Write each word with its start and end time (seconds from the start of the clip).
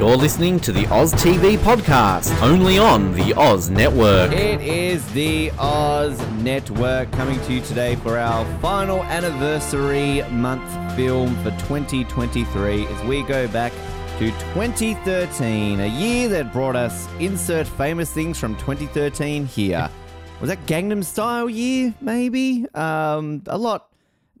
You're 0.00 0.16
listening 0.16 0.58
to 0.60 0.72
the 0.72 0.86
Oz 0.86 1.12
TV 1.12 1.58
podcast, 1.58 2.34
only 2.40 2.78
on 2.78 3.12
the 3.12 3.34
Oz 3.34 3.68
Network. 3.68 4.32
It 4.32 4.62
is 4.62 5.06
the 5.12 5.50
Oz 5.58 6.18
Network 6.36 7.12
coming 7.12 7.38
to 7.40 7.52
you 7.52 7.60
today 7.60 7.96
for 7.96 8.16
our 8.16 8.46
final 8.60 9.02
anniversary 9.02 10.22
month 10.30 10.96
film 10.96 11.36
for 11.42 11.50
2023 11.50 12.86
as 12.86 13.04
we 13.04 13.22
go 13.24 13.46
back 13.48 13.74
to 14.18 14.30
2013, 14.30 15.80
a 15.80 15.86
year 15.86 16.30
that 16.30 16.50
brought 16.50 16.76
us 16.76 17.06
insert 17.18 17.66
famous 17.66 18.10
things 18.10 18.38
from 18.38 18.56
2013 18.56 19.44
here. 19.44 19.90
Was 20.40 20.48
that 20.48 20.64
Gangnam 20.64 21.04
Style 21.04 21.50
year, 21.50 21.94
maybe? 22.00 22.64
Um, 22.74 23.42
a 23.48 23.58
lot 23.58 23.89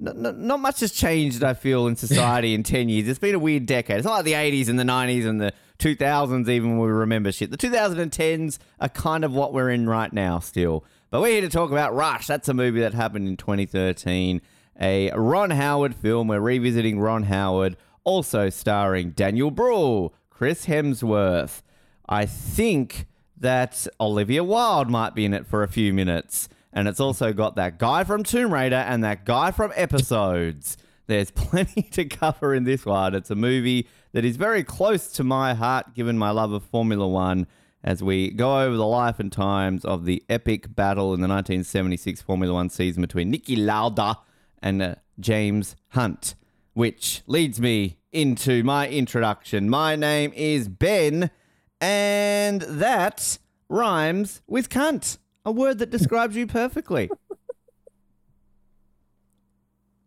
not, 0.00 0.38
not 0.38 0.60
much 0.60 0.80
has 0.80 0.92
changed, 0.92 1.44
I 1.44 1.54
feel, 1.54 1.86
in 1.86 1.96
society 1.96 2.54
in 2.54 2.62
10 2.62 2.88
years. 2.88 3.06
It's 3.08 3.18
been 3.18 3.34
a 3.34 3.38
weird 3.38 3.66
decade. 3.66 3.98
It's 3.98 4.06
not 4.06 4.14
like 4.14 4.24
the 4.24 4.32
80s 4.32 4.68
and 4.68 4.78
the 4.78 4.84
90s 4.84 5.26
and 5.26 5.40
the 5.40 5.52
2000s, 5.78 6.48
even 6.48 6.78
when 6.78 6.86
we 6.86 6.92
remember 6.92 7.30
shit. 7.32 7.50
The 7.50 7.58
2010s 7.58 8.58
are 8.80 8.88
kind 8.88 9.24
of 9.24 9.32
what 9.32 9.52
we're 9.52 9.70
in 9.70 9.88
right 9.88 10.12
now, 10.12 10.38
still. 10.38 10.84
But 11.10 11.20
we're 11.20 11.32
here 11.32 11.40
to 11.42 11.48
talk 11.48 11.70
about 11.70 11.94
Rush. 11.94 12.26
That's 12.26 12.48
a 12.48 12.54
movie 12.54 12.80
that 12.80 12.94
happened 12.94 13.28
in 13.28 13.36
2013. 13.36 14.40
A 14.80 15.10
Ron 15.12 15.50
Howard 15.50 15.94
film. 15.94 16.28
We're 16.28 16.40
revisiting 16.40 16.98
Ron 17.00 17.24
Howard, 17.24 17.76
also 18.04 18.48
starring 18.48 19.10
Daniel 19.10 19.50
Bruhl, 19.50 20.14
Chris 20.30 20.66
Hemsworth. 20.66 21.62
I 22.08 22.26
think 22.26 23.06
that 23.36 23.86
Olivia 24.00 24.44
Wilde 24.44 24.88
might 24.88 25.14
be 25.14 25.24
in 25.24 25.34
it 25.34 25.46
for 25.46 25.62
a 25.62 25.68
few 25.68 25.92
minutes. 25.92 26.48
And 26.72 26.86
it's 26.86 27.00
also 27.00 27.32
got 27.32 27.56
that 27.56 27.78
guy 27.78 28.04
from 28.04 28.22
Tomb 28.22 28.52
Raider 28.52 28.76
and 28.76 29.02
that 29.02 29.24
guy 29.24 29.50
from 29.50 29.72
Episodes. 29.74 30.76
There's 31.06 31.30
plenty 31.32 31.82
to 31.82 32.04
cover 32.04 32.54
in 32.54 32.64
this 32.64 32.86
one. 32.86 33.14
It's 33.14 33.30
a 33.30 33.34
movie 33.34 33.88
that 34.12 34.24
is 34.24 34.36
very 34.36 34.62
close 34.62 35.08
to 35.12 35.24
my 35.24 35.54
heart, 35.54 35.94
given 35.94 36.16
my 36.16 36.30
love 36.30 36.52
of 36.52 36.62
Formula 36.62 37.08
One, 37.08 37.46
as 37.82 38.02
we 38.02 38.30
go 38.30 38.60
over 38.60 38.76
the 38.76 38.86
life 38.86 39.18
and 39.18 39.32
times 39.32 39.84
of 39.84 40.04
the 40.04 40.22
epic 40.28 40.74
battle 40.74 41.14
in 41.14 41.20
the 41.20 41.28
1976 41.28 42.22
Formula 42.22 42.54
One 42.54 42.70
season 42.70 43.00
between 43.00 43.32
Niki 43.32 43.56
Lauda 43.56 44.18
and 44.62 44.82
uh, 44.82 44.94
James 45.18 45.74
Hunt, 45.88 46.34
which 46.74 47.22
leads 47.26 47.60
me 47.60 47.98
into 48.12 48.62
my 48.62 48.88
introduction. 48.88 49.68
My 49.68 49.96
name 49.96 50.32
is 50.36 50.68
Ben, 50.68 51.30
and 51.80 52.62
that 52.62 53.38
rhymes 53.68 54.42
with 54.46 54.68
cunt 54.68 55.18
a 55.44 55.52
word 55.52 55.78
that 55.78 55.90
describes 55.90 56.36
you 56.36 56.46
perfectly. 56.46 57.10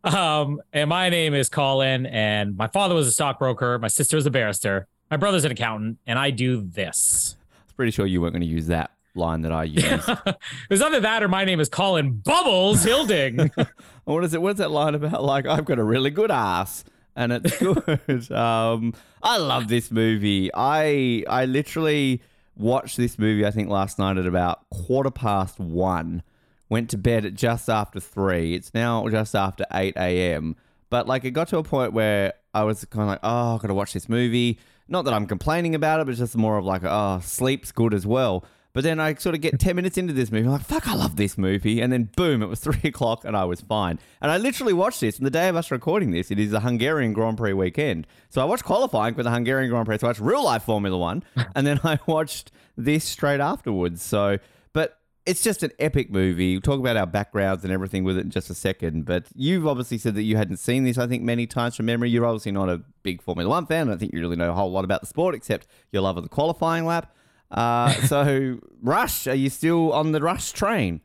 Um, 0.04 0.60
and 0.72 0.90
my 0.90 1.08
name 1.08 1.32
is 1.32 1.48
Colin, 1.48 2.04
and 2.04 2.58
my 2.58 2.68
father 2.68 2.94
was 2.94 3.06
a 3.06 3.10
stockbroker, 3.10 3.78
my 3.78 3.88
sister 3.88 4.16
was 4.16 4.26
a 4.26 4.30
barrister, 4.30 4.86
my 5.10 5.16
brother's 5.16 5.46
an 5.46 5.52
accountant, 5.52 5.98
and 6.06 6.18
I 6.18 6.30
do 6.30 6.60
this. 6.60 7.36
I 7.58 7.64
was 7.64 7.72
pretty 7.72 7.90
sure 7.90 8.04
you 8.04 8.20
weren't 8.20 8.34
going 8.34 8.42
to 8.42 8.46
use 8.46 8.66
that 8.66 8.90
line 9.14 9.40
that 9.42 9.52
I 9.52 9.64
used. 9.64 9.86
it 9.86 10.36
was 10.68 10.82
either 10.82 11.00
that 11.00 11.22
or 11.22 11.28
my 11.28 11.46
name 11.46 11.58
is 11.58 11.70
Colin 11.70 12.18
Bubbles 12.18 12.84
Hilding. 12.84 13.50
what 14.04 14.24
is 14.24 14.34
it? 14.34 14.42
What's 14.42 14.58
that 14.58 14.70
line 14.70 14.94
about? 14.94 15.24
Like, 15.24 15.46
I've 15.46 15.64
got 15.64 15.78
a 15.78 15.84
really 15.84 16.10
good 16.10 16.30
ass. 16.30 16.84
And 17.16 17.32
it's 17.32 17.56
good. 17.58 18.30
um, 18.32 18.92
I 19.22 19.38
love 19.38 19.68
this 19.68 19.90
movie. 19.92 20.50
I 20.52 21.22
I 21.28 21.44
literally 21.44 22.20
watched 22.56 22.96
this 22.96 23.18
movie, 23.18 23.46
I 23.46 23.50
think, 23.50 23.68
last 23.68 23.98
night 23.98 24.16
at 24.16 24.26
about 24.26 24.68
quarter 24.70 25.10
past 25.10 25.58
one. 25.58 26.22
Went 26.68 26.90
to 26.90 26.98
bed 26.98 27.24
at 27.24 27.34
just 27.34 27.68
after 27.68 28.00
three. 28.00 28.54
It's 28.54 28.72
now 28.74 29.06
just 29.08 29.34
after 29.34 29.64
8 29.72 29.94
a.m. 29.96 30.56
But 30.90 31.06
like, 31.06 31.24
it 31.24 31.32
got 31.32 31.48
to 31.48 31.58
a 31.58 31.62
point 31.62 31.92
where 31.92 32.34
I 32.54 32.64
was 32.64 32.84
kind 32.86 33.02
of 33.02 33.08
like, 33.08 33.20
oh, 33.22 33.54
I've 33.54 33.60
got 33.60 33.68
to 33.68 33.74
watch 33.74 33.92
this 33.92 34.08
movie. 34.08 34.58
Not 34.88 35.04
that 35.04 35.14
I'm 35.14 35.26
complaining 35.26 35.74
about 35.74 36.00
it, 36.00 36.06
but 36.06 36.14
just 36.16 36.36
more 36.36 36.56
of 36.58 36.64
like, 36.64 36.82
oh, 36.84 37.20
sleep's 37.22 37.72
good 37.72 37.94
as 37.94 38.06
well. 38.06 38.44
But 38.74 38.82
then 38.82 38.98
I 38.98 39.14
sort 39.14 39.36
of 39.36 39.40
get 39.40 39.60
10 39.60 39.76
minutes 39.76 39.96
into 39.96 40.12
this 40.12 40.32
movie. 40.32 40.46
I'm 40.46 40.52
like, 40.52 40.62
fuck, 40.62 40.88
I 40.88 40.94
love 40.94 41.14
this 41.14 41.38
movie. 41.38 41.80
And 41.80 41.92
then 41.92 42.10
boom, 42.16 42.42
it 42.42 42.46
was 42.46 42.58
three 42.64 42.80
o'clock 42.82 43.24
and 43.24 43.36
I 43.36 43.44
was 43.44 43.60
fine. 43.60 44.00
And 44.20 44.32
I 44.32 44.36
literally 44.36 44.72
watched 44.72 45.00
this. 45.00 45.16
And 45.16 45.24
the 45.24 45.30
day 45.30 45.48
of 45.48 45.54
us 45.54 45.70
recording 45.70 46.10
this, 46.10 46.32
it 46.32 46.40
is 46.40 46.52
a 46.52 46.60
Hungarian 46.60 47.12
Grand 47.12 47.38
Prix 47.38 47.52
weekend. 47.52 48.08
So 48.30 48.42
I 48.42 48.44
watched 48.44 48.64
qualifying 48.64 49.14
for 49.14 49.22
the 49.22 49.30
Hungarian 49.30 49.70
Grand 49.70 49.86
Prix. 49.86 49.98
So 49.98 50.08
I 50.08 50.10
watched 50.10 50.20
real 50.20 50.44
life 50.44 50.64
Formula 50.64 50.98
One. 50.98 51.22
and 51.54 51.64
then 51.64 51.80
I 51.84 52.00
watched 52.06 52.50
this 52.76 53.04
straight 53.04 53.38
afterwards. 53.38 54.02
So, 54.02 54.38
but 54.72 54.98
it's 55.24 55.44
just 55.44 55.62
an 55.62 55.70
epic 55.78 56.10
movie. 56.10 56.56
We'll 56.56 56.60
talk 56.60 56.80
about 56.80 56.96
our 56.96 57.06
backgrounds 57.06 57.62
and 57.62 57.72
everything 57.72 58.02
with 58.02 58.18
it 58.18 58.24
in 58.24 58.30
just 58.30 58.50
a 58.50 58.54
second. 58.54 59.04
But 59.04 59.26
you've 59.36 59.68
obviously 59.68 59.98
said 59.98 60.16
that 60.16 60.24
you 60.24 60.36
hadn't 60.36 60.56
seen 60.56 60.82
this, 60.82 60.98
I 60.98 61.06
think, 61.06 61.22
many 61.22 61.46
times 61.46 61.76
from 61.76 61.86
memory. 61.86 62.10
You're 62.10 62.26
obviously 62.26 62.50
not 62.50 62.68
a 62.68 62.82
big 63.04 63.22
Formula 63.22 63.48
One 63.48 63.66
fan. 63.66 63.86
I 63.86 63.92
don't 63.92 64.00
think 64.00 64.12
you 64.12 64.20
really 64.20 64.34
know 64.34 64.50
a 64.50 64.54
whole 64.54 64.72
lot 64.72 64.84
about 64.84 65.00
the 65.00 65.06
sport 65.06 65.36
except 65.36 65.68
your 65.92 66.02
love 66.02 66.16
of 66.16 66.24
the 66.24 66.28
qualifying 66.28 66.86
lap. 66.86 67.14
Uh, 67.54 67.92
so, 68.06 68.58
Rush, 68.82 69.26
are 69.26 69.34
you 69.34 69.48
still 69.48 69.92
on 69.92 70.12
the 70.12 70.20
Rush 70.20 70.52
train? 70.52 71.00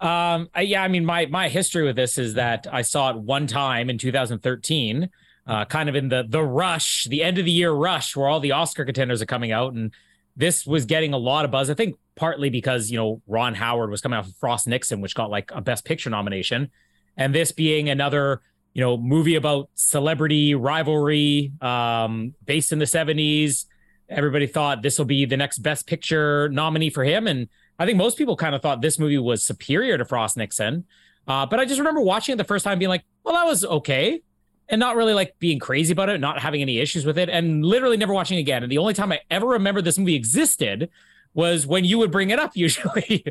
Um, 0.00 0.48
yeah, 0.58 0.82
I 0.82 0.88
mean, 0.88 1.04
my 1.04 1.26
my 1.26 1.48
history 1.48 1.84
with 1.84 1.96
this 1.96 2.18
is 2.18 2.34
that 2.34 2.66
I 2.70 2.82
saw 2.82 3.10
it 3.10 3.16
one 3.16 3.46
time 3.46 3.90
in 3.90 3.98
2013, 3.98 5.10
uh, 5.46 5.64
kind 5.64 5.88
of 5.88 5.96
in 5.96 6.08
the 6.08 6.24
the 6.28 6.42
rush, 6.42 7.04
the 7.04 7.22
end 7.22 7.38
of 7.38 7.44
the 7.44 7.50
year 7.50 7.72
rush, 7.72 8.14
where 8.14 8.28
all 8.28 8.38
the 8.40 8.52
Oscar 8.52 8.84
contenders 8.84 9.20
are 9.20 9.26
coming 9.26 9.50
out, 9.50 9.74
and 9.74 9.92
this 10.36 10.64
was 10.64 10.84
getting 10.84 11.12
a 11.12 11.18
lot 11.18 11.44
of 11.44 11.50
buzz. 11.50 11.68
I 11.68 11.74
think 11.74 11.96
partly 12.14 12.48
because 12.48 12.90
you 12.90 12.96
know 12.96 13.20
Ron 13.26 13.54
Howard 13.54 13.90
was 13.90 14.00
coming 14.00 14.16
out 14.16 14.26
of 14.26 14.36
Frost 14.36 14.68
Nixon, 14.68 15.00
which 15.00 15.16
got 15.16 15.30
like 15.30 15.50
a 15.52 15.60
Best 15.60 15.84
Picture 15.84 16.10
nomination, 16.10 16.70
and 17.16 17.34
this 17.34 17.50
being 17.50 17.88
another 17.88 18.40
you 18.74 18.80
know 18.80 18.96
movie 18.96 19.34
about 19.34 19.68
celebrity 19.74 20.54
rivalry, 20.54 21.50
um, 21.60 22.34
based 22.44 22.70
in 22.70 22.78
the 22.78 22.84
70s 22.84 23.66
everybody 24.08 24.46
thought 24.46 24.82
this 24.82 24.98
will 24.98 25.04
be 25.04 25.24
the 25.24 25.36
next 25.36 25.58
best 25.58 25.86
picture 25.86 26.48
nominee 26.48 26.90
for 26.90 27.04
him. 27.04 27.26
And 27.26 27.48
I 27.78 27.86
think 27.86 27.98
most 27.98 28.18
people 28.18 28.36
kind 28.36 28.54
of 28.54 28.62
thought 28.62 28.80
this 28.80 28.98
movie 28.98 29.18
was 29.18 29.42
superior 29.42 29.98
to 29.98 30.04
Frost 30.04 30.36
Nixon. 30.36 30.84
Uh, 31.26 31.44
but 31.46 31.60
I 31.60 31.64
just 31.64 31.78
remember 31.78 32.00
watching 32.00 32.32
it 32.32 32.36
the 32.36 32.44
first 32.44 32.64
time 32.64 32.78
being 32.78 32.88
like, 32.88 33.04
well, 33.22 33.34
that 33.34 33.46
was 33.46 33.64
okay. 33.64 34.22
And 34.70 34.78
not 34.78 34.96
really 34.96 35.14
like 35.14 35.38
being 35.38 35.58
crazy 35.58 35.92
about 35.92 36.08
it, 36.08 36.20
not 36.20 36.40
having 36.40 36.60
any 36.60 36.78
issues 36.78 37.06
with 37.06 37.16
it, 37.18 37.28
and 37.30 37.64
literally 37.64 37.96
never 37.96 38.12
watching 38.12 38.38
it 38.38 38.40
again. 38.40 38.62
And 38.62 38.70
the 38.70 38.78
only 38.78 38.94
time 38.94 39.12
I 39.12 39.20
ever 39.30 39.46
remember 39.46 39.80
this 39.80 39.98
movie 39.98 40.14
existed 40.14 40.90
was 41.34 41.66
when 41.66 41.84
you 41.84 41.98
would 41.98 42.10
bring 42.10 42.30
it 42.30 42.38
up, 42.38 42.52
usually. 42.54 43.24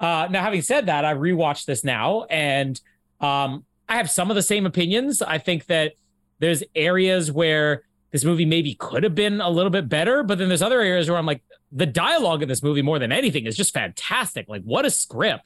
uh, 0.00 0.28
now, 0.30 0.42
having 0.42 0.62
said 0.62 0.86
that, 0.86 1.04
I 1.04 1.14
rewatched 1.14 1.66
this 1.66 1.84
now, 1.84 2.24
and 2.24 2.80
um, 3.20 3.64
I 3.88 3.96
have 3.96 4.10
some 4.10 4.30
of 4.30 4.36
the 4.36 4.42
same 4.42 4.66
opinions. 4.66 5.22
I 5.22 5.38
think 5.38 5.66
that 5.66 5.94
there's 6.38 6.62
areas 6.74 7.30
where 7.30 7.82
this 8.12 8.24
movie 8.24 8.44
maybe 8.44 8.74
could 8.74 9.04
have 9.04 9.14
been 9.14 9.40
a 9.40 9.48
little 9.48 9.70
bit 9.70 9.88
better, 9.88 10.22
but 10.22 10.38
then 10.38 10.48
there's 10.48 10.62
other 10.62 10.80
areas 10.80 11.08
where 11.08 11.18
I'm 11.18 11.26
like, 11.26 11.42
the 11.72 11.86
dialogue 11.86 12.42
in 12.42 12.48
this 12.48 12.62
movie 12.62 12.82
more 12.82 12.98
than 12.98 13.12
anything 13.12 13.46
is 13.46 13.56
just 13.56 13.72
fantastic. 13.72 14.48
Like, 14.48 14.62
what 14.62 14.84
a 14.84 14.90
script. 14.90 15.44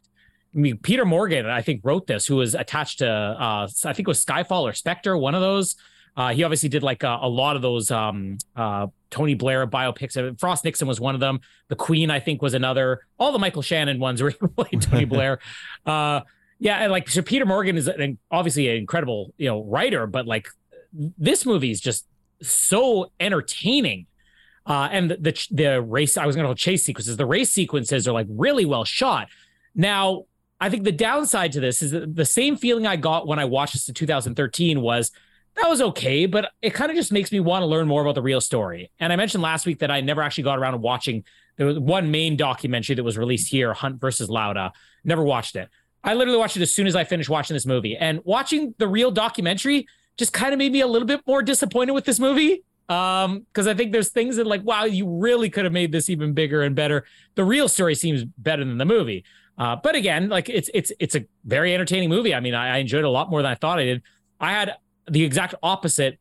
I 0.55 0.59
mean, 0.59 0.79
Peter 0.79 1.05
Morgan, 1.05 1.47
I 1.47 1.63
think, 1.63 1.81
wrote 1.85 2.07
this, 2.07 2.27
who 2.27 2.37
was 2.37 2.55
attached 2.55 3.01
to, 3.01 3.09
uh, 3.09 3.69
I 3.85 3.93
think 3.93 4.01
it 4.01 4.09
was 4.09 4.25
Skyfall 4.25 4.63
or 4.63 4.73
Spectre, 4.73 5.17
one 5.17 5.35
of 5.35 5.41
those. 5.41 5.77
Uh, 6.17 6.33
he 6.33 6.45
obviously 6.45 6.69
did 6.69 6.85
like 6.85 7.03
a, 7.03 7.19
a 7.23 7.29
lot 7.29 7.57
of 7.57 7.63
those 7.63 7.91
um, 7.91 8.39
uh, 8.55 8.87
Tony 9.11 9.35
Blair 9.35 9.67
biopics. 9.67 10.39
Frost 10.39 10.65
Nixon 10.65 10.87
was 10.87 11.01
one 11.01 11.15
of 11.15 11.21
them. 11.21 11.41
The 11.69 11.77
Queen, 11.77 12.09
I 12.09 12.21
think, 12.21 12.41
was 12.41 12.55
another. 12.55 13.01
All 13.19 13.33
the 13.33 13.39
Michael 13.39 13.63
Shannon 13.63 13.99
ones 13.99 14.23
where 14.23 14.31
he 14.31 14.47
played 14.57 14.81
Tony 14.81 15.05
Blair. 15.07 15.41
Uh, 15.85 16.21
yeah, 16.61 16.79
and 16.79 16.93
like 16.93 17.09
so, 17.09 17.21
Peter 17.21 17.45
Morgan 17.45 17.77
is 17.77 17.89
an, 17.89 18.19
obviously 18.31 18.69
an 18.69 18.77
incredible, 18.77 19.35
you 19.37 19.49
know, 19.49 19.65
writer, 19.65 20.07
but 20.07 20.27
like 20.27 20.47
this 20.93 21.45
movie 21.45 21.73
is 21.73 21.81
just 21.81 22.07
so 22.43 23.11
entertaining. 23.21 24.07
Uh, 24.67 24.89
and 24.91 25.11
the, 25.11 25.17
the, 25.17 25.47
the 25.51 25.83
race, 25.83 26.17
I 26.17 26.27
was 26.27 26.37
going 26.37 26.45
to 26.45 26.49
hold 26.49 26.59
chase 26.59 26.85
sequences. 26.85 27.17
The 27.17 27.27
race 27.27 27.51
sequences 27.51 28.09
are 28.09 28.13
like 28.13 28.27
really 28.31 28.65
well 28.65 28.85
shot. 28.85 29.29
Now, 29.75 30.25
I 30.61 30.71
think 30.71 30.85
the 30.85 30.93
downside 30.93 31.53
to 31.53 31.61
this 31.61 31.83
is 31.83 31.91
that 31.91 32.15
the 32.15 32.25
same 32.25 32.57
feeling 32.57 32.87
I 32.87 32.97
got 32.97 33.27
when 33.27 33.39
I 33.39 33.45
watched 33.45 33.75
this 33.75 33.89
in 33.89 33.95
2013 33.95 34.81
was 34.81 35.11
that 35.57 35.69
was 35.69 35.81
okay, 35.81 36.27
but 36.27 36.51
it 36.63 36.71
kind 36.71 36.91
of 36.91 36.97
just 36.97 37.13
makes 37.13 37.31
me 37.31 37.41
want 37.41 37.63
to 37.63 37.67
learn 37.67 37.87
more 37.87 38.03
about 38.03 38.15
the 38.15 38.23
real 38.23 38.41
story. 38.41 38.91
And 38.99 39.13
I 39.13 39.17
mentioned 39.17 39.43
last 39.43 39.67
week 39.67 39.81
that 39.81 39.91
I 39.91 40.01
never 40.01 40.23
actually 40.23 40.45
got 40.45 40.59
around 40.59 40.73
to 40.73 40.79
watching 40.79 41.25
was 41.59 41.79
one 41.79 42.11
main 42.11 42.37
documentary 42.37 42.97
that 42.97 43.05
was 43.05 43.17
released 43.17 43.49
here, 43.49 43.73
Hunt 43.73 44.01
versus 44.01 44.29
Lauda. 44.29 44.73
Never 45.05 45.23
watched 45.23 45.55
it. 45.55 45.69
I 46.03 46.15
literally 46.15 46.39
watched 46.39 46.57
it 46.57 46.63
as 46.63 46.75
soon 46.75 46.87
as 46.87 46.97
I 46.97 47.05
finished 47.05 47.31
watching 47.31 47.55
this 47.55 47.67
movie. 47.67 47.97
And 47.97 48.21
watching 48.25 48.75
the 48.79 48.89
real 48.89 49.11
documentary 49.11 49.87
just 50.17 50.33
kind 50.33 50.53
of 50.53 50.59
made 50.59 50.73
me 50.73 50.81
a 50.81 50.87
little 50.87 51.07
bit 51.07 51.21
more 51.27 51.43
disappointed 51.43 51.93
with 51.93 52.05
this 52.05 52.21
movie. 52.21 52.63
Um, 52.89 53.47
because 53.49 53.67
I 53.67 53.73
think 53.75 53.93
there's 53.93 54.11
things 54.11 54.37
that 54.37 54.47
like, 54.47 54.63
wow, 54.63 54.85
you 54.85 55.09
really 55.09 55.49
could 55.49 55.65
have 55.65 55.73
made 55.73 55.91
this 55.91 56.11
even 56.11 56.35
bigger 56.35 56.63
and 56.63 56.77
better. 56.77 57.05
The 57.35 57.45
real 57.45 57.69
story 57.69 57.95
seems 57.95 58.25
better 58.25 58.65
than 58.65 58.77
the 58.77 58.85
movie. 58.85 59.25
Uh, 59.57 59.77
but 59.77 59.95
again, 59.95 60.29
like 60.29 60.49
it's 60.49 60.69
it's 60.75 60.93
it's 60.99 61.15
a 61.15 61.25
very 61.45 61.73
entertaining 61.73 62.09
movie. 62.09 62.35
I 62.35 62.41
mean, 62.41 62.55
I, 62.55 62.75
I 62.75 62.79
enjoyed 62.79 63.01
it 63.01 63.07
a 63.07 63.11
lot 63.11 63.31
more 63.31 63.41
than 63.41 63.51
I 63.51 63.55
thought 63.55 63.79
I 63.79 63.85
did. 63.85 64.03
I 64.41 64.51
had 64.51 64.75
the 65.09 65.23
exact 65.25 65.55
opposite 65.63 66.19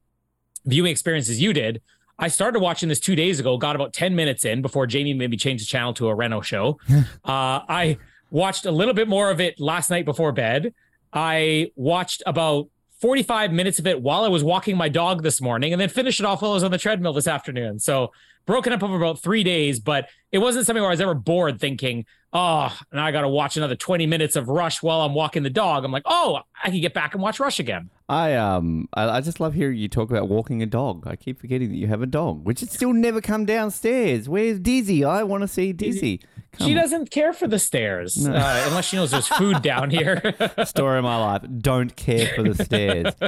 viewing 0.66 0.92
experience 0.92 1.30
as 1.30 1.42
you 1.42 1.52
did. 1.52 1.82
I 2.20 2.28
started 2.28 2.60
watching 2.60 2.90
this 2.90 3.00
two 3.00 3.16
days 3.16 3.40
ago, 3.40 3.58
got 3.58 3.76
about 3.76 3.92
10 3.92 4.16
minutes 4.16 4.46
in 4.46 4.62
before 4.62 4.86
Jamie 4.86 5.14
made 5.14 5.32
me 5.32 5.38
change 5.38 5.62
the 5.62 5.66
channel 5.66 5.94
to 5.96 6.08
a 6.08 6.16
Reno 6.16 6.42
show. 6.42 6.80
uh, 6.90 7.04
I 7.26 7.98
watched 8.30 8.66
a 8.66 8.72
little 8.72 8.94
bit 8.94 9.08
more 9.08 9.32
of 9.32 9.42
it 9.42 9.60
last 9.60 9.90
night 9.90 10.06
before 10.06 10.32
bed. 10.32 10.74
I 11.12 11.72
watched 11.76 12.22
about 12.26 12.70
45 13.04 13.52
minutes 13.52 13.80
of 13.80 13.88
it 13.88 14.02
while 14.02 14.24
I 14.24 14.30
was 14.30 14.46
walking 14.46 14.78
my 14.78 14.88
dog 14.88 15.24
this 15.24 15.42
morning 15.42 15.74
and 15.74 15.82
then 15.82 15.90
finished 15.90 16.22
it 16.22 16.26
off 16.26 16.42
while 16.42 16.52
I 16.52 16.54
was 16.54 16.64
on 16.64 16.72
the 16.72 16.78
treadmill 16.78 17.12
this 17.12 17.28
afternoon. 17.28 17.78
So 17.78 18.14
broken 18.46 18.74
up 18.74 18.84
over 18.84 18.96
about 18.96 19.22
three 19.22 19.44
days, 19.44 19.80
but 19.80 20.10
it 20.32 20.40
wasn't 20.40 20.66
something 20.66 20.82
where 20.82 20.90
I 20.90 20.94
was 20.94 21.02
ever 21.02 21.14
bored 21.14 21.60
thinking, 21.60 22.06
oh, 22.34 22.76
now 22.92 23.06
I 23.06 23.12
got 23.12 23.22
to 23.22 23.30
watch 23.30 23.56
another 23.58 23.76
20 23.76 24.06
minutes 24.08 24.36
of 24.36 24.50
Rush 24.50 24.82
while 24.82 25.02
I'm 25.02 25.14
walking 25.14 25.44
the 25.44 25.50
dog. 25.50 25.86
I'm 25.86 25.92
like, 25.92 26.04
oh, 26.06 26.42
I 26.64 26.70
can 26.70 26.82
get 26.82 26.94
back 26.94 27.14
and 27.14 27.22
watch 27.22 27.40
Rush 27.40 27.60
again. 27.60 27.90
I 28.10 28.36
um 28.36 28.90
I, 28.94 29.10
I 29.10 29.22
just 29.22 29.40
love 29.40 29.54
hearing 29.54 29.78
you 29.78 29.88
talk 29.88 30.10
about 30.10 30.28
walking 30.28 30.62
a 30.62 30.66
dog. 30.66 31.08
I 31.08 31.16
keep 31.16 31.40
forgetting 31.40 31.70
that 31.70 31.78
you 31.78 31.88
have 31.88 32.02
a 32.02 32.06
dog, 32.06 32.46
which 32.46 32.60
has 32.60 32.72
still 32.72 32.94
never 32.94 33.22
come 33.22 33.46
downstairs. 33.46 34.28
Where's 34.28 34.60
Dizzy? 34.60 35.06
I 35.06 35.24
want 35.24 35.42
to 35.42 35.48
see 35.48 35.72
Dizzy. 35.72 36.20
Come 36.52 36.68
she 36.68 36.74
doesn't 36.74 37.10
care 37.10 37.34
for 37.34 37.48
the 37.48 37.58
stairs 37.58 38.28
no. 38.28 38.34
uh, 38.36 38.64
unless 38.68 38.86
she 38.86 38.98
knows 38.98 39.12
there's 39.12 39.28
food 39.28 39.62
down 39.64 39.90
here. 39.90 40.36
Story 40.66 41.00
of 41.00 41.04
my 41.04 41.18
life. 41.18 41.44
Don't 41.60 41.96
care 41.96 42.28
for 42.36 42.44
the 42.44 42.64
stairs. 42.64 43.14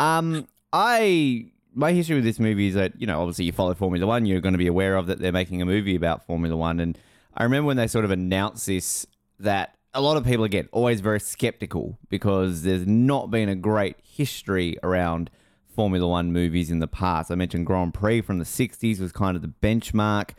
Um, 0.00 0.48
I 0.72 1.52
my 1.74 1.92
history 1.92 2.16
with 2.16 2.24
this 2.24 2.38
movie 2.38 2.68
is 2.68 2.74
that 2.74 3.00
you 3.00 3.06
know 3.06 3.20
obviously 3.20 3.44
you 3.44 3.52
follow 3.52 3.74
Formula 3.74 4.06
One, 4.06 4.26
you're 4.26 4.40
going 4.40 4.54
to 4.54 4.58
be 4.58 4.66
aware 4.66 4.96
of 4.96 5.06
that 5.06 5.18
they're 5.18 5.32
making 5.32 5.60
a 5.60 5.66
movie 5.66 5.96
about 5.96 6.26
Formula 6.26 6.56
One, 6.56 6.80
and 6.80 6.98
I 7.34 7.42
remember 7.42 7.66
when 7.66 7.76
they 7.76 7.88
sort 7.88 8.04
of 8.04 8.10
announced 8.10 8.66
this 8.66 9.06
that 9.40 9.76
a 9.92 10.00
lot 10.00 10.16
of 10.16 10.24
people 10.24 10.44
again 10.44 10.68
always 10.72 11.00
very 11.00 11.20
skeptical 11.20 11.98
because 12.08 12.62
there's 12.62 12.86
not 12.86 13.30
been 13.30 13.48
a 13.48 13.54
great 13.54 13.96
history 14.02 14.76
around 14.82 15.30
Formula 15.74 16.06
One 16.06 16.32
movies 16.32 16.70
in 16.70 16.78
the 16.78 16.86
past. 16.86 17.30
I 17.30 17.34
mentioned 17.34 17.66
Grand 17.66 17.94
Prix 17.94 18.20
from 18.20 18.38
the 18.38 18.44
'60s 18.44 19.00
was 19.00 19.12
kind 19.12 19.36
of 19.36 19.42
the 19.42 19.48
benchmark, 19.48 20.30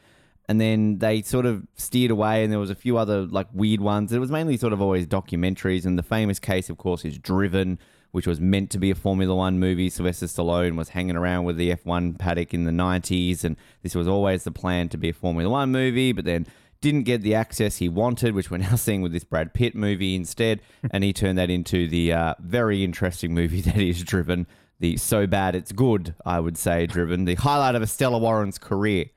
and 0.47 0.61
then 0.61 0.99
they 0.99 1.21
sort 1.21 1.45
of 1.45 1.67
steered 1.75 2.11
away, 2.11 2.43
and 2.43 2.51
there 2.51 2.59
was 2.59 2.69
a 2.69 2.75
few 2.75 2.97
other 2.97 3.21
like 3.21 3.47
weird 3.53 3.81
ones. 3.81 4.13
It 4.13 4.19
was 4.19 4.31
mainly 4.31 4.57
sort 4.57 4.73
of 4.73 4.81
always 4.81 5.05
documentaries, 5.05 5.85
and 5.85 5.97
the 5.97 6.03
famous 6.03 6.39
case, 6.39 6.69
of 6.69 6.77
course, 6.77 7.03
is 7.03 7.17
Driven 7.17 7.79
which 8.15 8.25
was 8.25 8.39
meant 8.39 8.69
to 8.69 8.77
be 8.77 8.89
a 8.89 8.95
Formula 8.95 9.35
One 9.35 9.59
movie. 9.59 9.89
Sylvester 9.89 10.25
Stallone 10.25 10.77
was 10.77 10.87
hanging 10.87 11.17
around 11.17 11.43
with 11.43 11.57
the 11.57 11.75
F1 11.75 12.17
paddock 12.17 12.53
in 12.53 12.63
the 12.63 12.71
90s, 12.71 13.43
and 13.43 13.57
this 13.81 13.93
was 13.93 14.07
always 14.07 14.45
the 14.45 14.51
plan 14.51 14.87
to 14.87 14.97
be 14.97 15.09
a 15.09 15.13
Formula 15.13 15.51
One 15.51 15.69
movie, 15.69 16.13
but 16.13 16.23
then 16.23 16.47
didn't 16.79 17.03
get 17.03 17.23
the 17.23 17.35
access 17.35 17.75
he 17.75 17.89
wanted, 17.89 18.33
which 18.33 18.49
we're 18.49 18.57
now 18.69 18.77
seeing 18.77 19.01
with 19.01 19.11
this 19.11 19.25
Brad 19.25 19.53
Pitt 19.53 19.75
movie 19.75 20.15
instead. 20.15 20.61
and 20.91 21.03
he 21.03 21.11
turned 21.11 21.37
that 21.37 21.49
into 21.49 21.89
the 21.89 22.13
uh, 22.13 22.35
very 22.39 22.85
interesting 22.85 23.33
movie 23.33 23.59
that 23.63 23.75
is 23.75 24.01
Driven, 24.01 24.47
the 24.79 24.95
so 24.95 25.27
bad 25.27 25.53
it's 25.53 25.73
good, 25.73 26.15
I 26.25 26.39
would 26.39 26.57
say, 26.57 26.85
Driven, 26.85 27.25
the 27.25 27.35
highlight 27.35 27.75
of 27.75 27.83
Estella 27.83 28.17
Warren's 28.17 28.57
career, 28.57 29.07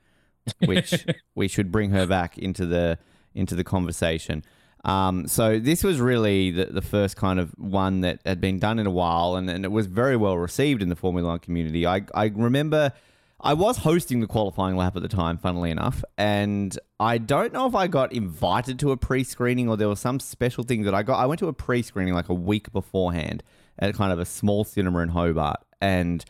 which 0.65 1.05
we 1.35 1.47
should 1.47 1.71
bring 1.71 1.91
her 1.91 2.05
back 2.05 2.37
into 2.37 2.65
the 2.65 2.99
into 3.33 3.55
the 3.55 3.63
conversation. 3.63 4.43
Um, 4.85 5.27
so 5.27 5.59
this 5.59 5.83
was 5.83 5.99
really 5.99 6.51
the, 6.51 6.65
the 6.65 6.81
first 6.81 7.17
kind 7.17 7.39
of 7.39 7.51
one 7.57 8.01
that 8.01 8.21
had 8.25 8.39
been 8.39 8.59
done 8.59 8.79
in 8.79 8.87
a 8.87 8.91
while, 8.91 9.35
and, 9.35 9.49
and 9.49 9.65
it 9.65 9.71
was 9.71 9.87
very 9.87 10.15
well 10.15 10.37
received 10.37 10.81
in 10.81 10.89
the 10.89 10.95
Formula 10.95 11.27
One 11.29 11.39
community. 11.39 11.85
I, 11.85 12.05
I 12.13 12.31
remember 12.33 12.93
I 13.41 13.53
was 13.53 13.77
hosting 13.77 14.21
the 14.21 14.27
qualifying 14.27 14.77
lap 14.77 14.95
at 14.95 15.01
the 15.01 15.09
time, 15.09 15.37
funnily 15.37 15.71
enough, 15.71 16.03
and 16.17 16.77
I 16.99 17.17
don't 17.17 17.51
know 17.51 17.67
if 17.67 17.75
I 17.75 17.87
got 17.87 18.13
invited 18.13 18.79
to 18.79 18.91
a 18.91 18.97
pre-screening 18.97 19.67
or 19.67 19.75
there 19.75 19.89
was 19.89 19.99
some 19.99 20.19
special 20.19 20.63
thing 20.63 20.83
that 20.83 20.93
I 20.93 21.03
got. 21.03 21.19
I 21.19 21.25
went 21.25 21.39
to 21.39 21.47
a 21.47 21.53
pre-screening 21.53 22.13
like 22.13 22.29
a 22.29 22.33
week 22.33 22.71
beforehand 22.71 23.43
at 23.77 23.93
kind 23.95 24.13
of 24.13 24.19
a 24.19 24.25
small 24.25 24.63
cinema 24.63 24.99
in 24.99 25.09
Hobart, 25.09 25.57
and 25.81 26.23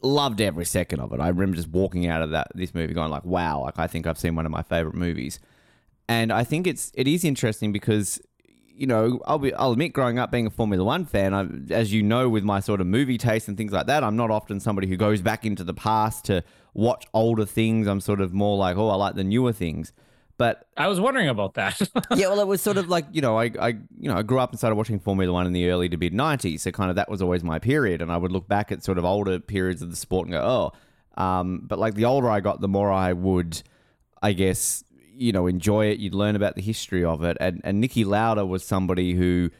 loved 0.00 0.40
every 0.40 0.64
second 0.64 1.00
of 1.00 1.12
it. 1.12 1.18
I 1.20 1.28
remember 1.28 1.56
just 1.56 1.68
walking 1.68 2.06
out 2.06 2.22
of 2.22 2.30
that 2.30 2.48
this 2.54 2.72
movie 2.72 2.94
going 2.94 3.10
like, 3.10 3.24
"Wow!" 3.24 3.62
Like 3.62 3.78
I 3.78 3.88
think 3.88 4.06
I've 4.06 4.18
seen 4.18 4.36
one 4.36 4.46
of 4.46 4.52
my 4.52 4.62
favorite 4.62 4.94
movies 4.94 5.40
and 6.08 6.32
I 6.32 6.44
think 6.44 6.66
it's 6.66 6.92
it 6.94 7.08
is 7.08 7.24
interesting 7.24 7.72
because 7.72 8.20
you 8.66 8.86
know 8.86 9.20
I'll 9.26 9.38
be 9.38 9.52
I'll 9.54 9.72
admit 9.72 9.92
growing 9.92 10.18
up 10.18 10.30
being 10.30 10.46
a 10.46 10.50
Formula 10.50 10.84
One 10.84 11.04
fan, 11.04 11.34
I, 11.34 11.46
as 11.72 11.92
you 11.92 12.02
know 12.02 12.28
with 12.28 12.44
my 12.44 12.60
sort 12.60 12.80
of 12.80 12.86
movie 12.86 13.18
taste 13.18 13.48
and 13.48 13.56
things 13.56 13.72
like 13.72 13.86
that, 13.86 14.04
I'm 14.04 14.16
not 14.16 14.30
often 14.30 14.60
somebody 14.60 14.88
who 14.88 14.96
goes 14.96 15.20
back 15.20 15.44
into 15.44 15.64
the 15.64 15.74
past 15.74 16.26
to 16.26 16.44
watch 16.74 17.06
older 17.14 17.44
things. 17.44 17.86
I'm 17.86 18.00
sort 18.00 18.20
of 18.20 18.32
more 18.32 18.56
like 18.56 18.76
oh 18.76 18.88
I 18.88 18.96
like 18.96 19.14
the 19.14 19.24
newer 19.24 19.52
things. 19.52 19.92
But 20.36 20.66
I 20.76 20.88
was 20.88 20.98
wondering 20.98 21.28
about 21.28 21.54
that. 21.54 21.80
yeah, 22.16 22.26
well, 22.26 22.40
it 22.40 22.48
was 22.48 22.60
sort 22.60 22.76
of 22.76 22.88
like 22.88 23.06
you 23.12 23.20
know, 23.20 23.38
I, 23.38 23.52
I, 23.60 23.68
you 23.68 24.10
know, 24.10 24.16
I 24.16 24.22
grew 24.22 24.40
up 24.40 24.50
and 24.50 24.58
started 24.58 24.74
watching 24.74 24.98
Formula 24.98 25.32
One 25.32 25.46
in 25.46 25.52
the 25.52 25.70
early 25.70 25.88
to 25.88 25.96
mid 25.96 26.12
'90s, 26.12 26.60
so 26.60 26.72
kind 26.72 26.90
of 26.90 26.96
that 26.96 27.08
was 27.08 27.22
always 27.22 27.44
my 27.44 27.58
period, 27.58 28.02
and 28.02 28.10
I 28.10 28.16
would 28.16 28.32
look 28.32 28.48
back 28.48 28.72
at 28.72 28.82
sort 28.82 28.98
of 28.98 29.04
older 29.04 29.38
periods 29.38 29.80
of 29.80 29.90
the 29.90 29.96
sport 29.96 30.26
and 30.26 30.32
go, 30.32 30.42
oh, 30.42 31.22
um, 31.22 31.62
but 31.64 31.78
like 31.78 31.94
the 31.94 32.04
older 32.04 32.28
I 32.28 32.40
got, 32.40 32.60
the 32.60 32.68
more 32.68 32.90
I 32.90 33.12
would, 33.12 33.62
I 34.22 34.32
guess, 34.32 34.83
you 35.16 35.32
know 35.32 35.46
enjoy 35.46 35.86
it. 35.86 35.98
You'd 35.98 36.14
learn 36.14 36.36
about 36.36 36.56
the 36.56 36.62
history 36.62 37.04
of 37.04 37.22
it. 37.24 37.36
And 37.40 37.60
and 37.64 37.82
Niki 37.82 38.04
Lauda 38.04 38.44
was 38.46 38.64
somebody 38.64 39.14
who 39.14 39.50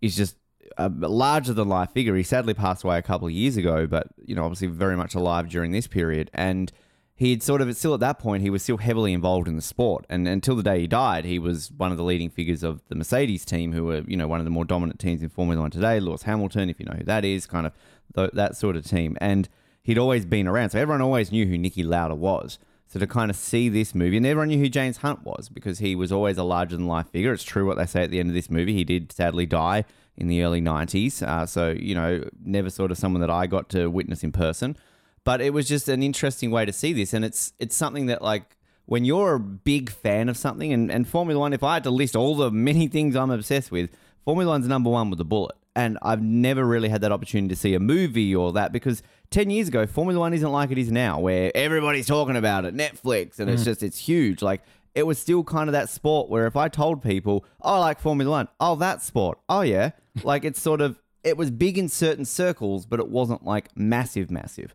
is 0.00 0.16
just 0.16 0.36
a 0.76 0.88
larger 0.88 1.52
than 1.52 1.68
life 1.68 1.90
figure. 1.92 2.14
He 2.16 2.22
sadly 2.22 2.54
passed 2.54 2.84
away 2.84 2.98
a 2.98 3.02
couple 3.02 3.26
of 3.26 3.32
years 3.32 3.56
ago, 3.56 3.86
but 3.86 4.08
you 4.24 4.34
know 4.34 4.44
obviously 4.44 4.68
very 4.68 4.96
much 4.96 5.14
alive 5.14 5.48
during 5.48 5.72
this 5.72 5.86
period. 5.86 6.30
And 6.34 6.72
he'd 7.14 7.42
sort 7.42 7.60
of 7.60 7.76
still 7.76 7.94
at 7.94 8.00
that 8.00 8.18
point 8.18 8.42
he 8.42 8.50
was 8.50 8.62
still 8.62 8.78
heavily 8.78 9.12
involved 9.12 9.48
in 9.48 9.56
the 9.56 9.62
sport. 9.62 10.04
And 10.08 10.26
until 10.26 10.56
the 10.56 10.62
day 10.62 10.80
he 10.80 10.86
died, 10.86 11.24
he 11.24 11.38
was 11.38 11.70
one 11.70 11.92
of 11.92 11.96
the 11.96 12.04
leading 12.04 12.30
figures 12.30 12.62
of 12.62 12.82
the 12.88 12.94
Mercedes 12.94 13.44
team, 13.44 13.72
who 13.72 13.84
were 13.84 14.02
you 14.06 14.16
know 14.16 14.28
one 14.28 14.40
of 14.40 14.44
the 14.44 14.50
more 14.50 14.64
dominant 14.64 15.00
teams 15.00 15.22
in 15.22 15.28
Formula 15.28 15.60
One 15.60 15.70
today. 15.70 16.00
Lewis 16.00 16.22
Hamilton, 16.22 16.70
if 16.70 16.80
you 16.80 16.86
know 16.86 16.96
who 16.96 17.04
that 17.04 17.24
is, 17.24 17.46
kind 17.46 17.66
of 17.66 17.72
th- 18.14 18.30
that 18.32 18.56
sort 18.56 18.76
of 18.76 18.84
team. 18.84 19.16
And 19.20 19.48
he'd 19.82 19.98
always 19.98 20.24
been 20.24 20.46
around, 20.46 20.70
so 20.70 20.78
everyone 20.78 21.02
always 21.02 21.30
knew 21.30 21.46
who 21.46 21.56
Niki 21.56 21.84
Lauda 21.84 22.14
was. 22.14 22.58
So 22.94 23.00
to 23.00 23.08
kind 23.08 23.28
of 23.28 23.36
see 23.36 23.68
this 23.68 23.92
movie, 23.92 24.16
and 24.16 24.24
everyone 24.24 24.46
knew 24.50 24.58
who 24.60 24.68
James 24.68 24.98
Hunt 24.98 25.24
was 25.24 25.48
because 25.48 25.80
he 25.80 25.96
was 25.96 26.12
always 26.12 26.38
a 26.38 26.44
larger 26.44 26.76
than 26.76 26.86
life 26.86 27.08
figure. 27.08 27.32
It's 27.32 27.42
true 27.42 27.66
what 27.66 27.76
they 27.76 27.86
say 27.86 28.04
at 28.04 28.12
the 28.12 28.20
end 28.20 28.28
of 28.28 28.36
this 28.36 28.48
movie. 28.48 28.72
He 28.72 28.84
did 28.84 29.10
sadly 29.10 29.46
die 29.46 29.84
in 30.16 30.28
the 30.28 30.44
early 30.44 30.60
90s. 30.60 31.20
Uh, 31.20 31.44
so, 31.44 31.70
you 31.70 31.96
know, 31.96 32.22
never 32.44 32.70
sort 32.70 32.92
of 32.92 32.96
someone 32.96 33.20
that 33.20 33.30
I 33.30 33.48
got 33.48 33.68
to 33.70 33.90
witness 33.90 34.22
in 34.22 34.30
person. 34.30 34.76
But 35.24 35.40
it 35.40 35.52
was 35.52 35.66
just 35.66 35.88
an 35.88 36.04
interesting 36.04 36.52
way 36.52 36.66
to 36.66 36.72
see 36.72 36.92
this. 36.92 37.12
And 37.12 37.24
it's 37.24 37.52
it's 37.58 37.74
something 37.74 38.06
that, 38.06 38.22
like, 38.22 38.56
when 38.86 39.04
you're 39.04 39.34
a 39.34 39.40
big 39.40 39.90
fan 39.90 40.28
of 40.28 40.36
something, 40.36 40.72
and, 40.72 40.88
and 40.88 41.08
Formula 41.08 41.40
One, 41.40 41.52
if 41.52 41.64
I 41.64 41.74
had 41.74 41.82
to 41.82 41.90
list 41.90 42.14
all 42.14 42.36
the 42.36 42.50
many 42.52 42.86
things 42.86 43.16
I'm 43.16 43.32
obsessed 43.32 43.72
with, 43.72 43.90
Formula 44.24 44.52
One's 44.52 44.68
number 44.68 44.90
one 44.90 45.10
with 45.10 45.18
the 45.18 45.24
bullet. 45.24 45.56
And 45.76 45.98
I've 46.02 46.22
never 46.22 46.64
really 46.64 46.88
had 46.88 47.00
that 47.00 47.10
opportunity 47.10 47.54
to 47.54 47.60
see 47.60 47.74
a 47.74 47.80
movie 47.80 48.34
or 48.34 48.52
that 48.52 48.72
because 48.72 49.02
10 49.30 49.50
years 49.50 49.68
ago, 49.68 49.86
Formula 49.86 50.20
One 50.20 50.32
isn't 50.32 50.52
like 50.52 50.70
it 50.70 50.78
is 50.78 50.92
now, 50.92 51.18
where 51.18 51.50
everybody's 51.54 52.06
talking 52.06 52.36
about 52.36 52.64
it, 52.64 52.76
Netflix, 52.76 53.40
and 53.40 53.50
mm. 53.50 53.54
it's 53.54 53.64
just, 53.64 53.82
it's 53.82 53.98
huge. 53.98 54.40
Like, 54.42 54.62
it 54.94 55.04
was 55.04 55.18
still 55.18 55.42
kind 55.42 55.68
of 55.68 55.72
that 55.72 55.88
sport 55.88 56.28
where 56.28 56.46
if 56.46 56.56
I 56.56 56.68
told 56.68 57.02
people, 57.02 57.44
oh, 57.60 57.74
I 57.74 57.78
like 57.78 58.00
Formula 58.00 58.30
One, 58.30 58.48
oh, 58.60 58.76
that 58.76 59.02
sport, 59.02 59.38
oh, 59.48 59.62
yeah. 59.62 59.90
like, 60.22 60.44
it's 60.44 60.60
sort 60.60 60.80
of, 60.80 61.00
it 61.24 61.36
was 61.36 61.50
big 61.50 61.76
in 61.76 61.88
certain 61.88 62.24
circles, 62.24 62.86
but 62.86 63.00
it 63.00 63.08
wasn't 63.08 63.44
like 63.44 63.76
massive, 63.76 64.30
massive. 64.30 64.74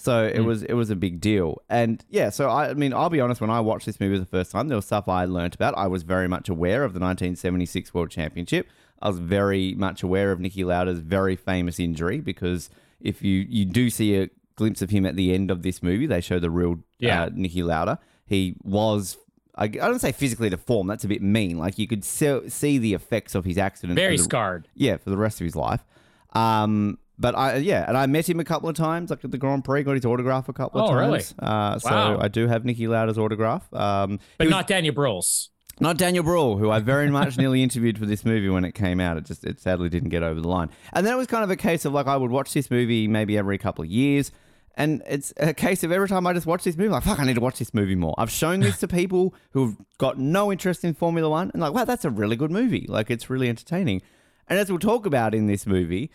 So 0.00 0.24
it 0.24 0.36
mm. 0.36 0.46
was 0.46 0.62
it 0.62 0.72
was 0.72 0.88
a 0.88 0.96
big 0.96 1.20
deal, 1.20 1.60
and 1.68 2.02
yeah. 2.08 2.30
So 2.30 2.48
I, 2.48 2.70
I, 2.70 2.74
mean, 2.74 2.94
I'll 2.94 3.10
be 3.10 3.20
honest. 3.20 3.42
When 3.42 3.50
I 3.50 3.60
watched 3.60 3.84
this 3.84 4.00
movie 4.00 4.18
the 4.18 4.24
first 4.24 4.50
time, 4.50 4.68
there 4.68 4.76
was 4.76 4.86
stuff 4.86 5.08
I 5.08 5.26
learned 5.26 5.54
about. 5.54 5.76
I 5.76 5.88
was 5.88 6.04
very 6.04 6.26
much 6.26 6.48
aware 6.48 6.84
of 6.84 6.94
the 6.94 7.00
1976 7.00 7.92
World 7.92 8.10
Championship. 8.10 8.66
I 9.02 9.08
was 9.08 9.18
very 9.18 9.74
much 9.74 10.02
aware 10.02 10.32
of 10.32 10.38
Niki 10.38 10.64
Lauda's 10.64 11.00
very 11.00 11.36
famous 11.36 11.78
injury 11.78 12.20
because 12.20 12.70
if 13.00 13.22
you 13.22 13.46
you 13.48 13.64
do 13.64 13.90
see 13.90 14.16
a 14.16 14.30
glimpse 14.56 14.82
of 14.82 14.90
him 14.90 15.06
at 15.06 15.16
the 15.16 15.32
end 15.32 15.50
of 15.50 15.62
this 15.62 15.82
movie, 15.82 16.06
they 16.06 16.20
show 16.20 16.38
the 16.38 16.50
real 16.50 16.80
yeah. 16.98 17.22
uh, 17.22 17.30
Niki 17.30 17.64
Lauda. 17.64 17.98
He 18.26 18.56
was 18.62 19.16
I, 19.54 19.68
don't 19.68 19.98
say 19.98 20.12
physically 20.12 20.48
deformed. 20.48 20.88
That's 20.88 21.04
a 21.04 21.08
bit 21.08 21.22
mean. 21.22 21.58
Like 21.58 21.78
you 21.78 21.86
could 21.86 22.04
see, 22.04 22.48
see 22.48 22.78
the 22.78 22.94
effects 22.94 23.34
of 23.34 23.44
his 23.44 23.58
accident. 23.58 23.96
Very 23.96 24.16
the, 24.16 24.22
scarred. 24.22 24.68
Yeah, 24.74 24.96
for 24.96 25.10
the 25.10 25.18
rest 25.18 25.40
of 25.40 25.44
his 25.44 25.54
life. 25.54 25.84
Um, 26.32 26.98
but 27.18 27.34
I 27.34 27.56
yeah, 27.56 27.84
and 27.86 27.96
I 27.96 28.06
met 28.06 28.28
him 28.28 28.40
a 28.40 28.44
couple 28.44 28.70
of 28.70 28.76
times, 28.76 29.10
like 29.10 29.22
at 29.22 29.30
the 29.30 29.38
Grand 29.38 29.64
Prix, 29.64 29.82
got 29.82 29.94
his 29.94 30.06
autograph 30.06 30.48
a 30.48 30.54
couple 30.54 30.80
of 30.80 30.90
oh, 30.90 30.94
times. 30.94 31.34
Really? 31.38 31.50
Uh, 31.50 31.78
so 31.78 31.90
wow. 31.90 32.18
I 32.18 32.28
do 32.28 32.46
have 32.46 32.62
Niki 32.62 32.88
Lauda's 32.88 33.18
autograph. 33.18 33.72
Um, 33.74 34.18
but 34.38 34.46
was, 34.46 34.50
not 34.50 34.66
Daniel 34.66 34.94
Brühl's. 34.94 35.50
Not 35.80 35.96
Daniel 35.96 36.22
Bruhl, 36.22 36.58
who 36.58 36.70
I 36.70 36.78
very 36.78 37.08
much 37.08 37.38
nearly 37.38 37.62
interviewed 37.62 37.98
for 37.98 38.04
this 38.04 38.24
movie 38.24 38.50
when 38.50 38.66
it 38.66 38.72
came 38.72 39.00
out. 39.00 39.16
It 39.16 39.24
just 39.24 39.44
it 39.44 39.60
sadly 39.60 39.88
didn't 39.88 40.10
get 40.10 40.22
over 40.22 40.38
the 40.38 40.48
line. 40.48 40.68
And 40.92 41.06
then 41.06 41.14
it 41.14 41.16
was 41.16 41.26
kind 41.26 41.42
of 41.42 41.50
a 41.50 41.56
case 41.56 41.86
of 41.86 41.94
like 41.94 42.06
I 42.06 42.16
would 42.16 42.30
watch 42.30 42.52
this 42.52 42.70
movie 42.70 43.08
maybe 43.08 43.38
every 43.38 43.56
couple 43.56 43.82
of 43.82 43.90
years. 43.90 44.30
And 44.76 45.02
it's 45.06 45.32
a 45.38 45.52
case 45.52 45.82
of 45.82 45.90
every 45.90 46.06
time 46.08 46.26
I 46.26 46.32
just 46.32 46.46
watch 46.46 46.62
this 46.64 46.76
movie, 46.76 46.90
like, 46.90 47.02
fuck, 47.02 47.18
I 47.18 47.24
need 47.24 47.34
to 47.34 47.40
watch 47.40 47.58
this 47.58 47.74
movie 47.74 47.96
more. 47.96 48.14
I've 48.18 48.30
shown 48.30 48.60
this 48.60 48.78
to 48.78 48.88
people 48.88 49.34
who've 49.50 49.76
got 49.98 50.18
no 50.18 50.52
interest 50.52 50.84
in 50.84 50.94
Formula 50.94 51.28
One 51.28 51.50
and 51.52 51.60
like, 51.60 51.72
wow, 51.72 51.84
that's 51.84 52.04
a 52.04 52.10
really 52.10 52.36
good 52.36 52.50
movie. 52.50 52.86
Like 52.88 53.10
it's 53.10 53.30
really 53.30 53.48
entertaining. 53.48 54.02
And 54.48 54.58
as 54.58 54.70
we'll 54.70 54.78
talk 54.78 55.06
about 55.06 55.34
in 55.34 55.46
this 55.46 55.66
movie, 55.66 56.10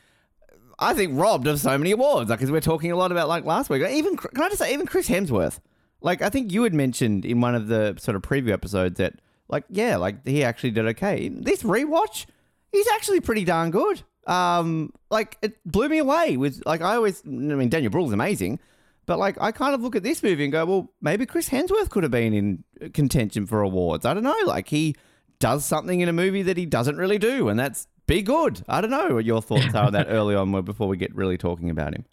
I 0.77 0.93
think 0.93 1.19
robbed 1.19 1.47
of 1.47 1.59
so 1.59 1.77
many 1.77 1.91
awards. 1.91 2.29
Like, 2.29 2.39
because 2.39 2.51
we're 2.51 2.61
talking 2.61 2.91
a 2.91 2.95
lot 2.95 3.11
about 3.11 3.27
like 3.27 3.45
last 3.45 3.69
week. 3.69 3.81
Even 3.89 4.15
can 4.15 4.43
I 4.43 4.49
just 4.49 4.59
say, 4.59 4.73
even 4.73 4.85
Chris 4.85 5.09
Hemsworth. 5.09 5.59
Like, 6.01 6.21
I 6.21 6.29
think 6.29 6.51
you 6.51 6.63
had 6.63 6.73
mentioned 6.73 7.25
in 7.25 7.41
one 7.41 7.55
of 7.55 7.67
the 7.67 7.95
sort 7.97 8.15
of 8.15 8.21
preview 8.21 8.51
episodes 8.51 8.97
that, 8.99 9.19
like, 9.47 9.65
yeah, 9.69 9.97
like 9.97 10.25
he 10.25 10.43
actually 10.43 10.71
did 10.71 10.85
okay. 10.87 11.29
This 11.29 11.63
rewatch, 11.63 12.25
he's 12.71 12.87
actually 12.93 13.19
pretty 13.19 13.43
darn 13.43 13.71
good. 13.71 14.01
Um, 14.27 14.91
like 15.09 15.37
it 15.41 15.57
blew 15.65 15.89
me 15.89 15.99
away. 15.99 16.37
With 16.37 16.63
like, 16.65 16.81
I 16.81 16.95
always, 16.95 17.21
I 17.25 17.29
mean, 17.29 17.69
Daniel 17.69 17.91
Bruhl's 17.91 18.13
amazing, 18.13 18.59
but 19.05 19.19
like, 19.19 19.39
I 19.39 19.51
kind 19.51 19.75
of 19.75 19.81
look 19.81 19.95
at 19.95 20.03
this 20.03 20.23
movie 20.23 20.43
and 20.43 20.51
go, 20.51 20.65
well, 20.65 20.91
maybe 21.01 21.25
Chris 21.25 21.49
Hemsworth 21.49 21.89
could 21.89 22.03
have 22.03 22.11
been 22.11 22.33
in 22.33 22.91
contention 22.91 23.45
for 23.45 23.61
awards. 23.61 24.05
I 24.05 24.13
don't 24.13 24.23
know. 24.23 24.35
Like, 24.45 24.67
he 24.67 24.95
does 25.39 25.65
something 25.65 25.99
in 25.99 26.09
a 26.09 26.13
movie 26.13 26.41
that 26.43 26.57
he 26.57 26.65
doesn't 26.65 26.97
really 26.97 27.19
do, 27.19 27.49
and 27.49 27.59
that's 27.59 27.87
be 28.07 28.21
good. 28.21 28.63
I 28.67 28.81
don't 28.81 28.91
know 28.91 29.15
what 29.15 29.25
your 29.25 29.41
thoughts 29.41 29.73
are 29.73 29.85
on 29.85 29.93
that 29.93 30.07
early 30.09 30.35
on 30.35 30.61
before 30.63 30.87
we 30.87 30.97
get 30.97 31.13
really 31.15 31.37
talking 31.37 31.69
about 31.69 31.93
him. 31.93 32.05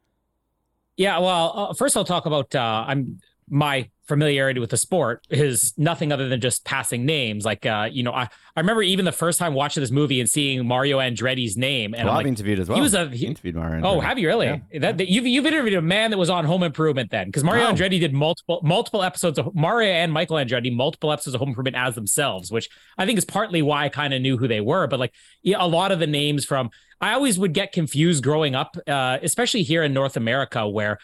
Yeah, 0.96 1.18
well, 1.18 1.52
uh, 1.56 1.74
first 1.74 1.96
I'll 1.96 2.04
talk 2.04 2.26
about 2.26 2.54
uh, 2.54 2.84
I'm 2.86 3.18
my 3.52 3.90
familiarity 4.08 4.58
with 4.58 4.70
the 4.70 4.76
sport 4.76 5.24
is 5.30 5.74
nothing 5.76 6.10
other 6.10 6.28
than 6.28 6.40
just 6.40 6.64
passing 6.64 7.06
names. 7.06 7.44
Like, 7.44 7.64
uh, 7.66 7.88
you 7.90 8.02
know, 8.02 8.12
I, 8.12 8.22
I 8.56 8.60
remember 8.60 8.82
even 8.82 9.04
the 9.04 9.12
first 9.12 9.38
time 9.38 9.52
watching 9.54 9.82
this 9.82 9.90
movie 9.90 10.20
and 10.20 10.28
seeing 10.28 10.66
Mario 10.66 10.98
Andretti's 10.98 11.56
name. 11.56 11.94
And 11.94 12.04
well, 12.04 12.14
I've 12.14 12.18
like, 12.18 12.26
interviewed 12.26 12.58
as 12.58 12.68
well. 12.68 12.76
He 12.76 12.82
was 12.82 12.94
a 12.94 13.08
he, 13.10 13.26
interviewed 13.26 13.54
Mario. 13.54 13.84
Oh, 13.84 14.00
have 14.00 14.18
you 14.18 14.26
really? 14.26 14.46
Yeah. 14.46 14.78
That, 14.80 14.98
that- 14.98 15.08
you've 15.08 15.26
you've 15.26 15.46
interviewed 15.46 15.74
a 15.74 15.82
man 15.82 16.10
that 16.10 16.18
was 16.18 16.30
on 16.30 16.46
Home 16.46 16.62
Improvement 16.62 17.10
then, 17.10 17.26
because 17.26 17.44
Mario 17.44 17.66
Oh. 17.66 17.72
Andretti 17.74 18.00
did 18.00 18.14
multiple 18.14 18.60
multiple 18.64 19.02
episodes 19.02 19.38
of 19.38 19.54
Mario 19.54 19.90
and 19.92 20.12
Michael 20.12 20.36
Andretti 20.36 20.74
multiple 20.74 21.12
episodes 21.12 21.34
of 21.34 21.40
Home 21.40 21.50
Improvement 21.50 21.76
as 21.76 21.94
themselves, 21.94 22.50
which 22.50 22.68
I 22.98 23.06
think 23.06 23.18
is 23.18 23.24
partly 23.26 23.62
why 23.62 23.84
I 23.84 23.88
kind 23.90 24.14
of 24.14 24.22
knew 24.22 24.38
who 24.38 24.48
they 24.48 24.60
were. 24.62 24.86
But 24.86 24.98
like, 24.98 25.12
yeah, 25.42 25.58
a 25.60 25.68
lot 25.68 25.92
of 25.92 25.98
the 26.00 26.06
names 26.06 26.44
from 26.46 26.70
I 27.02 27.14
always 27.14 27.38
would 27.38 27.52
get 27.52 27.72
confused 27.72 28.22
growing 28.22 28.54
up, 28.54 28.76
uh, 28.86 29.18
especially 29.22 29.64
here 29.64 29.82
in 29.82 29.92
North 29.92 30.16
America, 30.16 30.68
where 30.68 30.98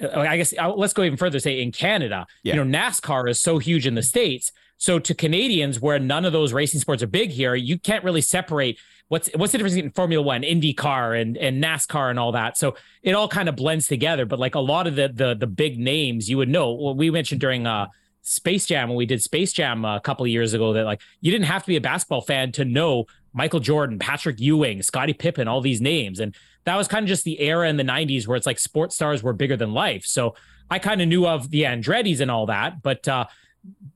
I 0.00 0.36
guess 0.36 0.54
uh, 0.58 0.72
let's 0.72 0.92
go 0.92 1.02
even 1.02 1.18
further. 1.18 1.38
Say 1.38 1.60
in 1.62 1.72
Canada, 1.72 2.26
Yeah. 2.42 2.54
you 2.56 2.64
know, 2.64 2.78
NASCAR 2.78 3.28
is 3.28 3.40
so 3.40 3.58
huge 3.58 3.86
in 3.86 3.94
the 3.94 4.02
states. 4.02 4.50
So 4.78 4.98
to 4.98 5.14
Canadians, 5.14 5.78
where 5.80 5.98
none 5.98 6.24
of 6.24 6.32
those 6.32 6.52
racing 6.54 6.80
sports 6.80 7.02
are 7.02 7.06
big 7.06 7.30
here, 7.30 7.54
you 7.54 7.78
can't 7.78 8.02
really 8.02 8.22
separate 8.22 8.78
what's 9.08 9.28
what's 9.34 9.52
the 9.52 9.58
difference 9.58 9.76
in 9.76 9.90
Formula 9.90 10.22
One, 10.24 10.42
IndyCar, 10.42 11.20
and 11.20 11.36
and 11.36 11.62
NASCAR 11.62 12.08
and 12.08 12.18
all 12.18 12.32
that. 12.32 12.56
So 12.56 12.76
it 13.02 13.12
all 13.12 13.28
kind 13.28 13.48
of 13.48 13.56
blends 13.56 13.86
together. 13.86 14.24
But 14.24 14.38
like 14.38 14.54
a 14.54 14.60
lot 14.60 14.86
of 14.86 14.96
the 14.96 15.08
the 15.12 15.34
the 15.34 15.46
big 15.46 15.78
names, 15.78 16.30
you 16.30 16.38
would 16.38 16.48
know. 16.48 16.72
Well, 16.72 16.94
we 16.94 17.10
mentioned 17.10 17.40
during 17.42 17.66
uh 17.66 17.88
Space 18.22 18.66
Jam 18.66 18.88
when 18.88 18.96
we 18.96 19.06
did 19.06 19.22
Space 19.22 19.52
Jam 19.52 19.84
a 19.84 20.00
couple 20.00 20.24
of 20.24 20.30
years 20.30 20.54
ago 20.54 20.72
that 20.72 20.84
like 20.84 21.00
you 21.20 21.30
didn't 21.30 21.46
have 21.46 21.62
to 21.62 21.68
be 21.68 21.76
a 21.76 21.80
basketball 21.80 22.20
fan 22.22 22.52
to 22.52 22.64
know 22.64 23.04
Michael 23.34 23.60
Jordan, 23.60 23.98
Patrick 23.98 24.40
Ewing, 24.40 24.82
Scottie 24.82 25.12
Pippen, 25.12 25.46
all 25.46 25.60
these 25.60 25.80
names. 25.80 26.20
And 26.20 26.34
that 26.64 26.76
was 26.76 26.88
kind 26.88 27.04
of 27.04 27.08
just 27.08 27.24
the 27.24 27.40
era 27.40 27.68
in 27.68 27.76
the 27.76 27.84
90s 27.84 28.26
where 28.26 28.36
it's 28.36 28.46
like 28.46 28.58
sports 28.58 28.94
stars 28.94 29.22
were 29.22 29.32
bigger 29.32 29.56
than 29.56 29.72
life. 29.72 30.04
So 30.04 30.34
I 30.70 30.78
kind 30.78 31.00
of 31.00 31.08
knew 31.08 31.26
of 31.26 31.50
the 31.50 31.62
Andrettis 31.62 32.20
and 32.20 32.30
all 32.30 32.46
that, 32.46 32.82
but 32.82 33.06
uh 33.08 33.26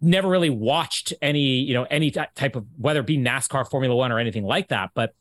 never 0.03 0.29
really 0.29 0.51
watched 0.51 1.15
any, 1.23 1.41
you 1.41 1.73
know, 1.73 1.85
any 1.85 2.11
ty- 2.11 2.29
type 2.35 2.55
of 2.55 2.67
whether 2.77 3.01
it 3.01 3.07
be 3.07 3.17
NASCAR, 3.17 3.69
Formula 3.71 3.97
1 3.97 4.13
or 4.13 4.19
anything 4.19 4.45
like 4.45 4.69
that, 4.69 4.91
but 4.95 5.15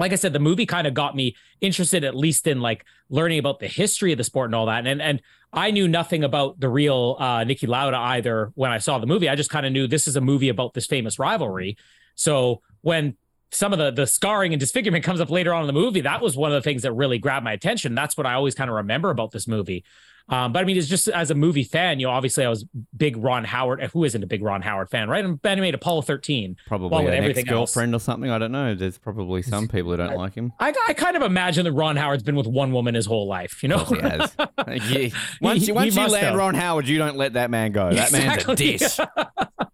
like 0.00 0.12
I 0.12 0.16
said, 0.16 0.32
the 0.32 0.40
movie 0.40 0.66
kind 0.66 0.86
of 0.86 0.94
got 0.94 1.14
me 1.14 1.36
interested, 1.60 2.04
at 2.04 2.16
least 2.16 2.46
in 2.46 2.60
like 2.60 2.84
learning 3.10 3.38
about 3.38 3.60
the 3.60 3.66
history 3.66 4.12
of 4.12 4.18
the 4.18 4.24
sport 4.24 4.46
and 4.46 4.54
all 4.54 4.66
that. 4.66 4.86
And 4.86 5.00
and 5.02 5.20
I 5.52 5.70
knew 5.70 5.88
nothing 5.88 6.24
about 6.24 6.60
the 6.60 6.68
real 6.68 7.16
uh, 7.18 7.40
Niki 7.40 7.68
Lauda 7.68 7.96
either 7.96 8.52
when 8.54 8.70
I 8.70 8.78
saw 8.78 8.98
the 8.98 9.06
movie. 9.06 9.28
I 9.28 9.34
just 9.34 9.50
kind 9.50 9.66
of 9.66 9.72
knew 9.72 9.86
this 9.86 10.06
is 10.06 10.16
a 10.16 10.20
movie 10.20 10.48
about 10.48 10.74
this 10.74 10.86
famous 10.86 11.18
rivalry. 11.18 11.76
So 12.14 12.62
when 12.82 13.16
some 13.52 13.72
of 13.72 13.78
the 13.78 13.90
the 13.90 14.06
scarring 14.06 14.52
and 14.52 14.60
disfigurement 14.60 15.04
comes 15.04 15.20
up 15.20 15.30
later 15.30 15.52
on 15.54 15.62
in 15.62 15.66
the 15.66 15.72
movie, 15.72 16.00
that 16.02 16.20
was 16.22 16.36
one 16.36 16.52
of 16.52 16.62
the 16.62 16.68
things 16.68 16.82
that 16.82 16.92
really 16.92 17.18
grabbed 17.18 17.44
my 17.44 17.52
attention. 17.52 17.94
That's 17.94 18.16
what 18.16 18.26
I 18.26 18.34
always 18.34 18.54
kind 18.54 18.70
of 18.70 18.76
remember 18.76 19.10
about 19.10 19.30
this 19.32 19.46
movie. 19.48 19.84
Um, 20.28 20.52
but 20.52 20.60
I 20.60 20.64
mean, 20.64 20.76
it's 20.76 20.86
just 20.86 21.08
as 21.08 21.32
a 21.32 21.34
movie 21.34 21.64
fan, 21.64 21.98
you 21.98 22.06
know, 22.06 22.12
obviously 22.12 22.44
I 22.44 22.48
was 22.48 22.64
big 22.96 23.16
Ron 23.16 23.42
Howard. 23.42 23.82
Who 23.92 24.04
isn't 24.04 24.22
a 24.22 24.28
big 24.28 24.44
Ron 24.44 24.62
Howard 24.62 24.88
fan, 24.88 25.08
right? 25.08 25.24
And 25.24 25.42
Ben 25.42 25.58
made 25.58 25.74
Apollo 25.74 26.02
13. 26.02 26.56
Probably 26.68 27.06
an 27.06 27.24
ex-girlfriend 27.24 27.92
or 27.96 27.98
something. 27.98 28.30
I 28.30 28.38
don't 28.38 28.52
know. 28.52 28.76
There's 28.76 28.96
probably 28.96 29.42
some 29.42 29.66
people 29.66 29.90
who 29.90 29.96
don't 29.96 30.14
like 30.14 30.34
him. 30.36 30.52
I, 30.60 30.72
I 30.86 30.92
kind 30.94 31.16
of 31.16 31.22
imagine 31.22 31.64
that 31.64 31.72
Ron 31.72 31.96
Howard's 31.96 32.22
been 32.22 32.36
with 32.36 32.46
one 32.46 32.70
woman 32.70 32.94
his 32.94 33.06
whole 33.06 33.26
life, 33.26 33.60
you 33.64 33.70
know? 33.70 33.78
He 33.84 33.98
has. 33.98 34.36
Yeah. 34.68 35.08
Once, 35.40 35.62
He- 35.62 35.66
you, 35.68 35.74
once 35.74 35.94
he 35.94 36.00
you 36.00 36.06
land 36.06 36.26
have. 36.26 36.36
Ron 36.36 36.54
Howard, 36.54 36.86
you 36.86 36.98
don't 36.98 37.16
let 37.16 37.32
that 37.32 37.50
man 37.50 37.72
go. 37.72 37.90
That 37.92 38.12
man's 38.12 38.44
a 38.46 38.52
Exactly. 38.52 38.76
dish. 38.78 39.00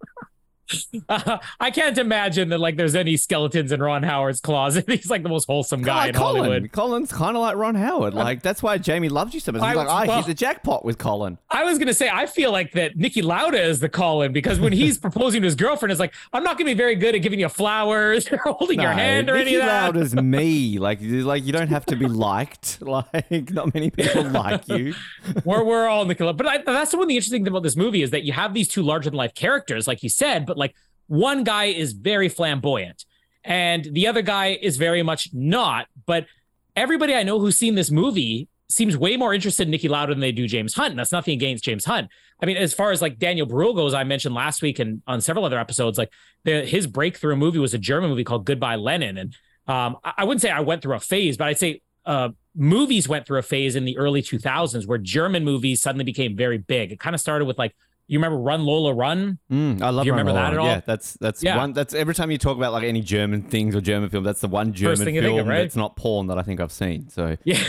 Uh, 1.08 1.38
I 1.60 1.70
can't 1.70 1.96
imagine 1.98 2.48
that 2.50 2.58
like 2.58 2.76
there's 2.76 2.94
any 2.94 3.16
skeletons 3.16 3.72
in 3.72 3.80
Ron 3.80 4.02
Howard's 4.02 4.40
closet. 4.40 4.84
He's 4.90 5.10
like 5.10 5.22
the 5.22 5.28
most 5.28 5.46
wholesome 5.46 5.82
guy 5.82 6.08
in 6.08 6.14
Colin. 6.14 6.36
Hollywood. 6.44 6.72
Colin's 6.72 7.12
kind 7.12 7.36
of 7.36 7.42
like 7.42 7.56
Ron 7.56 7.74
Howard. 7.74 8.14
Like 8.14 8.42
that's 8.42 8.62
why 8.62 8.78
Jamie 8.78 9.08
loves 9.08 9.34
you 9.34 9.40
so 9.40 9.52
much. 9.52 9.62
He's 9.62 9.70
I- 9.70 9.74
like, 9.74 9.88
I 9.88 10.06
well- 10.06 10.16
hit 10.18 10.26
the 10.26 10.34
jackpot 10.34 10.84
with 10.84 10.98
Colin. 10.98 11.38
I 11.50 11.64
was 11.64 11.78
gonna 11.78 11.94
say 11.94 12.08
I 12.08 12.26
feel 12.26 12.52
like 12.52 12.72
that 12.72 12.96
Niki 12.96 13.22
Lauda 13.22 13.60
is 13.62 13.80
the 13.80 13.88
Colin 13.88 14.32
because 14.32 14.58
when 14.60 14.72
he's 14.72 14.98
proposing 15.06 15.42
to 15.42 15.46
his 15.46 15.54
girlfriend, 15.54 15.92
it's 15.92 16.00
like 16.00 16.14
I'm 16.32 16.42
not 16.42 16.58
gonna 16.58 16.70
be 16.70 16.74
very 16.74 16.96
good 16.96 17.14
at 17.14 17.22
giving 17.22 17.40
you 17.40 17.48
flowers 17.48 18.30
or 18.30 18.38
holding 18.38 18.80
your 18.80 18.92
hand 18.92 19.30
or 19.30 19.34
Niki 19.34 19.40
any 19.40 19.54
of 19.56 19.62
that. 19.62 19.94
Lauda's 19.94 20.14
me. 20.14 20.78
Like, 20.78 21.00
you- 21.00 21.22
like 21.24 21.44
you 21.44 21.52
don't 21.52 21.68
have 21.68 21.86
to 21.86 21.96
be 21.96 22.06
liked. 22.06 22.78
Like, 22.82 23.50
not 23.52 23.74
many 23.74 23.90
people 23.90 24.24
like 24.24 24.66
you. 24.68 24.94
we're 25.44 25.62
we're 25.64 25.86
all 25.88 26.06
Niki 26.06 26.20
Lauda. 26.20 26.32
But 26.34 26.46
I, 26.46 26.58
that's 26.58 26.90
the 26.92 26.96
one 26.96 27.04
of 27.04 27.08
the 27.08 27.16
interesting 27.16 27.44
thing 27.44 27.48
about 27.52 27.62
this 27.62 27.76
movie 27.76 28.02
is 28.02 28.10
that 28.10 28.22
you 28.24 28.32
have 28.32 28.54
these 28.54 28.68
two 28.68 28.82
larger 28.82 29.10
than 29.10 29.16
life 29.16 29.34
characters, 29.34 29.86
like 29.86 30.02
you 30.02 30.08
said, 30.08 30.46
but 30.46 30.55
like 30.56 30.74
one 31.06 31.44
guy 31.44 31.66
is 31.66 31.92
very 31.92 32.28
flamboyant 32.28 33.04
and 33.46 33.84
the 33.84 34.08
other 34.08 34.22
guy 34.22 34.58
is 34.60 34.76
very 34.76 35.02
much 35.02 35.30
not. 35.32 35.86
But 36.04 36.26
everybody 36.74 37.14
I 37.14 37.22
know 37.22 37.38
who's 37.38 37.56
seen 37.56 37.76
this 37.76 37.90
movie 37.90 38.48
seems 38.68 38.96
way 38.96 39.16
more 39.16 39.32
interested 39.32 39.68
in 39.68 39.72
Niki 39.72 39.88
Lauda 39.88 40.12
than 40.12 40.20
they 40.20 40.32
do 40.32 40.48
James 40.48 40.74
Hunt. 40.74 40.90
And 40.90 40.98
that's 40.98 41.12
nothing 41.12 41.34
against 41.34 41.64
James 41.64 41.84
Hunt. 41.84 42.08
I 42.42 42.46
mean, 42.46 42.56
as 42.56 42.74
far 42.74 42.90
as 42.90 43.00
like 43.00 43.18
Daniel 43.18 43.46
Bruhl 43.46 43.74
goes, 43.74 43.94
I 43.94 44.02
mentioned 44.02 44.34
last 44.34 44.60
week 44.60 44.80
and 44.80 45.00
on 45.06 45.20
several 45.20 45.44
other 45.44 45.58
episodes, 45.58 45.96
like 45.96 46.10
the, 46.44 46.64
his 46.64 46.88
breakthrough 46.88 47.36
movie 47.36 47.60
was 47.60 47.72
a 47.72 47.78
German 47.78 48.10
movie 48.10 48.24
called 48.24 48.44
Goodbye 48.44 48.76
Lenin. 48.76 49.16
And 49.16 49.36
um, 49.68 49.96
I, 50.04 50.14
I 50.18 50.24
wouldn't 50.24 50.42
say 50.42 50.50
I 50.50 50.60
went 50.60 50.82
through 50.82 50.96
a 50.96 51.00
phase, 51.00 51.36
but 51.36 51.46
I'd 51.46 51.58
say 51.58 51.82
uh, 52.04 52.30
movies 52.56 53.08
went 53.08 53.26
through 53.26 53.38
a 53.38 53.42
phase 53.42 53.76
in 53.76 53.84
the 53.84 53.96
early 53.96 54.22
2000s 54.22 54.86
where 54.86 54.98
German 54.98 55.44
movies 55.44 55.80
suddenly 55.80 56.04
became 56.04 56.36
very 56.36 56.58
big. 56.58 56.90
It 56.90 56.98
kind 56.98 57.14
of 57.14 57.20
started 57.20 57.44
with 57.44 57.58
like, 57.58 57.76
you 58.08 58.18
remember 58.18 58.38
Run 58.38 58.64
Lola 58.64 58.94
Run? 58.94 59.38
Mm, 59.50 59.82
I 59.82 59.90
love. 59.90 60.04
Do 60.04 60.06
you 60.06 60.12
Ron 60.12 60.18
remember 60.20 60.32
that 60.34 60.52
at 60.52 60.58
all? 60.58 60.66
Yeah, 60.66 60.80
that's 60.86 61.14
that's 61.14 61.42
Yeah. 61.42 61.56
one. 61.56 61.72
That's 61.72 61.92
every 61.94 62.14
time 62.14 62.30
you 62.30 62.38
talk 62.38 62.56
about 62.56 62.72
like 62.72 62.84
any 62.84 63.00
German 63.00 63.42
things 63.42 63.74
or 63.74 63.80
German 63.80 64.10
film, 64.10 64.24
that's 64.24 64.40
the 64.40 64.48
one 64.48 64.72
German 64.72 64.96
thing 65.04 65.14
you 65.14 65.22
think 65.22 65.30
film 65.36 65.40
of, 65.40 65.46
right? 65.48 65.58
that's 65.62 65.76
not 65.76 65.96
porn 65.96 66.28
that 66.28 66.38
I 66.38 66.42
think 66.42 66.60
I've 66.60 66.72
seen. 66.72 67.08
So 67.08 67.36
Yeah. 67.44 67.62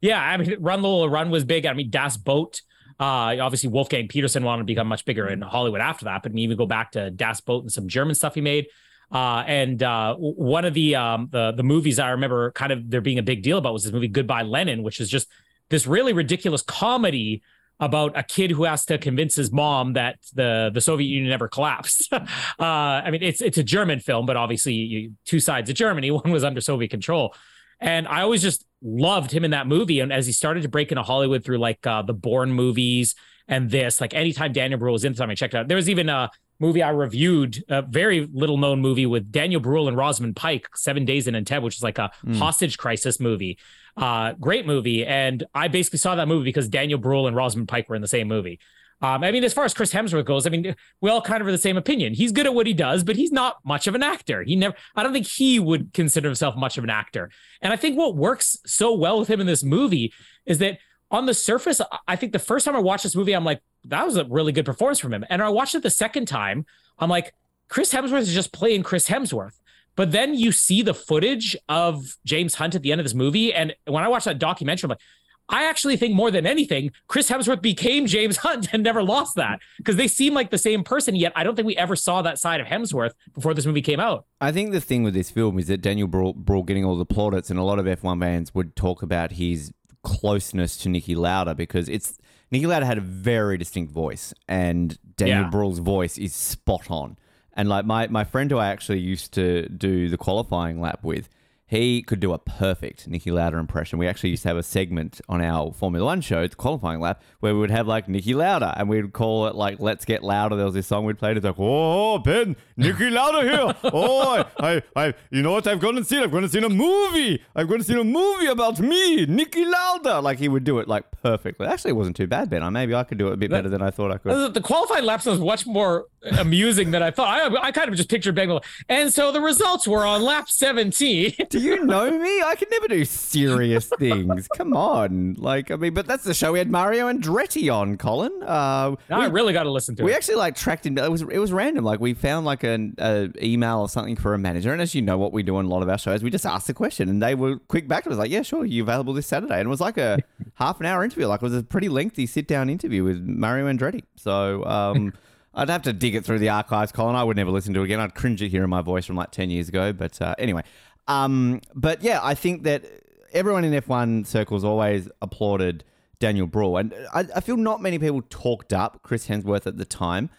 yeah. 0.00 0.20
I 0.22 0.36
mean, 0.36 0.56
Run 0.60 0.82
Lola 0.82 1.08
Run 1.08 1.30
was 1.30 1.44
big. 1.44 1.66
I 1.66 1.72
mean, 1.72 1.90
Das 1.90 2.16
Boot. 2.16 2.62
Uh, 2.98 3.36
obviously, 3.42 3.68
Wolfgang 3.68 4.08
Petersen 4.08 4.42
wanted 4.42 4.62
to 4.62 4.66
become 4.66 4.86
much 4.86 5.04
bigger 5.04 5.28
in 5.28 5.42
Hollywood 5.42 5.82
after 5.82 6.06
that, 6.06 6.22
but 6.22 6.32
we 6.32 6.40
even 6.40 6.56
go 6.56 6.64
back 6.64 6.92
to 6.92 7.10
Das 7.10 7.42
Boot 7.42 7.62
and 7.62 7.70
some 7.70 7.88
German 7.88 8.14
stuff 8.14 8.34
he 8.34 8.40
made. 8.40 8.68
Uh, 9.12 9.44
and 9.46 9.82
uh, 9.82 10.14
one 10.16 10.64
of 10.64 10.72
the 10.74 10.96
um, 10.96 11.28
the 11.30 11.52
the 11.52 11.62
movies 11.62 11.98
I 11.98 12.10
remember 12.10 12.50
kind 12.52 12.72
of 12.72 12.90
there 12.90 13.00
being 13.02 13.18
a 13.18 13.22
big 13.22 13.42
deal 13.42 13.58
about 13.58 13.72
was 13.74 13.84
this 13.84 13.92
movie 13.92 14.08
Goodbye 14.08 14.42
Lenin, 14.42 14.82
which 14.82 14.98
is 15.00 15.10
just 15.10 15.28
this 15.68 15.86
really 15.86 16.12
ridiculous 16.12 16.62
comedy 16.62 17.42
about 17.78 18.16
a 18.18 18.22
kid 18.22 18.50
who 18.50 18.64
has 18.64 18.84
to 18.86 18.96
convince 18.98 19.34
his 19.34 19.52
mom 19.52 19.92
that 19.94 20.18
the 20.34 20.70
the 20.72 20.80
Soviet 20.80 21.08
Union 21.08 21.28
never 21.30 21.48
collapsed. 21.48 22.10
uh, 22.12 22.24
I 22.58 23.10
mean, 23.10 23.22
it's 23.22 23.40
it's 23.42 23.58
a 23.58 23.62
German 23.62 24.00
film, 24.00 24.24
but 24.26 24.36
obviously 24.36 24.72
you, 24.74 25.12
two 25.24 25.40
sides 25.40 25.68
of 25.70 25.76
Germany. 25.76 26.10
One 26.12 26.30
was 26.30 26.44
under 26.44 26.60
Soviet 26.60 26.90
control, 26.90 27.34
and 27.80 28.08
I 28.08 28.22
always 28.22 28.42
just 28.42 28.64
loved 28.82 29.30
him 29.30 29.44
in 29.44 29.50
that 29.50 29.66
movie. 29.66 30.00
And 30.00 30.12
as 30.12 30.26
he 30.26 30.32
started 30.32 30.62
to 30.62 30.68
break 30.68 30.90
into 30.92 31.02
Hollywood 31.02 31.44
through 31.44 31.58
like 31.58 31.86
uh, 31.86 32.02
the 32.02 32.14
Bourne 32.14 32.52
movies 32.52 33.14
and 33.48 33.70
this, 33.70 34.00
like 34.00 34.14
anytime 34.14 34.52
Daniel 34.52 34.78
Bruhl 34.78 34.92
was 34.92 35.04
in, 35.04 35.14
time 35.14 35.30
I 35.30 35.34
checked 35.34 35.54
out. 35.54 35.68
There 35.68 35.76
was 35.76 35.88
even 35.90 36.08
a 36.08 36.30
movie 36.58 36.82
I 36.82 36.88
reviewed, 36.90 37.62
a 37.68 37.82
very 37.82 38.26
little 38.32 38.56
known 38.56 38.80
movie 38.80 39.04
with 39.04 39.30
Daniel 39.30 39.60
Bruhl 39.60 39.88
and 39.88 39.96
Rosamund 39.96 40.36
Pike, 40.36 40.66
Seven 40.74 41.04
Days 41.04 41.28
in 41.28 41.34
Entebbe, 41.34 41.62
which 41.62 41.76
is 41.76 41.82
like 41.82 41.98
a 41.98 42.10
Mm. 42.26 42.38
hostage 42.38 42.78
crisis 42.78 43.20
movie. 43.20 43.58
Uh, 43.96 44.32
great 44.34 44.66
movie. 44.66 45.06
And 45.06 45.44
I 45.54 45.68
basically 45.68 45.98
saw 45.98 46.14
that 46.16 46.28
movie 46.28 46.44
because 46.44 46.68
Daniel 46.68 46.98
Bruhl 46.98 47.26
and 47.26 47.36
Rosamund 47.36 47.68
Pike 47.68 47.88
were 47.88 47.96
in 47.96 48.02
the 48.02 48.08
same 48.08 48.28
movie. 48.28 48.60
Um, 49.02 49.22
I 49.24 49.30
mean, 49.30 49.44
as 49.44 49.52
far 49.52 49.64
as 49.64 49.74
Chris 49.74 49.92
Hemsworth 49.92 50.24
goes, 50.24 50.46
I 50.46 50.50
mean, 50.50 50.74
we 51.02 51.10
all 51.10 51.20
kind 51.20 51.42
of 51.42 51.46
are 51.46 51.52
the 51.52 51.58
same 51.58 51.76
opinion. 51.76 52.14
He's 52.14 52.32
good 52.32 52.46
at 52.46 52.54
what 52.54 52.66
he 52.66 52.72
does, 52.72 53.04
but 53.04 53.16
he's 53.16 53.30
not 53.30 53.56
much 53.64 53.86
of 53.86 53.94
an 53.94 54.02
actor. 54.02 54.42
He 54.42 54.56
never, 54.56 54.74
I 54.94 55.02
don't 55.02 55.12
think 55.12 55.26
he 55.26 55.60
would 55.60 55.92
consider 55.92 56.28
himself 56.28 56.56
much 56.56 56.78
of 56.78 56.84
an 56.84 56.90
actor. 56.90 57.30
And 57.60 57.72
I 57.72 57.76
think 57.76 57.98
what 57.98 58.16
works 58.16 58.56
so 58.64 58.94
well 58.94 59.18
with 59.18 59.28
him 59.28 59.40
in 59.40 59.46
this 59.46 59.62
movie 59.62 60.14
is 60.46 60.58
that 60.58 60.78
on 61.10 61.26
the 61.26 61.34
surface, 61.34 61.80
I- 62.08 62.16
think 62.16 62.32
the 62.32 62.38
first 62.38 62.64
time 62.64 62.74
I 62.74 62.80
watched 62.80 63.02
this 63.02 63.14
movie, 63.14 63.34
I'm 63.34 63.44
like, 63.44 63.60
that 63.84 64.04
was 64.06 64.16
a 64.16 64.24
really 64.24 64.52
good 64.52 64.64
performance 64.64 64.98
from 64.98 65.12
him. 65.12 65.24
And 65.28 65.42
I 65.42 65.50
watched 65.50 65.74
it 65.74 65.82
the 65.82 65.90
second 65.90 66.26
time, 66.26 66.64
I'm 66.98 67.10
like, 67.10 67.34
Chris 67.68 67.92
Hemsworth 67.92 68.20
is 68.20 68.34
just 68.34 68.52
playing 68.52 68.82
Chris 68.82 69.08
Hemsworth. 69.08 69.58
But 69.96 70.12
then 70.12 70.34
you 70.34 70.52
see 70.52 70.82
the 70.82 70.94
footage 70.94 71.56
of 71.68 72.16
James 72.24 72.54
Hunt 72.56 72.74
at 72.74 72.82
the 72.82 72.92
end 72.92 73.00
of 73.00 73.04
this 73.04 73.14
movie. 73.14 73.52
And 73.52 73.74
when 73.86 74.04
I 74.04 74.08
watched 74.08 74.26
that 74.26 74.38
documentary, 74.38 74.86
I'm 74.86 74.90
like, 74.90 75.00
I 75.48 75.64
actually 75.64 75.96
think 75.96 76.12
more 76.14 76.30
than 76.32 76.44
anything, 76.44 76.90
Chris 77.06 77.30
Hemsworth 77.30 77.62
became 77.62 78.06
James 78.16 78.38
Hunt 78.38 78.68
and 78.72 78.82
never 78.82 79.02
lost 79.02 79.36
that 79.36 79.60
because 79.78 79.96
they 79.96 80.08
seem 80.08 80.34
like 80.34 80.50
the 80.50 80.58
same 80.58 80.82
person. 80.84 81.14
Yet 81.14 81.32
I 81.36 81.44
don't 81.44 81.54
think 81.54 81.66
we 81.66 81.76
ever 81.76 81.94
saw 81.96 82.20
that 82.22 82.38
side 82.38 82.60
of 82.60 82.66
Hemsworth 82.66 83.12
before 83.34 83.54
this 83.54 83.64
movie 83.64 83.80
came 83.82 84.00
out. 84.00 84.26
I 84.40 84.50
think 84.52 84.72
the 84.72 84.80
thing 84.80 85.02
with 85.04 85.14
this 85.14 85.30
film 85.30 85.58
is 85.58 85.68
that 85.68 85.80
Daniel 85.82 86.08
Bruhl, 86.08 86.62
getting 86.64 86.84
all 86.84 86.96
the 86.96 87.06
plaudits, 87.06 87.48
and 87.48 87.58
a 87.58 87.62
lot 87.62 87.78
of 87.78 87.86
F1 87.86 88.20
fans 88.20 88.54
would 88.54 88.74
talk 88.76 89.02
about 89.02 89.32
his 89.32 89.72
closeness 90.02 90.76
to 90.78 90.88
Niki 90.88 91.16
Lauda 91.16 91.54
because 91.54 91.88
it's 91.88 92.18
Niki 92.52 92.66
Lauda 92.66 92.86
had 92.86 92.98
a 92.98 93.00
very 93.00 93.56
distinct 93.56 93.92
voice, 93.92 94.32
and 94.48 94.98
Daniel 95.16 95.42
Yeah. 95.42 95.50
Bruhl's 95.50 95.78
voice 95.78 96.16
is 96.18 96.34
spot 96.34 96.90
on. 96.90 97.16
And 97.56 97.68
like 97.68 97.86
my 97.86 98.06
my 98.08 98.24
friend 98.24 98.50
who 98.50 98.58
I 98.58 98.68
actually 98.68 99.00
used 99.00 99.32
to 99.34 99.68
do 99.68 100.08
the 100.08 100.18
qualifying 100.18 100.80
lap 100.80 101.00
with, 101.02 101.28
he 101.68 102.00
could 102.02 102.20
do 102.20 102.32
a 102.32 102.38
perfect 102.38 103.10
Niki 103.10 103.32
Lauda 103.32 103.56
impression. 103.56 103.98
We 103.98 104.06
actually 104.06 104.30
used 104.30 104.42
to 104.42 104.48
have 104.48 104.56
a 104.56 104.62
segment 104.62 105.20
on 105.28 105.40
our 105.42 105.72
Formula 105.72 106.06
One 106.06 106.20
show, 106.20 106.46
the 106.46 106.54
qualifying 106.54 107.00
lap, 107.00 107.20
where 107.40 107.54
we 107.54 107.60
would 107.60 107.72
have 107.72 107.88
like 107.88 108.06
Niki 108.06 108.36
Lauda, 108.36 108.72
and 108.78 108.88
we'd 108.88 109.12
call 109.12 109.48
it 109.48 109.56
like 109.56 109.80
"Let's 109.80 110.04
Get 110.04 110.22
Louder." 110.22 110.54
There 110.54 110.64
was 110.64 110.74
this 110.74 110.86
song 110.86 111.04
we'd 111.04 111.18
played. 111.18 111.36
It's 111.36 111.44
like, 111.44 111.56
"Oh, 111.58 112.18
Ben, 112.18 112.54
Niki 112.78 113.10
Lauda 113.10 113.42
here. 113.42 113.74
Oh, 113.92 114.44
I, 114.60 114.82
I, 114.94 115.14
you 115.30 115.42
know 115.42 115.52
what? 115.52 115.66
I've 115.66 115.80
gone 115.80 115.96
and 115.96 116.06
seen. 116.06 116.20
I've 116.20 116.30
gone 116.30 116.44
and 116.44 116.52
seen 116.52 116.62
a 116.62 116.68
movie. 116.68 117.42
I've 117.56 117.66
gone 117.66 117.76
and 117.76 117.86
seen 117.86 117.98
a 117.98 118.04
movie 118.04 118.46
about 118.46 118.78
me, 118.78 119.26
Niki 119.26 119.68
Lauda." 119.68 120.20
Like 120.20 120.38
he 120.38 120.48
would 120.48 120.62
do 120.62 120.78
it 120.78 120.86
like 120.86 121.10
perfectly. 121.22 121.66
Actually, 121.66 121.90
it 121.90 121.94
wasn't 121.94 122.16
too 122.16 122.28
bad, 122.28 122.48
Ben. 122.48 122.62
I 122.62 122.70
maybe 122.70 122.94
I 122.94 123.02
could 123.02 123.18
do 123.18 123.28
it 123.28 123.32
a 123.32 123.36
bit 123.36 123.50
better 123.50 123.68
than 123.68 123.82
I 123.82 123.90
thought 123.90 124.12
I 124.12 124.18
could. 124.18 124.54
The, 124.54 124.60
qualified 124.60 125.04
laps 125.04 125.26
was 125.26 125.40
much 125.40 125.66
more 125.66 126.06
amusing 126.38 126.90
than 126.90 127.02
I 127.02 127.10
thought. 127.10 127.28
I, 127.28 127.68
I 127.68 127.72
kind 127.72 127.88
of 127.88 127.94
just 127.96 128.08
pictured 128.08 128.34
Bengal. 128.34 128.62
And 128.88 129.12
so 129.12 129.32
the 129.32 129.40
results 129.40 129.86
were 129.88 130.04
on 130.04 130.22
lap 130.22 130.48
17. 130.48 131.34
Do 131.56 131.62
you 131.62 131.84
know 131.84 132.10
me? 132.10 132.42
I 132.42 132.54
can 132.56 132.68
never 132.70 132.88
do 132.88 133.04
serious 133.04 133.88
things. 133.98 134.48
Come 134.56 134.74
on. 134.74 135.34
Like, 135.38 135.70
I 135.70 135.76
mean, 135.76 135.94
but 135.94 136.06
that's 136.06 136.24
the 136.24 136.34
show 136.34 136.52
we 136.52 136.58
had 136.58 136.70
Mario 136.70 137.10
Andretti 137.10 137.72
on, 137.74 137.96
Colin. 137.96 138.32
Uh, 138.42 138.96
Now 139.08 139.20
I 139.20 139.26
really 139.26 139.52
got 139.52 139.62
to 139.64 139.70
listen 139.70 139.96
to 139.96 140.04
we 140.04 140.10
it. 140.10 140.12
We 140.12 140.16
actually 140.16 140.34
like 140.36 140.54
tracked 140.54 140.86
him. 140.86 140.98
It 140.98 141.10
was 141.10 141.22
it 141.22 141.38
was 141.38 141.52
random. 141.52 141.84
Like 141.84 142.00
we 142.00 142.14
found 142.14 142.44
like 142.46 142.62
an 142.64 142.94
a 142.98 143.30
email 143.42 143.80
or 143.80 143.88
something 143.88 144.16
for 144.16 144.34
a 144.34 144.38
manager, 144.38 144.72
and 144.72 144.82
as 144.82 144.94
you 144.94 145.02
know, 145.02 145.16
what 145.18 145.32
we 145.32 145.42
do 145.42 145.56
on 145.56 145.64
a 145.64 145.68
lot 145.68 145.82
of 145.82 145.88
our 145.88 145.98
shows, 145.98 146.22
we 146.22 146.30
just 146.30 146.46
ask 146.46 146.66
the 146.66 146.74
question, 146.74 147.08
and 147.08 147.22
they 147.22 147.34
were 147.34 147.56
quick 147.68 147.88
back 147.88 148.04
to 148.04 148.10
us 148.10 148.16
like, 148.16 148.30
"Yeah, 148.30 148.42
sure, 148.42 148.64
you 148.64 148.82
available 148.82 149.12
this 149.14 149.26
Saturday?" 149.26 149.58
And 149.58 149.66
it 149.66 149.70
was 149.70 149.80
like 149.80 149.96
a 149.98 150.18
half 150.54 150.80
an 150.80 150.86
hour 150.86 151.04
interview. 151.04 151.26
Like 151.26 151.40
it 151.42 151.44
was 151.44 151.54
a 151.56 151.62
pretty 151.62 151.88
lengthy 151.88 152.26
sit 152.26 152.46
down 152.46 152.68
interview 152.70 153.04
with 153.04 153.20
Mario 153.22 153.66
Andretti. 153.66 154.02
So. 154.16 154.64
um 154.64 155.12
I'd 155.58 155.70
have 155.70 155.84
to 155.84 155.94
dig 155.94 156.14
it 156.14 156.22
through 156.22 156.38
the 156.40 156.50
archives, 156.50 156.92
Colin. 156.92 157.16
I 157.16 157.24
would 157.24 157.38
never 157.38 157.50
listen 157.50 157.72
to 157.72 157.80
it 157.80 157.84
again. 157.84 157.98
I'd 157.98 158.14
cringe 158.14 158.42
at 158.42 158.50
hearing 158.50 158.68
my 158.68 158.82
voice 158.82 159.06
from 159.06 159.16
like 159.16 159.30
10 159.30 159.48
years 159.48 159.70
ago. 159.70 159.90
But 159.94 160.20
uh, 160.20 160.34
anyway, 160.38 160.62
um, 161.08 161.60
but 161.74 162.02
yeah, 162.02 162.20
I 162.22 162.34
think 162.34 162.62
that 162.64 162.84
everyone 163.32 163.64
in 163.64 163.72
F1 163.80 164.26
circles 164.26 164.64
always 164.64 165.08
applauded 165.22 165.84
Daniel 166.18 166.46
Bruhl. 166.46 166.76
And 166.78 166.94
I, 167.14 167.26
I 167.36 167.40
feel 167.40 167.56
not 167.56 167.80
many 167.82 167.98
people 167.98 168.22
talked 168.30 168.72
up 168.72 169.00
Chris 169.02 169.26
Hemsworth 169.28 169.66
at 169.66 169.76
the 169.76 169.84
time. 169.84 170.30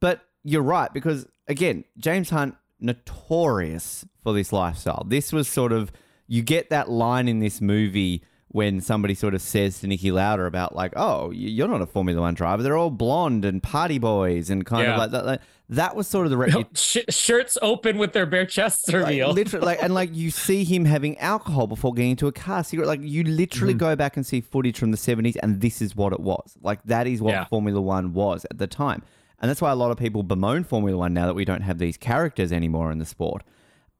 But 0.00 0.20
you're 0.44 0.62
right, 0.62 0.92
because 0.92 1.26
again, 1.48 1.84
James 1.96 2.30
Hunt, 2.30 2.56
notorious 2.80 4.04
for 4.22 4.32
this 4.32 4.52
lifestyle. 4.52 5.04
This 5.06 5.32
was 5.32 5.48
sort 5.48 5.72
of, 5.72 5.92
you 6.26 6.42
get 6.42 6.70
that 6.70 6.90
line 6.90 7.28
in 7.28 7.38
this 7.40 7.60
movie 7.60 8.22
when 8.48 8.80
somebody 8.80 9.14
sort 9.14 9.34
of 9.34 9.40
says 9.40 9.80
to 9.80 9.86
Niki 9.86 10.12
Lauda 10.12 10.44
about, 10.44 10.74
like, 10.76 10.92
oh, 10.96 11.30
you're 11.30 11.68
not 11.68 11.80
a 11.80 11.86
Formula 11.86 12.20
One 12.20 12.34
driver. 12.34 12.62
They're 12.62 12.76
all 12.76 12.90
blonde 12.90 13.44
and 13.44 13.62
party 13.62 13.98
boys 13.98 14.50
and 14.50 14.66
kind 14.66 14.84
Yeah. 14.84 14.92
of 14.94 14.98
like 14.98 15.10
that. 15.24 15.40
Like, 15.72 15.76
that 15.76 15.96
was 15.96 16.06
sort 16.06 16.26
of 16.26 16.30
the. 16.30 16.36
Re- 16.36 16.66
Sh- 16.74 16.98
shirts 17.08 17.58
open 17.62 17.98
with 17.98 18.12
their 18.12 18.26
bare 18.26 18.46
chests 18.46 18.88
like, 18.88 19.06
revealed. 19.06 19.34
literally, 19.36 19.66
like, 19.66 19.78
and 19.82 19.94
like 19.94 20.14
you 20.14 20.30
see 20.30 20.64
him 20.64 20.84
having 20.84 21.18
alcohol 21.18 21.66
before 21.66 21.92
getting 21.94 22.12
into 22.12 22.26
a 22.26 22.32
car. 22.32 22.62
Secret, 22.64 22.86
like 22.86 23.00
you 23.02 23.24
literally 23.24 23.72
mm-hmm. 23.72 23.78
go 23.78 23.96
back 23.96 24.16
and 24.16 24.26
see 24.26 24.40
footage 24.40 24.78
from 24.78 24.90
the 24.90 24.96
seventies, 24.96 25.36
and 25.36 25.60
this 25.60 25.80
is 25.82 25.96
what 25.96 26.12
it 26.12 26.20
was. 26.20 26.56
Like 26.60 26.82
that 26.84 27.06
is 27.06 27.20
what 27.20 27.32
Yeah. 27.32 27.44
Formula 27.46 27.80
One 27.80 28.12
was 28.12 28.44
at 28.50 28.58
the 28.58 28.66
time, 28.66 29.02
and 29.40 29.48
that's 29.48 29.60
why 29.60 29.70
a 29.70 29.76
lot 29.76 29.90
of 29.90 29.96
people 29.96 30.22
bemoan 30.22 30.64
Formula 30.64 30.98
One 30.98 31.14
now 31.14 31.26
that 31.26 31.34
we 31.34 31.44
don't 31.44 31.62
have 31.62 31.78
these 31.78 31.96
characters 31.96 32.52
anymore 32.52 32.92
in 32.92 32.98
the 32.98 33.06
sport. 33.06 33.42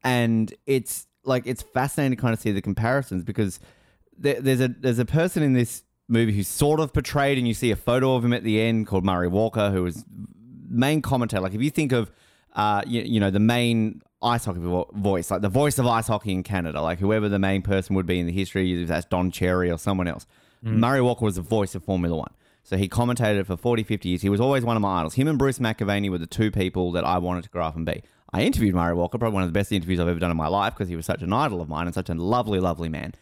And 0.04 0.52
it's 0.66 1.06
like 1.24 1.46
it's 1.46 1.62
fascinating 1.62 2.16
to 2.16 2.20
kind 2.20 2.34
of 2.34 2.40
see 2.40 2.52
the 2.52 2.62
comparisons 2.62 3.24
because 3.24 3.60
there, 4.16 4.40
there's 4.40 4.60
a 4.60 4.68
there's 4.68 4.98
a 4.98 5.04
person 5.04 5.42
in 5.42 5.52
this 5.52 5.84
movie 6.08 6.32
who's 6.32 6.48
sort 6.48 6.80
of 6.80 6.92
portrayed, 6.92 7.38
and 7.38 7.48
you 7.48 7.54
see 7.54 7.70
a 7.70 7.76
photo 7.76 8.14
of 8.14 8.24
him 8.24 8.32
at 8.32 8.44
the 8.44 8.60
end 8.60 8.86
called 8.86 9.04
Murray 9.04 9.28
Walker, 9.28 9.70
who 9.70 9.82
was 9.84 10.04
main 10.72 11.02
commentator. 11.02 11.40
Like 11.40 11.54
if 11.54 11.62
you 11.62 11.70
think 11.70 11.92
of, 11.92 12.10
uh, 12.54 12.82
you, 12.86 13.02
you 13.02 13.20
know, 13.20 13.30
the 13.30 13.40
main 13.40 14.02
ice 14.22 14.44
hockey 14.44 14.60
vo- 14.60 14.90
voice, 14.94 15.30
like 15.30 15.42
the 15.42 15.48
voice 15.48 15.78
of 15.78 15.86
ice 15.86 16.06
hockey 16.08 16.32
in 16.32 16.42
Canada, 16.42 16.80
like 16.80 16.98
whoever 16.98 17.28
the 17.28 17.38
main 17.38 17.62
person 17.62 17.94
would 17.96 18.06
be 18.06 18.18
in 18.18 18.26
the 18.26 18.32
history, 18.32 18.82
if 18.82 18.88
that's 18.88 19.06
Don 19.06 19.30
Cherry 19.30 19.70
or 19.70 19.78
someone 19.78 20.08
else. 20.08 20.26
Murray 20.64 21.00
Walker 21.00 21.24
was 21.24 21.34
the 21.36 21.42
voice 21.42 21.74
of 21.74 21.82
Formula 21.84 22.16
One. 22.16 22.32
So 22.62 22.76
he 22.76 22.88
commentated 22.88 23.40
it 23.40 23.46
for 23.48 23.56
40, 23.56 23.82
50 23.82 24.08
years. 24.08 24.22
He 24.22 24.28
was 24.28 24.40
always 24.40 24.64
one 24.64 24.76
of 24.76 24.82
my 24.82 25.00
idols. 25.00 25.14
Him 25.14 25.26
and 25.26 25.36
Bruce 25.36 25.58
McAvaney 25.58 26.08
were 26.08 26.18
the 26.18 26.26
two 26.28 26.52
people 26.52 26.92
that 26.92 27.04
I 27.04 27.18
wanted 27.18 27.42
to 27.42 27.50
grow 27.50 27.64
up 27.64 27.74
and 27.74 27.84
be. 27.84 28.02
I 28.32 28.42
interviewed 28.42 28.74
Murray 28.74 28.94
Walker, 28.94 29.18
probably 29.18 29.34
one 29.34 29.42
of 29.42 29.48
the 29.48 29.58
best 29.58 29.72
interviews 29.72 29.98
I've 29.98 30.06
ever 30.08 30.20
done 30.20 30.30
in 30.30 30.36
my 30.36 30.46
life 30.46 30.72
because 30.74 30.88
he 30.88 30.94
was 30.94 31.04
such 31.04 31.22
an 31.22 31.32
idol 31.32 31.60
of 31.60 31.68
mine 31.68 31.86
and 31.86 31.94
such 31.94 32.08
a 32.08 32.14
lovely, 32.14 32.60
lovely 32.60 32.88
man. 32.88 33.14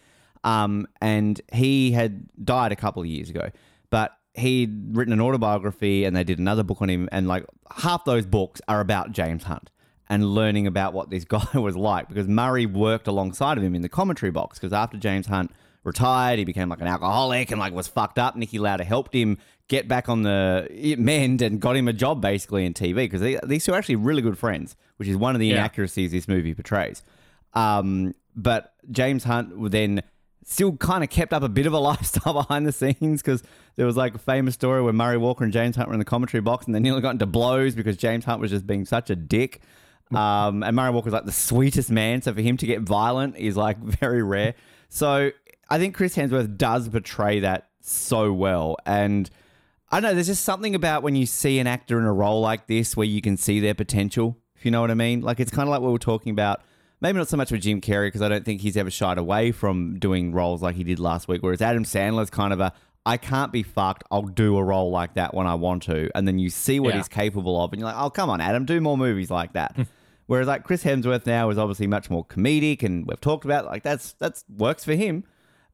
Um, 0.45 0.87
and 1.01 1.41
he 1.53 1.93
had 1.93 2.29
died 2.45 2.73
a 2.73 2.77
couple 2.77 3.03
of 3.03 3.09
years 3.09 3.31
ago, 3.31 3.51
but 3.89 4.13
he'd 4.35 4.97
written 4.97 5.13
an 5.13 5.21
autobiography 5.21 6.05
and 6.05 6.15
they 6.15 6.25
did 6.25 6.39
another 6.39 6.63
book 6.63 6.81
on 6.81 6.89
him. 6.89 7.09
And 7.13 7.27
like 7.29 7.45
half 7.77 8.05
those 8.05 8.27
books 8.27 8.61
are 8.69 8.81
about 8.81 9.13
James 9.13 9.45
Hunt 9.45 9.71
and 10.09 10.35
learning 10.35 10.67
about 10.67 10.93
what 10.93 11.11
this 11.11 11.25
guy 11.37 11.45
was 11.55 11.77
like 11.77 12.09
because 12.09 12.29
Murray 12.29 12.67
worked 12.67 13.07
alongside 13.07 13.59
of 13.59 13.65
him 13.65 13.75
in 13.75 13.83
the 13.83 13.89
commentary 13.89 14.31
box 14.33 14.59
because 14.59 14.73
after 14.73 14.97
James 14.97 15.27
Hunt 15.27 15.51
retired, 15.85 16.39
he 16.39 16.45
became 16.45 16.69
like 16.69 16.81
an 16.81 16.87
alcoholic 16.87 17.51
and 17.51 17.59
like 17.61 17.73
was 17.73 17.89
fucked 17.89 18.19
up. 18.19 18.37
Niki 18.37 18.61
Lauda 18.61 18.85
helped 18.85 19.15
him 19.15 19.39
get 19.69 19.87
back 19.89 20.09
on 20.09 20.23
the 20.23 20.67
mend 20.99 21.43
and 21.43 21.61
got 21.61 21.77
him 21.77 21.87
a 21.89 21.93
job 21.93 22.21
basically 22.21 22.65
in 22.67 22.75
TV 22.75 22.95
because 23.11 23.21
these 23.47 23.65
two 23.65 23.73
are 23.73 23.77
actually 23.79 23.97
really 23.97 24.21
good 24.23 24.37
friends, 24.37 24.77
which 24.97 25.09
is 25.09 25.17
one 25.17 25.35
of 25.35 25.41
the 25.41 25.47
Yeah. 25.47 25.55
inaccuracies 25.55 26.11
this 26.13 26.27
movie 26.29 26.55
portrays. 26.55 27.03
Um, 27.55 28.15
but 28.37 28.75
James 28.91 29.25
Hunt 29.25 29.71
then 29.71 30.03
still 30.51 30.77
kind 30.77 31.05
of 31.05 31.11
kept 31.11 31.33
up 31.33 31.43
a 31.43 31.49
bit 31.49 31.67
of 31.67 31.73
a 31.73 31.79
lifestyle 31.91 32.33
behind 32.33 32.67
the 32.67 32.73
scenes 32.73 33.23
because 33.23 33.43
there 33.77 33.87
was 33.87 33.97
like 33.97 34.15
a 34.15 34.19
famous 34.19 34.55
story 34.55 34.83
where 34.83 34.93
Murray 34.93 35.17
Walker 35.17 35.45
and 35.45 35.53
James 35.53 35.77
Hunt 35.77 35.89
were 35.89 35.95
in 35.95 36.01
the 36.01 36.05
commentary 36.05 36.41
box 36.41 36.67
and 36.67 36.75
they 36.75 36.81
nearly 36.81 37.01
got 37.01 37.11
into 37.11 37.27
blows 37.27 37.75
because 37.75 37.97
James 37.97 38.25
Hunt 38.25 38.41
was 38.41 38.51
just 38.51 38.67
being 38.67 38.85
such 38.85 39.11
a 39.11 39.17
dick. 39.17 39.61
Um, 40.13 40.65
and 40.65 40.75
Murray 40.75 40.91
Walker's 40.91 41.13
like 41.13 41.25
the 41.25 41.31
sweetest 41.31 41.89
man, 41.89 42.21
so 42.21 42.35
for 42.35 42.41
him 42.41 42.57
to 42.57 42.67
get 42.67 42.81
violent 42.81 43.37
is 43.37 43.57
like 43.57 43.79
very 43.83 44.25
rare. 44.25 44.55
So 44.89 45.31
I 45.69 45.79
think 45.79 45.95
Chris 45.95 46.17
Hemsworth 46.17 46.59
does 46.59 46.89
portray 46.89 47.41
that 47.41 47.69
so 47.81 48.33
well, 48.33 48.77
and 48.85 49.31
I 49.93 50.01
don't 50.01 50.11
know 50.11 50.15
there's 50.15 50.27
just 50.27 50.45
something 50.45 50.75
about 50.75 51.05
when 51.05 51.15
you 51.15 51.27
see 51.27 51.61
an 51.61 51.69
actor 51.69 51.97
in 51.97 52.05
a 52.05 52.13
role 52.13 52.41
like 52.41 52.67
this 52.67 52.97
where 52.97 53.07
you 53.07 53.21
can 53.21 53.37
see 53.37 53.61
their 53.61 53.75
potential. 53.75 54.37
If 54.57 54.65
you 54.65 54.73
know 54.73 54.81
what 54.81 54.91
I 54.91 54.95
mean, 54.95 55.21
like 55.21 55.39
it's 55.39 55.53
kind 55.53 55.69
of 55.69 55.71
like 55.71 55.81
what 55.81 55.87
we 55.87 55.93
were 55.93 55.99
talking 56.01 56.33
about. 56.33 56.61
Maybe 57.01 57.19
not 57.19 57.29
so 57.29 57.37
much 57.37 57.51
with 57.51 57.63
Jim 57.63 57.81
Carrey 57.81 58.09
because 58.09 58.23
I 58.23 58.29
don't 58.29 58.45
think 58.45 58.61
he's 58.61 58.77
ever 58.77 58.91
shied 58.91 59.17
away 59.19 59.53
from 59.53 59.99
doing 59.99 60.33
roles 60.33 60.63
like 60.63 60.77
he 60.77 60.85
did 60.85 60.99
last 60.99 61.29
week. 61.29 61.43
Whereas 61.43 61.63
Adam 61.63 61.85
Sandler's 61.85 62.31
kind 62.31 62.53
of 62.53 62.61
a 62.61 62.73
I 63.07 63.17
can't 63.17 63.51
be 63.51 63.63
fucked. 63.63 64.05
I'll 64.11 64.23
do 64.23 64.59
a 64.59 64.63
role 64.63 64.91
like 64.91 65.15
that 65.15 65.33
when 65.33 65.47
I 65.47 65.55
want 65.55 65.85
to, 65.85 66.11
and 66.15 66.29
then 66.29 66.39
you 66.39 66.51
see 66.51 66.79
what 66.81 66.91
Yeah. 66.91 66.99
he's 66.99 67.09
capable 67.09 67.63
of, 67.65 67.73
and 67.73 67.81
you're 67.81 67.89
like, 67.89 67.97
oh 67.99 68.11
come 68.11 68.29
on, 68.29 68.41
Adam, 68.43 68.67
do 68.67 68.81
more 68.81 68.99
movies 68.99 69.31
like 69.31 69.55
that. 69.55 69.75
Whereas 70.27 70.47
like 70.47 70.63
Chris 70.65 70.85
Hemsworth 70.85 71.27
now 71.27 71.49
is 71.51 71.57
obviously 71.59 71.87
much 71.87 72.11
more 72.11 72.25
comedic, 72.27 72.83
and 72.83 73.07
we've 73.07 73.21
talked 73.21 73.45
about 73.47 73.65
like 73.65 73.83
that's 73.83 74.13
that's 74.19 74.45
works 74.55 74.85
for 74.85 74.95
him. 74.95 75.25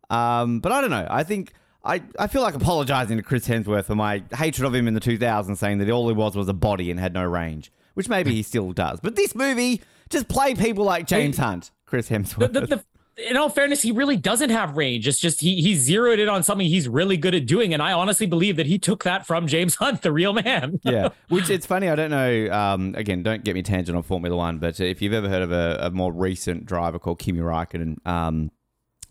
Um, 0.09 0.61
but 0.61 0.71
I 0.73 0.81
don't 0.81 0.91
know. 0.91 1.07
I 1.11 1.25
think 1.25 1.53
I, 1.85 2.03
I 2.19 2.27
feel 2.29 2.43
like 2.43 2.55
apologizing 2.55 3.17
to 3.17 3.23
Chris 3.23 3.47
Hemsworth 3.49 3.87
for 3.87 3.95
my 3.97 4.23
hatred 4.35 4.65
of 4.67 4.75
him 4.75 4.87
in 4.89 4.95
the 4.95 5.01
2000s, 5.01 5.57
saying 5.57 5.79
that 5.79 5.91
all 5.91 6.07
he 6.09 6.15
was 6.15 6.37
was 6.37 6.49
a 6.49 6.55
body 6.55 6.91
and 6.93 6.99
had 7.01 7.13
no 7.13 7.25
range, 7.25 7.73
which 7.95 8.09
maybe 8.09 8.33
he 8.33 8.43
still 8.45 8.73
does. 8.73 9.01
But 9.01 9.17
this 9.17 9.35
movie 9.35 9.83
just 10.11 10.29
play 10.29 10.55
people 10.55 10.85
like 10.85 11.07
James 11.07 11.37
Hunt, 11.37 11.71
Chris 11.87 12.09
Hemsworth. 12.09 12.53
the, 12.53 12.61
the, 12.61 12.85
in 13.17 13.37
all 13.37 13.49
fairness, 13.49 13.81
he 13.81 13.93
really 13.93 14.17
doesn't 14.17 14.51
have 14.51 14.77
range. 14.77 15.09
It's 15.09 15.19
just 15.19 15.41
he 15.41 15.63
he 15.63 15.75
zeroed 15.75 16.19
in 16.19 16.29
on 16.29 16.43
something 16.43 16.67
he's 16.67 16.89
really 16.89 17.17
good 17.17 17.35
at 17.35 17.47
doing, 17.47 17.73
and 17.73 17.83
I 17.83 17.93
honestly 17.93 18.27
believe 18.27 18.57
that 18.57 18.67
he 18.67 18.79
took 18.79 19.05
that 19.05 19.27
from 19.27 19.47
James 19.47 19.77
Hunt, 19.77 20.03
the 20.03 20.13
real 20.13 20.35
man. 20.35 20.81
yeah, 20.85 21.09
which 21.29 21.49
it's 21.49 21.65
funny. 21.65 21.89
I 21.89 21.95
don't 21.95 22.11
know. 22.11 22.51
Um, 22.51 22.95
again, 22.95 23.23
don't 23.23 23.43
get 23.43 23.55
me 23.55 23.63
tangent 23.63 23.97
on 23.97 24.03
Formula 24.03 24.37
One, 24.37 24.59
but 24.59 24.81
if 24.81 25.01
you've 25.01 25.15
ever 25.15 25.29
heard 25.29 25.43
of 25.43 25.51
a, 25.51 25.79
a 25.83 25.91
more 25.91 26.13
recent 26.13 26.67
driver 26.67 26.99
called 26.99 27.19
Kimi 27.19 27.41
Raikkonen, 27.41 28.07
um, 28.07 28.51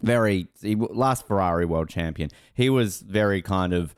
very 0.01 0.47
he, 0.62 0.75
last 0.75 1.27
Ferrari 1.27 1.65
world 1.65 1.89
champion, 1.89 2.29
he 2.53 2.69
was 2.69 3.01
very 3.01 3.41
kind 3.41 3.73
of 3.73 3.95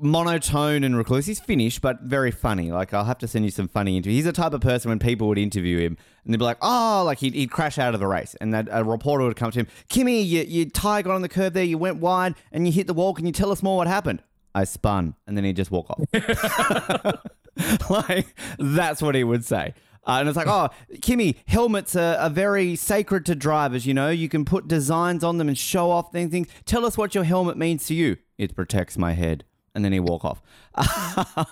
monotone 0.00 0.84
and 0.84 0.96
recluse. 0.96 1.26
He's 1.26 1.40
Finnish, 1.40 1.78
but 1.78 2.00
very 2.02 2.30
funny. 2.30 2.70
Like 2.72 2.92
I'll 2.94 3.04
have 3.04 3.18
to 3.18 3.28
send 3.28 3.44
you 3.44 3.50
some 3.50 3.68
funny 3.68 3.96
interviews. 3.96 4.16
He's 4.16 4.24
the 4.24 4.32
type 4.32 4.52
of 4.52 4.60
person 4.60 4.88
when 4.88 4.98
people 4.98 5.28
would 5.28 5.38
interview 5.38 5.78
him 5.78 5.96
and 6.24 6.32
they'd 6.32 6.38
be 6.38 6.44
like, 6.44 6.58
"Oh, 6.62 7.02
like 7.04 7.18
he'd, 7.18 7.34
he'd 7.34 7.50
crash 7.50 7.78
out 7.78 7.94
of 7.94 8.00
the 8.00 8.06
race," 8.06 8.34
and 8.40 8.52
that 8.54 8.68
a 8.70 8.84
reporter 8.84 9.24
would 9.24 9.36
come 9.36 9.50
to 9.50 9.60
him, 9.60 9.66
"Kimi, 9.88 10.22
you, 10.22 10.42
your 10.42 10.66
tire 10.66 11.02
got 11.02 11.14
on 11.14 11.22
the 11.22 11.28
curb 11.28 11.52
there. 11.52 11.64
You 11.64 11.78
went 11.78 11.98
wide 11.98 12.34
and 12.52 12.66
you 12.66 12.72
hit 12.72 12.86
the 12.86 12.94
wall. 12.94 13.14
Can 13.14 13.26
you 13.26 13.32
tell 13.32 13.52
us 13.52 13.62
more 13.62 13.76
what 13.76 13.86
happened?" 13.86 14.22
I 14.54 14.64
spun, 14.64 15.14
and 15.26 15.36
then 15.36 15.44
he'd 15.44 15.56
just 15.56 15.70
walk 15.70 15.90
off. 15.90 16.00
like 17.90 18.26
that's 18.58 19.02
what 19.02 19.14
he 19.14 19.24
would 19.24 19.44
say. 19.44 19.74
Uh, 20.06 20.18
and 20.20 20.28
it's 20.28 20.36
like, 20.36 20.46
oh, 20.46 20.68
Kimi, 21.00 21.36
helmets 21.46 21.96
are, 21.96 22.16
are 22.16 22.28
very 22.28 22.76
sacred 22.76 23.24
to 23.26 23.34
drivers. 23.34 23.86
You 23.86 23.94
know, 23.94 24.10
you 24.10 24.28
can 24.28 24.44
put 24.44 24.68
designs 24.68 25.24
on 25.24 25.38
them 25.38 25.48
and 25.48 25.56
show 25.56 25.90
off 25.90 26.12
things. 26.12 26.30
things. 26.30 26.48
Tell 26.66 26.84
us 26.84 26.98
what 26.98 27.14
your 27.14 27.24
helmet 27.24 27.56
means 27.56 27.86
to 27.86 27.94
you. 27.94 28.18
It 28.36 28.54
protects 28.54 28.98
my 28.98 29.12
head. 29.12 29.44
And 29.74 29.84
then 29.84 29.92
he 29.92 30.00
walk 30.00 30.24
off. 30.24 30.40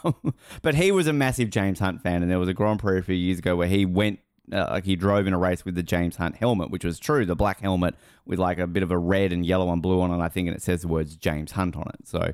Um, 0.04 0.34
but 0.62 0.76
he 0.76 0.92
was 0.92 1.08
a 1.08 1.12
massive 1.12 1.50
James 1.50 1.80
Hunt 1.80 2.02
fan, 2.02 2.22
and 2.22 2.30
there 2.30 2.38
was 2.38 2.48
a 2.48 2.54
Grand 2.54 2.78
Prix 2.78 2.98
a 2.98 3.02
few 3.02 3.16
years 3.16 3.38
ago 3.38 3.56
where 3.56 3.68
he 3.68 3.84
went 3.84 4.20
uh, 4.52 4.68
like 4.70 4.84
he 4.84 4.96
drove 4.96 5.26
in 5.26 5.32
a 5.32 5.38
race 5.38 5.64
with 5.64 5.74
the 5.74 5.82
James 5.82 6.16
Hunt 6.16 6.36
helmet, 6.36 6.70
which 6.70 6.84
was 6.84 6.98
true, 6.98 7.24
the 7.24 7.36
black 7.36 7.60
helmet 7.60 7.94
with 8.26 8.38
like 8.38 8.58
a 8.58 8.66
bit 8.66 8.82
of 8.82 8.90
a 8.90 8.98
red 8.98 9.32
and 9.32 9.44
yellow 9.44 9.72
and 9.72 9.82
blue 9.82 10.00
on 10.00 10.10
it, 10.10 10.22
I 10.22 10.28
think, 10.28 10.48
and 10.48 10.56
it 10.56 10.62
says 10.62 10.82
the 10.82 10.88
words 10.88 11.16
James 11.16 11.52
Hunt 11.52 11.76
on 11.76 11.90
it. 11.94 12.06
So 12.06 12.32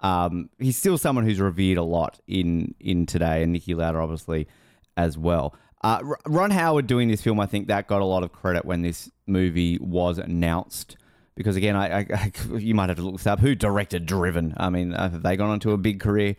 um, 0.00 0.50
he's 0.58 0.76
still 0.76 0.98
someone 0.98 1.24
who's 1.24 1.40
revered 1.40 1.78
a 1.78 1.82
lot 1.82 2.18
in 2.26 2.74
in 2.80 3.06
today, 3.06 3.42
and 3.42 3.54
Niki 3.54 3.76
Lauda 3.76 3.98
obviously 3.98 4.48
as 4.96 5.16
well. 5.16 5.54
Uh, 5.82 6.02
Ron 6.26 6.50
Howard 6.50 6.86
doing 6.86 7.08
this 7.08 7.22
film, 7.22 7.40
I 7.40 7.46
think 7.46 7.68
that 7.68 7.86
got 7.86 8.02
a 8.02 8.04
lot 8.04 8.22
of 8.22 8.32
credit 8.32 8.64
when 8.64 8.82
this 8.82 9.10
movie 9.26 9.78
was 9.78 10.18
announced 10.18 10.98
because 11.40 11.56
again, 11.56 11.74
I, 11.74 12.00
I, 12.00 12.06
I, 12.12 12.32
you 12.58 12.74
might 12.74 12.90
have 12.90 12.98
to 12.98 13.02
look 13.02 13.16
this 13.16 13.26
up. 13.26 13.40
Who 13.40 13.54
directed 13.54 14.04
Driven? 14.04 14.52
I 14.58 14.68
mean, 14.68 14.92
uh, 14.92 15.08
have 15.08 15.22
they 15.22 15.38
gone 15.38 15.48
on 15.48 15.58
to 15.60 15.72
a 15.72 15.78
big 15.78 15.98
career? 15.98 16.36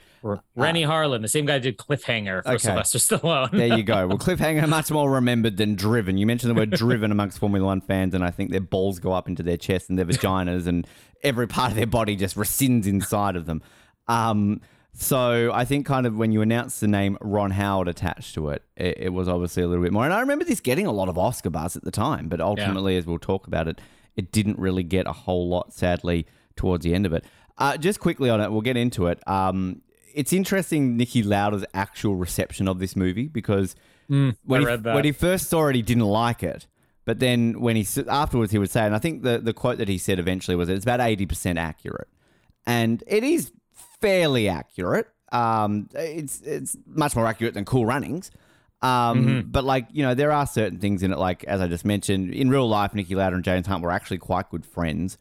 Renny 0.55 0.85
uh, 0.85 0.91
Harlin, 0.91 1.23
the 1.23 1.27
same 1.27 1.47
guy 1.47 1.53
who 1.55 1.61
did 1.61 1.77
Cliffhanger 1.77 2.43
for 2.43 2.49
okay. 2.49 2.57
Sylvester 2.59 2.99
Stallone. 2.99 3.49
there 3.49 3.75
you 3.75 3.83
go. 3.83 4.07
Well, 4.11 4.19
Cliffhanger 4.19 4.69
much 4.69 4.91
more 4.91 5.09
remembered 5.09 5.57
than 5.57 5.73
Driven. 5.73 6.19
You 6.19 6.27
mentioned 6.27 6.51
the 6.51 6.55
word 6.55 6.69
Driven 6.69 7.11
amongst 7.11 7.39
Formula 7.39 7.65
One 7.65 7.81
fans, 7.81 8.13
and 8.13 8.23
I 8.23 8.29
think 8.29 8.51
their 8.51 8.61
balls 8.61 8.99
go 8.99 9.11
up 9.11 9.27
into 9.27 9.41
their 9.41 9.57
chests 9.57 9.89
and 9.89 9.97
their 9.97 10.05
vaginas, 10.05 10.67
and 10.67 10.85
every 11.23 11.47
part 11.47 11.71
of 11.71 11.77
their 11.77 11.87
body 11.87 12.15
just 12.15 12.35
rescinds 12.35 12.85
inside 12.85 13.35
of 13.35 13.47
them. 13.47 13.63
Um, 14.07 14.61
so 14.93 15.51
I 15.53 15.65
think 15.65 15.85
kind 15.85 16.05
of 16.05 16.17
when 16.17 16.31
you 16.31 16.41
announced 16.41 16.81
the 16.81 16.87
name 16.87 17.17
Ron 17.21 17.51
Howard 17.51 17.87
attached 17.87 18.35
to 18.35 18.49
it, 18.49 18.63
it, 18.75 18.97
it, 18.97 19.09
was 19.09 19.27
obviously 19.27 19.63
a 19.63 19.67
little 19.67 19.83
bit 19.83 19.93
more. 19.93 20.03
And 20.03 20.13
I 20.13 20.19
remember 20.19 20.43
this 20.43 20.59
getting 20.59 20.85
a 20.85 20.91
lot 20.91 21.09
of 21.09 21.17
Oscar 21.17 21.49
buzz 21.49 21.75
at 21.75 21.83
the 21.83 21.91
time, 21.91 22.27
but 22.27 22.41
ultimately, 22.41 22.93
yeah. 22.93 22.99
as 22.99 23.05
we'll 23.05 23.19
talk 23.19 23.47
about 23.47 23.67
it, 23.67 23.79
it 24.15 24.31
didn't 24.31 24.59
really 24.59 24.83
get 24.83 25.07
a 25.07 25.13
whole 25.13 25.47
lot, 25.47 25.73
sadly, 25.73 26.25
towards 26.55 26.83
the 26.83 26.93
end 26.93 27.05
of 27.05 27.13
it. 27.13 27.25
Uh, 27.57 27.77
just 27.77 27.99
quickly 27.99 28.29
on 28.29 28.41
it, 28.41 28.51
we'll 28.51 28.61
get 28.61 28.77
into 28.77 29.07
it. 29.07 29.25
Um, 29.27 29.81
it's 30.13 30.33
interesting 30.33 30.97
Niki 30.97 31.25
Lauda's 31.25 31.65
actual 31.73 32.15
reception 32.15 32.67
of 32.67 32.79
this 32.79 32.95
movie 32.95 33.27
because 33.27 33.75
mm, 34.09 34.35
when, 34.43 34.61
he, 34.61 34.75
when 34.77 35.03
he 35.05 35.11
first 35.11 35.49
saw 35.49 35.67
it, 35.67 35.75
he 35.75 35.81
didn't 35.81 36.05
like 36.05 36.43
it. 36.43 36.67
But 37.05 37.19
then 37.19 37.59
when 37.59 37.75
he 37.75 37.87
afterwards, 38.07 38.51
he 38.51 38.57
would 38.57 38.69
say, 38.69 38.85
and 38.85 38.95
I 38.95 38.99
think 38.99 39.23
the, 39.23 39.39
the 39.39 39.53
quote 39.53 39.79
that 39.79 39.87
he 39.87 39.97
said 39.97 40.19
eventually 40.19 40.55
was, 40.55 40.69
"It's 40.69 40.85
about 40.85 41.01
eighty 41.01 41.25
percent 41.25 41.57
accurate," 41.57 42.07
and 42.65 43.03
it 43.07 43.23
is 43.23 43.51
fairly 43.99 44.47
accurate. 44.47 45.07
Um, 45.31 45.89
it's 45.95 46.41
it's 46.41 46.77
much 46.85 47.15
more 47.15 47.25
accurate 47.25 47.55
than 47.55 47.65
Cool 47.65 47.87
Runnings. 47.87 48.29
Um, 48.81 49.25
mm-hmm. 49.25 49.49
But 49.49 49.63
like 49.63 49.87
you 49.91 50.03
know, 50.03 50.13
there 50.13 50.31
are 50.31 50.47
certain 50.47 50.79
things 50.79 51.03
in 51.03 51.11
it. 51.11 51.19
Like 51.19 51.43
as 51.45 51.61
I 51.61 51.67
just 51.67 51.85
mentioned, 51.85 52.33
in 52.33 52.49
real 52.49 52.67
life, 52.67 52.93
Niki 52.93 53.15
Lauda 53.15 53.35
and 53.35 53.45
James 53.45 53.67
Hunt 53.67 53.83
were 53.83 53.91
actually 53.91 54.17
quite 54.17 54.49
good 54.49 54.65
friends. 54.65 55.17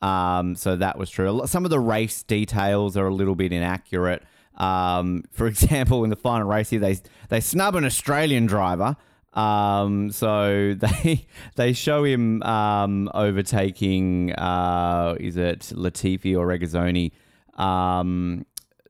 Um, 0.00 0.56
so 0.56 0.76
that 0.76 0.98
was 0.98 1.10
true. 1.10 1.42
Some 1.46 1.64
of 1.64 1.70
the 1.70 1.78
race 1.78 2.22
details 2.22 2.96
are 2.96 3.06
a 3.06 3.14
little 3.14 3.36
bit 3.36 3.52
inaccurate. 3.52 4.22
Um, 4.56 5.24
for 5.30 5.46
example, 5.46 6.04
in 6.04 6.10
the 6.10 6.16
final 6.16 6.46
race 6.46 6.70
here, 6.70 6.80
they 6.80 6.98
they 7.28 7.40
snub 7.40 7.76
an 7.76 7.84
Australian 7.84 8.46
driver. 8.46 8.96
Um, 9.34 10.10
so 10.10 10.74
they 10.78 11.26
they 11.56 11.72
show 11.72 12.04
him 12.04 12.42
um, 12.42 13.10
overtaking. 13.14 14.32
Uh, 14.32 15.16
is 15.20 15.36
it 15.36 15.60
Latifi 15.74 16.36
or 16.36 16.46
Regazzoni? 16.46 17.12
Um, 17.58 18.46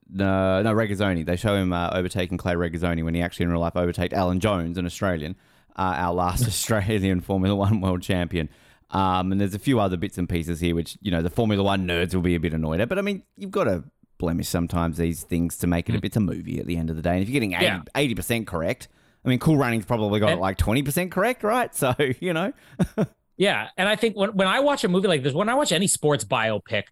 no, 0.09 0.61
no, 0.61 0.73
Regazzoni. 0.73 1.25
They 1.25 1.35
show 1.35 1.55
him 1.55 1.73
uh, 1.73 1.91
overtaking 1.93 2.37
Clay 2.37 2.53
Regazzoni 2.53 3.03
when 3.03 3.13
he 3.13 3.21
actually 3.21 3.45
in 3.45 3.51
real 3.51 3.61
life 3.61 3.75
overtaked 3.75 4.13
Alan 4.13 4.39
Jones, 4.39 4.77
an 4.77 4.85
Australian, 4.85 5.35
uh, 5.75 5.95
our 5.97 6.13
last 6.13 6.47
Australian 6.47 7.21
Formula 7.21 7.55
One 7.55 7.81
world 7.81 8.01
champion. 8.01 8.49
Um, 8.91 9.31
and 9.31 9.41
there's 9.41 9.55
a 9.55 9.59
few 9.59 9.79
other 9.79 9.97
bits 9.97 10.17
and 10.17 10.29
pieces 10.29 10.59
here 10.59 10.75
which, 10.75 10.97
you 11.01 11.09
know, 11.09 11.21
the 11.21 11.29
Formula 11.29 11.63
One 11.63 11.87
nerds 11.87 12.13
will 12.13 12.21
be 12.21 12.35
a 12.35 12.39
bit 12.39 12.53
annoyed 12.53 12.79
at. 12.79 12.89
But 12.89 12.99
I 12.99 13.01
mean, 13.01 13.23
you've 13.37 13.51
got 13.51 13.63
to 13.63 13.83
blemish 14.19 14.47
sometimes 14.47 14.97
these 14.97 15.23
things 15.23 15.57
to 15.57 15.67
make 15.67 15.89
it 15.89 15.95
a 15.95 15.99
bit 15.99 16.15
of 16.15 16.21
a 16.21 16.25
movie 16.25 16.59
at 16.59 16.67
the 16.67 16.77
end 16.77 16.89
of 16.89 16.95
the 16.95 17.01
day. 17.01 17.11
And 17.11 17.21
if 17.21 17.27
you're 17.27 17.33
getting 17.33 17.53
80, 17.53 17.65
yeah. 17.65 18.15
percent 18.15 18.47
correct, 18.47 18.87
I 19.25 19.29
mean, 19.29 19.39
Cool 19.39 19.57
Runnings 19.57 19.85
probably 19.85 20.19
got 20.19 20.29
and, 20.29 20.39
it 20.39 20.41
like 20.41 20.57
20% 20.57 21.11
correct, 21.11 21.43
right? 21.43 21.73
So, 21.75 21.95
you 22.19 22.33
know. 22.33 22.53
yeah. 23.37 23.69
And 23.77 23.89
I 23.89 23.95
think 23.95 24.15
when, 24.15 24.35
when 24.35 24.47
I 24.47 24.59
watch 24.59 24.83
a 24.83 24.87
movie 24.87 25.07
like 25.07 25.23
this, 25.23 25.33
when 25.33 25.49
I 25.49 25.55
watch 25.55 25.71
any 25.71 25.87
sports 25.87 26.23
biopic, 26.23 26.83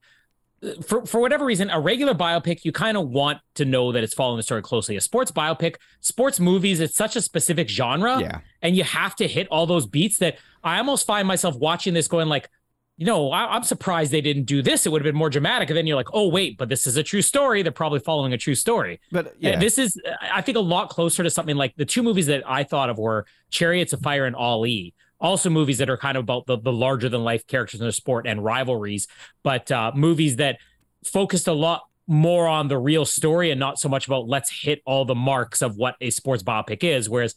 for 0.85 1.05
for 1.05 1.19
whatever 1.19 1.45
reason, 1.45 1.69
a 1.69 1.79
regular 1.79 2.13
biopic, 2.13 2.63
you 2.63 2.71
kind 2.71 2.97
of 2.97 3.09
want 3.09 3.39
to 3.55 3.65
know 3.65 3.91
that 3.91 4.03
it's 4.03 4.13
following 4.13 4.37
the 4.37 4.43
story 4.43 4.61
closely. 4.61 4.95
A 4.95 5.01
sports 5.01 5.31
biopic, 5.31 5.75
sports 6.01 6.39
movies, 6.39 6.79
it's 6.79 6.95
such 6.95 7.15
a 7.15 7.21
specific 7.21 7.67
genre, 7.67 8.19
yeah. 8.19 8.39
and 8.61 8.75
you 8.75 8.83
have 8.83 9.15
to 9.17 9.27
hit 9.27 9.47
all 9.49 9.65
those 9.65 9.85
beats 9.85 10.19
that 10.19 10.37
I 10.63 10.77
almost 10.77 11.07
find 11.07 11.27
myself 11.27 11.55
watching 11.55 11.93
this 11.93 12.07
going 12.07 12.27
like, 12.27 12.49
you 12.97 13.05
know, 13.05 13.31
I, 13.31 13.55
am 13.55 13.63
surprised 13.63 14.11
they 14.11 14.21
didn't 14.21 14.43
do 14.43 14.61
this. 14.61 14.85
It 14.85 14.91
would 14.91 15.01
have 15.01 15.11
been 15.11 15.17
more 15.17 15.31
dramatic. 15.31 15.71
And 15.71 15.77
then 15.77 15.87
you're 15.87 15.95
like, 15.95 16.13
oh 16.13 16.27
wait, 16.27 16.57
but 16.57 16.69
this 16.69 16.85
is 16.85 16.97
a 16.97 17.03
true 17.03 17.23
story. 17.23 17.63
They're 17.63 17.71
probably 17.71 17.99
following 17.99 18.33
a 18.33 18.37
true 18.37 18.53
story. 18.53 18.99
But 19.11 19.33
yeah, 19.39 19.57
this 19.57 19.79
is, 19.79 19.99
I 20.21 20.41
think, 20.41 20.57
a 20.57 20.61
lot 20.61 20.89
closer 20.89 21.23
to 21.23 21.29
something 21.31 21.55
like 21.55 21.75
the 21.75 21.85
two 21.85 22.03
movies 22.03 22.27
that 22.27 22.43
I 22.47 22.63
thought 22.63 22.91
of 22.91 22.99
were 22.99 23.25
Chariots 23.49 23.93
of 23.93 24.01
Fire 24.01 24.25
and 24.25 24.35
Ali 24.35 24.93
also 25.21 25.49
movies 25.49 25.77
that 25.77 25.89
are 25.89 25.97
kind 25.97 26.17
of 26.17 26.23
about 26.23 26.47
the, 26.47 26.57
the 26.57 26.71
larger 26.71 27.07
than 27.07 27.23
life 27.23 27.45
characters 27.47 27.79
in 27.79 27.85
the 27.85 27.93
sport 27.93 28.27
and 28.27 28.43
rivalries, 28.43 29.07
but 29.43 29.71
uh, 29.71 29.91
movies 29.95 30.37
that 30.37 30.57
focused 31.05 31.47
a 31.47 31.53
lot 31.53 31.83
more 32.07 32.47
on 32.47 32.67
the 32.67 32.77
real 32.77 33.05
story 33.05 33.51
and 33.51 33.59
not 33.59 33.79
so 33.79 33.87
much 33.87 34.07
about 34.07 34.27
let's 34.27 34.51
hit 34.51 34.81
all 34.85 35.05
the 35.05 35.15
marks 35.15 35.61
of 35.61 35.77
what 35.77 35.95
a 36.01 36.09
sports 36.09 36.43
biopic 36.43 36.83
is. 36.83 37.09
Whereas 37.09 37.35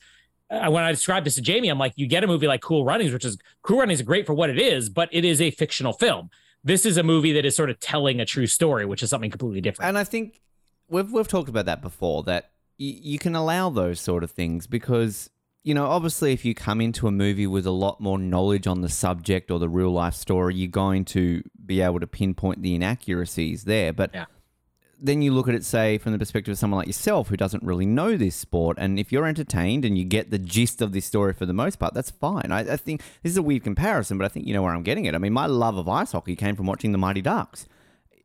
uh, 0.51 0.71
when 0.71 0.83
I 0.83 0.91
described 0.91 1.27
this 1.27 1.37
to 1.37 1.43
Jamie, 1.43 1.69
I'm 1.69 1.79
like, 1.79 1.93
you 1.97 2.07
get 2.07 2.25
a 2.25 2.27
movie 2.27 2.47
like 2.47 2.63
Cool 2.63 2.85
Runnings, 2.85 3.13
which 3.13 3.25
is 3.25 3.39
Cool 3.63 3.79
Runnings 3.79 4.01
is 4.01 4.07
great 4.07 4.27
for 4.27 4.35
what 4.35 4.51
it 4.51 4.59
is, 4.59 4.89
but 4.89 5.09
it 5.13 5.25
is 5.25 5.41
a 5.41 5.51
fictional 5.51 5.93
film. 5.93 6.31
This 6.65 6.87
is 6.87 6.97
a 6.97 7.03
movie 7.03 7.33
that 7.33 7.45
is 7.45 7.55
sort 7.55 7.71
of 7.71 7.79
telling 7.79 8.21
a 8.21 8.25
true 8.25 8.47
story, 8.47 8.87
which 8.87 9.03
is 9.03 9.11
something 9.11 9.31
completely 9.31 9.61
different. 9.61 9.89
And 9.89 9.99
I 9.99 10.05
think 10.05 10.41
we've 10.89 11.13
we've 11.13 11.29
talked 11.29 11.49
about 11.49 11.67
that 11.67 11.83
before 11.83 12.23
that 12.25 12.51
y- 12.79 12.99
you 13.01 13.19
can 13.19 13.35
allow 13.35 13.69
those 13.69 14.01
sort 14.01 14.25
of 14.25 14.31
things 14.31 14.67
because 14.67 15.31
you 15.65 15.73
know, 15.73 15.87
obviously, 15.87 16.35
if 16.35 16.45
you 16.45 16.55
come 16.55 16.83
into 16.83 17.09
a 17.09 17.11
movie 17.11 17.47
with 17.47 17.65
a 17.67 17.71
lot 17.71 17.99
more 17.99 18.19
knowledge 18.19 18.67
on 18.67 18.83
the 18.83 18.89
subject 18.91 19.51
or 19.51 19.59
the 19.59 19.69
real 19.69 19.91
life 19.91 20.15
story, 20.15 20.55
you're 20.55 20.69
going 20.69 21.07
to 21.07 21.43
be 21.65 21.81
able 21.81 22.01
to 22.01 22.07
pinpoint 22.07 22.61
the 22.61 22.75
inaccuracies 22.75 23.65
there. 23.65 23.95
But 23.95 24.11
yeah. 24.13 24.27
then 25.01 25.23
you 25.23 25.33
look 25.33 25.49
at 25.49 25.55
it, 25.55 25.65
say, 25.65 25.97
from 25.97 26.13
the 26.13 26.19
perspective 26.19 26.53
of 26.53 26.59
someone 26.59 26.77
like 26.77 26.87
yourself 26.87 27.29
who 27.29 27.39
doesn't 27.39 27.63
really 27.63 27.87
know 27.87 28.15
this 28.19 28.37
sport, 28.37 28.77
and 28.79 28.99
if 28.99 29.11
you're 29.11 29.25
entertained 29.25 29.87
and 29.87 29.97
you 29.97 30.05
get 30.05 30.31
the 30.31 30.39
gist 30.39 30.83
of 30.83 30.93
this 30.93 31.07
story 31.07 31.33
for 31.33 31.47
the 31.47 31.55
most 31.55 31.79
part, 31.79 31.95
that's 31.95 32.11
fine. 32.11 32.53
I, 32.53 32.61
I 32.61 32.77
think 32.77 33.01
this 33.23 33.33
is 33.33 33.39
a 33.39 33.43
weird 33.43 33.65
comparison, 33.65 34.19
but 34.19 34.27
I 34.27 34.29
think 34.29 34.47
you 34.47 34.53
know 34.53 34.63
where 34.63 34.75
I'm 34.75 34.83
getting 34.83 35.07
it. 35.07 35.15
I 35.15 35.19
mean, 35.19 35.33
my 35.33 35.47
love 35.47 35.79
of 35.79 35.89
ice 35.89 36.13
hockey 36.13 36.37
came 36.37 36.57
from 36.57 36.67
watching 36.67 36.93
the 36.93 36.99
Mighty 36.99 37.23
Ducks. 37.23 37.67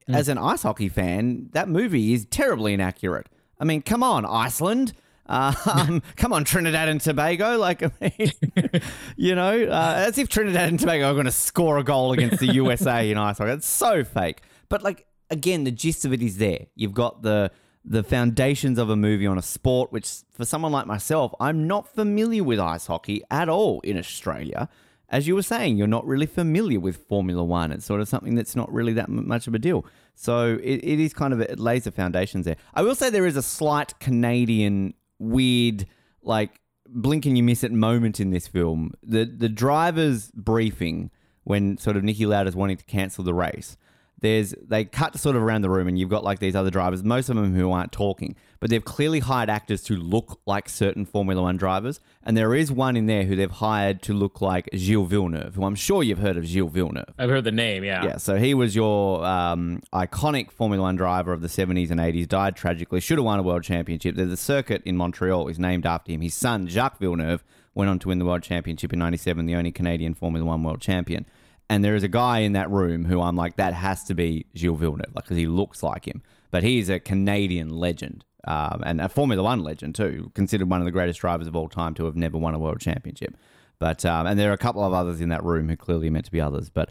Mm. 0.10 0.16
As 0.16 0.28
an 0.28 0.38
ice 0.38 0.64
hockey 0.64 0.90
fan, 0.90 1.48
that 1.54 1.70
movie 1.70 2.12
is 2.12 2.26
terribly 2.26 2.74
inaccurate. 2.74 3.28
I 3.62 3.64
mean, 3.64 3.82
come 3.82 4.04
on, 4.04 4.26
Iceland. 4.26 4.92
Um, 5.30 6.02
come 6.16 6.34
on, 6.34 6.44
Trinidad 6.44 6.90
and 6.90 7.00
Tobago. 7.00 7.58
Like, 7.58 7.84
I 7.84 7.92
mean, 8.18 8.82
you 9.16 9.36
know, 9.36 9.64
uh, 9.64 9.94
as 10.08 10.18
if 10.18 10.28
Trinidad 10.28 10.68
and 10.68 10.80
Tobago 10.80 11.10
are 11.10 11.14
going 11.14 11.26
to 11.26 11.32
score 11.32 11.78
a 11.78 11.84
goal 11.84 12.12
against 12.12 12.40
the 12.40 12.54
USA 12.54 13.10
in 13.10 13.18
ice 13.18 13.38
hockey. 13.38 13.52
It's 13.52 13.68
so 13.68 14.04
fake. 14.04 14.42
But 14.68 14.84
like, 14.84 15.06
again, 15.30 15.64
the 15.64 15.72
gist 15.72 16.04
of 16.04 16.12
it 16.12 16.22
is 16.22 16.38
there. 16.38 16.66
You've 16.76 16.94
got 16.94 17.22
the 17.22 17.52
the 17.86 18.04
foundations 18.04 18.78
of 18.78 18.90
a 18.90 18.96
movie 18.96 19.26
on 19.26 19.38
a 19.38 19.42
sport, 19.42 19.92
which 19.92 20.12
for 20.34 20.44
someone 20.44 20.72
like 20.72 20.86
myself, 20.86 21.34
I'm 21.40 21.66
not 21.66 21.88
familiar 21.88 22.44
with 22.44 22.60
ice 22.60 22.88
hockey 22.88 23.24
at 23.32 23.48
all 23.48 23.80
in 23.82 23.98
Australia. 23.98 24.68
As 25.08 25.28
you 25.28 25.34
were 25.34 25.42
saying, 25.42 25.78
you're 25.78 25.88
not 25.88 26.06
really 26.06 26.28
familiar 26.28 26.80
with 26.80 26.98
Formula 27.08 27.44
One. 27.44 27.72
It's 27.72 27.86
sort 27.86 28.00
of 28.00 28.08
something 28.08 28.36
that's 28.36 28.56
not 28.56 28.72
really 28.72 28.94
that 28.94 29.10
much 29.10 29.48
of 29.48 29.56
a 29.56 29.60
deal. 29.60 29.86
So 30.14 30.60
it, 30.62 30.84
it 30.84 31.00
is 31.00 31.14
kind 31.14 31.34
of, 31.34 31.42
it 31.42 31.58
lays 31.58 31.86
the 31.86 31.92
foundations 31.92 32.46
there. 32.46 32.58
I 32.76 32.84
will 32.84 32.94
say 32.94 33.10
there 33.10 33.26
is 33.26 33.38
a 33.38 33.42
slight 33.42 33.98
Canadian 34.00 34.94
weird, 35.20 35.86
like 36.24 36.60
blink 36.88 37.26
and 37.26 37.38
you 37.38 37.44
miss 37.44 37.64
it 37.64 37.72
moment 37.72 38.20
in 38.20 38.32
this 38.32 38.48
film. 38.48 38.94
The 39.04 39.26
the 39.26 39.50
driver's 39.50 40.32
briefing 40.32 41.12
when 41.44 41.78
sort 41.78 41.98
of 41.98 42.04
Nicky 42.04 42.26
Niki 42.26 42.28
Lauda's 42.28 42.56
wanting 42.56 42.78
to 42.78 42.86
cancel 42.86 43.24
the 43.24 43.34
race 43.34 43.78
there's 44.22 44.54
they 44.62 44.86
cut 44.86 45.18
sort 45.18 45.36
of 45.36 45.42
around 45.42 45.62
the 45.62 45.70
room 45.70 45.88
and 45.88 45.98
you've 45.98 46.10
got 46.10 46.24
like 46.24 46.40
these 46.40 46.56
other 46.56 46.70
drivers 46.70 47.04
most 47.04 47.30
of 47.30 47.36
them 47.36 47.56
who 47.56 47.72
aren't 47.72 47.92
talking 47.92 48.36
but 48.60 48.70
they've 48.70 48.84
clearly 48.84 49.20
hired 49.20 49.50
actors 49.50 49.82
to 49.84 49.96
look 49.96 50.40
like 50.46 50.68
certain 50.68 51.06
formula 51.06 51.42
one 51.42 51.58
drivers. 51.58 52.00
And 52.24 52.36
there 52.36 52.54
is 52.54 52.72
one 52.72 52.98
in 52.98 53.06
there 53.06 53.24
who 53.24 53.36
they've 53.36 53.50
hired 53.50 54.02
to 54.04 54.14
look 54.14 54.42
like 54.42 54.70
gilles 54.76 55.08
villeneuve 55.08 55.56
who 55.56 55.64
i'm 55.64 55.76
sure 55.76 56.04
you've 56.04 56.20
heard 56.20 56.38
of 56.38 56.46
gilles 56.46 56.72
villeneuve. 56.72 57.14
I've 57.18 57.30
heard 57.30 57.44
the 57.44 57.52
name 57.52 57.84
yeah. 57.84 58.04
Yeah 58.04 58.18
so 58.18 58.36
he 58.36 58.54
was 58.54 58.76
your 58.76 59.26
um, 59.26 59.82
iconic 59.94 60.52
formula 60.52 60.84
one 60.84 60.96
driver 60.96 61.34
of 61.34 61.42
the 61.42 61.48
70s 61.48 61.92
and 61.92 62.00
80s 62.00 62.28
died 62.28 62.56
tragically 62.56 63.00
should 63.00 63.18
have 63.18 63.26
won 63.26 63.40
a 63.40 63.44
world 63.44 63.64
championship. 63.64 64.16
There's 64.16 64.32
a 64.32 64.38
circuit 64.38 64.82
in 64.86 64.98
montreal 64.98 65.48
is 65.48 65.60
named 65.60 65.86
after 65.86 66.12
him. 66.12 66.22
His 66.22 66.34
son 66.34 66.68
jacques 66.68 67.00
villeneuve 67.00 67.44
went 67.74 67.90
on 67.90 68.00
to 68.00 68.10
win 68.10 68.20
the 68.20 68.26
world 68.26 68.44
championship 68.44 68.92
in 68.92 69.00
97 69.00 69.46
the 69.46 69.56
only 69.56 69.72
canadian 69.72 70.14
formula 70.14 70.46
one 70.46 70.64
world 70.64 70.82
champion 70.82 71.26
and 71.70 71.84
there 71.84 71.96
is 71.96 72.04
a 72.04 72.08
guy 72.08 72.40
in 72.40 72.54
that 72.54 72.70
room 72.70 73.06
who 73.06 73.22
I'm 73.22 73.36
like, 73.36 73.58
that 73.58 73.74
has 73.74 74.04
to 74.06 74.14
be 74.16 74.46
Gilles 74.56 74.76
Villeneuve, 74.78 75.14
like, 75.16 75.26
because 75.26 75.38
he 75.38 75.48
looks 75.48 75.84
like 75.84 76.08
him. 76.08 76.22
But 76.52 76.64
he's 76.64 76.90
a 76.90 77.00
Canadian 77.00 77.70
legend. 77.70 78.26
um, 78.46 78.82
and 78.86 79.02
a 79.02 79.10
Formula 79.10 79.44
One 79.44 79.62
legend 79.64 79.96
too, 79.96 80.32
considered 80.34 80.70
one 80.70 80.82
of 80.82 80.86
the 80.86 80.92
greatest 80.92 81.20
drivers 81.20 81.46
of 81.48 81.56
all 81.56 81.70
time 81.70 81.94
to 81.96 82.06
have 82.06 82.16
never 82.16 82.38
won 82.38 82.54
a 82.56 82.60
world 82.60 82.80
championship. 82.80 83.36
But 83.80 84.04
um, 84.06 84.26
and 84.28 84.40
there 84.40 84.50
are 84.50 84.54
a 84.54 84.58
couple 84.58 84.84
of 84.84 84.94
others 84.94 85.22
in 85.22 85.30
that 85.30 85.44
room 85.44 85.70
who 85.70 85.78
clearly 85.78 86.08
are 86.08 86.12
meant 86.12 86.26
to 86.26 86.32
be 86.32 86.42
others. 86.42 86.70
But 86.70 86.90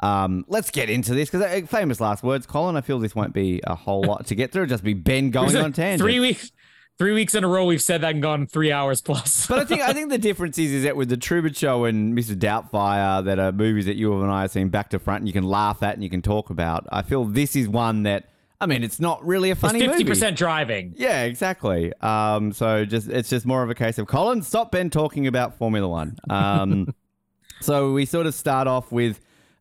um, 0.00 0.44
let's 0.48 0.70
get 0.70 0.88
into 0.90 1.14
this 1.14 1.30
because 1.30 1.46
uh, 1.46 1.66
famous 1.66 2.00
last 2.00 2.22
words, 2.22 2.46
Colin. 2.46 2.76
I 2.76 2.80
feel 2.82 2.98
this 2.98 3.14
won't 3.14 3.32
be 3.34 3.60
a 3.64 3.74
whole 3.74 4.02
lot 4.02 4.26
to 4.26 4.34
get 4.34 4.52
through. 4.52 4.66
Just 4.66 4.84
be 4.84 4.94
Ben 4.94 5.30
going 5.30 5.56
on 5.64 5.72
tangent. 5.72 6.00
Three 6.02 6.20
weeks. 6.20 6.52
Three 7.00 7.14
weeks 7.14 7.34
in 7.34 7.44
a 7.44 7.48
row, 7.48 7.64
we've 7.64 7.80
said 7.80 8.02
that 8.02 8.10
and 8.10 8.20
gone 8.20 8.46
three 8.46 8.70
hours 8.70 9.00
plus. 9.00 9.46
but 9.46 9.58
I 9.58 9.64
think 9.64 9.80
I 9.80 9.92
think 9.94 10.10
the 10.10 10.18
difference 10.18 10.58
is 10.58 10.70
is 10.70 10.82
that 10.84 10.96
with 10.96 11.08
the 11.08 11.16
Truman 11.16 11.54
Show 11.54 11.86
and 11.86 12.14
Mr. 12.14 12.36
Doubtfire, 12.36 13.24
that 13.24 13.38
are 13.38 13.52
movies 13.52 13.86
that 13.86 13.96
you 13.96 14.20
and 14.20 14.30
I 14.30 14.42
have 14.42 14.50
seen 14.50 14.68
back 14.68 14.90
to 14.90 14.98
front, 14.98 15.20
and 15.20 15.26
you 15.26 15.32
can 15.32 15.44
laugh 15.44 15.82
at 15.82 15.94
and 15.94 16.04
you 16.04 16.10
can 16.10 16.20
talk 16.20 16.50
about. 16.50 16.86
I 16.92 17.00
feel 17.00 17.24
this 17.24 17.56
is 17.56 17.70
one 17.70 18.02
that 18.02 18.28
I 18.60 18.66
mean, 18.66 18.84
it's 18.84 19.00
not 19.00 19.26
really 19.26 19.48
a 19.50 19.54
funny 19.54 19.80
fifty 19.80 19.92
movie. 19.92 20.04
percent 20.04 20.36
driving. 20.36 20.92
Yeah, 20.94 21.22
exactly. 21.22 21.90
Um, 22.02 22.52
so 22.52 22.84
just 22.84 23.08
it's 23.08 23.30
just 23.30 23.46
more 23.46 23.62
of 23.62 23.70
a 23.70 23.74
case 23.74 23.96
of 23.96 24.06
Colin, 24.06 24.42
stop 24.42 24.70
Ben 24.70 24.90
talking 24.90 25.26
about 25.26 25.56
Formula 25.56 25.88
One. 25.88 26.18
Um, 26.28 26.94
so 27.62 27.94
we 27.94 28.04
sort 28.04 28.26
of 28.26 28.34
start 28.34 28.68
off 28.68 28.92
with 28.92 29.20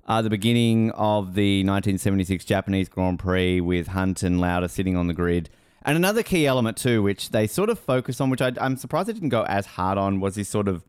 uh, 0.09 0.21
the 0.21 0.29
beginning 0.29 0.91
of 0.91 1.35
the 1.35 1.59
1976 1.59 2.43
Japanese 2.43 2.89
Grand 2.89 3.17
Prix 3.17 3.61
with 3.61 3.87
Hunt 3.87 4.23
and 4.23 4.41
Lauda 4.41 4.67
sitting 4.67 4.97
on 4.97 5.07
the 5.07 5.13
grid. 5.13 5.49
And 5.89 5.97
another 5.97 6.21
key 6.21 6.45
element 6.45 6.77
too, 6.77 7.01
which 7.01 7.31
they 7.31 7.47
sort 7.47 7.71
of 7.71 7.79
focus 7.79 8.21
on, 8.21 8.29
which 8.29 8.43
I, 8.43 8.51
I'm 8.61 8.77
surprised 8.77 9.09
they 9.09 9.13
didn't 9.13 9.29
go 9.29 9.41
as 9.45 9.65
hard 9.65 9.97
on, 9.97 10.19
was 10.19 10.35
this 10.35 10.47
sort 10.47 10.67
of 10.67 10.83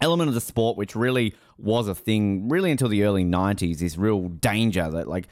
element 0.00 0.28
of 0.28 0.34
the 0.34 0.40
sport, 0.40 0.78
which 0.78 0.96
really 0.96 1.34
was 1.58 1.88
a 1.88 1.94
thing, 1.94 2.48
really 2.48 2.70
until 2.70 2.88
the 2.88 3.04
early 3.04 3.22
90s. 3.22 3.80
This 3.80 3.98
real 3.98 4.28
danger 4.30 4.90
that 4.90 5.08
like 5.08 5.28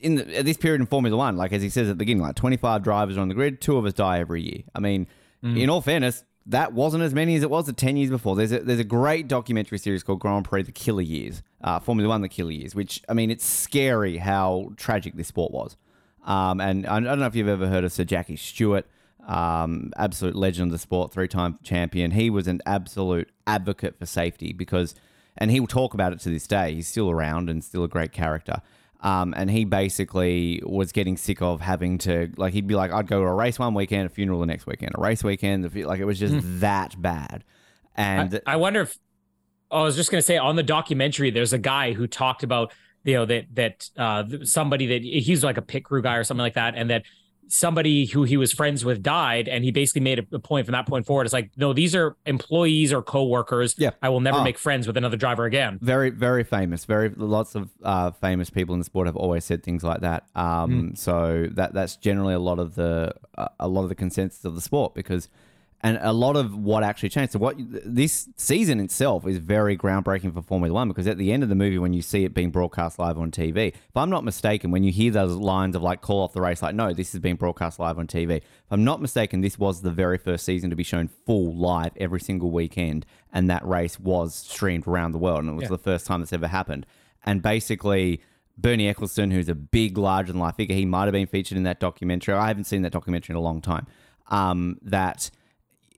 in 0.00 0.14
the, 0.14 0.38
at 0.38 0.46
this 0.46 0.56
period 0.56 0.80
in 0.80 0.86
Formula 0.86 1.14
One, 1.14 1.36
like 1.36 1.52
as 1.52 1.60
he 1.60 1.68
says 1.68 1.88
at 1.88 1.90
the 1.90 1.96
beginning, 1.96 2.22
like 2.22 2.34
25 2.34 2.82
drivers 2.82 3.18
on 3.18 3.28
the 3.28 3.34
grid, 3.34 3.60
two 3.60 3.76
of 3.76 3.84
us 3.84 3.92
die 3.92 4.20
every 4.20 4.40
year. 4.40 4.62
I 4.74 4.80
mean, 4.80 5.08
in 5.58 5.68
all 5.68 5.82
fairness, 5.82 6.24
that 6.46 6.72
wasn't 6.72 7.02
as 7.02 7.12
many 7.12 7.36
as 7.36 7.42
it 7.42 7.50
was 7.50 7.66
the 7.66 7.74
10 7.74 7.98
years 7.98 8.08
before. 8.08 8.34
There's 8.34 8.52
a, 8.52 8.60
there's 8.60 8.80
a 8.80 8.84
great 8.84 9.28
documentary 9.28 9.76
series 9.76 10.02
called 10.02 10.20
Grand 10.20 10.46
Prix 10.46 10.62
The 10.62 10.72
Killer 10.72 11.02
Years, 11.02 11.42
uh, 11.60 11.80
Formula 11.80 12.08
One 12.08 12.22
The 12.22 12.30
Killer 12.30 12.52
Years, 12.52 12.74
which, 12.74 13.02
I 13.10 13.12
mean, 13.12 13.30
it's 13.30 13.44
scary 13.44 14.16
how 14.16 14.70
tragic 14.78 15.16
this 15.16 15.28
sport 15.28 15.52
was. 15.52 15.76
Um, 16.24 16.60
and 16.60 16.86
I 16.86 16.96
I 16.96 17.00
don't 17.00 17.18
know 17.18 17.26
if 17.26 17.34
you've 17.34 17.48
ever 17.48 17.68
heard 17.68 17.84
of 17.84 17.92
Sir 17.92 18.04
Jackie 18.04 18.36
Stewart, 18.36 18.86
um, 19.26 19.92
absolute 19.96 20.36
legend 20.36 20.68
of 20.68 20.72
the 20.72 20.78
sport, 20.78 21.12
three 21.12 21.28
time 21.28 21.58
champion. 21.62 22.12
He 22.12 22.30
was 22.30 22.46
an 22.46 22.60
absolute 22.66 23.30
advocate 23.46 23.98
for 23.98 24.06
safety 24.06 24.52
because, 24.52 24.94
and 25.36 25.50
he'll 25.50 25.66
talk 25.66 25.94
about 25.94 26.12
it 26.12 26.20
to 26.20 26.30
this 26.30 26.46
day. 26.46 26.74
He's 26.74 26.88
still 26.88 27.10
around 27.10 27.50
and 27.50 27.62
still 27.62 27.84
a 27.84 27.88
great 27.88 28.12
character. 28.12 28.62
Um, 29.00 29.34
and 29.36 29.50
he 29.50 29.64
basically 29.64 30.62
was 30.64 30.92
getting 30.92 31.16
sick 31.16 31.42
of 31.42 31.60
having 31.60 31.98
to 31.98 32.30
like 32.36 32.52
he'd 32.52 32.68
be 32.68 32.76
like 32.76 32.92
I'd 32.92 33.08
go 33.08 33.20
to 33.20 33.26
a 33.26 33.34
race 33.34 33.58
one 33.58 33.74
weekend, 33.74 34.06
a 34.06 34.08
funeral 34.08 34.38
the 34.40 34.46
next 34.46 34.66
weekend, 34.66 34.92
a 34.96 35.00
race 35.00 35.24
weekend, 35.24 35.74
like 35.84 35.98
it 35.98 36.04
was 36.04 36.20
just 36.20 36.36
that 36.60 37.00
bad. 37.00 37.42
And 37.96 38.40
I, 38.46 38.52
I 38.52 38.56
wonder 38.56 38.82
if 38.82 38.96
oh, 39.72 39.80
I 39.80 39.82
was 39.82 39.96
just 39.96 40.12
gonna 40.12 40.22
say 40.22 40.38
on 40.38 40.54
the 40.54 40.62
documentary, 40.62 41.30
there's 41.30 41.52
a 41.52 41.58
guy 41.58 41.94
who 41.94 42.06
talked 42.06 42.44
about 42.44 42.72
you 43.04 43.14
know 43.14 43.24
that 43.26 43.46
that 43.54 43.90
uh, 43.96 44.24
somebody 44.44 44.86
that 44.86 45.02
he's 45.02 45.42
like 45.44 45.56
a 45.58 45.62
pit 45.62 45.84
crew 45.84 46.02
guy 46.02 46.16
or 46.16 46.24
something 46.24 46.42
like 46.42 46.54
that, 46.54 46.74
and 46.76 46.90
that 46.90 47.02
somebody 47.48 48.06
who 48.06 48.22
he 48.22 48.36
was 48.38 48.50
friends 48.52 48.82
with 48.84 49.02
died, 49.02 49.46
and 49.46 49.62
he 49.64 49.70
basically 49.70 50.00
made 50.00 50.18
a, 50.32 50.38
point 50.38 50.64
from 50.64 50.72
that 50.72 50.86
point 50.86 51.04
forward. 51.04 51.24
It's 51.24 51.32
like 51.34 51.50
no, 51.56 51.72
these 51.72 51.94
are 51.94 52.16
employees 52.24 52.92
or 52.92 53.02
coworkers. 53.02 53.74
Yeah. 53.76 53.90
I 54.00 54.08
will 54.08 54.20
never 54.20 54.38
Oh. 54.38 54.44
make 54.44 54.56
friends 54.58 54.86
with 54.86 54.96
another 54.96 55.16
driver 55.18 55.44
again. 55.44 55.78
very 55.82 56.10
very 56.10 56.44
famous 56.44 56.84
very 56.86 57.10
lots 57.10 57.54
of 57.54 57.68
uh, 57.82 58.10
famous 58.12 58.48
people 58.48 58.74
in 58.74 58.78
the 58.78 58.84
sport 58.84 59.06
have 59.06 59.16
always 59.16 59.44
said 59.44 59.62
things 59.62 59.82
like 59.84 60.00
that 60.00 60.24
um, 60.34 60.94
so 60.94 61.48
that 61.52 61.74
that's 61.74 61.96
generally 61.96 62.32
a 62.34 62.38
lot 62.38 62.58
of 62.58 62.74
the 62.74 63.12
uh, 63.36 63.48
a 63.60 63.68
lot 63.68 63.82
of 63.82 63.88
the 63.88 63.94
consensus 63.94 64.44
of 64.44 64.54
the 64.54 64.60
sport 64.60 64.94
because 64.94 65.28
and 65.82 65.98
a 66.00 66.12
lot 66.12 66.36
of 66.36 66.56
what 66.56 66.82
actually 66.82 67.08
changed 67.08 67.32
so 67.32 67.38
what 67.38 67.56
this 67.58 68.28
season 68.36 68.80
itself 68.80 69.26
is 69.26 69.38
very 69.38 69.76
groundbreaking 69.76 70.32
for 70.32 70.42
formula 70.42 70.74
one 70.74 70.88
because 70.88 71.06
at 71.06 71.18
the 71.18 71.32
end 71.32 71.42
of 71.42 71.48
the 71.48 71.54
movie 71.54 71.78
when 71.78 71.92
you 71.92 72.02
see 72.02 72.24
it 72.24 72.34
being 72.34 72.50
broadcast 72.50 72.98
live 72.98 73.18
on 73.18 73.30
tv 73.30 73.68
if 73.68 73.96
i'm 73.96 74.10
not 74.10 74.24
mistaken 74.24 74.70
when 74.70 74.84
you 74.84 74.92
hear 74.92 75.10
those 75.10 75.32
lines 75.32 75.74
of 75.74 75.82
like 75.82 76.00
call 76.00 76.20
off 76.20 76.32
the 76.32 76.40
race 76.40 76.62
like 76.62 76.74
no 76.74 76.92
this 76.92 77.12
has 77.12 77.20
been 77.20 77.36
broadcast 77.36 77.78
live 77.78 77.98
on 77.98 78.06
tv 78.06 78.36
if 78.36 78.44
i'm 78.70 78.84
not 78.84 79.00
mistaken 79.00 79.40
this 79.40 79.58
was 79.58 79.82
the 79.82 79.90
very 79.90 80.18
first 80.18 80.44
season 80.44 80.70
to 80.70 80.76
be 80.76 80.84
shown 80.84 81.08
full 81.26 81.54
live 81.54 81.92
every 81.96 82.20
single 82.20 82.50
weekend 82.50 83.04
and 83.32 83.50
that 83.50 83.66
race 83.66 83.98
was 83.98 84.34
streamed 84.34 84.86
around 84.86 85.12
the 85.12 85.18
world 85.18 85.40
and 85.40 85.50
it 85.50 85.54
was 85.54 85.68
the 85.68 85.78
first 85.78 86.06
time 86.06 86.20
that's 86.20 86.32
ever 86.32 86.48
happened 86.48 86.86
and 87.24 87.42
basically 87.42 88.20
Bernie 88.58 88.92
Ecclestone, 88.92 89.32
who's 89.32 89.48
a 89.48 89.54
big, 89.54 89.96
larger 89.96 90.30
than 90.30 90.38
life 90.38 90.56
figure, 90.56 90.76
he 90.76 90.84
might 90.84 91.04
have 91.04 91.12
been 91.12 91.26
featured 91.26 91.56
in 91.56 91.64
that 91.64 91.80
documentary. 91.80 92.34
I 92.34 92.48
haven't 92.48 92.64
seen 92.64 92.82
that 92.82 92.92
documentary 92.92 93.32
in 93.32 93.36
a 93.36 93.40
long 93.40 93.62
time. 93.62 93.86
Um, 94.28 94.76
that 94.82 95.30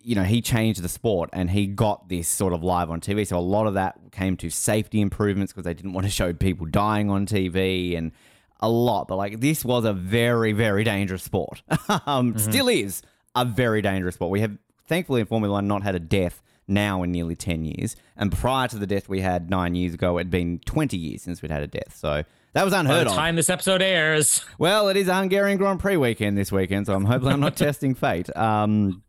you 0.05 0.15
know 0.15 0.23
he 0.23 0.41
changed 0.41 0.83
the 0.83 0.89
sport 0.89 1.31
and 1.33 1.51
he 1.51 1.67
got 1.67 2.09
this 2.09 2.29
sort 2.29 2.53
of 2.53 2.63
live 2.63 2.91
on 2.91 3.01
TV. 3.01 3.27
So 3.27 3.37
a 3.37 3.41
lot 3.41 3.67
of 3.67 3.75
that 3.75 3.99
came 4.13 4.37
to 4.39 4.51
safety 4.51 5.01
improvements 5.01 5.53
because 5.53 5.65
they 5.65 5.75
didn't 5.75 5.95
want 5.95 6.07
to 6.07 6.11
show 6.11 6.33
people 6.33 6.67
dying 6.67 7.11
on 7.11 7.27
TV 7.27 7.97
and 7.97 8.13
a 8.61 8.69
lot. 8.69 9.09
But 9.09 9.17
like 9.17 9.41
this 9.41 9.65
was 9.65 9.85
a 9.85 9.93
very, 9.93 10.53
very 10.53 10.85
dangerous 10.85 11.23
sport. 11.23 11.63
um, 12.07 12.37
Still 12.39 12.69
is 12.69 13.03
a 13.35 13.45
very 13.45 13.83
dangerous 13.83 14.15
sport. 14.17 14.31
We 14.31 14.41
have 14.41 14.57
thankfully 14.87 15.21
in 15.21 15.27
Formula 15.27 15.53
One 15.55 15.67
not 15.67 15.83
had 15.83 15.95
a 15.95 16.01
death 16.01 16.43
now 16.67 17.03
in 17.03 17.13
nearly 17.13 17.37
10 17.37 17.65
years. 17.65 17.97
And 18.17 18.33
prior 18.33 18.69
to 18.69 18.79
the 18.79 18.87
death 18.87 19.09
we 19.09 19.21
had 19.21 19.51
nine 19.51 19.75
years 19.75 19.95
ago, 19.95 20.19
it 20.19 20.21
had 20.21 20.31
been 20.31 20.61
20 20.61 20.97
years 20.97 21.23
since 21.23 21.43
we'd 21.43 21.51
had 21.51 21.63
a 21.63 21.67
death. 21.67 21.97
So 21.97 22.25
that 22.53 22.65
was 22.65 22.73
unheard 22.73 22.99
By 23.01 23.05
the 23.05 23.11
of. 23.11 23.17
time 23.17 23.37
this 23.37 23.51
episode 23.51 23.83
airs, 23.83 24.45
Well, 24.59 24.89
it 24.89 24.97
is 24.97 25.09
a 25.09 25.15
Hungarian 25.15 25.59
Grand 25.59 25.81
Prix 25.81 25.97
weekend 25.97 26.39
this 26.39 26.53
weekend, 26.53 26.87
so 26.87 26.95
I'm 26.95 27.05
hoping 27.05 27.29
I'm 27.29 27.41
not 27.41 27.57
testing 27.59 27.95
fate. 27.95 28.35
Um, 28.37 29.03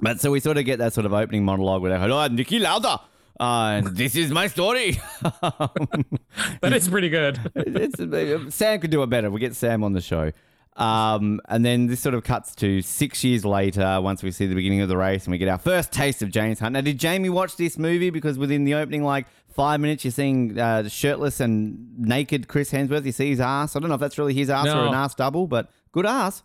but 0.00 0.20
so 0.20 0.30
we 0.30 0.40
sort 0.40 0.58
of 0.58 0.64
get 0.64 0.78
that 0.78 0.92
sort 0.92 1.06
of 1.06 1.12
opening 1.12 1.44
monologue 1.44 1.82
where 1.82 1.90
they're 1.90 2.08
like, 2.08 2.30
oh, 2.30 2.34
Niki 2.34 2.60
Lauda. 2.60 3.00
Uh, 3.38 3.82
and 3.84 3.96
this 3.96 4.16
is 4.16 4.30
my 4.30 4.46
story. 4.46 4.98
that 5.22 6.72
is 6.72 6.88
pretty 6.88 7.08
good. 7.08 7.38
it's, 7.54 8.54
Sam 8.54 8.80
could 8.80 8.90
do 8.90 9.02
it 9.02 9.10
better. 9.10 9.30
We 9.30 9.40
get 9.40 9.54
Sam 9.54 9.84
on 9.84 9.92
the 9.92 10.00
show. 10.00 10.32
Um, 10.76 11.40
and 11.48 11.64
then 11.64 11.86
this 11.86 12.00
sort 12.00 12.14
of 12.14 12.22
cuts 12.22 12.54
to 12.56 12.82
six 12.82 13.24
years 13.24 13.44
later, 13.44 13.98
once 14.00 14.22
we 14.22 14.30
see 14.30 14.46
the 14.46 14.54
beginning 14.54 14.82
of 14.82 14.88
the 14.88 14.96
race 14.96 15.24
and 15.24 15.32
we 15.32 15.38
get 15.38 15.48
our 15.48 15.58
first 15.58 15.90
taste 15.90 16.22
of 16.22 16.30
James 16.30 16.60
Hunt. 16.60 16.74
Now, 16.74 16.82
did 16.82 16.98
Jamie 16.98 17.30
watch 17.30 17.56
this 17.56 17.78
movie? 17.78 18.10
Because 18.10 18.38
within 18.38 18.64
the 18.64 18.74
opening, 18.74 19.02
like 19.02 19.26
five 19.54 19.80
minutes, 19.80 20.04
you're 20.04 20.12
seeing 20.12 20.58
uh, 20.58 20.88
shirtless 20.88 21.40
and 21.40 21.98
naked 21.98 22.48
Chris 22.48 22.70
Hemsworth. 22.70 23.04
You 23.04 23.12
see 23.12 23.30
his 23.30 23.40
ass. 23.40 23.74
I 23.74 23.80
don't 23.80 23.88
know 23.88 23.94
if 23.94 24.00
that's 24.00 24.18
really 24.18 24.34
his 24.34 24.50
ass 24.50 24.68
or 24.68 24.86
an 24.86 24.94
ass 24.94 25.14
double, 25.14 25.46
but 25.46 25.70
good 25.92 26.06
ass. 26.06 26.42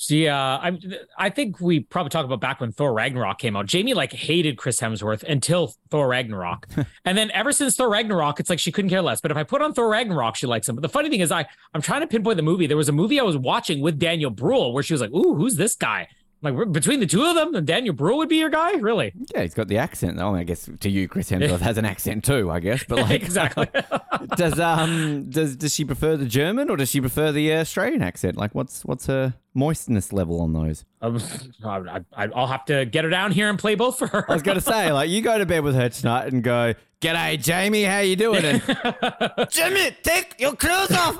See, 0.00 0.28
uh, 0.28 0.36
I 0.36 0.78
I 1.18 1.28
think 1.28 1.60
we 1.60 1.80
probably 1.80 2.10
talked 2.10 2.24
about 2.24 2.40
back 2.40 2.60
when 2.60 2.70
Thor 2.70 2.92
Ragnarok 2.92 3.38
came 3.40 3.56
out. 3.56 3.66
Jamie 3.66 3.94
like 3.94 4.12
hated 4.12 4.56
Chris 4.56 4.78
Hemsworth 4.78 5.24
until 5.24 5.74
Thor 5.90 6.06
Ragnarok, 6.06 6.68
and 7.04 7.18
then 7.18 7.32
ever 7.32 7.50
since 7.50 7.74
Thor 7.74 7.90
Ragnarok, 7.90 8.38
it's 8.38 8.48
like 8.48 8.60
she 8.60 8.70
couldn't 8.70 8.90
care 8.90 9.02
less. 9.02 9.20
But 9.20 9.32
if 9.32 9.36
I 9.36 9.42
put 9.42 9.60
on 9.60 9.74
Thor 9.74 9.90
Ragnarok, 9.90 10.36
she 10.36 10.46
likes 10.46 10.68
him. 10.68 10.76
But 10.76 10.82
the 10.82 10.88
funny 10.88 11.10
thing 11.10 11.18
is, 11.18 11.32
I 11.32 11.46
I'm 11.74 11.82
trying 11.82 12.02
to 12.02 12.06
pinpoint 12.06 12.36
the 12.36 12.44
movie. 12.44 12.68
There 12.68 12.76
was 12.76 12.88
a 12.88 12.92
movie 12.92 13.18
I 13.18 13.24
was 13.24 13.36
watching 13.36 13.80
with 13.80 13.98
Daniel 13.98 14.30
Bruhl 14.30 14.72
where 14.72 14.84
she 14.84 14.94
was 14.94 15.00
like, 15.00 15.10
"Ooh, 15.10 15.34
who's 15.34 15.56
this 15.56 15.74
guy?" 15.74 16.06
Like 16.40 16.70
between 16.70 17.00
the 17.00 17.06
two 17.06 17.24
of 17.24 17.34
them, 17.34 17.64
Daniel 17.64 17.92
Bruhl 17.94 18.18
would 18.18 18.28
be 18.28 18.36
your 18.36 18.48
guy, 18.48 18.74
really? 18.74 19.12
Yeah, 19.34 19.42
he's 19.42 19.54
got 19.54 19.66
the 19.66 19.78
accent. 19.78 20.20
Oh, 20.20 20.34
I 20.36 20.44
guess 20.44 20.70
to 20.80 20.88
you, 20.88 21.08
Chris 21.08 21.30
Hemsworth 21.30 21.60
has 21.60 21.78
an 21.78 21.84
accent 21.84 22.24
too. 22.24 22.48
I 22.48 22.60
guess, 22.60 22.84
but 22.88 22.98
like, 23.10 23.22
exactly. 23.22 23.68
does 24.36 24.60
um 24.60 25.28
does 25.30 25.56
does 25.56 25.74
she 25.74 25.84
prefer 25.84 26.16
the 26.16 26.26
German 26.26 26.70
or 26.70 26.76
does 26.76 26.90
she 26.90 27.00
prefer 27.00 27.32
the 27.32 27.52
uh, 27.52 27.60
Australian 27.60 28.02
accent? 28.02 28.36
Like, 28.36 28.54
what's 28.54 28.84
what's 28.84 29.06
her 29.06 29.34
moistness 29.54 30.12
level 30.12 30.40
on 30.40 30.52
those? 30.52 30.84
um, 31.02 31.18
I, 31.64 32.04
I, 32.16 32.28
I'll 32.34 32.46
have 32.46 32.64
to 32.66 32.84
get 32.84 33.02
her 33.02 33.10
down 33.10 33.32
here 33.32 33.48
and 33.48 33.58
play 33.58 33.74
both 33.74 33.98
for 33.98 34.06
her. 34.06 34.30
I 34.30 34.34
was 34.34 34.42
gonna 34.42 34.60
say, 34.60 34.92
like, 34.92 35.10
you 35.10 35.20
go 35.22 35.38
to 35.38 35.46
bed 35.46 35.64
with 35.64 35.74
her 35.74 35.88
tonight 35.88 36.32
and 36.32 36.44
go, 36.44 36.74
"G'day, 37.00 37.42
Jamie, 37.42 37.82
how 37.82 37.98
you 37.98 38.14
doing?" 38.14 38.44
And 38.44 38.62
Jamie, 39.50 39.96
take 40.04 40.36
your 40.38 40.54
clothes 40.54 40.92
off. 40.92 41.16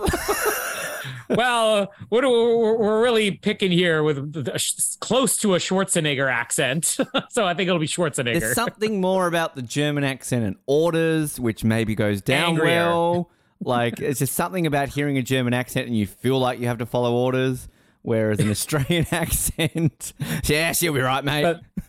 Well, 1.31 1.93
what 2.09 2.23
do- 2.23 2.31
we're, 2.31 3.03
really 3.03 3.31
picking 3.31 3.71
here 3.71 4.03
with 4.03 4.33
the- 4.33 4.97
close 5.01 5.37
to 5.39 5.55
a 5.55 5.59
Schwarzenegger 5.59 6.31
accent, 6.31 6.97
so 7.31 7.45
I 7.47 7.55
think 7.55 7.69
it'll 7.69 7.79
be 7.79 7.87
Schwarzenegger. 7.87 8.41
There's 8.41 8.55
something 8.55 9.01
more 9.01 9.27
about 9.27 9.55
the 9.57 9.63
German 9.63 10.05
accent 10.05 10.45
and 10.45 10.57
orders, 10.67 11.39
which 11.39 11.65
maybe 11.65 11.95
goes 11.95 12.21
down 12.23 12.51
Angrier. 12.51 12.67
well. 12.87 13.31
Like, 13.61 13.99
it's 14.01 14.21
just 14.21 14.35
something 14.35 14.67
about 14.67 14.89
hearing 14.89 15.19
a 15.19 15.23
German 15.23 15.53
accent 15.53 15.87
and 15.89 15.97
you 15.97 16.07
feel 16.07 16.39
like 16.39 16.61
you 16.61 16.69
have 16.69 16.79
to 16.79 16.87
follow 16.87 17.13
orders. 17.15 17.69
Whereas 18.09 18.41
an 18.41 18.51
Australian 18.59 19.07
accent, 19.13 20.15
yeah, 20.45 20.73
she'll 20.73 20.95
be 20.95 21.01
right, 21.01 21.23
mate. 21.23 21.43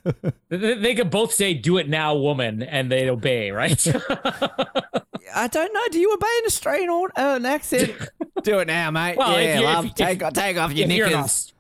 But- 0.04 0.34
They 0.50 0.96
could 0.96 1.10
both 1.10 1.34
say 1.34 1.54
"Do 1.54 1.78
it 1.78 1.88
now, 1.90 2.16
woman," 2.16 2.62
and 2.64 2.92
they'd 2.92 3.10
obey, 3.10 3.52
right? 3.52 3.88
I 5.36 5.48
don't 5.48 5.74
know. 5.74 5.82
Do 5.92 6.00
you 6.00 6.14
obey 6.14 6.28
an 6.40 6.46
Australian 6.48 6.90
or, 6.90 7.08
uh, 7.16 7.36
an 7.36 7.46
accent? 7.46 7.94
Do 8.44 8.60
it 8.60 8.68
now, 8.68 8.90
mate. 8.92 9.18
Well, 9.18 9.36
if 9.38 9.44
yeah, 9.46 9.60
you- 9.60 9.68
if 9.68 9.74
love. 9.76 9.86
you- 9.86 9.92
take, 9.96 10.20
take 10.34 10.58
off 10.58 10.72
your 10.74 10.84
if 10.86 11.08
knickers. 11.08 11.54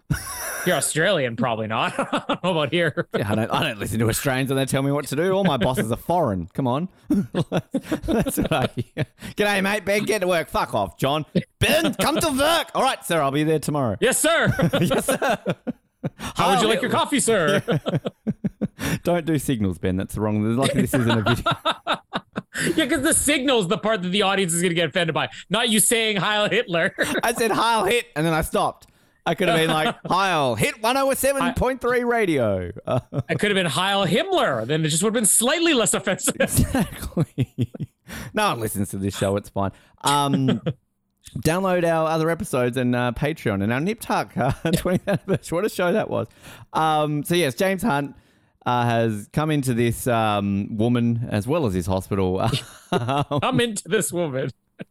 You're 0.65 0.76
Australian, 0.76 1.36
probably 1.36 1.67
not. 1.67 1.93
I 2.00 2.24
don't 2.28 2.43
know 2.43 2.52
about 2.52 2.72
here. 2.72 3.08
Yeah, 3.17 3.32
I 3.32 3.36
don't, 3.36 3.50
I 3.50 3.63
don't 3.63 3.80
listen 3.80 4.00
to 4.00 4.10
Australians 4.10 4.52
and 4.52 4.60
they 4.60 4.65
tell 4.65 4.84
me 4.84 4.91
what 4.91 5.08
to 5.08 5.15
do. 5.15 5.32
All 5.32 5.43
my 5.43 5.58
bosses 5.58 5.91
are 5.91 5.98
foreign. 5.98 6.48
Come 6.54 6.67
on. 6.67 6.89
That's 7.10 8.38
what 8.38 8.52
I 8.52 8.69
hear. 8.76 9.06
G'day, 9.36 9.63
mate. 9.63 9.86
Ben, 9.86 10.04
get 10.04 10.19
to 10.19 10.28
work. 10.28 10.50
Fuck 10.50 10.74
off, 10.74 10.98
John. 10.98 11.26
Ben, 11.60 11.93
come 11.95 12.19
to 12.19 12.30
work. 12.30 12.72
All 12.76 12.84
right, 12.84 13.04
sir. 13.06 13.22
I'll 13.22 13.32
be 13.32 13.43
there 13.43 13.60
tomorrow. 13.60 13.98
Yes, 14.02 14.19
sir. 14.19 14.54
yes, 14.82 15.06
sir. 15.06 15.39
How 16.17 16.52
would 16.52 16.62
you 16.62 16.67
like 16.67 16.82
your 16.82 16.91
coffee, 16.91 17.19
sir? 17.19 17.62
Don't 19.04 19.26
do 19.26 19.38
signals, 19.39 19.78
Ben. 19.78 19.98
That's 19.98 20.17
wrong. 20.17 20.43
There's 20.43 20.58
like 20.58 20.74
this 20.74 20.93
isn't 20.93 21.10
a 21.10 21.22
video. 21.24 21.43
yeah, 22.76 22.86
because 22.86 23.02
the 23.02 23.13
signal's 23.13 23.67
the 23.67 23.78
part 23.78 24.02
that 24.04 24.10
the 24.10 24.22
audience 24.22 24.54
is 24.54 24.62
going 24.62 24.72
to 24.72 24.76
get 24.76 24.89
offended 24.89 25.13
by, 25.13 25.30
not 25.50 25.69
you 25.69 25.80
saying 25.80 26.17
Heil 26.17 26.50
Hitler. 26.50 26.93
I 27.24 27.34
said 27.34 27.52
Heil 27.52 27.86
hit, 27.86 28.08
and 28.15 28.26
then 28.26 28.34
I 28.34 28.41
stopped. 28.41 28.88
I 29.30 29.36
could 29.36 29.48
have 29.48 29.58
been 29.58 29.70
like 29.70 29.96
Heil 30.08 30.56
hit 30.56 30.82
107.3 30.82 32.06
radio. 32.06 32.72
Uh, 32.84 33.00
I 33.30 33.36
could 33.36 33.52
have 33.52 33.56
been 33.56 33.68
Heil 33.68 34.08
Himmler. 34.08 34.65
Then 34.65 34.84
it 34.84 34.89
just 34.89 35.04
would 35.04 35.10
have 35.10 35.13
been 35.13 35.28
slightly 35.28 35.76
less 35.76 35.94
offensive. 35.94 36.36
exactly. 36.39 37.72
no 38.34 38.50
one 38.50 38.60
listens 38.60 38.89
to 38.89 38.98
this 38.98 39.15
show. 39.15 39.36
It's 39.36 39.50
fine. 39.50 39.70
Um, 40.02 40.62
download 41.42 41.88
our 41.88 42.10
other 42.10 42.32
episodes 42.32 42.76
and 42.76 42.96
uh, 42.96 43.12
Patreon 43.15 43.62
and 43.62 43.72
our 43.72 43.80
Nip 43.80 44.00
Tuck 44.00 44.36
uh, 44.36 44.52
20th 44.63 45.06
anniversary. 45.06 45.56
What 45.56 45.65
a 45.65 45.70
show 45.70 45.94
that 45.94 46.10
was. 46.10 46.26
Um, 46.74 47.24
so 47.24 47.36
yes, 47.36 47.54
James 47.54 47.84
Hunt 47.84 48.15
uh, 48.65 48.86
has 48.86 49.30
come 49.32 49.52
into 49.52 49.76
this 49.76 50.08
um, 50.08 50.76
woman 50.76 51.28
as 51.30 51.48
well 51.48 51.68
as 51.68 51.76
his 51.76 51.86
hospital. 51.86 52.42
I'm 52.92 53.60
into 53.60 53.88
this 53.88 54.12
woman. 54.12 54.50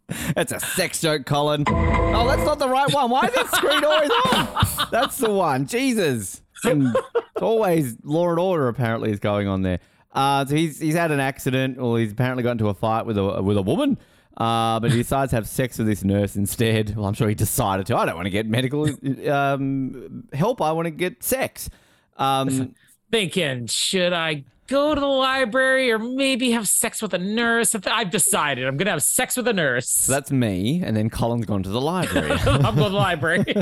It's 0.08 0.52
a 0.52 0.60
sex 0.60 1.00
joke, 1.00 1.26
Colin. 1.26 1.64
Oh, 1.66 2.26
that's 2.26 2.44
not 2.44 2.58
the 2.58 2.68
right 2.68 2.92
one. 2.92 3.10
Why 3.10 3.26
is 3.26 3.34
that 3.34 3.54
screen 3.54 3.84
always 3.84 4.10
on? 4.10 4.88
That's 4.90 5.18
the 5.18 5.30
one. 5.30 5.66
Jesus. 5.66 6.42
It's 6.64 7.42
always 7.42 7.96
Law 8.02 8.30
and 8.30 8.38
Order 8.38 8.68
apparently 8.68 9.10
is 9.10 9.20
going 9.20 9.46
on 9.48 9.62
there. 9.62 9.80
Uh, 10.12 10.44
so 10.46 10.56
he's 10.56 10.80
he's 10.80 10.94
had 10.94 11.10
an 11.10 11.20
accident, 11.20 11.78
or 11.78 11.98
he's 11.98 12.12
apparently 12.12 12.42
got 12.42 12.52
into 12.52 12.68
a 12.68 12.74
fight 12.74 13.06
with 13.06 13.18
a 13.18 13.42
with 13.42 13.56
a 13.56 13.62
woman. 13.62 13.98
Uh, 14.36 14.78
but 14.80 14.92
he 14.92 14.98
decides 14.98 15.30
to 15.30 15.36
have 15.36 15.48
sex 15.48 15.78
with 15.78 15.86
this 15.86 16.04
nurse 16.04 16.36
instead. 16.36 16.96
Well, 16.96 17.06
I'm 17.06 17.14
sure 17.14 17.28
he 17.28 17.34
decided 17.34 17.86
to. 17.86 17.96
I 17.96 18.06
don't 18.06 18.14
want 18.14 18.26
to 18.26 18.30
get 18.30 18.46
medical 18.46 18.88
um, 19.30 20.28
help. 20.32 20.62
I 20.62 20.72
want 20.72 20.86
to 20.86 20.90
get 20.90 21.22
sex. 21.22 21.68
Um, 22.16 22.74
Thinking, 23.10 23.66
should 23.66 24.12
I 24.12 24.44
go 24.68 24.94
to 24.94 25.00
the 25.00 25.06
library 25.06 25.90
or 25.90 25.98
maybe 25.98 26.52
have 26.52 26.68
sex 26.68 27.02
with 27.02 27.14
a 27.14 27.18
nurse? 27.18 27.74
I've 27.74 28.10
decided 28.10 28.66
I'm 28.66 28.76
going 28.76 28.86
to 28.86 28.92
have 28.92 29.02
sex 29.02 29.36
with 29.36 29.48
a 29.48 29.52
nurse. 29.52 29.88
so 29.88 30.12
that's 30.12 30.30
me, 30.30 30.82
and 30.84 30.96
then 30.96 31.10
Colin's 31.10 31.46
gone 31.46 31.62
to 31.64 31.68
the 31.70 31.80
library. 31.80 32.30
I'm 32.46 32.62
going 32.62 32.76
to 32.76 32.82
the 32.82 32.90
library. 32.90 33.44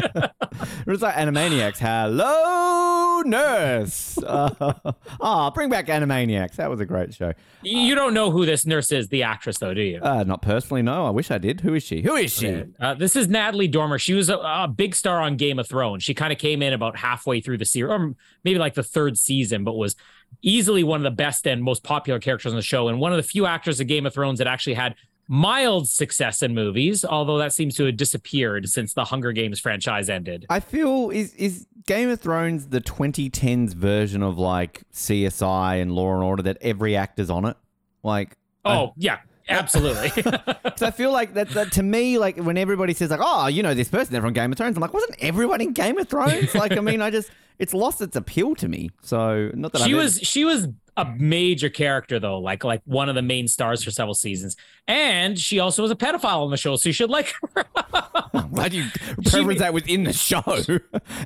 It's 0.88 1.02
like 1.02 1.16
Animaniacs. 1.16 1.78
Hello, 1.78 3.20
nurse. 3.22 4.16
Uh, 4.18 4.72
oh, 5.20 5.50
bring 5.50 5.68
back 5.68 5.88
Animaniacs. 5.88 6.56
That 6.56 6.70
was 6.70 6.80
a 6.80 6.86
great 6.86 7.12
show. 7.12 7.34
you 7.62 7.94
don't 7.94 8.14
know 8.14 8.30
who 8.30 8.46
this 8.46 8.64
nurse 8.64 8.90
is, 8.92 9.08
the 9.08 9.22
actress, 9.24 9.58
though, 9.58 9.74
do 9.74 9.82
you? 9.82 10.00
Uh, 10.00 10.22
not 10.24 10.40
personally, 10.42 10.80
no. 10.82 11.04
I 11.06 11.10
wish 11.10 11.30
I 11.30 11.38
did. 11.38 11.60
Who 11.60 11.74
is 11.74 11.82
she? 11.82 12.00
Who 12.02 12.14
is 12.14 12.32
she? 12.32 12.64
Uh, 12.80 12.94
this 12.94 13.16
is 13.16 13.28
Natalie 13.28 13.68
Dormer. 13.68 13.98
She 13.98 14.14
was 14.14 14.30
a, 14.30 14.36
a 14.38 14.68
big 14.74 14.94
star 14.94 15.20
on 15.20 15.36
Game 15.36 15.58
of 15.58 15.68
Thrones. 15.68 16.02
She 16.02 16.14
kind 16.14 16.32
of 16.32 16.38
came 16.38 16.62
in 16.62 16.72
about 16.72 16.96
halfway 16.96 17.40
through 17.40 17.58
the 17.58 17.64
series, 17.66 17.90
or 17.90 18.14
maybe 18.44 18.58
like 18.58 18.74
the 18.74 18.82
third 18.82 19.18
season, 19.18 19.62
but 19.64 19.74
was 19.74 19.94
easily 20.42 20.84
one 20.84 21.00
of 21.00 21.04
the 21.04 21.16
best 21.16 21.46
and 21.46 21.62
most 21.62 21.82
popular 21.82 22.18
characters 22.18 22.52
on 22.52 22.56
the 22.56 22.62
show, 22.62 22.88
and 22.88 23.00
one 23.00 23.12
of 23.12 23.16
the 23.16 23.22
few 23.22 23.46
actors 23.46 23.80
of 23.80 23.86
Game 23.86 24.06
of 24.06 24.14
Thrones 24.14 24.38
that 24.38 24.46
actually 24.46 24.74
had 24.74 24.94
mild 25.28 25.88
success 25.88 26.42
in 26.42 26.54
movies. 26.54 27.04
Although 27.04 27.38
that 27.38 27.52
seems 27.52 27.74
to 27.76 27.84
have 27.86 27.96
disappeared 27.96 28.68
since 28.68 28.94
the 28.94 29.04
Hunger 29.04 29.32
Games 29.32 29.60
franchise 29.60 30.08
ended. 30.08 30.46
I 30.50 30.60
feel 30.60 31.10
is 31.10 31.34
is 31.34 31.66
Game 31.86 32.08
of 32.10 32.20
Thrones 32.20 32.68
the 32.68 32.80
2010s 32.80 33.74
version 33.74 34.22
of 34.22 34.38
like 34.38 34.82
CSI 34.92 35.80
and 35.80 35.92
Law 35.92 36.14
and 36.14 36.22
Order 36.22 36.42
that 36.44 36.58
every 36.60 36.96
actor's 36.96 37.30
on 37.30 37.44
it. 37.44 37.56
Like, 38.02 38.36
Oh 38.64 38.92
yeah, 38.96 39.18
absolutely. 39.48 40.10
so 40.76 40.86
I 40.86 40.90
feel 40.90 41.12
like 41.12 41.34
that, 41.34 41.50
that 41.50 41.72
to 41.72 41.82
me, 41.82 42.18
like 42.18 42.36
when 42.38 42.58
everybody 42.58 42.94
says 42.94 43.10
like, 43.10 43.20
oh, 43.22 43.46
you 43.46 43.62
know 43.62 43.74
this 43.74 43.88
person, 43.88 44.12
they're 44.12 44.22
from 44.22 44.32
Game 44.32 44.50
of 44.52 44.58
Thrones. 44.58 44.76
I'm 44.76 44.80
like, 44.80 44.92
wasn't 44.92 45.16
everyone 45.20 45.60
in 45.60 45.72
Game 45.72 45.98
of 45.98 46.08
Thrones? 46.08 46.54
like, 46.54 46.72
I 46.72 46.80
mean, 46.80 47.00
I 47.00 47.10
just 47.10 47.30
it's 47.58 47.74
lost 47.74 48.00
its 48.00 48.16
appeal 48.16 48.54
to 48.56 48.68
me. 48.68 48.90
So 49.02 49.50
not 49.54 49.72
that 49.72 49.82
she 49.82 49.92
I've 49.92 49.96
was 49.98 50.18
she 50.20 50.44
was 50.44 50.68
a 50.98 51.04
major 51.18 51.68
character 51.68 52.18
though, 52.18 52.38
like 52.38 52.64
like 52.64 52.80
one 52.86 53.08
of 53.10 53.14
the 53.14 53.22
main 53.22 53.48
stars 53.48 53.82
for 53.84 53.90
several 53.90 54.14
seasons, 54.14 54.56
and 54.88 55.38
she 55.38 55.58
also 55.58 55.82
was 55.82 55.90
a 55.90 55.94
pedophile 55.96 56.42
on 56.44 56.50
the 56.50 56.56
show, 56.56 56.76
so 56.76 56.88
you 56.88 56.92
should 56.94 57.10
like 57.10 57.34
her. 57.54 57.64
I'm 58.34 58.50
glad 58.50 58.72
you 58.72 58.84
preference 59.26 59.60
that 59.60 59.74
within 59.74 60.04
the 60.04 60.12
show. 60.12 60.42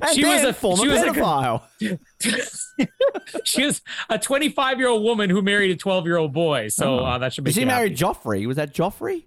And 0.01 0.15
She 0.15 0.25
was 0.25 0.43
a- 0.43 0.53
former 0.53 0.83
she 0.83 0.89
was 0.89 1.01
a- 1.01 1.05
pedophile. 1.07 1.61
she 3.43 3.65
was 3.65 3.81
a 4.09 4.17
25 4.19 4.79
year 4.79 4.87
old 4.89 5.03
woman 5.03 5.29
who 5.29 5.41
married 5.41 5.71
a 5.71 5.75
12 5.75 6.05
year 6.05 6.17
old 6.17 6.33
boy, 6.33 6.67
so 6.69 6.99
uh, 6.99 7.17
that 7.19 7.33
should 7.33 7.43
be. 7.43 7.51
Did 7.51 7.59
she 7.61 7.65
marry 7.65 7.91
Joffrey? 7.91 8.45
Was 8.47 8.57
that 8.57 8.73
Joffrey? 8.73 9.25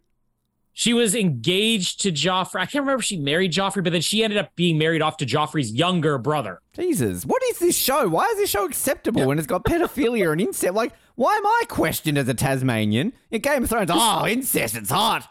She 0.77 0.93
was 0.93 1.15
engaged 1.15 2.01
to 2.03 2.11
Joffrey. 2.11 2.57
I 2.57 2.67
can't 2.67 2.83
remember 2.83 2.99
if 2.99 3.05
she 3.05 3.17
married 3.17 3.53
Joffrey, 3.53 3.85
but 3.85 3.93
then 3.93 4.03
she 4.03 4.25
ended 4.25 4.39
up 4.39 4.55
being 4.57 4.77
married 4.77 5.03
off 5.03 5.17
to 5.19 5.27
Joffrey's 5.27 5.71
younger 5.71 6.19
brother. 6.19 6.61
Jesus, 6.75 7.25
what 7.25 7.41
is 7.45 7.61
this 7.61 7.77
show? 7.79 8.09
Why 8.09 8.27
is 8.27 8.39
this 8.39 8.51
show 8.51 8.65
acceptable 8.67 9.25
when 9.25 9.39
it's 9.39 9.47
got 9.47 9.65
pedophilia 9.65 10.33
and 10.33 10.41
incest? 10.41 10.75
Like, 10.75 10.93
why 11.15 11.37
am 11.37 11.47
I 11.47 11.63
questioned 11.69 12.19
as 12.19 12.29
a 12.29 12.35
Tasmanian 12.35 13.13
in 13.31 13.41
Game 13.41 13.63
of 13.63 13.71
Thrones? 13.71 13.89
Oh, 13.93 14.27
incest, 14.27 14.75
it's 14.75 14.91
hot. 14.91 15.29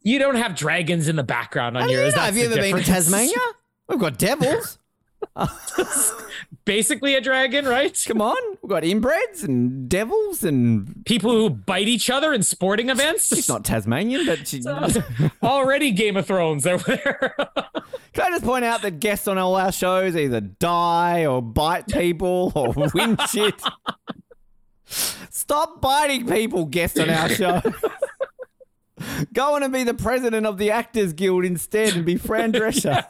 You 0.00 0.18
don't 0.18 0.36
have 0.36 0.54
dragons 0.56 1.08
in 1.08 1.16
the 1.16 1.22
background 1.22 1.76
on 1.76 1.90
yours. 1.90 2.14
Have 2.14 2.34
you 2.36 2.46
ever 2.46 2.56
been 2.56 2.76
to. 2.76 2.82
Tasmania? 2.82 3.36
We've 3.86 3.98
got 3.98 4.18
devils. 4.18 4.78
Basically 6.64 7.14
a 7.14 7.20
dragon, 7.20 7.66
right? 7.66 8.02
Come 8.06 8.22
on, 8.22 8.36
we've 8.62 8.70
got 8.70 8.84
inbreds 8.84 9.44
and 9.44 9.86
devils, 9.88 10.42
and 10.42 11.04
People 11.04 11.30
who 11.32 11.50
bite 11.50 11.88
each 11.88 12.08
other 12.08 12.32
in 12.32 12.42
sporting 12.42 12.88
events. 12.88 13.28
she's 13.28 13.48
not 13.48 13.64
Tasmanian, 13.64 14.24
but 14.24 14.48
she. 14.48 14.62
Already 15.42 15.90
Game 15.90 16.16
of 16.16 16.26
Thrones 16.26 16.66
over 16.66 16.96
there. 16.96 17.34
Can 18.14 18.24
I 18.24 18.30
just 18.30 18.44
point 18.44 18.64
out 18.64 18.80
that 18.82 18.98
guests 19.00 19.28
on 19.28 19.36
all 19.36 19.56
our 19.56 19.72
shows 19.72 20.16
either 20.16 20.40
die 20.40 21.26
or 21.26 21.42
bite 21.42 21.86
people 21.88 22.50
or 22.54 22.72
win 22.94 23.18
shit? 23.30 23.60
Stop 24.86 25.80
biting 25.82 26.26
people, 26.26 26.64
guests 26.64 26.98
on 26.98 27.10
our 27.10 27.28
show. 27.28 27.60
Go 29.32 29.56
on 29.56 29.62
and 29.62 29.72
be 29.72 29.82
the 29.82 29.94
president 29.94 30.46
of 30.46 30.56
the 30.58 30.70
Actors 30.70 31.12
Guild 31.12 31.44
instead 31.44 31.96
and 31.96 32.04
be 32.04 32.16
Fran 32.16 32.52
Drescher. 32.54 33.04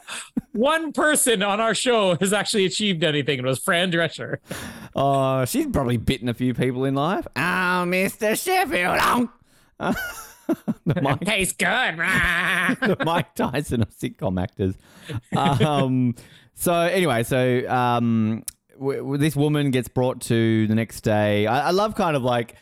One 0.53 0.91
person 0.93 1.43
on 1.43 1.59
our 1.59 1.75
show 1.75 2.15
has 2.15 2.33
actually 2.33 2.65
achieved 2.65 3.03
anything, 3.03 3.37
and 3.39 3.45
it 3.47 3.49
was 3.49 3.59
Fran 3.59 3.91
Drescher. 3.91 4.37
Oh, 4.95 5.45
she's 5.45 5.67
probably 5.67 5.97
bitten 5.97 6.27
a 6.29 6.33
few 6.33 6.53
people 6.53 6.85
in 6.85 6.95
life. 6.95 7.27
Oh, 7.35 7.39
Mr. 7.85 8.41
Sheffield. 8.41 9.29
Oh. 9.77 9.93
the, 10.85 11.01
Mike, 11.01 11.19
Tastes 11.21 11.53
good. 11.53 11.67
the 11.97 12.97
Mike 13.03 13.35
Tyson 13.35 13.81
of 13.81 13.89
sitcom 13.89 14.41
actors. 14.41 14.75
Um, 15.35 16.15
so 16.53 16.73
anyway, 16.73 17.23
so 17.23 17.67
um, 17.67 18.43
w- 18.79 18.99
w- 18.99 19.17
this 19.17 19.35
woman 19.35 19.71
gets 19.71 19.89
brought 19.89 20.21
to 20.21 20.65
the 20.67 20.75
next 20.75 21.01
day. 21.01 21.45
I, 21.47 21.67
I 21.67 21.71
love 21.71 21.95
kind 21.95 22.15
of 22.15 22.23
like 22.23 22.55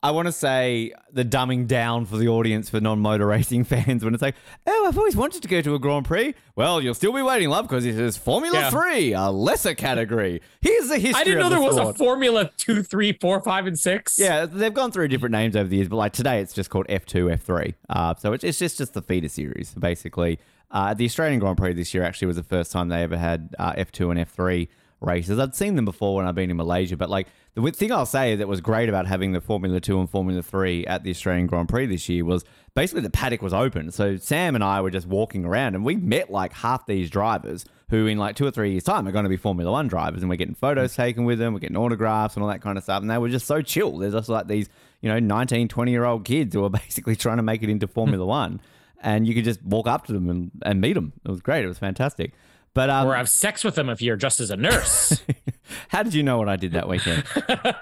I 0.00 0.12
want 0.12 0.26
to 0.26 0.32
say 0.32 0.92
the 1.12 1.24
dumbing 1.24 1.66
down 1.66 2.06
for 2.06 2.18
the 2.18 2.28
audience 2.28 2.70
for 2.70 2.80
non-motor 2.80 3.26
racing 3.26 3.64
fans 3.64 4.04
when 4.04 4.14
it's 4.14 4.22
like, 4.22 4.36
oh, 4.64 4.86
I've 4.86 4.96
always 4.96 5.16
wanted 5.16 5.42
to 5.42 5.48
go 5.48 5.60
to 5.60 5.74
a 5.74 5.78
Grand 5.80 6.04
Prix. 6.04 6.36
Well, 6.54 6.80
you'll 6.80 6.94
still 6.94 7.12
be 7.12 7.20
waiting, 7.20 7.48
love, 7.48 7.66
because 7.66 7.84
it 7.84 7.98
is 7.98 8.16
Formula 8.16 8.56
Yeah. 8.56 8.70
Three, 8.70 9.12
a 9.12 9.28
lesser 9.30 9.74
category. 9.74 10.40
Here's 10.60 10.88
the 10.88 10.98
history. 10.98 11.20
I 11.20 11.24
didn't 11.24 11.40
know 11.40 11.46
of 11.46 11.50
there 11.50 11.58
the 11.58 11.66
was 11.66 11.76
a 11.76 11.80
sport. 11.80 11.98
Formula 11.98 12.50
two, 12.56 12.84
three, 12.84 13.12
four, 13.12 13.40
five, 13.42 13.66
and 13.66 13.76
six. 13.76 14.20
Yeah, 14.20 14.46
they've 14.46 14.72
gone 14.72 14.92
through 14.92 15.08
different 15.08 15.32
names 15.32 15.56
over 15.56 15.68
the 15.68 15.76
years, 15.76 15.88
but 15.88 15.96
like 15.96 16.12
today 16.12 16.40
it's 16.40 16.52
just 16.52 16.70
called 16.70 16.86
F2, 16.86 17.36
F3. 17.36 17.74
Uh, 17.88 18.14
so 18.14 18.32
it's, 18.32 18.44
it's 18.44 18.58
just, 18.58 18.78
just 18.78 18.94
the 18.94 19.02
feeder 19.02 19.28
series, 19.28 19.74
basically. 19.74 20.38
Uh, 20.70 20.94
the 20.94 21.06
Australian 21.06 21.40
Grand 21.40 21.56
Prix 21.56 21.72
this 21.72 21.92
year 21.92 22.04
actually 22.04 22.26
was 22.26 22.36
the 22.36 22.42
first 22.44 22.70
time 22.70 22.88
they 22.88 23.02
ever 23.02 23.16
had 23.16 23.54
uh, 23.58 23.72
F2 23.72 24.16
and 24.16 24.28
F3 24.28 24.68
races. 25.00 25.38
I'd 25.38 25.54
seen 25.54 25.76
them 25.76 25.84
before 25.84 26.16
when 26.16 26.26
I've 26.26 26.34
been 26.34 26.50
in 26.50 26.56
Malaysia, 26.56 26.96
but 26.96 27.10
like 27.10 27.28
the 27.54 27.70
thing 27.70 27.92
I'll 27.92 28.06
say 28.06 28.34
that 28.36 28.48
was 28.48 28.60
great 28.60 28.88
about 28.88 29.06
having 29.06 29.32
the 29.32 29.40
Formula 29.40 29.80
2 29.80 29.98
and 30.00 30.10
Formula 30.10 30.42
3 30.42 30.86
at 30.86 31.04
the 31.04 31.10
Australian 31.10 31.46
Grand 31.46 31.68
Prix 31.68 31.86
this 31.86 32.08
year 32.08 32.24
was 32.24 32.44
basically 32.74 33.02
the 33.02 33.10
paddock 33.10 33.42
was 33.42 33.54
open. 33.54 33.90
So 33.90 34.16
Sam 34.16 34.54
and 34.54 34.64
I 34.64 34.80
were 34.80 34.90
just 34.90 35.06
walking 35.06 35.44
around 35.44 35.74
and 35.74 35.84
we 35.84 35.96
met 35.96 36.30
like 36.30 36.52
half 36.52 36.86
these 36.86 37.10
drivers 37.10 37.64
who 37.90 38.06
in 38.06 38.18
like 38.18 38.36
two 38.36 38.46
or 38.46 38.50
three 38.50 38.72
years 38.72 38.84
time 38.84 39.06
are 39.08 39.12
going 39.12 39.24
to 39.24 39.30
be 39.30 39.36
Formula 39.36 39.70
1 39.70 39.88
drivers 39.88 40.20
and 40.22 40.28
we're 40.28 40.36
getting 40.36 40.54
photos 40.54 40.92
mm. 40.92 40.96
taken 40.96 41.24
with 41.24 41.38
them, 41.38 41.54
we're 41.54 41.60
getting 41.60 41.76
autographs 41.76 42.34
and 42.34 42.42
all 42.42 42.48
that 42.50 42.60
kind 42.60 42.76
of 42.76 42.84
stuff. 42.84 43.00
And 43.00 43.10
they 43.10 43.18
were 43.18 43.28
just 43.28 43.46
so 43.46 43.62
chill. 43.62 43.98
There's 43.98 44.14
just 44.14 44.28
like 44.28 44.46
these, 44.48 44.68
you 45.00 45.08
know, 45.08 45.18
19, 45.18 45.68
20 45.68 45.90
year 45.90 46.04
old 46.04 46.24
kids 46.24 46.54
who 46.54 46.64
are 46.64 46.70
basically 46.86 47.16
trying 47.16 47.38
to 47.38 47.42
make 47.42 47.62
it 47.62 47.70
into 47.70 47.86
Formula 47.86 48.24
1 48.26 48.60
and 49.00 49.26
you 49.26 49.34
could 49.34 49.44
just 49.44 49.62
walk 49.62 49.86
up 49.86 50.06
to 50.06 50.12
them 50.12 50.28
and, 50.28 50.50
and 50.62 50.80
meet 50.80 50.94
them. 50.94 51.12
It 51.24 51.30
was 51.30 51.40
great. 51.40 51.64
It 51.64 51.68
was 51.68 51.78
fantastic. 51.78 52.32
But 52.78 52.90
um, 52.90 53.08
Or 53.08 53.16
have 53.16 53.28
sex 53.28 53.64
with 53.64 53.74
them 53.74 53.88
if 53.88 54.00
you're 54.00 54.14
just 54.14 54.38
as 54.38 54.52
a 54.52 54.56
nurse. 54.56 55.20
how 55.88 56.04
did 56.04 56.14
you 56.14 56.22
know 56.22 56.38
what 56.38 56.48
I 56.48 56.54
did 56.54 56.74
that 56.74 56.88
weekend? 56.88 57.24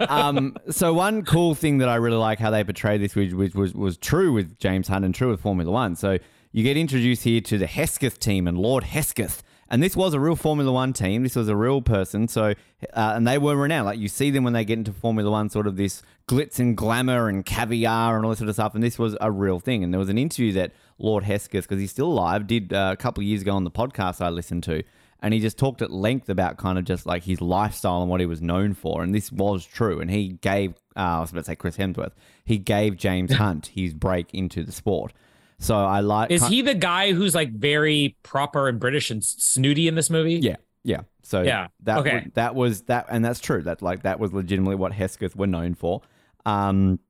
um, 0.08 0.56
so 0.70 0.94
one 0.94 1.22
cool 1.22 1.54
thing 1.54 1.76
that 1.78 1.88
I 1.90 1.96
really 1.96 2.16
like 2.16 2.38
how 2.38 2.50
they 2.50 2.64
portray 2.64 2.96
this, 2.96 3.14
which, 3.14 3.34
which 3.34 3.54
was 3.54 3.74
was 3.74 3.98
true 3.98 4.32
with 4.32 4.58
James 4.58 4.88
Hunt 4.88 5.04
and 5.04 5.14
true 5.14 5.28
with 5.28 5.42
Formula 5.42 5.70
One. 5.70 5.96
So 5.96 6.16
you 6.50 6.62
get 6.62 6.78
introduced 6.78 7.24
here 7.24 7.42
to 7.42 7.58
the 7.58 7.66
Hesketh 7.66 8.18
team 8.18 8.48
and 8.48 8.56
Lord 8.56 8.84
Hesketh. 8.84 9.42
And 9.68 9.82
this 9.82 9.96
was 9.96 10.14
a 10.14 10.20
real 10.20 10.36
Formula 10.36 10.70
One 10.72 10.92
team. 10.92 11.22
This 11.24 11.34
was 11.34 11.48
a 11.48 11.56
real 11.56 11.82
person. 11.82 12.28
So, 12.28 12.54
uh, 12.92 13.12
and 13.16 13.26
they 13.26 13.36
were 13.38 13.56
renowned. 13.56 13.86
Like 13.86 13.98
you 13.98 14.08
see 14.08 14.30
them 14.30 14.44
when 14.44 14.52
they 14.52 14.64
get 14.64 14.78
into 14.78 14.92
Formula 14.92 15.30
One, 15.30 15.50
sort 15.50 15.66
of 15.66 15.76
this 15.76 16.02
glitz 16.28 16.58
and 16.58 16.76
glamour 16.76 17.28
and 17.28 17.44
caviar 17.44 18.16
and 18.16 18.24
all 18.24 18.30
this 18.30 18.38
sort 18.38 18.48
of 18.48 18.54
stuff. 18.54 18.74
And 18.74 18.82
this 18.82 18.98
was 18.98 19.16
a 19.20 19.30
real 19.30 19.58
thing. 19.58 19.82
And 19.82 19.92
there 19.92 19.98
was 19.98 20.08
an 20.08 20.18
interview 20.18 20.52
that 20.52 20.72
Lord 20.98 21.24
Hesketh, 21.24 21.64
because 21.68 21.80
he's 21.80 21.90
still 21.90 22.06
alive, 22.06 22.46
did 22.46 22.72
uh, 22.72 22.90
a 22.92 22.96
couple 22.96 23.22
of 23.22 23.26
years 23.26 23.42
ago 23.42 23.54
on 23.54 23.64
the 23.64 23.70
podcast 23.70 24.20
I 24.20 24.28
listened 24.28 24.62
to. 24.64 24.82
and 25.20 25.34
he 25.34 25.40
just 25.40 25.58
talked 25.58 25.82
at 25.82 25.90
length 25.90 26.28
about 26.28 26.56
kind 26.58 26.78
of 26.78 26.84
just 26.84 27.06
like 27.06 27.24
his 27.24 27.40
lifestyle 27.40 28.02
and 28.02 28.10
what 28.10 28.20
he 28.20 28.26
was 28.26 28.40
known 28.40 28.74
for. 28.74 29.02
And 29.02 29.14
this 29.14 29.32
was 29.32 29.64
true. 29.66 30.00
And 30.00 30.10
he 30.10 30.28
gave, 30.28 30.74
uh, 30.96 31.00
I 31.00 31.20
was 31.20 31.30
about 31.32 31.40
to 31.40 31.46
say 31.46 31.56
Chris 31.56 31.76
Hemsworth, 31.76 32.12
he 32.44 32.58
gave 32.58 32.96
James 32.96 33.32
Hunt 33.42 33.68
his 33.74 33.94
break 33.94 34.32
into 34.32 34.62
the 34.62 34.72
sport. 34.72 35.12
So 35.58 35.76
I 35.76 36.00
like. 36.00 36.30
Is 36.30 36.46
he 36.46 36.62
the 36.62 36.74
guy 36.74 37.12
who's 37.12 37.34
like 37.34 37.52
very 37.52 38.16
proper 38.22 38.68
and 38.68 38.78
British 38.78 39.10
and 39.10 39.24
snooty 39.24 39.88
in 39.88 39.94
this 39.94 40.10
movie? 40.10 40.34
Yeah, 40.34 40.56
yeah. 40.84 41.00
So 41.22 41.42
Yeah, 41.42 41.68
that 41.82 41.98
okay. 41.98 42.14
was, 42.14 42.32
that 42.34 42.54
was 42.54 42.82
that, 42.82 43.06
and 43.10 43.24
that's 43.24 43.40
true. 43.40 43.62
That 43.62 43.82
like 43.82 44.02
that 44.02 44.20
was 44.20 44.32
legitimately 44.32 44.76
what 44.76 44.92
Hesketh 44.92 45.34
were 45.34 45.46
known 45.46 45.74
for. 45.74 46.02
Um, 46.44 47.00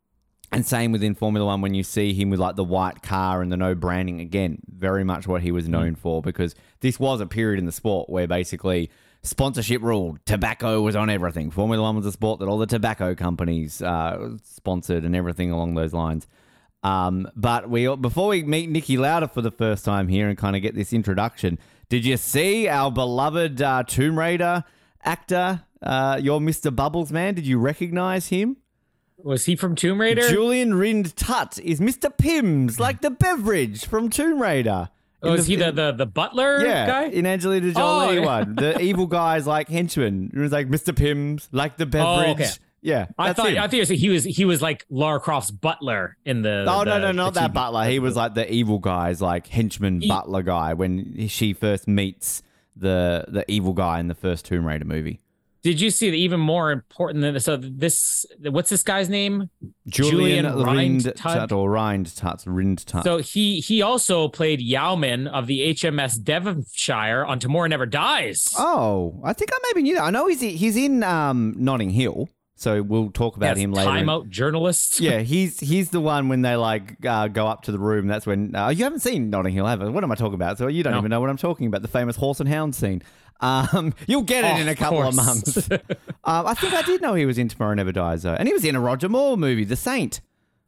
and 0.53 0.65
same 0.65 0.93
within 0.93 1.15
Formula 1.15 1.45
One 1.45 1.61
when 1.61 1.75
you 1.75 1.83
see 1.83 2.15
him 2.15 2.31
with 2.31 2.41
like 2.41 2.57
the 2.57 2.65
white 2.65 3.03
car 3.03 3.43
and 3.43 3.51
the 3.51 3.57
no 3.57 3.75
branding 3.75 4.21
again, 4.21 4.59
very 4.69 5.05
much 5.05 5.27
what 5.27 5.43
he 5.43 5.51
was 5.51 5.69
known 5.69 5.97
for 5.97 6.23
because 6.23 6.55
this 6.81 7.01
was 7.01 7.21
a 7.21 7.27
period 7.27 7.59
in 7.59 7.67
the 7.67 7.73
sport 7.73 8.09
where 8.09 8.27
basically 8.29 8.91
sponsorship 9.23 9.83
ruled, 9.83 10.25
tobacco 10.25 10.81
was 10.81 10.95
on 10.95 11.11
everything. 11.11 11.51
Formula 11.51 11.83
One 11.83 11.97
was 11.97 12.07
a 12.07 12.13
sport 12.13 12.39
that 12.41 12.47
all 12.49 12.59
the 12.59 12.67
tobacco 12.67 13.15
companies 13.15 13.83
uh, 13.83 14.37
sponsored 14.45 15.05
and 15.05 15.17
everything 15.17 15.51
along 15.51 15.75
those 15.75 15.93
lines. 15.93 16.27
Um, 16.83 17.29
but 17.35 17.69
we 17.69 17.95
before 17.97 18.29
we 18.29 18.43
meet 18.43 18.71
Niki 18.71 18.99
Lauda 18.99 19.29
for 19.29 19.43
the 19.43 19.51
first 19.51 19.85
time 19.85 20.09
here 20.09 20.29
and 20.29 20.39
kind 20.39 20.55
of 20.57 20.63
get 20.63 20.75
this 20.75 20.93
introduction, 20.93 21.59
did 21.89 22.05
you 22.05 22.17
see 22.17 22.69
our 22.69 22.91
beloved 22.91 23.61
uh, 23.61 23.83
Tomb 23.85 24.19
Raider 24.19 24.65
actor, 25.03 25.63
uh, 25.83 26.21
your 26.23 26.41
Mr. 26.41 26.75
Bubbles 26.75 27.11
man? 27.11 27.35
Did 27.35 27.47
you 27.47 27.59
recognize 27.59 28.29
him? 28.29 28.59
Was 29.19 29.47
he 29.47 29.57
from 29.57 29.75
Tomb 29.75 30.01
Raider? 30.01 30.29
Julian 30.29 30.75
Rhind-Tutt 30.75 31.59
is 31.65 31.81
Mr. 31.81 32.17
Pimms, 32.17 32.79
like 32.79 33.01
the 33.01 33.11
beverage 33.11 33.85
from 33.87 34.09
Tomb 34.11 34.41
Raider. 34.41 34.91
oh, 35.23 35.33
is 35.33 35.47
he 35.47 35.57
the, 35.57 35.73
the 35.73 35.91
the 35.93 36.07
butler 36.07 36.65
yeah, 36.65 36.87
guy? 36.87 37.05
in 37.07 37.27
Angelina 37.27 37.73
Jolie 37.73 38.09
Oh, 38.09 38.11
yeah. 38.21 38.25
one, 38.25 38.55
the 38.55 38.79
evil 38.83 39.07
guy's 39.07 39.47
like 39.47 39.69
henchman. 39.69 40.31
It 40.35 40.39
was 40.39 40.53
like 40.53 40.69
Mr. 40.69 40.95
Pimms, 40.95 41.49
like 41.51 41.79
the 41.79 41.87
beverage. 41.87 42.29
Oh, 42.29 42.33
okay. 42.33 42.51
Yeah, 42.87 43.07
I 43.19 43.33
thought 43.33 43.49
him. 43.51 43.59
I 43.59 43.63
thought 43.63 43.73
he 43.73 43.81
was, 43.81 43.89
he 43.89 44.09
was 44.09 44.25
he 44.25 44.45
was 44.45 44.63
like 44.63 44.87
Lara 44.89 45.19
Croft's 45.19 45.51
butler 45.51 46.17
in 46.25 46.43
the. 46.43 46.65
Oh 46.69 46.85
no 46.85 46.93
the- 46.93 46.99
no 47.01 47.13
not 47.13 47.35
the 47.35 47.41
that 47.41 47.53
butler. 47.53 47.85
He 47.89 47.99
was 47.99 48.15
like 48.15 48.35
the 48.35 48.51
evil 48.53 48.79
guy's 48.79 49.21
like 49.21 49.49
henchman 49.49 50.01
He- 50.03 50.09
butler 50.09 50.43
guy 50.43 50.73
when 50.75 51.27
she 51.27 51.53
first 51.53 51.89
meets 51.89 52.43
the 52.77 53.25
the 53.27 53.45
evil 53.51 53.73
guy 53.73 53.99
in 53.99 54.07
the 54.07 54.15
first 54.15 54.45
Tomb 54.45 54.65
Raider 54.65 54.85
movie. 54.85 55.21
Did 55.63 55.81
you 55.81 55.91
see 55.91 56.11
the 56.11 56.19
even 56.19 56.39
more 56.39 56.71
important 56.71 57.23
than 57.23 57.41
so 57.41 57.57
this? 57.57 58.25
What's 58.41 58.71
this 58.71 58.85
guy's 58.85 59.09
name? 59.09 59.51
Julian, 59.89 60.45
Julian 60.45 60.65
Rind 60.65 60.67
Rind 60.67 61.05
Tut 61.05 61.17
Tut? 61.17 61.51
or 61.53 61.69
Rind 61.69 62.15
Tut 62.17 62.45
Rind 62.47 62.87
Tut. 62.87 63.03
So 63.03 63.19
he 63.19 63.59
he 63.59 63.83
also 63.83 64.29
played 64.29 64.61
Yeoman 64.61 65.27
of 65.27 65.49
the 65.49 65.75
HMS 65.75 66.23
Devonshire 66.23 67.25
on 67.27 67.41
Tomorrow 67.41 67.67
Never 67.67 67.87
Dies. 67.87 68.55
oh, 68.57 69.21
I 69.25 69.33
think 69.33 69.51
I 69.53 69.59
maybe 69.65 69.83
knew 69.83 69.97
that. 69.97 70.05
I 70.05 70.11
know 70.11 70.29
he's 70.29 70.41
he's 70.41 70.77
in 70.77 71.03
um, 71.03 71.57
Notting 71.59 71.91
Hill, 71.91 72.29
so 72.57 72.83
we'll 72.83 73.11
talk 73.11 73.37
about 73.37 73.57
Yes, 73.57 73.59
him 73.65 73.73
later. 73.73 73.91
Time 73.91 74.09
out 74.09 74.29
journalist. 74.31 74.99
yeah, 75.01 75.19
he's 75.21 75.61
he's 75.61 75.91
the 75.91 76.01
one 76.01 76.29
when 76.29 76.43
they 76.43 76.57
like 76.57 76.97
uh, 77.07 77.29
go 77.29 77.47
up 77.47 77.63
to 77.63 77.73
the 77.73 77.79
room. 77.79 78.07
That's 78.07 78.27
when 78.27 78.55
uh, 78.55 78.69
you 78.71 78.83
haven't 78.85 79.01
seen 79.01 79.31
Notting 79.31 79.53
Hill, 79.55 79.67
have 79.67 79.81
you? 79.83 79.91
What 79.93 80.03
am 80.03 80.11
I 80.11 80.15
talking 80.17 80.35
about? 80.35 80.59
So 80.59 80.67
you 80.67 80.83
don't 80.83 80.93
No. 80.95 80.99
even 80.99 81.11
know 81.11 81.21
what 81.21 81.31
I'm 81.31 81.37
talking 81.37 81.67
about. 81.67 81.83
The 81.83 81.89
famous 81.89 82.17
horse 82.17 82.41
and 82.41 82.49
hound 82.49 82.75
scene. 82.75 83.03
Um, 83.41 83.93
you'll 84.07 84.23
get 84.23 84.45
it 84.45 84.57
Oh, 84.57 84.61
in 84.63 84.69
a 84.69 84.71
of 84.73 84.77
couple 84.79 85.03
of 85.03 85.15
course. 85.15 85.17
months. 85.17 85.71
um, 86.25 86.47
I 86.47 86.55
think 86.55 86.73
I 86.73 86.83
did 86.83 87.03
know 87.03 87.13
he 87.15 87.27
was 87.27 87.37
in 87.39 87.49
Tomorrow 87.49 87.75
Never 87.75 87.93
Dies 87.93 88.23
though, 88.23 88.33
and 88.35 88.49
he 88.49 88.55
was 88.55 88.65
in 88.65 88.75
a 88.75 88.81
Roger 88.81 89.09
Moore 89.11 89.37
movie, 89.37 89.65
The 89.65 89.77
Saint. 89.77 90.21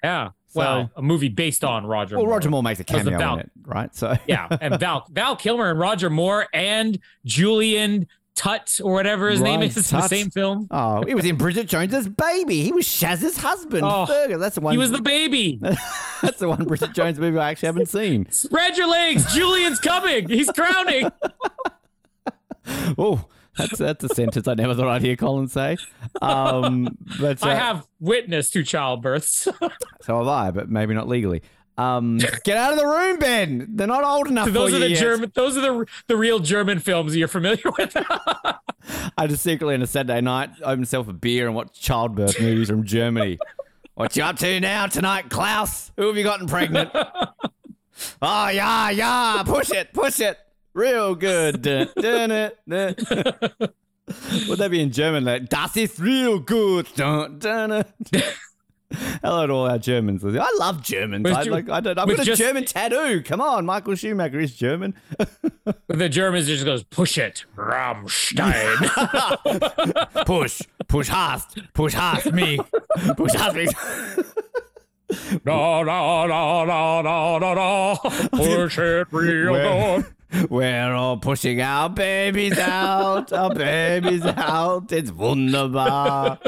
Yeah. 0.04 0.30
Well, 0.54 0.90
a 0.96 1.02
movie 1.02 1.28
based 1.28 1.62
on 1.62 1.86
Roger. 1.86 2.16
Well, 2.16 2.24
Moore. 2.24 2.34
Roger 2.34 2.48
Moore 2.50 2.62
makes 2.62 2.80
a 2.80 2.84
cameo 2.84 3.18
Val- 3.18 3.34
in 3.34 3.40
it, 3.40 3.50
right? 3.64 3.94
So 3.94 4.16
Yeah, 4.26 4.48
and 4.60 4.78
Val 4.80 5.06
Val 5.10 5.36
Kilmer 5.36 5.70
and 5.70 5.78
Roger 5.78 6.08
Moore 6.10 6.46
and 6.52 6.98
Julian 7.24 8.06
Tutt 8.38 8.80
or 8.84 8.92
whatever 8.92 9.28
his 9.28 9.40
name 9.40 9.58
Right, 9.58 9.76
is 9.76 9.92
in 9.92 9.98
the 9.98 10.06
same 10.06 10.30
film. 10.30 10.68
Oh, 10.70 11.02
he 11.04 11.12
was 11.16 11.24
in 11.24 11.34
Bridget 11.34 11.66
Jones's 11.66 12.08
Baby. 12.08 12.62
He 12.62 12.70
was 12.70 12.86
Shaz's 12.86 13.36
husband. 13.36 13.82
Oh, 13.84 14.06
Fergus. 14.06 14.38
That's 14.38 14.54
the 14.54 14.60
one. 14.60 14.72
He 14.72 14.78
was 14.78 14.92
the 14.92 15.02
baby. 15.02 15.60
That's 16.22 16.38
the 16.38 16.48
one 16.48 16.64
Bridget 16.64 16.92
Jones 16.92 17.18
movie 17.18 17.36
I 17.36 17.50
actually 17.50 17.66
haven't 17.66 17.88
seen. 17.88 18.30
Spread 18.30 18.76
your 18.76 18.86
legs. 18.86 19.34
Julian's 19.34 19.80
coming. 19.80 20.28
He's 20.28 20.50
crowning. 20.50 21.10
Oh, 22.98 23.24
that's 23.56 23.78
that's 23.78 24.04
a 24.04 24.08
sentence 24.10 24.46
I 24.46 24.52
never 24.52 24.74
thought 24.74 24.88
I'd 24.88 25.00
hear 25.02 25.16
Colin 25.16 25.48
say. 25.48 25.78
Um, 26.20 26.98
but 27.18 27.42
uh, 27.42 27.48
I 27.48 27.54
have 27.54 27.86
witnessed 27.98 28.52
two 28.52 28.62
childbirths. 28.62 29.48
so 30.02 30.18
have 30.18 30.28
I, 30.28 30.50
but 30.50 30.68
maybe 30.68 30.92
not 30.92 31.08
legally. 31.08 31.42
Um, 31.78 32.18
get 32.44 32.56
out 32.56 32.72
of 32.72 32.78
the 32.78 32.86
room, 32.86 33.18
Ben. 33.18 33.68
They're 33.70 33.86
not 33.86 34.02
old 34.02 34.26
enough 34.26 34.50
those 34.50 34.70
for 34.70 34.76
are 34.76 34.78
you 34.80 34.84
the 34.84 34.90
yet. 34.90 35.00
German. 35.00 35.32
Those 35.34 35.56
are 35.56 35.60
the 35.60 35.86
the 36.08 36.16
real 36.16 36.40
German 36.40 36.80
films 36.80 37.16
you're 37.16 37.28
familiar 37.28 37.70
with. 37.78 37.96
I 39.16 39.26
just 39.28 39.44
secretly 39.44 39.74
on 39.74 39.82
a 39.82 39.86
Saturday 39.86 40.20
night 40.20 40.50
open 40.62 40.80
myself 40.80 41.08
a 41.08 41.12
beer 41.12 41.46
and 41.46 41.54
watch 41.54 41.80
childbirth 41.80 42.40
movies 42.40 42.68
from 42.68 42.84
Germany. 42.84 43.38
What 43.94 44.16
you 44.16 44.24
up 44.24 44.36
to 44.38 44.60
now 44.60 44.86
tonight, 44.86 45.30
Klaus? 45.30 45.92
Who 45.96 46.08
have 46.08 46.16
you 46.16 46.24
gotten 46.24 46.48
pregnant? 46.48 46.90
oh 48.22 48.48
yeah, 48.48 48.90
yeah, 48.90 49.42
push 49.44 49.70
it, 49.70 49.92
push 49.92 50.18
it, 50.18 50.36
real 50.74 51.14
good. 51.14 51.62
Dun, 51.62 51.88
dun, 51.96 52.28
dun, 52.28 52.50
dun. 52.68 52.94
Would 54.48 54.58
that 54.58 54.70
be 54.70 54.80
in 54.80 54.90
German? 54.90 55.24
Like 55.24 55.48
das 55.48 55.76
ist 55.76 56.00
real 56.00 56.40
good. 56.40 56.88
Dun, 56.96 57.38
dun, 57.38 57.84
dun. 58.10 58.22
Hello 59.22 59.46
to 59.46 59.52
all 59.52 59.68
our 59.68 59.78
Germans. 59.78 60.24
I 60.24 60.50
love 60.58 60.82
Germans. 60.82 61.26
I, 61.26 61.42
like, 61.42 61.68
I 61.68 61.80
don't, 61.80 61.98
I've 61.98 62.08
got 62.08 62.20
a 62.20 62.24
just- 62.24 62.40
German 62.40 62.64
tattoo. 62.64 63.22
Come 63.22 63.40
on, 63.42 63.66
Michael 63.66 63.94
Schumacher 63.94 64.40
is 64.40 64.54
German. 64.54 64.94
the 65.88 66.08
Germans 66.08 66.46
just 66.46 66.64
goes 66.64 66.84
push 66.84 67.18
it, 67.18 67.44
Rammstein. 67.56 68.76
push, 70.26 70.62
push 70.86 71.08
hast, 71.08 71.58
push 71.74 71.92
hast 71.92 72.32
me, 72.32 72.58
push 73.16 73.34
hast 73.34 73.56
me. 73.56 73.66
no, 75.44 75.82
no, 75.82 76.26
no, 76.26 76.64
no, 76.64 77.02
no, 77.02 77.38
no, 77.38 77.54
no. 77.54 77.96
Push 78.30 78.78
it 78.78 79.06
real 79.12 79.52
Where- 79.52 80.02
good. 80.02 80.50
We're 80.50 80.92
all 80.92 81.16
pushing 81.16 81.62
our 81.62 81.88
babies 81.88 82.58
out, 82.58 83.32
our 83.32 83.48
babies 83.54 84.22
out. 84.22 84.92
It's 84.92 85.10
wunderbar. 85.10 86.38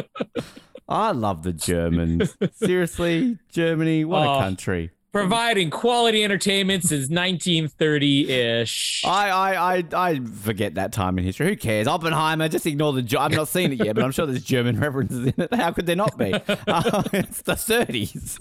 I 0.91 1.13
love 1.13 1.43
the 1.45 1.53
Germans. 1.53 2.37
Seriously, 2.55 3.39
Germany, 3.51 4.05
what 4.05 4.27
Oh. 4.27 4.35
a 4.35 4.41
country. 4.41 4.91
Providing 5.13 5.71
quality 5.71 6.23
entertainment 6.23 6.85
since 6.85 7.09
1930-ish. 7.09 9.03
I, 9.05 9.31
I, 9.31 9.77
I, 9.79 9.85
I 9.93 10.21
forget 10.21 10.75
that 10.77 10.93
time 10.93 11.19
in 11.19 11.25
history. 11.25 11.49
Who 11.49 11.57
cares? 11.57 11.89
Oppenheimer, 11.89 12.49
just 12.49 12.65
ignore 12.67 12.93
the. 12.93 13.19
I've 13.19 13.33
not 13.33 13.49
seen 13.49 13.73
it 13.73 13.85
yet, 13.85 13.97
but 13.97 14.05
I'm 14.05 14.13
sure 14.13 14.27
there's 14.27 14.45
German 14.45 14.79
references 14.81 15.27
in 15.27 15.35
it. 15.37 15.53
How 15.55 15.73
could 15.73 15.87
there 15.87 15.97
not 15.97 16.17
be? 16.17 16.33
Uh, 16.69 17.03
it's 17.13 17.43
the 17.43 17.55
30s. 17.55 18.39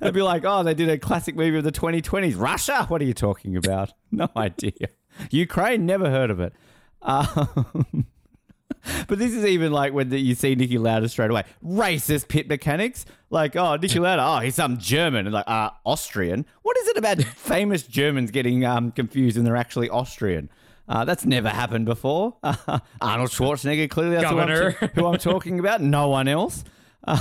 They'd 0.00 0.14
be 0.14 0.22
like, 0.22 0.44
oh, 0.44 0.62
they 0.62 0.74
did 0.74 0.88
a 0.88 0.98
classic 0.98 1.34
movie 1.34 1.58
of 1.58 1.64
the 1.64 1.72
2020s. 1.72 2.38
Russia? 2.38 2.84
What 2.88 3.00
are 3.02 3.04
you 3.04 3.14
talking 3.14 3.56
about? 3.56 3.92
No 4.12 4.28
idea. 4.36 4.88
Ukraine? 5.30 5.84
Never 5.86 6.10
heard 6.10 6.30
of 6.30 6.38
it. 6.40 6.52
Um, 7.02 8.06
but 9.08 9.18
this 9.18 9.32
is 9.32 9.44
even 9.44 9.72
like 9.72 9.92
when 9.92 10.08
the, 10.08 10.18
you 10.18 10.34
see 10.34 10.56
Niki 10.56 10.78
Lauda 10.78 11.08
straight 11.08 11.30
away. 11.30 11.44
Racist 11.64 12.28
pit 12.28 12.48
mechanics. 12.48 13.06
Like, 13.30 13.54
oh, 13.56 13.78
Niki 13.78 14.00
Lauda, 14.00 14.22
oh, 14.24 14.38
he's 14.40 14.54
some 14.54 14.78
German. 14.78 15.26
And 15.26 15.34
like, 15.34 15.48
uh, 15.48 15.70
Austrian. 15.84 16.46
What 16.62 16.76
is 16.78 16.88
it 16.88 16.96
about 16.96 17.22
famous 17.36 17.82
Germans 17.82 18.30
getting 18.30 18.64
um, 18.64 18.92
confused 18.92 19.36
and 19.36 19.46
they're 19.46 19.56
actually 19.56 19.88
Austrian? 19.88 20.50
Uh, 20.88 21.04
that's 21.04 21.24
never 21.24 21.48
happened 21.48 21.86
before. 21.86 22.36
Arnold 23.00 23.30
Schwarzenegger, 23.30 23.88
clearly 23.88 24.16
that's 24.16 24.28
who 24.28 24.40
I'm, 24.40 24.72
who 24.94 25.06
I'm 25.06 25.18
talking 25.18 25.60
about. 25.60 25.80
No 25.80 26.08
one 26.08 26.26
else. 26.26 26.64
Uh, 27.06 27.18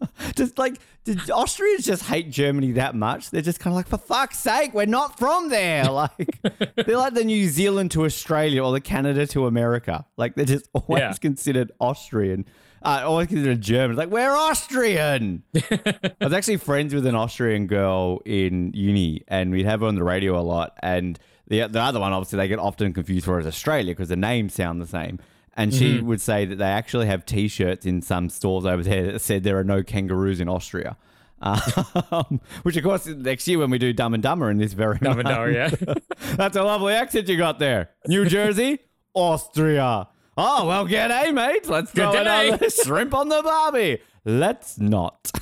just 0.36 0.58
like, 0.58 0.78
did 1.04 1.30
Austrians 1.30 1.84
just 1.84 2.04
hate 2.04 2.30
Germany 2.30 2.72
that 2.72 2.94
much? 2.94 3.30
They're 3.30 3.42
just 3.42 3.60
kind 3.60 3.72
of 3.72 3.76
like, 3.76 3.88
for 3.88 3.98
fuck's 3.98 4.38
sake, 4.38 4.72
we're 4.74 4.86
not 4.86 5.18
from 5.18 5.48
there. 5.48 5.84
Like, 5.90 6.38
they're 6.76 6.96
like 6.96 7.14
the 7.14 7.24
New 7.24 7.48
Zealand 7.48 7.90
to 7.92 8.04
Australia 8.04 8.62
or 8.64 8.72
the 8.72 8.80
Canada 8.80 9.26
to 9.28 9.46
America. 9.46 10.04
Like, 10.16 10.34
they're 10.34 10.44
just 10.44 10.68
always 10.74 11.00
Yeah. 11.00 11.12
considered 11.14 11.72
Austrian. 11.80 12.44
Uh, 12.84 13.02
always 13.04 13.28
considered 13.28 13.60
German. 13.60 13.96
Like, 13.96 14.10
we're 14.10 14.32
Austrian. 14.34 15.42
I 15.54 16.10
was 16.20 16.32
actually 16.32 16.56
friends 16.56 16.92
with 16.94 17.06
an 17.06 17.14
Austrian 17.14 17.66
girl 17.68 18.20
in 18.24 18.72
uni, 18.74 19.22
and 19.28 19.50
we'd 19.52 19.66
have 19.66 19.80
her 19.80 19.86
on 19.86 19.94
the 19.94 20.02
radio 20.04 20.38
a 20.38 20.42
lot. 20.42 20.76
And 20.82 21.18
the 21.46 21.66
the 21.68 21.80
other 21.80 22.00
one, 22.00 22.12
obviously, 22.12 22.38
they 22.38 22.48
get 22.48 22.58
often 22.58 22.92
confused 22.92 23.24
for 23.26 23.38
as 23.38 23.46
Australia 23.46 23.92
because 23.92 24.08
the 24.08 24.16
names 24.16 24.54
sound 24.54 24.80
the 24.80 24.86
same. 24.86 25.20
And 25.54 25.72
she 25.74 26.00
would 26.00 26.20
say 26.20 26.46
that 26.46 26.56
they 26.56 26.64
actually 26.64 27.06
have 27.06 27.26
T-shirts 27.26 27.84
in 27.84 28.00
some 28.00 28.30
stores 28.30 28.64
over 28.64 28.82
there 28.82 29.12
that 29.12 29.20
said 29.20 29.42
there 29.44 29.58
are 29.58 29.64
no 29.64 29.82
kangaroos 29.82 30.40
in 30.40 30.48
Austria. 30.48 30.96
Um, 31.44 32.40
which, 32.62 32.76
of 32.76 32.84
course, 32.84 33.04
next 33.06 33.48
year 33.48 33.58
when 33.58 33.68
we 33.68 33.76
do 33.78 33.92
Dumb 33.92 34.14
and 34.14 34.22
Dumber 34.22 34.48
in 34.48 34.58
this 34.58 34.74
very 34.74 34.98
Dumb 34.98 35.18
and 35.18 35.28
Dumber, 35.28 35.50
yeah. 35.50 35.70
That's 36.36 36.56
a 36.56 36.62
lovely 36.62 36.94
accent 36.94 37.28
you 37.28 37.36
got 37.36 37.58
there. 37.58 37.90
New 38.06 38.26
Jersey, 38.26 38.78
Austria. 39.14 40.06
Oh, 40.36 40.66
well, 40.68 40.86
get 40.86 41.10
a 41.10 41.32
mate. 41.32 41.66
Let's 41.66 41.90
throw 41.90 42.12
Good 42.12 42.24
day. 42.24 42.48
another 42.48 42.70
shrimp 42.70 43.12
on 43.12 43.28
the 43.28 43.42
barbie. 43.42 43.98
Let's 44.24 44.78
not. 44.78 45.32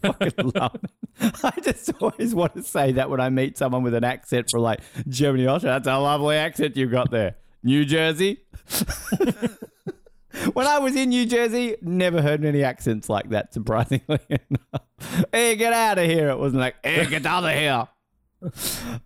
Fucking. 0.00 0.52
I 1.20 1.52
just 1.62 1.92
always 2.00 2.34
want 2.34 2.54
to 2.54 2.62
say 2.62 2.92
that 2.92 3.10
when 3.10 3.20
I 3.20 3.28
meet 3.28 3.58
someone 3.58 3.82
with 3.82 3.94
an 3.94 4.04
accent 4.04 4.50
from 4.50 4.62
like 4.62 4.80
Germany, 5.08 5.46
Austria. 5.46 5.74
That's 5.74 5.88
a 5.88 5.98
lovely 5.98 6.36
accent 6.36 6.74
you 6.76 6.86
got 6.86 7.10
there. 7.10 7.36
New 7.62 7.84
Jersey. 7.84 8.38
when 10.52 10.66
I 10.66 10.78
was 10.78 10.94
in 10.96 11.10
New 11.10 11.26
Jersey, 11.26 11.76
never 11.82 12.22
heard 12.22 12.40
many 12.40 12.62
accents 12.62 13.08
like 13.08 13.30
that, 13.30 13.52
surprisingly 13.54 14.20
enough. 14.28 14.82
Hey, 15.32 15.56
get 15.56 15.72
out 15.72 15.98
of 15.98 16.06
here. 16.06 16.28
It 16.28 16.38
wasn't 16.38 16.60
like, 16.60 16.76
hey, 16.84 17.06
get 17.06 17.26
out 17.26 17.44
of 17.44 17.52
here. 17.52 17.88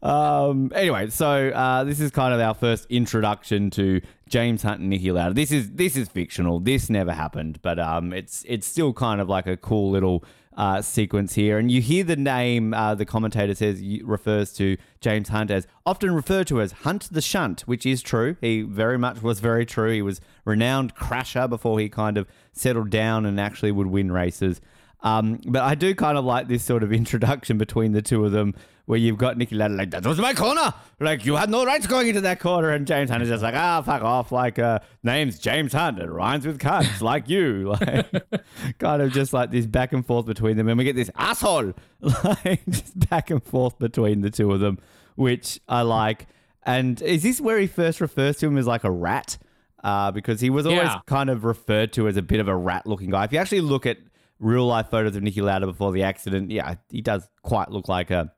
um, 0.02 0.70
anyway, 0.74 1.08
so 1.08 1.48
uh, 1.48 1.84
this 1.84 2.00
is 2.00 2.10
kind 2.10 2.34
of 2.34 2.40
our 2.40 2.54
first 2.54 2.86
introduction 2.90 3.70
to 3.70 4.00
James 4.28 4.62
Hunt 4.62 4.80
and 4.80 4.92
Niki 4.92 5.12
Lauda. 5.12 5.34
This 5.34 5.50
is 5.50 5.70
this 5.70 5.96
is 5.96 6.08
fictional. 6.08 6.60
This 6.60 6.90
never 6.90 7.12
happened, 7.12 7.58
but 7.62 7.78
um, 7.78 8.12
it's 8.12 8.44
it's 8.46 8.66
still 8.66 8.92
kind 8.92 9.20
of 9.22 9.28
like 9.30 9.46
a 9.46 9.56
cool 9.56 9.90
little 9.90 10.22
uh, 10.56 10.82
sequence 10.82 11.34
here. 11.34 11.58
And 11.58 11.70
you 11.70 11.80
hear 11.80 12.04
the 12.04 12.16
name. 12.16 12.74
Uh, 12.74 12.94
the 12.94 13.04
commentator 13.04 13.54
says 13.54 13.82
refers 14.02 14.52
to 14.54 14.76
James 15.00 15.28
Hunt 15.28 15.50
as 15.50 15.66
often 15.86 16.12
referred 16.14 16.46
to 16.48 16.60
as 16.60 16.72
Hunt 16.72 17.08
the 17.10 17.20
Shunt, 17.20 17.62
which 17.62 17.86
is 17.86 18.02
true. 18.02 18.36
He 18.40 18.62
very 18.62 18.98
much 18.98 19.22
was 19.22 19.40
very 19.40 19.66
true. 19.66 19.90
He 19.90 20.02
was 20.02 20.20
renowned 20.44 20.94
crasher 20.94 21.48
before 21.48 21.80
he 21.80 21.88
kind 21.88 22.18
of 22.18 22.26
settled 22.52 22.90
down 22.90 23.26
and 23.26 23.40
actually 23.40 23.72
would 23.72 23.88
win 23.88 24.12
races. 24.12 24.60
Um, 25.02 25.40
but 25.46 25.62
I 25.62 25.74
do 25.74 25.94
kind 25.94 26.16
of 26.16 26.24
like 26.24 26.48
this 26.48 26.62
sort 26.62 26.82
of 26.82 26.92
introduction 27.02 27.58
between 27.58 27.92
the 27.92 28.02
two 28.02 28.24
of 28.24 28.32
them 28.32 28.54
where 28.86 28.98
you've 28.98 29.18
got 29.18 29.36
Niki 29.36 29.56
Lauda 29.56 29.74
like, 29.74 29.90
that 29.92 30.04
was 30.04 30.18
my 30.18 30.34
corner. 30.34 30.74
Like, 30.98 31.24
you 31.24 31.36
had 31.36 31.48
no 31.50 31.64
rights 31.64 31.86
going 31.86 32.08
into 32.08 32.20
that 32.22 32.40
corner. 32.40 32.70
And 32.70 32.86
James 32.86 33.10
Hunt 33.10 33.22
is 33.22 33.28
just 33.28 33.42
like, 33.42 33.54
ah, 33.54 33.80
fuck 33.82 34.02
off. 34.02 34.32
Like, 34.32 34.58
uh, 34.58 34.80
name's 35.02 35.38
James 35.38 35.72
Hunt. 35.72 35.98
It 36.00 36.10
rhymes 36.10 36.46
with 36.46 36.58
cunts, 36.58 37.00
like 37.00 37.28
you. 37.28 37.74
Like, 37.80 38.78
kind 38.78 39.02
of 39.02 39.12
just 39.12 39.32
like 39.32 39.50
this 39.50 39.66
back 39.66 39.92
and 39.92 40.04
forth 40.04 40.26
between 40.26 40.56
them. 40.56 40.68
And 40.68 40.76
we 40.78 40.84
get 40.84 40.96
this 40.96 41.10
asshole, 41.16 41.72
like, 42.00 42.64
just 42.68 43.08
back 43.08 43.30
and 43.30 43.42
forth 43.42 43.78
between 43.78 44.20
the 44.20 44.30
two 44.30 44.50
of 44.52 44.60
them, 44.60 44.78
which 45.16 45.60
I 45.68 45.82
like. 45.82 46.26
And 46.64 47.00
is 47.02 47.22
this 47.22 47.40
where 47.40 47.58
he 47.58 47.66
first 47.66 48.00
refers 48.00 48.36
to 48.38 48.46
him 48.46 48.56
as 48.58 48.66
like 48.66 48.84
a 48.84 48.90
rat? 48.90 49.38
Uh, 49.82 50.12
because 50.12 50.40
he 50.40 50.48
was 50.50 50.64
always 50.64 50.82
Yeah. 50.82 51.00
kind 51.06 51.28
of 51.28 51.44
referred 51.44 51.92
to 51.94 52.06
as 52.06 52.16
a 52.16 52.22
bit 52.22 52.38
of 52.38 52.46
a 52.46 52.54
rat 52.56 52.86
looking 52.86 53.10
guy. 53.10 53.24
If 53.24 53.32
you 53.32 53.38
actually 53.40 53.62
look 53.62 53.84
at 53.84 53.98
real 54.38 54.64
life 54.66 54.88
photos 54.90 55.16
of 55.16 55.22
Niki 55.24 55.42
Lauda 55.42 55.66
before 55.66 55.90
the 55.90 56.04
accident, 56.04 56.52
yeah, 56.52 56.76
he 56.88 57.00
does 57.00 57.28
quite 57.42 57.68
look 57.72 57.88
like 57.88 58.12
a 58.12 58.32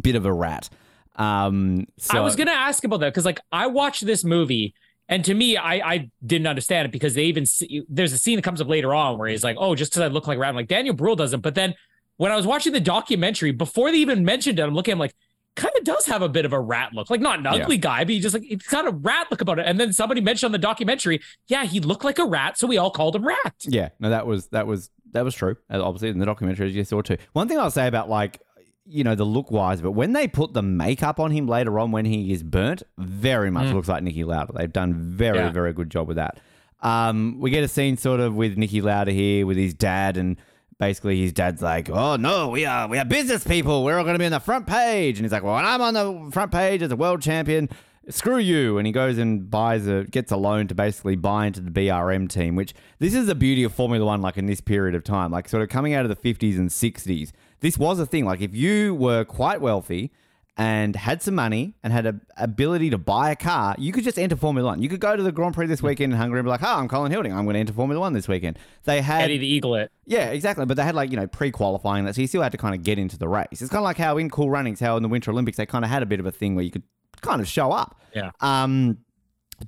bit 0.00 0.16
of 0.16 0.26
a 0.26 0.32
rat. 0.32 0.68
Um, 1.16 1.86
so, 1.98 2.16
I 2.16 2.20
was 2.20 2.36
gonna 2.36 2.52
ask 2.52 2.84
about 2.84 3.00
that 3.00 3.10
because 3.10 3.24
like 3.24 3.40
I 3.50 3.66
watched 3.66 4.06
this 4.06 4.24
movie 4.24 4.74
and 5.08 5.24
to 5.26 5.34
me 5.34 5.56
I 5.58 5.74
I 5.74 6.10
didn't 6.24 6.46
understand 6.46 6.86
it 6.86 6.92
because 6.92 7.14
they 7.14 7.24
even 7.24 7.44
see, 7.44 7.84
there's 7.88 8.14
a 8.14 8.18
scene 8.18 8.36
that 8.36 8.42
comes 8.42 8.62
up 8.62 8.68
later 8.68 8.94
on 8.94 9.18
where 9.18 9.28
he's 9.28 9.44
like 9.44 9.56
oh 9.58 9.74
just 9.74 9.92
because 9.92 10.02
I 10.02 10.06
look 10.06 10.26
like 10.26 10.36
a 10.36 10.40
rat 10.40 10.48
I'm 10.48 10.56
like 10.56 10.68
Daniel 10.68 10.94
Bruhl 10.94 11.16
doesn't 11.16 11.40
but 11.40 11.54
then 11.54 11.74
when 12.16 12.32
I 12.32 12.36
was 12.36 12.46
watching 12.46 12.72
the 12.72 12.80
documentary 12.80 13.52
before 13.52 13.90
they 13.90 13.98
even 13.98 14.24
mentioned 14.24 14.58
it 14.58 14.62
I'm 14.62 14.74
looking 14.74 14.92
I'm 14.92 14.98
like 14.98 15.14
kind 15.54 15.74
of 15.76 15.84
does 15.84 16.06
have 16.06 16.22
a 16.22 16.30
bit 16.30 16.46
of 16.46 16.54
a 16.54 16.60
rat 16.60 16.94
look 16.94 17.10
like 17.10 17.20
not 17.20 17.40
an 17.40 17.46
ugly 17.46 17.76
guy 17.76 18.04
but 18.04 18.08
he 18.08 18.20
just 18.20 18.32
like 18.32 18.50
it's 18.50 18.66
got 18.68 18.88
a 18.88 18.90
rat 18.90 19.26
look 19.30 19.42
about 19.42 19.58
it 19.58 19.66
and 19.66 19.78
then 19.78 19.92
somebody 19.92 20.22
mentioned 20.22 20.46
on 20.46 20.52
the 20.52 20.58
documentary 20.58 21.20
yeah 21.48 21.64
he 21.64 21.78
looked 21.78 22.04
like 22.04 22.18
a 22.18 22.24
rat 22.24 22.56
so 22.56 22.66
we 22.66 22.78
all 22.78 22.90
called 22.90 23.14
him 23.14 23.26
rat 23.26 23.54
Yeah, 23.68 23.90
no, 24.00 24.08
that 24.08 24.26
was 24.26 24.46
that 24.48 24.66
was 24.66 24.88
that 25.12 25.24
was 25.24 25.34
true. 25.34 25.56
Obviously, 25.70 26.08
in 26.08 26.18
the 26.18 26.24
documentary, 26.24 26.68
as 26.68 26.74
you 26.74 26.84
saw 26.84 27.02
too. 27.02 27.18
One 27.34 27.46
thing 27.48 27.58
I'll 27.58 27.70
say 27.70 27.86
about 27.86 28.08
like 28.08 28.40
you 28.86 29.04
know 29.04 29.14
the 29.14 29.24
look 29.24 29.50
wise, 29.50 29.80
but 29.80 29.92
when 29.92 30.12
they 30.12 30.26
put 30.28 30.52
the 30.54 30.62
makeup 30.62 31.20
on 31.20 31.30
him 31.30 31.46
later 31.46 31.78
on 31.78 31.92
when 31.92 32.04
he 32.04 32.32
is 32.32 32.42
burnt, 32.42 32.82
very 32.98 33.50
much 33.50 33.72
looks 33.72 33.88
like 33.88 34.02
Niki 34.02 34.24
Lauda. 34.26 34.52
They've 34.56 34.72
done 34.72 34.94
very 34.94 35.38
Yeah. 35.38 35.50
very 35.50 35.72
good 35.72 35.90
job 35.90 36.08
with 36.08 36.16
that. 36.16 36.40
Um, 36.80 37.36
we 37.38 37.50
get 37.50 37.62
a 37.62 37.68
scene 37.68 37.96
sort 37.96 38.18
of 38.20 38.34
with 38.34 38.56
Niki 38.56 38.82
Lauda 38.82 39.12
here 39.12 39.46
with 39.46 39.56
his 39.56 39.74
dad 39.74 40.16
and. 40.16 40.36
Basically, 40.78 41.20
his 41.20 41.32
dad's 41.32 41.62
like, 41.62 41.88
"Oh 41.90 42.16
no, 42.16 42.48
we 42.48 42.64
are 42.66 42.88
we 42.88 42.98
are 42.98 43.04
business 43.04 43.44
people. 43.44 43.84
We're 43.84 43.98
all 43.98 44.02
going 44.02 44.16
to 44.16 44.18
be 44.18 44.24
on 44.24 44.32
the 44.32 44.40
front 44.40 44.66
page." 44.66 45.16
And 45.16 45.24
he's 45.24 45.30
like, 45.30 45.44
"Well, 45.44 45.54
when 45.54 45.64
I'm 45.64 45.80
on 45.80 45.94
the 45.94 46.30
front 46.32 46.50
page 46.50 46.82
as 46.82 46.90
a 46.90 46.96
world 46.96 47.22
champion, 47.22 47.68
screw 48.08 48.38
you 48.38 48.78
and 48.78 48.86
he 48.86 48.92
goes 48.92 49.16
and 49.16 49.48
buys 49.48 49.86
a 49.86 50.02
gets 50.10 50.32
a 50.32 50.36
loan 50.36 50.66
to 50.68 50.74
basically 50.74 51.14
buy 51.14 51.46
into 51.46 51.60
the 51.60 51.70
BRM 51.70 52.28
team 52.28 52.56
which 52.56 52.74
this 52.98 53.14
is 53.14 53.28
the 53.28 53.34
beauty 53.36 53.62
of 53.62 53.72
Formula 53.72 54.04
1 54.04 54.20
like 54.22 54.36
in 54.36 54.46
this 54.46 54.60
period 54.60 54.96
of 54.96 55.04
time 55.04 55.30
like 55.30 55.48
sort 55.48 55.62
of 55.62 55.68
coming 55.68 55.94
out 55.94 56.04
of 56.04 56.08
the 56.08 56.16
50s 56.34 56.56
and 56.58 56.68
60s 56.68 57.30
this 57.62 57.78
was 57.78 57.98
a 57.98 58.06
thing 58.06 58.26
like 58.26 58.42
if 58.42 58.54
you 58.54 58.94
were 58.94 59.24
quite 59.24 59.62
wealthy 59.62 60.12
and 60.58 60.94
had 60.94 61.22
some 61.22 61.34
money 61.34 61.74
and 61.82 61.94
had 61.94 62.04
a 62.04 62.20
ability 62.36 62.90
to 62.90 62.98
buy 62.98 63.30
a 63.30 63.36
car 63.36 63.74
you 63.78 63.90
could 63.90 64.04
just 64.04 64.18
enter 64.18 64.36
Formula 64.36 64.68
1 64.68 64.82
you 64.82 64.88
could 64.90 65.00
go 65.00 65.16
to 65.16 65.22
the 65.22 65.32
Grand 65.32 65.54
Prix 65.54 65.66
this 65.66 65.82
weekend 65.82 66.12
in 66.12 66.18
Hungary 66.18 66.40
and 66.40 66.46
be 66.46 66.50
like 66.50 66.62
oh 66.62 66.76
I'm 66.76 66.88
Colin 66.88 67.10
Hilding 67.10 67.32
I'm 67.32 67.44
going 67.44 67.54
to 67.54 67.60
enter 67.60 67.72
Formula 67.72 67.98
1 67.98 68.12
this 68.12 68.28
weekend 68.28 68.58
they 68.84 69.00
had 69.00 69.22
Eddie 69.22 69.38
the 69.38 69.46
Eagle 69.46 69.76
it 69.76 69.90
yeah, 70.04 70.30
exactly. 70.30 70.66
But 70.66 70.76
they 70.76 70.82
had 70.82 70.94
like, 70.94 71.10
you 71.10 71.16
know, 71.16 71.26
pre 71.26 71.50
qualifying 71.50 72.04
that. 72.04 72.14
So 72.14 72.20
you 72.20 72.26
still 72.26 72.42
had 72.42 72.52
to 72.52 72.58
kind 72.58 72.74
of 72.74 72.82
get 72.82 72.98
into 72.98 73.18
the 73.18 73.28
race. 73.28 73.46
It's 73.52 73.68
kind 73.68 73.78
of 73.78 73.84
like 73.84 73.98
how 73.98 74.18
in 74.18 74.30
Cool 74.30 74.50
Runnings, 74.50 74.80
how 74.80 74.96
in 74.96 75.02
the 75.02 75.08
Winter 75.08 75.30
Olympics, 75.30 75.56
they 75.56 75.66
kind 75.66 75.84
of 75.84 75.90
had 75.90 76.02
a 76.02 76.06
bit 76.06 76.20
of 76.20 76.26
a 76.26 76.32
thing 76.32 76.54
where 76.54 76.64
you 76.64 76.70
could 76.70 76.82
kind 77.20 77.40
of 77.40 77.48
show 77.48 77.72
up. 77.72 78.00
Yeah. 78.14 78.30
Um, 78.40 78.98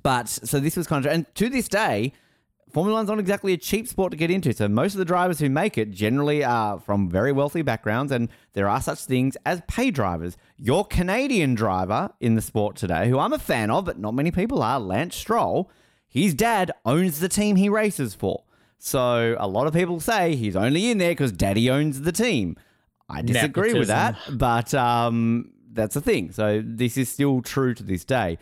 but 0.03 0.27
so 0.27 0.59
this 0.59 0.75
was 0.75 0.87
kind 0.87 1.05
of, 1.05 1.11
and 1.11 1.25
to 1.35 1.49
this 1.49 1.69
day, 1.69 2.13
Formula 2.71 2.97
One's 2.97 3.07
not 3.07 3.19
exactly 3.19 3.53
a 3.53 3.57
cheap 3.57 3.87
sport 3.87 4.11
to 4.11 4.17
get 4.17 4.29
into. 4.29 4.51
So 4.53 4.67
most 4.67 4.93
of 4.95 4.99
the 4.99 5.05
drivers 5.05 5.39
who 5.39 5.49
make 5.49 5.77
it 5.77 5.91
generally 5.91 6.43
are 6.43 6.79
from 6.79 7.09
very 7.09 7.31
wealthy 7.31 7.61
backgrounds, 7.61 8.11
and 8.11 8.29
there 8.53 8.67
are 8.67 8.81
such 8.81 8.99
things 9.05 9.37
as 9.45 9.61
pay 9.67 9.91
drivers. 9.91 10.35
Your 10.57 10.85
Canadian 10.85 11.55
driver 11.55 12.09
in 12.19 12.35
the 12.35 12.41
sport 12.41 12.75
today, 12.75 13.07
who 13.07 13.19
I'm 13.19 13.33
a 13.33 13.39
fan 13.39 13.71
of, 13.71 13.85
but 13.85 13.97
not 13.99 14.13
many 14.13 14.31
people 14.31 14.61
are, 14.61 14.79
Lance 14.79 15.15
Stroll, 15.15 15.69
his 16.07 16.33
dad 16.33 16.71
owns 16.85 17.19
the 17.19 17.29
team 17.29 17.55
he 17.55 17.69
races 17.69 18.13
for. 18.13 18.43
So 18.77 19.35
a 19.39 19.47
lot 19.47 19.67
of 19.67 19.73
people 19.73 19.99
say 19.99 20.35
he's 20.35 20.55
only 20.55 20.91
in 20.91 20.97
there 20.97 21.11
because 21.11 21.31
daddy 21.31 21.69
owns 21.69 22.01
the 22.01 22.11
team. 22.11 22.57
I 23.09 23.21
disagree 23.21 23.73
with 23.73 23.87
that, 23.87 24.17
but 24.37 24.73
um, 24.73 25.51
that's 25.71 25.93
the 25.93 26.01
thing. 26.01 26.31
So 26.31 26.61
this 26.65 26.97
is 26.97 27.09
still 27.09 27.41
true 27.41 27.73
to 27.73 27.83
this 27.83 28.03
day. 28.03 28.37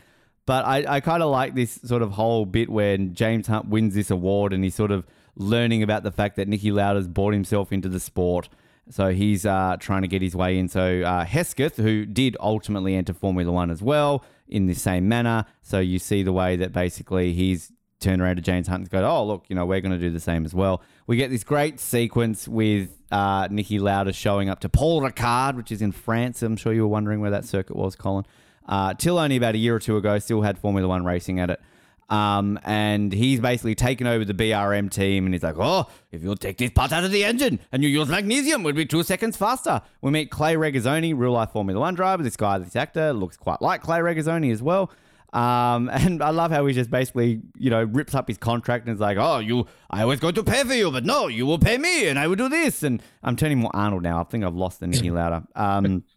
But 0.45 0.65
I, 0.65 0.95
I 0.95 0.99
kind 0.99 1.23
of 1.23 1.29
like 1.29 1.55
this 1.55 1.79
sort 1.85 2.01
of 2.01 2.11
whole 2.11 2.45
bit 2.45 2.69
when 2.69 3.13
James 3.13 3.47
Hunt 3.47 3.69
wins 3.69 3.95
this 3.95 4.11
award 4.11 4.51
and 4.51 4.63
he's 4.63 4.75
sort 4.75 4.91
of 4.91 5.05
learning 5.35 5.83
about 5.83 6.03
the 6.03 6.11
fact 6.11 6.35
that 6.35 6.49
Niki 6.49 6.73
Lauda's 6.73 7.07
bought 7.07 7.33
himself 7.33 7.71
into 7.71 7.87
the 7.87 7.99
sport. 7.99 8.49
So 8.89 9.11
he's 9.11 9.45
uh, 9.45 9.77
trying 9.79 10.01
to 10.01 10.09
get 10.09 10.21
his 10.21 10.35
way 10.35 10.57
in. 10.57 10.67
So 10.67 11.01
uh, 11.01 11.23
Hesketh, 11.23 11.77
who 11.77 12.05
did 12.05 12.35
ultimately 12.39 12.95
enter 12.95 13.13
Formula 13.13 13.51
One 13.51 13.71
as 13.71 13.81
well 13.81 14.25
in 14.49 14.65
the 14.65 14.73
same 14.73 15.07
manner. 15.07 15.45
So 15.61 15.79
you 15.79 15.99
see 15.99 16.23
the 16.23 16.33
way 16.33 16.57
that 16.57 16.73
basically 16.73 17.33
he's 17.33 17.71
turned 18.01 18.21
around 18.21 18.35
to 18.35 18.41
James 18.41 18.67
Hunt 18.67 18.81
and 18.81 18.89
go, 18.89 19.09
oh, 19.09 19.25
look, 19.25 19.45
you 19.47 19.55
know, 19.55 19.65
we're 19.65 19.79
going 19.79 19.93
to 19.93 19.97
do 19.97 20.11
the 20.11 20.19
same 20.19 20.43
as 20.43 20.53
well. 20.53 20.81
We 21.07 21.15
get 21.15 21.29
this 21.29 21.45
great 21.45 21.79
sequence 21.79 22.47
with 22.47 22.89
uh, 23.11 23.47
Niki 23.47 23.79
Lauda 23.79 24.11
showing 24.11 24.49
up 24.49 24.59
to 24.59 24.69
Paul 24.69 25.01
Ricard, 25.01 25.55
which 25.55 25.71
is 25.71 25.81
in 25.81 25.93
France. 25.93 26.43
I'm 26.43 26.57
sure 26.57 26.73
you 26.73 26.81
were 26.81 26.87
wondering 26.87 27.21
where 27.21 27.31
that 27.31 27.45
circuit 27.45 27.77
was, 27.77 27.95
Colin. 27.95 28.25
Uh, 28.65 28.93
till 28.93 29.19
only 29.19 29.35
about 29.35 29.55
a 29.55 29.57
year 29.57 29.75
or 29.75 29.79
two 29.79 29.97
ago, 29.97 30.19
still 30.19 30.41
had 30.41 30.57
Formula 30.57 30.87
One 30.87 31.05
racing 31.05 31.39
at 31.39 31.49
it. 31.49 31.61
Um, 32.09 32.59
and 32.63 33.11
he's 33.11 33.39
basically 33.39 33.75
taken 33.75 34.07
over 34.07 34.23
the 34.23 34.33
BRM 34.33 34.91
team 34.91 35.25
and 35.25 35.33
he's 35.33 35.41
like, 35.41 35.55
oh, 35.57 35.87
if 36.11 36.21
you'll 36.21 36.35
take 36.35 36.57
this 36.57 36.69
part 36.69 36.91
out 36.91 37.03
of 37.03 37.11
the 37.11 37.23
engine 37.23 37.59
and 37.71 37.81
you 37.81 37.89
use 37.89 38.07
magnesium, 38.07 38.61
we'll 38.61 38.73
be 38.73 38.85
two 38.85 39.03
seconds 39.03 39.37
faster. 39.37 39.81
We 40.01 40.11
meet 40.11 40.29
Clay 40.29 40.55
Regazzoni, 40.55 41.17
real 41.17 41.31
life 41.31 41.51
Formula 41.51 41.79
One 41.79 41.95
driver. 41.95 42.21
This 42.21 42.37
guy, 42.37 42.59
this 42.59 42.75
actor, 42.75 43.13
looks 43.13 43.37
quite 43.37 43.61
like 43.61 43.81
Clay 43.81 43.99
Regazzoni 43.99 44.51
as 44.51 44.61
well. 44.61 44.91
Um, 45.33 45.89
and 45.93 46.21
I 46.21 46.29
love 46.29 46.51
how 46.51 46.65
he 46.65 46.73
just 46.73 46.91
basically, 46.91 47.41
you 47.57 47.69
know, 47.69 47.83
rips 47.83 48.13
up 48.13 48.27
his 48.27 48.37
contract 48.37 48.85
and 48.85 48.93
is 48.93 49.01
like, 49.01 49.17
oh, 49.17 49.39
you, 49.39 49.65
I 49.89 50.05
was 50.05 50.19
going 50.19 50.35
to 50.35 50.43
pay 50.43 50.63
for 50.63 50.73
you, 50.73 50.91
but 50.91 51.05
no, 51.05 51.27
you 51.27 51.45
will 51.45 51.59
pay 51.59 51.77
me 51.77 52.07
and 52.07 52.19
I 52.19 52.27
will 52.27 52.35
do 52.35 52.49
this. 52.49 52.83
And 52.83 53.01
I'm 53.23 53.35
turning 53.35 53.57
more 53.57 53.71
Arnold 53.73 54.03
now. 54.03 54.21
I 54.21 54.23
think 54.23 54.43
I've 54.43 54.55
lost 54.55 54.79
the 54.79 54.85
Niki 54.85 55.11
Lauda. 55.11 55.47
Um, 55.55 56.03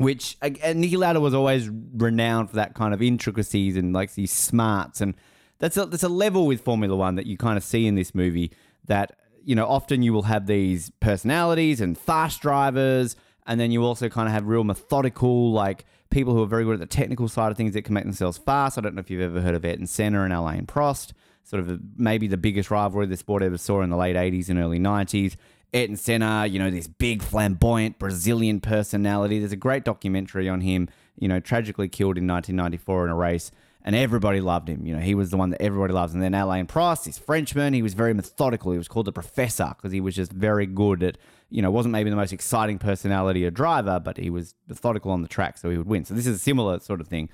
which 0.00 0.38
and 0.40 0.56
Niki 0.82 0.96
Lauda 0.96 1.20
was 1.20 1.34
always 1.34 1.68
renowned 1.68 2.48
for 2.48 2.56
that 2.56 2.74
kind 2.74 2.94
of 2.94 3.02
intricacies 3.02 3.76
and 3.76 3.92
like 3.92 4.14
these 4.14 4.32
smarts 4.32 5.00
and 5.00 5.14
that's 5.58 5.76
a 5.76 5.84
that's 5.86 6.02
a 6.02 6.08
level 6.08 6.46
with 6.46 6.62
Formula 6.62 6.96
One 6.96 7.16
that 7.16 7.26
you 7.26 7.36
kind 7.36 7.56
of 7.58 7.62
see 7.62 7.86
in 7.86 7.96
this 7.96 8.14
movie 8.14 8.50
that 8.86 9.16
you 9.44 9.54
know 9.54 9.66
often 9.66 10.02
you 10.02 10.12
will 10.12 10.22
have 10.22 10.46
these 10.46 10.90
personalities 11.00 11.80
and 11.80 11.98
fast 11.98 12.40
drivers 12.40 13.14
and 13.46 13.60
then 13.60 13.70
you 13.70 13.84
also 13.84 14.08
kind 14.08 14.26
of 14.26 14.32
have 14.32 14.46
real 14.46 14.64
methodical 14.64 15.52
like 15.52 15.84
people 16.08 16.34
who 16.34 16.42
are 16.42 16.46
very 16.46 16.64
good 16.64 16.74
at 16.74 16.80
the 16.80 16.86
technical 16.86 17.28
side 17.28 17.50
of 17.50 17.56
things 17.56 17.74
that 17.74 17.82
can 17.82 17.94
make 17.94 18.04
themselves 18.04 18.38
fast. 18.38 18.78
I 18.78 18.80
don't 18.80 18.94
know 18.94 19.00
if 19.00 19.10
you've 19.10 19.20
ever 19.20 19.40
heard 19.40 19.54
of 19.54 19.64
Ayrton 19.64 19.86
Senna 19.86 20.24
and 20.24 20.32
Alain 20.32 20.66
Prost, 20.66 21.12
sort 21.44 21.60
of 21.60 21.80
maybe 21.96 22.26
the 22.26 22.36
biggest 22.36 22.70
rivalry 22.70 23.06
the 23.06 23.16
sport 23.16 23.42
ever 23.42 23.58
saw 23.58 23.82
in 23.82 23.90
the 23.90 23.96
late 23.96 24.16
80s 24.16 24.48
and 24.48 24.58
early 24.58 24.78
90s. 24.78 25.36
Ayrton 25.72 25.96
Senna, 25.96 26.46
you 26.46 26.58
know, 26.58 26.70
this 26.70 26.88
big, 26.88 27.22
flamboyant 27.22 27.98
Brazilian 27.98 28.60
personality. 28.60 29.38
There's 29.38 29.52
a 29.52 29.56
great 29.56 29.84
documentary 29.84 30.48
on 30.48 30.60
him, 30.60 30.88
you 31.16 31.28
know, 31.28 31.40
tragically 31.40 31.88
killed 31.88 32.18
in 32.18 32.26
1994 32.26 33.06
in 33.06 33.10
a 33.10 33.14
race, 33.14 33.50
and 33.84 33.94
everybody 33.94 34.40
loved 34.40 34.68
him. 34.68 34.84
You 34.84 34.96
know, 34.96 35.00
he 35.00 35.14
was 35.14 35.30
the 35.30 35.36
one 35.36 35.50
that 35.50 35.62
everybody 35.62 35.92
loves. 35.92 36.12
And 36.12 36.22
then 36.22 36.34
Alain 36.34 36.66
Prost, 36.66 37.04
this 37.04 37.18
Frenchman, 37.18 37.72
he 37.72 37.82
was 37.82 37.94
very 37.94 38.12
methodical. 38.14 38.72
He 38.72 38.78
was 38.78 38.88
called 38.88 39.06
the 39.06 39.12
professor 39.12 39.72
because 39.76 39.92
he 39.92 40.00
was 40.00 40.16
just 40.16 40.32
very 40.32 40.66
good 40.66 41.02
at, 41.02 41.18
you 41.50 41.62
know, 41.62 41.70
wasn't 41.70 41.92
maybe 41.92 42.10
the 42.10 42.16
most 42.16 42.32
exciting 42.32 42.78
personality 42.78 43.46
or 43.46 43.50
driver, 43.50 44.00
but 44.00 44.16
he 44.16 44.28
was 44.28 44.54
methodical 44.68 45.12
on 45.12 45.22
the 45.22 45.28
track, 45.28 45.56
so 45.56 45.70
he 45.70 45.78
would 45.78 45.86
win. 45.86 46.04
So 46.04 46.14
this 46.14 46.26
is 46.26 46.36
a 46.36 46.40
similar 46.40 46.80
sort 46.80 47.00
of 47.00 47.06
thing. 47.06 47.28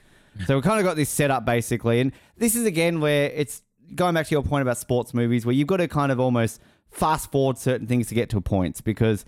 So 0.46 0.56
we 0.56 0.62
kind 0.62 0.78
of 0.78 0.84
got 0.84 0.96
this 0.96 1.08
set 1.08 1.30
up 1.30 1.46
basically, 1.46 2.00
and 2.00 2.12
this 2.36 2.54
is 2.54 2.66
again 2.66 3.00
where 3.00 3.30
it's 3.30 3.62
going 3.94 4.14
back 4.14 4.26
to 4.26 4.34
your 4.34 4.42
point 4.42 4.62
about 4.62 4.76
sports 4.76 5.14
movies, 5.14 5.46
where 5.46 5.54
you've 5.54 5.68
got 5.68 5.78
to 5.78 5.88
kind 5.88 6.12
of 6.12 6.20
almost 6.20 6.60
fast 6.96 7.30
forward 7.30 7.58
certain 7.58 7.86
things 7.86 8.08
to 8.08 8.14
get 8.14 8.30
to 8.30 8.40
points 8.40 8.80
because 8.80 9.24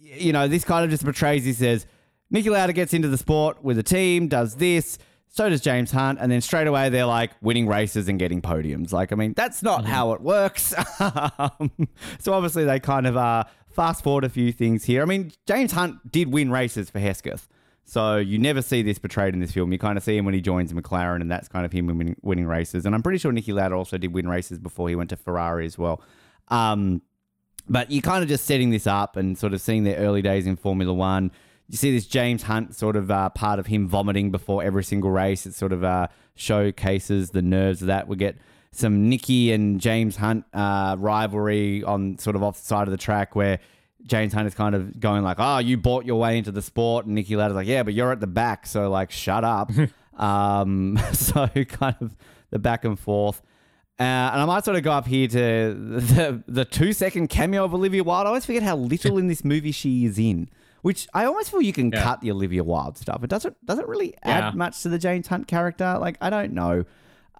you 0.00 0.32
know 0.32 0.46
this 0.46 0.64
kind 0.64 0.84
of 0.84 0.90
just 0.90 1.04
portrays 1.04 1.44
this 1.44 1.62
as 1.62 1.86
Niki 2.32 2.50
Lauda 2.50 2.74
gets 2.74 2.92
into 2.92 3.08
the 3.08 3.16
sport 3.16 3.64
with 3.64 3.78
a 3.78 3.82
team, 3.82 4.28
does 4.28 4.56
this. 4.56 4.98
So 5.30 5.48
does 5.48 5.60
James 5.60 5.90
Hunt, 5.90 6.18
and 6.20 6.32
then 6.32 6.40
straight 6.40 6.66
away 6.66 6.88
they're 6.88 7.06
like 7.06 7.30
winning 7.40 7.66
races 7.66 8.08
and 8.08 8.18
getting 8.18 8.42
podiums. 8.42 8.92
Like, 8.92 9.12
I 9.12 9.14
mean, 9.14 9.34
that's 9.34 9.62
not 9.62 9.84
how 9.84 10.12
it 10.12 10.20
works. 10.20 10.74
Um, 11.00 11.70
so 12.18 12.32
obviously 12.32 12.64
they 12.64 12.80
kind 12.80 13.06
of 13.06 13.16
uh, 13.16 13.44
fast 13.70 14.02
forward 14.02 14.24
a 14.24 14.28
few 14.28 14.52
things 14.52 14.84
here. 14.84 15.02
I 15.02 15.04
mean, 15.04 15.32
James 15.46 15.72
Hunt 15.72 16.10
did 16.10 16.32
win 16.32 16.50
races 16.50 16.90
for 16.90 16.98
Hesketh. 16.98 17.48
So 17.84 18.16
you 18.16 18.38
never 18.38 18.60
see 18.60 18.82
this 18.82 18.98
portrayed 18.98 19.34
in 19.34 19.40
this 19.40 19.52
film. 19.52 19.72
You 19.72 19.78
kind 19.78 19.96
of 19.96 20.04
see 20.04 20.16
him 20.16 20.24
when 20.24 20.34
he 20.34 20.40
joins 20.40 20.72
McLaren, 20.72 21.20
and 21.20 21.30
that's 21.30 21.48
kind 21.48 21.64
of 21.64 21.72
him 21.72 21.86
winning, 21.86 22.16
winning 22.22 22.46
races. 22.46 22.84
And 22.84 22.94
I'm 22.94 23.02
pretty 23.02 23.18
sure 23.18 23.32
Niki 23.32 23.54
Lauda 23.54 23.74
also 23.74 23.96
did 23.96 24.12
win 24.12 24.28
races 24.28 24.58
before 24.58 24.88
he 24.88 24.94
went 24.94 25.10
to 25.10 25.16
Ferrari 25.16 25.64
as 25.64 25.78
well. 25.78 26.02
Um, 26.50 27.02
but 27.68 27.90
you're 27.90 28.02
kind 28.02 28.22
of 28.22 28.28
just 28.28 28.44
setting 28.44 28.70
this 28.70 28.86
up 28.86 29.16
and 29.16 29.36
sort 29.36 29.52
of 29.52 29.60
seeing 29.60 29.84
their 29.84 29.96
early 29.96 30.22
days 30.22 30.46
in 30.46 30.56
Formula 30.56 30.92
One. 30.92 31.30
You 31.68 31.76
see 31.76 31.92
this 31.92 32.06
James 32.06 32.44
Hunt 32.44 32.74
sort 32.74 32.96
of 32.96 33.10
uh, 33.10 33.28
part 33.30 33.58
of 33.58 33.66
him 33.66 33.88
vomiting 33.88 34.30
before 34.30 34.62
every 34.62 34.84
single 34.84 35.10
race. 35.10 35.44
It 35.44 35.54
sort 35.54 35.72
of 35.72 35.84
uh, 35.84 36.08
showcases 36.34 37.30
the 37.30 37.42
nerves 37.42 37.82
of 37.82 37.88
that. 37.88 38.08
We 38.08 38.16
get 38.16 38.36
some 38.70 39.10
Niki 39.10 39.52
and 39.52 39.80
James 39.80 40.16
Hunt 40.16 40.46
uh, 40.54 40.96
rivalry 40.98 41.84
on 41.84 42.18
sort 42.18 42.36
of 42.36 42.42
off 42.42 42.58
the 42.58 42.64
side 42.64 42.88
of 42.88 42.92
the 42.92 42.96
track 42.98 43.36
where 43.36 43.58
James 44.06 44.32
Hunt 44.32 44.46
is 44.46 44.54
kind 44.54 44.74
of 44.74 44.98
going 44.98 45.22
like, 45.22 45.36
"Oh, 45.38 45.58
you 45.58 45.76
bought 45.76 46.06
your 46.06 46.18
way 46.18 46.38
into 46.38 46.52
the 46.52 46.62
sport," 46.62 47.04
and 47.06 47.16
Niki 47.18 47.36
Lauda's 47.36 47.56
like, 47.56 47.66
"Yeah, 47.66 47.82
but 47.82 47.92
you're 47.92 48.12
at 48.12 48.20
the 48.20 48.26
back, 48.26 48.66
so 48.66 48.90
like, 48.90 49.10
shut 49.10 49.44
up." 49.44 49.70
um, 50.18 50.98
so 51.12 51.48
kind 51.48 51.96
of 52.00 52.16
the 52.50 52.58
back 52.58 52.84
and 52.84 52.98
forth. 52.98 53.42
Uh, 54.00 54.02
and 54.32 54.40
I 54.40 54.44
might 54.44 54.64
sort 54.64 54.76
of 54.76 54.82
go 54.84 54.92
up 54.92 55.06
here 55.06 55.26
to 55.28 55.36
the 55.74 56.42
the 56.46 56.64
two 56.64 56.92
second 56.92 57.28
cameo 57.28 57.64
of 57.64 57.74
Olivia 57.74 58.04
Wilde. 58.04 58.26
I 58.26 58.28
always 58.28 58.46
forget 58.46 58.62
how 58.62 58.76
little 58.76 59.18
in 59.18 59.26
this 59.26 59.44
movie 59.44 59.72
she 59.72 60.04
is 60.04 60.18
in, 60.18 60.48
which 60.82 61.08
I 61.14 61.24
almost 61.24 61.50
feel 61.50 61.60
you 61.62 61.72
can 61.72 61.90
Yeah. 61.90 62.02
cut 62.04 62.20
the 62.20 62.30
Olivia 62.30 62.62
Wilde 62.62 62.96
stuff. 62.96 63.24
It 63.24 63.30
doesn't 63.30 63.56
doesn't 63.66 63.88
really 63.88 64.14
add 64.22 64.44
Yeah. 64.44 64.50
much 64.56 64.82
to 64.82 64.88
the 64.88 64.98
James 64.98 65.26
Hunt 65.26 65.48
character. 65.48 65.96
Like 66.00 66.16
I 66.20 66.30
don't 66.30 66.52
know. 66.52 66.84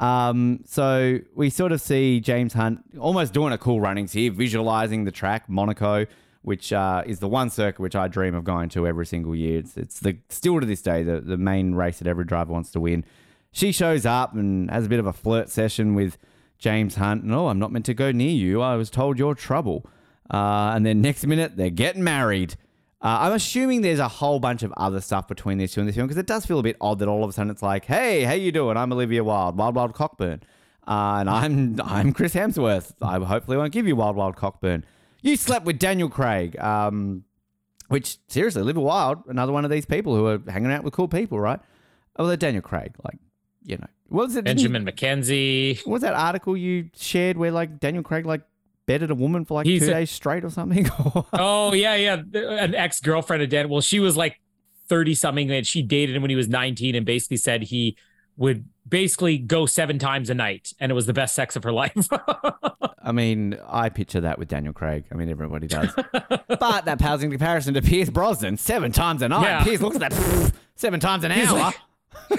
Um, 0.01 0.61
so 0.65 1.19
we 1.35 1.51
sort 1.51 1.73
of 1.73 1.81
see 1.81 2.21
James 2.21 2.53
Hunt 2.55 2.81
almost 2.99 3.33
doing 3.33 3.53
a 3.53 3.59
cool 3.59 3.81
runnings 3.81 4.13
here, 4.13 4.31
visualizing 4.31 5.05
the 5.05 5.11
track 5.11 5.49
Monaco, 5.49 6.07
which 6.43 6.73
uh, 6.73 7.03
is 7.05 7.19
the 7.19 7.27
one 7.29 7.51
circuit 7.51 7.81
which 7.81 7.97
I 7.97 8.07
dream 8.07 8.35
of 8.35 8.45
going 8.45 8.69
to 8.71 8.87
every 8.87 9.07
single 9.07 9.35
year. 9.35 9.59
It's, 9.59 9.77
it's 9.77 9.99
the 10.01 10.17
still 10.29 10.61
to 10.61 10.67
this 10.67 10.83
day 10.83 11.03
the 11.05 11.21
the 11.21 11.37
main 11.37 11.75
race 11.75 11.99
that 11.99 12.09
every 12.09 12.25
driver 12.25 12.53
wants 12.53 12.71
to 12.73 12.81
win. 12.81 13.05
She 13.53 13.71
shows 13.73 14.05
up 14.07 14.35
and 14.35 14.71
has 14.71 14.87
a 14.87 14.89
bit 14.89 14.99
of 15.01 15.07
a 15.07 15.13
flirt 15.13 15.49
session 15.51 15.95
with 15.95 16.17
James 16.59 16.97
Hunt. 16.97 17.23
And, 17.23 17.35
oh, 17.35 17.49
I'm 17.49 17.59
not 17.59 17.73
meant 17.73 17.87
to 17.87 17.95
go 17.95 18.13
near 18.13 18.31
you. 18.31 18.61
I 18.61 18.77
was 18.77 18.91
told 18.91 19.19
you're 19.19 19.35
trouble. 19.35 19.87
Uh, 20.31 20.73
and 20.75 20.85
then 20.85 21.01
next 21.01 21.27
minute, 21.27 21.57
they're 21.57 21.71
getting 21.71 22.05
married. 22.05 22.55
Uh, 23.01 23.19
I'm 23.21 23.33
assuming 23.33 23.83
there's 23.83 24.01
a 24.01 24.09
whole 24.09 24.41
bunch 24.41 24.63
of 24.63 24.73
other 24.77 25.01
stuff 25.01 25.29
between 25.29 25.59
these 25.59 25.73
two 25.73 25.81
in 25.81 25.87
this 25.87 25.95
film 25.95 26.09
because 26.09 26.19
it 26.19 26.27
does 26.27 26.45
feel 26.45 26.59
a 26.59 26.63
bit 26.63 26.77
odd 26.81 26.99
that 26.99 27.09
all 27.09 27.23
of 27.23 27.31
a 27.31 27.33
sudden 27.33 27.51
it's 27.51 27.63
like, 27.63 27.85
hey, 27.85 28.25
how 28.25 28.33
you 28.33 28.51
doing? 28.51 28.77
I'm 28.77 28.93
Olivia 28.93 29.23
Wilde, 29.23 29.57
Wild 29.57 29.77
Wild 29.77 29.95
Cockburn. 29.95 30.43
Uh, 30.87 31.19
and 31.21 31.31
I'm 31.31 31.81
I'm 31.85 32.13
Chris 32.13 32.35
Hemsworth. 32.35 32.93
I 33.01 33.19
hopefully 33.19 33.57
won't 33.57 33.73
give 33.73 33.87
you 33.87 33.95
Wild 33.95 34.17
Wild 34.17 34.37
Cockburn. 34.37 34.85
You 35.23 35.37
slept 35.37 35.65
with 35.65 35.79
Daniel 35.79 36.09
Craig. 36.09 36.59
Um, 36.59 37.25
which 37.89 38.19
seriously, 38.29 38.63
Olivia 38.63 38.83
Wilde, 38.83 39.23
another 39.29 39.53
one 39.53 39.65
of 39.65 39.71
these 39.71 39.87
people 39.87 40.15
who 40.15 40.27
are 40.27 40.41
hanging 40.49 40.71
out 40.71 40.85
with 40.85 40.93
cool 40.93 41.09
people, 41.09 41.41
right? 41.41 41.59
Oh, 42.17 42.27
they're 42.27 42.37
Daniel 42.37 42.63
Craig, 42.63 42.95
like 43.05 43.19
you 43.69 43.77
know, 43.77 43.87
what 44.09 44.27
was 44.27 44.35
it? 44.37 44.39
you- 44.39 44.43
Benjamin 44.45 44.85
McKenzie. 44.87 45.79
what 45.87 45.93
was 45.95 46.03
that 46.03 46.15
article 46.15 46.57
you 46.57 46.91
shared 46.97 47.37
where 47.37 47.51
like 47.53 47.79
Daniel 47.79 48.03
Craig 48.03 48.27
like 48.27 48.41
bedded 48.87 49.11
a 49.11 49.15
woman 49.15 49.45
for 49.45 49.55
like 49.55 49.67
He's 49.67 49.83
two 49.83 49.89
a- 49.91 49.95
days 49.95 50.11
straight 50.11 50.45
or 50.45 50.51
something? 50.51 50.89
Oh 51.33 51.73
yeah, 51.75 51.95
yeah. 51.95 52.15
An 52.35 52.75
ex 52.75 53.01
girlfriend 53.01 53.43
of 53.43 53.51
Dan. 53.51 53.69
Well, 53.69 53.81
she 53.83 54.01
was 54.01 54.17
like 54.17 54.41
thirty 54.89 55.15
something, 55.15 55.51
and 55.51 55.67
she 55.67 55.83
dated 55.83 56.17
him 56.17 56.23
when 56.23 56.31
he 56.31 56.37
was 56.37 56.49
nineteen, 56.49 56.95
and 56.95 57.05
basically 57.07 57.37
said 57.37 57.63
he 57.65 57.97
would 58.37 58.65
basically 58.89 59.37
go 59.37 59.67
seven 59.67 59.99
times 59.99 60.31
a 60.31 60.35
night, 60.35 60.73
and 60.81 60.91
it 60.91 60.95
was 60.95 61.05
the 61.07 61.13
best 61.13 61.35
sex 61.35 61.57
of 61.57 61.65
her 61.65 61.73
life. 61.83 62.09
I 63.03 63.13
mean, 63.13 63.59
I 63.67 63.89
picture 63.89 64.21
that 64.23 64.39
with 64.39 64.49
Daniel 64.49 64.73
Craig. 64.73 65.05
I 65.13 65.15
mean, 65.17 65.29
everybody 65.29 65.67
does. 65.67 65.91
but 66.13 66.85
that 66.85 66.99
pales 66.99 67.23
in 67.23 67.31
comparison 67.31 67.75
to 67.75 67.83
Pierce 67.83 68.11
Brosnan, 68.11 68.57
seven 68.57 68.93
times 68.93 69.23
a 69.23 69.29
night. 69.29 69.43
Yeah. 69.43 69.65
Pierce 69.65 69.81
looks 69.81 69.97
at 69.99 70.11
that 70.11 70.53
seven 70.77 71.01
times 71.01 71.25
an 71.25 71.31
He's 71.33 71.49
hour. 71.49 71.59
like- 71.59 71.77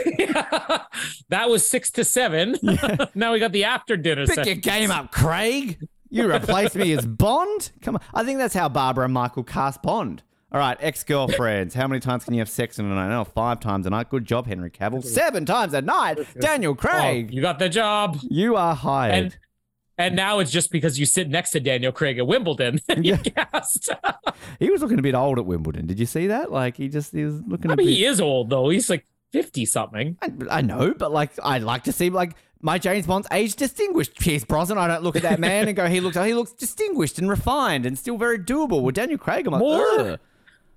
that 1.29 1.49
was 1.49 1.67
six 1.67 1.91
to 1.91 2.03
seven. 2.03 2.55
now 3.15 3.33
we 3.33 3.39
got 3.39 3.51
the 3.51 3.63
after 3.63 3.97
dinner 3.97 4.25
Pick 4.27 4.45
your 4.45 4.55
game 4.55 4.91
up, 4.91 5.11
Craig. 5.11 5.79
You 6.09 6.31
replace 6.31 6.75
me 6.75 6.91
as 6.93 7.05
Bond? 7.05 7.71
Come 7.81 7.95
on. 7.95 8.01
I 8.13 8.23
think 8.23 8.39
that's 8.39 8.53
how 8.55 8.67
Barbara 8.69 9.05
and 9.05 9.13
Michael 9.13 9.43
cast 9.43 9.81
Bond. 9.83 10.23
All 10.51 10.59
right, 10.59 10.75
ex 10.79 11.03
girlfriends. 11.03 11.75
How 11.75 11.87
many 11.87 11.99
times 11.99 12.23
can 12.25 12.33
you 12.33 12.39
have 12.39 12.49
sex 12.49 12.79
in 12.79 12.85
a 12.85 12.95
night? 12.95 13.15
Oh, 13.15 13.23
five 13.23 13.59
times 13.59 13.85
a 13.85 13.91
night. 13.91 14.09
Good 14.09 14.25
job, 14.25 14.47
Henry 14.47 14.71
Cavill. 14.71 15.03
Seven 15.03 15.45
times 15.45 15.75
a 15.75 15.81
night. 15.81 16.17
Daniel 16.39 16.71
Oh, 16.71 16.75
Craig. 16.75 17.31
you 17.31 17.41
got 17.41 17.59
the 17.59 17.69
job. 17.69 18.17
You 18.23 18.55
are 18.55 18.73
hired. 18.73 19.13
And 19.13 19.37
and 19.99 20.15
now 20.15 20.39
it's 20.39 20.49
just 20.49 20.71
because 20.71 20.97
you 20.97 21.05
sit 21.05 21.29
next 21.29 21.51
to 21.51 21.59
Daniel 21.59 21.91
Craig 21.91 22.17
at 22.17 22.25
Wimbledon. 22.25 22.79
cast. 23.35 23.89
he 24.57 24.71
was 24.71 24.81
looking 24.81 24.97
a 24.97 25.01
bit 25.03 25.13
old 25.13 25.37
at 25.37 25.45
Wimbledon. 25.45 25.85
Did 25.85 25.99
you 25.99 26.05
see 26.07 26.25
that? 26.27 26.51
Like 26.51 26.77
he 26.77 26.87
just 26.87 27.11
he 27.13 27.25
was 27.25 27.41
looking 27.45 27.69
I 27.69 27.75
a 27.75 27.77
mean, 27.77 27.85
bit. 27.85 27.93
he 27.97 28.05
is 28.05 28.19
old 28.19 28.49
though. 28.49 28.69
He's 28.69 28.89
like 28.89 29.05
fifty 29.31 29.65
something. 29.65 30.17
I, 30.21 30.31
I 30.49 30.61
know, 30.61 30.93
but 30.97 31.11
like 31.11 31.31
I'd 31.43 31.63
like 31.63 31.83
to 31.85 31.91
see 31.91 32.09
like 32.09 32.35
my 32.61 32.77
James 32.77 33.07
Bond's 33.07 33.27
age 33.31 33.55
distinguished. 33.55 34.19
Pierce 34.19 34.43
Brosnan. 34.43 34.77
I 34.77 34.87
don't 34.87 35.03
look 35.03 35.15
at 35.15 35.21
that 35.23 35.39
man 35.47 35.67
and 35.67 35.75
go, 35.75 35.87
he 35.87 35.99
looks 36.01 36.17
he 36.17 36.33
looks 36.33 36.51
distinguished 36.51 37.19
and 37.19 37.29
refined 37.29 37.85
and 37.85 37.97
still 37.97 38.17
very 38.17 38.39
doable. 38.39 38.81
With 38.81 38.95
Daniel 38.95 39.17
Craig, 39.17 39.47
I'm 39.47 39.53
like, 39.53 39.59
More? 39.59 39.99
Ugh. 39.99 40.19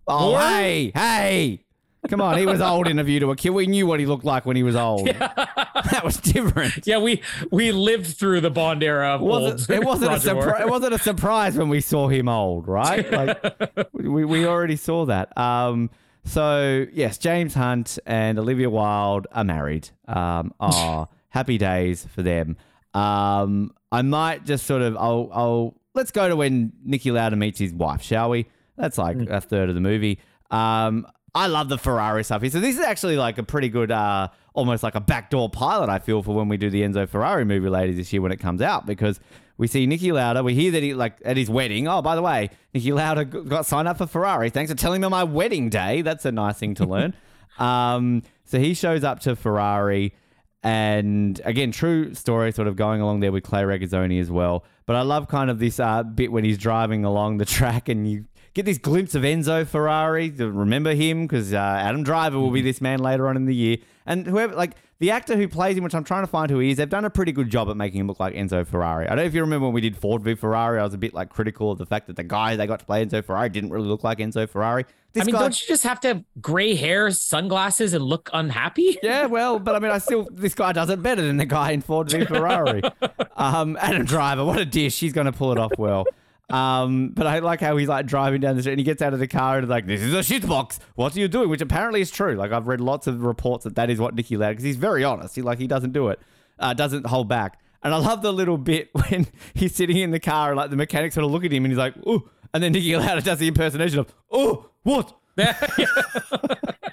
oh 0.07 0.31
More? 0.31 0.41
hey 0.41 0.93
hey. 0.95 1.65
Come 2.09 2.21
on, 2.21 2.37
he 2.37 2.47
was 2.47 2.61
old 2.61 2.89
in 2.89 2.99
A 2.99 3.05
View 3.05 3.21
to 3.21 3.31
a 3.31 3.37
Kill. 3.37 3.53
We 3.55 3.69
knew 3.69 3.87
what 3.87 4.01
he 4.01 4.07
looked 4.07 4.25
like 4.25 4.45
when 4.45 4.57
he 4.57 4.65
was 4.65 4.75
old. 4.75 5.07
that 5.07 6.01
was 6.03 6.17
different. 6.17 6.85
Yeah, 6.85 6.99
we 6.99 7.23
we 7.53 7.71
lived 7.71 8.19
through 8.19 8.41
the 8.41 8.51
Bond 8.51 8.83
era 8.83 9.11
of 9.11 9.23
old. 9.23 9.31
Wasn't, 9.31 9.71
it 9.71 9.85
wasn't 9.85 10.13
a 10.13 10.19
surprise. 10.19 10.63
It 10.63 10.69
wasn't 10.69 10.95
a 10.95 10.99
surprise 10.99 11.57
when 11.57 11.69
we 11.69 11.81
saw 11.81 12.09
him 12.09 12.29
old, 12.29 12.67
right? 12.67 13.09
Like 13.13 13.89
we, 13.93 14.25
we 14.25 14.47
already 14.47 14.75
saw 14.75 15.07
that. 15.07 15.37
Um, 15.39 15.91
so 16.25 16.87
yes, 16.93 17.19
James 17.19 17.55
Hunt 17.55 17.99
and 18.07 18.39
Olivia 18.39 18.71
Wilde 18.71 19.27
are 19.33 19.45
married. 19.45 19.91
Um, 20.07 20.55
oh, 20.61 21.09
happy 21.31 21.59
days 21.59 22.07
for 22.15 22.23
them. 22.23 22.57
Um, 22.95 23.73
I 23.91 24.03
might 24.03 24.45
just 24.45 24.67
sort 24.67 24.83
of 24.83 24.97
I'll 24.97 25.31
I'll 25.33 25.81
let's 25.95 26.11
go 26.11 26.29
to 26.29 26.37
when 26.37 26.73
Niki 26.87 27.13
Lauda 27.13 27.37
meets 27.37 27.59
his 27.59 27.73
wife, 27.73 28.03
shall 28.03 28.31
we? 28.31 28.47
That's 28.77 28.99
like 28.99 29.17
a 29.17 29.41
third 29.41 29.69
of 29.69 29.75
the 29.75 29.81
movie. 29.81 30.19
Um, 30.51 31.07
I 31.35 31.47
love 31.47 31.69
the 31.69 31.79
Ferrari 31.79 32.25
stuff 32.25 32.43
here. 32.43 32.51
So 32.51 32.61
this 32.61 32.77
is 32.77 32.83
actually 32.83 33.17
like 33.17 33.39
a 33.39 33.43
pretty 33.43 33.71
good, 33.71 33.91
uh, 33.91 34.29
almost 34.55 34.83
like 34.83 34.95
a 34.95 35.01
backdoor 35.01 35.49
pilot. 35.49 35.89
I 35.89 35.99
feel 35.99 36.23
for 36.23 36.35
when 36.35 36.49
we 36.49 36.59
do 36.59 36.69
the 36.69 36.83
Enzo 36.83 37.09
Ferrari 37.09 37.45
movie 37.45 37.71
later 37.71 37.93
this 37.93 38.13
year 38.13 38.21
when 38.21 38.33
it 38.33 38.39
comes 38.39 38.61
out 38.61 38.85
because 38.85 39.19
we 39.63 39.69
see 39.69 39.87
Niki 39.87 40.13
Lauda. 40.13 40.43
We 40.43 40.55
hear 40.55 40.73
that 40.73 40.83
he 40.83 40.93
like 40.93 41.23
at 41.25 41.37
his 41.37 41.49
wedding. 41.49 41.87
Oh, 41.87 42.03
by 42.03 42.17
the 42.17 42.21
way, 42.21 42.51
Niki 42.75 42.93
Lauda 42.93 43.25
got 43.25 43.65
signed 43.65 43.87
up 43.87 43.97
for 43.97 44.09
Ferrari. 44.09 44.51
Thanks 44.51 44.73
for 44.73 44.77
telling 44.77 45.01
me 45.01 45.05
on 45.05 45.13
my 45.13 45.23
wedding 45.23 45.69
day. 45.69 46.03
That's 46.03 46.25
a 46.25 46.33
nice 46.33 46.59
thing 46.59 46.75
to 46.75 46.85
learn. 46.85 47.15
um, 47.61 48.25
so 48.45 48.59
he 48.59 48.75
shows 48.75 49.05
up 49.05 49.21
to 49.21 49.37
Ferrari. 49.37 50.17
And 50.65 51.41
again, 51.45 51.71
true 51.71 52.13
story, 52.15 52.51
sort 52.51 52.67
of 52.67 52.75
going 52.75 53.01
along 53.01 53.21
there 53.21 53.31
with 53.31 53.45
Clay 53.45 53.63
Regazzoni 53.63 54.21
as 54.21 54.33
well. 54.33 54.65
But 54.85 54.97
I 54.97 55.03
love 55.03 55.29
kind 55.29 55.49
of 55.49 55.61
this 55.61 55.79
uh, 55.79 56.03
bit 56.03 56.33
when 56.33 56.43
he's 56.43 56.59
driving 56.59 57.05
along 57.05 57.37
the 57.37 57.45
track 57.45 57.89
and 57.89 58.11
you 58.11 58.25
get 58.55 58.67
this 58.67 58.79
glimpse 58.79 59.15
of 59.15 59.23
Enzo 59.23 59.65
Ferrari. 59.65 60.31
Remember 60.31 60.93
him 60.93 61.29
because 61.29 61.55
uh, 61.55 61.57
Adam 61.57 62.03
Driver 62.03 62.41
will 62.41 62.51
be 62.51 62.63
this 62.63 62.81
man 62.81 62.99
later 62.99 63.29
on 63.29 63.37
in 63.37 63.47
the 63.47 63.55
year. 63.55 63.77
And 64.07 64.27
whoever, 64.27 64.57
like 64.57 64.73
the 65.03 65.11
actor 65.11 65.37
who 65.37 65.49
plays 65.49 65.77
him, 65.77 65.83
which 65.83 65.97
I'm 65.97 66.05
trying 66.05 66.23
to 66.23 66.29
find 66.29 66.49
who 66.49 66.61
he 66.61 66.71
is, 66.71 66.77
they've 66.77 66.89
done 66.89 67.05
a 67.05 67.11
pretty 67.11 67.33
good 67.33 67.51
job 67.51 67.69
at 67.69 67.77
making 67.77 67.99
him 67.99 68.07
look 68.07 68.21
like 68.21 68.35
Enzo 68.35 68.65
Ferrari. 68.65 69.07
I 69.07 69.09
don't 69.09 69.17
know 69.17 69.25
if 69.25 69.35
you 69.35 69.41
remember 69.41 69.67
when 69.67 69.75
we 69.75 69.81
did 69.81 69.97
Ford 69.97 70.23
v 70.23 70.37
Ferrari, 70.37 70.79
I 70.79 70.85
was 70.85 70.95
a 70.95 70.99
bit 70.99 71.13
like 71.13 71.29
critical 71.29 71.73
of 71.73 71.79
the 71.79 71.87
fact 71.87 72.07
that 72.07 72.15
the 72.15 72.23
guy 72.23 72.55
they 72.55 72.69
got 72.69 72.79
to 72.79 72.87
play 72.87 73.05
Enzo 73.05 73.25
Ferrari 73.25 73.49
didn't 73.49 73.71
really 73.71 73.89
look 73.89 74.05
like 74.05 74.19
Enzo 74.19 74.49
Ferrari. 74.49 74.85
This 75.13 75.23
I 75.23 75.27
mean, 75.27 75.35
guy, 75.35 75.41
don't 75.41 75.61
you 75.61 75.67
just 75.67 75.83
have 75.83 75.99
to 76.03 76.09
have 76.09 76.25
gray 76.41 76.77
hair, 76.77 77.11
sunglasses, 77.11 77.95
and 77.95 78.05
look 78.05 78.31
unhappy? 78.33 78.97
Yeah, 79.03 79.27
well, 79.27 79.59
but 79.59 79.75
I 79.75 79.81
mean, 79.81 79.91
I 79.91 79.99
still 79.99 80.29
this 80.31 80.55
guy 80.55 80.73
does 80.73 80.89
it 80.89 81.03
better 81.03 81.23
than 81.23 81.37
the 81.37 81.47
guy 81.47 81.73
in 81.73 81.81
Ford 81.81 82.09
v 82.09 82.25
Ferrari. 82.25 82.83
Um, 83.35 83.77
Adam 83.81 84.05
Driver, 84.05 84.45
what 84.45 84.61
a 84.61 84.65
dish! 84.65 85.01
He's 85.01 85.13
going 85.13 85.25
to 85.25 85.33
pull 85.33 85.51
it 85.51 85.59
off 85.59 85.73
well. 85.77 86.05
Um, 86.53 87.09
but 87.09 87.27
I 87.27 87.39
like 87.39 87.61
how 87.61 87.79
he's 87.79 87.89
like 87.89 88.07
driving 88.07 88.43
down 88.43 88.57
the 88.57 88.63
street 88.63 88.75
and 88.75 88.81
he 88.81 88.85
gets 88.85 89.01
out 89.01 89.15
of 89.15 89.19
the 89.19 89.27
car 89.27 89.59
and 89.59 89.69
like, 89.69 89.87
"This 89.87 90.03
is 90.03 90.13
a 90.13 90.19
shitbox. 90.19 90.79
What 90.97 91.17
are 91.17 91.19
you 91.19 91.27
doing?" 91.27 91.49
Which 91.49 91.63
apparently 91.63 92.03
is 92.03 92.11
true. 92.11 92.35
Like 92.35 92.53
I've 92.53 92.67
read 92.69 92.81
lots 92.81 93.07
of 93.07 93.23
reports 93.23 93.65
that 93.65 93.75
that 93.77 93.89
is 93.89 93.99
what 93.99 94.15
Niki 94.15 94.37
Lauda 94.39 94.53
because 94.53 94.65
he's 94.65 94.77
very 94.77 95.03
honest. 95.03 95.35
He 95.35 95.41
like 95.41 95.59
he 95.59 95.67
doesn't 95.67 95.93
do 95.93 96.09
it, 96.09 96.21
uh, 96.59 96.75
doesn't 96.75 97.07
hold 97.07 97.27
back. 97.27 97.59
And 97.83 97.95
I 97.95 97.97
love 97.97 98.21
the 98.21 98.33
little 98.33 98.59
bit 98.59 98.91
when 99.09 99.27
he's 99.55 99.75
sitting 99.75 99.97
in 99.97 100.11
the 100.11 100.21
car 100.21 100.51
and 100.51 100.59
like 100.59 100.69
the 100.69 100.77
mechanic 100.77 101.13
sort 101.13 101.25
of 101.25 101.31
look 101.31 101.45
at 101.45 101.53
him 101.53 101.65
and 101.65 101.73
he's 101.73 101.79
like, 101.79 101.95
"Oh," 102.07 102.29
and 102.53 102.63
then 102.63 102.75
Niki 102.75 102.99
Lauda 103.01 103.23
does 103.23 103.39
the 103.39 103.49
impersonation 103.49 104.01
of, 104.01 104.15
"Oh, 104.31 104.69
what?" 104.83 105.17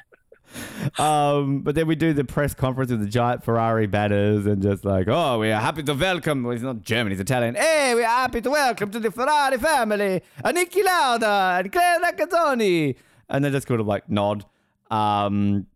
Um, 0.98 1.62
but 1.62 1.76
then 1.76 1.88
we 1.88 1.96
do 1.96 2.14
the 2.14 2.24
press 2.24 2.54
conference 2.54 2.90
with 2.90 3.02
the 3.02 3.08
giant 3.08 3.44
Ferrari 3.44 3.86
banners 3.86 4.46
and 4.46 4.62
just 4.62 4.84
like, 4.84 5.08
oh, 5.08 5.40
we 5.40 5.52
are 5.52 5.62
happy 5.62 5.84
to 5.84 5.94
welcome. 5.94 6.44
Well, 6.44 6.54
he's 6.54 6.64
not 6.64 6.82
German, 6.82 7.12
he's 7.12 7.20
Italian. 7.20 7.56
Hey, 7.56 7.94
we 7.96 8.04
are 8.04 8.08
happy 8.08 8.42
to 8.42 8.50
welcome 8.50 8.90
to 8.92 9.00
the 9.00 9.12
Ferrari 9.12 9.58
family, 9.58 10.22
Niki 10.44 10.84
Lauda 10.84 11.60
and 11.60 11.72
Claire 11.72 12.00
Regazzoni. 12.02 12.96
And 13.30 13.46
they 13.46 13.52
just 13.52 13.68
kind 13.68 13.80
of 13.80 13.88
like 13.88 14.10
nod. 14.10 14.46
Um, 14.90 15.68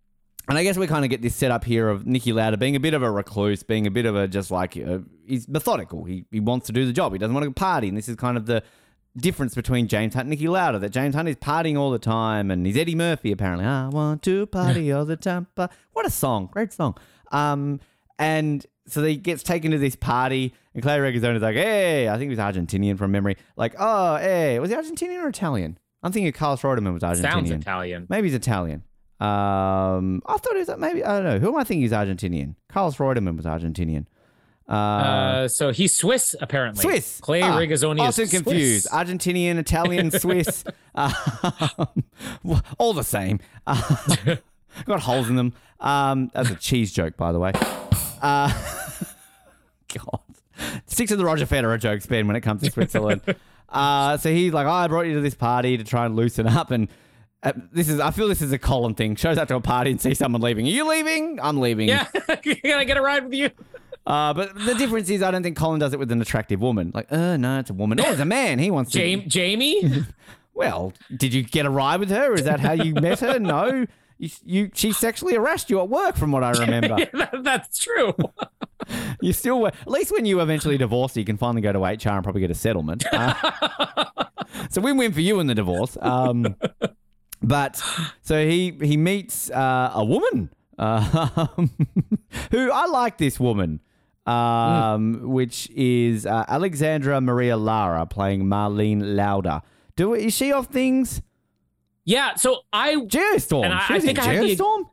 and 0.50 0.58
I 0.58 0.64
guess 0.64 0.78
we 0.78 0.88
kind 0.88 1.06
of 1.06 1.10
get 1.10 1.22
this 1.22 1.36
setup 1.36 1.64
here 1.64 1.88
of 1.88 2.04
Niki 2.04 2.34
Lauda 2.34 2.58
being 2.58 2.76
a 2.76 2.80
bit 2.80 2.94
of 2.94 3.02
a 3.02 3.10
recluse, 3.10 3.64
being 3.64 3.88
a 3.88 3.92
bit 3.92 4.06
of 4.06 4.16
a 4.16 4.28
just 4.28 4.52
like 4.52 4.76
uh, 4.78 5.00
he's 5.26 5.48
methodical. 5.48 6.04
He 6.04 6.26
he 6.32 6.42
wants 6.42 6.66
to 6.68 6.74
do 6.74 6.86
the 6.86 6.92
job. 6.92 7.14
He 7.14 7.20
doesn't 7.20 7.34
want 7.34 7.46
to 7.46 7.52
party, 7.52 7.88
and 7.88 7.98
this 7.98 8.10
is 8.10 8.16
kind 8.18 8.36
of 8.36 8.46
the 8.46 8.62
difference 9.18 9.56
between 9.56 9.88
James 9.88 10.14
Hunt 10.14 10.30
and 10.30 10.38
Niki 10.38 10.48
Lauda. 10.48 10.80
That 10.80 10.90
James 10.90 11.16
Hunt 11.16 11.30
is 11.30 11.36
partying 11.36 11.78
all 11.78 11.92
the 11.92 12.00
time, 12.00 12.52
and 12.52 12.66
he's 12.66 12.78
Eddie 12.78 12.96
Murphy 12.96 13.32
apparently. 13.32 13.66
I 13.66 13.88
want 13.90 14.22
to 14.24 14.46
party 14.48 14.92
all 14.92 15.06
the 15.06 15.18
time. 15.18 15.48
But 15.56 15.72
what 15.94 16.06
a 16.06 16.10
song! 16.10 16.50
Great 16.52 16.74
song. 16.74 16.96
Um, 17.32 17.80
and 18.20 18.66
so 18.88 19.04
he 19.04 19.16
gets 19.16 19.44
taken 19.44 19.72
to 19.72 19.78
this 19.78 19.96
party, 19.96 20.54
and 20.74 20.84
Clay 20.84 20.98
Regazzoni 20.98 21.36
is 21.36 21.42
like, 21.42 21.56
"Hey, 21.56 22.10
I 22.10 22.18
think 22.18 22.32
he 22.32 22.36
was 22.36 22.40
Argentinian 22.40 22.98
from 22.98 23.12
memory. 23.12 23.38
Like, 23.56 23.76
oh, 23.80 24.18
hey, 24.18 24.60
was 24.60 24.70
he 24.70 24.76
Argentinian 24.76 25.24
or 25.24 25.30
Italian? 25.30 25.78
I'm 26.04 26.12
thinking 26.12 26.32
Carlos 26.34 26.62
Reutemann 26.62 26.94
was 26.94 27.04
Argentinian. 27.04 27.22
Sounds 27.22 27.52
Italian. 27.52 28.08
Maybe 28.10 28.28
he's 28.28 28.36
Italian. 28.36 28.84
Um, 29.20 30.22
I 30.26 30.38
thought 30.38 30.54
he 30.54 30.60
was 30.60 30.70
maybe 30.78 31.04
I 31.04 31.14
don't 31.14 31.24
know. 31.24 31.40
Who 31.40 31.50
am 31.50 31.56
I 31.56 31.64
thinking 31.64 31.86
is 31.86 31.92
Argentinian? 31.94 32.56
Carlos 32.68 32.98
Reutemann 32.98 33.38
was 33.38 33.46
Argentinian. 33.46 34.06
Uh, 34.68 34.74
Uh, 34.74 35.48
so 35.48 35.72
he's 35.72 35.96
Swiss, 35.96 36.36
apparently. 36.40 36.82
Swiss. 36.82 37.20
Clay 37.22 37.42
Ah, 37.42 37.58
Regazzoni 37.58 38.08
is 38.08 38.32
confused. 38.32 38.88
Swiss. 38.88 38.94
Argentinian, 38.94 39.58
Italian, 39.58 40.10
Swiss. 40.20 40.64
um, 40.96 42.04
all 42.78 42.94
the 42.94 43.04
same. 43.04 43.40
Uh, 43.68 44.36
got 44.86 45.02
holes 45.02 45.30
in 45.30 45.36
them. 45.36 45.54
Um, 45.80 46.32
that's 46.34 46.50
a 46.50 46.56
cheese 46.56 46.92
joke, 46.94 47.18
by 47.18 47.32
the 47.32 47.40
way. 47.40 47.52
Uh, 48.22 48.52
God. 49.94 50.20
Stick 50.86 51.08
to 51.10 51.16
the 51.16 51.26
Roger 51.26 51.46
Federer 51.46 51.80
jokes, 51.80 52.06
Ben, 52.06 52.26
when 52.28 52.36
it 52.36 52.42
comes 52.42 52.62
to 52.62 52.72
Switzerland. 52.72 53.22
uh, 53.70 54.18
so 54.18 54.32
he's 54.32 54.54
like, 54.54 54.66
oh, 54.66 54.72
I 54.72 54.88
brought 54.88 55.08
you 55.08 55.16
to 55.16 55.22
this 55.22 55.36
party 55.36 55.78
to 55.78 55.84
try 55.84 56.06
and 56.06 56.16
loosen 56.16 56.48
up. 56.48 56.72
And 56.72 56.88
uh, 57.44 57.52
this 57.74 57.90
is, 57.90 58.00
I 58.00 58.12
feel 58.12 58.28
this 58.30 58.42
is 58.42 58.52
a 58.54 58.58
Colin 58.60 58.96
thing. 58.96 59.16
Shows 59.16 59.38
up 59.38 59.48
to 59.50 59.56
a 59.56 59.62
party 59.62 59.92
and 59.92 60.00
sees 60.00 60.18
someone 60.20 60.42
leaving. 60.42 60.66
Are 60.66 60.70
you 60.70 60.88
leaving? 60.88 61.40
I'm 61.42 61.60
leaving. 61.60 61.90
Yeah. 61.90 62.06
Can 62.06 62.80
I 62.80 62.86
get 62.86 62.96
a 62.98 63.02
ride 63.02 63.26
with 63.26 63.34
you? 63.34 63.50
Uh, 64.06 64.34
but 64.34 64.54
the 64.56 64.74
difference 64.78 65.10
is, 65.10 65.22
I 65.24 65.32
don't 65.32 65.44
think 65.44 65.58
Colin 65.58 65.80
does 65.80 65.94
it 65.94 66.00
with 66.00 66.12
an 66.12 66.22
attractive 66.22 66.62
woman. 66.62 66.92
Like, 66.94 67.12
uh, 67.12 67.38
no, 67.38 67.60
it's 67.60 67.70
a 67.70 67.74
woman. 67.74 68.00
Oh, 68.00 68.12
it's 68.12 68.20
a 68.20 68.26
man. 68.26 68.60
He 68.60 68.70
wants 68.72 68.92
to. 68.92 69.00
Jamie? 69.00 69.26
Jamie? 69.28 70.04
Well, 70.56 70.94
did 71.18 71.34
you 71.34 71.42
get 71.42 71.66
a 71.66 71.70
ride 71.72 72.00
with 72.00 72.12
her? 72.12 72.36
Is 72.36 72.44
that 72.44 72.60
how 72.60 72.74
you 72.74 72.94
met 72.94 73.22
her? 73.22 73.40
No. 73.40 73.88
You, 74.20 74.30
you, 74.46 74.70
she 74.76 74.92
sexually 74.94 75.34
harassed 75.34 75.72
you 75.72 75.80
at 75.82 75.90
work, 75.90 76.16
from 76.16 76.32
what 76.32 76.44
I 76.44 76.52
remember. 76.52 76.98
That- 77.14 77.44
That's 77.44 77.80
true. 77.80 78.14
You 79.22 79.32
still 79.34 79.62
were. 79.62 79.70
At 79.70 79.88
least 79.88 80.12
when 80.12 80.26
you 80.26 80.42
eventually 80.42 80.78
divorce, 80.78 81.16
you 81.18 81.24
can 81.26 81.38
finally 81.38 81.62
go 81.62 81.72
to 81.72 81.80
HR 81.80 82.10
and 82.16 82.24
probably 82.24 82.42
get 82.42 82.52
a 82.52 82.56
settlement. 82.56 83.04
Uh, 83.12 83.34
so 84.70 84.82
win-win 84.82 85.12
for 85.14 85.22
you 85.22 85.40
in 85.40 85.48
the 85.48 85.56
divorce. 85.56 85.98
Um, 86.02 86.56
but 87.42 87.82
so 88.22 88.46
he 88.46 88.78
he 88.82 88.98
meets 88.98 89.50
uh, 89.50 89.92
a 89.96 90.04
woman 90.04 90.50
uh, 90.78 91.48
who 92.52 92.72
I 92.72 92.86
like. 92.88 93.18
This 93.18 93.40
woman, 93.40 93.80
um, 94.26 95.20
which 95.24 95.70
is 95.72 96.26
uh, 96.26 96.46
Alexandra 96.48 97.20
Maria 97.22 97.58
Lara 97.58 98.06
playing 98.06 98.46
Marlene 98.46 99.16
Lauda. 99.16 99.62
Do 99.96 100.14
is 100.14 100.34
she 100.34 100.52
of 100.52 100.68
things? 100.68 101.22
Yeah. 102.06 102.36
So 102.36 102.60
I 102.72 102.96
Geostorm. 102.96 103.66
And 103.66 103.74
I- 103.74 103.86
I 103.90 104.00
think 104.00 104.18
in 104.18 104.24
I 104.24 104.34
had 104.34 104.44
the- 104.44 104.56
Geostorm. 104.56 104.84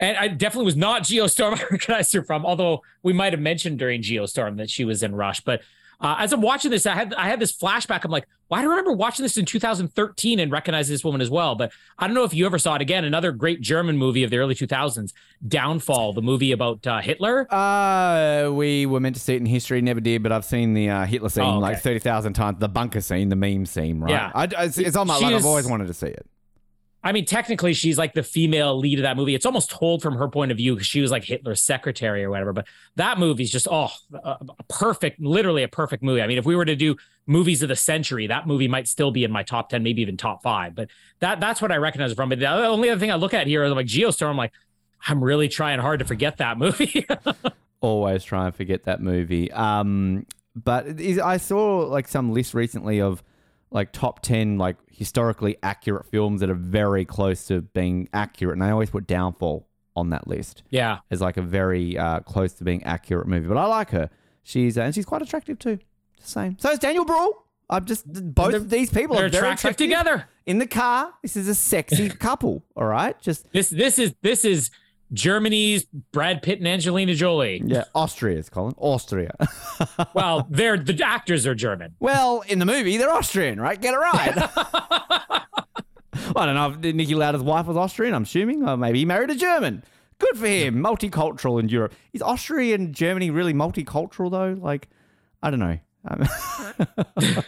And 0.00 0.16
I 0.16 0.28
definitely 0.28 0.66
was 0.66 0.76
not 0.76 1.02
Geostorm 1.02 1.58
I 1.58 1.62
recognized 1.70 2.12
her 2.14 2.22
from, 2.22 2.46
although 2.46 2.82
we 3.02 3.12
might 3.12 3.32
have 3.32 3.40
mentioned 3.42 3.78
during 3.80 4.00
Geostorm 4.02 4.56
that 4.58 4.70
she 4.70 4.84
was 4.84 5.02
in 5.02 5.14
Rush. 5.14 5.40
But 5.40 5.62
uh, 6.00 6.16
as 6.18 6.32
I'm 6.32 6.40
watching 6.40 6.70
this, 6.70 6.86
I 6.86 6.94
had 6.94 7.12
I 7.14 7.28
had 7.28 7.40
this 7.40 7.52
flashback. 7.52 8.04
I'm 8.04 8.10
like, 8.10 8.26
why 8.46 8.58
well, 8.58 8.62
do 8.62 8.68
I 8.68 8.70
remember 8.70 8.92
watching 8.92 9.24
this 9.24 9.36
in 9.36 9.44
2013 9.44 10.38
and 10.38 10.52
recognizing 10.52 10.94
this 10.94 11.04
woman 11.04 11.20
as 11.20 11.28
well. 11.28 11.54
But 11.56 11.72
I 11.98 12.06
don't 12.06 12.14
know 12.14 12.24
if 12.24 12.32
you 12.32 12.46
ever 12.46 12.58
saw 12.58 12.76
it 12.76 12.80
again. 12.82 13.04
Another 13.04 13.32
great 13.32 13.60
German 13.60 13.96
movie 13.96 14.22
of 14.22 14.30
the 14.30 14.38
early 14.38 14.54
2000s, 14.54 15.12
Downfall, 15.46 16.12
the 16.12 16.22
movie 16.22 16.52
about 16.52 16.86
uh, 16.86 17.00
Hitler. 17.00 17.52
Uh, 17.52 18.50
we 18.52 18.86
were 18.86 19.00
meant 19.00 19.16
to 19.16 19.20
see 19.20 19.34
it 19.34 19.38
in 19.38 19.46
history, 19.46 19.80
never 19.82 20.00
did, 20.00 20.22
but 20.22 20.30
I've 20.32 20.44
seen 20.44 20.74
the 20.74 20.88
uh, 20.88 21.04
Hitler 21.04 21.28
scene 21.28 21.44
Oh, 21.44 21.56
okay. 21.56 21.58
like 21.60 21.80
30,000 21.80 22.32
times. 22.32 22.58
The 22.60 22.68
bunker 22.68 23.00
scene, 23.00 23.28
the 23.28 23.36
meme 23.36 23.66
scene, 23.66 24.00
right? 24.00 24.10
Yeah. 24.10 24.32
I, 24.34 24.44
it's, 24.64 24.78
it's 24.78 24.96
on 24.96 25.08
my 25.08 25.18
She 25.18 25.24
list. 25.26 25.36
I've 25.38 25.46
always 25.46 25.66
wanted 25.66 25.88
to 25.88 25.94
see 25.94 26.06
it. 26.06 26.26
I 27.02 27.12
mean, 27.12 27.24
technically, 27.24 27.74
she's 27.74 27.96
like 27.96 28.12
the 28.12 28.24
female 28.24 28.76
lead 28.76 28.98
of 28.98 29.04
that 29.04 29.16
movie. 29.16 29.34
It's 29.34 29.46
almost 29.46 29.70
told 29.70 30.02
from 30.02 30.16
her 30.16 30.28
point 30.28 30.50
of 30.50 30.56
view 30.56 30.74
because 30.74 30.86
she 30.86 31.00
was 31.00 31.12
like 31.12 31.24
Hitler's 31.24 31.62
secretary 31.62 32.24
or 32.24 32.30
whatever. 32.30 32.52
But 32.52 32.66
that 32.96 33.18
movie's 33.18 33.52
just 33.52 33.68
oh, 33.70 33.88
a 34.12 34.36
perfect, 34.68 35.20
literally 35.20 35.62
a 35.62 35.68
perfect 35.68 36.02
movie. 36.02 36.22
I 36.22 36.26
mean, 36.26 36.38
if 36.38 36.44
we 36.44 36.56
were 36.56 36.64
to 36.64 36.74
do 36.74 36.96
movies 37.26 37.62
of 37.62 37.68
the 37.68 37.76
century, 37.76 38.26
that 38.26 38.48
movie 38.48 38.66
might 38.66 38.88
still 38.88 39.12
be 39.12 39.22
in 39.22 39.30
my 39.30 39.44
top 39.44 39.68
ten, 39.68 39.84
maybe 39.84 40.02
even 40.02 40.16
top 40.16 40.42
five. 40.42 40.74
But 40.74 40.88
that 41.20 41.38
that's 41.38 41.62
what 41.62 41.70
I 41.70 41.76
recognize 41.76 42.12
from. 42.14 42.30
But 42.30 42.40
the 42.40 42.50
only 42.50 42.90
other 42.90 42.98
thing 42.98 43.12
I 43.12 43.16
look 43.16 43.32
at 43.32 43.46
here 43.46 43.62
is 43.62 43.72
like 43.72 43.86
Geostorm. 43.86 44.30
I'm 44.30 44.36
like, 44.36 44.52
I'm 45.06 45.22
really 45.22 45.48
trying 45.48 45.78
hard 45.78 46.00
to 46.00 46.04
forget 46.04 46.38
that 46.38 46.58
movie. 46.58 47.06
Always 47.80 48.24
try 48.24 48.46
and 48.46 48.54
forget 48.54 48.84
that 48.84 49.00
movie. 49.00 49.52
Um, 49.52 50.26
but 50.56 51.00
is, 51.00 51.20
I 51.20 51.36
saw 51.36 51.86
like 51.86 52.08
some 52.08 52.32
list 52.32 52.54
recently 52.54 53.00
of 53.00 53.22
like 53.70 53.92
top 53.92 54.20
10 54.20 54.58
like 54.58 54.76
historically 54.90 55.56
accurate 55.62 56.06
films 56.06 56.40
that 56.40 56.50
are 56.50 56.54
very 56.54 57.04
close 57.04 57.46
to 57.46 57.62
being 57.62 58.08
accurate. 58.12 58.54
And 58.54 58.64
I 58.64 58.70
always 58.70 58.90
put 58.90 59.06
Downfall 59.06 59.66
on 59.96 60.10
that 60.10 60.28
list 60.28 60.62
yeah, 60.70 60.98
as 61.10 61.20
like 61.20 61.36
a 61.36 61.42
very 61.42 61.98
uh, 61.98 62.20
close 62.20 62.52
to 62.54 62.64
being 62.64 62.82
accurate 62.84 63.26
movie. 63.26 63.48
But 63.48 63.56
I 63.56 63.66
like 63.66 63.90
her. 63.90 64.10
She's 64.42 64.78
uh, 64.78 64.82
and 64.82 64.94
she's 64.94 65.04
quite 65.04 65.22
attractive 65.22 65.58
too. 65.58 65.78
Just 66.16 66.30
saying. 66.30 66.56
So 66.60 66.70
is 66.70 66.78
Daniel 66.78 67.04
Bruhl. 67.04 67.44
I'm 67.70 67.84
just 67.84 68.06
both 68.34 68.54
of 68.54 68.70
these 68.70 68.90
people 68.90 69.16
they're 69.16 69.28
very 69.28 69.52
attractive 69.52 69.76
together. 69.76 70.26
in 70.46 70.58
the 70.58 70.66
car. 70.66 71.12
This 71.22 71.36
is 71.36 71.48
a 71.48 71.54
sexy 71.54 72.08
couple. 72.26 72.64
All 72.74 72.86
right, 72.86 73.20
just 73.20 73.52
This 73.52 73.68
this 73.68 73.98
is 73.98 74.14
this 74.22 74.44
is 74.44 74.70
Germany's 75.12 75.84
Brad 76.12 76.42
Pitt 76.42 76.58
and 76.58 76.68
Angelina 76.68 77.14
Jolie. 77.14 77.62
yeah, 77.64 77.84
Austria's 77.94 78.48
Colin. 78.48 78.74
Austria. 78.76 79.34
Well, 80.14 80.46
they're 80.50 80.76
the 80.76 81.00
actors 81.04 81.46
are 81.46 81.54
German. 81.54 81.94
well, 82.00 82.42
in 82.48 82.58
the 82.58 82.66
movie, 82.66 82.96
they're 82.96 83.12
Austrian, 83.12 83.60
right? 83.60 83.80
Get 83.80 83.94
it 83.94 83.98
right. 83.98 84.32
I 86.36 86.46
don't 86.46 86.54
know 86.54 86.70
if 86.70 86.76
Niki 86.94 87.14
Lauda's 87.14 87.42
wife 87.42 87.66
was 87.66 87.76
Austrian. 87.76 88.14
I'm 88.14 88.22
assuming, 88.24 88.68
or 88.68 88.76
maybe 88.76 88.98
he 89.00 89.04
married 89.04 89.30
a 89.30 89.34
German. 89.34 89.82
Good 90.18 90.36
for 90.36 90.46
him. 90.46 90.76
Multicultural 90.82 91.60
in 91.60 91.68
Europe. 91.68 91.94
Is 92.12 92.22
Austria 92.22 92.74
and 92.74 92.92
Germany 92.94 93.30
really 93.30 93.54
multicultural 93.54 94.30
though? 94.30 94.56
Like, 94.60 94.88
I 95.42 95.50
don't 95.50 95.60
know. 95.60 95.78
Um, 96.06 96.28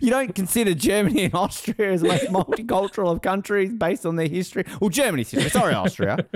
You 0.00 0.10
don't 0.10 0.34
consider 0.34 0.74
Germany 0.74 1.24
and 1.24 1.34
Austria 1.34 1.92
as 1.92 2.02
the 2.02 2.08
most 2.08 2.24
multicultural 2.30 3.12
of 3.12 3.22
countries 3.22 3.72
based 3.72 4.06
on 4.06 4.16
their 4.16 4.28
history. 4.28 4.64
Well, 4.80 4.90
Germany's 4.90 5.30
history. 5.30 5.50
Sorry, 5.50 5.74
Austria. 5.74 6.26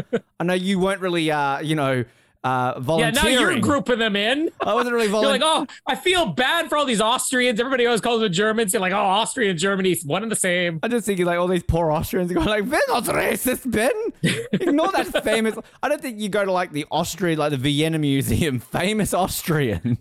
I 0.41 0.45
know 0.45 0.55
you 0.55 0.79
weren't 0.79 1.01
really, 1.01 1.31
uh, 1.31 1.61
you 1.61 1.75
know, 1.75 2.05
uh, 2.45 2.81
Yeah, 2.99 3.11
now 3.11 3.27
you're 3.27 3.59
grouping 3.59 3.99
them 3.99 4.17
in. 4.17 4.51
I 4.61 4.75
wasn't 4.75 4.95
really 4.95 5.09
volunteering. 5.09 5.41
You're 5.41 5.51
like, 5.61 5.69
oh, 5.71 5.75
I 5.87 5.97
feel 5.97 6.27
bad 6.27 6.69
for 6.69 6.77
all 6.77 6.85
these 6.85 7.01
Austrians. 7.01 7.59
Everybody 7.59 7.87
always 7.87 8.03
calls 8.03 8.21
them 8.21 8.31
Germans. 8.31 8.75
You're 8.75 8.83
like, 8.83 8.93
oh, 8.93 8.97
Austria 8.97 9.51
and 9.51 9.59
Germany, 9.59 9.97
one 10.05 10.23
and 10.23 10.31
the 10.31 10.37
same. 10.37 10.79
I'm 10.83 10.91
just 10.91 11.07
thinking 11.07 11.25
like 11.25 11.39
all 11.39 11.49
these 11.49 11.63
poor 11.63 11.91
Austrians 11.91 12.31
are 12.31 12.35
going 12.35 12.47
like, 12.47 12.69
they're 12.69 12.81
not 12.89 13.05
racist, 13.05 13.71
Ben. 13.71 13.91
Ignore 14.53 14.93
that 14.93 15.25
famous. 15.25 15.57
I 15.83 15.89
don't 15.89 16.03
think 16.03 16.21
you 16.21 16.29
go 16.29 16.45
to 16.45 16.53
like 16.53 16.73
the 16.73 16.85
Austria, 16.91 17.37
like 17.37 17.51
the 17.51 17.57
Vienna 17.57 17.99
Museum, 17.99 18.59
famous 18.73 19.15
Austrians. 19.15 19.99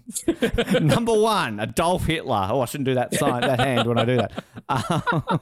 Number 0.81 1.13
one, 1.13 1.61
Adolf 1.61 2.05
Hitler. 2.05 2.49
Oh, 2.51 2.59
I 2.61 2.65
shouldn't 2.65 2.85
do 2.85 2.95
that 2.95 3.13
sign, 3.13 3.41
that 3.41 3.59
hand 3.59 3.87
when 3.87 3.97
I 3.97 4.05
do 4.05 4.17
that. 4.17 4.43
Um, 4.67 5.39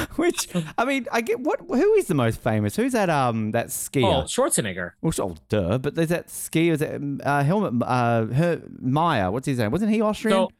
which 0.16 0.48
I 0.78 0.84
mean, 0.84 1.06
I 1.12 1.20
get 1.20 1.40
what. 1.40 1.60
Who 1.60 1.94
is 1.94 2.06
the 2.06 2.14
most 2.14 2.40
famous? 2.40 2.76
Who's 2.76 2.92
that? 2.92 3.10
Um, 3.10 3.50
that 3.52 3.68
skier? 3.68 4.04
Oh. 4.04 4.22
Schwarzenegger. 4.24 4.92
Well, 5.00 5.12
oh, 5.18 5.36
duh. 5.48 5.78
But 5.78 5.94
there's 5.94 6.08
that 6.08 6.28
skier. 6.28 6.72
Is 6.72 6.80
that 6.80 7.00
uh, 7.24 7.42
Helmut 7.44 7.86
uh, 7.86 8.26
Her- 8.26 8.62
Maier? 8.82 9.30
What's 9.32 9.46
his 9.46 9.58
name? 9.58 9.70
Wasn't 9.70 9.90
he 9.90 10.00
Austrian? 10.00 10.36
So 10.36 10.50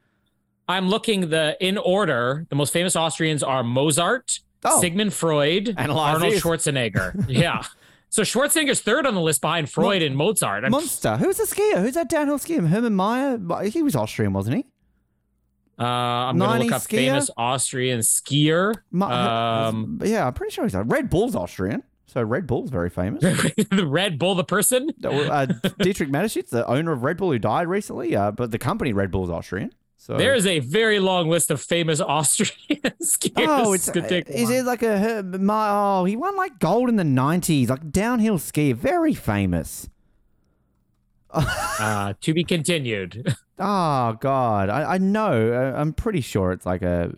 I'm 0.69 0.89
looking 0.89 1.31
the 1.31 1.57
in 1.61 1.79
order. 1.79 2.47
The 2.49 2.57
most 2.57 2.73
famous 2.73 2.97
Austrians 2.97 3.43
are 3.43 3.63
Mozart, 3.65 4.41
Oh. 4.65 4.81
Sigmund 4.81 5.13
Freud, 5.13 5.75
and 5.77 5.91
Arnold. 5.91 6.35
Schwarzenegger. 6.35 7.25
yeah. 7.29 7.63
So 8.11 8.23
Schwarzenegger's 8.23 8.81
third 8.81 9.07
on 9.07 9.15
the 9.15 9.21
list 9.21 9.41
behind 9.41 9.71
Freud 9.71 10.03
and 10.03 10.17
Mozart. 10.17 10.65
I'm- 10.65 10.71
Monster. 10.71 11.17
Who's 11.17 11.39
the 11.39 11.45
skier? 11.45 11.81
Who's 11.81 11.95
that 11.95 12.09
downhill 12.09 12.39
skier? 12.39 12.67
Hermann 12.69 12.95
Maier. 12.95 13.69
He 13.71 13.83
was 13.83 13.97
Austrian, 13.97 14.33
wasn't 14.33 14.57
he? 14.59 14.67
Uh, 15.79 15.85
I'm 15.85 16.39
going 16.39 16.59
to 16.61 16.65
look 16.67 16.73
up 16.75 16.83
skier? 16.83 16.97
famous 16.97 17.31
Austrian 17.37 18.01
skier. 18.01 18.75
Ma- 18.91 19.69
Um, 19.69 20.01
yeah, 20.05 20.27
I'm 20.27 20.35
pretty 20.35 20.53
sure 20.53 20.65
he's 20.65 20.75
a 20.75 20.83
Red 20.83 21.11
Bull's 21.11 21.35
Austrian. 21.35 21.83
So 22.07 22.23
Red 22.23 22.47
Bull's 22.47 22.69
very 22.71 22.91
famous. 22.91 23.23
the 23.71 23.87
Red 23.87 24.19
Bull, 24.19 24.35
the 24.35 24.45
person. 24.45 24.91
uh, 25.03 25.47
Dietrich 25.81 26.11
Mateschitz, 26.11 26.51
the 26.51 26.67
owner 26.67 26.93
of 26.93 27.03
Red 27.03 27.17
Bull, 27.17 27.33
who 27.33 27.39
died 27.39 27.69
recently, 27.69 28.15
uh, 28.15 28.31
but 28.33 28.51
the 28.51 28.59
company 28.59 28.93
Red 28.93 29.11
Bull's 29.11 29.31
Austrian. 29.31 29.73
So 29.97 30.17
There 30.19 30.35
is 30.35 30.47
a 30.47 30.59
very 30.59 30.99
long 30.99 31.31
list 31.31 31.51
of 31.51 31.61
famous 31.61 32.01
Austrian 32.17 32.83
skiers. 33.01 33.33
Oh, 33.49 33.73
it's 33.73 33.89
a 33.89 34.29
is 34.43 34.51
it 34.51 34.65
like 34.65 34.83
a 34.83 35.23
my, 35.23 35.69
oh 35.71 36.05
he 36.05 36.17
won 36.17 36.37
like 36.37 36.59
gold 36.59 36.89
in 36.89 36.97
the 36.97 37.05
nineties, 37.05 37.71
like 37.71 37.91
downhill 37.91 38.37
skier, 38.39 38.75
very 38.75 39.15
famous. 39.15 39.89
Uh, 41.33 42.15
to 42.21 42.35
be 42.35 42.45
continued. 42.45 43.35
Oh 43.59 44.13
God, 44.21 44.69
I, 44.69 44.95
I 44.95 44.99
know. 44.99 45.53
I, 45.53 45.81
I'm 45.81 45.93
pretty 45.93 46.21
sure 46.21 46.53
it's 46.53 46.67
like 46.67 46.83
a 46.83 47.13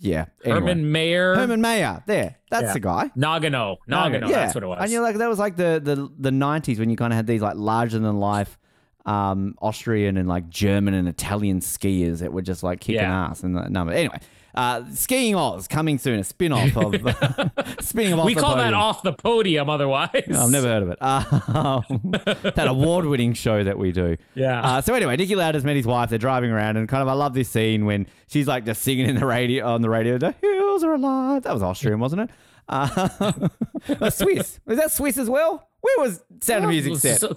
yeah. 0.00 0.26
Anyway. 0.44 0.58
Hermann 0.60 0.84
Maier. 0.86 1.36
Hermann 1.36 1.60
Maier. 1.62 2.04
There. 2.06 2.36
That's 2.50 2.64
Yeah. 2.64 2.72
the 2.72 2.80
guy. 2.80 3.10
Nagano. 3.16 3.76
Nagano. 3.88 4.22
yeah. 4.28 4.40
That's 4.46 4.54
what 4.54 4.64
it 4.64 4.66
was. 4.66 4.78
And 4.80 4.90
you're 4.90 5.02
like, 5.02 5.16
that 5.18 5.28
was 5.28 5.38
like 5.38 5.56
the 5.56 5.80
the 5.82 6.10
the 6.18 6.30
'90s 6.30 6.78
when 6.78 6.90
you 6.90 6.96
kind 6.96 7.12
of 7.12 7.16
had 7.16 7.26
these 7.26 7.42
like 7.42 7.56
larger 7.56 7.98
than 7.98 8.16
life 8.18 8.58
um, 9.06 9.54
Austrian 9.60 10.16
and 10.16 10.28
like 10.28 10.48
German 10.48 10.94
and 10.94 11.08
Italian 11.08 11.60
skiers 11.60 12.18
that 12.20 12.32
were 12.32 12.42
just 12.42 12.62
like 12.62 12.80
kicking 12.80 13.00
Yeah. 13.02 13.26
ass 13.26 13.42
and 13.42 13.56
that 13.56 13.70
number. 13.70 13.92
Anyway, 13.92 14.18
uh, 14.54 14.84
skiing 14.92 15.34
Oz 15.34 15.66
coming 15.68 15.98
soon, 15.98 16.20
a 16.20 16.24
spin 16.24 16.52
off 16.52 16.76
of 16.76 16.94
spinning 17.80 18.14
off. 18.14 18.26
we 18.26 18.34
call 18.34 18.56
that 18.56 18.74
off 18.74 19.02
the 19.02 19.12
podium 19.12 19.70
otherwise. 19.70 20.10
I've 20.14 20.50
never 20.50 20.66
heard 20.68 20.82
of 20.82 20.90
it. 20.90 20.98
Um, 21.52 22.10
that 22.12 22.66
award-winning 22.68 23.34
show 23.34 23.62
that 23.62 23.78
we 23.78 23.92
do. 23.92 24.16
Yeah. 24.34 24.60
Uh, 24.62 24.80
so 24.80 24.94
anyway, 24.94 25.16
Niki 25.16 25.36
Lauda's 25.36 25.64
met 25.64 25.76
his 25.76 25.86
wife. 25.86 26.10
They're 26.10 26.18
driving 26.18 26.50
around, 26.50 26.76
and 26.76 26.88
kind 26.88 27.02
of 27.02 27.08
I 27.08 27.12
love 27.12 27.34
this 27.34 27.48
scene 27.48 27.84
when 27.84 28.06
she's 28.26 28.46
like 28.46 28.64
just 28.64 28.82
singing 28.82 29.08
in 29.08 29.16
the 29.16 29.26
radio 29.26 29.66
on 29.66 29.82
the 29.82 29.90
radio. 29.90 30.18
The 30.18 30.32
hills 30.40 30.82
are 30.84 30.94
alive. 30.94 31.42
That 31.42 31.52
was 31.52 31.62
Austrian, 31.62 32.00
wasn't 32.00 32.22
it? 32.22 32.30
Uh, 32.68 33.10
uh, 34.00 34.10
Swiss. 34.10 34.60
Was 34.66 34.78
that 34.78 34.90
Swiss 34.92 35.18
as 35.18 35.28
well? 35.28 35.68
Where 35.80 35.98
was 35.98 36.22
Sound 36.40 36.64
of 36.64 36.70
Music 36.70 36.96
set? 36.96 37.30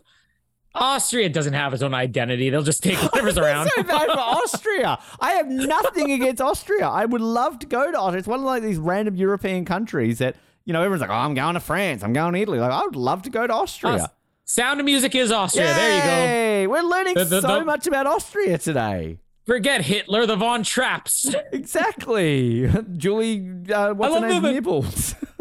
Austria 0.75 1.29
doesn't 1.29 1.53
have 1.53 1.73
its 1.73 1.81
own 1.81 1.93
identity. 1.93 2.49
They'll 2.49 2.61
just 2.63 2.83
take 2.83 2.97
whatever's 3.01 3.37
around. 3.43 3.69
so 3.75 3.83
bad 3.83 4.07
for 4.11 4.19
Austria. 4.19 4.99
I 5.19 5.31
have 5.33 5.47
nothing 5.47 6.11
against 6.11 6.41
Austria. 6.41 6.87
I 6.87 7.05
would 7.05 7.21
love 7.21 7.59
to 7.59 7.65
go 7.67 7.91
to 7.91 7.97
Austria. 7.97 8.19
It's 8.19 8.27
one 8.27 8.39
of 8.39 8.45
like 8.45 8.61
these 8.63 8.77
random 8.77 9.15
European 9.15 9.65
countries 9.65 10.19
that 10.19 10.35
you 10.65 10.73
know 10.73 10.79
everyone's 10.81 11.01
like, 11.01 11.09
oh, 11.09 11.13
I'm 11.13 11.33
going 11.33 11.53
to 11.53 11.59
France. 11.59 12.03
I'm 12.03 12.13
going 12.13 12.33
to 12.33 12.39
Italy. 12.39 12.59
Like 12.59 12.71
I 12.71 12.83
would 12.83 12.95
love 12.95 13.21
to 13.23 13.29
go 13.29 13.47
to 13.47 13.53
Austria. 13.53 13.93
Aus- 13.93 14.09
Sound 14.47 14.79
of 14.79 14.85
Music 14.85 15.15
is 15.15 15.31
Austria. 15.31 15.65
There 15.73 15.95
you 15.95 16.01
go. 16.03 16.07
Yay! 16.07 16.67
We're 16.67 16.81
learning 16.83 17.15
The- 17.15 17.23
the- 17.25 17.41
so 17.41 17.59
the- 17.59 17.65
much 17.65 17.87
about 17.87 18.05
Austria 18.07 18.57
today. 18.57 19.19
Forget 19.45 19.81
Hitler, 19.81 20.25
the 20.25 20.35
Von 20.35 20.63
Trapps. 20.63 21.33
Exactly. 21.51 22.67
Julie, 22.97 23.47
uh, 23.71 23.93
what's 23.93 24.15
her 24.15 24.21
name? 24.27 24.41
the- 24.41 24.51
Nibbles. 24.53 25.15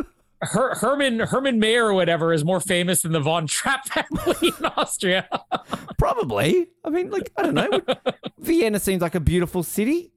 Her- 0.47 0.75
Herman 0.75 1.21
Hermann 1.21 1.61
Maier 1.61 1.85
or 1.85 1.95
whatever 1.95 2.33
is 2.33 2.45
more 2.45 2.61
famous 2.61 3.03
than 3.03 3.13
the 3.13 3.21
Von 3.21 3.47
Trapp 3.47 3.87
family 3.89 4.53
in 4.59 4.65
Austria. 4.77 5.29
Probably. 5.99 6.69
I 6.85 6.91
mean, 6.91 7.11
like, 7.11 7.31
I 7.37 7.43
don't 7.43 7.55
know. 7.55 7.81
Vienna 8.39 8.79
seems 8.79 9.03
like 9.03 9.15
a 9.15 9.21
beautiful 9.21 9.63
city. 9.63 10.11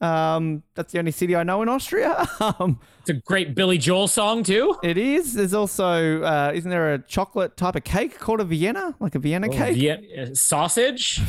Um, 0.00 0.62
that's 0.76 0.92
the 0.92 1.00
only 1.00 1.10
city 1.10 1.34
I 1.34 1.42
know 1.42 1.60
in 1.62 1.68
Austria. 1.68 2.26
Um, 2.40 2.78
It's 3.00 3.10
a 3.10 3.14
great 3.14 3.54
Billy 3.56 3.78
Joel 3.78 4.06
song 4.06 4.44
too. 4.44 4.76
it 4.82 4.96
is. 4.96 5.34
There's 5.34 5.54
also, 5.54 6.22
uh, 6.22 6.52
isn't 6.54 6.70
there 6.70 6.94
a 6.94 6.98
chocolate 7.00 7.56
type 7.56 7.74
of 7.74 7.82
cake 7.84 8.18
called 8.18 8.40
a 8.40 8.44
Vienna? 8.44 8.94
Like 9.00 9.14
a 9.16 9.18
Vienna 9.18 9.48
cake? 9.48 9.76
Vie- 9.76 10.22
uh, 10.22 10.34
sausage. 10.34 11.20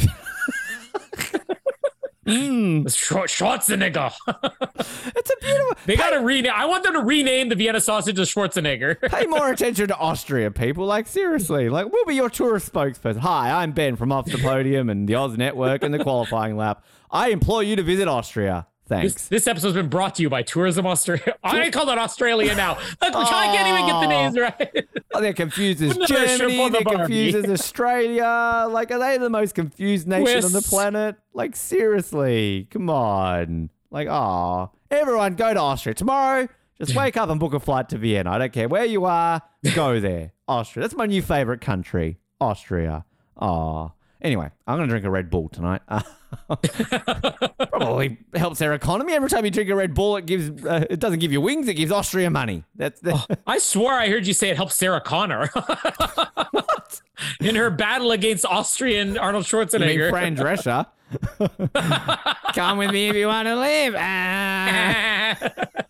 Mm. 2.29 2.85
Schwarzenegger. 2.85 4.13
It's 5.15 5.29
a 5.31 5.35
beautiful. 5.41 5.77
They 5.85 5.95
gotta 5.95 6.19
rename. 6.21 6.51
I 6.55 6.65
want 6.65 6.83
them 6.83 6.93
to 6.93 7.01
rename 7.01 7.49
the 7.49 7.55
Vienna 7.55 7.81
sausage 7.81 8.15
to 8.15 8.21
Schwarzenegger. 8.21 8.99
Pay 9.11 9.25
more 9.25 9.49
attention 9.51 9.87
to 9.89 9.97
Austria, 9.97 10.51
people. 10.51 10.85
Like, 10.85 11.07
seriously. 11.07 11.69
Like, 11.69 11.91
we'll 11.91 12.05
be 12.05 12.15
your 12.15 12.29
tourist 12.29 12.71
spokesperson. 12.71 13.17
Hi, 13.17 13.61
I'm 13.61 13.71
Ben 13.71 13.95
from 13.95 14.11
Off 14.11 14.25
the 14.25 14.37
Podium 14.37 14.89
and 14.89 15.07
the 15.07 15.15
Oz 15.15 15.37
Network 15.37 15.83
and 15.83 15.93
the 15.93 16.03
Qualifying 16.03 16.55
Lap. 16.55 16.83
I 17.11 17.29
implore 17.29 17.63
you 17.63 17.75
to 17.75 17.83
visit 17.83 18.07
Austria. 18.07 18.67
Thanks. 18.89 19.13
This, 19.13 19.27
this 19.27 19.47
episode's 19.47 19.75
been 19.75 19.87
brought 19.87 20.15
to 20.15 20.23
you 20.23 20.31
by 20.31 20.41
Tourism 20.41 20.87
Australia. 20.87 21.35
I 21.43 21.69
call 21.69 21.87
it 21.89 21.97
Australia 21.99 22.55
now. 22.55 22.79
Look, 23.01 23.15
I 23.15 23.55
can't 23.55 23.67
even 23.67 23.85
get 23.85 23.99
the 24.01 24.07
names 24.07 24.37
right. 24.37 24.87
Oh, 25.11 25.21
they're 25.21 25.33
confused 25.33 25.81
as 25.81 25.97
Germany. 25.97 26.69
the 26.69 26.69
They're 26.69 26.97
confused 26.97 27.35
as 27.37 27.49
Australia. 27.49 28.67
Like, 28.69 28.91
are 28.91 28.99
they 28.99 29.17
the 29.17 29.29
most 29.29 29.55
confused 29.55 30.07
nation 30.07 30.45
on 30.45 30.51
the 30.51 30.61
planet? 30.61 31.15
Like, 31.33 31.55
seriously, 31.55 32.67
come 32.69 32.91
on. 32.91 33.71
Like, 33.89 34.07
ah, 34.07 34.69
everyone 34.91 35.33
go 35.33 35.51
to 35.51 35.59
Austria 35.59 35.95
tomorrow. 35.95 36.47
Just 36.77 36.95
wake 36.95 37.17
up 37.17 37.29
and 37.29 37.39
book 37.39 37.55
a 37.55 37.59
flight 37.59 37.89
to 37.89 37.97
Vienna. 37.97 38.31
I 38.31 38.37
don't 38.37 38.53
care 38.53 38.69
where 38.69 38.85
you 38.85 39.05
are. 39.05 39.41
Go 39.73 39.99
there, 39.99 40.31
Austria. 40.47 40.83
That's 40.83 40.95
my 40.95 41.07
new 41.07 41.23
favorite 41.23 41.61
country, 41.61 42.19
Austria. 42.39 43.03
Ah. 43.35 43.93
Anyway, 44.21 44.49
I'm 44.67 44.77
gonna 44.77 44.87
drink 44.87 45.05
a 45.05 45.09
Red 45.09 45.29
Bull 45.29 45.47
tonight. 45.49 45.81
Probably 47.71 48.17
helps 48.35 48.59
their 48.59 48.73
economy. 48.73 49.13
Every 49.13 49.29
time 49.29 49.45
you 49.45 49.51
drink 49.51 49.69
a 49.69 49.75
Red 49.75 49.93
Bull, 49.93 50.17
it 50.17 50.25
gives 50.25 50.65
uh, 50.65 50.85
it 50.89 50.99
doesn't 50.99 51.19
give 51.19 51.31
you 51.31 51.39
wings. 51.39 51.67
It 51.69 51.75
gives 51.75 51.91
Austria 51.91 52.29
money. 52.29 52.63
That's 52.75 52.99
the, 52.99 53.39
I 53.47 53.59
swore 53.59 53.93
I 53.93 54.09
heard 54.09 54.27
you 54.27 54.33
say 54.33 54.49
it 54.49 54.57
helped 54.57 54.73
Sarah 54.73 55.01
Connor. 55.01 55.49
In 57.41 57.55
her 57.55 57.69
battle 57.69 58.11
against 58.11 58.45
Austrian 58.45 59.17
Arnold 59.17 59.49
You 59.51 59.59
mean 59.59 59.67
Schwarzenegger. 59.67 60.09
Fran 60.09 60.35
Drescher? 60.35 60.85
Come 62.53 62.77
with 62.77 62.91
me 62.91 63.09
if 63.09 63.15
you 63.15 63.27
want 63.27 63.47
to 63.47 63.55
live. 63.55 63.95
Ah. 63.97 65.83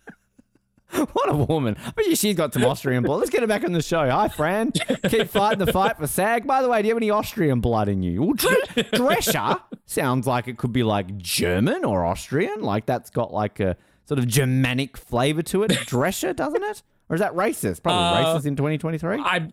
What 1.12 1.30
a 1.30 1.36
woman. 1.36 1.76
I 1.96 2.14
she's 2.14 2.34
got 2.34 2.52
some 2.52 2.64
Austrian 2.64 3.02
blood. 3.02 3.18
Let's 3.18 3.30
get 3.30 3.40
her 3.42 3.46
back 3.46 3.64
on 3.64 3.72
the 3.72 3.82
show. 3.82 4.08
Hi, 4.10 4.28
Fran. 4.28 4.72
Keep 4.72 5.28
fighting 5.28 5.64
the 5.64 5.72
fight 5.72 5.96
for 5.96 6.06
SAG. 6.06 6.46
By 6.46 6.62
the 6.62 6.68
way, 6.68 6.82
do 6.82 6.88
you 6.88 6.94
have 6.94 6.98
any 7.02 7.10
Austrian 7.10 7.60
blood 7.60 7.88
in 7.88 8.02
you? 8.02 8.22
Well, 8.22 8.32
Dre- 8.34 8.82
Drescher 8.92 9.60
sounds 9.86 10.26
like 10.26 10.48
it 10.48 10.58
could 10.58 10.72
be 10.72 10.82
like 10.82 11.16
German 11.16 11.84
or 11.84 12.04
Austrian. 12.04 12.62
Like 12.62 12.86
that's 12.86 13.10
got 13.10 13.32
like 13.32 13.60
a 13.60 13.76
sort 14.06 14.18
of 14.18 14.26
Germanic 14.26 14.96
flavor 14.96 15.42
to 15.42 15.62
it. 15.62 15.70
Drescher, 15.70 16.34
doesn't 16.34 16.62
it? 16.62 16.82
Or 17.08 17.14
is 17.14 17.20
that 17.20 17.34
racist? 17.34 17.82
Probably 17.82 18.24
Uh, 18.24 18.34
racist 18.38 18.46
in 18.46 18.56
2023. 18.56 19.18
I, 19.20 19.48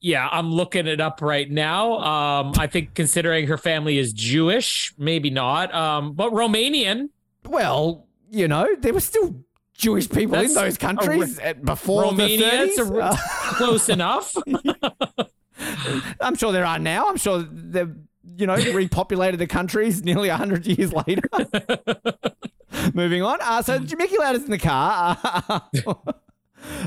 yeah, 0.00 0.28
I'm 0.30 0.50
looking 0.52 0.86
it 0.86 1.00
up 1.00 1.20
right 1.22 1.50
now. 1.50 1.98
Um, 2.00 2.52
I 2.58 2.66
think 2.66 2.94
considering 2.94 3.46
her 3.46 3.58
family 3.58 3.96
is 3.98 4.12
Jewish, 4.12 4.92
maybe 4.98 5.30
not. 5.30 5.74
Um, 5.74 6.12
but 6.12 6.32
Romanian. 6.32 7.08
Well, 7.46 8.06
you 8.30 8.46
know, 8.48 8.68
there 8.78 8.92
were 8.92 9.00
still 9.00 9.36
Jewish 9.76 10.08
people 10.08 10.36
in 10.38 10.52
those 10.54 10.78
countries 10.78 11.38
before 11.62 12.04
Romania, 12.04 12.38
the 12.50 12.62
it's 12.64 12.80
30s. 12.80 12.96
a, 12.98 13.02
Uh, 13.04 13.16
close 13.56 13.88
enough. 13.88 14.34
I'm 16.20 16.34
sure 16.36 16.52
there 16.52 16.64
are 16.66 16.78
now. 16.78 17.08
I'm 17.08 17.16
sure 17.16 17.42
they've, 17.42 17.94
you 18.36 18.46
know, 18.46 18.56
repopulated 18.56 19.38
the 19.38 19.46
countries 19.46 20.02
nearly 20.04 20.28
100 20.28 20.66
years 20.66 20.92
later. 20.92 21.22
Moving 22.94 23.22
on. 23.22 23.38
Uh, 23.40 23.62
so 23.62 23.78
Niki 23.78 24.18
Lauda's 24.18 24.44
in 24.44 24.50
the 24.50 24.58
car. 24.58 25.18
Uh, 25.22 25.60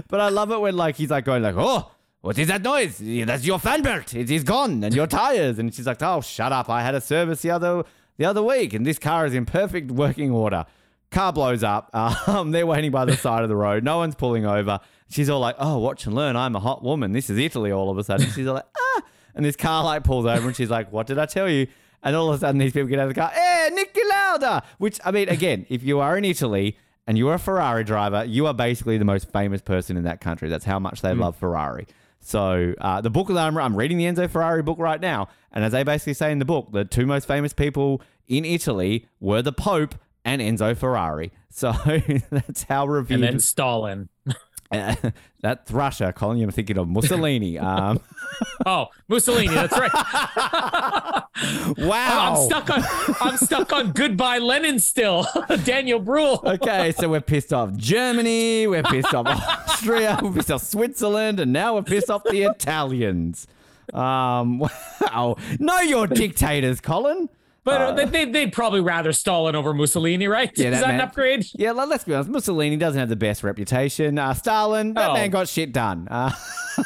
but 0.08 0.20
I 0.20 0.30
love 0.30 0.52
it 0.52 0.60
when, 0.60 0.76
like, 0.76 0.96
he's 0.96 1.10
like 1.10 1.26
going 1.26 1.42
like, 1.44 1.56
oh, 1.58 1.92
what 2.22 2.38
is 2.38 2.48
that 2.50 2.62
noise? 2.62 2.98
That's 3.00 3.46
your 3.46 3.60
fan 3.60 3.82
belt. 3.82 4.14
It 4.14 4.30
is 4.30 4.44
gone. 4.44 4.84
And 4.84 4.94
your 4.94 5.08
tires. 5.08 5.58
And 5.58 5.74
she's 5.74 5.88
like, 5.88 6.02
oh, 6.02 6.22
shut 6.22 6.52
up. 6.52 6.70
I 6.70 6.82
had 6.82 6.96
a 6.96 7.02
service 7.02 7.42
the 7.42 7.52
other 7.52 7.84
the 8.18 8.26
other 8.26 8.44
week, 8.44 8.74
and 8.74 8.86
this 8.86 9.00
car 9.00 9.26
is 9.26 9.34
in 9.34 9.46
perfect 9.46 9.92
working 9.92 10.30
order. 10.30 10.66
Car 11.12 11.34
blows 11.34 11.64
up. 11.64 11.89
Um, 12.28 12.51
they're 12.51 12.68
waiting 12.68 12.91
by 12.91 13.05
the 13.05 13.18
side 13.18 13.43
of 13.43 13.49
the 13.49 13.55
road. 13.55 13.84
No 13.84 13.97
one's 13.97 14.16
pulling 14.16 14.45
over. 14.45 14.80
She's 15.10 15.30
all 15.30 15.39
like, 15.39 15.55
"Oh, 15.57 15.80
watch 15.80 16.05
and 16.05 16.14
learn. 16.16 16.36
I'm 16.36 16.55
a 16.55 16.60
hot 16.60 16.84
woman. 16.84 17.12
This 17.12 17.30
is 17.30 17.38
Italy." 17.38 17.72
All 17.72 17.89
of 17.89 17.97
a 17.97 18.03
sudden, 18.03 18.30
she's 18.32 18.45
all 18.47 18.55
like, 18.55 18.68
"Ah!" 18.78 19.01
And 19.34 19.43
this 19.43 19.55
car 19.55 19.84
like 19.84 20.03
pulls 20.03 20.26
over, 20.26 20.47
and 20.47 20.55
she's 20.55 20.70
like, 20.70 20.91
"What 20.91 21.07
did 21.07 21.18
I 21.18 21.26
tell 21.26 21.49
you?" 21.49 21.68
And 22.03 22.16
all 22.16 22.30
of 22.30 22.36
a 22.36 22.39
sudden, 22.39 22.60
these 22.60 22.74
people 22.74 22.88
get 22.88 22.99
out 22.99 23.07
of 23.10 23.16
the 23.16 23.20
car. 23.20 23.32
Eh, 23.34 23.70
Niki 23.72 24.01
Lauda! 24.10 24.64
Which 24.78 24.99
I 25.03 25.12
mean, 25.12 25.28
again, 25.30 25.66
if 25.70 25.82
you 25.84 25.99
are 25.99 26.18
in 26.18 26.24
Italy 26.26 26.78
and 27.07 27.18
you're 27.18 27.34
a 27.34 27.39
Ferrari 27.39 27.84
driver, 27.84 28.24
you 28.24 28.45
are 28.45 28.53
basically 28.53 28.97
the 28.97 29.05
most 29.05 29.32
famous 29.32 29.62
person 29.62 29.97
in 29.97 30.03
that 30.03 30.22
country. 30.22 30.47
That's 30.49 30.66
how 30.66 30.78
much 30.80 31.01
they 31.01 31.14
love 31.14 31.36
Ferrari. 31.36 31.88
So 32.20 32.76
uh, 32.80 33.01
the 33.01 33.10
book 33.10 33.28
that 33.30 33.38
I'm, 33.38 33.57
I'm 33.57 33.76
reading 33.76 33.97
the 33.97 34.05
Enzo 34.05 34.30
Ferrari 34.30 34.62
book 34.62 34.78
right 34.78 34.99
now, 35.01 35.30
and 35.51 35.64
as 35.64 35.72
they 35.72 35.84
basically 35.84 36.14
say 36.14 36.32
in 36.32 36.39
the 36.39 36.45
book, 36.45 36.72
the 36.72 36.86
two 36.86 37.05
most 37.05 37.26
famous 37.26 37.53
people 37.53 38.01
in 38.28 38.45
Italy 38.45 39.07
were 39.20 39.41
the 39.41 39.53
Pope 39.53 39.95
and 40.30 40.42
Enzo 40.42 40.78
Ferrari. 40.78 41.32
So 41.50 41.72
that's 42.30 42.64
how 42.64 42.86
reviewed. 42.86 43.24
and 43.24 43.34
then 43.34 43.40
Stalin. 43.40 44.10
Uh, 44.72 44.94
that's 45.42 45.72
Russia. 45.72 46.14
Colin, 46.14 46.38
you're 46.38 46.52
thinking 46.52 46.78
of 46.78 46.88
Mussolini. 46.88 47.58
Um, 47.60 48.00
Oh, 48.68 48.90
Mussolini. 49.08 49.48
That's 49.48 49.74
right. 49.76 49.92
wow. 51.80 52.36
I'm 52.36 52.46
stuck 52.46 52.70
on. 52.70 52.84
I'm 53.20 53.38
stuck 53.38 53.74
on 53.74 53.92
Goodbye 53.94 54.38
Lenin 54.38 54.78
still. 54.80 55.26
Daniel 55.64 55.98
Bruhl. 56.00 56.40
Okay, 56.44 56.92
so 56.92 57.10
we're 57.10 57.20
pissed 57.20 57.52
off 57.52 57.74
Germany, 57.76 58.68
we're 58.68 58.84
pissed 58.84 59.12
off 59.16 59.26
Austria, 59.28 60.20
we're 60.22 60.34
pissed 60.34 60.52
off 60.52 60.62
Switzerland, 60.62 61.40
and 61.40 61.52
now 61.52 61.74
we're 61.74 61.82
pissed 61.82 62.12
off 62.12 62.24
the 62.26 62.44
Italians. 62.44 63.48
Um, 63.92 64.60
wow. 64.60 65.36
Know 65.58 65.80
your 65.80 66.06
dictators, 66.06 66.80
Colin. 66.80 67.28
But 67.64 67.82
uh, 67.82 67.91
they, 67.93 68.05
they, 68.05 68.26
they'd 68.26 68.53
probably 68.53 68.82
rather 68.82 69.12
Stalin 69.14 69.55
over 69.55 69.74
Mussolini, 69.74 70.28
right? 70.28 70.51
Yeah, 70.55 70.68
Is 70.70 70.76
that 70.76 70.82
that, 70.82 70.88
man- 70.88 70.95
an 70.95 71.01
upgrade? 71.01 71.45
Yeah, 71.53 71.72
let- 71.74 71.89
let's 71.89 72.03
be 72.05 72.14
honest. 72.14 72.30
Mussolini 72.30 72.78
doesn't 72.78 72.99
have 72.99 73.10
the 73.10 73.16
best 73.16 73.43
reputation. 73.43 74.18
Uh, 74.18 74.34
Stalin, 74.34 74.93
that 74.93 75.10
Oh. 75.12 75.14
man 75.14 75.30
got 75.30 75.47
shit 75.47 75.72
done. 75.74 76.07
Uh, 76.10 76.32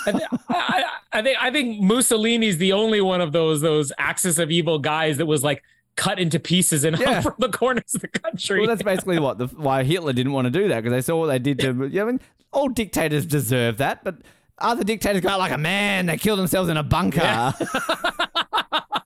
I, 0.07 0.29
I, 0.49 0.83
I 1.13 1.21
think 1.21 1.37
I 1.41 1.51
think 1.51 1.79
Mussolini's 1.81 2.57
the 2.57 2.73
only 2.73 3.01
one 3.01 3.21
of 3.21 3.31
those 3.31 3.61
those 3.61 3.91
axis 3.97 4.39
of 4.39 4.49
evil 4.51 4.79
guys 4.79 5.17
that 5.17 5.25
was 5.27 5.43
like 5.43 5.63
cut 5.95 6.17
into 6.19 6.39
pieces 6.39 6.83
and 6.83 6.97
Yeah. 6.97 7.21
from 7.21 7.35
the 7.37 7.49
corners 7.49 7.93
of 7.93 8.01
the 8.01 8.07
country. 8.07 8.59
well, 8.59 8.67
that's 8.67 8.81
basically 8.81 9.19
what 9.19 9.37
the, 9.37 9.45
why 9.47 9.83
Hitler 9.83 10.11
didn't 10.13 10.31
want 10.33 10.45
to 10.45 10.51
do 10.51 10.67
that 10.69 10.81
because 10.83 10.91
they 10.91 11.01
saw 11.01 11.19
what 11.19 11.27
they 11.27 11.37
did 11.39 11.59
to. 11.59 11.67
You 11.67 11.73
know, 11.89 12.01
I 12.01 12.05
mean, 12.05 12.19
all 12.51 12.67
dictators 12.69 13.27
deserve 13.27 13.77
that, 13.77 14.03
but 14.03 14.15
other 14.57 14.83
dictators 14.83 15.21
go 15.21 15.29
out 15.29 15.39
like 15.39 15.51
a 15.51 15.57
man. 15.59 16.07
They 16.07 16.17
killed 16.17 16.39
themselves 16.39 16.69
in 16.69 16.77
a 16.77 16.83
bunker. 16.83 17.19
Yeah. 17.21 17.51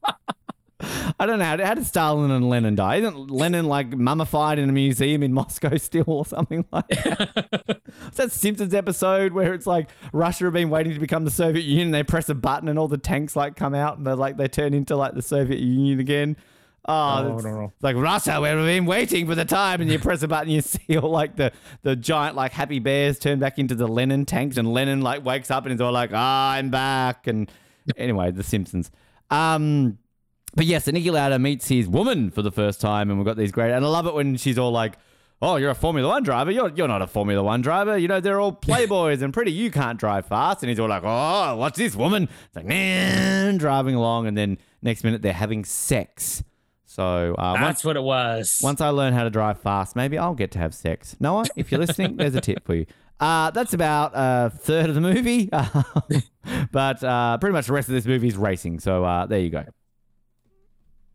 I 1.19 1.25
don't 1.25 1.39
know 1.39 1.45
how, 1.45 1.57
how 1.65 1.73
did 1.73 1.85
Stalin 1.87 2.29
and 2.29 2.47
Lenin 2.47 2.75
die? 2.75 2.97
Isn't 2.97 3.31
Lenin 3.31 3.65
like 3.65 3.97
mummified 3.97 4.59
in 4.59 4.69
a 4.69 4.71
museum 4.71 5.23
in 5.23 5.33
Moscow 5.33 5.75
still 5.77 6.03
or 6.07 6.25
something 6.27 6.63
like 6.71 6.87
that? 6.89 7.81
Is 8.11 8.17
that 8.17 8.31
Simpsons 8.31 8.73
episode 8.73 9.33
where 9.33 9.53
it's 9.55 9.65
like 9.65 9.89
Russia 10.13 10.43
have 10.43 10.53
been 10.53 10.69
waiting 10.69 10.93
to 10.93 10.99
become 10.99 11.25
the 11.25 11.31
Soviet 11.31 11.63
Union? 11.63 11.89
They 11.89 12.03
press 12.03 12.29
a 12.29 12.35
button 12.35 12.69
and 12.69 12.77
all 12.77 12.87
the 12.87 12.99
tanks 12.99 13.35
like 13.35 13.55
come 13.55 13.73
out 13.73 13.97
and 13.97 14.05
they're 14.05 14.15
like 14.15 14.37
they 14.37 14.47
turn 14.47 14.75
into 14.75 14.95
like 14.95 15.15
the 15.15 15.23
Soviet 15.23 15.59
Union 15.59 15.99
again. 15.99 16.37
Oh, 16.89 17.23
No, 17.23 17.35
it's, 17.35 17.43
no, 17.43 17.51
no. 17.51 17.73
it's 17.73 17.83
like 17.83 17.95
Russia, 17.97 18.39
we've 18.39 18.51
been 18.53 18.85
waiting 18.85 19.25
for 19.27 19.35
the 19.35 19.43
time, 19.43 19.81
and 19.81 19.91
you 19.91 19.99
press 19.99 20.21
a 20.23 20.27
button, 20.27 20.47
and 20.47 20.53
you 20.55 20.61
see 20.61 20.97
all 20.97 21.09
like 21.09 21.35
the 21.35 21.51
the 21.81 21.95
giant 21.97 22.35
like 22.37 22.53
happy 22.53 22.79
bears 22.79 23.19
turn 23.19 23.39
back 23.39 23.57
into 23.59 23.75
the 23.75 23.87
Lenin 23.87 24.25
tanks, 24.25 24.55
and 24.55 24.71
Lenin 24.71 25.01
like 25.01 25.25
wakes 25.25 25.51
up 25.51 25.65
and 25.65 25.73
is 25.73 25.81
all 25.81 25.91
like, 25.91 26.11
"Ah, 26.13 26.51
I'm 26.53 26.69
back." 26.69 27.27
And 27.27 27.51
anyway, 27.97 28.31
The 28.31 28.43
Simpsons. 28.43 28.89
Um, 29.29 29.97
but 30.57 30.65
yes, 30.65 30.87
Niki 30.87 31.11
Lauda 31.11 31.37
meets 31.37 31.67
his 31.67 31.87
woman 31.87 32.31
for 32.31 32.41
the 32.41 32.51
first 32.51 32.81
time, 32.81 33.11
and 33.11 33.19
we've 33.19 33.25
got 33.25 33.37
these 33.37 33.51
great. 33.51 33.71
And 33.71 33.85
I 33.85 33.87
love 33.87 34.07
it 34.07 34.15
when 34.15 34.37
she's 34.37 34.57
all 34.57 34.71
like, 34.71 34.97
"Oh, 35.39 35.57
you're 35.57 35.69
a 35.69 35.75
Formula 35.75 36.09
One 36.09 36.23
driver. 36.23 36.49
You're 36.49 36.69
you're 36.75 36.87
not 36.87 37.03
a 37.03 37.07
Formula 37.07 37.43
One 37.43 37.61
driver. 37.61 37.95
You 37.95 38.07
know 38.07 38.19
they're 38.19 38.39
all 38.39 38.51
playboys 38.67 39.21
and 39.21 39.31
pretty. 39.31 39.51
You 39.51 39.69
can't 39.69 39.99
drive 39.99 40.25
fast." 40.25 40.63
And 40.63 40.69
he's 40.69 40.79
all 40.79 40.89
like, 40.89 41.03
"Oh, 41.05 41.55
what's 41.57 41.77
this 41.77 41.95
woman?" 41.95 42.23
It's 42.47 42.55
like, 42.55 42.65
"Nah," 42.65 43.51
driving 43.59 43.93
along, 43.93 44.25
and 44.25 44.35
then 44.35 44.57
next 44.81 45.03
minute 45.03 45.21
they're 45.21 45.31
having 45.31 45.63
sex. 45.63 46.43
So 46.85 47.35
uh, 47.37 47.51
once 47.53 47.59
That's 47.59 47.83
what 47.85 47.95
it 47.95 48.01
was. 48.01 48.59
once 48.63 48.81
I 48.81 48.89
learn 48.89 49.13
how 49.13 49.25
to 49.25 49.29
drive 49.29 49.61
fast, 49.61 49.95
maybe 49.95 50.17
I'll 50.17 50.33
get 50.33 50.49
to 50.53 50.59
have 50.59 50.73
sex. 50.73 51.15
Noah, 51.19 51.45
if 51.55 51.71
you're 51.71 51.79
listening, 51.79 52.17
there's 52.17 52.33
a 52.33 52.41
tip 52.41 52.65
for 52.65 52.73
you. 52.73 52.87
Uh, 53.19 53.49
that's 53.49 53.73
about 53.73 54.11
a 54.13 54.51
third 54.55 54.89
of 54.89 54.93
the 54.93 55.01
movie, 55.01 55.49
but 56.71 57.03
uh, 57.03 57.35
pretty 57.39 57.51
much 57.51 57.65
the 57.65 57.73
rest 57.73 57.89
of 57.89 57.95
this 57.95 58.05
movie 58.05 58.27
is 58.27 58.37
racing. 58.37 58.79
So 58.79 59.03
uh, 59.03 59.25
there 59.25 59.39
you 59.39 59.49
go. 59.49 59.63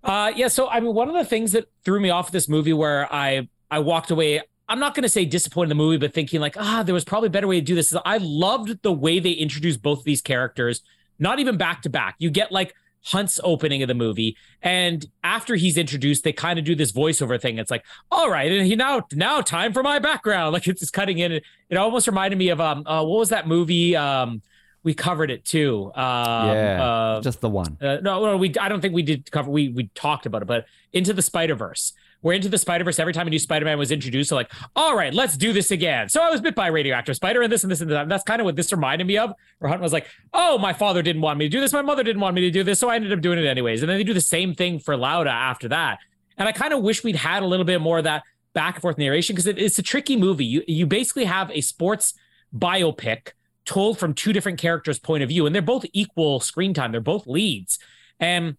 Uh, 0.02 0.32
yeah. 0.34 0.48
So 0.48 0.68
I 0.68 0.80
mean, 0.80 0.94
one 0.94 1.08
of 1.08 1.14
the 1.14 1.24
things 1.24 1.52
that 1.52 1.66
threw 1.84 2.00
me 2.00 2.10
off 2.10 2.30
this 2.32 2.48
movie, 2.48 2.72
where 2.72 3.12
I 3.12 3.48
I 3.70 3.78
walked 3.78 4.10
away, 4.10 4.40
I'm 4.68 4.78
not 4.78 4.94
going 4.94 5.02
to 5.02 5.08
say 5.08 5.24
disappointed 5.24 5.70
in 5.70 5.76
the 5.76 5.82
movie, 5.82 5.98
but 5.98 6.12
thinking 6.14 6.40
like, 6.40 6.56
ah, 6.58 6.82
there 6.82 6.94
was 6.94 7.04
probably 7.04 7.28
a 7.28 7.30
better 7.30 7.46
way 7.46 7.60
to 7.60 7.64
do 7.64 7.74
this. 7.74 7.92
Is 7.92 7.98
I 8.04 8.18
loved 8.18 8.82
the 8.82 8.92
way 8.92 9.18
they 9.20 9.32
introduced 9.32 9.82
both 9.82 10.00
of 10.00 10.04
these 10.04 10.22
characters, 10.22 10.82
not 11.18 11.38
even 11.38 11.56
back 11.56 11.82
to 11.82 11.90
back. 11.90 12.16
You 12.18 12.30
get 12.30 12.50
like 12.50 12.74
Hunt's 13.04 13.38
opening 13.44 13.82
of 13.82 13.88
the 13.88 13.94
movie, 13.94 14.36
and 14.60 15.04
after 15.22 15.56
he's 15.56 15.76
introduced, 15.76 16.24
they 16.24 16.32
kind 16.32 16.58
of 16.58 16.64
do 16.64 16.74
this 16.74 16.92
voiceover 16.92 17.40
thing. 17.40 17.58
It's 17.58 17.70
like, 17.70 17.84
all 18.10 18.30
right, 18.30 18.50
and 18.50 18.66
he 18.66 18.76
now 18.76 19.02
now 19.12 19.40
time 19.40 19.72
for 19.72 19.82
my 19.82 19.98
background. 19.98 20.52
Like 20.52 20.66
it's 20.66 20.80
just 20.80 20.92
cutting 20.92 21.18
in. 21.18 21.32
It 21.32 21.76
almost 21.76 22.06
reminded 22.06 22.38
me 22.38 22.48
of 22.48 22.60
um, 22.60 22.86
uh, 22.86 23.04
what 23.04 23.18
was 23.18 23.28
that 23.28 23.46
movie? 23.46 23.94
Um, 23.96 24.42
we 24.84 24.94
covered 24.94 25.30
it 25.30 25.44
too. 25.44 25.92
Um, 25.94 26.48
yeah, 26.48 26.84
uh, 26.84 27.20
just 27.20 27.40
the 27.40 27.48
one. 27.48 27.76
uh, 27.80 27.98
no, 28.02 28.24
no, 28.24 28.36
we. 28.36 28.52
I 28.60 28.68
don't 28.68 28.80
think 28.80 28.94
we 28.94 29.02
did 29.02 29.30
cover. 29.30 29.50
We 29.50 29.68
we 29.68 29.88
talked 29.94 30.26
about 30.26 30.42
it, 30.42 30.46
but 30.46 30.66
into 30.92 31.12
the 31.12 31.22
Spider 31.22 31.54
Verse. 31.54 31.92
We're 32.22 32.34
into 32.34 32.48
the 32.48 32.58
Spider 32.58 32.84
Verse. 32.84 32.98
Every 33.00 33.12
time 33.12 33.26
a 33.26 33.30
new 33.30 33.38
Spider 33.38 33.64
Man 33.64 33.78
was 33.78 33.90
introduced, 33.90 34.28
so 34.28 34.36
like, 34.36 34.52
all 34.76 34.96
right, 34.96 35.12
let's 35.12 35.36
do 35.36 35.52
this 35.52 35.70
again. 35.72 36.08
So 36.08 36.22
I 36.22 36.30
was 36.30 36.40
bit 36.40 36.54
by 36.54 36.68
a 36.68 36.72
radioactive 36.72 37.16
spider, 37.16 37.42
and 37.42 37.52
this 37.52 37.64
and 37.64 37.70
this 37.70 37.80
and 37.80 37.90
that. 37.90 38.02
And 38.02 38.10
that's 38.10 38.22
kind 38.24 38.40
of 38.40 38.44
what 38.44 38.56
this 38.56 38.70
reminded 38.72 39.06
me 39.06 39.18
of. 39.18 39.32
Where 39.58 39.68
Hunt 39.68 39.82
was 39.82 39.92
like, 39.92 40.06
oh, 40.32 40.58
my 40.58 40.72
father 40.72 41.02
didn't 41.02 41.22
want 41.22 41.38
me 41.38 41.46
to 41.46 41.48
do 41.48 41.60
this. 41.60 41.72
My 41.72 41.82
mother 41.82 42.02
didn't 42.02 42.20
want 42.20 42.34
me 42.34 42.42
to 42.42 42.50
do 42.50 42.62
this, 42.62 42.78
so 42.78 42.88
I 42.88 42.96
ended 42.96 43.12
up 43.12 43.20
doing 43.20 43.38
it 43.38 43.46
anyways. 43.46 43.82
And 43.82 43.90
then 43.90 43.98
they 43.98 44.04
do 44.04 44.14
the 44.14 44.20
same 44.20 44.54
thing 44.54 44.78
for 44.78 44.96
Lauda 44.96 45.30
after 45.30 45.68
that. 45.68 45.98
And 46.38 46.48
I 46.48 46.52
kind 46.52 46.72
of 46.72 46.82
wish 46.82 47.04
we'd 47.04 47.16
had 47.16 47.42
a 47.42 47.46
little 47.46 47.66
bit 47.66 47.80
more 47.80 47.98
of 47.98 48.04
that 48.04 48.22
back 48.52 48.74
and 48.74 48.82
forth 48.82 48.98
narration 48.98 49.34
because 49.34 49.46
it, 49.46 49.58
it's 49.58 49.78
a 49.78 49.82
tricky 49.82 50.16
movie. 50.16 50.44
You 50.44 50.62
you 50.66 50.86
basically 50.86 51.24
have 51.24 51.50
a 51.50 51.60
sports 51.60 52.14
biopic 52.56 53.32
told 53.64 53.98
from 53.98 54.14
two 54.14 54.32
different 54.32 54.58
characters' 54.58 54.98
point 54.98 55.22
of 55.22 55.28
view, 55.28 55.46
and 55.46 55.54
they're 55.54 55.62
both 55.62 55.84
equal 55.92 56.40
screen 56.40 56.74
time. 56.74 56.92
They're 56.92 57.00
both 57.00 57.26
leads, 57.26 57.78
and 58.20 58.56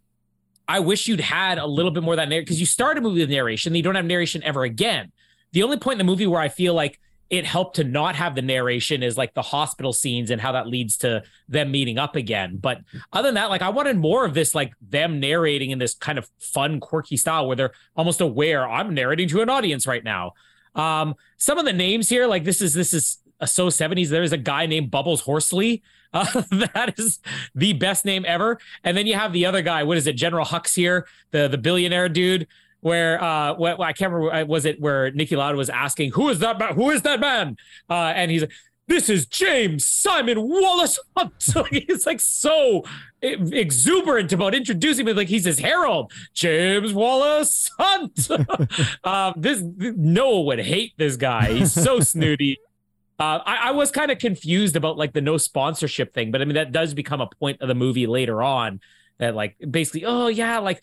I 0.66 0.80
wish 0.80 1.06
you'd 1.08 1.20
had 1.20 1.58
a 1.58 1.66
little 1.66 1.90
bit 1.90 2.02
more 2.02 2.14
of 2.14 2.18
that 2.18 2.28
narration 2.28 2.44
because 2.44 2.60
you 2.60 2.66
start 2.66 2.96
a 2.96 3.00
movie 3.00 3.20
with 3.20 3.30
narration, 3.30 3.72
then 3.72 3.76
you 3.76 3.82
don't 3.82 3.96
have 3.96 4.04
narration 4.04 4.42
ever 4.42 4.64
again. 4.64 5.12
The 5.52 5.62
only 5.62 5.76
point 5.76 6.00
in 6.00 6.06
the 6.06 6.10
movie 6.10 6.26
where 6.26 6.40
I 6.40 6.48
feel 6.48 6.74
like 6.74 6.98
it 7.30 7.44
helped 7.44 7.76
to 7.76 7.84
not 7.84 8.14
have 8.16 8.34
the 8.34 8.42
narration 8.42 9.02
is 9.02 9.16
like 9.16 9.34
the 9.34 9.42
hospital 9.42 9.92
scenes 9.92 10.30
and 10.30 10.40
how 10.40 10.52
that 10.52 10.66
leads 10.66 10.98
to 10.98 11.22
them 11.48 11.70
meeting 11.70 11.98
up 11.98 12.16
again. 12.16 12.58
But 12.58 12.80
other 13.12 13.28
than 13.28 13.34
that, 13.34 13.50
like 13.50 13.62
I 13.62 13.70
wanted 13.70 13.96
more 13.96 14.24
of 14.24 14.34
this, 14.34 14.54
like 14.54 14.72
them 14.80 15.20
narrating 15.20 15.70
in 15.70 15.78
this 15.78 15.94
kind 15.94 16.18
of 16.18 16.28
fun, 16.38 16.80
quirky 16.80 17.16
style 17.16 17.46
where 17.46 17.56
they're 17.56 17.72
almost 17.96 18.20
aware 18.20 18.68
I'm 18.68 18.94
narrating 18.94 19.28
to 19.28 19.42
an 19.42 19.48
audience 19.48 19.86
right 19.86 20.04
now. 20.04 20.32
Um, 20.74 21.14
some 21.36 21.58
of 21.58 21.64
the 21.64 21.72
names 21.72 22.08
here, 22.08 22.26
like 22.26 22.44
this 22.44 22.60
is 22.60 22.74
this 22.74 22.92
is 22.92 23.18
a 23.40 23.46
so 23.46 23.68
70s. 23.68 24.08
There 24.08 24.22
is 24.22 24.32
a 24.32 24.38
guy 24.38 24.66
named 24.66 24.90
Bubbles 24.90 25.22
Horsley. 25.22 25.82
Uh, 26.12 26.42
that 26.50 26.94
is 26.96 27.18
the 27.54 27.72
best 27.72 28.04
name 28.04 28.24
ever. 28.26 28.58
And 28.84 28.96
then 28.96 29.06
you 29.06 29.14
have 29.14 29.32
the 29.32 29.46
other 29.46 29.62
guy. 29.62 29.82
What 29.82 29.96
is 29.96 30.06
it? 30.06 30.14
General 30.14 30.44
Hux 30.46 30.74
here, 30.74 31.06
the 31.32 31.48
the 31.48 31.58
billionaire 31.58 32.08
dude. 32.08 32.46
Where 32.80 33.22
uh, 33.22 33.54
what, 33.54 33.80
I 33.80 33.92
can't 33.94 34.12
remember. 34.12 34.34
uh, 34.34 34.44
Was 34.44 34.66
it 34.66 34.78
where 34.80 35.10
Niki 35.10 35.36
Lauda 35.36 35.56
was 35.56 35.70
asking, 35.70 36.12
"Who 36.12 36.28
is 36.28 36.38
that 36.40 36.58
man? 36.58 36.74
Who 36.74 36.90
is 36.90 37.02
that 37.02 37.18
man?" 37.18 37.56
Uh, 37.88 38.12
and 38.14 38.30
he's 38.30 38.42
like, 38.42 38.52
"This 38.88 39.08
is 39.08 39.24
James 39.26 39.86
Simon 39.86 40.42
Wallace 40.46 40.98
Hunt." 41.16 41.32
He's 41.70 42.04
like 42.06 42.20
so 42.20 42.84
exuberant 43.22 44.32
about 44.34 44.54
introducing 44.54 45.06
me, 45.06 45.14
like 45.14 45.28
he's 45.28 45.44
his 45.46 45.58
herald, 45.58 46.12
James 46.34 46.92
Wallace 46.92 47.70
Hunt. 47.78 48.28
um, 49.02 49.34
this 49.38 49.62
Noah 49.78 50.42
would 50.42 50.60
hate 50.60 50.92
this 50.98 51.16
guy. 51.16 51.52
He's 51.52 51.72
so 51.72 52.00
snooty. 52.00 52.58
Uh, 53.18 53.38
I, 53.46 53.56
I 53.68 53.70
was 53.70 53.90
kind 53.90 54.10
of 54.10 54.18
confused 54.18 54.74
about 54.74 54.96
like 54.96 55.12
the 55.12 55.20
no 55.20 55.36
sponsorship 55.36 56.12
thing, 56.12 56.30
but 56.30 56.42
I 56.42 56.44
mean 56.44 56.56
that 56.56 56.72
does 56.72 56.94
become 56.94 57.20
a 57.20 57.28
point 57.38 57.60
of 57.60 57.68
the 57.68 57.74
movie 57.74 58.06
later 58.06 58.42
on. 58.42 58.80
That 59.18 59.36
like 59.36 59.56
basically, 59.70 60.04
oh 60.04 60.26
yeah, 60.26 60.58
like 60.58 60.82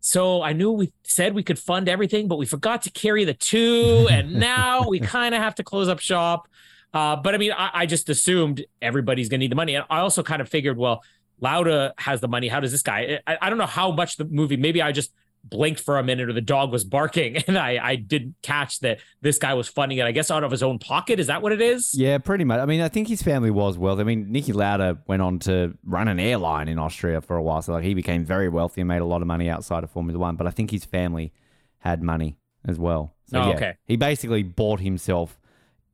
so 0.00 0.42
I 0.42 0.52
knew 0.52 0.70
we 0.70 0.92
said 1.04 1.34
we 1.34 1.42
could 1.42 1.58
fund 1.58 1.88
everything, 1.88 2.28
but 2.28 2.36
we 2.36 2.44
forgot 2.44 2.82
to 2.82 2.90
carry 2.90 3.24
the 3.24 3.32
two, 3.32 4.06
and 4.10 4.34
now 4.38 4.86
we 4.86 5.00
kind 5.00 5.34
of 5.34 5.40
have 5.40 5.54
to 5.54 5.64
close 5.64 5.88
up 5.88 6.00
shop. 6.00 6.46
Uh, 6.92 7.16
but 7.16 7.34
I 7.34 7.38
mean, 7.38 7.52
I, 7.52 7.70
I 7.72 7.86
just 7.86 8.10
assumed 8.10 8.64
everybody's 8.82 9.30
gonna 9.30 9.38
need 9.38 9.50
the 9.50 9.56
money, 9.56 9.74
and 9.74 9.86
I 9.88 10.00
also 10.00 10.22
kind 10.22 10.42
of 10.42 10.48
figured, 10.50 10.76
well, 10.76 11.02
Lauda 11.40 11.94
has 11.96 12.20
the 12.20 12.28
money. 12.28 12.48
How 12.48 12.60
does 12.60 12.72
this 12.72 12.82
guy? 12.82 13.20
I, 13.26 13.38
I 13.40 13.48
don't 13.48 13.58
know 13.58 13.66
how 13.66 13.90
much 13.90 14.16
the 14.16 14.26
movie. 14.26 14.58
Maybe 14.58 14.82
I 14.82 14.92
just 14.92 15.12
blinked 15.48 15.80
for 15.80 15.98
a 15.98 16.02
minute 16.02 16.28
or 16.28 16.32
the 16.32 16.40
dog 16.40 16.72
was 16.72 16.84
barking 16.84 17.36
and 17.46 17.58
I, 17.58 17.78
I 17.82 17.96
didn't 17.96 18.34
catch 18.42 18.80
that 18.80 19.00
this 19.20 19.38
guy 19.38 19.54
was 19.54 19.68
funding 19.68 19.98
it, 19.98 20.06
I 20.06 20.12
guess, 20.12 20.30
out 20.30 20.42
of 20.42 20.50
his 20.50 20.62
own 20.62 20.78
pocket. 20.78 21.20
Is 21.20 21.26
that 21.28 21.42
what 21.42 21.52
it 21.52 21.60
is? 21.60 21.92
Yeah, 21.94 22.18
pretty 22.18 22.44
much. 22.44 22.60
I 22.60 22.66
mean, 22.66 22.80
I 22.80 22.88
think 22.88 23.08
his 23.08 23.22
family 23.22 23.50
was 23.50 23.76
wealthy. 23.78 24.00
I 24.00 24.04
mean, 24.04 24.26
Niki 24.32 24.54
Lauda 24.54 24.98
went 25.06 25.22
on 25.22 25.38
to 25.40 25.76
run 25.84 26.08
an 26.08 26.18
airline 26.18 26.68
in 26.68 26.78
Austria 26.78 27.20
for 27.20 27.36
a 27.36 27.42
while, 27.42 27.62
so 27.62 27.72
like 27.74 27.84
he 27.84 27.94
became 27.94 28.24
very 28.24 28.48
wealthy 28.48 28.80
and 28.80 28.88
made 28.88 29.02
a 29.02 29.04
lot 29.04 29.20
of 29.20 29.28
money 29.28 29.48
outside 29.48 29.84
of 29.84 29.90
Formula 29.90 30.18
One. 30.18 30.36
But 30.36 30.46
I 30.46 30.50
think 30.50 30.70
his 30.70 30.84
family 30.84 31.32
had 31.78 32.02
money 32.02 32.36
as 32.66 32.78
well. 32.78 33.14
So 33.26 33.40
Oh, 33.40 33.48
yeah, 33.50 33.54
okay. 33.56 33.74
he 33.86 33.96
basically 33.96 34.42
bought 34.42 34.80
himself 34.80 35.38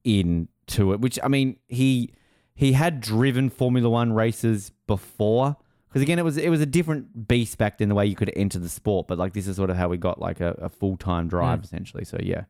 into 0.04 0.92
it. 0.92 1.00
Which 1.00 1.18
I 1.22 1.28
mean, 1.28 1.56
he 1.68 2.12
he 2.54 2.72
had 2.72 3.00
driven 3.00 3.50
Formula 3.50 3.88
One 3.88 4.12
races 4.12 4.70
before. 4.86 5.56
Because 5.90 6.02
again, 6.02 6.18
it 6.18 6.24
was 6.24 6.36
it 6.36 6.48
was 6.50 6.60
a 6.60 6.66
different 6.66 7.28
beast 7.28 7.58
back 7.58 7.78
then, 7.78 7.88
the 7.88 7.94
way 7.96 8.06
you 8.06 8.16
could 8.16 8.32
enter 8.36 8.58
the 8.58 8.68
sport. 8.68 9.08
But 9.08 9.18
like 9.18 9.34
this 9.34 9.48
is 9.48 9.56
sort 9.56 9.70
of 9.70 9.76
how 9.76 9.88
we 9.88 9.98
got 9.98 10.20
like 10.20 10.40
a, 10.40 10.52
a 10.60 10.68
full 10.68 10.96
time 10.96 11.28
drive 11.28 11.64
essentially. 11.64 12.04
So 12.04 12.18
yeah, 12.22 12.44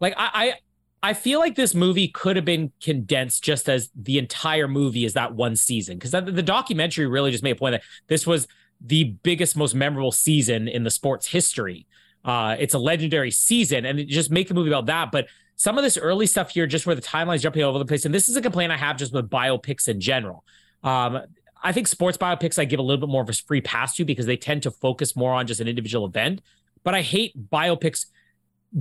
Like 0.00 0.14
I, 0.16 0.30
I 0.34 1.10
I 1.10 1.14
feel 1.14 1.38
like 1.38 1.54
this 1.54 1.74
movie 1.74 2.08
could 2.08 2.36
have 2.36 2.44
been 2.44 2.72
condensed 2.82 3.44
just 3.44 3.68
as 3.68 3.90
the 3.94 4.18
entire 4.18 4.68
movie 4.68 5.04
is 5.04 5.14
that 5.14 5.34
one 5.34 5.56
season 5.56 5.96
because 5.96 6.10
the, 6.10 6.20
the 6.20 6.42
documentary 6.42 7.06
really 7.06 7.30
just 7.30 7.44
made 7.44 7.52
a 7.52 7.56
point 7.56 7.72
that 7.74 7.82
this 8.08 8.26
was 8.26 8.48
the 8.80 9.04
biggest, 9.04 9.56
most 9.56 9.74
memorable 9.74 10.12
season 10.12 10.68
in 10.68 10.82
the 10.84 10.90
sport's 10.90 11.26
history. 11.28 11.86
Uh, 12.24 12.56
it's 12.58 12.74
a 12.74 12.78
legendary 12.78 13.30
season, 13.30 13.84
and 13.86 14.08
just 14.08 14.30
make 14.30 14.48
the 14.48 14.54
movie 14.54 14.70
about 14.70 14.86
that. 14.86 15.12
But 15.12 15.28
some 15.54 15.78
of 15.78 15.84
this 15.84 15.96
early 15.96 16.26
stuff 16.26 16.50
here, 16.50 16.66
just 16.66 16.86
where 16.86 16.96
the 16.96 17.02
timeline's 17.02 17.42
jumping 17.42 17.62
all 17.62 17.70
over 17.70 17.78
the 17.78 17.84
place, 17.84 18.04
and 18.04 18.14
this 18.14 18.28
is 18.28 18.36
a 18.36 18.42
complaint 18.42 18.72
I 18.72 18.76
have 18.76 18.96
just 18.96 19.12
with 19.12 19.30
biopics 19.30 19.88
in 19.88 20.00
general. 20.00 20.44
Um, 20.82 21.22
I 21.66 21.72
think 21.72 21.88
sports 21.88 22.16
biopics 22.16 22.60
I 22.60 22.64
give 22.64 22.78
a 22.78 22.82
little 22.82 23.04
bit 23.04 23.10
more 23.10 23.22
of 23.22 23.28
a 23.28 23.32
free 23.32 23.60
pass 23.60 23.96
to 23.96 24.04
because 24.04 24.26
they 24.26 24.36
tend 24.36 24.62
to 24.62 24.70
focus 24.70 25.16
more 25.16 25.32
on 25.32 25.48
just 25.48 25.60
an 25.60 25.66
individual 25.66 26.06
event. 26.06 26.40
But 26.84 26.94
I 26.94 27.02
hate 27.02 27.50
biopics 27.50 28.06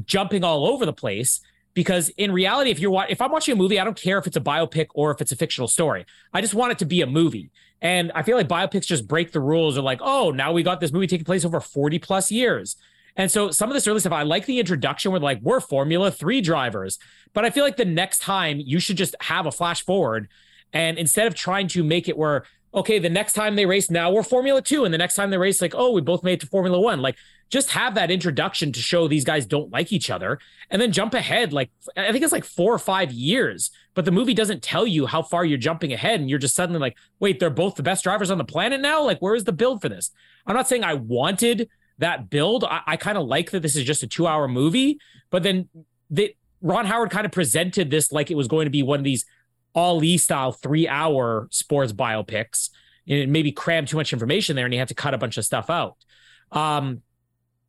jumping 0.06 0.44
all 0.44 0.68
over 0.68 0.86
the 0.86 0.94
place 0.94 1.42
because 1.74 2.10
in 2.10 2.32
reality 2.32 2.70
if 2.70 2.78
you're 2.78 3.06
if 3.10 3.22
I'm 3.22 3.32
watching 3.32 3.54
a 3.54 3.56
movie 3.56 3.80
I 3.80 3.84
don't 3.84 4.00
care 4.00 4.20
if 4.20 4.28
it's 4.28 4.38
a 4.38 4.42
biopic 4.42 4.88
or 4.94 5.10
if 5.10 5.20
it's 5.20 5.32
a 5.32 5.36
fictional 5.36 5.68
story. 5.68 6.06
I 6.32 6.42
just 6.42 6.54
want 6.54 6.74
it 6.74 6.78
to 6.78 6.86
be 6.86 7.02
a 7.02 7.08
movie. 7.08 7.50
And 7.82 8.12
I 8.14 8.22
feel 8.22 8.38
like 8.38 8.48
biopics 8.48 8.86
just 8.86 9.08
break 9.08 9.32
the 9.32 9.42
rules 9.42 9.78
of 9.78 9.84
like 9.84 10.00
oh 10.04 10.30
now 10.30 10.52
we 10.52 10.62
got 10.62 10.80
this 10.80 10.94
movie 10.94 11.08
taking 11.08 11.26
place 11.26 11.44
over 11.44 11.60
40 11.60 11.98
plus 11.98 12.32
years. 12.32 12.76
And 13.16 13.32
so 13.32 13.50
some 13.50 13.68
of 13.68 13.74
this 13.74 13.88
early 13.88 14.00
stuff 14.00 14.14
I 14.14 14.22
like 14.22 14.46
the 14.46 14.60
introduction 14.60 15.12
where 15.12 15.20
like 15.20 15.42
we're 15.42 15.60
Formula 15.60 16.12
3 16.12 16.40
drivers. 16.40 17.00
But 17.34 17.46
I 17.46 17.50
feel 17.50 17.64
like 17.64 17.78
the 17.78 17.86
next 17.86 18.22
time 18.22 18.62
you 18.64 18.80
should 18.80 18.98
just 18.98 19.16
have 19.22 19.48
a 19.48 19.52
flash 19.52 19.84
forward 19.84 20.30
and 20.76 20.98
instead 20.98 21.26
of 21.26 21.34
trying 21.34 21.68
to 21.70 21.84
make 21.84 22.10
it 22.10 22.18
where 22.18 22.44
okay, 22.76 23.00
the 23.00 23.10
next 23.10 23.34
time 23.34 23.56
they 23.56 23.66
race, 23.66 23.90
now 23.90 24.12
we're 24.12 24.24
Formula 24.24 24.62
Two, 24.62 24.84
and 24.84 24.94
the 24.94 24.98
next 24.98 25.16
time 25.16 25.30
they 25.30 25.38
race, 25.38 25.62
like, 25.62 25.74
oh, 25.76 25.92
we 25.92 26.02
both 26.02 26.24
made 26.24 26.34
it 26.34 26.40
to 26.42 26.48
Formula 26.48 26.80
One. 26.80 27.02
Like, 27.02 27.16
just 27.50 27.72
have 27.72 27.96
that 27.96 28.12
introduction 28.12 28.72
to 28.74 28.82
show 28.82 29.08
these 29.08 29.24
guys 29.24 29.46
don't 29.46 29.72
like 29.72 29.94
each 29.94 30.10
other, 30.10 30.40
and 30.70 30.82
then 30.82 30.92
jump 30.92 31.14
ahead. 31.14 31.54
Like, 31.54 31.72
I 31.96 32.12
think 32.12 32.24
it's 32.24 32.34
like 32.34 32.44
four 32.44 32.74
or 32.74 32.80
five 32.80 33.12
years, 33.12 33.72
but 33.94 34.04
the 34.04 34.12
movie 34.12 34.34
doesn't 34.34 34.62
tell 34.62 34.86
you 34.86 35.06
how 35.06 35.22
far 35.22 35.46
you're 35.46 35.58
jumping 35.58 35.94
ahead, 35.94 36.20
and 36.20 36.30
you're 36.30 36.40
just 36.40 36.56
suddenly 36.56 36.80
like, 36.80 36.98
wait, 37.20 37.40
they're 37.40 37.50
both 37.50 37.76
the 37.76 37.84
best 37.84 38.04
drivers 38.04 38.30
on 38.30 38.38
the 38.38 38.44
planet 38.44 38.82
now. 38.82 39.04
Like, 39.04 39.22
where 39.22 39.36
is 39.36 39.46
the 39.46 39.54
build 39.54 39.82
for 39.82 39.90
this? 39.90 40.12
I'm 40.46 40.56
not 40.56 40.68
saying 40.68 40.84
I 40.84 40.96
wanted 40.96 41.70
that 42.00 42.30
build. 42.30 42.66
I, 42.66 42.82
I 42.86 42.98
kind 42.98 43.18
of 43.18 43.26
like 43.26 43.52
that 43.52 43.62
this 43.62 43.76
is 43.76 43.86
just 43.86 44.04
a 44.04 44.08
two 44.08 44.28
hour 44.28 44.48
movie, 44.48 45.00
but 45.30 45.44
then 45.44 45.70
they, 46.10 46.36
Ron 46.62 46.86
Howard 46.86 47.12
kind 47.12 47.26
of 47.26 47.32
presented 47.32 47.90
this 47.90 48.12
like 48.12 48.32
it 48.32 48.36
was 48.36 48.48
going 48.48 48.66
to 48.66 48.72
be 48.72 48.84
one 48.84 49.00
of 49.00 49.06
these 49.06 49.26
Ali 49.76 50.18
style 50.18 50.52
three 50.52 50.88
hour 50.88 51.48
sports 51.52 51.92
biopics 51.92 52.70
and 53.08 53.32
maybe 53.32 53.52
cram 53.52 53.86
too 53.86 53.98
much 53.98 54.14
information 54.14 54.56
there 54.56 54.66
and 54.66 54.74
you 54.74 54.80
have 54.80 54.88
to 54.88 54.96
cut 54.96 55.14
a 55.14 55.18
bunch 55.18 55.38
of 55.38 55.46
stuff 55.46 55.70
out. 55.70 55.98
Um, 56.52 57.02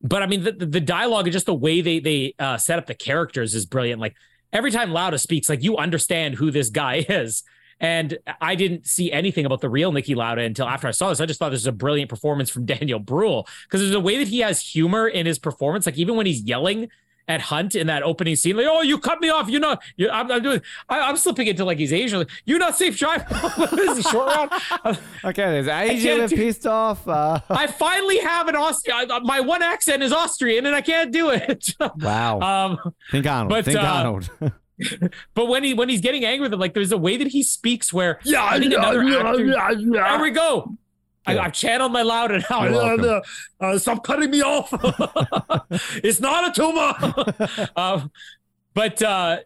but 0.02 0.22
I 0.22 0.26
mean, 0.26 0.44
the, 0.44 0.52
the 0.52 0.80
dialogue 0.80 1.26
and 1.26 1.32
just 1.32 1.46
the 1.46 1.54
way 1.54 1.80
they 1.80 1.98
they 1.98 2.34
uh, 2.38 2.56
set 2.56 2.78
up 2.78 2.86
the 2.86 2.94
characters 2.94 3.54
is 3.54 3.66
brilliant. 3.66 4.00
Like 4.00 4.14
every 4.52 4.70
time 4.70 4.92
Lauda 4.92 5.18
speaks, 5.18 5.48
like 5.48 5.62
you 5.62 5.76
understand 5.76 6.36
who 6.36 6.50
this 6.50 6.70
guy 6.70 6.96
is. 7.08 7.42
And 7.78 8.16
I 8.40 8.54
didn't 8.54 8.86
see 8.86 9.12
anything 9.12 9.44
about 9.44 9.60
the 9.60 9.68
real 9.68 9.92
Niki 9.92 10.16
Lauda 10.16 10.40
until 10.40 10.66
after 10.66 10.88
I 10.88 10.92
saw 10.92 11.10
this. 11.10 11.20
I 11.20 11.26
just 11.26 11.38
thought 11.38 11.50
this 11.50 11.60
was 11.60 11.66
a 11.66 11.72
brilliant 11.72 12.08
performance 12.08 12.48
from 12.48 12.64
Daniel 12.66 12.98
Bruhl 12.98 13.46
because 13.64 13.80
there's 13.80 13.94
a 13.94 14.00
way 14.00 14.16
that 14.18 14.28
he 14.28 14.38
has 14.38 14.60
humor 14.60 15.08
in 15.08 15.26
his 15.26 15.38
performance. 15.38 15.84
Like 15.84 15.98
even 15.98 16.16
when 16.16 16.24
he's 16.24 16.40
yelling 16.40 16.88
at 17.28 17.40
Hunt 17.40 17.74
in 17.74 17.86
that 17.88 18.02
opening 18.02 18.36
scene, 18.36 18.56
like, 18.56 18.66
"Oh, 18.68 18.82
you 18.82 18.98
cut 18.98 19.20
me 19.20 19.28
off. 19.28 19.48
You're 19.48 19.60
not. 19.60 19.82
You're, 19.96 20.10
I'm, 20.12 20.30
I'm 20.30 20.42
doing. 20.42 20.60
I, 20.88 21.08
am 21.08 21.16
slipping 21.16 21.46
into 21.46 21.64
like 21.64 21.78
he's 21.78 21.92
Asian. 21.92 22.20
Like, 22.20 22.30
you're 22.44 22.58
not 22.58 22.76
safe 22.76 22.96
driving. 22.96 23.26
This 23.76 23.98
is 23.98 24.06
he 24.06 24.10
short 24.10 24.28
round? 24.28 24.50
okay, 25.24 25.62
there's 25.62 25.68
Asian 25.68 26.28
pissed 26.28 26.66
off. 26.66 27.06
Uh... 27.06 27.40
I 27.50 27.66
finally 27.66 28.18
have 28.18 28.48
an 28.48 28.56
Austrian. 28.56 29.08
My 29.24 29.40
one 29.40 29.62
accent 29.62 30.02
is 30.02 30.12
Austrian, 30.12 30.66
and 30.66 30.74
I 30.74 30.80
can't 30.80 31.12
do 31.12 31.30
it. 31.30 31.74
wow. 31.98 32.40
Um, 32.40 32.94
think 33.10 33.26
Arnold. 33.26 33.50
But, 33.50 33.64
think 33.64 33.78
uh, 33.78 33.82
Arnold. 33.82 34.30
but 35.34 35.46
when 35.46 35.64
he 35.64 35.74
when 35.74 35.88
he's 35.88 36.00
getting 36.00 36.24
angry 36.24 36.42
with 36.42 36.50
them, 36.52 36.60
like 36.60 36.74
there's 36.74 36.92
a 36.92 36.98
way 36.98 37.16
that 37.16 37.28
he 37.28 37.42
speaks 37.42 37.92
where 37.92 38.20
yeah, 38.24 38.44
I 38.44 38.58
think 38.58 38.74
another 38.74 39.02
yeah, 39.02 39.18
actor, 39.18 39.44
yeah, 39.44 39.70
yeah. 39.70 40.10
there 40.10 40.22
we 40.22 40.30
go. 40.30 40.76
I, 41.26 41.34
have 41.34 41.52
channeled 41.52 41.92
my 41.92 42.02
louder 42.02 42.40
now. 42.50 42.64
Uh, 42.66 43.20
uh, 43.60 43.78
stop 43.78 44.04
cutting 44.04 44.30
me 44.30 44.42
off. 44.42 44.68
it's 46.02 46.20
not 46.20 46.48
a 46.48 46.52
tumor. 46.52 47.68
um, 47.76 48.10
but 48.74 49.02
uh, 49.02 49.38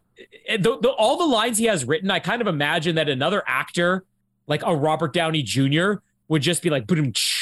the, 0.49 0.79
the, 0.81 0.91
all 0.91 1.17
the 1.17 1.27
lines 1.27 1.59
he 1.59 1.67
has 1.67 1.85
written, 1.85 2.11
I 2.11 2.19
kind 2.19 2.43
of 2.43 2.49
imagine 2.49 2.97
that 2.97 3.09
another 3.09 3.43
actor, 3.47 4.05
like 4.47 4.63
a 4.65 4.75
Robert 4.75 5.13
Downey 5.13 5.43
Jr., 5.43 5.95
would 6.29 6.43
just 6.43 6.63
be 6.63 6.71
like, 6.71 6.85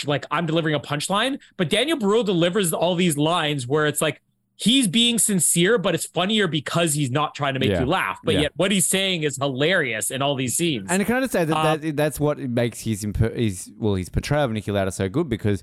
like 0.06 0.24
I'm 0.30 0.46
delivering 0.46 0.74
a 0.74 0.80
punchline. 0.80 1.38
But 1.56 1.68
Daniel 1.68 1.98
Bruhl 1.98 2.24
delivers 2.24 2.72
all 2.72 2.94
these 2.94 3.18
lines 3.18 3.66
where 3.66 3.86
it's 3.86 4.00
like, 4.00 4.22
he's 4.58 4.88
being 4.88 5.18
sincere, 5.18 5.78
but 5.78 5.94
it's 5.94 6.04
funnier 6.04 6.46
because 6.48 6.92
he's 6.92 7.10
not 7.10 7.34
trying 7.34 7.54
to 7.54 7.60
make 7.60 7.70
yeah. 7.70 7.80
you 7.80 7.86
laugh. 7.86 8.18
But 8.22 8.34
yeah. 8.34 8.40
yet, 8.42 8.52
what 8.56 8.70
he's 8.70 8.86
saying 8.86 9.22
is 9.22 9.36
hilarious 9.36 10.10
in 10.10 10.20
all 10.20 10.34
these 10.34 10.56
scenes. 10.56 10.88
And 10.90 11.00
I 11.00 11.04
can 11.04 11.14
understand 11.14 11.48
that, 11.50 11.56
uh, 11.56 11.76
that 11.76 11.96
that's 11.96 12.20
what 12.20 12.38
makes 12.38 12.80
his 12.80 13.06
his 13.34 13.72
well 13.78 13.94
his 13.94 14.10
portrayal 14.10 14.44
of 14.44 14.50
Niki 14.50 14.72
Lauda 14.72 14.92
so 14.92 15.08
good 15.08 15.28
because 15.28 15.62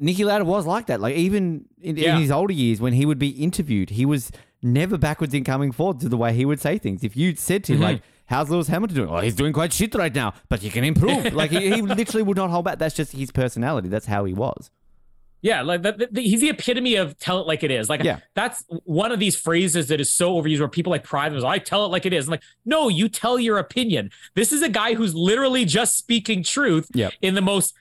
Niki 0.00 0.24
Lauda 0.24 0.44
was 0.44 0.66
like 0.66 0.86
that. 0.86 1.00
Like 1.00 1.16
even 1.16 1.66
in, 1.82 1.96
yeah. 1.96 2.14
in, 2.14 2.22
his 2.22 2.30
older 2.30 2.54
years, 2.54 2.80
when 2.80 2.94
he 2.94 3.04
would 3.04 3.18
be 3.18 3.30
interviewed, 3.30 3.90
he 3.90 4.06
was 4.06 4.30
never 4.62 4.96
backwards 4.96 5.34
in 5.34 5.44
coming 5.44 5.72
forward 5.72 6.00
to 6.00 6.08
the 6.08 6.16
way 6.16 6.32
he 6.32 6.44
would 6.44 6.60
say 6.60 6.78
things. 6.78 7.04
If 7.04 7.16
you 7.16 7.34
said 7.34 7.64
to 7.64 7.72
him 7.72 7.78
mm-hmm. 7.78 7.84
like. 7.84 8.02
How's 8.28 8.50
Lewis 8.50 8.66
Hamilton 8.66 8.96
doing? 8.96 9.08
Oh, 9.08 9.20
he's 9.20 9.36
doing 9.36 9.52
quite 9.52 9.72
shit 9.72 9.94
right 9.94 10.12
now, 10.12 10.34
but 10.48 10.58
he 10.58 10.68
can 10.68 10.82
improve. 10.82 11.32
like 11.32 11.52
he, 11.52 11.70
he 11.70 11.80
literally 11.82 12.24
would 12.24 12.36
not 12.36 12.50
hold 12.50 12.64
back. 12.64 12.76
That's 12.76 12.96
just 12.96 13.12
his 13.12 13.30
personality. 13.30 13.88
That's 13.88 14.06
how 14.06 14.24
he 14.24 14.34
was. 14.34 14.68
Yeah, 15.42 15.62
like 15.62 15.82
the, 15.82 16.08
the, 16.10 16.22
he's 16.22 16.40
the 16.40 16.48
epitome 16.48 16.96
of 16.96 17.18
tell 17.18 17.40
it 17.40 17.46
like 17.46 17.62
it 17.62 17.70
is. 17.70 17.88
Like 17.88 18.02
yeah. 18.02 18.20
that's 18.34 18.64
one 18.84 19.12
of 19.12 19.20
these 19.20 19.36
phrases 19.36 19.88
that 19.88 20.00
is 20.00 20.10
so 20.10 20.34
overused 20.34 20.58
where 20.58 20.68
people 20.68 20.90
like 20.90 21.04
pride 21.04 21.30
themselves. 21.30 21.44
I 21.44 21.58
tell 21.58 21.84
it 21.84 21.88
like 21.88 22.06
it 22.06 22.12
is. 22.12 22.26
I'm 22.26 22.32
like, 22.32 22.42
no, 22.64 22.88
you 22.88 23.08
tell 23.08 23.38
your 23.38 23.58
opinion. 23.58 24.10
This 24.34 24.52
is 24.52 24.62
a 24.62 24.68
guy 24.68 24.94
who's 24.94 25.14
literally 25.14 25.64
just 25.64 25.96
speaking 25.96 26.42
truth 26.42 26.88
yep. 26.94 27.12
in 27.20 27.34
the 27.34 27.42
most 27.42 27.74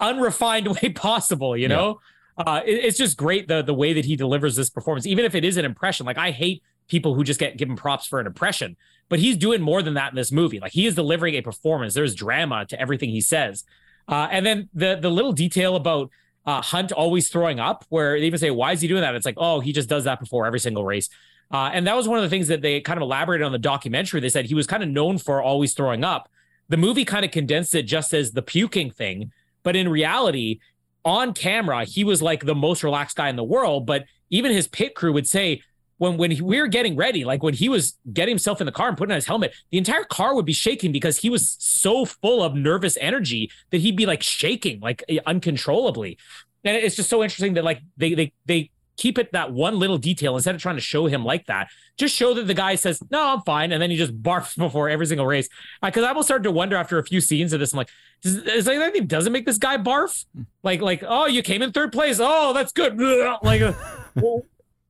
unrefined 0.00 0.68
way 0.82 0.90
possible. 0.90 1.56
You 1.56 1.68
know, 1.68 2.00
yep. 2.38 2.48
uh, 2.48 2.60
it, 2.64 2.84
it's 2.84 2.98
just 2.98 3.16
great 3.16 3.48
the 3.48 3.62
the 3.62 3.74
way 3.74 3.92
that 3.92 4.04
he 4.04 4.16
delivers 4.16 4.56
this 4.56 4.70
performance, 4.70 5.06
even 5.06 5.24
if 5.24 5.34
it 5.34 5.44
is 5.44 5.56
an 5.56 5.64
impression. 5.64 6.06
Like 6.06 6.18
I 6.18 6.30
hate 6.30 6.62
people 6.88 7.14
who 7.14 7.24
just 7.24 7.40
get 7.40 7.56
given 7.56 7.76
props 7.76 8.06
for 8.06 8.20
an 8.20 8.26
impression, 8.26 8.76
but 9.08 9.18
he's 9.18 9.36
doing 9.36 9.60
more 9.60 9.82
than 9.82 9.94
that 9.94 10.10
in 10.12 10.16
this 10.16 10.32
movie. 10.32 10.60
Like 10.60 10.72
he 10.72 10.86
is 10.86 10.94
delivering 10.94 11.34
a 11.34 11.42
performance. 11.42 11.94
There's 11.94 12.14
drama 12.14 12.66
to 12.66 12.80
everything 12.80 13.10
he 13.10 13.20
says, 13.20 13.64
uh, 14.08 14.28
and 14.30 14.44
then 14.44 14.68
the 14.74 14.98
the 15.00 15.10
little 15.10 15.32
detail 15.32 15.76
about 15.76 16.10
uh, 16.46 16.60
Hunt 16.62 16.92
always 16.92 17.28
throwing 17.28 17.60
up, 17.60 17.84
where 17.88 18.18
they 18.18 18.26
even 18.26 18.38
say, 18.38 18.50
"Why 18.50 18.72
is 18.72 18.80
he 18.80 18.88
doing 18.88 19.02
that?" 19.02 19.14
It's 19.14 19.26
like, 19.26 19.38
"Oh, 19.38 19.60
he 19.60 19.72
just 19.72 19.88
does 19.88 20.04
that 20.04 20.20
before 20.20 20.46
every 20.46 20.60
single 20.60 20.84
race." 20.84 21.08
Uh, 21.50 21.70
and 21.72 21.86
that 21.86 21.96
was 21.96 22.08
one 22.08 22.18
of 22.18 22.22
the 22.24 22.30
things 22.30 22.48
that 22.48 22.62
they 22.62 22.80
kind 22.80 22.96
of 22.96 23.02
elaborated 23.02 23.44
on 23.44 23.52
the 23.52 23.58
documentary. 23.58 24.20
They 24.20 24.28
said 24.28 24.46
he 24.46 24.54
was 24.54 24.66
kind 24.66 24.82
of 24.82 24.88
known 24.88 25.18
for 25.18 25.42
always 25.42 25.74
throwing 25.74 26.02
up. 26.04 26.28
The 26.68 26.76
movie 26.76 27.04
kind 27.04 27.24
of 27.24 27.30
condensed 27.30 27.74
it 27.74 27.82
just 27.82 28.14
as 28.14 28.32
the 28.32 28.42
puking 28.42 28.90
thing, 28.90 29.32
but 29.62 29.76
in 29.76 29.88
reality, 29.88 30.60
on 31.04 31.34
camera, 31.34 31.84
he 31.84 32.02
was 32.02 32.22
like 32.22 32.44
the 32.44 32.54
most 32.54 32.82
relaxed 32.82 33.16
guy 33.16 33.28
in 33.28 33.36
the 33.36 33.44
world. 33.44 33.86
But 33.86 34.04
even 34.30 34.52
his 34.52 34.66
pit 34.66 34.94
crew 34.94 35.12
would 35.12 35.28
say, 35.28 35.62
when 35.98 36.16
when 36.16 36.30
we 36.44 36.60
were 36.60 36.66
getting 36.66 36.96
ready, 36.96 37.24
like 37.24 37.42
when 37.42 37.54
he 37.54 37.68
was 37.68 37.96
getting 38.12 38.32
himself 38.32 38.60
in 38.60 38.66
the 38.66 38.72
car 38.72 38.88
and 38.88 38.96
putting 38.96 39.12
on 39.12 39.16
his 39.16 39.26
helmet, 39.26 39.54
the 39.70 39.78
entire 39.78 40.04
car 40.04 40.34
would 40.34 40.46
be 40.46 40.52
shaking 40.52 40.92
because 40.92 41.18
he 41.18 41.30
was 41.30 41.56
so 41.58 42.04
full 42.04 42.42
of 42.42 42.54
nervous 42.54 42.98
energy 43.00 43.50
that 43.70 43.78
he'd 43.78 43.96
be 43.96 44.06
like 44.06 44.22
shaking 44.22 44.80
like 44.80 45.04
uncontrollably. 45.26 46.18
And 46.64 46.76
it's 46.76 46.96
just 46.96 47.10
so 47.10 47.22
interesting 47.22 47.54
that 47.54 47.64
like 47.64 47.80
they 47.96 48.14
they 48.14 48.32
they 48.46 48.70
keep 48.96 49.18
it 49.18 49.32
that 49.32 49.52
one 49.52 49.78
little 49.78 49.98
detail 49.98 50.36
instead 50.36 50.54
of 50.54 50.60
trying 50.60 50.76
to 50.76 50.80
show 50.80 51.06
him 51.06 51.24
like 51.24 51.46
that. 51.46 51.68
Just 51.96 52.14
show 52.14 52.34
that 52.34 52.46
the 52.46 52.54
guy 52.54 52.74
says, 52.74 53.00
"No, 53.10 53.34
I'm 53.34 53.42
fine," 53.42 53.72
and 53.72 53.80
then 53.80 53.90
he 53.90 53.96
just 53.96 54.20
barfs 54.22 54.56
before 54.56 54.88
every 54.88 55.06
single 55.06 55.26
race. 55.26 55.48
Because 55.82 56.02
uh, 56.02 56.06
I 56.06 56.08
almost 56.10 56.28
started 56.28 56.44
to 56.44 56.50
wonder 56.50 56.76
after 56.76 56.98
a 56.98 57.04
few 57.04 57.20
scenes 57.20 57.52
of 57.52 57.60
this, 57.60 57.72
I'm 57.72 57.78
like, 57.78 57.90
does, 58.22 58.36
is 58.36 58.64
there 58.64 58.80
anything 58.80 59.06
doesn't 59.06 59.32
make 59.32 59.46
this 59.46 59.58
guy 59.58 59.76
barf? 59.76 60.24
Hmm. 60.34 60.42
Like 60.62 60.80
like 60.80 61.04
oh, 61.06 61.26
you 61.26 61.42
came 61.42 61.62
in 61.62 61.72
third 61.72 61.92
place. 61.92 62.18
Oh, 62.20 62.52
that's 62.52 62.72
good. 62.72 62.98
Like. 63.42 63.60
Uh, 63.62 63.72
well, 64.16 64.42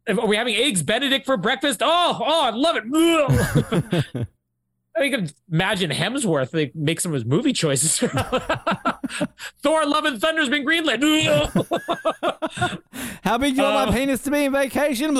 are 0.09 0.27
we 0.27 0.37
having 0.37 0.55
eggs 0.55 0.83
Benedict 0.83 1.27
for 1.27 1.37
breakfast? 1.37 1.81
Oh, 1.83 2.19
oh, 2.21 2.45
I 2.45 2.51
love 2.51 2.77
it. 2.79 4.27
I 4.97 5.11
can 5.11 5.29
imagine 5.51 5.91
Hemsworth 5.91 6.51
they 6.51 6.71
make 6.75 7.01
some 7.01 7.11
of 7.13 7.15
his 7.15 7.25
movie 7.25 7.53
choices. 7.53 7.99
Thor: 9.63 9.87
Love 9.87 10.05
and 10.05 10.21
Thunder's 10.21 10.49
been 10.49 10.65
greenlit. 10.65 11.01
How 13.25 13.39
big 13.39 13.57
do 13.57 13.63
you 13.63 13.67
want 13.67 13.89
uh, 13.89 13.91
my 13.91 13.93
penis 13.93 14.23
to 14.23 14.31
be 14.31 14.45
in 14.45 14.53
vacation? 14.53 15.17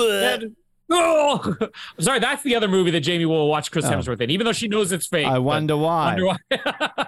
oh, 0.89 1.57
sorry, 1.99 2.19
that's 2.19 2.43
the 2.43 2.55
other 2.55 2.69
movie 2.69 2.91
that 2.91 3.01
Jamie 3.01 3.25
will 3.25 3.49
watch 3.49 3.69
Chris 3.69 3.85
oh. 3.85 3.91
Hemsworth 3.91 4.21
in, 4.21 4.29
even 4.29 4.45
though 4.45 4.53
she 4.53 4.69
knows 4.69 4.93
it's 4.93 5.07
fake. 5.07 5.27
I 5.27 5.39
wonder 5.39 5.75
why. 5.75 6.15
Wonder 6.21 6.25
why. 6.25 7.07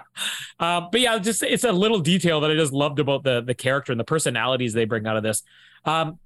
uh, 0.60 0.82
but 0.92 1.00
yeah, 1.00 1.18
just 1.18 1.42
it's 1.42 1.64
a 1.64 1.72
little 1.72 2.00
detail 2.00 2.40
that 2.40 2.50
I 2.50 2.54
just 2.54 2.74
loved 2.74 2.98
about 2.98 3.22
the 3.22 3.40
the 3.40 3.54
character 3.54 3.92
and 3.92 4.00
the 4.00 4.04
personalities 4.04 4.74
they 4.74 4.84
bring 4.84 5.06
out 5.06 5.16
of 5.16 5.22
this. 5.22 5.42
Um, 5.86 6.18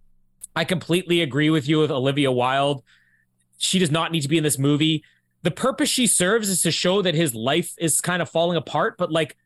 I 0.55 0.65
completely 0.65 1.23
agree 1.23 1.51
with 1.51 1.69
you 1.69 1.79
with 1.79 1.91
Olivia 1.91 2.31
Wilde. 2.31 2.83
She 3.59 3.79
does 3.79 3.91
not 3.91 4.13
need 4.13 4.21
to 4.21 4.29
be 4.29 4.39
in 4.39 4.45
this 4.45 4.59
movie. 4.59 5.05
The 5.43 5.51
purpose 5.51 5.89
she 5.89 6.07
serves 6.07 6.49
is 6.49 6.63
to 6.63 6.71
show 6.71 7.03
that 7.03 7.15
his 7.15 7.35
life 7.35 7.75
is 7.79 8.01
kind 8.01 8.23
of 8.23 8.29
falling 8.29 8.57
apart. 8.57 8.97
But 8.99 9.11
like, 9.11 9.37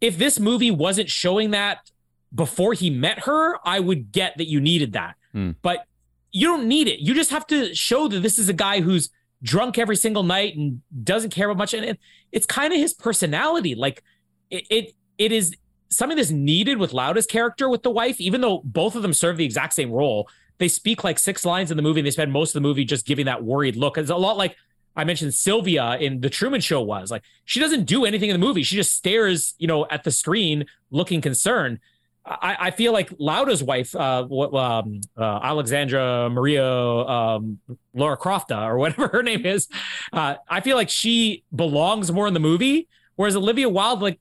if 0.00 0.18
this 0.18 0.38
movie 0.38 0.70
wasn't 0.70 1.10
showing 1.10 1.52
that 1.52 1.90
before 2.34 2.74
he 2.74 2.90
met 2.90 3.20
her, 3.20 3.58
I 3.64 3.80
would 3.80 4.12
get 4.12 4.36
that 4.38 4.48
you 4.48 4.60
needed 4.60 4.92
that. 4.92 5.14
Mm. 5.34 5.56
But 5.62 5.86
you 6.32 6.48
don't 6.48 6.66
need 6.66 6.88
it. 6.88 7.00
You 7.00 7.14
just 7.14 7.30
have 7.30 7.46
to 7.48 7.74
show 7.74 8.08
that 8.08 8.20
this 8.20 8.38
is 8.38 8.48
a 8.48 8.52
guy 8.52 8.80
who's 8.80 9.10
drunk 9.42 9.78
every 9.78 9.96
single 9.96 10.24
night 10.24 10.56
and 10.56 10.82
doesn't 11.02 11.30
care 11.30 11.48
about 11.48 11.58
much. 11.58 11.74
And 11.74 11.84
it, 11.84 12.00
it's 12.32 12.46
kind 12.46 12.72
of 12.72 12.78
his 12.78 12.92
personality. 12.92 13.74
Like 13.74 14.02
it, 14.50 14.66
it, 14.70 14.92
it 15.16 15.32
is 15.32 15.56
something 15.96 16.16
that's 16.16 16.30
needed 16.30 16.78
with 16.78 16.92
Lauda's 16.92 17.26
character 17.26 17.68
with 17.68 17.82
the 17.82 17.90
wife, 17.90 18.20
even 18.20 18.40
though 18.40 18.60
both 18.64 18.94
of 18.94 19.02
them 19.02 19.12
serve 19.12 19.36
the 19.36 19.44
exact 19.44 19.74
same 19.74 19.90
role. 19.90 20.28
They 20.58 20.68
speak 20.68 21.02
like 21.02 21.18
six 21.18 21.44
lines 21.44 21.70
in 21.70 21.76
the 21.76 21.82
movie 21.82 22.00
and 22.00 22.06
they 22.06 22.12
spend 22.12 22.32
most 22.32 22.50
of 22.50 22.54
the 22.54 22.66
movie 22.68 22.84
just 22.84 23.06
giving 23.06 23.26
that 23.26 23.42
worried 23.42 23.76
look. 23.76 23.98
It's 23.98 24.10
a 24.10 24.16
lot 24.16 24.36
like 24.36 24.56
I 24.96 25.04
mentioned 25.04 25.34
Sylvia 25.34 25.96
in 25.98 26.20
the 26.20 26.30
Truman 26.30 26.60
Show 26.60 26.80
was 26.82 27.10
like 27.10 27.22
she 27.44 27.60
doesn't 27.60 27.84
do 27.84 28.04
anything 28.04 28.30
in 28.30 28.38
the 28.38 28.46
movie. 28.46 28.62
She 28.62 28.76
just 28.76 28.92
stares, 28.92 29.54
you 29.58 29.66
know, 29.66 29.86
at 29.90 30.04
the 30.04 30.10
screen 30.10 30.66
looking 30.90 31.20
concerned. 31.20 31.80
I, 32.26 32.56
I 32.58 32.70
feel 32.70 32.92
like 32.92 33.10
Lauda's 33.18 33.62
wife, 33.62 33.94
uh, 33.94 34.26
um, 34.30 35.00
uh, 35.16 35.40
Alexandra 35.42 36.30
Maria 36.30 36.66
um, 36.66 37.58
Laura 37.92 38.16
Crofta 38.16 38.62
or 38.66 38.78
whatever 38.78 39.08
her 39.12 39.22
name 39.22 39.44
is, 39.44 39.68
uh, 40.12 40.36
I 40.48 40.60
feel 40.60 40.76
like 40.76 40.88
she 40.88 41.44
belongs 41.54 42.10
more 42.10 42.26
in 42.26 42.34
the 42.34 42.40
movie. 42.40 42.88
Whereas 43.16 43.36
Olivia 43.36 43.68
Wilde, 43.68 44.00
like 44.00 44.20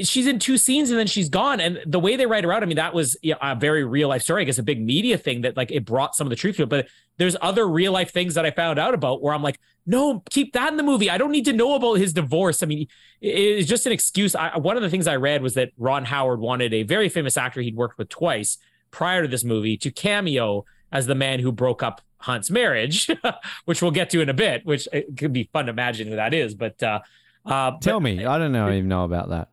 she's 0.00 0.26
in 0.26 0.38
two 0.38 0.56
scenes 0.56 0.90
and 0.90 0.98
then 0.98 1.06
she's 1.06 1.28
gone. 1.28 1.60
And 1.60 1.80
the 1.86 1.98
way 1.98 2.16
they 2.16 2.26
write 2.26 2.44
her 2.44 2.52
out, 2.52 2.62
I 2.62 2.66
mean, 2.66 2.76
that 2.76 2.94
was 2.94 3.16
a 3.24 3.56
very 3.56 3.84
real 3.84 4.08
life 4.08 4.22
story. 4.22 4.42
I 4.42 4.44
guess 4.44 4.58
a 4.58 4.62
big 4.62 4.80
media 4.80 5.18
thing 5.18 5.42
that 5.42 5.56
like 5.56 5.70
it 5.70 5.84
brought 5.84 6.14
some 6.14 6.26
of 6.26 6.30
the 6.30 6.36
truth 6.36 6.56
to 6.56 6.62
it. 6.62 6.68
But 6.68 6.88
there's 7.18 7.36
other 7.40 7.68
real 7.68 7.92
life 7.92 8.12
things 8.12 8.34
that 8.34 8.46
I 8.46 8.50
found 8.50 8.78
out 8.78 8.94
about 8.94 9.22
where 9.22 9.34
I'm 9.34 9.42
like, 9.42 9.58
no, 9.84 10.22
keep 10.30 10.52
that 10.52 10.70
in 10.70 10.76
the 10.76 10.82
movie. 10.82 11.10
I 11.10 11.18
don't 11.18 11.32
need 11.32 11.44
to 11.46 11.52
know 11.52 11.74
about 11.74 11.94
his 11.94 12.12
divorce. 12.12 12.62
I 12.62 12.66
mean, 12.66 12.86
it's 13.20 13.68
just 13.68 13.86
an 13.86 13.92
excuse. 13.92 14.34
I, 14.34 14.56
one 14.56 14.76
of 14.76 14.82
the 14.82 14.90
things 14.90 15.06
I 15.06 15.16
read 15.16 15.42
was 15.42 15.54
that 15.54 15.70
Ron 15.76 16.04
Howard 16.04 16.40
wanted 16.40 16.72
a 16.72 16.84
very 16.84 17.08
famous 17.08 17.36
actor 17.36 17.60
he'd 17.60 17.76
worked 17.76 17.98
with 17.98 18.08
twice 18.08 18.58
prior 18.92 19.22
to 19.22 19.28
this 19.28 19.42
movie 19.42 19.76
to 19.78 19.90
cameo 19.90 20.64
as 20.92 21.06
the 21.06 21.14
man 21.14 21.40
who 21.40 21.50
broke 21.50 21.82
up 21.82 22.02
Hunt's 22.18 22.50
marriage, 22.50 23.10
which 23.64 23.82
we'll 23.82 23.90
get 23.90 24.10
to 24.10 24.20
in 24.20 24.28
a 24.28 24.34
bit, 24.34 24.64
which 24.64 24.86
it 24.92 25.16
could 25.16 25.32
be 25.32 25.50
fun 25.52 25.66
to 25.66 25.70
imagine 25.70 26.06
who 26.06 26.16
that 26.16 26.32
is. 26.32 26.54
But 26.54 26.80
uh, 26.82 27.00
uh, 27.44 27.72
tell 27.80 27.98
but, 27.98 28.04
me, 28.04 28.24
I 28.24 28.38
don't 28.38 28.52
know, 28.52 28.70
even 28.70 28.88
know 28.88 29.04
about 29.04 29.30
that. 29.30 29.48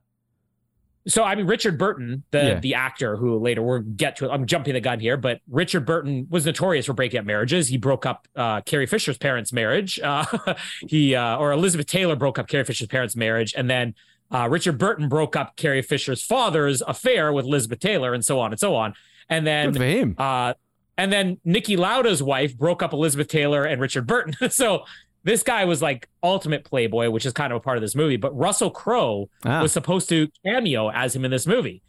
So 1.07 1.23
I 1.23 1.35
mean, 1.35 1.47
Richard 1.47 1.77
Burton, 1.77 2.23
the 2.31 2.37
yeah. 2.37 2.59
the 2.59 2.73
actor 2.75 3.15
who 3.15 3.39
later 3.39 3.61
we'll 3.61 3.79
get 3.79 4.17
to. 4.17 4.29
I'm 4.29 4.45
jumping 4.45 4.73
the 4.73 4.81
gun 4.81 4.99
here, 4.99 5.17
but 5.17 5.39
Richard 5.49 5.85
Burton 5.85 6.27
was 6.29 6.45
notorious 6.45 6.85
for 6.85 6.93
breaking 6.93 7.19
up 7.19 7.25
marriages. 7.25 7.69
He 7.69 7.77
broke 7.77 8.05
up 8.05 8.27
uh, 8.35 8.61
Carrie 8.61 8.85
Fisher's 8.85 9.17
parents' 9.17 9.53
marriage. 9.53 9.99
Uh, 9.99 10.25
he 10.87 11.15
uh, 11.15 11.37
or 11.37 11.51
Elizabeth 11.51 11.87
Taylor 11.87 12.15
broke 12.15 12.37
up 12.37 12.47
Carrie 12.47 12.65
Fisher's 12.65 12.87
parents' 12.87 13.15
marriage, 13.15 13.53
and 13.57 13.69
then 13.69 13.95
uh, 14.31 14.47
Richard 14.49 14.77
Burton 14.77 15.07
broke 15.09 15.35
up 15.35 15.55
Carrie 15.55 15.81
Fisher's 15.81 16.21
father's 16.21 16.81
affair 16.81 17.31
with 17.31 17.45
Elizabeth 17.45 17.79
Taylor, 17.79 18.13
and 18.13 18.23
so 18.23 18.39
on 18.39 18.51
and 18.51 18.59
so 18.59 18.75
on. 18.75 18.93
And 19.29 19.47
then 19.47 19.71
Good 19.71 19.79
for 19.79 19.85
him. 19.85 20.15
Uh, 20.17 20.53
and 20.97 21.13
then 21.13 21.37
Niki 21.45 21.77
Lauda's 21.77 22.21
wife 22.21 22.57
broke 22.57 22.83
up 22.83 22.91
Elizabeth 22.91 23.29
Taylor 23.29 23.63
and 23.63 23.79
Richard 23.79 24.05
Burton. 24.05 24.33
so 24.49 24.83
this 25.23 25.43
guy 25.43 25.65
was 25.65 25.81
like 25.81 26.07
ultimate 26.23 26.63
playboy, 26.63 27.09
which 27.09 27.25
is 27.25 27.33
kind 27.33 27.51
of 27.51 27.57
a 27.57 27.59
part 27.59 27.77
of 27.77 27.81
this 27.81 27.95
movie. 27.95 28.17
But 28.17 28.37
Russell 28.37 28.71
Crowe 28.71 29.29
ah. 29.45 29.61
was 29.61 29.71
supposed 29.71 30.09
to 30.09 30.27
cameo 30.45 30.89
as 30.89 31.15
him 31.15 31.25
in 31.25 31.31
this 31.31 31.45
movie. 31.45 31.81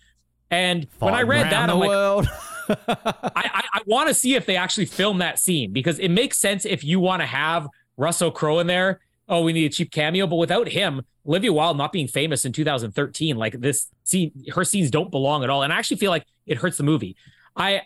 And 0.51 0.89
when 0.99 1.15
I 1.15 1.23
read 1.23 1.51
that, 1.51 1.71
I'm 1.71 1.79
like, 1.79 2.29
I, 2.69 3.27
I, 3.35 3.63
I 3.75 3.81
want 3.87 4.09
to 4.09 4.15
see 4.15 4.35
if 4.35 4.47
they 4.47 4.57
actually 4.57 4.87
film 4.87 5.19
that 5.19 5.39
scene 5.39 5.73
because 5.73 5.99
it 5.99 6.09
makes 6.09 6.39
sense 6.39 6.65
if 6.65 6.83
you 6.83 6.99
want 6.99 7.23
to 7.23 7.27
have 7.27 7.69
Russell 7.97 8.31
Crowe 8.31 8.59
in 8.59 8.67
there. 8.67 9.01
Oh, 9.29 9.43
we 9.43 9.53
need 9.53 9.67
a 9.67 9.69
cheap 9.69 9.93
cameo, 9.93 10.27
but 10.27 10.37
without 10.37 10.69
him, 10.69 11.03
Olivia 11.25 11.53
Wilde 11.53 11.77
not 11.77 11.93
being 11.93 12.09
famous 12.09 12.45
in 12.45 12.53
2013, 12.53 13.37
like 13.37 13.61
this 13.61 13.89
scene, 14.03 14.33
her 14.53 14.65
scenes 14.65 14.91
don't 14.91 15.11
belong 15.11 15.45
at 15.45 15.51
all. 15.51 15.63
And 15.63 15.73
I 15.73 15.77
actually 15.77 15.99
feel 15.99 16.11
like 16.11 16.27
it 16.47 16.59
hurts 16.59 16.79
the 16.79 16.83
movie. 16.83 17.15
I 17.57 17.83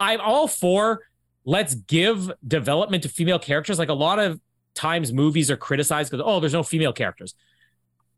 I'm 0.00 0.20
all 0.20 0.48
for 0.48 1.00
let's 1.44 1.74
give 1.74 2.30
development 2.46 3.02
to 3.02 3.08
female 3.08 3.38
characters. 3.38 3.78
Like 3.78 3.88
a 3.88 3.94
lot 3.94 4.18
of 4.18 4.40
times 4.78 5.12
movies 5.12 5.50
are 5.50 5.56
criticized 5.56 6.10
because 6.10 6.24
oh, 6.24 6.38
there's 6.40 6.52
no 6.52 6.62
female 6.62 6.92
characters. 6.92 7.34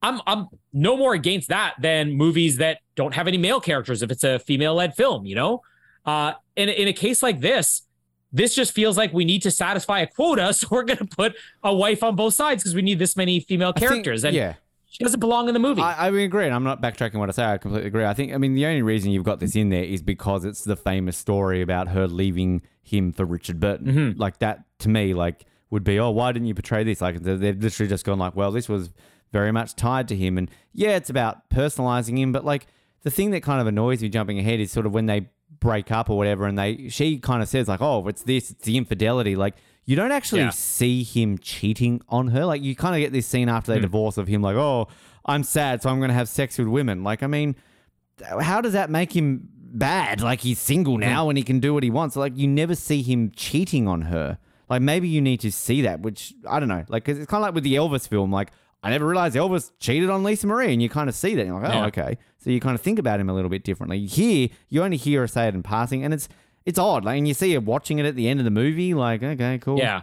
I'm 0.03 0.21
I'm 0.27 0.49
no 0.73 0.97
more 0.97 1.15
against 1.15 1.49
that 1.49 1.75
than 1.81 2.13
movies 2.13 2.59
that 2.59 2.81
don't 2.95 3.15
have 3.15 3.27
any 3.27 3.39
male 3.39 3.61
characters 3.61 4.03
if 4.03 4.11
it's 4.11 4.25
a 4.25 4.39
female 4.39 4.75
led 4.75 4.95
film, 4.95 5.27
you 5.27 5.35
know? 5.35 5.63
Uh 6.05 6.35
in 6.57 6.69
in 6.69 6.89
a 6.89 6.93
case 6.93 7.23
like 7.23 7.41
this, 7.41 7.83
this 8.33 8.55
just 8.55 8.73
feels 8.73 8.97
like 8.97 9.13
we 9.13 9.25
need 9.25 9.43
to 9.43 9.51
satisfy 9.51 10.01
a 10.01 10.07
quota, 10.07 10.53
so 10.59 10.69
we're 10.71 10.85
gonna 10.85 11.07
put 11.07 11.35
a 11.63 11.75
wife 11.75 12.03
on 12.03 12.15
both 12.15 12.35
sides 12.35 12.63
because 12.63 12.75
we 12.75 12.83
need 12.83 12.99
this 12.99 13.17
many 13.17 13.41
female 13.41 13.73
characters. 13.73 14.23
Think, 14.23 14.35
and 14.35 14.37
yeah. 14.37 14.55
She 14.93 15.05
doesn't 15.05 15.21
belong 15.21 15.47
in 15.47 15.55
the 15.55 15.61
movie. 15.61 15.81
I, 15.81 16.09
I 16.09 16.11
agree. 16.11 16.47
And 16.47 16.53
I'm 16.53 16.65
not 16.65 16.83
backtracking 16.83 17.15
what 17.15 17.29
I 17.29 17.33
say. 17.33 17.45
I 17.45 17.59
completely 17.59 17.87
agree. 17.87 18.05
I 18.05 18.13
think, 18.13 18.35
I 18.35 18.39
mean, 18.39 18.55
the 18.55 18.67
only 18.67 18.83
reason 18.83 19.13
you've 19.13 19.23
got 19.23 19.39
this 19.39 19.55
in 19.55 19.69
there 19.69 19.85
is 19.85 20.03
because 20.03 20.45
it's 20.45 20.65
the 20.65 20.75
famous 20.75 21.17
story 21.17 21.63
about 21.63 21.87
her 21.91 22.09
leaving 22.09 22.63
him 22.83 23.13
for 23.13 23.25
Richard 23.25 23.61
Burton. 23.61 23.87
Mm-hmm. 23.87 24.21
Like 24.21 24.41
that, 24.41 24.65
to 24.81 24.89
me, 24.89 25.15
like 25.15 25.47
would 25.71 25.85
be, 25.85 25.99
oh, 25.99 26.11
why 26.11 26.33
didn't 26.33 26.49
you 26.49 26.55
portray 26.55 26.85
this? 26.85 27.01
Like 27.01 27.23
they've 27.23 27.61
literally 27.61 27.89
just 27.89 28.05
gone 28.05 28.19
like, 28.19 28.37
well, 28.37 28.51
this 28.51 28.69
was 28.69 28.91
very 29.33 29.53
much 29.53 29.77
tied 29.77 30.09
to 30.09 30.17
him. 30.17 30.37
And 30.37 30.51
yeah, 30.73 30.97
it's 30.97 31.11
about 31.11 31.49
personalizing 31.51 32.19
him. 32.19 32.33
But 32.33 32.45
like 32.45 32.67
the 33.03 33.11
thing 33.11 33.31
that 33.31 33.43
kind 33.43 33.61
of 33.61 33.67
annoys 33.67 34.03
me 34.03 34.09
jumping 34.09 34.39
ahead 34.39 34.61
is 34.61 34.73
sort 34.73 34.87
of 34.87 34.93
when 34.93 35.07
they 35.07 35.29
break 35.61 35.91
up 35.91 36.11
or 36.11 36.17
whatever 36.17 36.47
and 36.47 36.59
they, 36.59 36.89
she 36.89 37.19
kind 37.19 37.43
of 37.43 37.49
says 37.49 37.69
like, 37.69 37.81
oh, 37.81 38.07
it's 38.09 38.23
this, 38.23 38.51
it's 38.51 38.65
the 38.65 38.77
infidelity. 38.77 39.37
Like, 39.37 39.55
you 39.85 39.97
don't 39.97 40.13
actually 40.13 40.43
yeah. 40.43 40.51
see 40.51 41.03
him 41.03 41.39
cheating 41.39 42.03
on 42.09 42.29
her. 42.29 42.45
Like 42.45 42.63
you 42.63 42.77
kind 42.77 42.95
of 42.95 43.01
get 43.01 43.13
this 43.13 43.27
scene 43.27 43.49
after 43.49 43.73
they 43.73 43.79
mm. 43.79 43.83
divorce 43.83 44.19
of 44.19 44.29
him 44.29 44.43
like, 44.43 44.57
oh, 44.57 44.89
I'm 45.25 45.43
sad, 45.43 45.83
so 45.83 45.91
I'm 45.91 45.99
going 45.99 46.09
to 46.09 46.15
have 46.15 46.29
sex 46.29 46.59
with 46.59 46.69
women. 46.69 47.05
Like, 47.05 47.23
I 47.23 47.27
mean, 47.27 47.55
how 48.41 48.61
does 48.61 48.73
that 48.73 48.91
make 48.91 49.15
him 49.15 49.49
bad? 49.55 50.21
Like, 50.21 50.41
he's 50.41 50.59
single 50.59 50.95
hmm. 50.95 51.01
now 51.01 51.29
and 51.29 51.39
he 51.39 51.45
can 51.45 51.61
do 51.61 51.75
what 51.75 51.83
he 51.83 51.91
wants. 51.91 52.17
Like, 52.17 52.37
you 52.37 52.49
never 52.49 52.75
see 52.75 53.03
him 53.03 53.31
cheating 53.37 53.87
on 53.87 54.03
her. 54.03 54.39
Like, 54.71 54.83
maybe 54.83 55.09
you 55.09 55.21
need 55.21 55.41
to 55.41 55.53
see 55.53 55.83
that, 55.83 56.01
which 56.01 56.33
I 56.49 56.61
don't 56.61 56.69
know. 56.69 56.85
Like, 56.89 57.05
cause 57.05 57.19
it's 57.19 57.29
kind 57.29 57.43
of 57.43 57.49
like 57.49 57.55
with 57.55 57.65
the 57.65 57.75
Elvis 57.75 58.09
film. 58.09 58.33
Like, 58.33 58.53
I 58.83 58.91
never 58.91 59.07
realized 59.07 59.37
Elvis 59.37 59.73
cheated 59.79 60.09
on 60.09 60.25
Lisa 60.25 60.47
Marie, 60.47 60.73
and 60.73 60.81
you 60.81 60.89
kind 60.89 61.09
of 61.09 61.15
see 61.15 61.35
that. 61.35 61.45
you're 61.45 61.61
like, 61.61 61.71
oh, 61.71 61.79
yeah. 61.79 61.87
okay. 61.87 62.19
So 62.39 62.49
you 62.49 62.61
kind 62.61 62.75
of 62.75 62.81
think 62.81 62.99
about 62.99 63.21
him 63.21 63.29
a 63.29 63.35
little 63.35 63.51
bit 63.51 63.65
differently. 63.65 64.07
Here, 64.07 64.49
you 64.69 64.83
only 64.83 64.97
hear 64.97 65.21
her 65.21 65.29
say 65.29 65.49
it 65.49 65.55
in 65.55 65.63
passing, 65.63 66.03
and 66.05 66.15
it's 66.15 66.29
it's 66.65 66.79
odd. 66.79 67.05
Like, 67.05 67.19
and 67.19 67.29
you 67.29 67.35
see 67.35 67.53
her 67.53 67.61
watching 67.61 67.99
it 67.99 68.07
at 68.07 68.17
the 68.17 68.29
end 68.29 68.41
of 68.41 68.45
the 68.45 68.51
movie. 68.51 68.95
Like, 68.95 69.23
okay, 69.23 69.59
cool. 69.59 69.77
Yeah, 69.77 70.03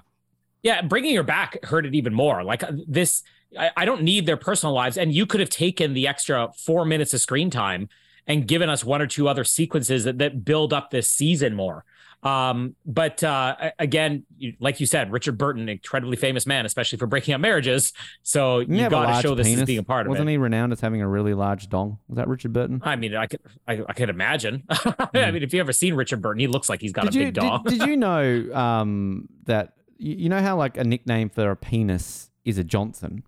yeah. 0.62 0.82
Bringing 0.84 1.16
her 1.16 1.24
back 1.24 1.64
hurt 1.66 1.86
it 1.86 1.96
even 1.96 2.14
more. 2.14 2.44
Like 2.44 2.62
uh, 2.64 2.74
this 2.88 3.24
I, 3.58 3.72
I 3.78 3.86
don't 3.86 4.04
need 4.04 4.26
their 4.26 4.38
personal 4.38 4.74
lives. 4.74 4.98
And 4.98 5.14
you 5.14 5.26
could 5.26 5.40
have 5.40 5.50
taken 5.50 5.94
the 5.94 6.08
extra 6.08 6.50
four 6.56 6.86
minutes 6.86 7.14
of 7.14 7.22
screen 7.22 7.50
time 7.50 7.90
and 8.26 8.48
given 8.48 8.70
us 8.70 8.84
one 8.84 9.02
or 9.02 9.08
two 9.08 9.28
other 9.28 9.44
sequences 9.44 10.04
that, 10.04 10.18
that 10.18 10.44
build 10.44 10.74
up 10.74 10.92
this 10.92 11.10
season 11.10 11.56
more. 11.56 11.86
Um, 12.28 12.76
but 12.86 13.24
uh, 13.24 13.72
again, 13.80 14.26
like 14.60 14.80
you 14.80 14.86
said, 14.86 15.12
Richard 15.12 15.38
Burton, 15.38 15.70
incredibly 15.70 16.18
famous 16.18 16.46
man, 16.46 16.66
especially 16.66 16.98
for 16.98 17.08
breaking 17.08 17.34
up 17.34 17.42
marriages. 17.42 17.94
So 18.24 18.60
you, 18.60 18.90
got 18.90 19.16
to 19.16 19.22
show 19.22 19.34
this 19.36 19.48
penis. 19.48 19.62
as 19.62 19.68
being 19.68 19.80
a 19.80 19.84
part 19.84 20.06
of 20.06 20.10
Wasn't 20.10 20.22
it. 20.22 20.24
Wasn't 20.24 20.30
he 20.32 20.38
renowned 20.38 20.74
as 20.74 20.82
having 20.82 21.02
a 21.02 21.08
really 21.08 21.34
large 21.34 21.70
dong? 21.70 22.00
Was 22.08 22.18
that 22.18 22.28
Richard 22.28 22.54
Burton? 22.54 22.82
I 22.84 22.96
mean, 22.96 23.16
I 23.16 23.28
could, 23.28 23.40
I, 23.68 23.82
I 23.88 23.94
could 23.94 24.10
imagine. 24.10 24.64
mm. 24.70 25.10
I 25.14 25.32
mean, 25.32 25.44
if 25.44 25.54
you 25.54 25.60
ever 25.60 25.72
seen 25.72 25.94
Richard 25.94 26.22
Burton, 26.22 26.40
he 26.40 26.48
looks 26.48 26.70
like 26.70 26.82
he's 26.82 26.92
got 26.92 27.06
did 27.06 27.16
a 27.16 27.20
you, 27.20 27.26
big 27.26 27.34
dong. 27.36 27.64
Did, 27.64 27.80
did 27.80 27.88
you 27.88 27.98
know 27.98 28.50
um, 28.54 29.30
that 29.46 29.74
you 29.98 30.30
know 30.30 30.42
how 30.42 30.58
like 30.58 30.78
a 30.78 30.84
nickname 30.84 31.30
for 31.30 31.50
a 31.50 31.56
penis 31.56 32.30
is 32.46 32.58
a 32.58 32.64
Johnson? 32.64 33.24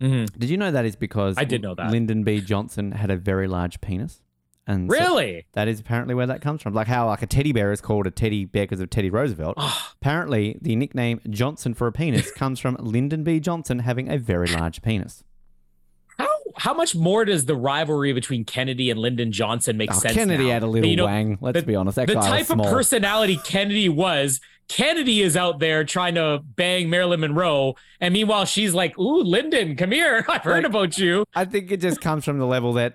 Mm-hmm. 0.00 0.38
Did 0.38 0.50
you 0.50 0.56
know 0.56 0.70
that 0.70 0.84
is 0.84 0.96
because 0.96 1.36
I 1.38 1.44
did 1.44 1.62
know 1.62 1.74
that 1.74 1.90
Lyndon 1.90 2.24
B. 2.24 2.40
Johnson 2.40 2.92
had 2.92 3.10
a 3.10 3.16
very 3.16 3.46
large 3.46 3.80
penis? 3.80 4.20
And 4.66 4.88
really, 4.88 5.42
so 5.42 5.46
that 5.52 5.68
is 5.68 5.80
apparently 5.80 6.14
where 6.14 6.26
that 6.26 6.40
comes 6.40 6.62
from. 6.62 6.72
Like 6.72 6.86
how 6.86 7.08
like 7.08 7.22
a 7.22 7.26
teddy 7.26 7.52
bear 7.52 7.70
is 7.72 7.80
called 7.80 8.06
a 8.06 8.10
teddy 8.10 8.44
bear 8.46 8.64
because 8.64 8.80
of 8.80 8.88
Teddy 8.88 9.10
Roosevelt. 9.10 9.58
apparently, 10.00 10.58
the 10.60 10.74
nickname 10.76 11.20
Johnson 11.28 11.74
for 11.74 11.86
a 11.86 11.92
penis 11.92 12.30
comes 12.36 12.58
from 12.58 12.76
Lyndon 12.80 13.24
B. 13.24 13.40
Johnson 13.40 13.80
having 13.80 14.10
a 14.10 14.16
very 14.16 14.48
large 14.48 14.80
penis. 14.80 15.22
How 16.18 16.28
how 16.56 16.74
much 16.74 16.94
more 16.94 17.24
does 17.24 17.44
the 17.44 17.56
rivalry 17.56 18.12
between 18.12 18.44
Kennedy 18.44 18.90
and 18.90 18.98
Lyndon 18.98 19.32
Johnson 19.32 19.76
make 19.76 19.92
oh, 19.92 19.98
sense? 19.98 20.14
Kennedy 20.14 20.44
now? 20.44 20.50
had 20.50 20.62
a 20.62 20.66
little 20.66 20.88
you 20.88 20.96
know, 20.96 21.06
wang. 21.06 21.36
Let's 21.42 21.60
the, 21.60 21.66
be 21.66 21.74
honest. 21.74 21.96
That 21.96 22.06
the 22.06 22.14
type 22.14 22.48
of 22.48 22.58
personality 22.58 23.38
Kennedy 23.44 23.90
was 23.90 24.40
Kennedy 24.68 25.20
is 25.20 25.36
out 25.36 25.58
there 25.58 25.84
trying 25.84 26.14
to 26.14 26.40
bang 26.42 26.88
Marilyn 26.88 27.20
Monroe, 27.20 27.74
and 28.00 28.14
meanwhile 28.14 28.46
she's 28.46 28.72
like, 28.72 28.98
"Ooh, 28.98 29.22
Lyndon, 29.22 29.76
come 29.76 29.92
here. 29.92 30.24
I've 30.28 30.42
heard 30.42 30.64
like, 30.64 30.70
about 30.70 30.98
you." 30.98 31.24
I 31.34 31.44
think 31.44 31.70
it 31.70 31.80
just 31.80 32.00
comes 32.00 32.24
from 32.24 32.38
the 32.38 32.46
level 32.46 32.74
that 32.74 32.94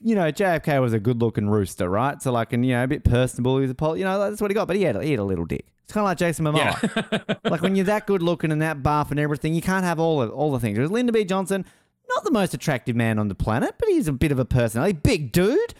you 0.00 0.14
know 0.14 0.30
JFK 0.30 0.80
was 0.80 0.92
a 0.92 1.00
good-looking 1.00 1.48
rooster, 1.48 1.88
right? 1.88 2.20
So 2.22 2.32
like, 2.32 2.52
and 2.52 2.64
you 2.64 2.72
know, 2.72 2.84
a 2.84 2.86
bit 2.86 3.04
personable. 3.04 3.56
He 3.56 3.62
was 3.62 3.70
a 3.70 3.74
pol- 3.74 3.96
you 3.96 4.04
know, 4.04 4.18
that's 4.18 4.40
what 4.40 4.50
he 4.50 4.54
got, 4.54 4.66
but 4.66 4.76
he 4.76 4.82
had 4.82 5.00
he 5.02 5.10
had 5.12 5.20
a 5.20 5.24
little 5.24 5.44
dick. 5.44 5.66
It's 5.84 5.92
kind 5.92 6.02
of 6.02 6.08
like 6.08 6.18
Jason 6.18 6.44
Momoa. 6.44 7.32
Yeah. 7.42 7.50
like 7.50 7.62
when 7.62 7.74
you're 7.74 7.86
that 7.86 8.06
good 8.06 8.22
looking 8.22 8.52
and 8.52 8.60
that 8.60 8.82
buff 8.82 9.10
and 9.10 9.18
everything, 9.18 9.54
you 9.54 9.62
can't 9.62 9.84
have 9.84 9.98
all 9.98 10.20
of 10.20 10.30
all 10.30 10.52
the 10.52 10.60
things. 10.60 10.76
There's 10.76 10.90
Lyndon 10.90 11.14
B. 11.14 11.24
Johnson, 11.24 11.64
not 12.08 12.24
the 12.24 12.30
most 12.30 12.54
attractive 12.54 12.94
man 12.94 13.18
on 13.18 13.28
the 13.28 13.34
planet, 13.34 13.74
but 13.78 13.88
he's 13.88 14.06
a 14.06 14.12
bit 14.12 14.30
of 14.30 14.38
a 14.38 14.44
personality. 14.44 14.98
Big 15.02 15.32
dude, 15.32 15.74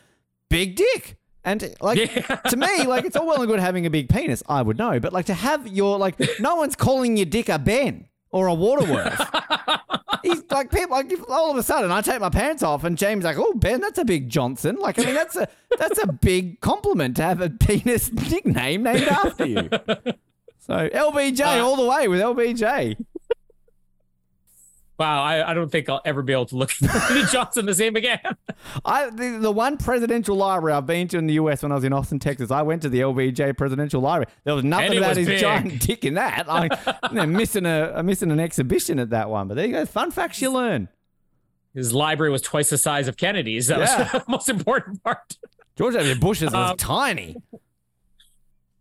big 0.48 0.76
dick. 0.76 1.16
And 1.44 1.74
like 1.80 1.98
yeah. 1.98 2.36
to 2.36 2.56
me, 2.56 2.84
like 2.84 3.04
it's 3.04 3.16
all 3.16 3.26
well 3.26 3.40
and 3.40 3.46
good 3.46 3.60
having 3.60 3.86
a 3.86 3.90
big 3.90 4.08
penis. 4.08 4.42
I 4.48 4.62
would 4.62 4.78
know, 4.78 4.98
but 4.98 5.12
like 5.12 5.26
to 5.26 5.34
have 5.34 5.66
your 5.66 5.98
like, 5.98 6.18
no 6.40 6.56
one's 6.56 6.74
calling 6.74 7.16
your 7.16 7.26
dick 7.26 7.48
a 7.48 7.58
Ben 7.58 8.07
or 8.30 8.46
a 8.46 8.54
Waterworth. 8.54 9.20
He's 10.22 10.42
like 10.50 10.70
people. 10.70 10.96
Like 10.96 11.12
all 11.28 11.50
of 11.50 11.56
a 11.56 11.62
sudden, 11.62 11.90
I 11.90 12.00
take 12.00 12.20
my 12.20 12.30
pants 12.30 12.62
off, 12.62 12.84
and 12.84 12.98
James 12.98 13.24
like, 13.24 13.38
"Oh, 13.38 13.54
Ben, 13.54 13.80
that's 13.80 13.98
a 13.98 14.04
big 14.04 14.28
Johnson." 14.28 14.76
Like, 14.76 14.98
I 14.98 15.04
mean, 15.04 15.14
that's 15.14 15.36
a 15.36 15.48
that's 15.78 16.02
a 16.02 16.12
big 16.12 16.60
compliment 16.60 17.16
to 17.16 17.22
have 17.22 17.40
a 17.40 17.50
penis 17.50 18.12
nickname 18.30 18.82
named 18.82 19.08
after 19.08 19.46
you. 19.46 19.68
So 20.58 20.88
LBJ 20.88 21.40
uh, 21.40 21.64
all 21.64 21.76
the 21.76 21.86
way 21.86 22.08
with 22.08 22.20
LBJ. 22.20 22.96
Wow, 24.98 25.22
I, 25.22 25.50
I 25.50 25.54
don't 25.54 25.70
think 25.70 25.88
I'll 25.88 26.00
ever 26.04 26.22
be 26.22 26.32
able 26.32 26.46
to 26.46 26.56
look 26.56 26.72
at 26.82 27.28
Johnson 27.30 27.66
the 27.66 27.74
same 27.74 27.94
again. 27.94 28.18
I 28.84 29.10
the, 29.10 29.38
the 29.40 29.52
one 29.52 29.76
presidential 29.76 30.34
library 30.34 30.76
I've 30.76 30.86
been 30.86 31.06
to 31.08 31.18
in 31.18 31.28
the 31.28 31.34
US 31.34 31.62
when 31.62 31.70
I 31.70 31.76
was 31.76 31.84
in 31.84 31.92
Austin, 31.92 32.18
Texas, 32.18 32.50
I 32.50 32.62
went 32.62 32.82
to 32.82 32.88
the 32.88 33.00
LBJ 33.00 33.56
presidential 33.56 34.00
library. 34.00 34.32
There 34.42 34.54
was 34.54 34.64
nothing 34.64 34.98
about 34.98 35.16
his 35.16 35.28
big. 35.28 35.40
giant 35.40 35.80
dick 35.80 36.04
in 36.04 36.14
that. 36.14 36.46
I, 36.48 36.64
you 37.10 37.14
know, 37.14 37.26
missing 37.26 37.64
a 37.64 38.02
missing 38.02 38.32
an 38.32 38.40
exhibition 38.40 38.98
at 38.98 39.10
that 39.10 39.30
one. 39.30 39.46
But 39.46 39.54
there 39.54 39.66
you 39.66 39.72
go, 39.72 39.86
fun 39.86 40.10
facts 40.10 40.42
you 40.42 40.50
learn. 40.50 40.88
His 41.74 41.92
library 41.92 42.32
was 42.32 42.42
twice 42.42 42.70
the 42.70 42.78
size 42.78 43.06
of 43.06 43.16
Kennedy's. 43.16 43.68
That 43.68 43.78
yeah. 43.78 44.02
was 44.02 44.12
the 44.24 44.24
most 44.26 44.48
important 44.48 45.02
part. 45.04 45.36
George 45.76 45.94
W. 45.94 46.14
Bush's 46.16 46.52
was 46.52 46.70
um, 46.72 46.76
tiny. 46.76 47.36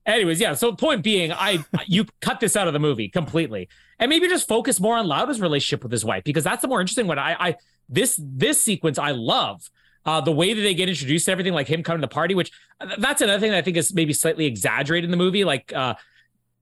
Anyways, 0.08 0.40
yeah. 0.40 0.56
So 0.56 0.74
point 0.74 1.04
being, 1.04 1.32
I 1.32 1.64
you 1.86 2.06
cut 2.22 2.40
this 2.40 2.56
out 2.56 2.66
of 2.66 2.74
the 2.74 2.80
movie 2.80 3.08
completely, 3.08 3.70
and 4.00 4.10
maybe 4.10 4.28
just 4.28 4.48
focus 4.48 4.80
more 4.80 4.96
on 4.96 5.08
Lauda's 5.08 5.42
relationship 5.42 5.84
with 5.84 5.92
his 5.92 6.06
wife 6.06 6.24
because 6.24 6.44
that's 6.44 6.62
the 6.62 6.68
more 6.68 6.82
interesting 6.82 7.08
one. 7.08 7.20
I, 7.20 7.36
I 7.40 7.56
this 7.90 8.20
this 8.22 8.62
sequence 8.62 8.98
I 8.98 9.12
love. 9.12 9.70
Uh, 10.06 10.22
the 10.22 10.32
way 10.32 10.54
that 10.54 10.62
they 10.62 10.74
get 10.74 10.88
introduced 10.88 11.26
to 11.26 11.32
everything, 11.34 11.52
like 11.52 11.68
him 11.68 11.84
coming 11.84 12.00
to 12.00 12.08
the 12.08 12.14
party, 12.14 12.34
which 12.34 12.50
uh, 12.80 12.96
that's 12.98 13.22
another 13.22 13.42
thing 13.42 13.52
that 13.52 13.58
I 13.58 13.62
think 13.62 13.76
is 13.76 13.94
maybe 13.94 14.14
slightly 14.14 14.46
exaggerated 14.46 15.04
in 15.04 15.12
the 15.12 15.18
movie. 15.18 15.44
Like 15.44 15.74
uh, 15.74 15.96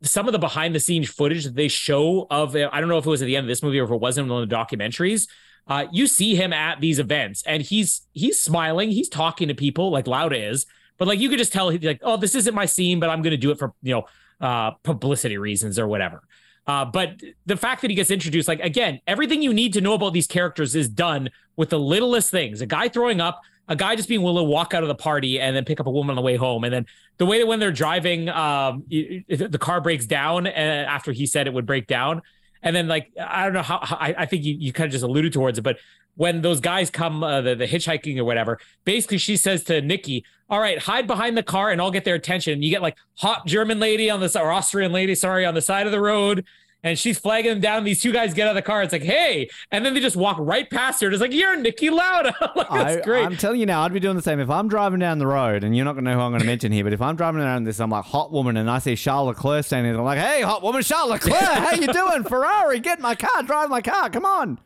some 0.02 0.28
of 0.28 0.32
the 0.32 0.40
behind 0.40 0.74
the 0.74 0.80
scenes 0.80 1.10
footage 1.10 1.44
that 1.44 1.56
they 1.56 1.68
show 1.68 2.26
of, 2.32 2.56
I 2.56 2.80
don't 2.80 2.90
know 2.90 2.98
if 2.98 3.06
it 3.06 3.10
was 3.10 3.22
at 3.22 3.26
the 3.26 3.36
end 3.36 3.44
of 3.44 3.48
this 3.48 3.62
movie 3.62 3.80
or 3.80 3.84
if 3.84 3.92
it 3.92 4.00
wasn't 4.00 4.26
in 4.26 4.34
one 4.34 4.42
of 4.42 4.50
the 4.50 4.56
documentaries. 4.56 5.28
Uh, 5.68 5.86
you 5.92 6.08
see 6.08 6.36
him 6.36 6.54
at 6.54 6.80
these 6.80 7.00
events 7.00 7.44
and 7.46 7.62
he's 7.62 8.08
he's 8.14 8.40
smiling, 8.40 8.90
he's 8.92 9.10
talking 9.10 9.48
to 9.48 9.56
people 9.56 9.92
like 9.92 10.08
Lauda 10.08 10.38
is, 10.38 10.66
but 10.98 11.08
like 11.08 11.20
you 11.20 11.30
could 11.30 11.40
just 11.40 11.54
tell 11.54 11.70
he's 11.70 11.84
like, 11.84 12.02
oh, 12.04 12.18
this 12.18 12.36
isn't 12.36 12.54
my 12.54 12.66
scene, 12.66 13.00
but 13.00 13.10
I'm 13.10 13.22
going 13.22 13.32
to 13.32 13.38
do 13.38 13.52
it 13.52 13.58
for 13.58 13.74
you 13.82 13.96
know 13.96 14.06
uh, 14.42 14.72
publicity 14.84 15.38
reasons 15.38 15.80
or 15.80 15.88
whatever. 15.88 16.22
Uh, 16.68 16.86
but 16.86 17.22
the 17.46 17.58
fact 17.58 17.82
that 17.82 17.90
he 17.92 17.96
gets 17.96 18.10
introduced, 18.10 18.48
like 18.48 18.60
again, 18.60 19.00
everything 19.06 19.42
you 19.42 19.54
need 19.54 19.74
to 19.74 19.82
know 19.82 19.94
about 19.94 20.14
these 20.14 20.28
characters 20.28 20.76
is 20.76 20.90
done 20.90 21.30
with 21.56 21.70
the 21.70 21.80
littlest 21.80 22.32
things. 22.32 22.62
A 22.62 22.66
guy 22.66 22.90
throwing 22.90 23.22
up, 23.22 23.42
a 23.68 23.76
guy 23.76 23.96
just 23.96 24.10
being 24.10 24.22
willing 24.22 24.46
to 24.46 24.50
walk 24.50 24.74
out 24.74 24.84
of 24.84 24.88
the 24.88 24.96
party 24.96 25.40
and 25.40 25.56
then 25.56 25.64
pick 25.66 25.80
up 25.80 25.88
a 25.88 25.92
woman 25.92 26.12
on 26.12 26.16
the 26.16 26.22
way 26.22 26.36
home, 26.36 26.64
and 26.64 26.74
then 26.74 26.86
the 27.18 27.26
way 27.26 27.40
that 27.40 27.48
when 27.48 27.60
they're 27.60 27.72
driving, 27.72 28.30
um, 28.30 28.84
the 28.90 29.58
car 29.60 29.80
breaks 29.82 30.06
down 30.06 30.48
uh, 30.48 30.50
after 30.50 31.12
he 31.12 31.26
said 31.26 31.48
it 31.48 31.54
would 31.54 31.66
break 31.66 31.88
down, 31.88 32.22
and 32.66 32.76
then 32.76 32.90
like 32.90 33.12
I 33.18 33.46
don't 33.46 33.54
know 33.54 33.62
how, 33.62 33.80
how 33.82 33.96
I, 33.96 34.14
I, 34.18 34.26
think 34.26 34.44
you, 34.44 34.56
you 34.56 34.74
kind 34.74 34.88
of 34.88 34.92
just 34.92 35.04
alluded 35.04 35.32
towards 35.32 35.58
it, 35.58 35.62
but 35.62 35.78
when 36.16 36.42
those 36.42 36.60
guys 36.60 36.90
come, 36.90 37.24
uh, 37.24 37.42
the, 37.42 37.56
the 37.56 37.68
hitchhiking 37.68 38.18
or 38.18 38.26
whatever, 38.26 38.60
basically 38.84 39.18
she 39.18 39.38
says 39.38 39.64
to 39.66 39.82
Niki, 39.82 40.24
all 40.50 40.60
right, 40.60 40.80
hide 40.80 41.08
behind 41.08 41.38
the 41.38 41.44
car 41.44 41.70
and 41.70 41.82
I'll 41.82 41.92
get 41.92 42.06
their 42.06 42.16
attention. 42.16 42.62
You 42.62 42.70
get 42.70 42.82
like 42.82 42.98
hot 43.16 43.46
German 43.46 43.80
lady 43.80 44.10
on 44.10 44.20
the 44.20 44.42
or 44.42 44.52
Austrian 44.52 44.92
lady, 44.92 45.16
sorry, 45.16 45.46
on 45.46 45.54
the 45.54 45.62
side 45.62 45.86
of 45.86 45.92
the 45.92 46.02
road. 46.02 46.46
And 46.86 47.00
she's 47.00 47.18
flagging 47.18 47.50
them 47.50 47.62
down. 47.62 47.84
These 47.84 48.00
two 48.00 48.12
guys 48.12 48.36
get 48.36 48.48
out 48.48 48.52
of 48.52 48.56
the 48.56 48.62
car. 48.62 48.84
It's 48.84 48.94
like, 48.94 49.02
hey. 49.02 49.50
And 49.72 49.84
then 49.84 49.96
they 49.96 50.00
just 50.00 50.16
walk 50.16 50.38
right 50.40 50.70
past 50.70 51.02
her. 51.02 51.10
It's 51.10 51.20
like, 51.20 51.34
you're 51.34 51.58
Niki 51.58 51.90
Lauda. 51.90 52.36
like, 52.56 52.70
that's 52.70 52.98
I, 52.98 53.02
great. 53.02 53.26
I'm 53.26 53.36
telling 53.36 53.60
you 53.60 53.66
now, 53.66 53.82
I'd 53.82 53.92
be 53.92 54.00
doing 54.00 54.16
the 54.16 54.22
same. 54.22 54.40
If 54.40 54.52
I'm 54.52 54.68
driving 54.68 55.00
down 55.00 55.18
the 55.18 55.26
road, 55.26 55.64
and 55.64 55.76
you're 55.76 55.84
not 55.84 55.94
going 55.94 56.06
to 56.06 56.12
know 56.12 56.18
who 56.18 56.22
I'm 56.22 56.32
going 56.32 56.42
to 56.42 56.46
mention 56.46 56.72
here, 56.72 56.84
but 56.84 56.94
if 56.94 57.02
I'm 57.02 57.16
driving 57.16 57.42
around 57.42 57.64
this, 57.64 57.80
I'm 57.80 57.90
like, 57.90 58.06
hot 58.06 58.32
woman, 58.32 58.56
and 58.56 58.70
I 58.70 58.78
see 58.78 58.96
Charles 58.96 59.30
Leclerc 59.30 59.66
standing 59.66 59.94
there, 59.94 60.00
I'm 60.00 60.06
like, 60.06 60.20
hey, 60.20 60.44
hot 60.44 60.62
woman, 60.62 60.84
Charles 60.84 61.10
Leclerc, 61.26 61.42
how 61.42 61.72
you 61.72 61.88
doing? 61.88 62.24
Ferrari, 62.24 62.80
get 62.80 63.00
in 63.00 63.02
my 63.02 63.16
car, 63.16 63.42
drive 63.42 63.68
my 63.72 63.82
car, 63.82 64.12
come 64.12 64.26
on. 64.26 64.60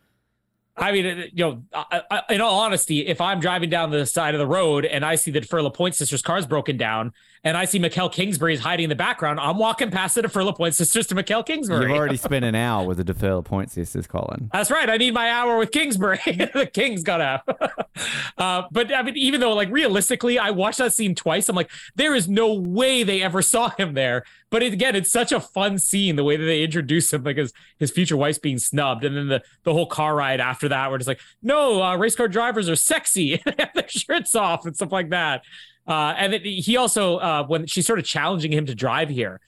I 0.76 0.92
mean, 0.92 1.06
uh, 1.06 1.24
you 1.34 1.46
know, 1.46 1.64
I, 1.74 2.02
I, 2.12 2.34
in 2.34 2.42
all 2.42 2.60
honesty, 2.60 3.06
if 3.08 3.22
I'm 3.22 3.40
driving 3.40 3.70
down 3.70 3.92
the 3.92 4.06
side 4.06 4.34
of 4.34 4.40
the 4.40 4.48
road 4.48 4.86
and 4.86 5.06
I 5.06 5.16
see 5.16 5.32
that 5.32 5.48
Furla 5.48 5.74
Point 5.74 5.96
sisters' 5.96 6.22
car's 6.22 6.46
broken 6.46 6.78
down, 6.78 7.14
and 7.44 7.56
I 7.56 7.66
see 7.66 7.80
Mikkel 7.80 8.12
Kingsbury 8.12 8.54
is 8.54 8.60
hiding 8.60 8.86
in 8.86 8.90
the 8.90 8.96
background, 8.96 9.40
I'm 9.40 9.58
walking 9.58 9.92
past 9.92 10.16
the 10.16 10.22
Deferla 10.22 10.56
Point 10.56 10.76
sisters 10.76 11.08
to 11.08 11.16
Mikkel 11.16 11.46
Kingsbury. 11.46 11.88
You've 11.88 11.98
already 11.98 12.18
spent 12.18 12.44
an 12.46 12.56
hour 12.56 12.86
with 12.86 12.98
the 12.98 13.04
Deferla 13.04 13.44
Point 13.46 13.72
sisters, 13.72 14.08
Colin. 14.08 14.50
That's 14.52 14.70
right. 14.70 14.90
I 14.90 14.98
need 14.98 15.14
my 15.14 15.30
hour 15.30 15.58
with 15.58 15.72
Kingsbury. 15.72 16.20
the 16.26 16.70
King's 16.72 17.04
got 17.04 17.22
out. 17.22 17.42
uh, 18.38 18.64
but 18.72 18.94
I 18.94 19.02
mean, 19.04 19.18
even 19.18 19.40
though, 19.40 19.54
like, 19.54 19.70
realistically, 19.72 20.38
I 20.38 20.52
watched 20.52 20.80
that 20.80 20.94
scene 20.94 21.16
twice. 21.16 21.50
I'm 21.50 21.56
like, 21.56 21.72
there 21.96 22.16
is 22.16 22.28
no 22.28 22.54
way 22.54 23.04
they 23.04 23.22
ever 23.22 23.42
saw 23.42 23.70
him 23.70 23.94
there. 23.94 24.24
But 24.50 24.64
it, 24.64 24.74
again, 24.74 24.96
it's 24.96 25.12
such 25.12 25.32
a 25.32 25.40
fun 25.40 25.78
scene 25.78 26.16
the 26.16 26.24
way 26.24 26.36
that 26.36 26.44
they 26.44 26.64
introduce 26.64 27.14
him, 27.14 27.24
like 27.24 27.38
his, 27.38 27.54
his 27.78 27.92
future 27.92 28.18
wife's 28.18 28.40
being 28.40 28.58
snubbed, 28.58 29.04
and 29.04 29.16
then 29.16 29.28
the 29.28 29.44
the 29.64 29.74
whole 29.74 29.86
car 29.86 30.16
ride 30.16 30.40
after 30.40 30.68
that, 30.70 30.88
where 30.90 30.98
it's 30.98 31.08
like, 31.08 31.20
no, 31.44 31.84
uh, 31.84 31.96
race 31.98 32.16
car 32.16 32.28
drivers 32.28 32.68
are 32.68 32.76
sexy, 32.76 33.38
they 33.46 33.54
have 33.60 33.74
their 33.74 33.88
shirts 33.88 34.36
off 34.36 34.66
and 34.66 34.76
stuff 34.76 34.92
like 34.92 35.10
that. 35.10 35.44
Uh, 35.90 36.14
and 36.18 36.36
it, 36.36 36.46
he 36.46 36.78
also, 36.78 37.18
uh, 37.18 37.44
when 37.46 37.66
she's 37.66 37.88
sort 37.88 37.98
of 37.98 38.06
challenging 38.06 38.54
him 38.54 38.68
to 38.68 38.76
drive 38.76 39.10
here, 39.10 39.42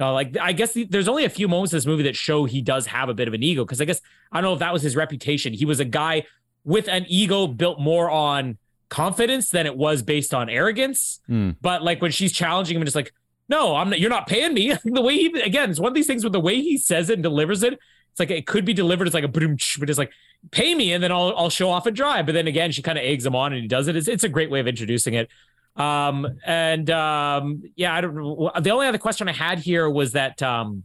uh, 0.00 0.12
like 0.12 0.36
I 0.40 0.52
guess 0.52 0.72
the, 0.72 0.84
there's 0.84 1.08
only 1.08 1.24
a 1.24 1.28
few 1.28 1.48
moments 1.48 1.72
in 1.72 1.76
this 1.76 1.86
movie 1.86 2.04
that 2.04 2.14
show 2.14 2.44
he 2.44 2.62
does 2.62 2.86
have 2.86 3.08
a 3.08 3.14
bit 3.14 3.26
of 3.26 3.34
an 3.34 3.42
ego. 3.42 3.64
Because 3.64 3.80
I 3.80 3.84
guess 3.84 4.00
I 4.30 4.40
don't 4.40 4.50
know 4.50 4.52
if 4.52 4.60
that 4.60 4.72
was 4.72 4.82
his 4.82 4.94
reputation. 4.94 5.52
He 5.52 5.64
was 5.64 5.80
a 5.80 5.84
guy 5.84 6.24
with 6.64 6.88
an 6.88 7.04
ego 7.08 7.48
built 7.48 7.80
more 7.80 8.08
on 8.08 8.58
confidence 8.88 9.50
than 9.50 9.66
it 9.66 9.76
was 9.76 10.02
based 10.02 10.32
on 10.32 10.48
arrogance. 10.48 11.20
Mm. 11.28 11.56
But 11.60 11.82
like 11.82 12.00
when 12.00 12.12
she's 12.12 12.32
challenging 12.32 12.76
him, 12.76 12.82
and 12.82 12.86
just 12.86 12.94
like, 12.94 13.12
no, 13.48 13.74
I'm 13.74 13.90
not. 13.90 13.98
You're 13.98 14.10
not 14.10 14.28
paying 14.28 14.54
me. 14.54 14.74
the 14.84 15.02
way 15.02 15.16
he 15.16 15.40
again, 15.40 15.70
it's 15.70 15.80
one 15.80 15.88
of 15.88 15.94
these 15.94 16.06
things 16.06 16.22
with 16.22 16.32
the 16.32 16.40
way 16.40 16.60
he 16.62 16.78
says 16.78 17.10
it 17.10 17.14
and 17.14 17.22
delivers 17.24 17.64
it. 17.64 17.78
It's 18.12 18.20
like 18.20 18.30
it 18.30 18.46
could 18.46 18.64
be 18.64 18.74
delivered 18.74 19.08
as 19.08 19.14
like 19.14 19.24
a 19.24 19.28
boom, 19.28 19.56
but 19.78 19.90
it's 19.90 19.98
like 19.98 20.12
pay 20.50 20.74
me 20.74 20.92
and 20.92 21.02
then 21.02 21.10
I'll 21.10 21.34
I'll 21.36 21.50
show 21.50 21.70
off 21.70 21.86
and 21.86 21.96
drive. 21.96 22.26
But 22.26 22.32
then 22.32 22.46
again, 22.46 22.70
she 22.70 22.82
kind 22.82 22.98
of 22.98 23.04
eggs 23.04 23.26
him 23.26 23.34
on 23.34 23.52
and 23.52 23.62
he 23.62 23.68
does 23.68 23.88
it. 23.88 23.96
It's, 23.96 24.08
it's 24.08 24.24
a 24.24 24.28
great 24.28 24.50
way 24.50 24.60
of 24.60 24.68
introducing 24.68 25.14
it. 25.14 25.28
Um, 25.78 26.26
and 26.44 26.90
um, 26.90 27.62
yeah, 27.76 27.94
I 27.94 28.00
don't 28.00 28.14
know. 28.14 28.50
The 28.60 28.70
only 28.70 28.86
other 28.86 28.98
question 28.98 29.28
I 29.28 29.32
had 29.32 29.58
here 29.58 29.88
was 29.88 30.12
that 30.12 30.42
um, 30.42 30.84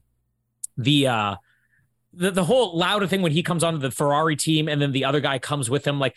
the 0.78 1.08
uh, 1.08 1.36
the 2.14 2.32
the 2.32 2.44
whole 2.44 2.78
Lauda 2.78 3.08
thing 3.08 3.22
when 3.22 3.32
he 3.32 3.44
comes 3.44 3.64
onto 3.64 3.80
the 3.80 3.92
Ferrari 3.92 4.36
team 4.36 4.68
and 4.68 4.82
then 4.82 4.92
the 4.92 5.06
other 5.06 5.20
guy 5.20 5.40
comes 5.40 5.70
with 5.70 5.86
him, 5.86 6.00
like 6.00 6.16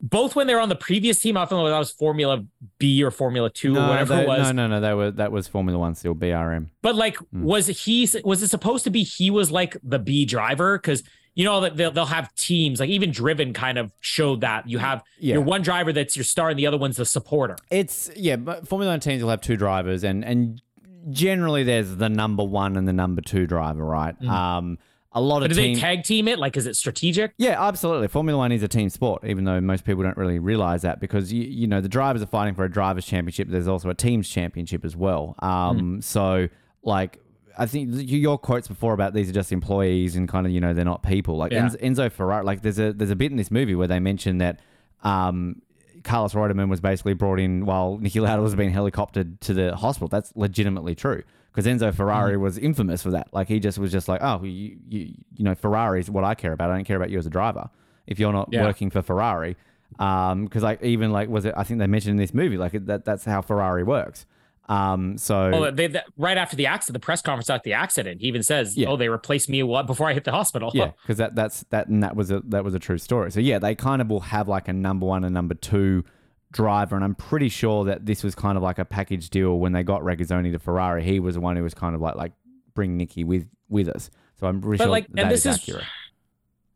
both 0.00 0.36
when 0.36 0.46
they 0.46 0.54
were 0.54 0.60
on 0.60 0.68
the 0.68 0.76
previous 0.76 1.18
team, 1.18 1.36
I 1.36 1.44
don't 1.46 1.64
know 1.64 1.68
that 1.68 1.78
was 1.78 1.90
Formula 1.90 2.44
B 2.78 3.02
or 3.02 3.10
Formula 3.10 3.50
Two 3.50 3.72
no, 3.72 3.84
or 3.84 3.88
whatever 3.88 4.16
they, 4.16 4.22
it 4.22 4.28
was. 4.28 4.52
No, 4.52 4.52
no, 4.52 4.66
no, 4.66 4.80
that 4.80 4.92
was 4.92 5.14
that 5.14 5.32
was 5.32 5.48
Formula 5.48 5.78
One 5.78 5.94
still 5.94 6.14
BRM. 6.14 6.68
But 6.82 6.94
like, 6.94 7.16
mm. 7.16 7.42
was 7.42 7.66
he? 7.66 8.08
Was 8.24 8.42
it 8.42 8.48
supposed 8.48 8.84
to 8.84 8.90
be 8.90 9.02
he 9.02 9.30
was 9.30 9.50
like 9.50 9.76
the 9.82 9.98
B 9.98 10.24
driver? 10.24 10.78
Because 10.78 11.02
you 11.34 11.44
know 11.44 11.60
that 11.60 11.76
they'll, 11.76 11.90
they'll 11.90 12.06
have 12.06 12.34
teams 12.34 12.80
like 12.80 12.90
even 12.90 13.10
driven 13.10 13.52
kind 13.52 13.78
of 13.78 13.92
showed 14.00 14.40
that. 14.42 14.68
You 14.68 14.78
have 14.78 15.02
yeah. 15.18 15.34
your 15.34 15.42
one 15.42 15.62
driver 15.62 15.92
that's 15.92 16.16
your 16.16 16.24
star 16.24 16.50
and 16.50 16.58
the 16.58 16.66
other 16.66 16.78
one's 16.78 16.96
the 16.96 17.04
supporter. 17.04 17.56
It's 17.70 18.10
yeah 18.16 18.36
but 18.36 18.68
formula 18.68 18.92
one 18.92 19.00
teams 19.00 19.22
will 19.22 19.30
have 19.30 19.40
two 19.40 19.56
drivers 19.56 20.04
and 20.04 20.24
and 20.24 20.62
generally 21.10 21.64
there's 21.64 21.96
the 21.96 22.08
number 22.08 22.44
one 22.44 22.76
and 22.76 22.88
the 22.88 22.92
number 22.92 23.20
two 23.20 23.46
driver 23.46 23.84
right? 23.84 24.18
Mm. 24.20 24.28
um 24.28 24.78
a 25.16 25.20
lot 25.20 25.40
but 25.40 25.50
of 25.50 25.56
do 25.56 25.62
team- 25.62 25.74
they 25.74 25.80
tag 25.80 26.02
team 26.02 26.26
it? 26.26 26.38
Like 26.38 26.56
is 26.56 26.66
it 26.66 26.76
strategic? 26.76 27.34
Yeah 27.36 27.60
absolutely. 27.60 28.08
Formula 28.08 28.38
one 28.38 28.52
is 28.52 28.62
a 28.62 28.68
team 28.68 28.88
sport 28.88 29.24
even 29.24 29.44
though 29.44 29.60
most 29.60 29.84
people 29.84 30.02
don't 30.02 30.16
really 30.16 30.38
realize 30.38 30.82
that 30.82 31.00
because 31.00 31.32
you, 31.32 31.42
you 31.42 31.66
know 31.66 31.80
the 31.80 31.88
drivers 31.88 32.22
are 32.22 32.26
fighting 32.26 32.54
for 32.54 32.64
a 32.64 32.70
drivers 32.70 33.06
championship. 33.06 33.48
There's 33.48 33.68
also 33.68 33.90
a 33.90 33.94
teams 33.94 34.28
championship 34.28 34.84
as 34.84 34.96
well. 34.96 35.34
Um 35.40 35.98
mm. 35.98 36.04
so 36.04 36.48
like 36.84 37.20
I 37.56 37.66
think 37.66 37.90
your 37.92 38.38
quotes 38.38 38.68
before 38.68 38.94
about 38.94 39.14
these 39.14 39.30
are 39.30 39.32
just 39.32 39.52
employees 39.52 40.16
and 40.16 40.28
kind 40.28 40.46
of 40.46 40.52
you 40.52 40.60
know 40.60 40.74
they're 40.74 40.84
not 40.84 41.02
people. 41.02 41.36
Like 41.36 41.52
yeah. 41.52 41.68
Enzo 41.68 42.10
Ferrari, 42.10 42.44
like 42.44 42.62
there's 42.62 42.78
a 42.78 42.92
there's 42.92 43.10
a 43.10 43.16
bit 43.16 43.30
in 43.30 43.36
this 43.36 43.50
movie 43.50 43.74
where 43.74 43.88
they 43.88 44.00
mention 44.00 44.38
that 44.38 44.60
um, 45.02 45.62
Carlos 46.02 46.34
Reutemann 46.34 46.68
was 46.68 46.80
basically 46.80 47.14
brought 47.14 47.38
in 47.38 47.64
while 47.64 47.98
Niki 47.98 48.20
Lauda 48.20 48.42
was 48.42 48.54
being 48.54 48.72
helicoptered 48.72 49.40
to 49.40 49.54
the 49.54 49.76
hospital. 49.76 50.08
That's 50.08 50.32
legitimately 50.34 50.94
true 50.94 51.22
because 51.52 51.66
Enzo 51.66 51.94
Ferrari 51.94 52.36
mm. 52.36 52.40
was 52.40 52.58
infamous 52.58 53.02
for 53.02 53.10
that. 53.12 53.28
Like 53.32 53.48
he 53.48 53.60
just 53.60 53.78
was 53.78 53.92
just 53.92 54.08
like, 54.08 54.20
oh, 54.22 54.42
you 54.42 54.76
you 54.88 55.14
you 55.36 55.44
know 55.44 55.54
Ferrari 55.54 56.00
is 56.00 56.10
what 56.10 56.24
I 56.24 56.34
care 56.34 56.52
about. 56.52 56.70
I 56.70 56.74
don't 56.74 56.84
care 56.84 56.96
about 56.96 57.10
you 57.10 57.18
as 57.18 57.26
a 57.26 57.30
driver. 57.30 57.70
If 58.06 58.18
you're 58.18 58.32
not 58.32 58.48
yeah. 58.52 58.64
working 58.64 58.90
for 58.90 59.00
Ferrari, 59.00 59.56
because 59.92 60.32
um, 60.32 60.48
like 60.52 60.82
even 60.82 61.12
like 61.12 61.28
was 61.28 61.44
it? 61.44 61.54
I 61.56 61.64
think 61.64 61.78
they 61.78 61.86
mentioned 61.86 62.12
in 62.12 62.16
this 62.16 62.34
movie 62.34 62.56
like 62.56 62.72
that 62.72 63.04
that's 63.04 63.24
how 63.24 63.40
Ferrari 63.40 63.84
works. 63.84 64.26
Um, 64.66 65.18
so 65.18 65.50
oh, 65.52 65.70
they, 65.70 65.88
they, 65.88 66.00
right 66.16 66.38
after 66.38 66.56
the 66.56 66.66
accident, 66.66 66.94
the 66.94 67.04
press 67.04 67.20
conference 67.20 67.50
after 67.50 67.68
the 67.68 67.74
accident, 67.74 68.22
he 68.22 68.28
even 68.28 68.42
says, 68.42 68.76
yeah. 68.76 68.88
"Oh, 68.88 68.96
they 68.96 69.08
replaced 69.08 69.48
me 69.50 69.62
what 69.62 69.86
before 69.86 70.08
I 70.08 70.14
hit 70.14 70.24
the 70.24 70.32
hospital." 70.32 70.70
Yeah, 70.72 70.92
because 71.02 71.18
that 71.18 71.34
that's 71.34 71.64
that 71.70 71.88
and 71.88 72.02
that 72.02 72.16
was 72.16 72.30
a 72.30 72.40
that 72.46 72.64
was 72.64 72.74
a 72.74 72.78
true 72.78 72.98
story. 72.98 73.30
So 73.30 73.40
yeah, 73.40 73.58
they 73.58 73.74
kind 73.74 74.00
of 74.00 74.08
will 74.08 74.20
have 74.20 74.48
like 74.48 74.68
a 74.68 74.72
number 74.72 75.06
one 75.06 75.24
and 75.24 75.34
number 75.34 75.54
two 75.54 76.04
driver, 76.50 76.96
and 76.96 77.04
I'm 77.04 77.14
pretty 77.14 77.50
sure 77.50 77.84
that 77.84 78.06
this 78.06 78.24
was 78.24 78.34
kind 78.34 78.56
of 78.56 78.62
like 78.62 78.78
a 78.78 78.86
package 78.86 79.28
deal 79.28 79.58
when 79.58 79.72
they 79.72 79.82
got 79.82 80.00
Regazzoni 80.00 80.52
to 80.52 80.58
Ferrari. 80.58 81.04
He 81.04 81.20
was 81.20 81.34
the 81.34 81.42
one 81.42 81.56
who 81.56 81.62
was 81.62 81.74
kind 81.74 81.94
of 81.94 82.00
like 82.00 82.14
like 82.14 82.32
bring 82.74 82.98
Niki 82.98 83.24
with 83.24 83.46
with 83.68 83.88
us. 83.88 84.10
So 84.40 84.46
I'm 84.46 84.62
pretty 84.62 84.78
but 84.78 84.84
sure 84.84 84.90
like, 84.90 85.08
that 85.08 85.22
and 85.22 85.30
this 85.30 85.44
is, 85.44 85.56
accurate. 85.56 85.84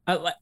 I, 0.07 0.33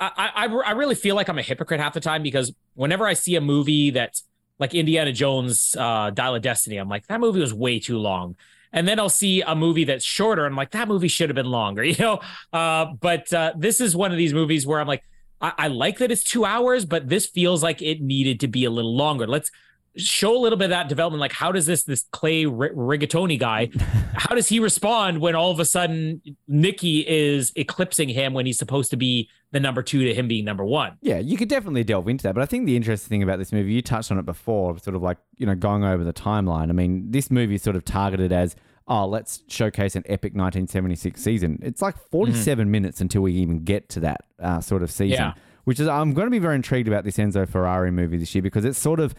I 0.00 0.46
I 0.46 0.72
really 0.72 0.94
feel 0.94 1.14
like 1.14 1.28
I'm 1.28 1.38
a 1.38 1.42
hypocrite 1.42 1.80
half 1.80 1.92
the 1.92 2.00
time 2.00 2.22
because 2.22 2.52
whenever 2.74 3.06
I 3.06 3.14
see 3.14 3.36
a 3.36 3.40
movie 3.40 3.90
that's 3.90 4.24
like 4.58 4.74
Indiana 4.74 5.12
Jones, 5.12 5.76
uh, 5.78 6.10
Dial 6.10 6.34
of 6.34 6.42
Destiny. 6.42 6.76
I'm 6.76 6.88
like, 6.88 7.06
that 7.06 7.20
movie 7.20 7.40
was 7.40 7.54
way 7.54 7.78
too 7.78 7.98
long. 7.98 8.36
And 8.72 8.86
then 8.86 8.98
I'll 8.98 9.08
see 9.08 9.40
a 9.42 9.54
movie 9.54 9.84
that's 9.84 10.04
shorter. 10.04 10.44
I'm 10.44 10.56
like, 10.56 10.72
that 10.72 10.88
movie 10.88 11.08
should 11.08 11.30
have 11.30 11.36
been 11.36 11.50
longer, 11.50 11.82
you 11.84 11.96
know? 11.98 12.20
Uh, 12.52 12.86
but 13.00 13.32
uh, 13.32 13.52
this 13.56 13.80
is 13.80 13.96
one 13.96 14.12
of 14.12 14.18
these 14.18 14.34
movies 14.34 14.66
where 14.66 14.80
I'm 14.80 14.86
like, 14.86 15.04
I-, 15.40 15.54
I 15.56 15.68
like 15.68 15.98
that 15.98 16.10
it's 16.10 16.24
two 16.24 16.44
hours, 16.44 16.84
but 16.84 17.08
this 17.08 17.26
feels 17.26 17.62
like 17.62 17.80
it 17.82 18.00
needed 18.00 18.40
to 18.40 18.48
be 18.48 18.64
a 18.64 18.70
little 18.70 18.94
longer. 18.94 19.26
Let's 19.26 19.50
show 19.98 20.36
a 20.36 20.38
little 20.38 20.56
bit 20.56 20.66
of 20.66 20.70
that 20.70 20.88
development. 20.88 21.20
Like, 21.20 21.32
how 21.32 21.52
does 21.52 21.66
this 21.66 21.84
this 21.84 22.04
Clay 22.12 22.44
R- 22.44 22.70
Rigatoni 22.70 23.38
guy, 23.38 23.70
how 24.14 24.34
does 24.34 24.48
he 24.48 24.60
respond 24.60 25.20
when 25.20 25.34
all 25.34 25.50
of 25.50 25.60
a 25.60 25.64
sudden 25.64 26.22
Niki 26.50 27.04
is 27.06 27.52
eclipsing 27.56 28.08
him 28.08 28.32
when 28.32 28.46
he's 28.46 28.58
supposed 28.58 28.90
to 28.90 28.96
be 28.96 29.28
the 29.50 29.60
number 29.60 29.82
two 29.82 30.04
to 30.04 30.14
him 30.14 30.28
being 30.28 30.44
number 30.44 30.64
one? 30.64 30.96
Yeah, 31.00 31.18
you 31.18 31.36
could 31.36 31.48
definitely 31.48 31.84
delve 31.84 32.08
into 32.08 32.22
that. 32.24 32.34
But 32.34 32.42
I 32.42 32.46
think 32.46 32.66
the 32.66 32.76
interesting 32.76 33.08
thing 33.08 33.22
about 33.22 33.38
this 33.38 33.52
movie, 33.52 33.72
you 33.72 33.82
touched 33.82 34.10
on 34.10 34.18
it 34.18 34.26
before, 34.26 34.78
sort 34.78 34.94
of 34.94 35.02
like 35.02 35.18
you 35.36 35.46
know 35.46 35.54
going 35.54 35.84
over 35.84 36.04
the 36.04 36.12
timeline. 36.12 36.70
I 36.70 36.72
mean, 36.72 37.10
this 37.10 37.30
movie 37.30 37.56
is 37.56 37.62
sort 37.62 37.76
of 37.76 37.84
targeted 37.84 38.32
as. 38.32 38.56
Oh, 38.90 39.06
let's 39.06 39.42
showcase 39.48 39.96
an 39.96 40.02
epic 40.06 40.32
1976 40.32 41.20
season. 41.20 41.58
It's 41.60 41.82
like 41.82 41.94
47 42.10 42.64
mm-hmm. 42.64 42.72
minutes 42.72 43.02
until 43.02 43.20
we 43.20 43.34
even 43.34 43.62
get 43.62 43.90
to 43.90 44.00
that 44.00 44.24
uh, 44.42 44.62
sort 44.62 44.82
of 44.82 44.90
season, 44.90 45.18
yeah. 45.18 45.34
which 45.64 45.78
is 45.78 45.86
I'm 45.86 46.14
going 46.14 46.24
to 46.24 46.30
be 46.30 46.38
very 46.38 46.54
intrigued 46.54 46.88
about 46.88 47.04
this 47.04 47.18
Enzo 47.18 47.46
Ferrari 47.46 47.90
movie 47.90 48.16
this 48.16 48.34
year 48.34 48.40
because 48.40 48.64
it's 48.64 48.78
sort 48.78 48.98
of 48.98 49.14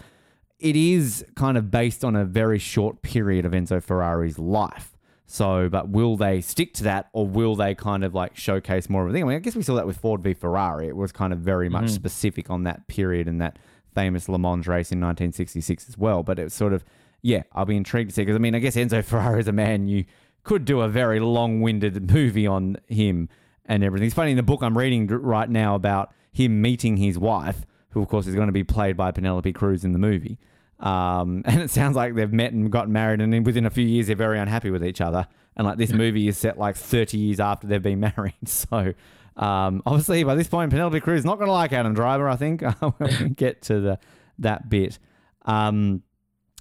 it 0.60 0.76
is 0.76 1.26
kind 1.36 1.58
of 1.58 1.72
based 1.72 2.04
on 2.04 2.16
a 2.16 2.26
very 2.26 2.60
short 2.60 3.02
period 3.02 3.46
of 3.46 3.54
Enzo 3.54 3.82
Ferrari's 3.82 4.38
life. 4.38 4.98
So, 5.26 5.70
but 5.70 5.90
will 5.90 6.18
they 6.18 6.42
stick 6.42 6.74
to 6.76 6.84
that 6.86 7.10
or 7.14 7.28
will 7.28 7.56
they 7.56 7.76
kind 7.76 8.04
of 8.04 8.16
like 8.16 8.36
showcase 8.36 8.90
more 8.90 9.04
of 9.04 9.10
a 9.10 9.14
thing? 9.14 9.24
I 9.24 9.28
mean, 9.28 9.36
I 9.36 9.40
guess 9.40 9.56
we 9.56 9.62
saw 9.62 9.76
that 9.76 9.86
with 9.86 9.98
Ford 9.98 10.22
v 10.24 10.34
Ferrari. 10.34 10.88
It 10.88 10.96
was 10.96 11.12
kind 11.12 11.32
of 11.32 11.40
very 11.40 11.70
much 11.70 11.86
mm-hmm. 11.86 11.94
specific 11.94 12.50
on 12.50 12.64
that 12.64 12.88
period 12.88 13.28
and 13.28 13.40
that 13.40 13.60
famous 13.94 14.28
Le 14.28 14.40
Mans 14.40 14.68
race 14.68 14.92
in 14.92 15.00
1966 15.00 15.88
as 15.88 15.98
well. 15.98 16.24
But 16.24 16.40
it 16.40 16.46
was 16.46 16.54
sort 16.56 16.74
of, 16.74 16.84
yeah, 17.22 17.44
I'll 17.54 17.66
be 17.66 17.78
intrigued 17.78 18.10
to 18.10 18.16
see 18.16 18.24
because 18.24 18.36
I 18.36 18.40
mean, 18.40 18.56
I 18.56 18.60
guess 18.60 18.76
Enzo 18.76 19.04
Ferrari 19.06 19.40
is 19.40 19.48
a 19.48 19.54
man 19.54 19.88
you 19.88 20.06
could 20.44 20.66
do 20.66 20.82
a 20.82 20.90
very 20.90 21.20
long 21.20 21.62
winded 21.62 22.12
movie 22.12 22.48
on 22.48 22.78
him 22.88 23.30
and 23.66 23.84
everything. 23.84 24.08
It's 24.08 24.16
funny 24.16 24.32
in 24.32 24.38
the 24.38 24.44
book 24.44 24.64
I'm 24.64 24.76
reading 24.76 25.06
right 25.08 25.50
now 25.50 25.76
about 25.76 26.12
him 26.32 26.60
meeting 26.62 26.98
his 26.98 27.20
wife, 27.20 27.66
who 27.92 28.02
of 28.02 28.08
course 28.08 28.28
is 28.28 28.36
going 28.36 28.48
to 28.48 28.54
be 28.54 28.64
played 28.64 28.98
by 28.98 29.12
Penelope 29.12 29.52
Cruz 29.54 29.84
in 29.84 29.94
the 29.94 30.00
movie. 30.00 30.38
Um, 30.80 31.44
and 31.46 31.62
it 31.62 31.70
sounds 31.70 31.96
like 31.96 32.16
they've 32.16 32.32
met 32.32 32.54
and 32.54 32.72
gotten 32.72 32.94
married, 32.94 33.22
and 33.22 33.32
then 33.32 33.44
within 33.44 33.66
a 33.66 33.70
few 33.70 33.86
years 33.86 34.08
they're 34.08 34.16
very 34.16 34.40
unhappy 34.40 34.70
with 34.72 34.84
each 34.84 35.02
other. 35.02 35.28
And 35.56 35.68
like 35.68 35.78
this 35.78 35.92
movie 35.92 36.28
is 36.28 36.38
set 36.38 36.58
like 36.58 36.78
30 36.78 37.18
years 37.18 37.40
after 37.40 37.68
they've 37.68 37.82
been 37.82 38.00
married. 38.18 38.48
So 38.48 38.94
um, 39.36 39.82
obviously 39.86 40.24
by 40.24 40.36
this 40.36 40.48
point 40.48 40.72
Penelope 40.72 41.00
Cruz 41.02 41.20
is 41.20 41.26
not 41.26 41.38
going 41.38 41.48
to 41.48 41.54
like 41.54 41.74
Adam 41.74 41.94
Driver. 41.94 42.30
I 42.30 42.36
think 42.36 42.62
when 42.98 43.18
we 43.22 43.30
get 43.30 43.62
to 43.64 43.80
the 43.80 44.00
that 44.40 44.70
bit. 44.70 45.00
Um, 45.46 46.04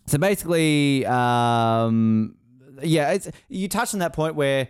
so 0.07 0.19
basically, 0.19 1.05
um, 1.07 2.37
yeah, 2.83 3.13
it's 3.13 3.31
you 3.49 3.69
touched 3.69 3.95
on 3.95 4.01
that 4.01 4.13
point 4.13 4.35
where 4.35 4.69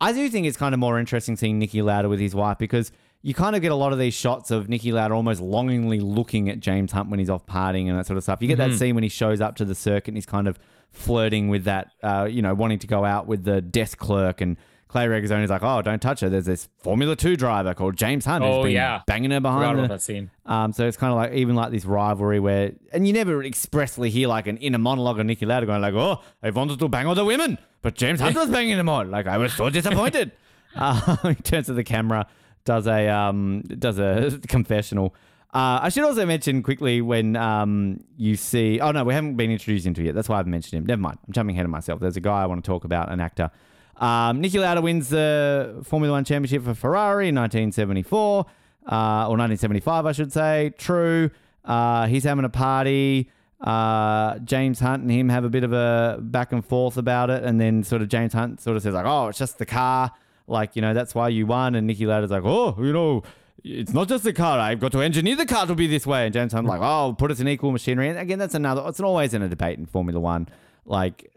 I 0.00 0.12
do 0.12 0.28
think 0.28 0.46
it's 0.46 0.56
kind 0.56 0.74
of 0.74 0.80
more 0.80 0.98
interesting 0.98 1.36
seeing 1.36 1.60
Niki 1.60 1.82
Lauda 1.82 2.08
with 2.08 2.18
his 2.18 2.34
wife 2.34 2.58
because 2.58 2.90
you 3.22 3.34
kind 3.34 3.54
of 3.56 3.62
get 3.62 3.70
a 3.72 3.74
lot 3.76 3.92
of 3.92 3.98
these 3.98 4.14
shots 4.14 4.50
of 4.50 4.66
Niki 4.66 4.92
Lauda 4.92 5.14
almost 5.14 5.40
longingly 5.40 6.00
looking 6.00 6.48
at 6.48 6.60
James 6.60 6.92
Hunt 6.92 7.08
when 7.08 7.18
he's 7.18 7.30
off 7.30 7.46
partying 7.46 7.88
and 7.88 7.98
that 7.98 8.06
sort 8.06 8.16
of 8.16 8.22
stuff. 8.24 8.42
You 8.42 8.48
get 8.48 8.58
that 8.58 8.72
scene 8.74 8.94
when 8.94 9.04
he 9.04 9.08
shows 9.08 9.40
up 9.40 9.56
to 9.56 9.64
the 9.64 9.74
circuit 9.74 10.08
and 10.08 10.16
he's 10.16 10.26
kind 10.26 10.48
of 10.48 10.58
flirting 10.90 11.48
with 11.48 11.64
that, 11.64 11.92
uh, 12.02 12.26
you 12.30 12.42
know, 12.42 12.52
wanting 12.54 12.78
to 12.80 12.86
go 12.86 13.04
out 13.04 13.26
with 13.26 13.44
the 13.44 13.60
desk 13.60 13.98
clerk 13.98 14.40
and. 14.40 14.56
Clay 14.88 15.06
Regazzoni 15.06 15.42
is 15.42 15.48
like, 15.48 15.62
oh, 15.62 15.80
don't 15.80 16.02
touch 16.02 16.20
her. 16.20 16.28
There's 16.28 16.44
this 16.44 16.68
Formula 16.76 17.16
Two 17.16 17.34
driver 17.34 17.72
called 17.72 17.96
James 17.96 18.26
Hunt 18.26 18.44
who's 18.44 18.54
Oh, 18.56 18.62
been 18.64 18.72
yeah. 18.72 19.00
banging 19.06 19.30
her 19.30 19.40
behind 19.40 19.78
the, 19.78 19.86
that 19.88 20.02
scene. 20.02 20.30
um, 20.44 20.74
so 20.74 20.86
it's 20.86 20.98
kind 20.98 21.10
of 21.10 21.16
like 21.16 21.32
even 21.32 21.54
like 21.56 21.70
this 21.72 21.86
rivalry 21.86 22.38
where, 22.40 22.72
and 22.92 23.06
you 23.06 23.14
never 23.14 23.42
expressly 23.42 24.10
hear 24.10 24.28
like 24.28 24.46
an 24.48 24.58
inner 24.58 24.76
monologue 24.76 25.18
of 25.18 25.24
Niki 25.26 25.46
Lauda 25.46 25.64
going 25.64 25.80
like, 25.80 25.94
"Oh, 25.94 26.20
I 26.42 26.50
wanted 26.50 26.78
to 26.78 26.88
bang 26.88 27.06
all 27.06 27.14
the 27.14 27.24
women, 27.24 27.56
but 27.80 27.94
James 27.94 28.20
Hunt 28.20 28.36
was 28.36 28.50
banging 28.50 28.76
them 28.76 28.90
all. 28.90 29.02
Like 29.06 29.26
I 29.26 29.38
was 29.38 29.54
so 29.54 29.70
disappointed." 29.70 30.30
uh, 30.76 31.16
he 31.28 31.34
turns 31.36 31.68
to 31.68 31.72
the 31.72 31.84
camera, 31.84 32.26
does 32.64 32.86
a 32.86 33.08
um, 33.08 33.62
does 33.62 33.98
a 33.98 34.38
confessional. 34.48 35.14
Uh, 35.54 35.80
I 35.82 35.90
should 35.90 36.04
also 36.04 36.24
mention 36.24 36.62
quickly 36.62 37.02
when 37.02 37.36
um, 37.36 38.02
you 38.16 38.36
see. 38.36 38.80
Oh 38.80 38.90
no, 38.92 39.04
we 39.04 39.12
haven't 39.12 39.36
been 39.36 39.50
introduced 39.50 39.86
into 39.86 40.02
yet. 40.02 40.14
That's 40.14 40.28
why 40.28 40.38
I've 40.38 40.46
mentioned 40.46 40.78
him. 40.78 40.86
Never 40.86 41.02
mind. 41.02 41.18
I'm 41.26 41.32
jumping 41.32 41.56
ahead 41.56 41.66
of 41.66 41.70
myself. 41.70 42.00
There's 42.00 42.16
a 42.16 42.20
guy 42.20 42.42
I 42.42 42.46
want 42.46 42.64
to 42.64 42.68
talk 42.68 42.84
about, 42.84 43.12
an 43.12 43.20
actor. 43.20 43.50
Um, 43.98 44.42
Niki 44.42 44.58
Lauda 44.58 44.80
wins 44.80 45.10
the 45.10 45.82
Formula 45.84 46.12
One 46.12 46.24
championship 46.24 46.64
for 46.64 46.74
Ferrari 46.74 47.28
in 47.28 47.34
1974, 47.34 48.46
uh, 48.86 48.94
or 49.28 49.36
1975, 49.36 50.06
I 50.06 50.12
should 50.12 50.32
say. 50.32 50.72
True. 50.78 51.30
Uh, 51.64 52.06
he's 52.06 52.24
having 52.24 52.44
a 52.44 52.48
party. 52.48 53.30
Uh, 53.60 54.38
James 54.40 54.80
Hunt 54.80 55.02
and 55.02 55.12
him 55.12 55.28
have 55.28 55.44
a 55.44 55.48
bit 55.48 55.62
of 55.62 55.72
a 55.72 56.18
back 56.20 56.52
and 56.52 56.64
forth 56.64 56.96
about 56.96 57.30
it, 57.30 57.44
and 57.44 57.60
then 57.60 57.84
sort 57.84 58.02
of 58.02 58.08
James 58.08 58.32
Hunt 58.32 58.60
sort 58.60 58.76
of 58.76 58.82
says 58.82 58.94
like, 58.94 59.06
"Oh, 59.06 59.28
it's 59.28 59.38
just 59.38 59.58
the 59.58 59.66
car." 59.66 60.10
Like 60.46 60.76
you 60.76 60.82
know, 60.82 60.94
that's 60.94 61.14
why 61.14 61.28
you 61.28 61.46
won. 61.46 61.74
And 61.74 61.88
Niki 61.88 62.06
Lauda's 62.06 62.30
like, 62.30 62.44
"Oh, 62.44 62.76
you 62.78 62.92
know." 62.92 63.22
It's 63.64 63.92
not 63.92 64.08
just 64.08 64.24
the 64.24 64.32
car. 64.32 64.58
I've 64.58 64.80
got 64.80 64.90
to 64.90 65.02
engineer 65.02 65.36
the 65.36 65.46
car 65.46 65.66
to 65.66 65.76
be 65.76 65.86
this 65.86 66.04
way. 66.04 66.24
And 66.24 66.32
James 66.32 66.52
Hunt's 66.52 66.68
like, 66.68 66.80
oh, 66.82 67.14
put 67.16 67.30
us 67.30 67.38
in 67.38 67.46
equal 67.46 67.70
machinery. 67.70 68.08
And 68.08 68.18
again, 68.18 68.40
that's 68.40 68.56
another. 68.56 68.82
It's 68.86 68.98
always 68.98 69.34
in 69.34 69.42
a 69.42 69.48
debate 69.48 69.78
in 69.78 69.86
Formula 69.86 70.18
One. 70.18 70.48
Like, 70.84 71.32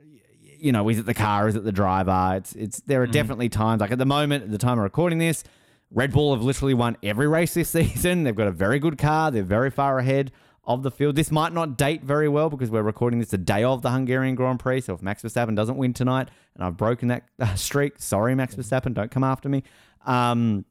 you 0.59 0.71
know, 0.71 0.89
is 0.89 0.97
it 0.97 1.05
the 1.05 1.13
car? 1.13 1.47
Is 1.47 1.55
it 1.55 1.63
the 1.63 1.71
driver? 1.71 2.33
It's 2.37 2.53
it's 2.53 2.79
there 2.81 3.03
are 3.03 3.07
mm. 3.07 3.11
definitely 3.11 3.49
times 3.49 3.81
like 3.81 3.91
at 3.91 3.99
the 3.99 4.07
moment, 4.07 4.45
at 4.45 4.51
the 4.51 4.57
time 4.57 4.79
of 4.79 4.83
recording 4.83 5.19
this, 5.19 5.43
Red 5.91 6.11
Bull 6.13 6.33
have 6.33 6.43
literally 6.43 6.73
won 6.73 6.97
every 7.03 7.27
race 7.27 7.53
this 7.53 7.69
season. 7.77 8.23
They've 8.23 8.35
got 8.35 8.47
a 8.47 8.51
very 8.51 8.79
good 8.79 8.97
car. 8.97 9.29
They're 9.29 9.43
very 9.43 9.69
far 9.69 9.99
ahead 9.99 10.31
of 10.67 10.83
the 10.83 10.91
field. 10.91 11.15
This 11.15 11.31
might 11.31 11.53
not 11.53 11.77
date 11.77 12.03
very 12.03 12.27
well 12.27 12.49
because 12.49 12.69
we're 12.69 12.81
recording 12.81 13.19
this 13.19 13.29
the 13.29 13.37
day 13.37 13.63
of 13.63 13.81
the 13.81 13.91
Hungarian 13.91 14.35
Grand 14.35 14.59
Prix. 14.59 14.81
So 14.81 14.93
if 14.93 15.01
Max 15.01 15.21
Verstappen 15.21 15.55
doesn't 15.55 15.77
win 15.77 15.93
tonight 15.93 16.29
and 16.55 16.63
I've 16.63 16.77
broken 16.77 17.09
that 17.09 17.23
uh, 17.39 17.53
streak, 17.55 17.93
sorry, 17.97 18.35
Max 18.35 18.55
Verstappen, 18.55 18.93
don't 18.93 19.11
come 19.11 19.23
after 19.23 19.49
me. 19.49 19.63
Um, 20.05 20.65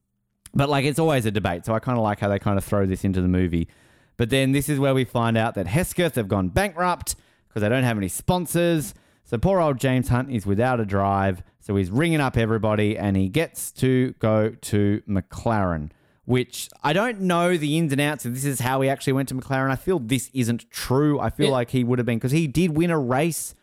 but 0.55 0.69
like 0.69 0.85
it's 0.85 0.99
always 0.99 1.27
a 1.27 1.31
debate. 1.31 1.65
So 1.65 1.75
I 1.75 1.79
kind 1.79 1.99
of 1.99 2.05
like 2.05 2.21
how 2.21 2.29
they 2.29 2.39
kind 2.39 2.59
of 2.59 2.65
throw 2.65 2.87
this 2.87 3.05
into 3.05 3.21
the 3.21 3.29
movie. 3.29 3.69
But 4.17 4.31
then 4.31 4.53
this 4.53 4.69
is 4.69 4.79
where 4.79 4.95
we 4.95 5.05
find 5.05 5.37
out 5.37 5.55
that 5.55 5.67
Hesketh 5.67 6.15
have 6.15 6.29
gone 6.29 6.49
bankrupt 6.49 7.17
because 7.49 7.63
they 7.63 7.69
don't 7.69 7.85
have 7.85 7.97
any 7.99 8.09
sponsors. 8.09 8.95
So 9.25 9.39
poor 9.39 9.61
old 9.61 9.79
James 9.79 10.09
Hunt 10.09 10.31
is 10.31 10.47
without 10.47 10.81
a 10.81 10.85
drive. 10.85 11.43
So 11.61 11.75
he's 11.77 11.91
ringing 11.91 12.21
up 12.21 12.37
everybody 12.37 12.97
and 12.97 13.17
he 13.17 13.29
gets 13.29 13.73
to 13.73 14.13
go 14.19 14.51
to 14.51 15.03
McLaren, 15.09 15.91
which 16.27 16.69
I 16.83 16.93
don't 16.93 17.21
know 17.21 17.57
the 17.57 17.77
ins 17.77 17.93
and 17.93 18.01
outs 18.01 18.25
of 18.25 18.35
this 18.35 18.45
is 18.45 18.61
how 18.61 18.81
he 18.81 18.89
actually 18.89 19.13
went 19.13 19.29
to 19.29 19.35
McLaren. 19.35 19.71
I 19.71 19.77
feel 19.77 19.99
this 19.99 20.31
isn't 20.33 20.71
true. 20.71 21.21
I 21.21 21.31
feel 21.31 21.47
Yeah. 21.47 21.53
like 21.53 21.71
he 21.71 21.85
would 21.85 21.99
have 21.99 22.07
been 22.07 22.19
because 22.19 22.33
he 22.33 22.47
did 22.47 22.77
win 22.77 22.91
a 22.91 22.99
race 22.99 23.55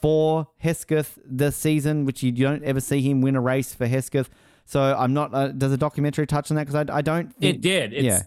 for 0.00 0.48
Hesketh 0.58 1.18
this 1.24 1.56
season, 1.56 2.04
which 2.04 2.22
you 2.22 2.32
don't 2.32 2.62
ever 2.64 2.80
see 2.80 3.00
him 3.00 3.20
win 3.20 3.36
a 3.36 3.40
race 3.40 3.74
for 3.74 3.86
Hesketh. 3.86 4.30
So 4.64 4.80
I'm 4.80 5.12
not. 5.14 5.32
Uh, 5.34 5.48
does 5.48 5.72
a 5.72 5.76
documentary 5.76 6.26
touch 6.26 6.50
on 6.50 6.56
that? 6.56 6.66
Because 6.66 6.88
I, 6.90 6.96
I 6.98 7.02
don't. 7.02 7.34
Think, 7.36 7.56
It 7.56 7.60
did. 7.60 7.92
It's, 7.92 8.04
yeah. 8.04 8.22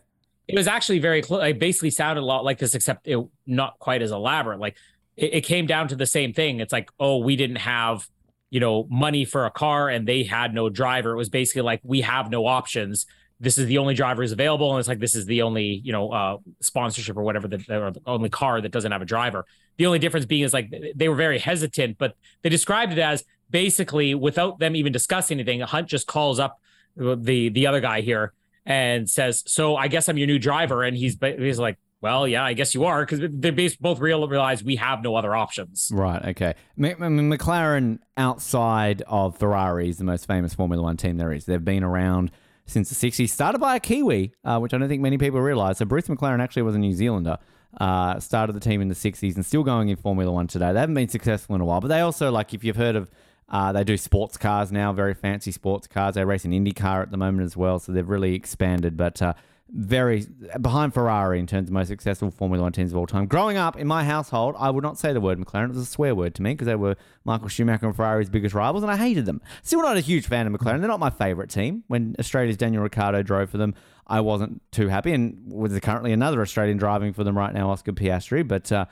It 0.48 0.56
was 0.56 0.68
actually 0.68 1.00
very 1.00 1.22
close. 1.22 1.44
It 1.44 1.60
basically 1.60 1.92
sounded 1.92 2.22
a 2.22 2.26
lot 2.26 2.44
like 2.44 2.58
this, 2.58 2.74
except 2.74 3.08
it 3.08 3.20
not 3.46 3.78
quite 3.80 4.02
as 4.02 4.12
elaborate. 4.12 4.60
Like 4.60 4.76
it, 5.16 5.34
it 5.36 5.42
came 5.42 5.68
down 5.68 5.88
to 5.90 5.96
the 5.96 6.08
same 6.08 6.34
thing. 6.34 6.60
It's 6.60 6.74
like, 6.74 6.90
oh, 7.00 7.18
we 7.18 7.36
didn't 7.36 7.58
have, 7.58 8.08
you 8.50 8.60
know, 8.60 8.88
money 8.90 9.26
for 9.26 9.46
a 9.46 9.52
car 9.52 9.90
and 9.90 10.08
they 10.08 10.24
had 10.24 10.54
no 10.54 10.70
driver. 10.70 11.12
It 11.12 11.18
was 11.18 11.30
basically 11.30 11.62
like 11.64 11.82
we 11.84 12.02
have 12.02 12.32
no 12.32 12.48
options. 12.48 13.06
This 13.40 13.58
is 13.58 13.68
the 13.68 13.78
only 13.78 13.94
driver 13.94 14.22
who's 14.22 14.34
available, 14.34 14.72
and 14.72 14.80
it's 14.80 14.90
like 14.90 15.00
this 15.00 15.16
is 15.16 15.26
the 15.26 15.44
only, 15.44 15.82
you 15.84 15.94
know, 15.94 16.12
uh, 16.12 16.38
sponsorship 16.62 17.16
or 17.16 17.24
whatever 17.24 17.48
that 17.48 17.70
or 17.70 17.92
the 17.92 18.02
only 18.06 18.30
car 18.30 18.60
that 18.60 18.72
doesn't 18.72 18.92
have 18.92 19.02
a 19.02 19.06
driver. 19.06 19.46
The 19.78 19.86
only 19.86 20.00
difference 20.00 20.26
being 20.26 20.44
is 20.44 20.54
like 20.54 20.74
they 20.96 21.08
were 21.08 21.16
very 21.16 21.40
hesitant, 21.40 21.98
but 21.98 22.16
they 22.42 22.50
described 22.50 22.92
it 22.92 23.00
as 23.00 23.24
basically 23.50 24.14
without 24.14 24.60
them 24.60 24.76
even 24.76 24.92
discussing 24.92 25.40
anything. 25.40 25.62
Hunt 25.62 25.88
just 25.88 26.06
calls 26.06 26.38
up 26.38 26.60
the 26.98 27.50
the 27.50 27.68
other 27.68 27.80
guy 27.80 28.02
here 28.02 28.34
and 28.66 29.10
says, 29.10 29.44
"So 29.48 29.76
I 29.76 29.88
guess 29.88 30.10
I'm 30.10 30.18
your 30.18 30.28
new 30.28 30.40
driver." 30.40 30.84
And 30.84 30.98
he's 30.98 31.18
he's 31.22 31.60
like, 31.60 31.78
"Well, 32.02 32.28
yeah, 32.28 32.44
I 32.44 32.54
guess 32.54 32.76
you 32.76 32.86
are," 32.86 33.06
because 33.06 33.22
they 33.32 33.52
both 33.80 34.00
real 34.00 34.28
realize 34.28 34.64
we 34.64 34.76
have 34.76 35.02
no 35.02 35.16
other 35.16 35.36
options. 35.36 35.90
Right. 35.94 36.24
Okay. 36.26 36.56
McLaren 36.78 38.00
outside 38.18 39.02
of 39.08 39.38
Ferrari 39.38 39.90
is 39.90 39.98
the 39.98 40.04
most 40.04 40.28
famous 40.28 40.54
Formula 40.54 40.84
One 40.84 40.98
team 40.98 41.18
there 41.18 41.32
is. 41.32 41.46
They've 41.46 41.64
been 41.64 41.84
around 41.84 42.32
since 42.70 42.90
the 42.90 43.10
60s, 43.10 43.30
started 43.30 43.60
by 43.60 43.76
a 43.76 43.80
Kiwi, 43.80 44.34
uh, 44.44 44.60
which 44.60 44.74
I 44.74 44.78
don't 44.78 44.88
think 44.88 45.02
many 45.02 45.18
people 45.18 45.42
realize. 45.42 45.78
So 45.78 45.86
Bruce 45.86 46.08
McLaren 46.08 46.42
actually 46.42 46.62
was 46.62 46.76
a 46.76 46.80
New 46.80 46.94
Zealander. 46.94 47.38
Uh, 47.80 48.20
started 48.20 48.54
the 48.54 48.60
team 48.60 48.82
in 48.82 48.88
the 48.88 48.96
60s 48.96 49.36
and 49.36 49.46
still 49.46 49.64
going 49.64 49.90
in 49.90 49.96
Formula 49.96 50.32
One 50.32 50.48
today. 50.48 50.74
They 50.74 50.80
haven't 50.80 50.96
been 50.96 51.08
successful 51.08 51.54
in 51.56 51.62
a 51.62 51.66
while, 51.66 51.82
but 51.82 51.90
they 51.90 52.00
also, 52.00 52.32
like, 52.32 52.54
if 52.54 52.64
you've 52.64 52.76
heard 52.76 52.96
of, 52.96 53.12
uh, 53.48 53.72
they 53.72 53.84
do 53.84 53.96
sports 53.98 54.38
cars 54.38 54.72
now, 54.72 54.92
very 54.92 55.14
fancy 55.14 55.52
sports 55.52 55.88
cars. 55.88 56.16
They 56.16 56.26
race 56.26 56.46
an 56.46 56.54
Indy 56.54 56.72
car 56.72 57.02
at 57.02 57.12
the 57.12 57.18
moment 57.18 57.46
as 57.46 57.56
well, 57.56 57.78
so 57.78 57.92
they've 57.92 58.08
really 58.08 58.34
expanded. 58.34 58.98
But 58.98 59.22
uh, 59.22 59.34
very 59.72 60.26
behind 60.60 60.94
Ferrari 60.94 61.40
in 61.40 61.46
terms 61.46 61.70
of 61.70 61.74
most 61.74 61.90
successful 61.90 62.32
Formula 62.32 62.64
One 62.64 62.72
teams 62.72 62.92
of 62.92 62.98
all 62.98 63.06
time. 63.06 63.28
Growing 63.28 63.58
up 63.58 63.78
in 63.78 63.88
my 63.88 64.04
household, 64.04 64.56
I 64.58 64.70
would 64.70 64.84
not 64.84 64.98
say 64.98 65.14
the 65.14 65.22
word 65.22 65.38
McLaren. 65.38 65.66
It 65.66 65.70
was 65.70 65.78
a 65.78 65.86
swear 65.86 66.16
word 66.16 66.36
to 66.36 66.42
me 66.42 66.54
because 66.54 66.66
they 66.66 66.76
were 66.76 66.96
Michael 67.24 67.48
Schumacher 67.48 67.86
and 67.86 67.96
Ferrari's 67.96 68.30
biggest 68.30 68.56
rivals, 68.56 68.84
and 68.84 68.92
I 68.92 68.98
hated 68.98 69.26
them. 69.26 69.42
Still 69.62 69.82
not 69.82 69.98
a 69.98 70.02
huge 70.02 70.28
fan 70.28 70.48
of 70.48 70.54
McLaren. 70.54 70.80
They're 70.80 70.88
not 70.88 71.00
my 71.00 71.12
favourite 71.12 71.50
team. 71.50 71.84
When 71.88 72.16
Australia's 72.20 72.58
Daniel 72.58 72.82
Ricciardo 72.82 73.22
drove 73.22 73.50
for 73.50 73.58
them, 73.58 73.76
I 74.08 74.22
wasn't 74.22 74.62
too 74.72 74.88
happy, 74.88 75.14
and 75.14 75.38
there's 75.48 75.80
currently 75.82 76.14
another 76.14 76.42
Australian 76.42 76.78
driving 76.78 77.14
for 77.14 77.24
them 77.24 77.38
right 77.38 77.54
now, 77.54 77.70
Oscar 77.70 77.92
Piastri. 77.92 78.48
But 78.48 78.72
uh, 78.72 78.86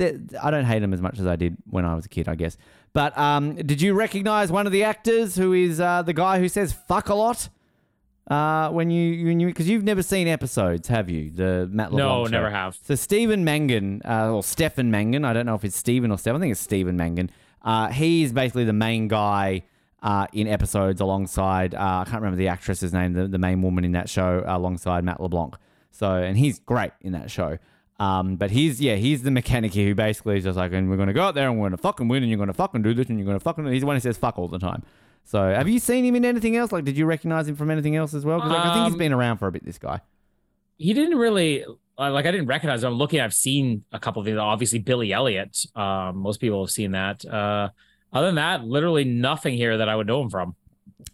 I 0.00 0.50
don't 0.50 0.64
hate 0.64 0.78
them 0.78 0.94
as 0.94 1.02
much 1.02 1.18
as 1.18 1.26
I 1.26 1.36
did 1.36 1.56
when 1.68 1.84
I 1.84 1.94
was 1.94 2.06
a 2.06 2.08
kid, 2.08 2.28
I 2.28 2.36
guess. 2.36 2.56
But 2.94 3.16
um, 3.18 3.54
did 3.54 3.82
you 3.82 3.94
recognise 3.94 4.50
one 4.50 4.66
of 4.66 4.72
the 4.72 4.84
actors 4.84 5.36
who 5.36 5.52
is 5.52 5.80
uh, 5.80 6.02
the 6.02 6.14
guy 6.14 6.38
who 6.38 6.48
says 6.48 6.72
"fuck" 6.72 7.08
a 7.10 7.14
lot? 7.14 7.48
Uh, 8.28 8.70
when 8.70 8.88
you 8.90 9.26
when 9.26 9.40
you 9.40 9.48
because 9.48 9.68
you've 9.68 9.82
never 9.82 10.02
seen 10.02 10.28
episodes, 10.28 10.88
have 10.88 11.10
you? 11.10 11.30
The 11.30 11.68
Matt 11.70 11.92
LeBlanc 11.92 11.98
No, 12.20 12.24
show. 12.26 12.30
never 12.30 12.50
have. 12.50 12.78
So 12.82 12.94
Stephen 12.94 13.44
Mangan, 13.44 14.00
uh, 14.04 14.30
or 14.32 14.42
Stefan 14.44 14.90
Mangan, 14.92 15.24
I 15.24 15.32
don't 15.32 15.44
know 15.46 15.56
if 15.56 15.64
it's 15.64 15.76
Stephen 15.76 16.10
or 16.12 16.18
Stefan. 16.18 16.40
I 16.40 16.44
think 16.44 16.52
it's 16.52 16.60
Stephen 16.60 16.96
Mangan. 16.96 17.30
Uh, 17.62 17.88
he 17.88 18.22
is 18.22 18.32
basically 18.32 18.64
the 18.64 18.72
main 18.72 19.08
guy 19.08 19.62
uh, 20.02 20.26
in 20.32 20.46
episodes 20.46 21.00
alongside 21.00 21.74
uh, 21.74 21.78
I 21.78 22.04
can't 22.04 22.16
remember 22.22 22.36
the 22.36 22.48
actress's 22.48 22.92
name, 22.92 23.12
the, 23.12 23.26
the 23.28 23.38
main 23.38 23.60
woman 23.62 23.84
in 23.84 23.92
that 23.92 24.08
show 24.08 24.42
alongside 24.46 25.02
Matt 25.04 25.20
LeBlanc. 25.20 25.56
So 25.90 26.14
and 26.14 26.36
he's 26.38 26.60
great 26.60 26.92
in 27.00 27.12
that 27.12 27.30
show. 27.30 27.58
Um, 27.98 28.36
but 28.36 28.50
he's 28.50 28.80
yeah, 28.80 28.96
he's 28.96 29.22
the 29.22 29.30
mechanic 29.30 29.72
here 29.72 29.86
who 29.88 29.94
basically 29.94 30.38
is 30.38 30.44
just 30.44 30.56
like, 30.56 30.72
and 30.72 30.88
we're 30.88 30.96
gonna 30.96 31.12
go 31.12 31.22
out 31.22 31.34
there 31.34 31.48
and 31.48 31.58
we're 31.58 31.66
gonna 31.66 31.76
fucking 31.76 32.08
win, 32.08 32.22
and 32.22 32.30
you're 32.30 32.38
gonna 32.38 32.52
fucking 32.52 32.82
do 32.82 32.94
this, 32.94 33.08
and 33.08 33.18
you're 33.18 33.26
gonna 33.26 33.38
fucking. 33.40 33.66
He's 33.66 33.80
the 33.82 33.86
one 33.86 33.96
who 33.96 34.00
says 34.00 34.16
fuck 34.16 34.38
all 34.38 34.48
the 34.48 34.58
time. 34.58 34.82
So 35.24 35.42
have 35.42 35.68
you 35.68 35.78
seen 35.78 36.04
him 36.04 36.14
in 36.16 36.24
anything 36.24 36.56
else? 36.56 36.72
Like, 36.72 36.84
did 36.84 36.96
you 36.96 37.06
recognize 37.06 37.48
him 37.48 37.56
from 37.56 37.70
anything 37.70 37.96
else 37.96 38.12
as 38.14 38.24
well? 38.24 38.38
Because 38.38 38.52
like, 38.52 38.66
I 38.66 38.74
think 38.74 38.86
he's 38.88 38.96
been 38.96 39.12
around 39.12 39.38
for 39.38 39.46
a 39.46 39.52
bit. 39.52 39.64
This 39.64 39.78
guy. 39.78 40.00
He 40.78 40.92
didn't 40.92 41.18
really 41.18 41.64
like. 41.96 42.26
I 42.26 42.30
didn't 42.30 42.46
recognize 42.46 42.82
him. 42.82 42.92
I'm 42.92 42.98
looking. 42.98 43.20
I've 43.20 43.34
seen 43.34 43.84
a 43.92 43.98
couple 43.98 44.20
of 44.20 44.26
things. 44.26 44.38
Obviously, 44.38 44.78
Billy 44.78 45.12
Elliot. 45.12 45.64
Um, 45.74 46.18
most 46.18 46.40
people 46.40 46.62
have 46.64 46.70
seen 46.70 46.92
that. 46.92 47.24
Uh, 47.24 47.70
Other 48.12 48.26
than 48.26 48.34
that, 48.34 48.64
literally 48.64 49.04
nothing 49.04 49.54
here 49.54 49.78
that 49.78 49.88
I 49.88 49.96
would 49.96 50.06
know 50.06 50.22
him 50.22 50.28
from. 50.30 50.54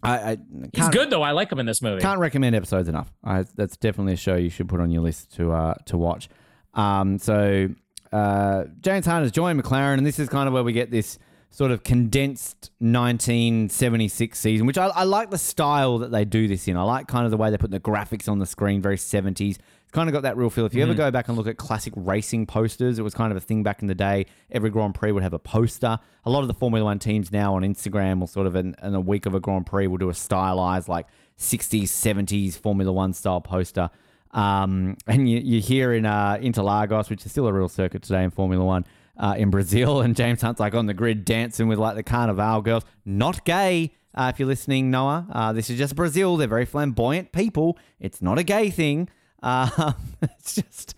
I, 0.03 0.33
I 0.33 0.39
He's 0.73 0.89
good 0.89 1.11
though. 1.11 1.23
I 1.23 1.33
like 1.33 1.51
him 1.51 1.59
in 1.59 1.67
this 1.67 1.81
movie. 1.81 2.01
Can't 2.01 2.21
recommend 2.21 2.55
episodes 2.55 2.89
enough. 2.89 3.13
I, 3.25 3.45
that's 3.55 3.77
definitely 3.77 4.15
a 4.15 4.17
show 4.17 4.37
you 4.37 4.51
should 4.51 4.69
put 4.69 4.81
on 4.81 4.91
your 4.91 5.03
list 5.03 5.35
to 5.37 5.53
uh, 5.53 5.75
to 5.87 5.97
watch. 5.97 6.29
Um, 6.75 7.19
so 7.19 7.69
uh, 8.13 8.65
James 8.81 9.07
has 9.07 9.33
joined 9.33 9.63
McLaren, 9.63 9.99
and 9.99 10.07
this 10.07 10.19
is 10.19 10.29
kind 10.29 10.47
of 10.47 10.55
where 10.55 10.63
we 10.63 10.73
get 10.73 10.91
this 10.91 11.19
sort 11.51 11.71
of 11.71 11.83
condensed 11.83 12.71
1976 12.79 14.39
season, 14.39 14.67
which 14.67 14.79
I, 14.79 14.87
I 14.89 15.05
like 15.05 15.31
the 15.31 15.39
style 15.39 15.99
that 15.99 16.11
they 16.11 16.25
do 16.25 16.47
this 16.47 16.69
in. 16.69 16.77
I 16.77 16.83
like 16.83 17.09
kind 17.09 17.25
of 17.25 17.31
the 17.31 17.37
way 17.37 17.51
they 17.51 17.57
put 17.57 17.71
the 17.71 17.81
graphics 17.81 18.29
on 18.29 18.39
the 18.39 18.47
screen, 18.47 18.83
very 18.83 18.97
70s. 18.97 19.57
It's 19.89 19.95
kind 19.95 20.09
of 20.09 20.13
got 20.13 20.25
that 20.25 20.37
real 20.37 20.51
feel. 20.51 20.67
If 20.67 20.75
you 20.75 20.83
ever 20.83 20.93
go 20.93 21.11
back 21.11 21.29
and 21.29 21.37
look 21.39 21.47
at 21.47 21.57
classic 21.57 21.95
racing 21.97 22.45
posters, 22.45 22.99
it 22.99 23.03
was 23.03 23.15
kind 23.15 23.31
of 23.31 23.39
a 23.39 23.41
thing 23.41 23.63
back 23.63 23.81
in 23.81 23.89
the 23.89 23.95
day. 23.95 24.27
Every 24.51 24.69
Grand 24.69 24.95
Prix 24.95 25.13
would 25.13 25.23
have 25.23 25.33
a 25.33 25.39
poster. 25.39 25.99
A 26.27 26.31
lot 26.31 26.43
of 26.43 26.49
the 26.49 26.55
Formula 26.55 26.85
One 26.85 26.99
teams 26.99 27.33
now 27.33 27.55
on 27.55 27.63
Instagram 27.63 28.21
will 28.21 28.27
sort 28.27 28.47
of 28.47 28.55
in, 28.55 28.75
in 28.83 28.95
a 28.95 29.01
week 29.01 29.25
of 29.25 29.35
a 29.35 29.41
Grand 29.41 29.65
Prix 29.65 29.87
will 29.87 29.97
do 29.97 30.11
a 30.11 30.15
stylized 30.15 30.89
like 30.89 31.07
60s, 31.39 31.85
70s 31.85 32.59
Formula 32.59 32.93
One 32.93 33.15
style 33.15 33.41
poster. 33.41 33.89
Um, 34.33 34.99
and 35.07 35.27
you, 35.27 35.39
you 35.39 35.61
hear 35.63 35.95
in 35.95 36.05
uh, 36.05 36.37
Interlagos, 36.39 37.09
which 37.09 37.25
is 37.25 37.33
still 37.33 37.47
a 37.47 37.53
real 37.53 37.71
circuit 37.71 38.03
today 38.03 38.25
in 38.25 38.31
Formula 38.31 38.63
One, 38.63 38.85
uh, 39.19 39.35
in 39.37 39.51
Brazil, 39.51 40.01
and 40.01 40.15
James 40.17 40.41
Hunt's 40.41 40.61
like 40.61 40.75
on 40.75 40.87
the 40.87 40.95
grid 40.95 41.25
dancing 41.25 41.69
with 41.69 41.79
like 41.79 41.97
the 41.97 42.03
Carnival 42.03 42.63
girls. 42.63 42.85
Not 43.05 43.45
gay. 43.45 43.93
Uh, 44.15 44.31
if 44.33 44.39
you're 44.39 44.49
listening, 44.49 44.91
Noah, 44.91 45.27
uh, 45.33 45.53
this 45.53 45.71
is 45.71 45.79
just 45.79 45.95
Brazil. 45.95 46.37
They're 46.37 46.49
very 46.49 46.65
flamboyant 46.65 47.33
people. 47.33 47.79
It's 48.01 48.21
not 48.23 48.39
a 48.39 48.43
gay 48.43 48.71
thing. 48.71 49.09
Uh, 49.43 49.93
it's 50.23 50.57
just 50.57 50.95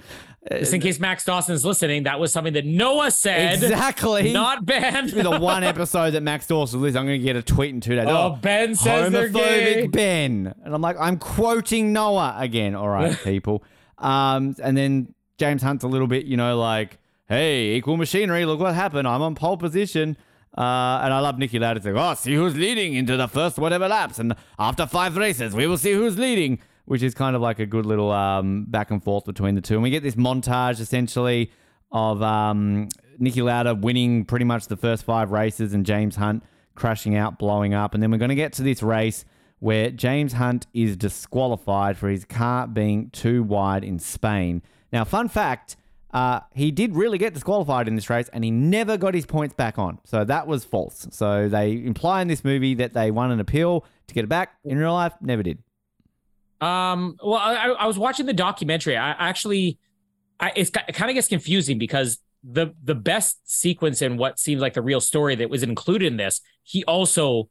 Just 0.50 0.72
in 0.72 0.80
case 0.80 0.98
Max 0.98 1.24
Dawson's 1.26 1.66
listening, 1.66 2.04
that 2.04 2.18
was 2.18 2.32
something 2.32 2.54
that 2.54 2.64
Noah 2.64 3.10
said. 3.10 3.62
exactly 3.62 4.32
Not 4.32 4.64
Ben. 4.64 5.04
Be 5.06 5.20
the 5.20 5.38
one 5.38 5.62
episode 5.64 6.12
that 6.12 6.22
Max 6.22 6.46
Dawson 6.46 6.80
lives. 6.80 6.96
I'm 6.96 7.04
going 7.04 7.20
to 7.20 7.24
get 7.24 7.36
a 7.36 7.42
tweet 7.42 7.74
in 7.74 7.82
two 7.82 7.94
days. 7.94 8.06
Oh, 8.08 8.38
Ben 8.40 8.74
says 8.74 9.12
they're 9.12 9.28
gay. 9.28 9.86
Ben, 9.86 10.54
and 10.64 10.74
I'm 10.74 10.80
like, 10.80 10.96
I'm 10.98 11.18
quoting 11.18 11.92
Noah 11.92 12.36
again. 12.38 12.74
All 12.74 12.88
right, 12.88 13.18
people. 13.24 13.62
Um, 13.98 14.56
and 14.62 14.74
then 14.74 15.14
James 15.36 15.60
Hunt's 15.62 15.84
a 15.84 15.88
little 15.88 16.06
bit, 16.06 16.24
you 16.24 16.38
know, 16.38 16.58
like, 16.58 16.96
hey, 17.30 17.76
equal 17.76 17.96
machinery. 17.96 18.44
Look 18.44 18.60
what 18.60 18.74
happened. 18.74 19.08
I'm 19.08 19.22
on 19.22 19.34
pole 19.34 19.56
position. 19.56 20.16
Uh, 20.58 21.00
and 21.04 21.14
I 21.14 21.20
love 21.20 21.36
Niki 21.36 21.60
Lauda 21.60 21.80
saying, 21.80 21.96
oh, 21.96 22.14
see 22.14 22.34
who's 22.34 22.56
leading 22.56 22.94
into 22.94 23.16
the 23.16 23.28
first 23.28 23.56
whatever 23.56 23.86
laps. 23.86 24.18
And 24.18 24.34
after 24.58 24.84
five 24.84 25.16
races, 25.16 25.54
we 25.54 25.68
will 25.68 25.78
see 25.78 25.92
who's 25.92 26.18
leading, 26.18 26.58
which 26.86 27.04
is 27.04 27.14
kind 27.14 27.36
of 27.36 27.40
like 27.40 27.60
a 27.60 27.66
good 27.66 27.86
little 27.86 28.10
um, 28.10 28.64
back 28.64 28.90
and 28.90 29.02
forth 29.02 29.24
between 29.24 29.54
the 29.54 29.60
two. 29.60 29.74
And 29.74 29.82
we 29.84 29.90
get 29.90 30.02
this 30.02 30.16
montage 30.16 30.80
essentially 30.80 31.52
of 31.92 32.20
um, 32.20 32.88
Niki 33.20 33.44
Lauda 33.44 33.76
winning 33.76 34.24
pretty 34.24 34.44
much 34.44 34.66
the 34.66 34.76
first 34.76 35.04
five 35.04 35.30
races 35.30 35.72
and 35.72 35.86
James 35.86 36.16
Hunt 36.16 36.42
crashing 36.74 37.14
out, 37.14 37.38
blowing 37.38 37.72
up. 37.72 37.94
And 37.94 38.02
then 38.02 38.10
we're 38.10 38.18
going 38.18 38.30
to 38.30 38.34
get 38.34 38.52
to 38.54 38.62
this 38.62 38.82
race 38.82 39.24
where 39.60 39.90
James 39.90 40.32
Hunt 40.32 40.66
is 40.74 40.96
disqualified 40.96 41.96
for 41.96 42.08
his 42.08 42.24
car 42.24 42.66
being 42.66 43.10
too 43.10 43.44
wide 43.44 43.84
in 43.84 44.00
Spain. 44.00 44.62
Now, 44.92 45.04
fun 45.04 45.28
fact. 45.28 45.76
Uh, 46.12 46.40
he 46.52 46.70
did 46.70 46.94
really 46.94 47.18
get 47.18 47.34
disqualified 47.34 47.86
in 47.86 47.94
this 47.94 48.10
race 48.10 48.28
and 48.32 48.42
he 48.42 48.50
never 48.50 48.96
got 48.96 49.14
his 49.14 49.26
points 49.26 49.54
back 49.54 49.78
on. 49.78 49.98
So 50.04 50.24
that 50.24 50.46
was 50.46 50.64
false. 50.64 51.06
So 51.10 51.48
they 51.48 51.72
imply 51.72 52.22
in 52.22 52.28
this 52.28 52.44
movie 52.44 52.74
that 52.74 52.94
they 52.94 53.10
won 53.10 53.30
an 53.30 53.38
appeal 53.38 53.84
to 54.08 54.14
get 54.14 54.24
it 54.24 54.28
back. 54.28 54.56
In 54.64 54.78
real 54.78 54.92
life, 54.92 55.12
never 55.20 55.42
did. 55.42 55.58
Um, 56.60 57.16
well, 57.22 57.38
I, 57.38 57.68
I 57.68 57.86
was 57.86 57.98
watching 57.98 58.26
the 58.26 58.32
documentary. 58.32 58.96
I 58.96 59.10
actually, 59.12 59.78
I, 60.38 60.52
it 60.56 60.72
kind 60.72 61.10
of 61.10 61.14
gets 61.14 61.28
confusing 61.28 61.78
because 61.78 62.18
the 62.42 62.74
the 62.82 62.94
best 62.94 63.38
sequence 63.44 64.00
in 64.02 64.16
what 64.16 64.38
seems 64.38 64.60
like 64.62 64.74
the 64.74 64.82
real 64.82 65.00
story 65.00 65.34
that 65.36 65.50
was 65.50 65.62
included 65.62 66.06
in 66.06 66.16
this, 66.16 66.40
he 66.62 66.84
also 66.84 67.48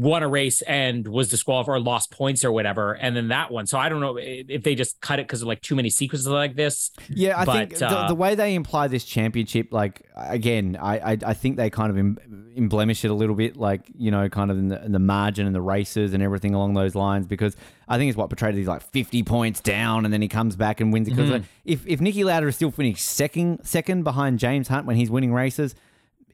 won 0.00 0.22
a 0.22 0.28
race 0.28 0.62
and 0.62 1.06
was 1.06 1.28
disqualified 1.28 1.74
or 1.74 1.78
lost 1.78 2.10
points 2.10 2.42
or 2.42 2.50
whatever, 2.50 2.94
and 2.94 3.14
then 3.14 3.28
that 3.28 3.50
one. 3.50 3.66
So 3.66 3.78
I 3.78 3.90
don't 3.90 4.00
know 4.00 4.16
if 4.18 4.62
they 4.62 4.74
just 4.74 4.98
cut 5.02 5.18
it 5.18 5.26
because 5.26 5.42
of 5.42 5.48
like 5.48 5.60
too 5.60 5.74
many 5.74 5.90
sequences 5.90 6.26
like 6.26 6.56
this. 6.56 6.90
Yeah, 7.10 7.38
I 7.38 7.44
But, 7.44 7.52
think 7.52 7.78
the, 7.78 7.86
uh, 7.86 8.08
the 8.08 8.14
way 8.14 8.34
they 8.34 8.54
imply 8.54 8.88
this 8.88 9.04
championship, 9.04 9.72
like 9.72 10.06
again, 10.16 10.78
I 10.80 11.12
I, 11.12 11.18
I 11.26 11.34
think 11.34 11.58
they 11.58 11.68
kind 11.68 11.90
of 11.90 11.98
em, 11.98 12.18
emblemish 12.56 13.04
it 13.04 13.10
a 13.10 13.14
little 13.14 13.34
bit, 13.34 13.58
like 13.58 13.82
you 13.94 14.10
know, 14.10 14.28
kind 14.30 14.50
of 14.50 14.56
in 14.56 14.68
the, 14.68 14.82
in 14.82 14.92
the 14.92 14.98
margin 14.98 15.46
and 15.46 15.54
the 15.54 15.60
races 15.60 16.14
and 16.14 16.22
everything 16.22 16.54
along 16.54 16.74
those 16.74 16.94
lines, 16.94 17.26
because 17.26 17.54
I 17.86 17.98
think 17.98 18.08
it's 18.08 18.16
what 18.16 18.30
portrayed 18.30 18.54
he's 18.54 18.68
like 18.68 18.82
fifty 18.82 19.22
points 19.22 19.60
down, 19.60 20.06
and 20.06 20.14
then 20.14 20.22
he 20.22 20.28
comes 20.28 20.56
back 20.56 20.80
and 20.80 20.94
wins 20.94 21.08
it. 21.08 21.16
Because 21.16 21.42
if 21.64 21.86
if 21.86 22.00
Niki 22.00 22.24
Lauda 22.24 22.46
is 22.46 22.56
still 22.56 22.70
finished 22.70 23.04
second 23.04 23.64
second 23.64 24.04
behind 24.04 24.38
James 24.38 24.68
Hunt 24.68 24.86
when 24.86 24.96
he's 24.96 25.10
winning 25.10 25.34
races, 25.34 25.74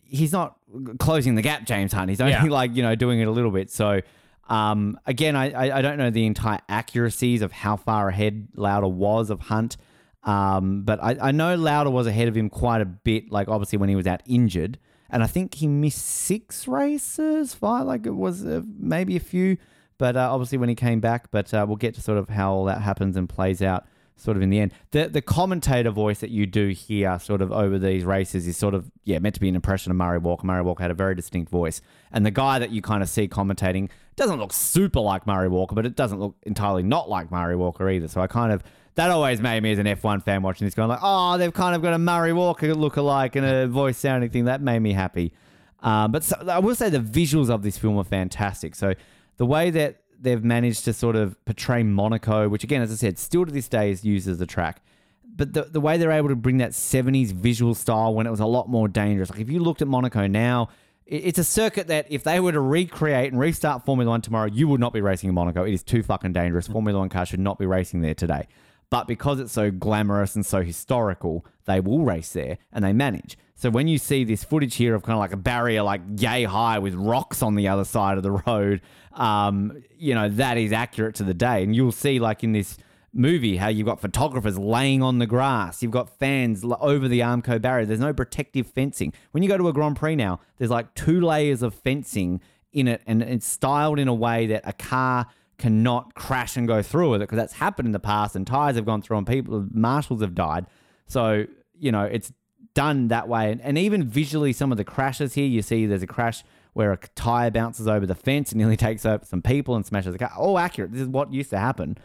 he's 0.08 0.32
not 0.32 0.56
closing 0.98 1.34
the 1.34 1.42
gap, 1.42 1.64
James 1.66 1.92
Hunt. 1.92 2.10
He's 2.10 2.20
only 2.20 2.32
Yeah. 2.32 2.44
like 2.48 2.74
you 2.74 2.82
know 2.82 2.94
doing 2.94 3.20
it 3.20 3.28
a 3.28 3.30
little 3.30 3.50
bit. 3.50 3.70
So 3.70 4.00
um, 4.48 4.98
again, 5.06 5.34
I, 5.34 5.78
I 5.78 5.82
don't 5.82 5.98
know 5.98 6.10
the 6.10 6.26
entire 6.26 6.60
accuracies 6.68 7.42
of 7.42 7.52
how 7.52 7.76
far 7.76 8.08
ahead 8.08 8.48
Lauda 8.54 8.88
was 8.88 9.30
of 9.30 9.40
Hunt. 9.40 9.76
Um, 10.22 10.82
but 10.82 11.02
I, 11.02 11.16
I 11.20 11.32
know 11.32 11.54
Lauda 11.54 11.90
was 11.90 12.06
ahead 12.06 12.28
of 12.28 12.36
him 12.36 12.48
quite 12.50 12.80
a 12.80 12.84
bit. 12.84 13.30
Like 13.30 13.48
obviously 13.48 13.78
when 13.78 13.88
he 13.88 13.96
was 13.96 14.06
out 14.06 14.22
injured, 14.26 14.78
and 15.10 15.22
I 15.22 15.26
think 15.26 15.54
he 15.54 15.68
missed 15.68 16.04
six 16.04 16.66
races, 16.66 17.54
five, 17.54 17.86
like 17.86 18.06
it 18.06 18.14
was 18.14 18.44
uh, 18.44 18.62
maybe 18.78 19.16
a 19.16 19.20
few. 19.20 19.56
But 19.98 20.16
uh, 20.16 20.28
obviously 20.30 20.58
when 20.58 20.68
he 20.68 20.74
came 20.74 21.00
back, 21.00 21.30
but 21.30 21.54
uh, 21.54 21.64
we'll 21.66 21.76
get 21.76 21.94
to 21.94 22.02
sort 22.02 22.18
of 22.18 22.28
how 22.28 22.52
all 22.52 22.64
that 22.66 22.82
happens 22.82 23.16
and 23.16 23.28
plays 23.28 23.62
out 23.62 23.86
sort 24.16 24.36
of 24.36 24.42
in 24.42 24.50
the 24.50 24.58
end. 24.58 24.72
The 24.90 25.08
the 25.08 25.22
commentator 25.22 25.90
voice 25.90 26.20
that 26.20 26.30
you 26.30 26.46
do 26.46 26.68
hear 26.68 27.18
sort 27.18 27.42
of 27.42 27.52
over 27.52 27.78
these 27.78 28.04
races 28.04 28.46
is 28.46 28.56
sort 28.56 28.74
of 28.74 28.90
yeah 29.04 29.18
meant 29.18 29.34
to 29.34 29.40
be 29.40 29.48
an 29.48 29.54
impression 29.54 29.90
of 29.90 29.96
Murray 29.96 30.18
Walker. 30.18 30.46
Murray 30.46 30.62
Walker 30.62 30.82
had 30.82 30.90
a 30.90 30.94
very 30.94 31.14
distinct 31.14 31.50
voice, 31.50 31.80
and 32.12 32.24
the 32.24 32.30
guy 32.30 32.58
that 32.58 32.70
you 32.70 32.82
kind 32.82 33.02
of 33.02 33.08
see 33.08 33.28
commentating 33.28 33.88
doesn't 34.16 34.38
look 34.38 34.52
super 34.52 35.00
like 35.00 35.26
Murray 35.26 35.48
Walker, 35.48 35.74
but 35.74 35.86
it 35.86 35.94
doesn't 35.94 36.18
look 36.18 36.34
entirely 36.44 36.82
not 36.82 37.08
like 37.08 37.30
Murray 37.30 37.56
Walker 37.56 37.88
either. 37.88 38.08
So 38.08 38.20
I 38.20 38.26
kind 38.26 38.52
of 38.52 38.62
that 38.96 39.10
always 39.10 39.42
made 39.42 39.62
me 39.62 39.72
as 39.72 39.78
an 39.78 39.86
F1 39.86 40.22
fan 40.22 40.42
watching 40.42 40.66
this 40.66 40.74
going 40.74 40.88
like, 40.88 41.00
oh, 41.02 41.36
they've 41.36 41.52
kind 41.52 41.76
of 41.76 41.82
got 41.82 41.92
a 41.92 41.98
Murray 41.98 42.32
Walker 42.32 42.74
look-alike 42.74 43.36
and 43.36 43.44
a 43.44 43.66
voice 43.68 43.98
sounding 43.98 44.30
thing. 44.30 44.46
That 44.46 44.62
made 44.62 44.78
me 44.78 44.94
happy. 44.94 45.34
Um, 45.82 46.12
but 46.12 46.24
so, 46.24 46.36
I 46.48 46.58
will 46.58 46.74
say 46.74 46.88
the 46.88 46.98
visuals 46.98 47.50
of 47.50 47.62
this 47.62 47.76
film 47.76 47.98
are 47.98 48.04
fantastic. 48.04 48.74
So 48.74 48.94
the 49.36 49.44
way 49.44 49.68
that 49.70 50.00
they've 50.20 50.42
managed 50.42 50.84
to 50.86 50.92
sort 50.92 51.16
of 51.16 51.42
portray 51.44 51.82
Monaco, 51.82 52.48
which 52.48 52.64
again, 52.64 52.82
as 52.82 52.90
I 52.92 52.94
said, 52.96 53.18
still 53.18 53.44
to 53.46 53.52
this 53.52 53.68
day 53.68 53.90
is 53.90 54.04
used 54.04 54.28
as 54.28 54.40
a 54.40 54.46
track. 54.46 54.82
But 55.24 55.52
the, 55.52 55.62
the 55.64 55.80
way 55.80 55.98
they're 55.98 56.12
able 56.12 56.28
to 56.30 56.36
bring 56.36 56.58
that 56.58 56.70
70s 56.70 57.32
visual 57.32 57.74
style 57.74 58.14
when 58.14 58.26
it 58.26 58.30
was 58.30 58.40
a 58.40 58.46
lot 58.46 58.68
more 58.68 58.88
dangerous. 58.88 59.30
Like 59.30 59.40
if 59.40 59.50
you 59.50 59.60
looked 59.60 59.82
at 59.82 59.88
Monaco 59.88 60.26
now, 60.26 60.68
it- 61.04 61.24
it's 61.26 61.38
a 61.38 61.44
circuit 61.44 61.88
that 61.88 62.06
if 62.08 62.24
they 62.24 62.40
were 62.40 62.52
to 62.52 62.60
recreate 62.60 63.32
and 63.32 63.40
restart 63.40 63.84
Formula 63.84 64.10
One 64.10 64.22
tomorrow, 64.22 64.48
you 64.50 64.66
would 64.68 64.80
not 64.80 64.92
be 64.94 65.00
racing 65.02 65.28
in 65.28 65.34
Monaco. 65.34 65.64
It 65.64 65.74
is 65.74 65.82
too 65.82 66.02
fucking 66.02 66.32
dangerous. 66.32 66.66
Formula 66.68 66.98
One 66.98 67.08
cars 67.10 67.28
should 67.28 67.40
not 67.40 67.58
be 67.58 67.66
racing 67.66 68.00
there 68.00 68.14
today. 68.14 68.48
But 68.88 69.06
because 69.08 69.40
it's 69.40 69.52
so 69.52 69.70
glamorous 69.70 70.36
and 70.36 70.46
so 70.46 70.62
historical, 70.62 71.44
they 71.66 71.80
will 71.80 72.04
race 72.04 72.32
there 72.32 72.56
and 72.72 72.84
they 72.84 72.92
manage. 72.92 73.36
So 73.58 73.70
when 73.70 73.88
you 73.88 73.96
see 73.96 74.22
this 74.22 74.44
footage 74.44 74.74
here 74.74 74.94
of 74.94 75.02
kind 75.02 75.14
of 75.14 75.18
like 75.18 75.32
a 75.32 75.38
barrier 75.38 75.82
like 75.82 76.02
yay 76.18 76.44
high 76.44 76.78
with 76.78 76.94
rocks 76.94 77.42
on 77.42 77.54
the 77.54 77.68
other 77.68 77.84
side 77.84 78.18
of 78.18 78.22
the 78.22 78.32
road, 78.46 78.82
um, 79.14 79.82
you 79.98 80.14
know, 80.14 80.28
that 80.28 80.58
is 80.58 80.72
accurate 80.72 81.14
to 81.16 81.24
the 81.24 81.34
day. 81.34 81.62
And 81.62 81.74
you'll 81.74 81.90
see 81.90 82.18
like 82.18 82.44
in 82.44 82.52
this 82.52 82.76
movie 83.14 83.56
how 83.56 83.68
you've 83.68 83.86
got 83.86 83.98
photographers 83.98 84.58
laying 84.58 85.02
on 85.02 85.20
the 85.20 85.26
grass, 85.26 85.82
you've 85.82 85.90
got 85.90 86.10
fans 86.18 86.64
over 86.80 87.08
the 87.08 87.20
Armco 87.20 87.60
barrier. 87.60 87.86
There's 87.86 87.98
no 87.98 88.12
protective 88.12 88.66
fencing. 88.66 89.14
When 89.30 89.42
you 89.42 89.48
go 89.48 89.56
to 89.56 89.68
a 89.68 89.72
Grand 89.72 89.96
Prix 89.96 90.16
now, 90.16 90.40
there's 90.58 90.70
like 90.70 90.94
two 90.94 91.22
layers 91.22 91.62
of 91.62 91.74
fencing 91.74 92.42
in 92.74 92.88
it 92.88 93.00
and 93.06 93.22
it's 93.22 93.46
styled 93.46 93.98
in 93.98 94.06
a 94.06 94.14
way 94.14 94.46
that 94.48 94.60
a 94.64 94.72
car 94.74 95.26
cannot 95.56 96.14
crash 96.14 96.58
and 96.58 96.68
go 96.68 96.82
through 96.82 97.10
with 97.10 97.22
it 97.22 97.24
because 97.24 97.38
that's 97.38 97.54
happened 97.54 97.86
in 97.86 97.92
the 97.92 97.98
past 97.98 98.36
and 98.36 98.46
tires 98.46 98.76
have 98.76 98.84
gone 98.84 99.00
through 99.00 99.16
and 99.16 99.26
people 99.26 99.66
marshals 99.72 100.20
have 100.20 100.34
died 100.34 100.66
so 101.06 101.46
you 101.78 101.90
know 101.90 102.02
it's 102.02 102.30
done 102.76 103.08
that 103.08 103.26
way 103.26 103.50
and, 103.50 103.60
and 103.62 103.78
even 103.78 104.04
visually 104.04 104.52
some 104.52 104.70
of 104.70 104.78
the 104.78 104.84
crashes 104.84 105.34
here 105.34 105.46
you 105.46 105.62
see 105.62 105.86
there's 105.86 106.02
a 106.02 106.06
crash 106.06 106.44
where 106.74 106.92
a 106.92 106.98
tire 107.14 107.50
bounces 107.50 107.88
over 107.88 108.06
the 108.06 108.14
fence 108.14 108.52
and 108.52 108.58
nearly 108.60 108.76
takes 108.76 109.06
over 109.06 109.24
some 109.24 109.42
people 109.42 109.74
and 109.74 109.86
smashes 109.86 110.12
the 110.12 110.18
car 110.18 110.30
all 110.36 110.58
accurate 110.58 110.92
this 110.92 111.00
is 111.00 111.08
what 111.08 111.32
used 111.32 111.50
to 111.50 111.58
happen 111.58 111.96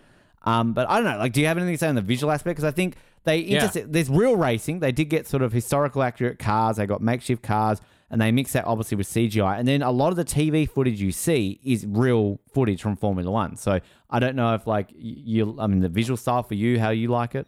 um, 0.43 0.73
but 0.73 0.89
I 0.89 0.95
don't 0.95 1.05
know. 1.05 1.17
Like, 1.17 1.33
do 1.33 1.41
you 1.41 1.47
have 1.47 1.57
anything 1.57 1.75
to 1.75 1.77
say 1.77 1.87
on 1.87 1.95
the 1.95 2.01
visual 2.01 2.31
aspect? 2.31 2.57
Because 2.57 2.67
I 2.67 2.71
think 2.71 2.95
they 3.23 3.41
intersect. 3.41 3.91
There's 3.91 4.09
real 4.09 4.35
racing. 4.35 4.79
They 4.79 4.91
did 4.91 5.05
get 5.05 5.27
sort 5.27 5.43
of 5.43 5.51
historical 5.51 6.01
accurate 6.01 6.39
cars. 6.39 6.77
They 6.77 6.87
got 6.87 7.01
makeshift 7.01 7.43
cars, 7.43 7.79
and 8.09 8.19
they 8.19 8.31
mix 8.31 8.53
that 8.53 8.65
obviously 8.65 8.97
with 8.97 9.07
CGI. 9.07 9.59
And 9.59 9.67
then 9.67 9.83
a 9.83 9.91
lot 9.91 10.09
of 10.09 10.15
the 10.15 10.25
TV 10.25 10.67
footage 10.69 10.99
you 10.99 11.11
see 11.11 11.59
is 11.63 11.85
real 11.85 12.39
footage 12.53 12.81
from 12.81 12.95
Formula 12.95 13.29
One. 13.29 13.55
So 13.55 13.79
I 14.09 14.19
don't 14.19 14.35
know 14.35 14.55
if 14.55 14.65
like 14.65 14.89
you. 14.95 15.57
I 15.59 15.67
mean, 15.67 15.81
the 15.81 15.89
visual 15.89 16.17
style 16.17 16.43
for 16.43 16.55
you, 16.55 16.79
how 16.79 16.89
you 16.89 17.09
like 17.09 17.35
it. 17.35 17.47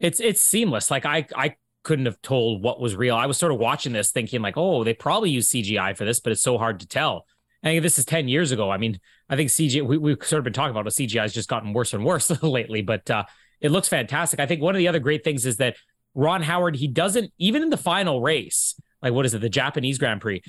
it's 0.00 0.18
it's 0.18 0.42
seamless. 0.42 0.90
Like 0.90 1.06
I 1.06 1.28
I 1.36 1.54
couldn't 1.82 2.06
have 2.06 2.20
told 2.22 2.62
what 2.62 2.80
was 2.80 2.96
real. 2.96 3.16
I 3.16 3.26
was 3.26 3.38
sort 3.38 3.52
of 3.52 3.58
watching 3.58 3.92
this 3.92 4.10
thinking 4.10 4.42
like, 4.42 4.56
oh, 4.56 4.84
they 4.84 4.94
probably 4.94 5.30
use 5.30 5.48
CGI 5.48 5.96
for 5.96 6.04
this, 6.04 6.20
but 6.20 6.32
it's 6.32 6.42
so 6.42 6.58
hard 6.58 6.80
to 6.80 6.86
tell. 6.86 7.26
And 7.62 7.84
this 7.84 7.98
is 7.98 8.04
10 8.04 8.28
years 8.28 8.52
ago. 8.52 8.70
I 8.70 8.78
mean, 8.78 9.00
I 9.28 9.36
think 9.36 9.50
CGI, 9.50 9.86
we, 9.86 9.98
we've 9.98 10.22
sort 10.22 10.38
of 10.38 10.44
been 10.44 10.52
talking 10.52 10.70
about 10.70 10.86
it. 10.86 10.90
CGI 10.90 11.22
has 11.22 11.32
just 11.32 11.48
gotten 11.48 11.72
worse 11.72 11.92
and 11.92 12.04
worse 12.04 12.30
lately, 12.42 12.82
but 12.82 13.10
uh, 13.10 13.24
it 13.60 13.70
looks 13.70 13.88
fantastic. 13.88 14.40
I 14.40 14.46
think 14.46 14.62
one 14.62 14.74
of 14.74 14.78
the 14.78 14.88
other 14.88 14.98
great 14.98 15.24
things 15.24 15.46
is 15.46 15.56
that 15.56 15.76
Ron 16.14 16.42
Howard, 16.42 16.76
he 16.76 16.86
doesn't, 16.86 17.32
even 17.38 17.62
in 17.62 17.70
the 17.70 17.76
final 17.76 18.20
race, 18.20 18.74
like 19.02 19.12
what 19.12 19.26
is 19.26 19.34
it, 19.34 19.40
the 19.40 19.48
Japanese 19.48 19.98
Grand 19.98 20.20
Prix, 20.20 20.42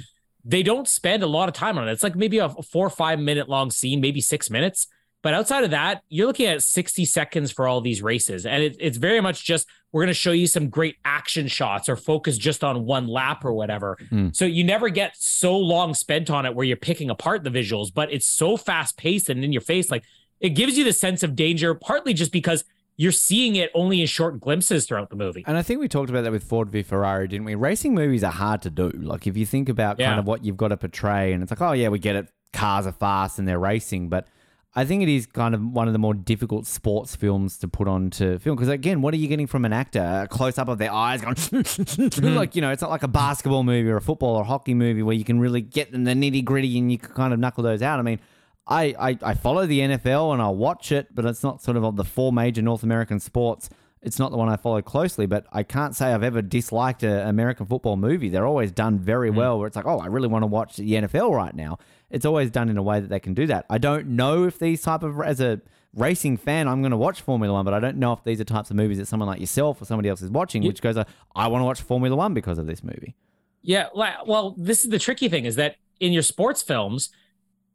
they 0.43 0.63
don't 0.63 0.87
spend 0.87 1.21
a 1.21 1.27
lot 1.27 1.49
of 1.49 1.53
time 1.53 1.77
on 1.77 1.87
it. 1.87 1.91
It's 1.91 2.03
like 2.03 2.15
maybe 2.15 2.39
a 2.39 2.49
four 2.49 2.87
or 2.87 2.89
five 2.89 3.19
minute 3.19 3.47
long 3.47 3.71
scene, 3.71 4.01
maybe 4.01 4.21
six 4.21 4.49
minutes. 4.49 4.87
But 5.23 5.33
outside 5.33 5.63
of 5.63 5.71
that, 5.71 6.01
you're 6.09 6.27
looking 6.27 6.47
at 6.47 6.63
60 6.63 7.05
seconds 7.05 7.51
for 7.51 7.67
all 7.67 7.79
these 7.81 8.01
races. 8.01 8.45
And 8.45 8.63
it, 8.63 8.75
it's 8.79 8.97
very 8.97 9.21
much 9.21 9.45
just 9.45 9.67
we're 9.91 10.01
going 10.01 10.07
to 10.07 10.13
show 10.13 10.31
you 10.31 10.47
some 10.47 10.69
great 10.69 10.95
action 11.05 11.47
shots 11.47 11.89
or 11.89 11.95
focus 11.95 12.37
just 12.37 12.63
on 12.63 12.85
one 12.85 13.07
lap 13.07 13.43
or 13.45 13.53
whatever. 13.53 13.97
Mm. 14.11 14.35
So 14.35 14.45
you 14.45 14.63
never 14.63 14.89
get 14.89 15.15
so 15.17 15.57
long 15.57 15.93
spent 15.93 16.29
on 16.29 16.45
it 16.45 16.55
where 16.55 16.65
you're 16.65 16.77
picking 16.77 17.09
apart 17.09 17.43
the 17.43 17.49
visuals, 17.49 17.93
but 17.93 18.11
it's 18.11 18.25
so 18.25 18.57
fast 18.57 18.97
paced 18.97 19.29
and 19.29 19.43
in 19.43 19.51
your 19.51 19.61
face. 19.61 19.91
Like 19.91 20.03
it 20.39 20.49
gives 20.49 20.77
you 20.77 20.83
the 20.83 20.93
sense 20.93 21.23
of 21.23 21.35
danger, 21.35 21.75
partly 21.75 22.13
just 22.13 22.31
because 22.31 22.63
you're 22.97 23.11
seeing 23.11 23.55
it 23.55 23.69
only 23.73 23.99
in 24.01 24.07
short 24.07 24.39
glimpses 24.39 24.85
throughout 24.85 25.09
the 25.09 25.15
movie. 25.15 25.43
And 25.45 25.57
I 25.57 25.61
think 25.61 25.79
we 25.79 25.87
talked 25.87 26.09
about 26.09 26.21
that 26.23 26.31
with 26.31 26.43
Ford 26.43 26.69
v 26.69 26.83
Ferrari, 26.83 27.27
didn't 27.27 27.45
we? 27.45 27.55
Racing 27.55 27.93
movies 27.93 28.23
are 28.23 28.31
hard 28.31 28.61
to 28.63 28.69
do. 28.69 28.89
Like 28.89 29.27
if 29.27 29.35
you 29.37 29.45
think 29.45 29.69
about 29.69 29.99
Yeah. 29.99 30.07
kind 30.07 30.19
of 30.19 30.25
what 30.25 30.45
you've 30.45 30.57
got 30.57 30.69
to 30.69 30.77
portray, 30.77 31.33
and 31.33 31.43
it's 31.43 31.51
like, 31.51 31.61
oh 31.61 31.73
yeah, 31.73 31.89
we 31.89 31.99
get 31.99 32.15
it. 32.15 32.27
Cars 32.53 32.87
are 32.87 32.91
fast 32.91 33.39
and 33.39 33.47
they're 33.47 33.59
racing, 33.59 34.09
but 34.09 34.27
I 34.73 34.85
think 34.85 35.03
it 35.03 35.09
is 35.09 35.25
kind 35.25 35.53
of 35.53 35.61
one 35.61 35.87
of 35.87 35.93
the 35.93 35.99
more 35.99 36.13
difficult 36.13 36.65
sports 36.65 37.13
films 37.15 37.57
to 37.57 37.67
put 37.67 37.89
onto 37.89 38.39
film 38.39 38.55
because 38.55 38.69
again, 38.69 39.01
what 39.01 39.13
are 39.13 39.17
you 39.17 39.27
getting 39.27 39.47
from 39.47 39.65
an 39.65 39.73
actor? 39.73 39.99
A 40.23 40.27
close 40.29 40.57
up 40.57 40.69
of 40.69 40.77
their 40.77 40.93
eyes 40.93 41.21
going 41.21 41.35
mm-hmm. 41.35 42.35
like 42.37 42.55
you 42.55 42.61
know, 42.61 42.71
it's 42.71 42.81
not 42.81 42.89
like 42.89 43.03
a 43.03 43.09
basketball 43.09 43.63
movie 43.63 43.89
or 43.89 43.97
a 43.97 44.01
football 44.01 44.37
or 44.37 44.45
hockey 44.45 44.73
movie 44.73 45.03
where 45.03 45.15
you 45.15 45.25
can 45.25 45.41
really 45.41 45.59
get 45.59 45.89
in 45.93 46.05
the 46.05 46.13
nitty 46.13 46.45
gritty 46.45 46.77
and 46.77 46.89
you 46.89 46.97
can 46.97 47.13
kind 47.13 47.33
of 47.33 47.39
knuckle 47.39 47.63
those 47.63 47.81
out. 47.81 47.99
I 47.99 48.01
mean, 48.01 48.19
I, 48.65 48.95
I 48.97 49.17
I 49.21 49.33
follow 49.33 49.65
the 49.65 49.81
NFL 49.81 50.31
and 50.31 50.41
I 50.41 50.47
watch 50.47 50.93
it, 50.93 51.13
but 51.13 51.25
it's 51.25 51.43
not 51.43 51.61
sort 51.61 51.75
of 51.75 51.83
of 51.83 51.97
the 51.97 52.05
four 52.05 52.31
major 52.31 52.61
North 52.61 52.83
American 52.83 53.19
sports. 53.19 53.69
It's 54.01 54.17
not 54.17 54.31
the 54.31 54.37
one 54.37 54.47
I 54.49 54.55
follow 54.55 54.81
closely, 54.81 55.25
but 55.25 55.45
I 55.51 55.63
can't 55.63 55.95
say 55.95 56.13
I've 56.13 56.23
ever 56.23 56.41
disliked 56.41 57.03
an 57.03 57.27
American 57.27 57.67
football 57.67 57.97
movie. 57.97 58.29
They're 58.29 58.47
always 58.47 58.71
done 58.71 58.97
very 58.97 59.29
mm. 59.29 59.35
well. 59.35 59.59
Where 59.59 59.67
it's 59.67 59.75
like, 59.75 59.85
oh, 59.85 59.99
I 59.99 60.07
really 60.07 60.27
want 60.29 60.43
to 60.43 60.47
watch 60.47 60.77
the 60.77 60.93
NFL 60.93 61.35
right 61.35 61.53
now. 61.53 61.77
It's 62.11 62.25
always 62.25 62.51
done 62.51 62.69
in 62.69 62.77
a 62.77 62.83
way 62.83 62.99
that 62.99 63.09
they 63.09 63.19
can 63.19 63.33
do 63.33 63.47
that. 63.47 63.65
I 63.69 63.77
don't 63.77 64.07
know 64.09 64.43
if 64.45 64.59
these 64.59 64.81
type 64.81 65.03
of 65.03 65.19
as 65.21 65.39
a 65.39 65.61
racing 65.95 66.37
fan, 66.37 66.67
I'm 66.67 66.81
going 66.81 66.91
to 66.91 66.97
watch 66.97 67.21
Formula 67.21 67.53
One, 67.53 67.65
but 67.65 67.73
I 67.73 67.79
don't 67.79 67.97
know 67.97 68.13
if 68.13 68.23
these 68.23 68.39
are 68.39 68.45
types 68.45 68.69
of 68.69 68.75
movies 68.75 68.97
that 68.97 69.07
someone 69.07 69.27
like 69.27 69.39
yourself 69.39 69.81
or 69.81 69.85
somebody 69.85 70.09
else 70.09 70.21
is 70.21 70.29
watching, 70.29 70.63
which 70.63 70.81
goes, 70.81 70.97
I 70.97 71.47
want 71.47 71.61
to 71.61 71.65
watch 71.65 71.81
Formula 71.81 72.15
One 72.15 72.33
because 72.33 72.57
of 72.57 72.67
this 72.67 72.83
movie. 72.83 73.15
Yeah, 73.61 73.87
well, 73.93 74.55
this 74.57 74.83
is 74.83 74.89
the 74.89 74.99
tricky 74.99 75.29
thing 75.29 75.45
is 75.45 75.55
that 75.55 75.75
in 75.99 76.13
your 76.13 76.23
sports 76.23 76.61
films, 76.61 77.09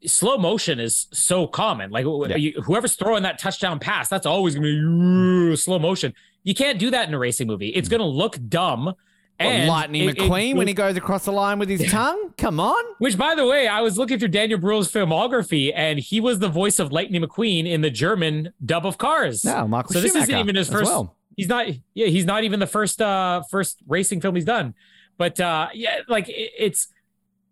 slow 0.04 0.36
motion 0.36 0.80
is 0.80 1.06
so 1.12 1.46
common. 1.46 1.90
Like 1.90 2.04
Yeah. 2.28 2.36
you, 2.36 2.52
whoever's 2.62 2.94
throwing 2.96 3.22
that 3.22 3.38
touchdown 3.38 3.78
pass, 3.78 4.08
that's 4.08 4.26
always 4.26 4.54
going 4.54 4.64
to 4.66 5.46
be 5.48 5.52
uh, 5.52 5.56
slow 5.56 5.78
motion. 5.78 6.12
You 6.42 6.54
can't 6.54 6.78
do 6.78 6.90
that 6.90 7.08
in 7.08 7.14
a 7.14 7.18
racing 7.18 7.46
movie. 7.46 7.68
It's 7.68 7.88
going 7.88 8.00
to 8.00 8.06
look 8.06 8.38
dumb. 8.48 8.94
What, 9.38 9.46
And 9.48 9.68
Lightning 9.68 10.08
it- 10.08 10.16
it 10.16 10.18
McQueen 10.18 10.56
when 10.56 10.66
he 10.66 10.72
goes 10.74 10.96
across 10.96 11.24
the 11.26 11.32
line 11.32 11.58
with 11.58 11.68
his 11.68 11.90
tongue? 11.90 12.32
Come 12.38 12.58
on. 12.58 12.82
Which, 12.98 13.18
by 13.18 13.34
the 13.34 13.46
way, 13.46 13.68
I 13.68 13.82
was 13.82 13.98
looking 13.98 14.18
through 14.18 14.28
Daniel 14.28 14.58
Bruhl's 14.58 14.90
filmography, 14.90 15.72
and 15.74 15.98
he 15.98 16.20
was 16.20 16.38
the 16.38 16.48
voice 16.48 16.78
of 16.78 16.90
Lightning 16.92 17.22
McQueen 17.22 17.66
in 17.66 17.82
the 17.82 17.90
German 17.90 18.52
dub 18.64 18.86
of 18.86 18.96
Cars. 18.98 19.44
No, 19.44 19.68
Michael 19.68 19.92
so 19.92 20.00
this 20.00 20.14
isn't 20.14 20.34
even 20.38 20.56
his 20.56 20.70
first. 20.70 20.84
well. 20.90 21.16
He's 21.36 21.48
not. 21.48 21.66
Yeah, 21.92 22.06
he's 22.06 22.24
not 22.24 22.44
even 22.44 22.60
the 22.60 22.66
first 22.66 23.02
uh 23.02 23.42
first 23.50 23.82
racing 23.86 24.22
film 24.22 24.34
he's 24.36 24.46
done. 24.46 24.74
But 25.18 25.38
uh 25.38 25.68
yeah, 25.74 25.98
like 26.08 26.30
it, 26.30 26.52
it's 26.58 26.88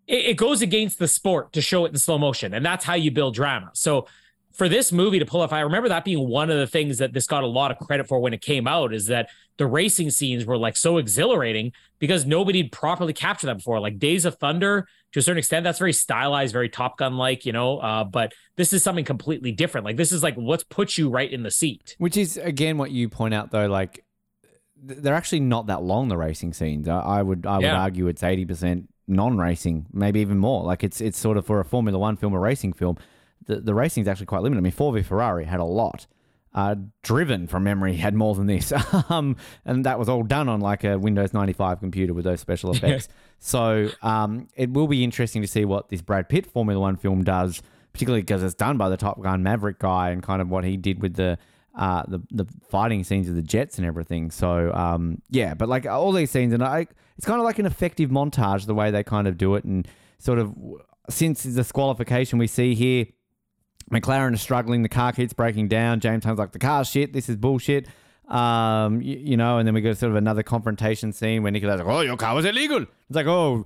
it, 0.07 0.25
it 0.25 0.37
goes 0.37 0.63
against 0.63 0.97
the 0.97 1.07
sport 1.07 1.53
to 1.53 1.61
show 1.61 1.85
it 1.85 1.89
in 1.89 1.97
slow 1.99 2.17
motion, 2.17 2.53
and 2.55 2.65
that's 2.65 2.83
how 2.83 2.95
you 2.95 3.11
build 3.11 3.35
drama. 3.35 3.69
So 3.73 4.07
for 4.55 4.69
this 4.69 4.91
movie 4.91 5.19
to 5.19 5.25
pull 5.25 5.41
off, 5.41 5.51
I 5.53 5.61
remember 5.61 5.89
that 5.89 6.05
being 6.05 6.27
one 6.27 6.49
of 6.49 6.57
the 6.57 6.67
things 6.67 6.97
that 6.99 7.13
this 7.13 7.27
got 7.27 7.43
a 7.43 7.47
lot 7.47 7.71
of 7.71 7.77
credit 7.77 8.07
for 8.07 8.19
when 8.19 8.33
it 8.33 8.41
came 8.41 8.67
out 8.67 8.93
is 8.93 9.07
that 9.07 9.29
the 9.57 9.67
racing 9.67 10.09
scenes 10.11 10.45
were 10.45 10.57
like 10.57 10.75
so 10.77 10.97
exhilarating 10.97 11.71
because 11.99 12.25
nobody 12.25 12.63
properly 12.63 13.13
captured 13.13 13.47
that 13.47 13.57
before. 13.57 13.79
Like 13.79 13.99
Days 13.99 14.25
of 14.25 14.35
Thunder, 14.35 14.87
to 15.13 15.19
a 15.19 15.21
certain 15.21 15.37
extent, 15.39 15.63
that's 15.63 15.79
very 15.79 15.93
stylized, 15.93 16.53
very 16.53 16.69
Top 16.69 16.97
Gun 16.97 17.15
like, 17.17 17.45
you 17.45 17.51
know. 17.53 17.77
Uh, 17.79 18.03
but 18.03 18.33
this 18.57 18.73
is 18.73 18.83
something 18.83 19.05
completely 19.05 19.51
different. 19.51 19.85
Like 19.85 19.97
this 19.97 20.11
is 20.11 20.23
like 20.23 20.35
let's 20.37 20.63
put 20.63 20.97
you 20.97 21.09
right 21.09 21.31
in 21.31 21.43
the 21.43 21.51
seat. 21.51 21.95
Which 21.99 22.17
is 22.17 22.37
again 22.37 22.77
what 22.77 22.91
you 22.91 23.09
point 23.09 23.33
out 23.33 23.51
though, 23.51 23.67
like 23.67 24.03
th- 24.87 24.99
they're 25.01 25.15
actually 25.15 25.41
not 25.41 25.67
that 25.67 25.83
long. 25.83 26.07
The 26.09 26.17
racing 26.17 26.53
scenes, 26.53 26.87
I, 26.87 26.99
I 26.99 27.21
would 27.21 27.45
I 27.45 27.57
would 27.57 27.63
Yeah. 27.63 27.81
argue 27.81 28.07
it's 28.07 28.23
eighty 28.23 28.45
percent 28.45 28.89
non-racing, 29.07 29.85
maybe 29.93 30.19
even 30.19 30.37
more. 30.37 30.63
Like 30.63 30.83
it's 30.83 30.99
it's 30.99 31.17
sort 31.17 31.37
of 31.37 31.45
for 31.45 31.59
a 31.59 31.65
Formula 31.65 31.97
One 31.97 32.17
film, 32.17 32.33
a 32.33 32.39
racing 32.39 32.73
film. 32.73 32.97
The 33.45 33.61
the 33.61 33.73
racing 33.73 34.01
is 34.01 34.07
actually 34.07 34.25
quite 34.27 34.41
limited. 34.43 34.59
I 34.59 34.63
mean, 34.63 34.71
Ford 34.71 34.95
v 34.95 35.01
Ferrari 35.01 35.45
had 35.45 35.59
a 35.59 35.65
lot. 35.65 36.07
Uh, 36.53 36.73
driven 37.03 37.47
from 37.47 37.65
memory 37.65 37.97
had 37.97 38.13
more 38.13 38.33
than 38.33 38.47
this, 38.47 38.71
um, 39.09 39.35
and 39.65 39.85
that 39.85 39.99
was 39.99 40.07
all 40.07 40.23
done 40.23 40.47
on 40.47 40.61
like 40.61 40.85
a 40.85 40.97
Windows 40.97 41.33
ninety 41.33 41.51
five 41.51 41.81
computer 41.81 42.13
with 42.13 42.23
those 42.23 42.39
special 42.39 42.71
effects. 42.71 43.09
so 43.39 43.89
um, 44.01 44.47
it 44.55 44.69
will 44.71 44.87
be 44.87 45.03
interesting 45.03 45.41
to 45.41 45.49
see 45.49 45.65
what 45.65 45.89
this 45.89 46.01
Brad 46.01 46.29
Pitt 46.29 46.45
Formula 46.45 46.79
One 46.79 46.95
film 46.95 47.25
does, 47.25 47.61
particularly 47.91 48.21
because 48.21 48.41
it's 48.41 48.53
done 48.53 48.77
by 48.77 48.87
the 48.87 48.95
Top 48.95 49.21
Gun 49.21 49.43
Maverick 49.43 49.79
guy 49.79 50.11
and 50.11 50.23
kind 50.23 50.41
of 50.41 50.49
what 50.49 50.63
he 50.63 50.77
did 50.77 51.01
with 51.01 51.15
the 51.15 51.37
uh, 51.75 52.03
the 52.07 52.21
the 52.31 52.45
fighting 52.69 53.03
scenes 53.03 53.27
of 53.27 53.35
the 53.35 53.41
jets 53.41 53.77
and 53.77 53.85
everything. 53.85 54.31
So 54.31 54.71
um, 54.73 55.21
yeah, 55.29 55.53
but 55.55 55.67
like 55.67 55.85
all 55.85 56.11
these 56.11 56.31
scenes, 56.31 56.53
and 56.53 56.63
I, 56.63 56.87
it's 57.17 57.27
kind 57.27 57.39
of 57.39 57.43
like 57.43 57.59
an 57.59 57.65
effective 57.65 58.09
montage 58.09 58.65
the 58.65 58.73
way 58.73 58.91
they 58.91 59.03
kind 59.03 59.27
of 59.27 59.37
do 59.37 59.55
it, 59.55 59.65
and 59.65 59.87
sort 60.19 60.39
of 60.39 60.55
since 61.09 61.43
the 61.43 61.51
disqualification 61.51 62.39
we 62.39 62.47
see 62.47 62.75
here. 62.75 63.07
McLaren 63.91 64.33
is 64.33 64.41
struggling. 64.41 64.81
The 64.81 64.89
car 64.89 65.11
keeps 65.11 65.33
breaking 65.33 65.67
down. 65.67 65.99
James 65.99 66.23
Hunt's 66.23 66.39
like, 66.39 66.51
the 66.51 66.59
car's 66.59 66.89
shit. 66.89 67.13
This 67.13 67.29
is 67.29 67.35
bullshit. 67.35 67.87
Um, 68.27 69.01
you, 69.01 69.17
you 69.17 69.37
know, 69.37 69.59
and 69.59 69.67
then 69.67 69.75
we 69.75 69.81
go 69.81 69.93
sort 69.93 70.11
of 70.11 70.15
another 70.15 70.43
confrontation 70.43 71.13
scene 71.13 71.43
where 71.43 71.51
Nicola's 71.51 71.79
like, 71.79 71.87
oh, 71.87 72.01
your 72.01 72.17
car 72.17 72.33
was 72.33 72.45
illegal. 72.45 72.81
It's 72.81 73.15
like, 73.15 73.27
oh, 73.27 73.65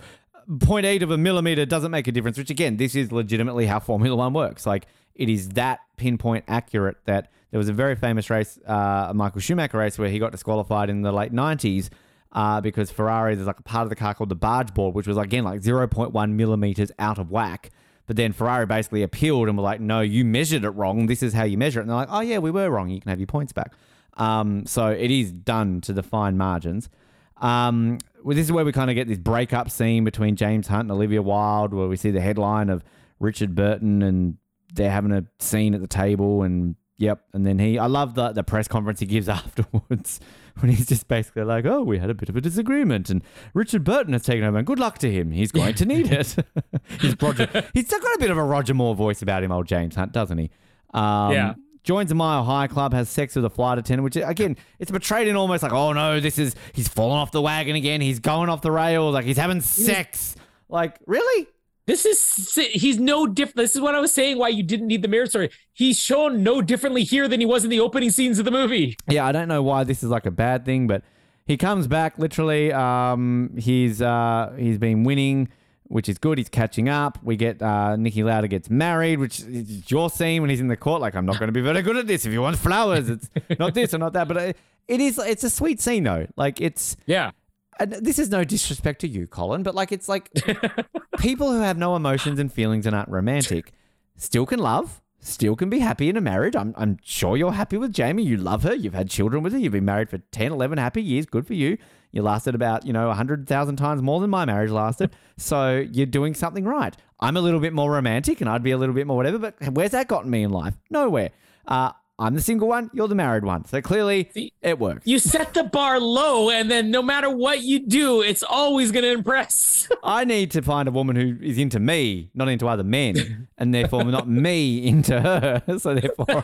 0.8 0.49 1.01
of 1.01 1.11
a 1.11 1.17
millimeter 1.17 1.65
doesn't 1.65 1.91
make 1.91 2.07
a 2.07 2.11
difference, 2.11 2.37
which 2.37 2.49
again, 2.49 2.77
this 2.77 2.95
is 2.95 3.11
legitimately 3.11 3.67
how 3.67 3.79
Formula 3.79 4.15
One 4.15 4.33
works. 4.33 4.65
Like, 4.65 4.87
it 5.15 5.29
is 5.29 5.49
that 5.49 5.79
pinpoint 5.97 6.45
accurate 6.47 6.97
that 7.05 7.31
there 7.51 7.57
was 7.57 7.69
a 7.69 7.73
very 7.73 7.95
famous 7.95 8.29
race, 8.29 8.59
uh, 8.67 9.07
a 9.09 9.13
Michael 9.13 9.41
Schumacher 9.41 9.77
race, 9.77 9.97
where 9.97 10.09
he 10.09 10.19
got 10.19 10.31
disqualified 10.31 10.89
in 10.89 11.01
the 11.01 11.11
late 11.11 11.31
90s 11.31 11.89
uh, 12.31 12.61
because 12.61 12.91
Ferrari, 12.91 13.35
there's 13.35 13.47
like 13.47 13.59
a 13.59 13.63
part 13.63 13.83
of 13.83 13.89
the 13.89 13.95
car 13.95 14.13
called 14.13 14.29
the 14.29 14.35
barge 14.35 14.73
board, 14.73 14.95
which 14.95 15.07
was 15.07 15.17
again 15.17 15.43
like 15.43 15.61
0.1 15.61 16.31
millimeters 16.31 16.91
out 16.99 17.17
of 17.17 17.31
whack. 17.31 17.71
But 18.09 18.15
then 18.15 18.33
Ferrari 18.33 18.65
basically 18.65 19.03
appealed 19.03 19.49
and 19.49 19.55
were 19.55 19.63
like, 19.63 19.79
no, 19.79 20.01
you 20.01 20.25
measured 20.25 20.63
it 20.63 20.71
wrong. 20.71 21.05
This 21.05 21.21
is 21.21 21.31
how 21.31 21.43
you 21.43 21.59
measure 21.59 21.79
it. 21.79 21.83
And 21.83 21.91
they're 21.91 21.97
like, 21.97 22.07
oh, 22.09 22.21
yeah, 22.21 22.39
we 22.39 22.49
were 22.49 22.67
wrong. 22.67 22.89
You 22.89 22.99
can 22.99 23.07
have 23.11 23.19
your 23.19 23.27
points 23.27 23.53
back. 23.53 23.71
Um, 24.17 24.65
so 24.65 24.87
it 24.87 25.11
is 25.11 25.31
done 25.31 25.79
to 25.81 25.93
the 25.93 26.01
fine 26.01 26.35
margins. 26.35 26.89
Um, 27.37 27.99
well, 28.23 28.35
this 28.35 28.47
is 28.47 28.51
where 28.51 28.65
we 28.65 28.71
kind 28.71 28.89
of 28.89 28.95
get 28.95 29.07
this 29.07 29.19
breakup 29.19 29.69
scene 29.69 30.05
between 30.05 30.35
James 30.35 30.65
Hunt 30.65 30.85
and 30.85 30.91
Olivia 30.91 31.21
Wilde, 31.21 31.71
where 31.71 31.87
we 31.87 31.97
see 31.97 32.09
the 32.09 32.19
headline 32.19 32.71
of 32.71 32.83
Richard 33.19 33.53
Burton 33.53 34.01
and 34.01 34.37
they're 34.73 34.89
having 34.89 35.11
a 35.11 35.25
scene 35.37 35.75
at 35.75 35.81
the 35.81 35.87
table. 35.87 36.41
And 36.41 36.77
yep. 36.97 37.21
And 37.33 37.45
then 37.45 37.59
he, 37.59 37.77
I 37.77 37.85
love 37.85 38.15
the, 38.15 38.31
the 38.31 38.43
press 38.43 38.67
conference 38.67 39.01
he 39.01 39.05
gives 39.05 39.29
afterwards 39.29 40.19
when 40.61 40.71
he's 40.71 40.87
just 40.87 41.07
basically 41.07 41.43
like, 41.43 41.65
oh, 41.65 41.83
we 41.83 41.99
had 41.99 42.09
a 42.09 42.13
bit 42.13 42.29
of 42.29 42.35
a 42.35 42.41
disagreement. 42.41 43.09
And 43.09 43.21
Richard 43.53 43.83
Burton 43.83 44.13
has 44.13 44.23
taken 44.23 44.43
over 44.43 44.57
and 44.57 44.67
good 44.67 44.79
luck 44.79 44.97
to 44.99 45.11
him. 45.11 45.31
He's 45.31 45.51
going 45.51 45.73
to 45.75 45.85
need 45.85 46.11
it. 46.11 46.35
he's, 47.01 47.15
Roger, 47.21 47.47
he's 47.73 47.85
still 47.87 47.99
got 47.99 48.15
a 48.15 48.19
bit 48.19 48.31
of 48.31 48.37
a 48.37 48.43
Roger 48.43 48.73
Moore 48.73 48.95
voice 48.95 49.21
about 49.21 49.43
him, 49.43 49.51
old 49.51 49.67
James 49.67 49.95
Hunt, 49.95 50.11
doesn't 50.11 50.37
he? 50.37 50.49
Um, 50.93 51.31
Yeah. 51.33 51.53
Joins 51.85 52.11
a 52.11 52.15
Mile 52.15 52.43
High 52.43 52.67
Club, 52.67 52.93
has 52.93 53.07
sex 53.09 53.35
with 53.37 53.45
a 53.45 53.49
flight 53.49 53.77
attendant, 53.77 54.03
which 54.03 54.17
again, 54.17 54.57
it's 54.79 54.91
portrayed 54.91 55.29
in 55.29 55.37
almost 55.37 55.63
like, 55.63 55.71
oh 55.71 55.93
no, 55.93 56.19
this 56.19 56.37
is 56.37 56.53
he's 56.73 56.89
fallen 56.89 57.17
off 57.17 57.31
the 57.31 57.41
wagon 57.41 57.75
again. 57.77 58.01
He's 58.01 58.19
going 58.19 58.49
off 58.49 58.61
the 58.61 58.69
rails, 58.69 59.13
like 59.13 59.23
he's 59.23 59.37
having 59.37 59.61
sex. 59.61 60.35
Like, 60.67 60.99
really? 61.07 61.47
This 61.89 62.05
is 62.05 62.53
he's 62.71 62.99
no 62.99 63.25
different. 63.25 63.55
This 63.57 63.73
is 63.75 63.81
what 63.81 63.95
I 63.95 63.99
was 63.99 64.11
saying. 64.13 64.37
Why 64.37 64.49
you 64.49 64.61
didn't 64.61 64.85
need 64.85 65.01
the 65.01 65.07
mirror 65.07 65.25
story. 65.25 65.49
He's 65.73 65.99
shown 65.99 66.43
no 66.43 66.61
differently 66.61 67.03
here 67.03 67.27
than 67.27 67.39
he 67.39 67.47
was 67.47 67.63
in 67.63 67.71
the 67.71 67.79
opening 67.79 68.11
scenes 68.11 68.37
of 68.37 68.45
the 68.45 68.51
movie. 68.51 68.95
Yeah, 69.07 69.25
I 69.25 69.31
don't 69.31 69.47
know 69.47 69.63
why 69.63 69.83
this 69.85 70.03
is 70.03 70.09
like 70.11 70.27
a 70.27 70.31
bad 70.31 70.65
thing, 70.65 70.85
but 70.85 71.01
he 71.47 71.57
comes 71.57 71.87
back 71.87 72.19
literally. 72.19 72.71
Um, 72.71 73.55
he's 73.57 74.03
uh, 74.03 74.53
he's 74.55 74.77
been 74.77 75.03
winning, 75.03 75.49
which 75.85 76.07
is 76.07 76.19
good. 76.19 76.37
He's 76.37 76.47
catching 76.49 76.89
up. 76.89 77.17
We 77.23 77.35
get 77.35 77.59
uh, 77.59 77.95
Niki 77.97 78.23
Lauda 78.23 78.47
gets 78.47 78.69
married, 78.69 79.17
which 79.17 79.39
is 79.39 79.89
your 79.89 80.11
scene 80.11 80.41
when 80.43 80.51
he's 80.51 80.61
in 80.61 80.67
the 80.67 80.77
court. 80.77 81.01
Like, 81.01 81.15
I'm 81.15 81.25
not 81.25 81.39
going 81.39 81.47
to 81.47 81.53
be 81.53 81.61
very 81.61 81.81
good 81.81 81.97
at 81.97 82.05
this. 82.05 82.23
If 82.23 82.31
you 82.31 82.43
want 82.43 82.57
flowers, 82.57 83.09
it's 83.09 83.29
not 83.57 83.73
this 83.73 83.95
or 83.95 83.97
not 83.97 84.13
that. 84.13 84.27
But 84.27 84.37
it, 84.37 84.57
it 84.87 85.01
is. 85.01 85.17
It's 85.17 85.43
a 85.43 85.49
sweet 85.49 85.81
scene 85.81 86.03
though. 86.03 86.27
Like, 86.35 86.61
it's 86.61 86.97
Yeah. 87.07 87.31
and 87.79 87.93
this 87.93 88.19
is 88.19 88.29
no 88.29 88.43
disrespect 88.43 89.01
to 89.01 89.07
you, 89.07 89.25
Colin, 89.25 89.63
but 89.63 89.73
like 89.73 89.91
it's 89.91 90.07
like 90.07 90.29
people 91.19 91.51
who 91.51 91.59
have 91.59 91.77
no 91.77 91.95
emotions 91.95 92.39
and 92.39 92.51
feelings 92.51 92.85
and 92.85 92.95
aren't 92.95 93.09
romantic 93.09 93.73
still 94.15 94.45
can 94.45 94.57
love, 94.57 95.01
still 95.19 95.55
can 95.55 95.69
be 95.69 95.79
happy 95.79 96.09
in 96.09 96.17
a 96.17 96.21
marriage. 96.21 96.55
I'm, 96.55 96.73
I'm 96.77 96.97
sure 97.03 97.37
you're 97.37 97.51
happy 97.51 97.77
with 97.77 97.93
Jamie. 97.93 98.23
You 98.23 98.37
love 98.37 98.63
her. 98.63 98.73
You've 98.73 98.93
had 98.93 99.09
children 99.09 99.43
with 99.43 99.53
her. 99.53 99.59
You've 99.59 99.73
been 99.73 99.85
married 99.85 100.09
for 100.09 100.17
10, 100.17 100.53
11 100.53 100.77
happy 100.77 101.03
years. 101.03 101.25
Good 101.25 101.45
for 101.45 101.53
you. 101.53 101.77
You 102.11 102.23
lasted 102.23 102.55
about, 102.55 102.85
you 102.85 102.93
know, 102.93 103.07
100,000 103.07 103.75
times 103.75 104.01
more 104.01 104.19
than 104.19 104.29
my 104.29 104.45
marriage 104.45 104.71
lasted. 104.71 105.11
so 105.37 105.85
you're 105.91 106.05
doing 106.05 106.33
something 106.33 106.63
right. 106.63 106.95
I'm 107.19 107.35
a 107.35 107.41
little 107.41 107.59
bit 107.59 107.73
more 107.73 107.91
romantic 107.91 108.39
and 108.39 108.49
I'd 108.49 108.63
be 108.63 108.71
a 108.71 108.77
little 108.77 108.95
bit 108.95 109.05
more 109.05 109.17
whatever, 109.17 109.37
but 109.37 109.55
where's 109.73 109.91
that 109.91 110.07
gotten 110.07 110.31
me 110.31 110.43
in 110.43 110.51
life? 110.51 110.75
Nowhere. 110.89 111.31
Uh, 111.67 111.91
I'm 112.19 112.35
the 112.35 112.41
single 112.41 112.67
one, 112.67 112.89
you're 112.93 113.07
the 113.07 113.15
married 113.15 113.45
one. 113.45 113.63
So 113.65 113.81
clearly, 113.81 114.29
See- 114.33 114.53
it 114.61 114.77
works. 114.77 115.07
You 115.07 115.19
set 115.19 115.53
the 115.53 115.63
bar 115.63 115.99
low, 115.99 116.49
and 116.49 116.69
then 116.69 116.91
no 116.91 117.01
matter 117.01 117.29
what 117.29 117.61
you 117.63 117.79
do, 117.79 118.21
it's 118.21 118.43
always 118.43 118.91
going 118.91 119.03
to 119.05 119.11
impress. 119.11 119.87
I 120.03 120.25
need 120.25 120.51
to 120.51 120.61
find 120.61 120.87
a 120.87 120.91
woman 120.91 121.15
who 121.15 121.37
is 121.41 121.57
into 121.57 121.79
me, 121.79 122.29
not 122.33 122.49
into 122.49 122.67
other 122.67 122.83
men, 122.83 123.47
and 123.57 123.73
therefore 123.73 124.03
not 124.03 124.27
me 124.27 124.85
into 124.85 125.19
her. 125.19 125.63
So 125.79 125.93
therefore, 125.95 126.41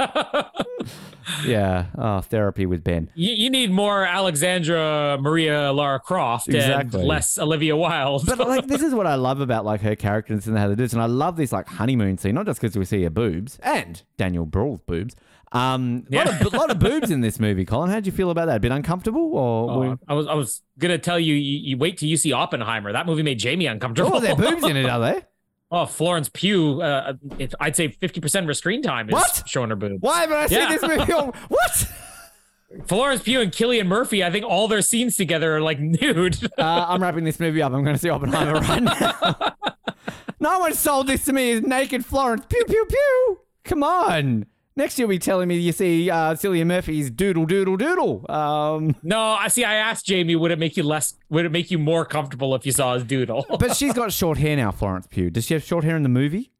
yeah, 1.45 1.88
oh, 1.97 2.22
therapy 2.22 2.65
with 2.65 2.84
Ben. 2.84 3.10
you, 3.15 3.31
you 3.34 3.49
need 3.49 3.72
more 3.72 4.06
Alexandra 4.06 5.18
Maria 5.19 5.72
Lara 5.73 5.99
Croft 5.99 6.47
Exactly. 6.47 6.99
and 7.02 7.07
less 7.07 7.38
Olivia 7.38 7.76
Wilde. 7.76 8.26
But 8.26 8.39
like, 8.39 8.68
this 8.68 8.81
is 8.81 8.93
what 8.93 9.07
I 9.07 9.15
love 9.15 9.41
about 9.41 9.65
like 9.65 9.81
her 9.81 9.95
character 9.95 10.34
and 10.34 10.57
how 10.57 10.68
they 10.68 10.76
do 10.76 10.84
this, 10.84 10.93
and 10.93 11.02
I 11.02 11.07
love 11.07 11.35
this 11.38 11.52
like 11.52 11.68
honeymoon 11.68 12.18
scene, 12.18 12.35
not 12.35 12.45
just 12.45 12.61
because 12.61 12.77
we 12.77 12.85
see 12.85 13.03
her 13.03 13.10
boobs 13.10 13.57
and 13.64 14.03
Daniel 14.18 14.45
Bruhl's 14.45 14.80
boobs. 14.81 15.15
Um, 15.56 16.06
a 16.11 16.15
lot, 16.18 16.41
of, 16.41 16.53
lot 16.53 16.72
of 16.72 16.80
boobs 16.80 17.11
in 17.11 17.22
this 17.22 17.40
movie. 17.40 17.64
Colin, 17.65 17.90
how 17.90 17.95
would 17.95 18.06
you 18.06 18.11
feel 18.11 18.30
about 18.30 18.48
that? 18.48 18.57
A 18.57 18.60
bit 18.60 18.72
uncomfortable, 18.72 19.32
or 19.34 19.72
Oh, 19.72 19.98
I 20.07 20.14
was 20.14 20.27
I 20.27 20.34
was 20.34 20.61
gonna 20.77 20.98
tell 20.98 21.19
you, 21.19 21.34
you, 21.34 21.60
you 21.69 21.77
wait 21.77 21.98
till 21.98 22.10
you 22.10 22.18
see 22.18 22.34
Oppenheimer. 22.34 22.91
That 22.91 23.06
movie 23.06 23.23
made 23.23 23.40
Jamie 23.40 23.65
uncomfortable. 23.68 24.15
oh, 24.15 24.19
there 24.19 24.36
boobs 24.36 24.64
in 24.65 24.76
it, 24.77 24.86
are 24.90 24.99
they? 24.99 25.22
Oh, 25.72 25.88
Florence 25.88 26.30
Pugh. 26.32 26.80
Uh, 26.82 27.14
it, 27.40 27.53
I'd 27.60 27.76
say 27.76 27.88
fifty 27.88 28.22
percent 28.22 28.44
of 28.44 28.48
her 28.49 28.53
screen 28.53 28.84
time 28.84 29.10
is 29.10 29.14
What? 29.14 29.44
showing 29.48 29.72
her 29.72 29.76
boobs. 29.76 29.99
Why 29.99 30.22
haven't 30.22 30.38
I 30.38 30.48
seen 30.48 30.60
Yeah. 30.60 30.77
this 30.77 30.82
movie? 30.84 31.11
What? 31.48 31.88
Florence 32.88 33.23
Pugh 33.23 33.41
and 33.41 33.52
Cillian 33.52 33.88
Murphy. 33.88 34.23
I 34.23 34.30
think 34.32 34.45
all 34.45 34.68
their 34.68 34.82
scenes 34.84 35.15
together 35.18 35.56
are 35.56 35.61
like 35.61 35.80
nude. 35.80 36.38
Uh, 36.57 36.86
I'm 36.88 37.02
wrapping 37.02 37.23
this 37.23 37.40
movie 37.40 37.61
up. 37.61 37.73
I'm 37.73 37.84
going 37.84 37.95
to 37.95 37.99
see 37.99 38.10
Oppenheimer 38.10 38.60
right 38.60 38.84
now. 38.84 39.56
no 40.40 40.60
one 40.60 40.73
sold 40.73 41.07
this 41.07 41.26
to 41.26 41.34
me 41.34 41.52
as 41.53 41.61
naked 41.64 42.06
Florence. 42.06 42.45
Pew, 42.48 42.64
pew, 42.65 42.86
pew. 42.88 43.40
Come 43.64 43.84
on. 43.84 44.45
Next 44.77 44.99
you'll 44.99 45.07
be 45.07 45.19
telling 45.19 45.47
me 45.47 45.57
you 45.57 45.72
see 45.72 46.10
uh, 46.10 46.34
Cillian 46.34 46.68
Murphy's 46.68 47.10
doodle, 47.10 47.45
doodle, 47.45 47.77
doodle. 47.77 48.30
Um, 48.30 48.93
no, 49.03 49.22
I 49.22 49.47
see. 49.47 49.64
I 49.64 49.76
asked 49.76 50.06
Jamie, 50.06 50.35
would 50.35 50.52
it 50.52 50.60
make 50.60 50.76
you 50.76 50.84
less? 50.84 51.14
Would 51.30 51.45
it 51.45 51.52
make 51.53 51.72
you 51.72 51.80
more 51.80 52.06
comfortable 52.06 52.53
if 52.56 52.65
you 52.65 52.73
saw 52.73 52.93
his 52.95 53.06
doodle? 53.06 53.45
but 53.57 53.77
she's 53.77 53.93
got 53.93 54.11
short 54.11 54.38
hair 54.38 54.57
now, 54.57 54.72
Florence 54.72 55.07
Pugh. 55.07 55.30
Does 55.30 55.45
she 55.45 55.53
have 55.53 55.64
short 55.64 55.85
hair 55.85 55.95
in 55.95 56.03
the 56.03 56.10
movie? 56.10 56.52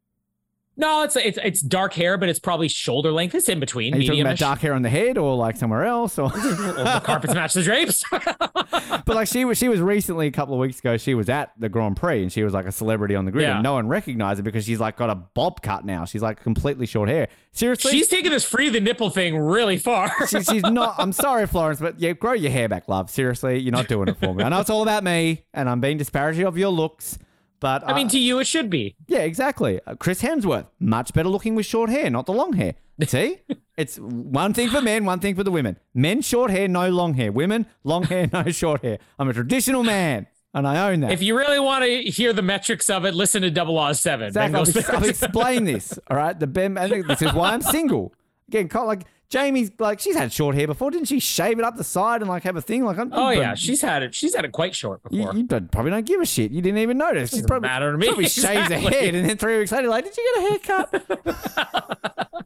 No, 0.78 1.04
it's 1.04 1.16
it's 1.16 1.38
it's 1.44 1.62
dark 1.62 1.94
hair, 1.94 2.18
but 2.18 2.28
it's 2.30 2.40
probably 2.40 2.68
shoulder 2.68 3.12
length. 3.12 3.34
It's 3.36 3.48
in 3.50 3.60
between. 3.60 3.94
Are 3.96 3.98
you 3.98 4.08
talking 4.08 4.22
about 4.22 4.38
dark 4.38 4.60
hair 4.60 4.74
on 4.74 4.82
the 4.82 4.90
head 4.90 5.18
or 5.18 5.36
like 5.36 5.56
somewhere 5.58 5.86
else? 5.86 6.20
Or 6.20 6.30
the 6.30 7.02
carpets 7.04 7.34
match 7.34 7.54
the 7.54 7.64
drapes. 7.64 8.04
but 8.12 9.08
like 9.08 9.28
she 9.28 9.46
was, 9.46 9.58
she 9.58 9.70
was 9.70 9.80
recently 9.80 10.28
a 10.28 10.32
couple 10.32 10.54
of 10.54 10.60
weeks 10.60 10.80
ago. 10.80 10.98
She 10.98 11.14
was 11.14 11.30
at 11.30 11.52
the 11.58 11.70
Grand 11.70 11.96
Prix 11.98 12.22
and 12.24 12.32
she 12.32 12.44
was 12.44 12.54
like 12.54 12.66
a 12.66 12.72
celebrity 12.72 13.16
on 13.16 13.26
the 13.26 13.32
grid, 13.32 13.44
Yeah. 13.44 13.56
and 13.56 13.64
no 13.64 13.74
one 13.74 13.88
recognized 13.88 14.40
her 14.40 14.44
because 14.44 14.66
she's 14.66 14.80
like 14.80 14.98
got 14.98 15.10
a 15.10 15.16
bob 15.16 15.62
cut 15.62 15.86
now. 15.86 16.06
She's 16.06 16.22
like 16.22 16.42
completely 16.42 16.86
short 16.86 17.10
hair. 17.10 17.28
Seriously, 17.52 17.92
She's 17.92 18.08
taking 18.10 18.32
this 18.32 18.44
free 18.44 18.70
the 18.70 18.82
nipple 18.82 19.10
thing 19.10 19.38
really 19.38 19.78
far. 19.78 20.12
She, 20.28 20.42
she's 20.44 20.64
not. 20.64 20.96
I'm 20.98 21.12
sorry, 21.14 21.46
Florence, 21.48 21.80
but 21.80 22.00
yeah, 22.00 22.14
grow 22.14 22.34
your 22.34 22.52
hair 22.52 22.68
back, 22.68 22.90
love. 22.90 23.10
Seriously, 23.10 23.60
you're 23.60 23.72
not 23.72 23.88
doing 23.88 24.08
it 24.10 24.18
for 24.18 24.34
me. 24.34 24.44
I 24.44 24.50
know 24.50 24.60
it's 24.60 24.70
all 24.70 24.82
about 24.82 25.04
me, 25.04 25.46
and 25.54 25.70
I'm 25.70 25.80
being 25.80 25.98
disparaging 25.98 26.46
of 26.46 26.58
your 26.58 26.70
looks. 26.70 27.18
But 27.60 27.88
I 27.88 27.94
mean, 27.96 28.08
uh, 28.08 28.12
to 28.12 28.20
you, 28.20 28.40
it 28.40 28.46
should 28.46 28.70
be. 28.70 28.96
yeah, 29.08 29.20
exactly. 29.20 29.80
Uh, 29.88 29.96
Chris 29.96 30.22
Hemsworth, 30.22 30.68
much 30.80 31.14
better 31.14 31.30
looking 31.30 31.56
with 31.56 31.66
short 31.66 31.90
hair, 31.90 32.10
not 32.10 32.26
the 32.26 32.34
long 32.34 32.54
hair. 32.54 32.76
See, 33.08 33.40
it's 33.78 33.98
one 33.98 34.54
thing 34.54 34.70
for 34.70 34.82
men, 34.82 35.06
one 35.06 35.20
thing 35.20 35.36
for 35.36 35.44
the 35.44 35.52
women. 35.52 35.78
Men 35.94 36.22
short 36.22 36.52
hair, 36.52 36.68
no 36.68 36.90
long 36.90 37.14
hair. 37.16 37.32
Women 37.32 37.66
long 37.84 38.04
hair, 38.04 38.30
no 38.34 38.44
short 38.52 38.84
hair. 38.84 39.00
I'm 39.18 39.30
a 39.30 39.34
traditional 39.34 39.84
man, 39.84 40.28
and 40.54 40.68
I 40.68 40.92
own 40.92 41.00
that. 41.02 41.12
If 41.12 41.22
you 41.22 41.38
really 41.38 41.60
want 41.60 41.86
to 41.86 42.04
hear 42.04 42.34
the 42.34 42.42
metrics 42.42 42.90
of 42.90 43.06
it, 43.06 43.14
listen 43.16 43.42
to 43.42 43.52
Double 43.52 43.78
R 43.80 43.94
Seven. 43.94 44.32
Zach, 44.32 44.48
Bingo 44.52 44.62
I've, 44.62 44.76
ex- 44.76 44.90
I've 44.90 44.96
Spins. 45.04 45.24
explained 45.24 45.68
this. 45.68 45.98
All 46.10 46.18
right, 46.18 46.38
the 46.40 46.48
Ben. 46.48 46.74
This 46.74 47.22
is 47.22 47.34
why 47.34 47.52
I'm 47.54 47.62
single. 47.62 48.14
Again, 48.48 48.70
like 48.74 49.04
Jamie's, 49.30 49.72
like 49.80 50.00
she's 50.00 50.16
had 50.16 50.32
short 50.32 50.56
hair 50.56 50.68
before, 50.68 50.92
didn't 50.92 51.08
she? 51.08 51.20
Shave 51.20 51.58
it 51.58 51.66
up 51.66 51.76
the 51.78 51.84
side 51.84 52.22
and 52.22 52.30
like 52.30 52.44
have 52.44 52.56
a 52.56 52.62
thing. 52.62 52.86
Like, 52.86 52.98
I'm, 53.00 53.12
Oh 53.12 53.32
yeah, 53.32 53.56
she's 53.56 53.82
had 53.82 54.04
it. 54.04 54.14
She's 54.14 54.36
had 54.36 54.46
it 54.46 54.52
quite 54.52 54.76
short 54.76 55.02
before. 55.04 55.34
you 55.36 55.44
don't- 55.44 55.72
probably 55.72 55.92
don't 55.92 56.06
give 56.06 56.22
a 56.22 56.26
shit. 56.26 56.52
You 56.52 56.62
didn't 56.62 56.78
even 56.80 56.98
notice. 56.98 57.32
She's 57.32 57.40
Doesn't 57.40 57.48
probably, 57.48 57.68
matter 57.70 57.92
to 57.92 57.98
me. 57.98 58.08
probably 58.08 58.28
shaves 58.30 58.70
her 58.70 58.78
head, 58.78 59.16
and 59.16 59.28
then 59.28 59.38
three 59.38 59.58
weeks 59.58 59.72
later, 59.72 59.88
like, 59.88 60.04
did 60.06 60.16
you 60.16 60.32
get 60.36 60.38
a 60.38 60.50
haircut? 60.50 62.46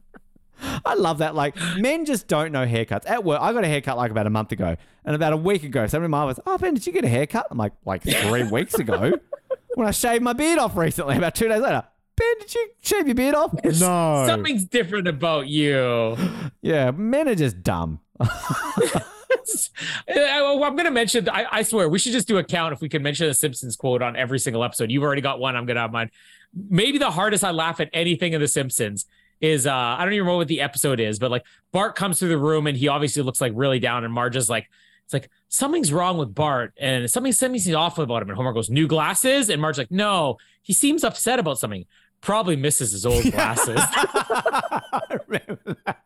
I 0.84 0.94
love 0.94 1.18
that. 1.18 1.34
Like, 1.34 1.56
men 1.78 2.04
just 2.04 2.28
don't 2.28 2.52
know 2.52 2.66
haircuts. 2.66 3.08
At 3.08 3.24
work, 3.24 3.40
I 3.40 3.52
got 3.52 3.64
a 3.64 3.68
haircut 3.68 3.96
like 3.96 4.10
about 4.10 4.26
a 4.26 4.30
month 4.30 4.52
ago, 4.52 4.76
and 5.04 5.16
about 5.16 5.32
a 5.32 5.36
week 5.36 5.62
ago, 5.64 5.86
somebody 5.86 6.06
in 6.06 6.10
my 6.10 6.18
office, 6.18 6.40
oh 6.46 6.58
Ben, 6.58 6.74
did 6.74 6.86
you 6.86 6.92
get 6.92 7.04
a 7.04 7.08
haircut? 7.08 7.46
I'm 7.50 7.58
like, 7.58 7.72
like 7.86 8.02
three 8.02 8.42
weeks 8.50 8.74
ago, 8.74 9.12
when 9.74 9.86
I 9.86 9.90
shaved 9.90 10.22
my 10.22 10.32
beard 10.32 10.58
off 10.58 10.76
recently. 10.76 11.16
About 11.16 11.34
two 11.34 11.48
days 11.48 11.60
later, 11.62 11.84
Ben, 12.20 12.38
did 12.38 12.54
you 12.54 12.68
shave 12.82 13.06
your 13.06 13.14
beard 13.14 13.34
off? 13.34 13.54
No. 13.64 14.24
Something's 14.26 14.66
different 14.66 15.08
about 15.08 15.48
you. 15.48 16.16
Yeah, 16.62 16.90
men 16.90 17.26
are 17.26 17.34
just 17.34 17.62
dumb. 17.62 18.00
I, 18.20 19.02
am 20.06 20.58
going 20.58 20.84
to 20.84 20.90
mention. 20.90 21.26
I, 21.30 21.46
I 21.50 21.62
swear, 21.62 21.88
we 21.88 21.98
should 21.98 22.12
just 22.12 22.28
do 22.28 22.36
a 22.36 22.44
count 22.44 22.74
if 22.74 22.82
we 22.82 22.90
can 22.90 23.02
mention 23.02 23.30
a 23.30 23.32
Simpsons 23.32 23.76
quote 23.76 24.02
on 24.02 24.14
every 24.14 24.38
single 24.38 24.62
episode. 24.62 24.90
You've 24.90 25.02
already 25.02 25.22
got 25.22 25.40
one. 25.40 25.56
I'm 25.56 25.64
going 25.64 25.76
to 25.76 25.80
have 25.80 25.90
mine. 25.90 26.10
Maybe 26.54 26.98
the 26.98 27.10
hardest 27.10 27.44
I 27.44 27.52
laugh 27.52 27.80
at 27.80 27.88
anything 27.94 28.34
in 28.34 28.42
the 28.42 28.48
Simpsons 28.48 29.06
is 29.40 29.66
uh 29.66 29.72
I 29.72 30.04
don't 30.04 30.12
even 30.12 30.26
know 30.26 30.36
what 30.36 30.48
the 30.48 30.60
episode 30.60 31.00
is, 31.00 31.18
but 31.18 31.30
like 31.30 31.46
Bart 31.72 31.96
comes 31.96 32.18
through 32.18 32.28
the 32.28 32.36
room 32.36 32.66
and 32.66 32.76
he 32.76 32.88
obviously 32.88 33.22
looks 33.22 33.40
like 33.40 33.52
really 33.54 33.78
down, 33.78 34.04
and 34.04 34.12
Marge 34.12 34.36
is 34.36 34.50
like. 34.50 34.68
It's 35.06 35.14
like 35.14 35.30
something's 35.48 35.92
wrong 35.92 36.18
with 36.18 36.36
Bart, 36.36 36.72
and 36.78 37.10
something 37.10 37.32
seems 37.32 37.68
off 37.74 37.98
about 37.98 38.22
him. 38.22 38.28
And 38.28 38.36
Homer 38.36 38.52
goes, 38.52 38.70
"New 38.70 38.86
glasses," 38.86 39.50
and 39.50 39.60
Marge's 39.60 39.78
like, 39.78 39.90
"No, 39.90 40.36
he 40.62 40.72
seems 40.72 41.02
upset 41.02 41.40
about 41.40 41.58
something. 41.58 41.84
Probably 42.20 42.56
misses 42.56 42.92
his 42.92 43.06
old 43.06 43.22
glasses." 43.30 43.80
I 43.80 45.16
remember 45.26 45.76
that. 45.86 45.98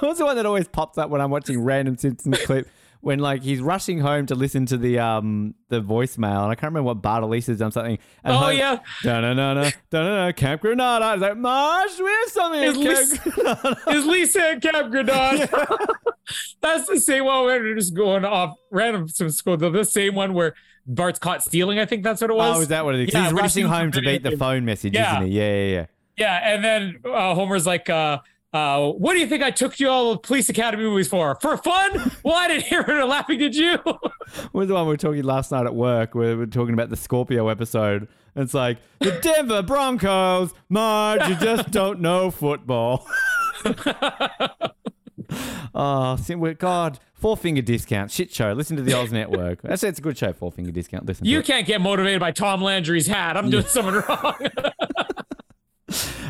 What's 0.00 0.18
the 0.18 0.24
one 0.24 0.36
that 0.36 0.46
always 0.46 0.68
pops 0.68 0.98
up 0.98 1.10
when 1.10 1.20
I'm 1.20 1.30
watching 1.30 1.60
random 1.62 1.96
Simpsons 1.96 2.38
clip? 2.44 2.68
When 3.00 3.20
like 3.20 3.44
he's 3.44 3.60
rushing 3.60 4.00
home 4.00 4.26
to 4.26 4.34
listen 4.34 4.66
to 4.66 4.76
the 4.76 4.98
um 4.98 5.54
the 5.68 5.80
voicemail, 5.80 6.42
and 6.42 6.50
I 6.50 6.56
can't 6.56 6.72
remember 6.72 6.82
what 6.88 6.94
Bart 7.00 7.22
or 7.22 7.28
Lisa's 7.28 7.58
done 7.60 7.70
something. 7.70 7.96
And 8.24 8.34
Oh, 8.34 8.38
Homer- 8.38 8.52
yeah. 8.54 8.78
na 9.04 9.20
na 9.20 9.34
na 9.34 9.70
da 9.90 10.02
na 10.02 10.26
na 10.26 10.32
Camp 10.32 10.62
Granada. 10.62 11.12
It's 11.12 11.22
like 11.22 11.36
Marge, 11.36 11.90
we 12.00 12.10
have 12.10 12.28
something. 12.30 12.62
Is 12.62 12.76
Lisa- 12.76 13.18
Camp 13.20 13.34
Granada." 13.36 13.76
is 13.90 14.06
Lisa 14.06 14.40
at 14.50 14.62
Camp 14.62 14.90
Granada. 14.90 15.48
That's 16.60 16.88
the 16.88 16.98
same 16.98 17.24
one 17.24 17.44
where 17.44 17.62
they're 17.62 17.76
just 17.76 17.94
going 17.94 18.24
off 18.24 18.56
random 18.72 19.06
some 19.06 19.30
school. 19.30 19.56
The 19.56 19.84
same 19.84 20.16
one 20.16 20.34
where 20.34 20.54
Bart's 20.88 21.18
caught 21.18 21.42
stealing. 21.44 21.78
I 21.78 21.84
think 21.86 22.02
that's 22.02 22.20
what 22.20 22.30
it 22.30 22.34
was. 22.34 22.56
Oh, 22.56 22.60
is 22.62 22.68
that 22.68 22.84
what 22.84 22.94
it 22.94 23.08
is? 23.08 23.14
Yeah, 23.14 23.24
he's 23.24 23.32
rushing 23.32 23.66
home 23.66 23.92
to 23.92 24.00
beat 24.00 24.22
the 24.22 24.36
phone 24.36 24.64
message, 24.64 24.94
Yeah. 24.94 25.18
isn't 25.18 25.30
he? 25.30 25.38
Yeah, 25.38 25.54
yeah, 25.54 25.72
yeah. 25.74 25.86
Yeah, 26.16 26.52
and 26.54 26.64
then 26.64 27.00
uh, 27.04 27.34
Homer's 27.34 27.64
like, 27.66 27.88
uh, 27.88 28.18
uh, 28.52 28.90
"What 28.90 29.12
do 29.12 29.20
you 29.20 29.26
think 29.28 29.42
I 29.44 29.50
took 29.52 29.78
you 29.78 29.88
all 29.88 30.12
the 30.14 30.18
Police 30.18 30.48
Academy 30.48 30.82
movies 30.82 31.06
for? 31.06 31.36
For 31.40 31.56
fun? 31.58 32.10
well, 32.24 32.34
I 32.34 32.48
didn't 32.48 32.64
hear 32.64 32.82
her 32.82 33.04
laughing, 33.04 33.38
did 33.38 33.54
you?" 33.54 33.78
Was 34.52 34.66
the 34.68 34.74
one 34.74 34.86
we 34.86 34.92
were 34.94 34.96
talking 34.96 35.22
last 35.22 35.52
night 35.52 35.66
at 35.66 35.74
work 35.76 36.14
where 36.16 36.30
we 36.30 36.34
were 36.36 36.46
talking 36.46 36.74
about 36.74 36.88
the 36.90 36.96
Scorpio 36.96 37.48
episode? 37.48 38.08
It's 38.34 38.54
like 38.54 38.78
the 39.00 39.12
Denver 39.22 39.62
Broncos, 39.62 40.52
Marge, 40.68 41.28
you 41.28 41.34
just 41.36 41.70
don't 41.72 42.00
know 42.00 42.30
football. 42.32 43.06
oh, 45.74 46.54
God, 46.58 46.98
four 47.14 47.36
finger 47.36 47.62
discount, 47.62 48.10
shit 48.10 48.32
show. 48.32 48.52
Listen 48.52 48.76
to 48.76 48.82
the 48.82 48.94
Oz 48.94 49.12
Network. 49.12 49.62
That's 49.62 49.82
it's 49.82 49.98
a 49.98 50.02
good 50.02 50.16
show. 50.16 50.32
Four 50.32 50.52
finger 50.52 50.70
discount. 50.70 51.06
Listen, 51.06 51.26
you 51.26 51.42
can't 51.42 51.66
get 51.66 51.80
motivated 51.80 52.20
by 52.20 52.30
Tom 52.30 52.62
Landry's 52.62 53.06
hat. 53.06 53.36
I'm 53.36 53.50
doing 53.50 53.66
something 53.66 53.94
wrong. 53.94 54.36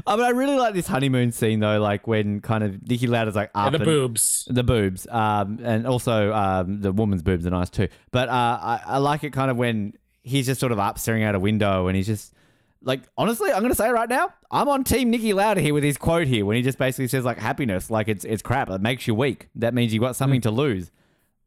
I 0.07 0.17
mean, 0.17 0.25
I 0.25 0.31
really 0.31 0.57
like 0.57 0.73
this 0.73 0.87
honeymoon 0.87 1.33
scene 1.33 1.61
though, 1.61 1.81
like 1.81 2.07
when 2.07 2.41
kind 2.41 2.65
of 2.65 2.73
Niki 2.77 3.09
Lauda's 3.09 3.35
like 3.35 3.51
up 3.55 3.75
and 3.75 3.81
the 3.81 3.85
boobs. 3.85 4.49
The 4.51 4.65
boobs, 4.65 5.07
um, 5.11 5.59
and 5.63 5.87
also 5.87 6.33
um, 6.33 6.81
the 6.81 6.93
woman's 6.93 7.23
boobs 7.23 7.47
are 7.47 7.51
nice 7.51 7.69
too. 7.69 7.89
But 8.11 8.29
uh, 8.29 8.33
I, 8.33 8.81
I 8.87 8.99
like 8.99 9.25
it 9.25 9.33
kind 9.33 9.51
of 9.51 9.59
when 9.59 9.93
he's 10.23 10.47
just 10.47 10.61
sort 10.61 10.73
of 10.73 10.79
up 10.79 10.99
staring 10.99 11.25
out 11.25 11.35
a 11.35 11.41
window 11.41 11.89
and 11.89 11.97
he's 11.97 12.07
just 12.07 12.33
like, 12.83 13.03
honestly, 13.17 13.51
I'm 13.53 13.63
gonna 13.63 13.75
say 13.75 13.89
it 13.89 13.93
right 13.93 14.09
now, 14.09 14.33
I'm 14.51 14.69
on 14.69 14.85
Team 14.85 15.13
Niki 15.13 15.35
Lauda 15.35 15.61
here 15.61 15.75
with 15.75 15.85
his 15.85 15.97
quote 15.97 16.27
here 16.27 16.45
when 16.45 16.57
he 16.57 16.63
just 16.63 16.79
basically 16.79 17.09
says 17.09 17.25
like 17.25 17.39
happiness, 17.39 17.91
like 17.91 18.09
it's 18.09 18.25
it's 18.25 18.43
crap, 18.43 18.71
it 18.71 18.81
makes 18.81 19.07
you 19.07 19.15
weak. 19.15 19.49
That 19.55 19.75
means 19.75 19.93
you've 19.93 20.03
got 20.03 20.17
something 20.17 20.41
to 20.43 20.51
lose. 20.51 20.91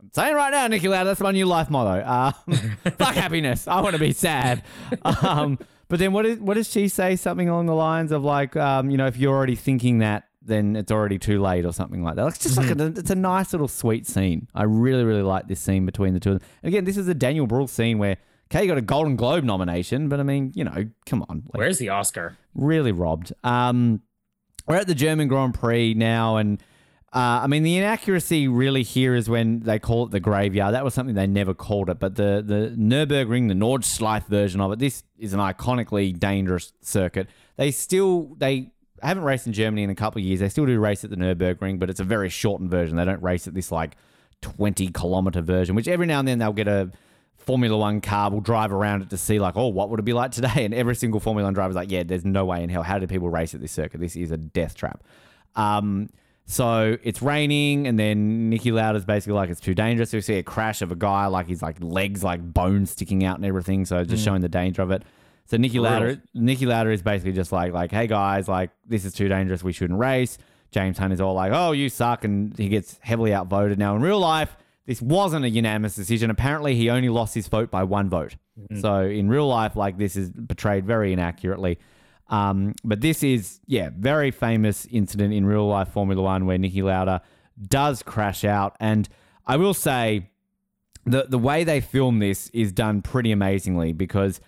I'm 0.02 0.10
saying 0.14 0.36
right 0.36 0.52
now, 0.52 0.68
Niki 0.68 0.90
Lauda, 0.90 1.06
that's 1.06 1.20
my 1.20 1.32
new 1.32 1.46
life 1.46 1.70
motto. 1.70 2.04
Um, 2.06 2.34
fuck 2.98 3.16
happiness. 3.16 3.68
I 3.68 3.82
want 3.82 3.94
to 3.94 4.00
be 4.00 4.14
sad. 4.14 4.64
Um, 5.04 5.60
but 5.88 6.00
then 6.00 6.12
what 6.14 6.26
is 6.26 6.40
what 6.40 6.56
does 6.56 6.70
she 6.70 6.88
say? 6.88 7.16
Something 7.16 7.50
along 7.50 7.68
the 7.68 7.76
lines 7.76 8.12
of 8.12 8.24
like, 8.24 8.56
um, 8.56 8.90
you 8.90 8.98
know, 8.98 9.08
if 9.08 9.18
you're 9.18 9.36
already 9.36 9.56
thinking 9.56 10.00
that, 10.00 10.24
then 10.42 10.76
it's 10.76 10.92
already 10.92 11.20
too 11.20 11.40
late 11.42 11.66
or 11.66 11.74
something 11.74 12.04
like 12.04 12.16
that. 12.16 12.28
It's 12.28 12.40
just 12.40 12.58
like 12.58 12.72
a, 12.72 12.86
it's 12.88 13.12
a 13.12 13.16
nice 13.16 13.52
little 13.54 13.68
sweet 13.68 14.08
scene. 14.08 14.48
I 14.56 14.64
really 14.64 15.04
really 15.04 15.22
like 15.22 15.48
this 15.48 15.60
scene 15.60 15.86
between 15.86 16.14
the 16.14 16.20
two 16.20 16.32
of 16.32 16.40
them. 16.40 16.50
And 16.64 16.74
again, 16.74 16.86
this 16.86 16.98
is 16.98 17.08
a 17.08 17.14
Daniel 17.14 17.46
Bruhl 17.46 17.68
scene 17.68 18.00
where 18.00 18.18
Kay 18.52 18.68
got 18.68 18.78
a 18.78 18.82
Golden 18.82 19.16
Globe 19.16 19.46
nomination, 19.46 20.10
but 20.10 20.20
I 20.20 20.24
mean, 20.24 20.52
you 20.56 20.66
know, 20.66 20.86
come 21.06 21.26
on, 21.30 21.44
like, 21.48 21.58
Where's 21.58 21.78
the 21.78 21.90
Oscar? 21.90 22.38
really 22.54 22.92
robbed. 22.92 23.32
Um, 23.46 24.02
we're 24.68 24.76
at 24.76 24.88
the 24.88 24.94
German 24.94 25.30
Grand 25.30 25.54
Prix 25.54 25.94
now, 25.94 26.36
and 26.36 26.62
uh, 27.14 27.40
I 27.44 27.48
mean 27.48 27.64
the 27.64 27.78
inaccuracy 27.78 28.50
really 28.50 28.84
here 28.84 29.16
is 29.16 29.30
when 29.30 29.62
they 29.62 29.80
call 29.80 30.06
it 30.06 30.12
the 30.12 30.20
graveyard. 30.20 30.74
That 30.74 30.84
was 30.84 30.94
something 30.94 31.16
they 31.16 31.28
never 31.28 31.54
called 31.54 31.90
it, 31.90 31.98
but 31.98 32.16
the 32.16 32.44
the 32.46 32.76
Nurburgring, 32.78 33.48
the 33.48 33.54
Nordschleife 33.54 34.28
version 34.28 34.60
of 34.60 34.74
it, 34.74 34.80
this 34.80 35.04
is 35.18 35.34
an 35.34 35.40
iconically 35.40 36.18
dangerous 36.18 36.74
circuit. 36.82 37.28
They 37.56 37.72
still 37.72 38.36
they 38.38 38.72
haven't 39.02 39.24
raced 39.24 39.48
in 39.48 39.54
Germany 39.54 39.84
in 39.84 39.90
a 39.90 39.96
couple 39.96 40.20
of 40.20 40.26
years. 40.26 40.42
They 40.42 40.50
still 40.50 40.66
do 40.66 40.78
race 40.78 41.04
at 41.06 41.10
the 41.10 41.16
Nurburgring, 41.16 41.80
but 41.80 41.90
it's 41.90 42.02
a 42.02 42.04
very 42.04 42.30
shortened 42.30 42.70
version. 42.70 42.98
They 42.98 43.06
don't 43.06 43.24
race 43.24 43.48
at 43.48 43.54
this 43.54 43.72
like 43.72 43.96
20 44.42 44.90
kilometer 44.90 45.42
version, 45.42 45.74
which 45.74 45.88
every 45.88 46.06
now 46.06 46.20
and 46.20 46.28
then 46.28 46.40
they'll 46.40 46.54
get 46.54 46.68
a 46.68 46.92
Formula 47.46 47.78
One 47.78 48.02
car, 48.02 48.30
will 48.32 48.42
drive 48.42 48.72
around 48.72 49.02
it 49.02 49.10
to 49.10 49.18
see 49.18 49.40
like, 49.40 49.56
oh, 49.58 49.68
what 49.68 49.90
would 49.90 50.00
it 50.00 50.06
be 50.06 50.14
like 50.14 50.32
today? 50.32 50.50
And 50.66 50.74
every 50.74 50.96
single 50.96 51.20
Formula 51.20 51.46
One 51.46 51.54
driver 51.54 51.72
is 51.72 51.76
like, 51.76 51.92
yeah, 51.92 52.04
there's 52.04 52.26
no 52.26 52.46
way 52.46 52.64
in 52.64 52.70
hell. 52.70 52.84
How 52.84 53.00
do 53.00 53.08
people 53.08 53.30
race 53.30 53.54
at 53.54 53.62
this 53.62 53.72
circuit? 53.72 54.00
This 54.00 54.16
is 54.16 54.32
a 54.32 54.38
death 54.38 54.76
trap. 54.76 55.04
Um, 55.56 56.10
so 56.46 56.98
it's 57.04 57.22
raining, 57.22 57.88
and 57.88 57.98
then 57.98 58.52
Niki 58.52 58.74
Lauda's 58.74 59.06
basically 59.06 59.34
like 59.34 59.50
it's 59.50 59.62
too 59.62 59.74
dangerous. 59.74 60.10
So 60.12 60.18
we 60.18 60.22
see 60.22 60.36
a 60.36 60.44
crash 60.44 60.82
of 60.82 60.92
a 60.92 60.96
guy, 60.96 61.28
like 61.28 61.48
his 61.48 61.62
like 61.62 61.78
legs, 61.80 62.24
like 62.24 62.42
bones 62.42 62.92
sticking 62.92 63.24
out 63.24 63.38
and 63.38 63.46
everything. 63.46 63.86
So 63.86 64.04
just 64.04 64.24
showing 64.24 64.42
the 64.42 64.50
danger 64.50 64.82
of 64.82 64.92
it. 64.92 65.04
So 65.46 65.58
Niki 65.58 65.82
Lauda, 65.82 66.22
Niki 66.36 66.68
Lauda 66.68 66.92
is 66.92 67.02
basically 67.02 67.34
just 67.34 67.52
like, 67.52 67.74
like, 67.74 67.92
hey 67.92 68.08
guys, 68.08 68.48
like 68.48 68.72
this 68.86 69.06
is 69.06 69.14
too 69.14 69.28
dangerous. 69.28 69.64
We 69.64 69.74
shouldn't 69.74 70.00
race. 70.00 70.38
James 70.72 70.98
Hunt 70.98 71.14
is 71.14 71.20
all 71.20 71.34
like, 71.34 71.52
oh, 71.54 71.74
you 71.74 71.90
suck, 71.90 72.24
and 72.24 72.58
he 72.58 72.70
gets 72.70 72.98
heavily 73.02 73.34
outvoted. 73.34 73.78
Now 73.78 73.96
in 73.96 74.02
real 74.02 74.20
life, 74.20 74.56
this 74.92 75.02
wasn't 75.02 75.46
a 75.46 75.50
unanimous 75.50 75.96
decision. 75.96 76.30
Apparently, 76.30 76.76
he 76.76 76.90
only 76.90 77.08
lost 77.08 77.34
his 77.34 77.48
vote 77.48 77.72
by 77.72 77.82
one 77.82 78.10
vote. 78.10 78.36
So 78.82 79.04
in 79.04 79.30
real 79.30 79.48
life, 79.48 79.78
like 79.78 79.98
this 79.98 80.18
is 80.18 80.32
portrayed 80.50 80.86
very 80.86 81.14
inaccurately. 81.14 81.80
Um, 82.28 82.76
but 82.84 83.00
this 83.00 83.24
is, 83.24 83.62
yeah, 83.68 83.90
very 83.98 84.32
famous 84.32 84.86
incident 84.92 85.34
in 85.34 85.46
real 85.46 85.66
life 85.66 85.94
Formula 85.94 86.22
One 86.22 86.46
where 86.46 86.58
Niki 86.58 86.84
Lauda 86.84 87.22
does 87.66 88.04
crash 88.04 88.44
out. 88.44 88.76
And 88.82 89.08
I 89.48 89.56
will 89.56 89.74
say, 89.74 90.30
the 91.06 91.26
the 91.30 91.40
way 91.40 91.64
they 91.64 91.80
film 91.80 92.20
this 92.20 92.50
is 92.50 92.74
done 92.74 93.02
pretty 93.02 93.32
amazingly 93.32 93.94
because 93.94 94.42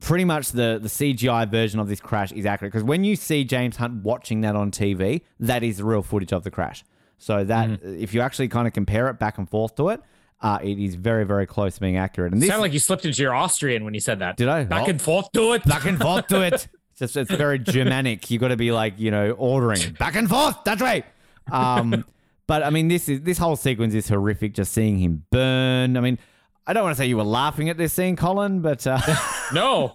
pretty 0.00 0.26
much 0.26 0.52
the 0.52 0.78
the 0.80 0.88
CGI 0.88 1.50
version 1.50 1.80
of 1.80 1.88
this 1.88 2.00
crash 2.00 2.32
is 2.32 2.44
accurate. 2.44 2.70
Because 2.70 2.84
when 2.84 3.02
you 3.02 3.16
see 3.16 3.44
James 3.44 3.78
Hunt 3.78 4.04
watching 4.04 4.42
that 4.42 4.54
on 4.56 4.70
TV, 4.70 5.22
that 5.40 5.62
is 5.62 5.78
the 5.78 5.84
real 5.84 6.02
footage 6.02 6.34
of 6.34 6.44
the 6.44 6.50
crash. 6.50 6.84
So 7.18 7.44
that 7.44 7.82
if 7.82 8.12
you 8.14 8.20
actually 8.20 8.48
kind 8.48 8.66
of 8.66 8.72
compare 8.74 9.08
it 9.08 9.18
back 9.18 9.38
and 9.38 9.48
forth 9.48 9.74
to 9.76 9.88
it, 9.88 10.00
uh, 10.42 10.58
it 10.62 10.78
is 10.78 10.94
very 10.96 11.24
very 11.24 11.46
close 11.46 11.74
to 11.76 11.80
being 11.80 11.96
accurate. 11.96 12.32
And 12.32 12.42
this 12.42 12.48
Sounded 12.48 12.62
like 12.62 12.72
you 12.72 12.78
slipped 12.78 13.04
into 13.04 13.22
your 13.22 13.34
Austrian 13.34 13.84
when 13.84 13.94
you 13.94 14.00
said 14.00 14.18
that. 14.18 14.36
Did 14.36 14.48
I? 14.48 14.64
Back 14.64 14.82
Oh. 14.86 14.90
and 14.90 15.00
forth 15.00 15.32
to 15.32 15.52
it. 15.54 15.64
back 15.64 15.84
and 15.86 15.98
forth 15.98 16.26
to 16.28 16.42
it. 16.42 16.68
It's 16.98 17.12
just 17.12 17.16
it's 17.30 17.30
very 17.30 17.58
Germanic. 17.58 18.30
You 18.30 18.38
got 18.38 18.48
to 18.48 18.56
be 18.56 18.72
like 18.72 18.98
you 18.98 19.10
know 19.10 19.32
ordering 19.32 19.92
back 19.98 20.16
and 20.16 20.26
forth. 20.30 20.56
That's 20.64 20.80
right. 20.80 21.04
Um, 21.52 22.06
but 22.46 22.62
I 22.62 22.70
mean, 22.70 22.88
this 22.88 23.06
is 23.10 23.20
this 23.20 23.36
whole 23.36 23.56
sequence 23.56 23.92
is 23.92 24.08
horrific. 24.08 24.54
Just 24.54 24.72
seeing 24.72 24.98
him 24.98 25.24
burn. 25.30 25.98
I 25.98 26.00
mean, 26.00 26.18
I 26.66 26.72
don't 26.72 26.84
want 26.84 26.96
to 26.96 26.98
say 26.98 27.06
you 27.06 27.18
were 27.18 27.22
laughing 27.24 27.68
at 27.68 27.76
this 27.76 27.92
scene, 27.92 28.16
Colin, 28.16 28.60
but 28.62 28.86
uh, 28.86 28.98
No, 29.52 29.92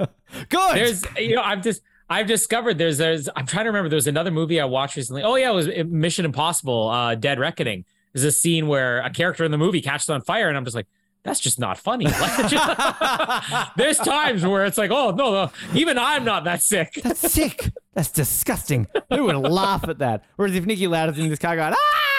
good. 0.49 0.75
there's 0.75 1.03
you 1.17 1.35
know 1.35 1.41
I've 1.41 1.63
just 1.63 1.81
I've 2.11 2.27
discovered 2.27 2.77
there's 2.77 2.97
there's 2.97 3.29
I'm 3.37 3.45
trying 3.45 3.63
to 3.63 3.69
remember 3.69 3.87
there 3.87 3.95
was 3.95 4.05
another 4.05 4.31
movie 4.31 4.59
I 4.59 4.65
watched 4.65 4.97
recently. 4.97 5.23
Oh 5.23 5.35
yeah, 5.35 5.49
it 5.49 5.53
was 5.53 5.69
Mission 5.87 6.25
Impossible, 6.25 6.89
uh, 6.89 7.15
Dead 7.15 7.39
Reckoning. 7.39 7.85
There's 8.11 8.25
a 8.25 8.33
scene 8.33 8.67
where 8.67 8.99
a 8.99 9.09
character 9.09 9.45
in 9.45 9.51
the 9.51 9.57
movie 9.57 9.81
catches 9.81 10.09
on 10.09 10.21
fire, 10.21 10.49
and 10.49 10.57
I'm 10.57 10.65
just 10.65 10.75
like. 10.75 10.87
That's 11.23 11.39
just 11.39 11.59
not 11.59 11.77
funny. 11.77 12.05
There's 13.77 13.99
times 13.99 14.43
where 14.43 14.65
it's 14.65 14.79
like, 14.79 14.89
oh 14.89 15.11
no, 15.11 15.31
no, 15.31 15.51
even 15.75 15.99
I'm 15.99 16.25
not 16.25 16.45
that 16.45 16.63
sick. 16.63 16.99
That's 17.03 17.19
sick. 17.19 17.69
That's 17.93 18.09
disgusting. 18.09 18.87
Who 19.13 19.25
would 19.25 19.35
laugh 19.35 19.87
at 19.87 19.99
that? 19.99 20.23
Whereas 20.35 20.55
if 20.55 20.65
Niki 20.65 20.89
Lauda's 20.89 21.19
in 21.19 21.29
this 21.29 21.37
car 21.37 21.55
going 21.55 21.75
ah, 21.77 22.10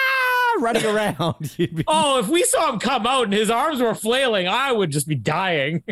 running 0.59 0.85
around, 0.85 1.53
be 1.57 1.83
Oh, 1.87 2.19
if 2.19 2.27
we 2.27 2.43
saw 2.43 2.71
him 2.71 2.79
come 2.79 3.05
out 3.07 3.25
and 3.25 3.33
his 3.33 3.49
arms 3.49 3.81
were 3.81 3.95
flailing, 3.95 4.47
I 4.47 4.71
would 4.71 4.91
just 4.91 5.07
be 5.07 5.15
dying. 5.15 5.83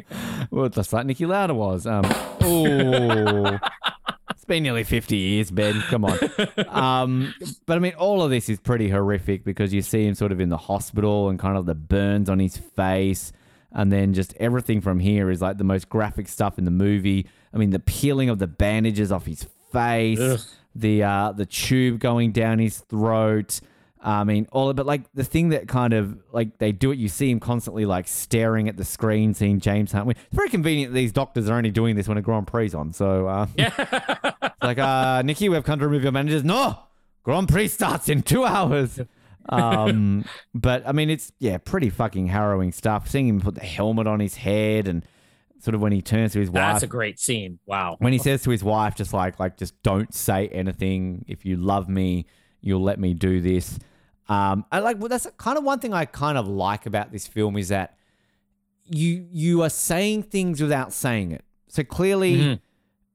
well, 0.52 0.70
just 0.70 0.94
like 0.94 1.06
Niki 1.06 1.28
Lauda 1.28 1.54
was. 1.54 1.86
Um, 1.88 2.04
oh, 2.42 3.60
it's 4.30 4.46
been 4.46 4.64
nearly 4.64 4.84
50 4.84 5.16
years, 5.16 5.52
Ben. 5.52 5.82
Come 5.90 6.06
on. 6.06 6.18
Um, 6.68 7.34
but 7.66 7.76
I 7.78 7.80
mean, 7.80 7.94
all 7.94 8.22
of 8.24 8.30
this 8.32 8.50
is 8.50 8.60
pretty 8.60 8.90
horrific 8.90 9.44
because 9.44 9.74
you 9.74 9.82
see 9.82 10.06
him 10.06 10.16
sort 10.16 10.32
of 10.32 10.40
in 10.40 10.50
the 10.50 10.58
hospital 10.58 11.30
and 11.30 11.38
kind 11.40 11.58
of 11.58 11.66
the 11.66 11.76
burns 11.76 12.30
on 12.30 12.40
his 12.40 12.58
face. 12.58 13.32
And 13.74 13.92
then 13.92 14.14
just 14.14 14.34
everything 14.38 14.82
from 14.82 15.00
here 15.00 15.30
is 15.32 15.42
like 15.42 15.58
the 15.58 15.64
most 15.64 15.88
graphic 15.88 16.28
stuff 16.28 16.58
in 16.58 16.66
the 16.66 16.72
movie. 16.72 17.28
I 17.54 17.58
mean, 17.58 17.70
the 17.70 17.80
peeling 17.80 18.30
of 18.30 18.38
the 18.40 18.48
bandages 18.48 19.12
off 19.14 19.26
his 19.26 19.48
face, 19.72 20.20
Ugh. 20.20 20.40
the 20.76 21.04
uh, 21.04 21.32
the 21.32 21.46
tube 21.46 22.00
going 22.00 22.34
down 22.34 22.60
his 22.60 22.80
throat. 22.80 23.62
I 24.03 24.23
mean, 24.23 24.48
all 24.52 24.69
of 24.69 24.73
it. 24.73 24.78
But 24.78 24.86
like 24.88 25.03
the 25.14 25.23
thing 25.23 25.49
that 25.49 25.68
kind 25.68 25.94
of 25.94 26.18
like 26.32 26.57
they 26.57 26.72
do 26.72 26.91
it. 26.91 26.98
You 26.98 27.07
see 27.07 27.30
him 27.30 27.40
constantly 27.40 27.86
like 27.86 28.07
staring 28.07 28.68
at 28.68 28.78
the 28.78 28.84
screen, 28.84 29.34
seeing 29.34 29.60
James 29.60 29.91
Hunt. 29.91 30.10
It's 30.10 30.19
very 30.32 30.49
convenient 30.49 30.94
that 30.94 30.95
these 30.95 31.11
doctors 31.11 31.49
are 31.49 31.56
only 31.56 31.72
doing 31.72 31.95
this 31.95 32.07
when 32.07 32.18
a 32.18 32.22
Grand 32.22 32.48
Prix 32.48 32.73
on. 32.73 32.94
So, 32.94 33.28
uh, 33.28 33.48
it's 33.57 33.78
like, 34.61 34.80
uh, 34.80 35.22
Niki, 35.22 35.49
we've 35.49 35.64
come 35.64 35.80
to 35.80 35.86
remove 35.86 36.03
your 36.03 36.11
managers. 36.11 36.44
No, 36.44 36.80
Grand 37.23 37.48
Prix 37.48 37.68
starts 37.69 38.10
in 38.10 38.23
two 38.23 38.44
hours. 38.44 38.99
Um, 39.49 40.23
but 40.53 40.88
I 40.88 40.91
mean, 40.91 41.10
it's 41.10 41.32
yeah, 41.40 41.57
pretty 41.57 41.90
fucking 41.90 42.28
harrowing 42.28 42.72
stuff. 42.72 43.10
Seeing 43.10 43.28
him 43.28 43.41
put 43.41 43.56
the 43.56 43.61
helmet 43.61 44.06
on 44.06 44.19
his 44.19 44.36
head 44.36 44.88
and 44.88 45.03
sort 45.60 45.73
of 45.73 45.82
when 45.82 45.91
he 45.91 46.02
turns 46.02 46.34
to 46.34 46.40
his 46.40 46.49
wife 46.49 46.73
That's 46.73 46.84
a 46.84 46.88
great 46.88 47.19
scene. 47.19 47.60
Wow. 47.65 47.98
when 47.99 48.14
he 48.14 48.19
says 48.19 48.44
to 48.44 48.52
his 48.52 48.64
wife, 48.64 48.95
just 48.95 49.14
like, 49.14 49.40
like, 49.40 49.57
just 49.57 49.82
don't 49.84 50.14
say 50.14 50.48
anything. 50.49 51.26
If 51.28 51.44
you 51.44 51.57
love 51.57 51.90
me, 51.90 52.28
you'll 52.61 52.84
let 52.84 52.99
me 52.99 53.14
do 53.14 53.41
this. 53.41 53.80
Um, 54.32 54.66
I 54.72 54.80
like. 54.80 54.98
Well, 54.99 55.10
that's 55.10 55.28
kind 55.38 55.58
of 55.58 55.64
one 55.64 55.80
thing 55.80 55.94
I 55.94 56.06
kind 56.06 56.38
of 56.38 56.48
like 56.48 56.86
about 56.86 57.12
this 57.12 57.28
film 57.28 57.58
is 57.58 57.68
that 57.70 57.98
you 58.86 59.26
you 59.32 59.62
are 59.64 59.70
saying 59.70 60.24
things 60.24 60.62
without 60.62 60.94
saying 60.94 61.32
it. 61.32 61.44
So 61.68 61.84
clearly, 61.84 62.38
Mhm. 62.38 62.60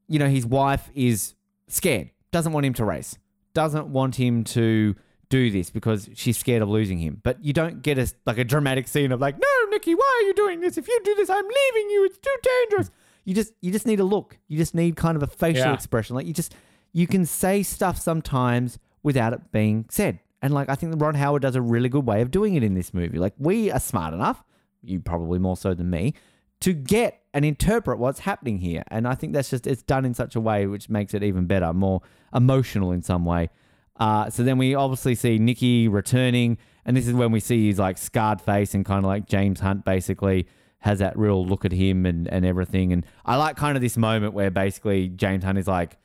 you 0.08 0.18
know, 0.18 0.28
his 0.28 0.46
wife 0.46 0.90
is 0.94 1.34
scared, 1.68 2.10
doesn't 2.32 2.52
want 2.52 2.66
him 2.66 2.74
to 2.74 2.84
race, 2.84 3.18
doesn't 3.54 3.88
want 3.88 4.16
him 4.16 4.44
to 4.44 4.94
do 5.28 5.50
this 5.50 5.70
because 5.70 6.08
she's 6.14 6.38
scared 6.38 6.62
of 6.62 6.68
losing 6.68 6.98
him. 6.98 7.20
But 7.22 7.44
you 7.44 7.52
don't 7.52 7.82
get 7.82 7.98
a 7.98 8.12
like 8.26 8.38
a 8.38 8.44
dramatic 8.44 8.86
scene 8.88 9.10
of 9.12 9.20
like, 9.20 9.36
no, 9.38 9.76
Niki, 9.76 9.94
why 9.94 10.20
are 10.22 10.26
you 10.26 10.34
doing 10.34 10.60
this? 10.60 10.76
If 10.78 10.86
you 10.88 11.00
do 11.04 11.14
this, 11.14 11.28
I'm 11.30 11.44
leaving 11.44 11.90
you. 11.90 12.04
It's 12.04 12.18
too 12.18 12.36
dangerous. 12.42 12.90
You 13.24 13.34
just 13.34 13.52
you 13.60 13.72
just 13.72 13.86
need 13.86 14.00
a 14.00 14.04
look. 14.04 14.38
You 14.48 14.56
just 14.56 14.74
need 14.74 14.96
kind 14.96 15.16
of 15.16 15.22
a 15.22 15.26
facial 15.26 15.66
Yeah. 15.66 15.74
expression. 15.74 16.14
Like 16.16 16.26
you 16.26 16.32
just 16.34 16.54
you 16.92 17.06
can 17.06 17.26
say 17.26 17.62
stuff 17.62 17.98
sometimes 17.98 18.78
without 19.02 19.32
it 19.32 19.50
being 19.52 19.86
said. 19.90 20.20
And 20.42 20.52
like 20.52 20.68
I 20.68 20.74
think 20.74 21.00
Ron 21.00 21.14
Howard 21.14 21.42
does 21.42 21.56
a 21.56 21.62
really 21.62 21.88
good 21.88 22.06
way 22.06 22.20
of 22.22 22.30
doing 22.30 22.54
it 22.54 22.62
in 22.62 22.74
this 22.74 22.92
movie. 22.92 23.18
Like 23.18 23.34
we 23.38 23.70
are 23.70 23.80
smart 23.80 24.14
enough, 24.14 24.44
you 24.82 25.00
probably 25.00 25.38
more 25.38 25.56
so 25.56 25.74
than 25.74 25.90
me, 25.90 26.14
to 26.60 26.72
get 26.72 27.22
and 27.34 27.44
interpret 27.44 27.98
what's 27.98 28.20
happening 28.20 28.58
here. 28.58 28.82
And 28.88 29.06
I 29.06 29.14
think 29.14 29.32
that's 29.32 29.50
just 29.50 29.66
it's 29.66 29.82
done 29.82 30.04
in 30.04 30.14
such 30.14 30.36
a 30.36 30.40
way 30.40 30.66
which 30.66 30.88
makes 30.88 31.14
it 31.14 31.22
even 31.22 31.46
better, 31.46 31.72
more 31.72 32.02
emotional 32.34 32.92
in 32.92 33.02
some 33.02 33.24
way. 33.24 33.50
Uh, 33.98 34.28
so 34.28 34.42
then 34.42 34.58
we 34.58 34.74
obviously 34.74 35.14
see 35.14 35.38
Niki 35.38 35.90
returning, 35.90 36.58
and 36.84 36.96
this 36.96 37.06
is 37.06 37.14
when 37.14 37.32
we 37.32 37.40
see 37.40 37.66
his 37.68 37.78
like 37.78 37.98
scarred 37.98 38.40
face 38.40 38.74
and 38.74 38.84
kind 38.84 39.04
of 39.04 39.08
like 39.08 39.26
James 39.26 39.60
Hunt 39.60 39.84
basically 39.84 40.46
has 40.80 40.98
that 40.98 41.18
real 41.18 41.44
look 41.46 41.64
at 41.64 41.72
him 41.72 42.06
and, 42.06 42.28
and 42.28 42.44
everything. 42.44 42.92
And 42.92 43.04
I 43.24 43.36
like 43.36 43.56
kind 43.56 43.76
of 43.76 43.82
this 43.82 43.96
moment 43.96 44.34
where 44.34 44.50
basically 44.50 45.08
James 45.08 45.42
Hunt 45.44 45.58
is 45.58 45.66
like, 45.66 45.96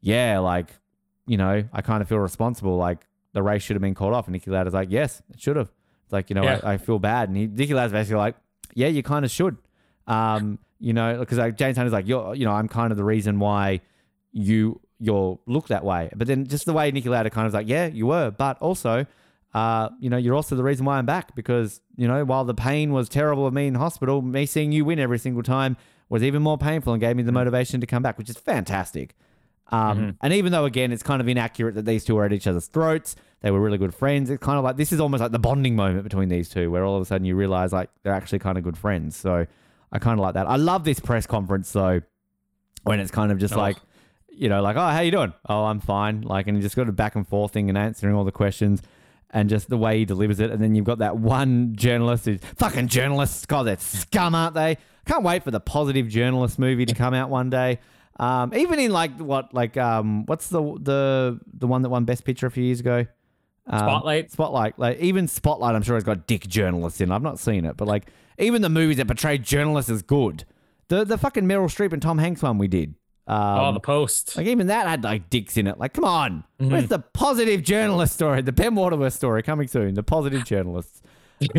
yeah, 0.00 0.40
like, 0.40 0.70
you 1.26 1.36
know, 1.36 1.64
I 1.72 1.82
kind 1.82 2.02
of 2.02 2.08
feel 2.08 2.18
responsible. 2.18 2.76
Like 2.76 3.06
the 3.36 3.42
race 3.42 3.62
should 3.62 3.76
have 3.76 3.82
been 3.82 3.94
called 3.94 4.14
off. 4.14 4.26
And 4.26 4.34
Niki 4.34 4.48
Lauda's 4.48 4.72
like, 4.74 4.88
yes, 4.90 5.22
it 5.32 5.38
should 5.40 5.56
have. 5.56 5.70
It's 6.04 6.12
like, 6.12 6.30
you 6.30 6.34
know, 6.34 6.42
Yeah. 6.44 6.60
I, 6.62 6.72
I 6.72 6.76
feel 6.78 6.98
bad. 6.98 7.28
And 7.28 7.36
he, 7.36 7.46
Niki 7.46 7.74
Lauda's 7.74 7.92
basically 7.92 8.16
like, 8.16 8.34
yeah, 8.74 8.88
you 8.88 9.02
kind 9.02 9.24
of 9.24 9.30
should. 9.30 9.56
Um, 10.06 10.58
you 10.78 10.92
know, 10.92 11.18
because 11.20 11.38
like 11.38 11.56
James 11.56 11.76
Hunt 11.76 11.86
is 11.86 11.92
like, 11.92 12.08
you're, 12.08 12.34
you 12.34 12.44
know, 12.46 12.52
I'm 12.52 12.66
kind 12.68 12.90
of 12.92 12.96
the 12.96 13.04
reason 13.04 13.38
why 13.38 13.80
you 14.32 14.80
you're 14.98 15.38
look 15.46 15.68
that 15.68 15.84
way. 15.84 16.10
But 16.16 16.26
then 16.26 16.46
just 16.46 16.64
the 16.64 16.72
way 16.72 16.90
Niki 16.90 17.06
Lauda 17.06 17.28
kind 17.30 17.46
of 17.46 17.52
was 17.52 17.54
like, 17.54 17.68
yeah, 17.68 17.86
you 17.86 18.06
were, 18.06 18.30
but 18.30 18.56
also, 18.60 19.04
uh, 19.52 19.88
you 20.00 20.08
know, 20.08 20.16
you're 20.16 20.34
also 20.34 20.56
the 20.56 20.62
reason 20.64 20.86
why 20.86 20.96
I'm 20.98 21.04
back 21.06 21.34
because 21.34 21.80
you 21.96 22.08
know, 22.08 22.24
while 22.24 22.44
the 22.44 22.54
pain 22.54 22.92
was 22.92 23.08
terrible 23.10 23.46
of 23.46 23.52
me 23.52 23.66
in 23.66 23.74
hospital, 23.74 24.22
me 24.22 24.46
seeing 24.46 24.72
you 24.72 24.84
win 24.86 24.98
every 24.98 25.18
single 25.18 25.42
time 25.42 25.76
was 26.08 26.22
even 26.22 26.40
more 26.42 26.56
painful 26.56 26.92
and 26.94 27.00
gave 27.00 27.16
me 27.16 27.22
the 27.22 27.32
motivation 27.32 27.80
to 27.82 27.86
come 27.86 28.02
back, 28.02 28.16
which 28.16 28.30
is 28.30 28.36
fantastic. 28.38 29.14
Um, 29.72 30.16
And 30.20 30.32
even 30.32 30.52
though 30.52 30.64
again 30.64 30.92
it's 30.92 31.02
kind 31.02 31.20
of 31.20 31.26
inaccurate 31.28 31.74
that 31.74 31.84
these 31.84 32.04
two 32.04 32.16
are 32.18 32.24
at 32.24 32.32
each 32.32 32.46
other's 32.46 32.68
throats, 32.68 33.16
they 33.42 33.50
were 33.50 33.60
really 33.60 33.78
good 33.78 33.94
friends. 33.94 34.30
It's 34.30 34.42
kind 34.42 34.58
of 34.58 34.64
like 34.64 34.76
this 34.76 34.92
is 34.92 35.00
almost 35.00 35.20
like 35.20 35.32
the 35.32 35.38
bonding 35.38 35.76
moment 35.76 36.02
between 36.04 36.28
these 36.28 36.48
two, 36.48 36.70
where 36.70 36.84
all 36.84 36.96
of 36.96 37.02
a 37.02 37.04
sudden 37.04 37.24
you 37.26 37.36
realize 37.36 37.72
like 37.72 37.90
they're 38.02 38.12
actually 38.14 38.38
kind 38.40 38.58
of 38.58 38.64
good 38.64 38.76
friends. 38.78 39.16
So 39.16 39.46
I 39.92 39.98
kind 39.98 40.18
of 40.18 40.22
like 40.22 40.34
that. 40.34 40.46
I 40.46 40.56
love 40.56 40.84
this 40.84 40.98
press 41.00 41.26
conference 41.26 41.70
though, 41.72 42.00
when 42.84 43.00
it's 43.00 43.10
kind 43.10 43.30
of 43.32 43.38
just 43.38 43.54
Oh. 43.54 43.58
like, 43.58 43.76
you 44.28 44.48
know, 44.48 44.60
like, 44.62 44.76
oh, 44.76 44.88
how 44.88 45.00
you 45.00 45.10
doing? 45.10 45.32
Oh, 45.48 45.64
I'm 45.64 45.80
fine. 45.80 46.22
Like, 46.22 46.46
and 46.46 46.56
you 46.56 46.62
just 46.62 46.76
got 46.76 46.88
a 46.88 46.92
back 46.92 47.14
and 47.14 47.26
forth 47.26 47.52
thing 47.52 47.68
and 47.68 47.78
answering 47.78 48.14
all 48.14 48.24
the 48.24 48.32
questions. 48.32 48.82
And 49.30 49.48
just 49.48 49.68
the 49.68 49.76
way 49.76 49.98
he 49.98 50.04
delivers 50.04 50.38
it, 50.38 50.50
and 50.50 50.62
then 50.62 50.74
you've 50.76 50.84
got 50.84 50.98
that 50.98 51.18
one 51.18 51.74
journalist 51.74 52.26
who's 52.26 52.40
fucking 52.54 52.86
journalists. 52.88 53.44
God, 53.44 53.64
they're 53.64 53.76
scum, 53.76 54.34
aren't 54.36 54.54
they? 54.54 54.78
Can't 55.04 55.24
wait 55.24 55.42
for 55.42 55.50
the 55.50 55.58
positive 55.60 56.08
journalist 56.08 56.60
movie 56.60 56.86
to 56.86 56.94
come 56.94 57.12
out 57.12 57.28
one 57.28 57.50
day. 57.50 57.80
Um, 58.20 58.54
even 58.54 58.78
in 58.78 58.92
like 58.92 59.18
what, 59.18 59.52
like 59.52 59.76
um, 59.76 60.26
what's 60.26 60.48
the 60.48 60.60
the 60.80 61.40
the 61.52 61.66
one 61.66 61.82
that 61.82 61.88
won 61.90 62.04
Best 62.04 62.24
Picture 62.24 62.46
a 62.46 62.50
few 62.50 62.62
years 62.64 62.78
ago? 62.80 63.04
Um, 63.68 63.78
Spotlight? 63.80 64.30
Spotlight. 64.32 64.78
Like 64.78 64.98
even 65.00 65.26
Spotlight, 65.28 65.74
I'm 65.74 65.82
sure 65.82 65.96
has 65.96 66.04
got 66.04 66.26
dick 66.26 66.46
journalists 66.46 67.00
in. 67.00 67.10
I've 67.10 67.22
not 67.22 67.38
seen 67.38 67.64
it, 67.64 67.76
but 67.76 67.88
like 67.88 68.06
even 68.38 68.62
the 68.62 68.68
movies 68.68 68.98
that 68.98 69.06
portray 69.06 69.38
journalists 69.38 69.90
as 69.90 70.02
good. 70.02 70.44
The 70.88 71.04
the 71.04 71.18
fucking 71.18 71.44
Meryl 71.44 71.64
Streep 71.66 71.92
and 71.92 72.00
Tom 72.00 72.18
Hanks 72.18 72.42
one 72.42 72.58
we 72.58 72.68
did. 72.68 72.94
Um, 73.28 73.58
oh, 73.58 73.72
the 73.72 73.80
post. 73.80 74.36
like 74.36 74.46
even 74.46 74.68
that 74.68 74.86
had 74.86 75.02
like 75.02 75.28
dicks 75.30 75.56
in 75.56 75.66
it. 75.66 75.78
Like, 75.78 75.94
come 75.94 76.04
on, 76.04 76.44
Mm-hmm. 76.60 76.70
where's 76.72 76.86
the 76.88 77.00
positive 77.00 77.62
journalist 77.64 78.14
story? 78.14 78.40
The 78.40 78.52
Ben 78.52 78.74
Waterworth 78.76 79.14
story 79.14 79.42
coming 79.42 79.66
soon. 79.66 79.94
The 79.94 80.04
positive 80.04 80.44
journalists. 80.44 81.02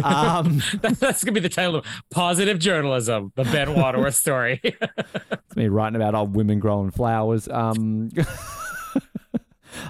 Um, 0.01 0.61
That's 0.81 1.23
gonna 1.25 1.33
be 1.33 1.39
the 1.41 1.49
title 1.49 1.75
of 1.75 1.85
Positive 2.09 2.57
Journalism, 2.57 3.31
the 3.35 3.43
Ben 3.43 3.75
Waterworth 3.75 4.15
story. 4.15 4.59
it's 4.63 5.55
me 5.57 5.67
writing 5.67 5.97
about 5.97 6.15
old 6.15 6.35
women 6.35 6.59
growing 6.59 6.89
flowers. 6.89 7.47
Um, 7.49 8.09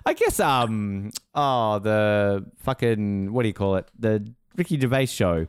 I 0.06 0.14
guess 0.14 0.40
um, 0.40 1.12
oh 1.36 1.80
the 1.80 2.46
fucking 2.58 3.32
what 3.34 3.44
do 3.44 3.48
you 3.50 3.54
call 3.54 3.76
it? 3.76 3.90
The 3.98 4.32
Ricky 4.56 4.80
Gervais 4.80 5.08
show. 5.08 5.48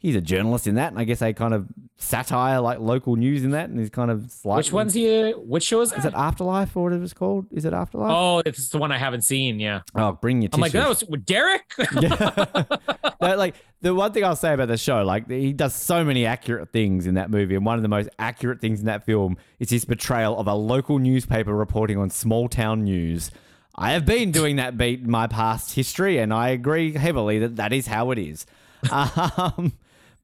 He's 0.00 0.14
a 0.14 0.20
journalist 0.20 0.68
in 0.68 0.76
that, 0.76 0.92
and 0.92 0.98
I 1.00 1.02
guess 1.02 1.18
they 1.18 1.32
kind 1.32 1.52
of 1.52 1.66
satire 1.96 2.60
like 2.60 2.78
local 2.78 3.16
news 3.16 3.42
in 3.42 3.50
that, 3.50 3.68
and 3.68 3.80
he's 3.80 3.90
kind 3.90 4.12
of 4.12 4.30
slightly. 4.30 4.60
Which 4.60 4.72
one's 4.72 4.94
he? 4.94 5.32
Which 5.32 5.64
show 5.64 5.80
is 5.80 5.90
Is 5.92 6.04
that? 6.04 6.12
it 6.12 6.16
Afterlife 6.16 6.76
or 6.76 6.84
whatever 6.84 7.02
it's 7.02 7.12
called? 7.12 7.46
Is 7.50 7.64
it 7.64 7.72
Afterlife? 7.72 8.12
Oh, 8.14 8.40
it's 8.46 8.68
the 8.68 8.78
one 8.78 8.92
I 8.92 8.98
haven't 8.98 9.22
seen. 9.22 9.58
Yeah, 9.58 9.80
Oh, 9.96 10.12
bring 10.12 10.40
your 10.40 10.50
I'm 10.52 10.60
like 10.60 10.70
tissues. 10.70 11.00
that 11.00 11.10
was 11.10 11.20
Derek. 11.22 11.64
no, 13.20 13.36
like 13.36 13.56
the 13.80 13.92
one 13.92 14.12
thing 14.12 14.22
I'll 14.22 14.36
say 14.36 14.54
about 14.54 14.68
the 14.68 14.76
show, 14.76 15.02
like 15.02 15.28
he 15.28 15.52
does 15.52 15.74
so 15.74 16.04
many 16.04 16.26
accurate 16.26 16.70
things 16.72 17.08
in 17.08 17.14
that 17.14 17.28
movie, 17.28 17.56
and 17.56 17.66
one 17.66 17.74
of 17.76 17.82
the 17.82 17.88
most 17.88 18.08
accurate 18.20 18.60
things 18.60 18.78
in 18.78 18.86
that 18.86 19.04
film 19.04 19.36
is 19.58 19.70
his 19.70 19.84
portrayal 19.84 20.38
of 20.38 20.46
a 20.46 20.54
local 20.54 21.00
newspaper 21.00 21.52
reporting 21.52 21.98
on 21.98 22.08
small 22.08 22.48
town 22.48 22.84
news. 22.84 23.32
I 23.78 23.92
have 23.92 24.04
been 24.04 24.32
doing 24.32 24.56
that 24.56 24.76
beat 24.76 25.00
in 25.00 25.10
my 25.10 25.26
past 25.28 25.74
history, 25.74 26.18
and 26.18 26.34
I 26.34 26.48
agree 26.48 26.92
heavily 26.92 27.38
that 27.38 27.56
that 27.56 27.72
is 27.72 27.86
how 27.86 28.10
it 28.10 28.18
is. 28.18 28.44
Um, 28.92 29.72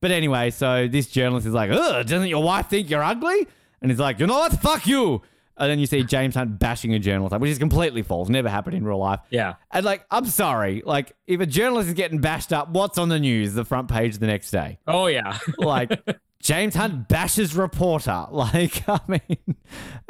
but 0.01 0.11
anyway, 0.11 0.51
so 0.51 0.87
this 0.87 1.07
journalist 1.07 1.47
is 1.47 1.53
like, 1.53 1.71
"Ugh, 1.71 2.05
doesn't 2.05 2.27
your 2.27 2.43
wife 2.43 2.67
think 2.69 2.89
you're 2.89 3.03
ugly?" 3.03 3.47
And 3.81 3.89
he's 3.89 3.99
like, 3.99 4.19
"You 4.19 4.27
know 4.27 4.37
what? 4.39 4.53
Fuck 4.53 4.85
you." 4.87 5.21
And 5.57 5.71
then 5.71 5.79
you 5.79 5.85
see 5.87 6.03
James 6.03 6.35
Hunt 6.35 6.59
bashing 6.59 6.93
a 6.93 6.99
journalist, 6.99 7.37
which 7.39 7.49
is 7.49 7.57
completely 7.57 8.01
false. 8.01 8.27
Never 8.29 8.49
happened 8.49 8.75
in 8.75 8.85
real 8.85 8.97
life. 8.99 9.21
yeah, 9.29 9.53
And 9.71 9.85
like, 9.85 10.05
I'm 10.11 10.25
sorry. 10.25 10.83
Like, 10.85 11.13
if 11.27 11.39
a 11.39 11.45
journalist 11.45 11.87
is 11.87 11.93
getting 11.93 12.19
bashed 12.19 12.51
up, 12.51 12.69
what's 12.69 12.97
on 12.97 13.07
the 13.07 13.19
news? 13.19 13.53
The 13.53 13.63
front 13.63 13.89
page 13.89 14.17
the 14.17 14.27
next 14.27 14.51
day. 14.51 14.79
oh 14.87 15.07
yeah. 15.07 15.37
Like, 15.57 15.97
James 16.45 16.75
Hunt 16.75 17.07
bashes 17.07 17.55
reporter. 17.55 18.27
Like, 18.31 18.87
I 18.87 18.99
mean, 19.07 19.55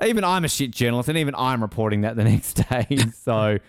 even 0.06 0.26
I'm 0.26 0.44
a 0.44 0.50
shit 0.50 0.72
journalist, 0.72 1.08
and 1.08 1.18
even 1.18 1.34
I'm 1.36 1.62
reporting 1.62 2.02
that 2.02 2.18
the 2.18 2.24
next 2.26 2.54
day. 2.70 2.98
So, 3.22 3.60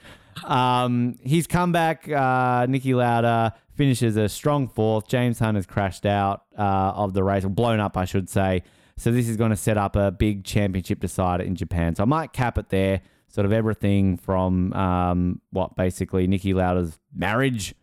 um, 0.45 1.17
he's 1.23 1.47
come 1.47 1.71
back. 1.71 2.11
Uh, 2.11 2.67
Lauda 2.69 3.55
finishes 3.77 4.17
a 4.17 4.29
strong 4.29 4.67
fourth. 4.67 5.07
James 5.07 5.39
Hunt 5.39 5.55
has 5.55 5.65
crashed 5.65 6.07
out 6.07 6.43
uh, 6.59 6.63
of 6.97 7.15
the 7.15 7.23
race, 7.23 7.45
or 7.45 7.51
blown 7.51 7.79
up, 7.79 7.97
I 7.97 8.05
should 8.05 8.29
say. 8.29 8.65
So 8.97 9.13
this 9.13 9.29
is 9.29 9.37
going 9.37 9.51
to 9.51 9.57
set 9.57 9.77
up 9.79 9.95
a 9.95 10.11
big 10.11 10.43
championship 10.43 10.99
decider 10.99 11.45
in 11.45 11.55
Japan. 11.55 11.95
So 11.95 12.03
I 12.03 12.07
might 12.07 12.33
cap 12.33 12.59
it 12.59 12.71
there. 12.71 13.03
Sort 13.29 13.45
of 13.45 13.53
everything 13.53 14.17
from 14.17 14.73
um, 14.73 15.41
what 15.51 15.77
basically 15.77 16.27
Niki 16.27 16.53
Lauda's 16.53 16.99
marriage, 17.15 17.75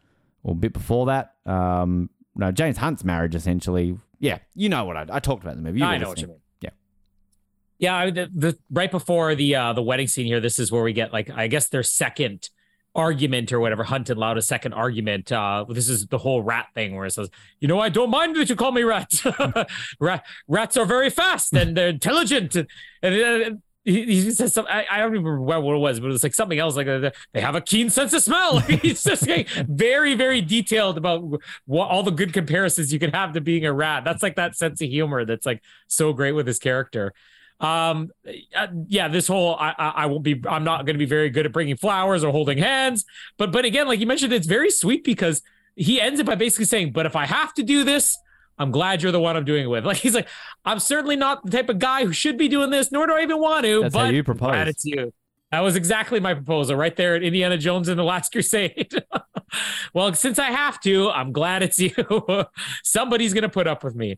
or 0.43 0.51
a 0.51 0.55
bit 0.55 0.73
before 0.73 1.05
that. 1.05 1.35
Um, 1.45 2.10
no, 2.35 2.51
James 2.51 2.77
Hunt's 2.77 3.05
marriage 3.05 3.35
essentially. 3.35 3.97
Yeah, 4.23 4.37
you 4.55 4.69
know 4.69 4.85
what 4.85 4.95
I, 4.95 5.05
I 5.11 5.19
talked 5.19 5.43
about 5.43 5.57
in 5.57 5.63
the 5.63 5.69
movie. 5.69 5.79
You 5.79 5.85
I 5.85 5.97
know 5.97 6.07
what 6.07 6.21
you 6.21 6.27
mean. 6.27 6.39
Yeah. 6.61 6.69
Yeah, 7.77 7.97
I, 7.97 8.09
the, 8.09 8.29
the 8.33 8.57
right 8.71 8.89
before 8.89 9.35
the 9.35 9.53
uh 9.53 9.73
the 9.73 9.83
wedding 9.83 10.07
scene 10.07 10.25
here, 10.25 10.39
this 10.39 10.59
is 10.59 10.71
where 10.71 10.81
we 10.81 10.93
get 10.93 11.11
like 11.11 11.29
I 11.29 11.47
guess 11.47 11.67
their 11.67 11.83
second 11.83 12.49
argument 12.95 13.51
or 13.51 13.59
whatever. 13.59 13.83
Hunt 13.83 14.09
and 14.09 14.17
Lauda's 14.17 14.47
second 14.47 14.73
argument. 14.75 15.29
Uh, 15.29 15.65
this 15.67 15.89
is 15.89 16.07
the 16.07 16.19
whole 16.19 16.41
rat 16.41 16.67
thing 16.73 16.95
where 16.95 17.05
it 17.05 17.11
says, 17.11 17.29
you 17.59 17.67
know, 17.67 17.81
I 17.81 17.89
don't 17.89 18.09
mind 18.09 18.37
that 18.37 18.49
you 18.49 18.55
call 18.55 18.71
me 18.71 18.83
rat. 18.83 19.11
rat 19.99 20.23
rats 20.47 20.77
are 20.77 20.85
very 20.85 21.09
fast 21.09 21.51
and 21.53 21.75
they're 21.75 21.89
intelligent. 21.89 22.55
And, 22.55 22.69
and, 23.01 23.61
he, 23.84 24.05
he 24.05 24.31
says 24.31 24.53
something. 24.53 24.73
I, 24.73 24.85
I 24.89 24.97
don't 24.99 25.11
remember 25.11 25.39
what 25.41 25.76
it 25.76 25.80
was, 25.80 25.99
but 25.99 26.07
it 26.07 26.11
was 26.11 26.23
like 26.23 26.34
something 26.34 26.60
else. 26.60 26.76
Like 26.76 26.88
uh, 26.88 27.11
they 27.34 27.41
have 27.41 27.55
a 27.55 27.61
keen 27.61 27.89
sense 27.89 28.14
of 28.14 28.22
smell. 28.22 28.60
He's 28.60 29.03
just 29.03 29.27
very, 29.68 30.15
very 30.15 30.41
detailed 30.41 30.97
about 30.97 31.41
what 31.65 31.89
all 31.89 32.03
the 32.03 32.11
good 32.11 32.34
comparisons 32.34 32.93
you 32.93 32.99
can 32.99 33.11
have 33.11 33.34
to 33.34 33.41
being 33.41 33.65
a 33.65 33.73
rat. 33.73 34.03
That's 34.05 34.23
like 34.23 34.35
that 34.38 34.55
sense 34.55 34.81
of 34.81 34.89
humor 34.89 35.26
that's 35.26 35.45
like 35.45 35.61
so 35.88 36.14
great 36.14 36.31
with 36.31 36.47
his 36.47 36.60
character. 36.60 37.14
Um, 37.60 38.11
uh, 38.55 38.68
yeah, 38.88 39.07
this 39.10 39.27
whole 39.27 39.55
I, 39.55 39.73
I 39.77 39.89
I 39.89 40.05
won't 40.07 40.23
be 40.23 40.41
I'm 40.49 40.64
not 40.64 40.85
going 40.85 40.95
to 40.95 40.99
be 40.99 41.05
very 41.05 41.30
good 41.30 41.45
at 41.45 41.51
bringing 41.51 41.77
flowers 41.77 42.23
or 42.23 42.31
holding 42.31 42.57
hands, 42.57 43.05
but 43.38 43.51
but 43.51 43.64
again, 43.65 43.88
like 43.88 43.99
you 43.99 44.07
mentioned, 44.07 44.34
it's 44.34 44.47
very 44.47 44.72
sweet 44.72 45.03
because 45.03 45.41
he 45.76 46.01
ends 46.01 46.19
it 46.19 46.26
by 46.26 46.35
basically 46.35 46.65
saying, 46.65 46.91
"But 46.91 47.05
if 47.05 47.15
I 47.15 47.26
have 47.26 47.53
to 47.55 47.64
do 47.64 47.84
this." 47.84 48.18
I'm 48.57 48.71
glad 48.71 49.01
you're 49.01 49.11
the 49.11 49.19
one 49.19 49.35
I'm 49.35 49.45
doing 49.45 49.63
it 49.63 49.67
with. 49.67 49.85
Like 49.93 49.97
he's 49.97 50.15
like, 50.15 50.27
I'm 50.65 50.80
certainly 50.80 51.15
not 51.15 51.43
the 51.43 51.51
type 51.51 51.69
of 51.69 51.80
guy 51.80 52.05
who 52.05 52.13
should 52.13 52.38
be 52.38 52.47
doing 52.47 52.69
this, 52.69 52.91
nor 52.91 53.07
do 53.07 53.13
I 53.13 53.21
even 53.21 53.39
want 53.39 53.65
to. 53.65 53.81
That's 53.81 53.93
but 53.93 53.99
how 53.99 54.09
you 54.09 54.23
I'm 54.27 54.38
glad 54.38 54.67
it's 54.67 54.85
you. 54.85 55.13
That 55.51 55.59
was 55.59 55.75
exactly 55.75 56.19
my 56.19 56.34
proposal 56.34 56.75
right 56.75 56.95
there 56.95 57.15
at 57.15 57.21
Indiana 57.21 57.57
Jones 57.57 57.88
and 57.88 57.99
the 57.99 58.03
Last 58.03 58.31
Crusade. 58.31 58.91
well, 59.93 60.11
since 60.15 60.39
I 60.39 60.49
have 60.49 60.80
to, 60.81 61.11
I'm 61.11 61.31
glad 61.31 61.61
it's 61.61 61.77
you. 61.77 61.93
Somebody's 62.84 63.34
gonna 63.35 63.49
put 63.49 63.67
up 63.67 63.84
with 63.84 63.95
me. 63.95 64.17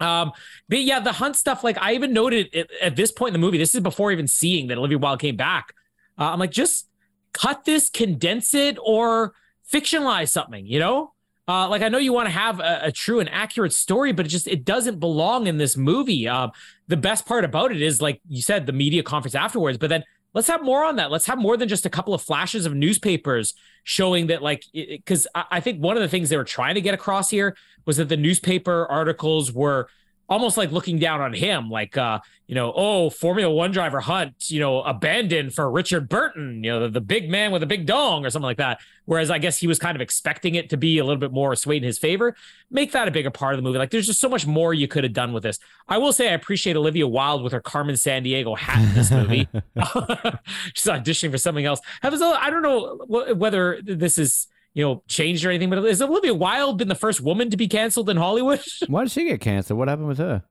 Um, 0.00 0.32
but 0.68 0.80
yeah, 0.80 0.98
the 0.98 1.12
hunt 1.12 1.36
stuff, 1.36 1.62
like 1.62 1.78
I 1.80 1.94
even 1.94 2.12
noted 2.12 2.48
it, 2.52 2.70
at 2.80 2.96
this 2.96 3.12
point 3.12 3.34
in 3.34 3.40
the 3.40 3.46
movie, 3.46 3.58
this 3.58 3.74
is 3.74 3.80
before 3.80 4.10
even 4.10 4.26
seeing 4.26 4.68
that 4.68 4.78
Olivia 4.78 4.98
Wilde 4.98 5.20
came 5.20 5.36
back. 5.36 5.74
Uh, 6.18 6.30
I'm 6.30 6.38
like, 6.38 6.50
just 6.50 6.88
cut 7.32 7.64
this, 7.64 7.90
condense 7.90 8.54
it, 8.54 8.78
or 8.82 9.34
fictionalize 9.70 10.30
something, 10.30 10.66
you 10.66 10.78
know? 10.78 11.12
Uh, 11.48 11.68
like 11.68 11.82
I 11.82 11.88
know 11.88 11.98
you 11.98 12.12
want 12.12 12.26
to 12.26 12.32
have 12.32 12.60
a, 12.60 12.80
a 12.84 12.92
true 12.92 13.18
and 13.18 13.28
accurate 13.28 13.72
story, 13.72 14.12
but 14.12 14.26
it 14.26 14.28
just 14.28 14.46
it 14.46 14.64
doesn't 14.64 15.00
belong 15.00 15.46
in 15.46 15.58
this 15.58 15.76
movie. 15.76 16.28
Uh, 16.28 16.48
the 16.86 16.96
best 16.96 17.26
part 17.26 17.44
about 17.44 17.72
it 17.72 17.82
is, 17.82 18.00
like 18.00 18.20
you 18.28 18.42
said, 18.42 18.66
the 18.66 18.72
media 18.72 19.02
conference 19.02 19.34
afterwards. 19.34 19.76
But 19.78 19.90
then 19.90 20.04
let's 20.32 20.48
have 20.48 20.62
more 20.62 20.84
on 20.84 20.96
that. 20.96 21.10
Let's 21.10 21.26
have 21.26 21.38
more 21.38 21.56
than 21.56 21.68
just 21.68 21.86
a 21.86 21.90
couple 21.90 22.14
of 22.14 22.22
flashes 22.22 22.66
of 22.66 22.74
newspapers 22.74 23.54
showing 23.82 24.28
that, 24.28 24.42
like, 24.42 24.64
because 24.72 25.26
I, 25.34 25.44
I 25.52 25.60
think 25.60 25.82
one 25.82 25.96
of 25.96 26.02
the 26.02 26.08
things 26.08 26.28
they 26.28 26.36
were 26.36 26.44
trying 26.44 26.76
to 26.76 26.80
get 26.80 26.94
across 26.94 27.30
here 27.30 27.56
was 27.84 27.96
that 27.96 28.08
the 28.08 28.16
newspaper 28.16 28.86
articles 28.86 29.52
were 29.52 29.88
almost 30.30 30.56
like 30.56 30.70
looking 30.70 30.98
down 31.00 31.20
on 31.20 31.32
him, 31.32 31.68
like, 31.68 31.98
uh, 31.98 32.20
you 32.46 32.54
know, 32.54 32.72
oh, 32.74 33.10
Formula 33.10 33.52
One 33.52 33.72
driver 33.72 33.98
Hunt, 33.98 34.48
you 34.48 34.60
know, 34.60 34.80
abandoned 34.82 35.52
for 35.52 35.68
Richard 35.68 36.08
Burton, 36.08 36.62
you 36.62 36.70
know, 36.70 36.80
the, 36.82 36.88
the 36.88 37.00
big 37.00 37.28
man 37.28 37.50
with 37.50 37.64
a 37.64 37.66
big 37.66 37.84
dong 37.84 38.24
or 38.24 38.30
something 38.30 38.46
like 38.46 38.58
that. 38.58 38.80
Whereas 39.06 39.28
I 39.28 39.38
guess 39.38 39.58
he 39.58 39.66
was 39.66 39.80
kind 39.80 39.96
of 39.96 40.00
expecting 40.00 40.54
it 40.54 40.70
to 40.70 40.76
be 40.76 40.98
a 40.98 41.04
little 41.04 41.18
bit 41.18 41.32
more 41.32 41.54
swayed 41.56 41.82
in 41.82 41.86
his 41.86 41.98
favor. 41.98 42.36
Make 42.70 42.92
that 42.92 43.08
a 43.08 43.10
bigger 43.10 43.30
part 43.30 43.54
of 43.54 43.58
the 43.58 43.62
movie. 43.62 43.78
Like, 43.78 43.90
there's 43.90 44.06
just 44.06 44.20
so 44.20 44.28
much 44.28 44.46
more 44.46 44.72
you 44.72 44.86
could 44.86 45.02
have 45.02 45.12
done 45.12 45.32
with 45.32 45.42
this. 45.42 45.58
I 45.88 45.98
will 45.98 46.12
say 46.12 46.28
I 46.28 46.32
appreciate 46.32 46.76
Olivia 46.76 47.08
Wilde 47.08 47.42
with 47.42 47.52
her 47.52 47.60
Carmen 47.60 47.96
Sandiego 47.96 48.56
hat 48.56 48.80
in 48.82 48.94
this 48.94 49.10
movie. 49.10 49.48
She's 50.74 50.86
auditioning 50.86 51.32
for 51.32 51.38
something 51.38 51.66
else. 51.66 51.80
Have 52.02 52.14
I 52.22 52.50
don't 52.50 52.62
know 52.62 53.04
whether 53.34 53.80
this 53.82 54.16
is 54.16 54.46
you 54.74 54.84
know, 54.84 55.02
changed 55.08 55.44
or 55.44 55.50
anything. 55.50 55.70
But 55.70 55.82
has 55.84 56.00
Olivia 56.02 56.34
Wilde 56.34 56.78
been 56.78 56.88
the 56.88 56.94
first 56.94 57.20
woman 57.20 57.50
to 57.50 57.56
be 57.56 57.68
canceled 57.68 58.08
in 58.10 58.16
Hollywood? 58.16 58.60
Why 58.86 59.02
did 59.04 59.12
she 59.12 59.24
get 59.26 59.40
canceled? 59.40 59.78
What 59.78 59.88
happened 59.88 60.08
with 60.08 60.18
her? 60.18 60.44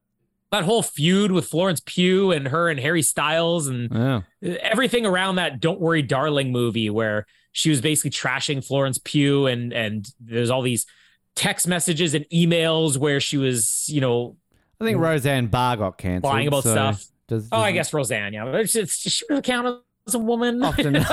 That 0.51 0.63
whole 0.63 0.81
feud 0.81 1.31
with 1.31 1.45
Florence 1.45 1.79
Pugh 1.85 2.31
and 2.31 2.47
her 2.47 2.69
and 2.69 2.79
Harry 2.79 3.03
Styles 3.03 3.67
and 3.67 3.95
Oh. 3.95 4.23
everything 4.41 5.05
around 5.05 5.35
that 5.35 5.59
"Don't 5.59 5.79
Worry, 5.79 6.01
Darling" 6.01 6.51
movie, 6.51 6.89
where 6.89 7.27
she 7.51 7.69
was 7.69 7.81
basically 7.81 8.09
trashing 8.11 8.65
Florence 8.65 8.97
Pugh, 8.97 9.45
and 9.45 9.71
and 9.71 10.09
there's 10.19 10.49
all 10.49 10.63
these 10.63 10.87
text 11.35 11.67
messages 11.67 12.15
and 12.15 12.25
emails 12.33 12.97
where 12.97 13.19
she 13.19 13.37
was, 13.37 13.87
you 13.89 14.01
know, 14.01 14.37
I 14.81 14.85
think 14.85 14.97
Roseanne 14.97 15.47
Barr 15.47 15.77
got 15.77 15.97
canceled. 15.99 16.33
lying 16.33 16.47
about 16.47 16.63
so 16.63 16.71
stuff. 16.71 17.05
Does, 17.27 17.47
Oh, 17.51 17.59
I 17.59 17.71
guess 17.71 17.93
Roseanne, 17.93 18.33
yeah, 18.33 18.43
but 18.45 18.55
it's, 18.55 18.75
it's, 18.75 18.95
she 18.97 19.23
really 19.29 19.43
count 19.43 19.81
a 20.15 20.19
woman. 20.19 20.64
Often. 20.69 20.95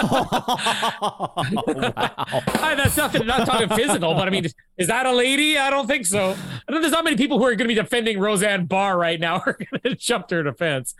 I, 1.47 2.75
that's 2.77 2.97
nothing. 2.97 3.27
Not 3.27 3.47
talking 3.47 3.69
physical, 3.69 4.15
but 4.15 4.27
I 4.27 4.31
mean, 4.31 4.47
is 4.77 4.87
that 4.89 5.07
a 5.07 5.13
lady? 5.13 5.59
I 5.59 5.71
don't 5.71 5.87
think 5.87 6.07
so. 6.07 6.37
I 6.69 6.73
know 6.73 6.81
there's 6.81 6.93
not 6.93 7.05
many 7.05 7.17
people 7.17 7.39
who 7.39 7.45
are 7.45 7.55
going 7.55 7.59
to 7.59 7.69
be 7.69 7.75
defending 7.75 8.19
Roseanne 8.19 8.67
Barr 8.67 8.99
right 8.99 9.21
now. 9.21 9.37
Are 9.47 9.53
going 9.59 9.83
to 9.83 9.95
jump 9.95 10.29
to 10.29 10.37
her 10.37 10.43
defense. 10.43 10.95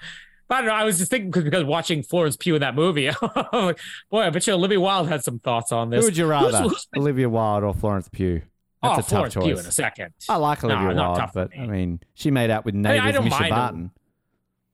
But 0.49 0.57
I 0.57 0.61
don't 0.61 0.69
know. 0.69 0.75
I 0.75 0.85
was 0.85 0.99
just 0.99 1.11
thinking 1.11 1.31
because, 1.31 1.45
because 1.45 1.65
watching 1.65 2.03
Florence 2.03 2.37
Pugh 2.37 2.55
in 2.55 2.61
that 2.61 2.75
movie, 2.75 3.11
like, 3.53 3.79
boy, 4.11 4.23
I 4.23 4.31
bet 4.31 4.47
you 4.47 4.53
Olivia 4.53 4.79
Wilde 4.81 5.09
had 5.09 5.25
some 5.25 5.41
thoughts 5.41 5.73
on 5.73 5.91
this. 5.91 6.01
Who 6.01 6.07
would 6.07 6.17
you 6.17 6.27
rather, 6.27 6.59
Who's- 6.59 6.71
who's 6.71 6.87
been- 6.93 7.03
Olivia 7.03 7.29
Wilde 7.29 7.65
or 7.65 7.75
Florence 7.75 8.09
Pugh? 8.09 8.43
That's 8.83 8.91
oh, 8.91 8.93
a 8.93 8.97
tough 8.97 9.09
Florence 9.09 9.35
choice. 9.35 9.45
Pugh 9.45 9.59
in 9.59 9.67
a 9.67 9.73
second. 9.73 10.15
I 10.29 10.37
like 10.37 10.63
No, 10.63 10.69
Olivia 10.71 10.95
not 10.95 11.07
Wilde, 11.07 11.19
tough 11.19 11.33
but 11.35 11.51
me. 11.51 11.59
I 11.59 11.67
mean, 11.67 12.01
she 12.15 12.31
made 12.31 12.51
out 12.51 12.65
with 12.65 12.75
I 12.77 12.79
neighbors 12.79 13.15
don't 13.15 13.27
Mischa 13.27 13.41
mind 13.41 13.51
Barton. 13.51 13.91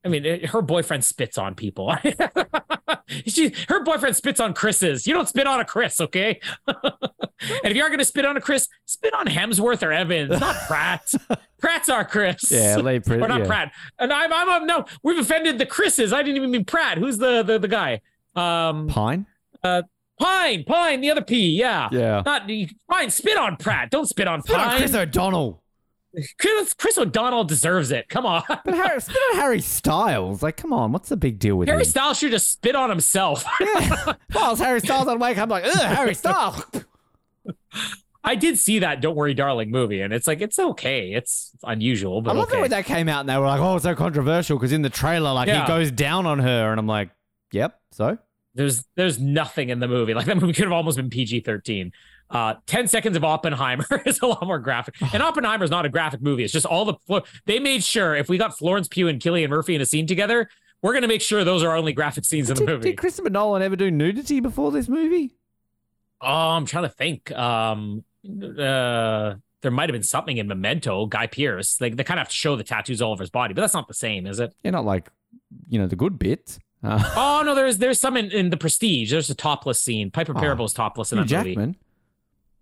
I 0.05 0.09
mean, 0.09 0.25
it- 0.25 0.47
her 0.51 0.63
boyfriend 0.63 1.05
spits 1.05 1.39
on 1.39 1.55
people. 1.55 1.95
she, 3.27 3.55
her 3.69 3.83
boyfriend 3.85 4.17
spits 4.17 4.41
on 4.41 4.55
Chris's. 4.55 5.07
You 5.07 5.15
don't 5.15 5.29
spit 5.29 5.47
on 5.47 5.61
a 5.61 5.65
Chris, 5.65 6.01
okay? 6.01 6.41
and 6.67 6.77
if 7.65 7.77
you 7.77 7.83
are 7.83 7.89
going 7.89 7.99
to 7.99 8.05
spit 8.05 8.25
on 8.25 8.37
a 8.37 8.41
Chris, 8.41 8.69
spit 8.87 9.15
on 9.15 9.27
Hemsworth 9.27 9.83
or 9.83 9.93
Evans, 9.93 10.41
not 10.41 10.57
Pratt. 10.67 11.03
Pratt's 11.61 11.89
our 11.89 12.05
Chris. 12.05 12.51
Yeah, 12.51 12.77
Lee 12.79 13.01
Pri- 13.01 13.21
or 13.21 13.29
not 13.29 13.41
yeah. 13.41 13.47
Pratt. 13.47 13.73
And 13.99 14.13
I'm, 14.13 14.33
I'm, 14.33 14.49
I'm, 14.49 14.67
no, 14.67 14.85
we've 15.03 15.19
offended 15.19 15.59
the 15.59 15.67
Chris's. 15.67 16.13
I 16.13 16.23
didn't 16.23 16.37
even 16.37 16.51
mean 16.51 16.65
Pratt. 16.65 16.99
Who's 16.99 17.19
the 17.19 17.43
the, 17.43 17.59
the 17.59 17.69
guy? 17.69 18.01
Um, 18.35 18.89
Pine? 18.89 19.27
Pine, 19.63 20.65
Pine, 20.65 21.01
the 21.01 21.11
other 21.11 21.23
P. 21.23 21.51
Yeah. 21.51 21.89
Yeah. 21.93 22.23
Not 22.25 22.49
Pine. 22.91 23.11
Spit 23.11 23.37
on 23.37 23.57
Pratt. 23.57 23.91
Don't 23.91 24.07
spit 24.07 24.29
on 24.29 24.43
Spit 24.43 24.57
on 24.57 24.77
Chris 24.79 24.95
O'Donnell. 24.95 25.62
Chris, 26.39 26.75
Chris 26.75 26.99
O'Donnell 26.99 27.45
deserves 27.45 27.91
it. 27.91 28.09
Come 28.09 28.27
on. 28.27 28.43
But 28.65 28.75
Harry, 28.75 29.01
spit 29.01 29.17
on 29.33 29.37
Harry 29.41 29.61
Styles. 29.61 30.43
Like, 30.43 30.57
come 30.57 30.73
on, 30.73 30.93
what's 30.93 31.09
the 31.09 31.17
big 31.17 31.39
deal 31.39 31.57
with 31.57 31.69
Harry 31.69 31.81
him? 31.83 31.89
Styles 31.89 32.19
should 32.19 32.31
just 32.31 32.53
spit 32.53 32.77
on 32.77 32.91
himself. 32.91 33.45
yeah. 33.61 34.15
Well, 34.35 34.57
Harry 34.57 34.81
Styles 34.81 35.09
on 35.09 35.19
wake. 35.19 35.39
I'm 35.39 35.49
like, 35.49 35.65
ugh, 35.65 35.75
Harry 35.75 36.15
Styles. 36.15 36.65
I 38.25 38.37
did 38.37 38.59
see 38.59 38.81
that 38.81 39.01
"Don't 39.01 39.17
Worry, 39.17 39.35
Darling" 39.35 39.71
movie, 39.71 40.01
and 40.01 40.13
it's 40.13 40.29
like 40.29 40.41
it's 40.41 40.59
okay. 40.59 41.13
It's 41.13 41.51
unusual, 41.65 42.23
but 42.23 42.37
I 42.37 42.39
love 42.39 42.49
okay. 42.49 42.61
when 42.61 42.71
that 42.71 42.85
came 42.85 43.09
out 43.09 43.21
and 43.21 43.29
they 43.29 43.37
were 43.37 43.47
like, 43.47 43.61
oh, 43.61 43.77
it's 43.77 43.83
so 43.83 43.97
controversial 43.97 44.57
because 44.59 44.71
in 44.73 44.83
the 44.83 44.91
trailer, 44.91 45.33
like, 45.33 45.49
Yeah. 45.49 45.63
he 45.63 45.67
goes 45.67 45.91
down 45.91 46.27
on 46.27 46.39
her, 46.39 46.71
and 46.71 46.79
I'm 46.79 46.87
like, 46.87 47.11
yep, 47.53 47.81
so 47.91 48.19
there's 48.55 48.85
there's 48.97 49.19
nothing 49.19 49.71
in 49.71 49.81
the 49.81 49.89
movie. 49.89 50.15
Like 50.15 50.27
that 50.27 50.37
movie 50.37 50.53
could 50.53 50.65
have 50.65 50.73
almost 50.73 50.99
been 50.99 51.11
PG 51.11 51.41
thirteen. 51.41 51.93
Uh, 52.33 52.55
Ten 52.67 52.89
seconds 52.89 53.17
of 53.17 53.25
Oppenheimer 53.25 53.85
is 54.07 54.21
a 54.23 54.27
lot 54.27 54.45
more 54.47 54.59
graphic, 54.59 54.95
and 55.13 55.23
Oppenheimer 55.23 55.65
is 55.65 55.71
not 55.71 55.85
a 55.85 55.89
graphic 55.89 56.23
movie. 56.23 56.43
It's 56.45 56.53
just 56.53 56.67
all 56.67 56.85
the 56.85 57.23
they 57.47 57.59
made 57.59 57.85
sure 57.85 58.15
if 58.17 58.29
we 58.29 58.39
got 58.39 58.57
Florence 58.57 58.89
Pugh 58.89 59.09
and 59.09 59.21
Cillian 59.21 59.49
Murphy 59.51 59.75
in 59.75 59.81
a 59.81 59.87
scene 59.87 60.07
together, 60.07 60.49
we're 60.81 60.95
gonna 60.95 61.09
make 61.09 61.21
sure 61.21 61.45
those 61.45 61.63
are 61.63 61.69
our 61.71 61.77
only 61.77 61.93
graphic 61.93 62.25
scenes 62.25 62.49
in 62.51 62.57
the 62.57 62.61
did, 62.65 62.69
movie. 62.69 62.91
did 62.91 62.97
Christopher 62.99 63.31
Nolan 63.31 63.63
ever 63.63 63.77
do 63.77 63.91
nudity 63.91 64.41
before 64.41 64.73
this 64.73 64.89
movie? 64.89 65.35
Oh, 66.21 66.27
I'm 66.51 66.67
trying 66.67 66.85
to 66.85 66.89
think. 66.89 67.31
Um, 67.33 68.05
uh, 68.27 69.35
there 69.61 69.71
might 69.71 69.89
have 69.89 69.93
been 69.93 70.03
something 70.03 70.37
in 70.39 70.47
Memento, 70.49 71.07
Guy 71.07 71.27
Pearce. 71.27 71.81
Like 71.81 71.97
they 71.97 72.05
kind 72.05 72.19
of 72.19 72.23
have 72.27 72.31
to 72.31 72.35
show 72.35 72.57
the 72.57 72.65
tattoos 72.65 73.03
all 73.03 73.13
over 73.13 73.23
his 73.23 73.31
body, 73.31 73.55
but 73.55 73.61
that's 73.61 73.75
not 73.75 73.89
the 73.89 73.95
same, 73.95 74.27
is 74.27 74.41
it? 74.41 74.55
Yeah, 74.65 74.71
not 74.73 74.85
like, 74.85 75.11
you 75.69 75.79
know, 75.79 75.87
the 75.87 75.97
good 75.97 76.19
bit. 76.19 76.59
Uh, 76.83 77.03
Oh 77.17 77.43
no, 77.45 77.55
there's 77.57 77.79
there's 77.79 78.01
some 78.01 78.17
in, 78.17 78.31
in 78.33 78.51
the 78.51 78.57
Prestige. 78.57 79.11
There's 79.11 79.31
a 79.31 79.35
topless 79.35 79.81
scene. 79.81 80.11
Piper 80.11 80.33
Oh. 80.37 80.41
Perabo's 80.41 80.73
topless 80.73 81.13
in 81.13 81.19
that 81.25 81.31
movie. 81.47 81.75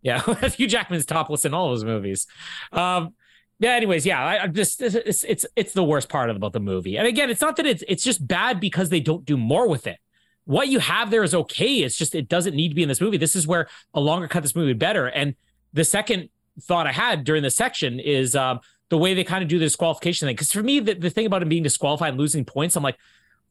Yeah, 0.02 0.22
Hugh 0.48 0.66
Jackman's 0.66 1.06
topless 1.06 1.44
in 1.44 1.54
all 1.54 1.72
his 1.72 1.84
movies. 1.84 2.26
Um, 2.72 3.14
yeah. 3.58 3.72
Anyways, 3.72 4.06
yeah, 4.06 4.24
I, 4.24 4.44
I 4.44 4.46
just 4.46 4.80
it's, 4.80 5.22
it's 5.22 5.46
it's 5.54 5.72
the 5.74 5.84
worst 5.84 6.08
part 6.08 6.30
about 6.30 6.52
the 6.52 6.60
movie. 6.60 6.96
And 6.96 7.06
again, 7.06 7.28
it's 7.30 7.42
not 7.42 7.56
that 7.56 7.66
it's 7.66 7.84
it's 7.86 8.02
just 8.02 8.26
bad 8.26 8.58
because 8.60 8.88
they 8.88 9.00
don't 9.00 9.24
do 9.24 9.36
more 9.36 9.68
with 9.68 9.86
it. 9.86 9.98
What 10.44 10.68
you 10.68 10.78
have 10.78 11.10
there 11.10 11.22
is 11.22 11.34
okay. 11.34 11.82
It's 11.82 11.96
just 11.96 12.14
it 12.14 12.28
doesn't 12.28 12.56
need 12.56 12.70
to 12.70 12.74
be 12.74 12.82
in 12.82 12.88
this 12.88 13.00
movie. 13.00 13.18
This 13.18 13.36
is 13.36 13.46
where 13.46 13.68
a 13.94 14.00
longer 14.00 14.26
cut 14.28 14.42
this 14.42 14.56
movie 14.56 14.72
better. 14.72 15.06
And 15.06 15.34
the 15.72 15.84
second 15.84 16.30
thought 16.62 16.86
I 16.86 16.92
had 16.92 17.24
during 17.24 17.42
the 17.42 17.50
section 17.50 18.00
is 18.00 18.34
um, 18.34 18.60
the 18.88 18.98
way 18.98 19.14
they 19.14 19.24
kind 19.24 19.42
of 19.42 19.48
do 19.48 19.58
the 19.58 19.66
disqualification 19.66 20.26
thing. 20.26 20.34
Because 20.34 20.52
for 20.52 20.62
me, 20.62 20.80
the, 20.80 20.94
the 20.94 21.10
thing 21.10 21.26
about 21.26 21.42
him 21.42 21.48
being 21.48 21.62
disqualified 21.62 22.10
and 22.10 22.18
losing 22.18 22.44
points, 22.44 22.76
I'm 22.76 22.82
like, 22.82 22.98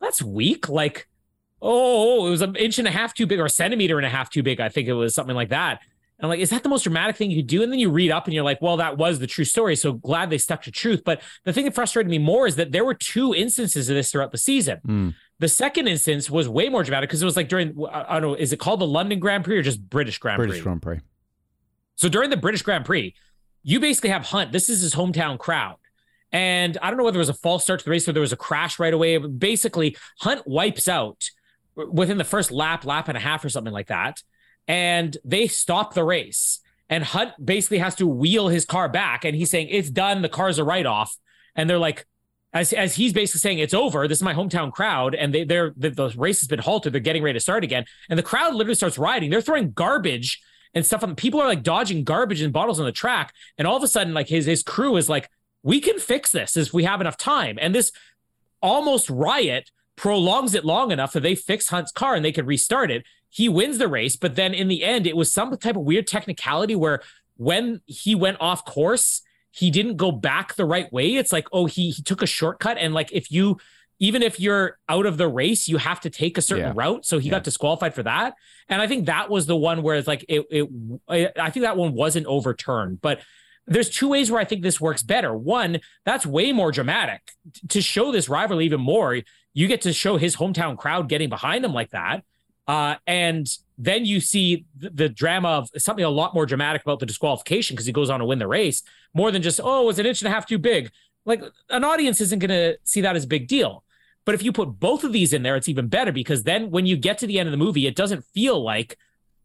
that's 0.02 0.22
weak. 0.22 0.70
Like, 0.70 1.08
oh, 1.62 2.28
it 2.28 2.30
was 2.30 2.42
an 2.42 2.56
inch 2.56 2.80
and 2.80 2.88
a 2.88 2.92
half 2.92 3.14
too 3.14 3.26
big 3.26 3.40
or 3.40 3.46
a 3.46 3.50
centimeter 3.50 3.98
and 3.98 4.06
a 4.06 4.10
half 4.10 4.30
too 4.30 4.44
big. 4.44 4.60
I 4.60 4.70
think 4.70 4.88
it 4.88 4.94
was 4.94 5.14
something 5.14 5.36
like 5.36 5.50
that. 5.50 5.82
And 6.20 6.26
I'm 6.26 6.30
like, 6.30 6.42
is 6.42 6.50
that 6.50 6.64
the 6.64 6.70
most 6.70 6.84
dramatic 6.84 7.16
thing 7.16 7.32
you 7.32 7.38
could 7.38 7.48
do? 7.48 7.64
And 7.64 7.72
then 7.72 7.80
you 7.80 7.90
read 7.90 8.12
up 8.12 8.26
and 8.26 8.34
you're 8.34 8.44
like, 8.44 8.62
well, 8.62 8.76
that 8.78 8.98
was 8.98 9.20
the 9.20 9.28
true 9.28 9.46
story. 9.46 9.78
So 9.78 9.94
glad 9.94 10.30
they 10.30 10.38
stuck 10.38 10.62
to 10.64 10.72
truth. 10.72 11.04
But 11.06 11.22
the 11.46 11.54
thing 11.54 11.64
that 11.64 11.74
frustrated 11.74 12.10
me 12.10 12.18
more 12.18 12.46
is 12.46 12.58
that 12.58 12.74
there 12.74 12.84
were 12.84 12.94
two 12.94 13.34
instances 13.34 13.90
of 13.90 13.96
this 13.96 14.12
throughout 14.12 14.32
the 14.32 14.38
season. 14.38 14.80
Mm. 14.86 15.16
The 15.40 15.48
second 15.48 15.88
instance 15.88 16.30
was 16.30 16.50
way 16.50 16.68
more 16.68 16.84
dramatic 16.84 17.10
because 17.10 17.22
it 17.22 17.26
was 17.26 17.38
like 17.38 17.48
during, 17.48 17.74
I 17.90 18.20
don't 18.20 18.22
know, 18.22 18.36
is 18.36 18.52
it 18.52 18.60
called 18.60 18.82
the 18.82 18.88
London 18.88 19.20
Grand 19.20 19.46
Prix 19.46 19.58
or 19.58 19.62
just 19.62 19.82
British 19.90 20.18
Grand 20.18 20.38
British 20.38 20.56
Prix? 20.56 20.62
British 20.62 20.64
Grand 20.64 20.82
Prix. 20.82 21.00
So 21.96 22.10
during 22.10 22.30
the 22.30 22.38
British 22.38 22.64
Grand 22.64 22.84
Prix, 22.84 23.16
you 23.64 23.80
basically 23.80 24.10
have 24.10 24.24
Hunt. 24.24 24.52
This 24.52 24.68
is 24.68 24.82
his 24.82 24.96
hometown 24.96 25.40
crowd. 25.40 25.78
And 26.34 26.78
I 26.82 26.90
don't 26.90 26.98
know 26.98 27.06
whether 27.06 27.18
it 27.18 27.20
was 27.20 27.30
a 27.30 27.34
false 27.34 27.64
start 27.64 27.80
to 27.80 27.86
the 27.86 27.92
race 27.92 28.08
or 28.10 28.12
there 28.12 28.22
was 28.22 28.34
a 28.34 28.38
crash 28.38 28.78
right 28.78 28.94
away. 28.94 29.18
But 29.18 29.40
basically, 29.40 29.96
Hunt 30.20 30.46
wipes 30.46 30.90
out 30.90 31.30
within 31.76 32.18
the 32.18 32.26
first 32.26 32.52
lap, 32.52 32.86
lap 32.86 33.08
and 33.08 33.18
a 33.18 33.22
half 33.22 33.44
or 33.46 33.50
something 33.50 33.74
like 33.74 33.88
that. 33.88 34.22
And 34.70 35.18
they 35.26 35.48
stop 35.48 35.94
the 35.94 36.06
race. 36.06 36.62
And 36.90 37.04
Hunt 37.04 37.34
basically 37.44 37.80
has 37.80 37.96
to 37.96 38.08
wheel 38.08 38.48
his 38.48 38.64
car 38.64 38.88
back. 38.88 39.26
And 39.26 39.36
he's 39.36 39.50
saying, 39.50 39.68
it's 39.70 39.90
done. 39.90 40.22
The 40.22 40.30
car's 40.30 40.58
a 40.58 40.64
write 40.64 40.86
off. 40.86 41.18
And 41.56 41.70
they're 41.70 41.78
like, 41.78 42.06
as, 42.54 42.74
as 42.74 42.96
he's 42.96 43.14
basically 43.14 43.40
saying 43.40 43.60
it's 43.60 43.74
over, 43.74 44.08
this 44.08 44.20
is 44.20 44.24
my 44.24 44.34
hometown 44.34 44.72
crowd, 44.72 45.14
and 45.14 45.34
they 45.34 45.44
they're 45.44 45.74
the, 45.78 45.92
the 45.92 46.10
race 46.18 46.42
has 46.42 46.48
been 46.48 46.60
halted. 46.60 46.94
They're 46.94 47.00
getting 47.00 47.22
ready 47.22 47.38
to 47.38 47.40
start 47.40 47.64
again, 47.64 47.86
and 48.10 48.18
the 48.18 48.24
crowd 48.24 48.56
literally 48.56 48.76
starts 48.76 48.98
rioting. 48.98 49.30
They're 49.30 49.42
throwing 49.42 49.72
garbage 49.72 50.42
and 50.74 50.86
stuff 50.86 51.04
on. 51.04 51.16
People 51.16 51.40
are 51.42 51.48
like 51.48 51.64
dodging 51.64 52.04
garbage 52.04 52.42
and 52.42 52.52
bottles 52.52 52.80
on 52.80 52.86
the 52.86 52.92
track, 52.92 53.34
and 53.58 53.68
all 53.68 53.78
of 53.78 53.84
a 53.84 53.88
sudden, 53.88 54.14
like 54.14 54.30
his 54.30 54.48
his 54.48 54.64
crew 54.64 54.98
is 54.98 55.08
like, 55.08 55.30
"We 55.62 55.80
can 55.80 56.00
fix 56.00 56.32
this 56.32 56.58
if 56.58 56.74
we 56.74 56.86
have 56.86 57.02
enough 57.02 57.18
time." 57.18 57.60
And 57.62 57.76
this 57.76 57.92
almost 58.62 59.10
riot 59.12 59.70
prolongs 59.96 60.56
it 60.56 60.66
long 60.66 60.92
enough 60.92 61.14
that 61.14 61.24
they 61.24 61.36
fix 61.36 61.70
Hunt's 61.70 61.92
car 61.92 62.16
and 62.16 62.26
they 62.26 62.32
can 62.32 62.46
restart 62.46 62.90
it. 62.90 63.06
He 63.30 63.48
wins 63.50 63.78
the 63.78 63.88
race, 63.88 64.16
but 64.16 64.36
then 64.36 64.54
in 64.54 64.68
the 64.68 64.84
end, 64.84 65.06
it 65.06 65.16
was 65.16 65.32
some 65.32 65.56
type 65.58 65.76
of 65.76 65.84
weird 65.84 66.08
technicality 66.08 66.76
where 66.76 67.02
when 67.38 67.82
he 67.86 68.16
went 68.16 68.38
off 68.40 68.66
course, 68.66 69.22
he 69.52 69.72
didn't 69.72 69.98
go 69.98 70.12
back 70.12 70.56
the 70.56 70.66
right 70.66 70.92
way. 70.92 71.16
It's 71.16 71.32
like, 71.32 71.48
oh, 71.52 71.66
he 71.66 71.92
he 71.92 72.02
took 72.04 72.22
a 72.22 72.28
shortcut, 72.28 72.78
and 72.78 72.94
like 72.94 73.12
if 73.12 73.32
you 73.32 73.58
even 74.02 74.24
if 74.24 74.40
you're 74.40 74.78
out 74.88 75.06
of 75.06 75.18
the 75.18 75.28
race, 75.28 75.68
you 75.68 75.78
have 75.78 76.00
to 76.02 76.10
take 76.10 76.38
a 76.38 76.42
certain 76.42 76.68
Yeah. 76.68 76.74
route. 76.76 77.06
So 77.06 77.18
he 77.20 77.28
Yeah. 77.28 77.32
got 77.36 77.44
disqualified 77.44 77.94
for 77.94 78.04
that. 78.04 78.34
And 78.70 78.82
I 78.82 78.88
think 78.88 79.08
that 79.08 79.30
was 79.30 79.46
the 79.46 79.58
one 79.58 79.84
where 79.84 79.96
it's 79.98 80.08
like 80.08 80.24
it, 80.30 80.46
it 80.50 80.70
I 81.10 81.50
think 81.50 81.64
that 81.64 81.76
one 81.78 81.94
wasn't 81.94 82.26
overturned. 82.26 83.02
But 83.02 83.20
there's 83.68 83.90
two 83.90 84.08
ways 84.08 84.32
where 84.32 84.40
I 84.42 84.46
think 84.46 84.64
this 84.64 84.80
works 84.80 85.04
better. 85.04 85.34
One, 85.38 85.80
that's 86.06 86.26
way 86.26 86.52
more 86.54 86.72
dramatic. 86.72 87.22
T- 87.54 87.68
To 87.68 87.82
show 87.82 88.12
this 88.12 88.30
rivalry 88.30 88.66
even 88.66 88.80
more, 88.82 89.20
you 89.54 89.68
get 89.68 89.82
to 89.82 89.92
show 89.94 90.16
his 90.18 90.38
hometown 90.38 90.78
crowd 90.78 91.10
getting 91.10 91.28
behind 91.30 91.66
him 91.66 91.74
like 91.74 91.90
that. 91.92 92.24
Uh, 92.70 92.96
and 93.08 93.50
then 93.80 94.06
you 94.06 94.20
see 94.20 94.64
the, 94.78 94.92
the 94.92 95.10
drama 95.10 95.50
of 95.50 95.70
something 95.76 96.06
a 96.06 96.10
lot 96.10 96.36
more 96.36 96.46
dramatic 96.46 96.84
about 96.84 97.00
the 97.00 97.06
disqualification 97.08 97.74
because 97.74 97.88
he 97.88 97.92
goes 97.92 98.12
on 98.12 98.20
to 98.20 98.26
win 98.28 98.38
the 98.38 98.48
race 98.48 98.84
more 99.16 99.32
than 99.32 99.42
just, 99.42 99.60
oh, 99.64 99.82
it 99.82 99.86
was 99.88 99.98
an 99.98 100.06
inch 100.06 100.22
and 100.22 100.28
a 100.28 100.32
half 100.32 100.46
too 100.46 100.60
big. 100.60 100.92
Like 101.26 101.42
an 101.72 101.84
audience 101.84 102.22
isn't 102.22 102.38
going 102.38 102.52
to 102.52 102.78
see 102.84 103.02
that 103.02 103.16
as 103.16 103.24
a 103.24 103.28
big 103.28 103.48
deal. 103.48 103.84
But 104.24 104.36
if 104.36 104.44
you 104.44 104.52
put 104.52 104.80
both 104.80 105.04
of 105.04 105.12
these 105.14 105.34
in 105.34 105.42
there, 105.42 105.56
it's 105.56 105.68
even 105.68 105.88
better 105.88 106.12
because 106.12 106.44
then 106.44 106.70
when 106.70 106.86
you 106.86 106.96
get 106.96 107.18
to 107.18 107.28
the 107.28 107.40
end 107.40 107.48
of 107.48 107.52
the 107.52 107.58
movie, 107.58 107.88
it 107.88 107.96
doesn't 107.96 108.24
feel 108.36 108.64
like 108.64 109.00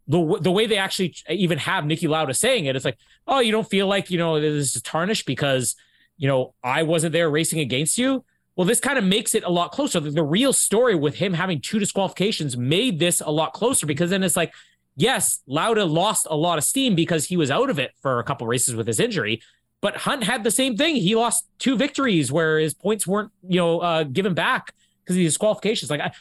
the 0.07 0.39
the 0.43 0.53
way 0.53 0.67
they 0.67 0.77
actually 0.77 1.15
even 1.31 1.57
have 1.57 1.85
Niki 1.85 2.07
Lauda 2.07 2.35
saying 2.35 2.67
it. 2.67 2.77
It's 2.77 2.85
like, 2.85 2.99
oh, 3.27 3.39
you 3.39 3.53
don't 3.53 3.67
feel 3.67 3.87
like 3.87 4.11
you 4.11 4.19
know 4.19 4.39
this 4.39 4.77
is 4.77 4.83
tarnished 4.83 5.25
because 5.25 5.77
you 6.19 6.29
know 6.29 6.53
I 6.63 6.83
wasn't 6.83 7.15
there 7.15 7.31
racing 7.31 7.61
against 7.61 7.97
you. 7.97 8.23
Well, 8.57 8.67
this 8.67 8.81
kind 8.81 8.99
of 8.99 9.05
makes 9.05 9.35
it 9.35 9.43
a 9.45 9.51
lot 9.51 9.73
closer. 9.73 9.99
The, 10.01 10.11
the 10.11 10.23
real 10.23 10.53
story 10.53 10.95
with 10.95 11.17
him 11.17 11.33
having 11.35 11.61
two 11.61 11.79
disqualifications 11.79 12.57
made 12.57 12.99
this 13.01 13.21
a 13.21 13.31
lot 13.31 13.53
closer 13.53 13.85
because 13.87 14.11
then 14.11 14.23
it's 14.23 14.37
like, 14.37 14.53
yes, 14.97 15.43
Lauda 15.47 15.85
lost 15.85 16.27
a 16.31 16.37
lot 16.37 16.57
of 16.59 16.65
steam 16.65 16.95
because 16.95 17.25
he 17.27 17.37
was 17.37 17.51
out 17.51 17.69
of 17.71 17.79
it 17.79 17.93
for 18.01 18.21
a 18.21 18.25
couple 18.25 18.47
races 18.47 18.77
with 18.77 18.87
his 18.87 19.01
injury. 19.01 19.43
But 19.81 19.97
Hunt 19.97 20.23
had 20.25 20.45
the 20.45 20.51
same 20.51 20.77
thing. 20.77 20.97
He 20.97 21.15
lost 21.17 21.47
two 21.59 21.77
victories 21.77 22.31
where 22.31 22.59
his 22.59 22.75
points 22.75 23.07
weren't, 23.07 23.33
you 23.47 23.59
know, 23.59 23.81
uh, 23.81 24.05
given 24.05 24.35
back 24.35 24.73
because 25.03 25.17
of 25.17 25.19
these 25.19 25.33
disqualifications. 25.33 25.91
Like 25.91 26.01
I, 26.01 26.13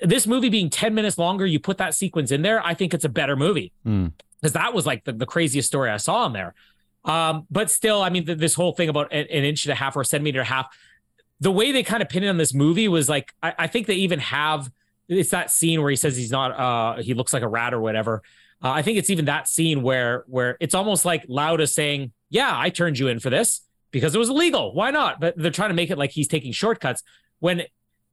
this 0.00 0.26
movie 0.26 0.48
being 0.48 0.70
10 0.70 0.94
minutes 0.94 1.18
longer, 1.18 1.44
you 1.46 1.60
put 1.60 1.76
that 1.78 1.94
sequence 1.94 2.30
in 2.32 2.42
there, 2.42 2.64
I 2.66 2.74
think 2.74 2.94
it's 2.94 3.04
a 3.04 3.08
better 3.10 3.36
movie 3.36 3.70
Mm. 3.86 4.12
because 4.40 4.54
that 4.54 4.72
was 4.74 4.86
like 4.86 5.04
the, 5.04 5.12
the 5.12 5.26
craziest 5.26 5.68
story 5.68 5.90
I 5.90 5.98
saw 5.98 6.26
in 6.26 6.32
there. 6.32 6.54
Um, 7.04 7.46
but 7.50 7.70
still, 7.70 8.00
I 8.02 8.10
mean, 8.10 8.24
th- 8.26 8.38
this 8.38 8.54
whole 8.54 8.72
thing 8.72 8.88
about 8.88 9.12
an, 9.12 9.26
an 9.30 9.44
inch 9.44 9.66
and 9.66 9.72
a 9.72 9.76
half 9.76 9.94
or 9.96 10.00
a 10.00 10.04
centimeter 10.04 10.40
and 10.40 10.48
a 10.48 10.52
half, 10.52 10.66
the 11.42 11.50
way 11.52 11.72
they 11.72 11.82
kind 11.82 12.02
of 12.02 12.08
pin 12.08 12.22
it 12.24 12.28
on 12.28 12.36
this 12.36 12.54
movie 12.54 12.86
was 12.88 13.08
like, 13.08 13.32
I, 13.42 13.54
I 13.58 13.66
think 13.66 13.86
they 13.86 13.96
even 13.96 14.18
have 14.20 14.70
it's 15.08 15.30
that 15.30 15.50
scene 15.50 15.80
where 15.82 15.90
he 15.90 15.96
says 15.96 16.16
he's 16.16 16.30
not, 16.30 16.52
uh, 16.52 17.02
he 17.02 17.12
looks 17.12 17.32
like 17.32 17.42
a 17.42 17.48
rat 17.48 17.74
or 17.74 17.80
whatever. 17.80 18.22
Uh, 18.62 18.70
I 18.70 18.82
think 18.82 18.96
it's 18.96 19.10
even 19.10 19.24
that 19.26 19.48
scene 19.48 19.82
where 19.82 20.24
where 20.28 20.56
it's 20.60 20.74
almost 20.74 21.04
like 21.04 21.24
Lauda 21.28 21.66
saying, 21.66 22.12
"Yeah, 22.30 22.52
I 22.56 22.70
turned 22.70 22.96
you 22.98 23.08
in 23.08 23.18
for 23.18 23.28
this 23.28 23.62
because 23.90 24.14
it 24.14 24.18
was 24.18 24.28
illegal. 24.28 24.72
Why 24.72 24.92
not?" 24.92 25.20
But 25.20 25.36
they're 25.36 25.50
trying 25.50 25.70
to 25.70 25.74
make 25.74 25.90
it 25.90 25.98
like 25.98 26.12
he's 26.12 26.28
taking 26.28 26.52
shortcuts 26.52 27.02
when 27.40 27.62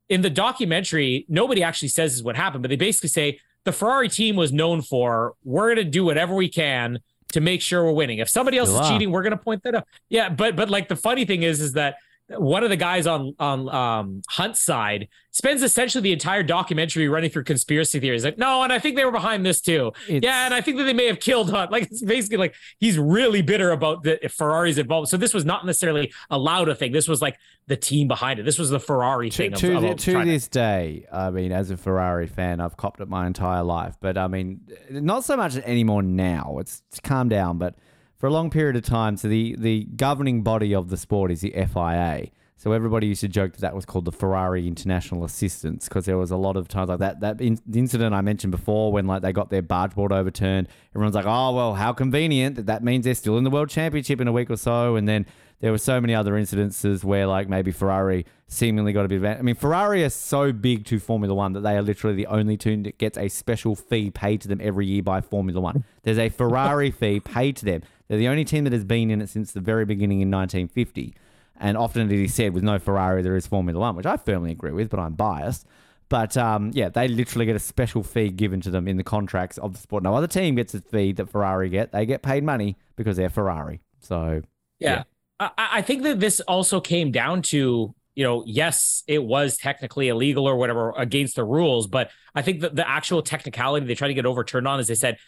in 0.09 0.21
the 0.21 0.29
documentary 0.31 1.25
nobody 1.29 1.61
actually 1.61 1.89
says 1.89 2.15
is 2.15 2.23
what 2.23 2.35
happened, 2.35 2.63
but 2.63 2.69
they 2.69 2.75
basically 2.75 3.09
say 3.09 3.39
the 3.63 3.71
Ferrari 3.71 4.09
team 4.09 4.35
was 4.35 4.51
known 4.51 4.81
for 4.81 5.35
we're 5.43 5.67
going 5.75 5.85
to 5.85 5.91
do 5.91 6.03
whatever 6.03 6.33
we 6.33 6.49
can 6.49 6.97
to 7.33 7.41
make 7.41 7.61
sure 7.61 7.83
we're 7.83 7.91
winning. 7.91 8.17
If 8.17 8.27
somebody 8.29 8.57
else 8.57 8.71
Wow. 8.71 8.81
is 8.81 8.89
cheating, 8.89 9.11
we're 9.11 9.21
going 9.21 9.37
to 9.37 9.43
point 9.43 9.61
that 9.63 9.75
out. 9.75 9.85
Yeah, 10.09 10.29
but 10.29 10.55
but 10.55 10.71
like 10.71 10.87
the 10.87 10.95
funny 10.95 11.25
thing 11.25 11.43
is 11.43 11.61
is 11.61 11.73
that 11.73 11.97
one 12.37 12.63
of 12.63 12.69
the 12.69 12.75
guys 12.77 13.07
on 13.07 13.33
on 13.39 13.69
um, 13.69 14.21
Hunt's 14.29 14.61
side 14.61 15.07
spends 15.31 15.63
essentially 15.63 16.01
the 16.01 16.11
entire 16.11 16.43
documentary 16.43 17.07
running 17.07 17.29
through 17.29 17.43
conspiracy 17.43 17.99
theories. 17.99 18.25
Like, 18.25 18.37
no, 18.37 18.61
and 18.63 18.73
I 18.73 18.79
think 18.79 18.95
they 18.97 19.05
were 19.05 19.11
behind 19.11 19.45
this 19.45 19.61
too. 19.61 19.93
It's- 20.07 20.21
yeah, 20.23 20.45
and 20.45 20.53
I 20.53 20.61
think 20.61 20.77
that 20.77 20.83
they 20.83 20.93
may 20.93 21.05
have 21.07 21.19
killed 21.19 21.49
Hunt. 21.49 21.71
Like, 21.71 21.83
it's 21.83 22.01
basically 22.03 22.37
like 22.37 22.55
he's 22.79 22.97
really 22.99 23.41
bitter 23.41 23.71
about 23.71 24.03
the 24.03 24.19
Ferrari's 24.29 24.77
involvement. 24.77 25.09
So 25.09 25.17
this 25.17 25.33
was 25.33 25.45
not 25.45 25.65
necessarily 25.65 26.11
a 26.29 26.37
Lauda 26.37 26.75
thing. 26.75 26.91
This 26.91 27.07
was 27.07 27.21
like 27.21 27.37
the 27.67 27.77
team 27.77 28.07
behind 28.07 28.39
it. 28.39 28.43
This 28.43 28.59
was 28.59 28.69
the 28.69 28.79
Ferrari 28.79 29.29
To, 29.29 29.37
thing. 29.37 29.53
to, 29.53 29.79
the- 29.79 29.95
to 29.95 30.11
trying 30.13 30.25
to- 30.25 30.31
this 30.31 30.47
day, 30.47 31.05
I 31.11 31.29
mean, 31.29 31.51
as 31.51 31.71
a 31.71 31.77
Ferrari 31.77 32.27
fan, 32.27 32.59
I've 32.59 32.75
copped 32.77 32.99
it 32.99 33.07
my 33.07 33.25
entire 33.27 33.63
life. 33.63 33.95
But 34.01 34.17
I 34.17 34.27
mean, 34.27 34.61
not 34.89 35.23
so 35.23 35.37
much 35.37 35.55
anymore 35.57 36.01
now. 36.03 36.57
It's, 36.59 36.83
it's 36.89 36.99
calmed 36.99 37.29
down. 37.29 37.57
But 37.59 37.75
for 38.19 38.27
a 38.27 38.31
long 38.31 38.49
period 38.49 38.75
of 38.75 38.83
time, 38.83 39.15
so 39.15 39.29
the, 39.29 39.55
the 39.57 39.85
governing 39.95 40.43
body 40.43 40.75
of 40.75 40.89
the 40.89 40.97
sport 40.97 41.31
is 41.31 41.41
the 41.41 41.51
FIA. 41.51 42.27
So 42.57 42.73
everybody 42.73 43.07
used 43.07 43.21
to 43.21 43.29
joke 43.29 43.53
that 43.53 43.61
that 43.61 43.73
was 43.73 43.85
called 43.85 44.03
the 44.03 44.11
Ferrari 44.11 44.67
International 44.67 45.23
Assistance 45.23 45.87
because 45.87 46.03
there 46.03 46.17
was 46.17 46.29
a 46.29 46.35
lot 46.35 46.57
of 46.57 46.67
times 46.67 46.89
like 46.89 46.99
that. 46.99 47.21
That 47.21 47.39
in, 47.39 47.57
the 47.65 47.79
incident 47.79 48.13
I 48.13 48.19
mentioned 48.19 48.51
before 48.51 48.91
when 48.91 49.07
like 49.07 49.21
they 49.21 49.31
got 49.31 49.49
their 49.49 49.61
barge 49.61 49.95
board 49.95 50.11
overturned, 50.11 50.67
everyone's 50.93 51.15
like, 51.15 51.25
"Oh 51.25 51.55
well, 51.55 51.75
how 51.75 51.93
convenient 51.93 52.57
that 52.57 52.65
that 52.65 52.83
means 52.83 53.05
they're 53.05 53.15
still 53.15 53.37
in 53.37 53.45
the 53.45 53.49
World 53.49 53.69
Championship 53.69 54.19
in 54.19 54.27
a 54.27 54.33
week 54.33 54.49
or 54.51 54.57
so." 54.57 54.97
And 54.97 55.07
then 55.07 55.25
there 55.61 55.71
were 55.71 55.77
so 55.77 56.01
many 56.01 56.13
other 56.13 56.33
incidences 56.33 57.01
where 57.05 57.27
like 57.27 57.47
maybe 57.47 57.71
Ferrari 57.71 58.25
seemingly 58.47 58.91
got 58.91 59.05
a 59.05 59.07
bit 59.07 59.23
of. 59.23 59.25
I 59.25 59.41
mean, 59.41 59.55
Ferrari 59.55 60.03
are 60.03 60.09
so 60.09 60.51
big 60.51 60.83
to 60.87 60.99
Formula 60.99 61.33
One 61.33 61.53
that 61.53 61.61
they 61.61 61.77
are 61.77 61.81
literally 61.81 62.17
the 62.17 62.27
only 62.27 62.57
team 62.57 62.83
that 62.83 62.97
gets 62.97 63.17
a 63.17 63.29
special 63.29 63.73
fee 63.73 64.11
paid 64.11 64.41
to 64.41 64.49
them 64.49 64.59
every 64.61 64.85
year 64.85 65.01
by 65.01 65.21
Formula 65.21 65.61
One. 65.61 65.85
There's 66.03 66.19
a 66.19 66.27
Ferrari 66.27 66.91
fee 66.91 67.21
paid 67.21 67.55
to 67.55 67.65
them. 67.65 67.83
They're 68.09 68.17
the 68.17 68.27
only 68.27 68.43
team 68.43 68.63
that 68.65 68.73
has 68.73 68.83
been 68.83 69.11
in 69.11 69.21
it 69.21 69.29
since 69.29 69.51
the 69.51 69.61
very 69.61 69.85
beginning 69.85 70.21
in 70.21 70.31
1950. 70.31 71.15
And 71.59 71.77
often 71.77 72.11
it 72.11 72.19
is 72.19 72.33
said, 72.33 72.53
with 72.53 72.63
no 72.63 72.79
Ferrari, 72.79 73.21
there 73.21 73.35
is 73.35 73.45
Formula 73.45 73.79
One, 73.79 73.95
which 73.95 74.05
I 74.05 74.17
firmly 74.17 74.51
agree 74.51 74.71
with, 74.71 74.89
but 74.89 74.99
I'm 74.99 75.13
biased. 75.13 75.65
But 76.09 76.35
um, 76.35 76.71
yeah, 76.73 76.89
they 76.89 77.07
literally 77.07 77.45
get 77.45 77.55
a 77.55 77.59
special 77.59 78.01
fee 78.01 78.29
given 78.29 78.61
to 78.61 78.71
them 78.71 78.87
in 78.87 78.97
the 78.97 79.03
contracts 79.03 79.59
of 79.59 79.73
the 79.73 79.79
sport. 79.79 80.01
No 80.01 80.15
other 80.15 80.27
team 80.27 80.55
gets 80.55 80.73
a 80.73 80.81
fee 80.81 81.11
that 81.13 81.29
Ferrari 81.29 81.69
get. 81.69 81.91
They 81.91 82.05
get 82.07 82.23
paid 82.23 82.43
money 82.43 82.77
because 82.95 83.15
they're 83.17 83.29
Ferrari. 83.29 83.81
So 83.99 84.41
yeah, 84.79 85.03
yeah. 85.39 85.49
I, 85.57 85.69
I 85.73 85.81
think 85.83 86.01
that 86.03 86.19
this 86.19 86.39
also 86.41 86.81
came 86.81 87.11
down 87.11 87.43
to 87.43 87.93
you 88.15 88.25
know, 88.25 88.43
yes, 88.45 89.03
it 89.07 89.23
was 89.23 89.55
technically 89.55 90.09
illegal 90.09 90.45
or 90.45 90.57
whatever 90.57 90.91
against 90.97 91.37
the 91.37 91.43
rules, 91.45 91.87
but 91.87 92.11
I 92.35 92.41
think 92.41 92.59
that 92.61 92.75
the 92.75 92.85
actual 92.85 93.21
technicality 93.21 93.85
they 93.85 93.95
tried 93.95 94.09
to 94.09 94.13
get 94.13 94.25
overturned 94.25 94.67
on 94.67 94.79
is 94.81 94.87
they 94.87 94.95
said 94.95 95.19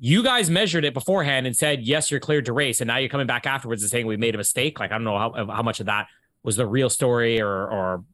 you 0.00 0.22
guys 0.22 0.48
measured 0.48 0.84
it 0.84 0.94
beforehand 0.94 1.46
and 1.46 1.56
said 1.56 1.82
yes 1.82 2.10
you're 2.10 2.20
cleared 2.20 2.44
to 2.46 2.52
race 2.52 2.80
and 2.80 2.88
now 2.88 2.96
you're 2.96 3.08
coming 3.08 3.26
back 3.26 3.46
afterwards 3.46 3.82
and 3.82 3.90
saying 3.90 4.06
we 4.06 4.16
made 4.16 4.34
a 4.34 4.38
mistake. 4.38 4.78
Like 4.78 4.90
i 4.90 4.94
don't 4.94 5.04
know 5.04 5.18
how, 5.18 5.46
how 5.46 5.62
much 5.62 5.80
of 5.80 5.86
that 5.86 6.06
was 6.42 6.56
the 6.56 6.66
real 6.66 6.88
story 6.88 7.40
or 7.40 7.68
or 7.68 8.04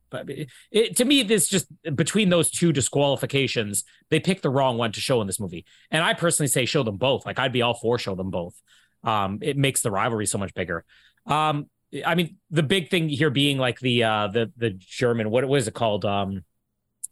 it, 0.70 0.96
to 0.96 1.04
me 1.04 1.22
this 1.22 1.48
just 1.48 1.66
between 1.94 2.28
those 2.30 2.50
two 2.50 2.72
disqualifications 2.72 3.84
they 4.10 4.20
picked 4.20 4.42
the 4.42 4.50
wrong 4.50 4.78
one 4.78 4.92
to 4.92 5.00
show 5.00 5.20
in 5.20 5.26
this 5.26 5.40
movie. 5.40 5.64
And 5.90 6.02
i 6.02 6.14
personally 6.14 6.48
say 6.48 6.64
show 6.64 6.82
them 6.82 6.96
both. 6.96 7.26
Like 7.26 7.38
i'd 7.38 7.52
be 7.52 7.62
all 7.62 7.74
for 7.74 7.98
show 7.98 8.14
them 8.14 8.30
both. 8.30 8.54
Um 9.02 9.38
it 9.42 9.56
makes 9.56 9.82
the 9.82 9.90
rivalry 9.90 10.26
so 10.26 10.38
much 10.38 10.54
bigger. 10.54 10.84
Um 11.26 11.68
i 12.04 12.14
mean 12.14 12.38
the 12.50 12.62
big 12.62 12.90
thing 12.90 13.08
here 13.08 13.30
being 13.30 13.58
like 13.58 13.78
the 13.78 14.02
uh 14.04 14.28
the 14.28 14.50
the 14.56 14.70
german 14.70 15.30
what, 15.30 15.46
was 15.46 15.68
it 15.68 15.74
called? 15.74 16.04
Um 16.04 16.44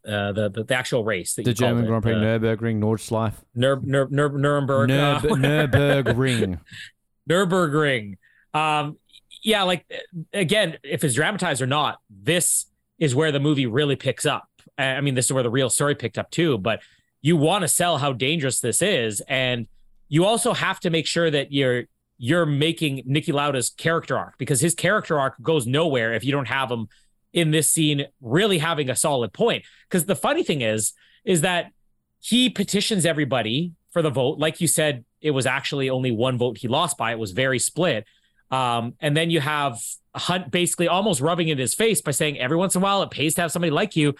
uh, 0.07 0.33
the, 0.33 0.49
the, 0.49 0.65
the 0.65 0.75
actual 0.75 1.05
race. 1.05 1.35
That 1.35 1.45
the 1.45 1.55
German 1.55 1.87
Grand 1.87 2.03
Prix, 2.03 2.15
uh, 2.15 2.19
Nurburgring, 2.19 2.81
Nordschleife, 2.81 3.35
Nur, 3.55 3.81
Nur, 3.83 4.09
Nur, 4.11 4.39
Nuremberg, 4.39 4.89
Nur, 4.89 5.15
uh, 5.17 5.21
Nurburgring, 5.21 6.61
Nurburgring. 7.31 8.17
Um, 8.55 8.99
yeah, 9.43 9.63
like 9.63 9.85
again, 10.33 10.79
if 10.83 11.05
it's 11.05 11.15
dramatized 11.15 11.63
or 11.63 11.67
not, 11.67 11.99
this 12.11 12.67
is 12.99 13.15
where 13.15 13.33
the 13.33 13.41
movie 13.41 13.67
really 13.67 13.97
picks 13.97 14.27
up. 14.27 14.49
I 14.79 15.01
mean, 15.01 15.15
this 15.15 15.27
is 15.27 15.33
where 15.33 15.43
the 15.43 15.51
real 15.51 15.71
story 15.71 15.95
picked 15.95 16.19
up 16.19 16.31
too. 16.31 16.59
But 16.59 16.81
you 17.21 17.37
want 17.37 17.63
to 17.63 17.69
sell 17.69 17.99
how 17.99 18.13
dangerous 18.13 18.61
this 18.61 18.83
is, 18.83 19.21
and 19.29 19.67
you 20.09 20.25
also 20.25 20.53
have 20.53 20.81
to 20.81 20.91
make 20.91 21.07
sure 21.07 21.31
that 21.31 21.53
you're 21.53 21.85
you're 22.19 22.47
making 22.47 23.03
Niki 23.05 23.33
Lauda's 23.33 23.71
character 23.71 24.17
arc 24.17 24.39
because 24.39 24.61
his 24.61 24.75
character 24.75 25.19
arc 25.19 25.41
goes 25.43 25.67
nowhere 25.67 26.13
if 26.13 26.25
you 26.25 26.31
don't 26.31 26.47
have 26.47 26.71
him 26.71 26.87
in 27.33 27.51
this 27.51 27.71
scene 27.71 28.07
really 28.21 28.59
having 28.59 28.91
a 28.91 28.97
solid 28.97 29.33
point. 29.33 29.65
Because 29.89 30.07
the 30.07 30.17
funny 30.17 30.43
thing 30.43 30.61
is, 30.61 30.93
is 31.25 31.41
that 31.43 31.73
he 32.21 32.51
petitions 32.51 33.05
everybody 33.05 33.73
for 33.91 34.03
the 34.03 34.11
vote. 34.11 34.39
Like 34.39 34.61
you 34.61 34.69
said, 34.69 35.05
it 35.21 35.31
was 35.31 35.47
actually 35.47 35.91
only 35.91 36.11
one 36.11 36.39
vote 36.39 36.59
he 36.59 36.69
lost 36.69 36.97
by. 36.99 37.13
It 37.13 37.19
was 37.19 37.33
very 37.33 37.59
split. 37.59 38.07
Um, 38.51 38.95
and 39.01 39.17
then 39.17 39.31
you 39.31 39.41
have 39.41 39.79
Hunt 40.15 40.51
basically 40.51 40.89
almost 40.89 41.21
rubbing 41.21 41.49
it 41.49 41.53
in 41.53 41.59
his 41.59 41.75
face 41.75 42.01
by 42.01 42.11
saying 42.11 42.39
every 42.39 42.57
once 42.57 42.75
in 42.75 42.83
a 42.83 42.85
while 42.85 43.03
it 43.03 43.11
pays 43.11 43.35
to 43.35 43.43
have 43.43 43.53
somebody 43.53 43.71
like 43.71 43.97
you. 43.97 44.15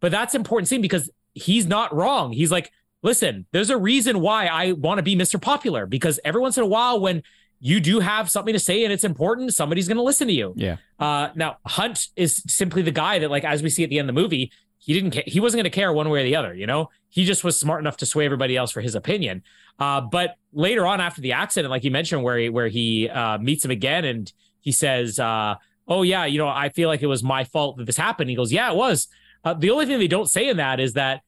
But 0.00 0.10
that's 0.10 0.34
important 0.34 0.68
scene 0.68 0.80
because 0.80 1.10
he's 1.34 1.66
not 1.66 1.94
wrong. 1.94 2.32
He's 2.32 2.50
like, 2.50 2.70
listen, 3.02 3.46
there's 3.52 3.70
a 3.70 3.76
reason 3.76 4.20
why 4.20 4.46
I 4.46 4.72
want 4.72 4.98
to 4.98 5.02
be 5.02 5.16
Mr. 5.16 5.40
Popular 5.40 5.86
because 5.86 6.18
every 6.24 6.40
once 6.40 6.56
in 6.56 6.64
a 6.64 6.66
while 6.66 7.00
when 7.00 7.22
you 7.64 7.80
do 7.80 7.98
have 8.00 8.30
something 8.30 8.52
to 8.52 8.58
say 8.58 8.84
and 8.84 8.92
it's 8.92 9.04
important, 9.04 9.54
somebody's 9.54 9.88
going 9.88 9.96
to 9.96 10.02
listen 10.02 10.26
to 10.26 10.34
you. 10.34 10.52
Yeah. 10.54 10.76
Uh, 10.98 11.30
now 11.34 11.56
Hunt 11.64 12.08
is 12.14 12.42
simply 12.46 12.82
the 12.82 12.90
guy 12.90 13.18
that, 13.20 13.30
like, 13.30 13.42
as 13.42 13.62
we 13.62 13.70
see 13.70 13.82
at 13.82 13.88
the 13.88 13.98
end 13.98 14.10
of 14.10 14.14
the 14.14 14.20
movie, 14.20 14.52
he 14.76 14.92
didn't 14.92 15.12
care. 15.12 15.22
He 15.26 15.40
wasn't 15.40 15.62
going 15.62 15.70
to 15.72 15.74
care 15.74 15.90
one 15.90 16.10
way 16.10 16.20
or 16.20 16.24
the 16.24 16.36
other. 16.36 16.52
You 16.52 16.66
know, 16.66 16.90
he 17.08 17.24
just 17.24 17.42
was 17.42 17.58
smart 17.58 17.80
enough 17.80 17.96
to 17.96 18.06
sway 18.06 18.26
everybody 18.26 18.54
else 18.54 18.70
for 18.70 18.82
his 18.82 18.94
opinion. 18.94 19.42
Uh, 19.78 20.02
but 20.02 20.36
later 20.52 20.86
on, 20.86 21.00
after 21.00 21.22
the 21.22 21.32
accident, 21.32 21.70
like 21.70 21.84
you 21.84 21.90
mentioned, 21.90 22.22
where 22.22 22.36
he 22.36 22.50
where 22.50 22.68
he 22.68 23.08
uh, 23.08 23.38
meets 23.38 23.64
him 23.64 23.70
again 23.70 24.04
and 24.04 24.30
he 24.60 24.70
says, 24.70 25.18
uh, 25.18 25.54
"Oh 25.88 26.02
yeah, 26.02 26.26
you 26.26 26.36
know, 26.36 26.48
I 26.48 26.68
feel 26.68 26.90
like 26.90 27.02
it 27.02 27.06
was 27.06 27.22
my 27.22 27.44
fault 27.44 27.78
that 27.78 27.86
this 27.86 27.96
happened." 27.96 28.28
He 28.28 28.36
goes, 28.36 28.52
"Yeah, 28.52 28.70
it 28.70 28.76
was." 28.76 29.08
Uh, 29.42 29.54
the 29.54 29.70
only 29.70 29.86
thing 29.86 29.98
they 29.98 30.06
don't 30.06 30.28
say 30.28 30.50
in 30.50 30.58
that 30.58 30.80
is 30.80 30.92
that 30.92 31.22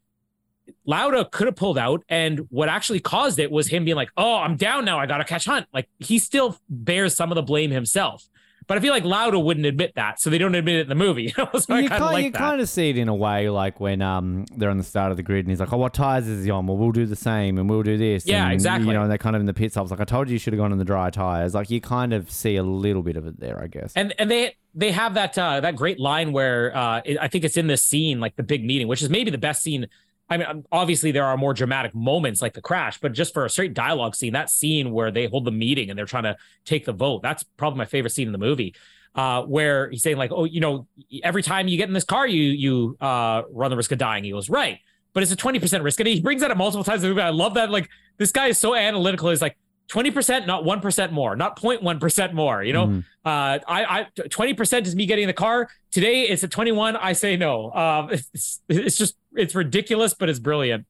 Lauda 0.84 1.24
could 1.30 1.46
have 1.46 1.56
pulled 1.56 1.78
out, 1.78 2.04
and 2.08 2.46
what 2.50 2.68
actually 2.68 3.00
caused 3.00 3.38
it 3.38 3.50
was 3.50 3.68
him 3.68 3.84
being 3.84 3.96
like, 3.96 4.10
"Oh, 4.16 4.36
I'm 4.36 4.56
down 4.56 4.84
now. 4.84 4.98
I 4.98 5.06
got 5.06 5.18
to 5.18 5.24
catch 5.24 5.44
Hunt." 5.44 5.66
Like 5.72 5.88
he 5.98 6.18
still 6.18 6.58
bears 6.68 7.14
some 7.14 7.30
of 7.30 7.36
the 7.36 7.42
blame 7.42 7.70
himself. 7.70 8.28
But 8.66 8.78
I 8.78 8.80
feel 8.80 8.92
like 8.92 9.04
Lauda 9.04 9.38
wouldn't 9.38 9.64
admit 9.64 9.92
that, 9.94 10.20
so 10.20 10.28
they 10.28 10.38
don't 10.38 10.54
admit 10.54 10.76
it 10.76 10.80
in 10.82 10.88
the 10.88 10.96
movie. 10.96 11.28
so 11.58 11.76
you 11.76 11.88
kind, 11.88 12.02
like 12.02 12.24
you 12.24 12.32
kind 12.32 12.60
of 12.60 12.68
see 12.68 12.90
it 12.90 12.98
in 12.98 13.08
a 13.08 13.14
way, 13.14 13.48
like 13.48 13.78
when 13.78 14.02
um 14.02 14.44
they're 14.56 14.70
on 14.70 14.78
the 14.78 14.84
start 14.84 15.12
of 15.12 15.16
the 15.16 15.22
grid 15.22 15.44
and 15.44 15.50
he's 15.50 15.60
like, 15.60 15.72
"Oh, 15.72 15.76
what 15.76 15.94
tires 15.94 16.26
is 16.26 16.44
he 16.44 16.50
on? 16.50 16.66
Well, 16.66 16.76
we'll 16.76 16.90
do 16.90 17.06
the 17.06 17.16
same, 17.16 17.58
and 17.58 17.70
we'll 17.70 17.84
do 17.84 17.96
this." 17.96 18.26
Yeah, 18.26 18.44
and, 18.44 18.52
exactly. 18.52 18.88
You 18.88 18.94
know, 18.94 19.02
and 19.02 19.10
they're 19.10 19.18
kind 19.18 19.36
of 19.36 19.40
in 19.40 19.46
the 19.46 19.54
pit 19.54 19.70
stops. 19.70 19.92
Like 19.92 20.00
I 20.00 20.04
told 20.04 20.28
you, 20.28 20.32
you 20.32 20.38
should 20.40 20.52
have 20.52 20.58
gone 20.58 20.72
in 20.72 20.78
the 20.78 20.84
dry 20.84 21.10
tires. 21.10 21.54
Like 21.54 21.70
you 21.70 21.80
kind 21.80 22.12
of 22.12 22.28
see 22.28 22.56
a 22.56 22.62
little 22.64 23.02
bit 23.02 23.16
of 23.16 23.26
it 23.26 23.38
there, 23.38 23.62
I 23.62 23.68
guess. 23.68 23.92
And 23.94 24.12
and 24.18 24.28
they 24.28 24.56
they 24.74 24.90
have 24.90 25.14
that 25.14 25.38
uh, 25.38 25.60
that 25.60 25.76
great 25.76 26.00
line 26.00 26.32
where 26.32 26.76
uh, 26.76 27.02
it, 27.04 27.18
I 27.20 27.28
think 27.28 27.44
it's 27.44 27.56
in 27.56 27.68
this 27.68 27.84
scene, 27.84 28.18
like 28.18 28.34
the 28.34 28.42
big 28.42 28.64
meeting, 28.64 28.88
which 28.88 29.00
is 29.00 29.08
maybe 29.10 29.30
the 29.30 29.38
best 29.38 29.62
scene 29.62 29.86
I 30.28 30.36
mean, 30.38 30.64
obviously 30.72 31.12
there 31.12 31.24
are 31.24 31.36
more 31.36 31.54
dramatic 31.54 31.94
moments 31.94 32.42
like 32.42 32.54
the 32.54 32.60
crash, 32.60 32.98
but 32.98 33.12
just 33.12 33.32
for 33.32 33.44
a 33.44 33.50
straight 33.50 33.74
dialogue 33.74 34.16
scene, 34.16 34.32
that 34.32 34.50
scene 34.50 34.90
where 34.90 35.10
they 35.10 35.26
hold 35.26 35.44
the 35.44 35.52
meeting 35.52 35.88
and 35.88 35.98
they're 35.98 36.06
trying 36.06 36.24
to 36.24 36.36
take 36.64 36.84
the 36.84 36.92
vote, 36.92 37.22
that's 37.22 37.44
probably 37.56 37.78
my 37.78 37.84
favorite 37.84 38.10
scene 38.10 38.26
in 38.26 38.32
the 38.32 38.38
movie. 38.38 38.74
Uh, 39.14 39.42
where 39.44 39.88
he's 39.88 40.02
saying 40.02 40.18
like, 40.18 40.30
oh, 40.30 40.44
you 40.44 40.60
know, 40.60 40.86
every 41.22 41.42
time 41.42 41.68
you 41.68 41.78
get 41.78 41.88
in 41.88 41.94
this 41.94 42.04
car, 42.04 42.26
you 42.26 42.42
you 42.42 42.98
uh, 43.00 43.42
run 43.50 43.70
the 43.70 43.76
risk 43.76 43.90
of 43.90 43.96
dying. 43.96 44.22
He 44.24 44.30
goes, 44.30 44.50
right, 44.50 44.78
but 45.14 45.22
it's 45.22 45.32
a 45.32 45.36
twenty 45.36 45.58
percent 45.58 45.82
risk, 45.82 45.98
and 46.00 46.06
he 46.06 46.20
brings 46.20 46.42
that 46.42 46.50
up 46.50 46.58
multiple 46.58 46.84
times 46.84 47.02
in 47.02 47.08
the 47.08 47.14
movie. 47.14 47.22
I 47.24 47.30
love 47.30 47.54
that. 47.54 47.70
Like 47.70 47.88
this 48.18 48.30
guy 48.30 48.48
is 48.48 48.58
so 48.58 48.74
analytical. 48.74 49.30
He's 49.30 49.40
like, 49.40 49.56
20%, 49.88 50.46
not 50.46 50.64
1% 50.64 51.12
more, 51.12 51.36
not 51.36 51.60
0.1% 51.60 52.32
more. 52.32 52.62
You 52.62 52.72
know, 52.72 52.86
mm. 52.86 53.04
uh, 53.24 53.58
I, 53.68 54.00
I, 54.00 54.06
20% 54.18 54.86
is 54.86 54.96
me 54.96 55.06
getting 55.06 55.24
in 55.24 55.28
the 55.28 55.32
car. 55.34 55.68
Today 55.90 56.22
it's 56.22 56.42
at 56.42 56.50
21. 56.50 56.96
I 56.96 57.12
say 57.12 57.36
no. 57.36 57.72
Um, 57.72 58.10
it's, 58.12 58.60
it's 58.68 58.98
just, 58.98 59.16
it's 59.34 59.54
ridiculous, 59.54 60.14
but 60.14 60.28
it's 60.28 60.38
brilliant. 60.38 60.86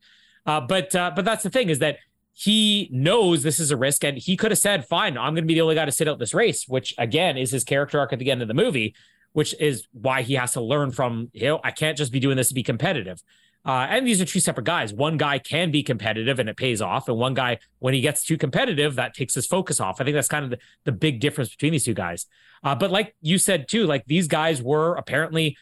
Uh, 0.46 0.60
but, 0.60 0.94
uh, 0.94 1.12
but 1.14 1.24
that's 1.24 1.42
the 1.42 1.50
thing 1.50 1.68
is 1.68 1.80
that 1.80 1.98
he 2.32 2.88
knows 2.92 3.42
this 3.42 3.58
is 3.58 3.70
a 3.70 3.76
risk 3.76 4.04
and 4.04 4.18
he 4.18 4.36
could 4.36 4.50
have 4.50 4.58
said, 4.58 4.86
fine, 4.86 5.16
I'm 5.16 5.34
going 5.34 5.44
to 5.44 5.48
be 5.48 5.54
the 5.54 5.62
only 5.62 5.74
guy 5.74 5.86
to 5.86 5.92
sit 5.92 6.06
out 6.06 6.18
this 6.18 6.34
race, 6.34 6.66
which 6.68 6.94
again 6.98 7.38
is 7.38 7.50
his 7.50 7.64
character 7.64 7.98
arc 7.98 8.12
at 8.12 8.18
the 8.18 8.30
end 8.30 8.42
of 8.42 8.48
the 8.48 8.54
movie, 8.54 8.94
which 9.32 9.54
is 9.58 9.86
why 9.92 10.22
he 10.22 10.34
has 10.34 10.52
to 10.52 10.60
learn 10.60 10.90
from, 10.90 11.30
you 11.32 11.46
know, 11.46 11.60
I 11.64 11.70
can't 11.70 11.96
just 11.96 12.12
be 12.12 12.20
doing 12.20 12.36
this 12.36 12.48
to 12.48 12.54
be 12.54 12.62
competitive. 12.62 13.22
Uh, 13.66 13.84
and 13.90 14.06
these 14.06 14.20
are 14.20 14.24
two 14.24 14.38
separate 14.38 14.64
guys. 14.64 14.94
One 14.94 15.16
guy 15.16 15.40
can 15.40 15.72
be 15.72 15.82
competitive 15.82 16.38
and 16.38 16.48
it 16.48 16.56
pays 16.56 16.80
off. 16.80 17.08
And 17.08 17.18
one 17.18 17.34
guy, 17.34 17.58
when 17.80 17.94
he 17.94 18.00
gets 18.00 18.24
too 18.24 18.38
competitive, 18.38 18.94
that 18.94 19.12
takes 19.12 19.34
his 19.34 19.44
focus 19.44 19.80
off. 19.80 20.00
I 20.00 20.04
think 20.04 20.14
that's 20.14 20.28
kind 20.28 20.44
of 20.44 20.50
the, 20.52 20.58
the 20.84 20.92
big 20.92 21.18
difference 21.18 21.50
between 21.50 21.72
these 21.72 21.84
two 21.84 21.92
guys. 21.92 22.26
Uh, 22.62 22.76
but 22.76 22.92
like 22.92 23.16
you 23.22 23.38
said 23.38 23.66
too, 23.66 23.84
like 23.84 24.04
these 24.06 24.28
guys 24.28 24.62
were 24.62 24.94
apparently 24.94 25.56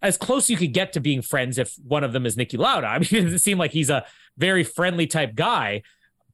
as 0.00 0.16
close 0.16 0.48
you 0.48 0.56
could 0.56 0.72
get 0.72 0.92
to 0.92 1.00
being 1.00 1.20
friends 1.20 1.58
if 1.58 1.74
one 1.84 2.04
of 2.04 2.12
them 2.12 2.24
is 2.24 2.36
Niki 2.36 2.56
Lauda. 2.56 2.86
I 2.88 2.98
mean, 3.00 3.34
it 3.34 3.38
seemed 3.40 3.58
like 3.58 3.72
he's 3.72 3.90
a 3.90 4.06
very 4.36 4.62
friendly 4.62 5.08
type 5.08 5.34
guy. 5.34 5.82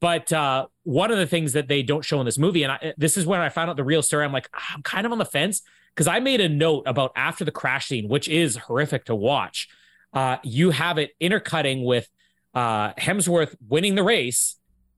But 0.00 0.30
uh, 0.34 0.66
one 0.82 1.10
of 1.10 1.16
the 1.16 1.26
things 1.26 1.54
that 1.54 1.66
they 1.66 1.82
don't 1.82 2.04
show 2.04 2.20
in 2.20 2.26
this 2.26 2.36
movie, 2.36 2.62
and 2.62 2.72
I, 2.72 2.92
this 2.98 3.16
is 3.16 3.24
when 3.24 3.40
I 3.40 3.48
found 3.48 3.70
out 3.70 3.76
the 3.76 3.84
real 3.84 4.02
story, 4.02 4.26
I'm 4.26 4.32
like, 4.32 4.50
ah, 4.52 4.72
I'm 4.74 4.82
kind 4.82 5.06
of 5.06 5.12
on 5.12 5.18
the 5.18 5.24
fence 5.24 5.62
because 5.94 6.06
I 6.06 6.20
made 6.20 6.42
a 6.42 6.48
note 6.48 6.82
about 6.84 7.12
after 7.16 7.42
the 7.42 7.50
crash 7.50 7.86
scene, 7.86 8.06
which 8.06 8.28
is 8.28 8.56
horrific 8.56 9.06
to 9.06 9.14
watch 9.14 9.66
uh, 10.14 10.38
you 10.42 10.70
have 10.70 10.98
it 10.98 11.10
intercutting 11.20 11.84
with 11.84 12.08
uh, 12.54 12.92
Hemsworth 12.94 13.56
winning 13.68 13.96
the 13.96 14.02
race 14.02 14.56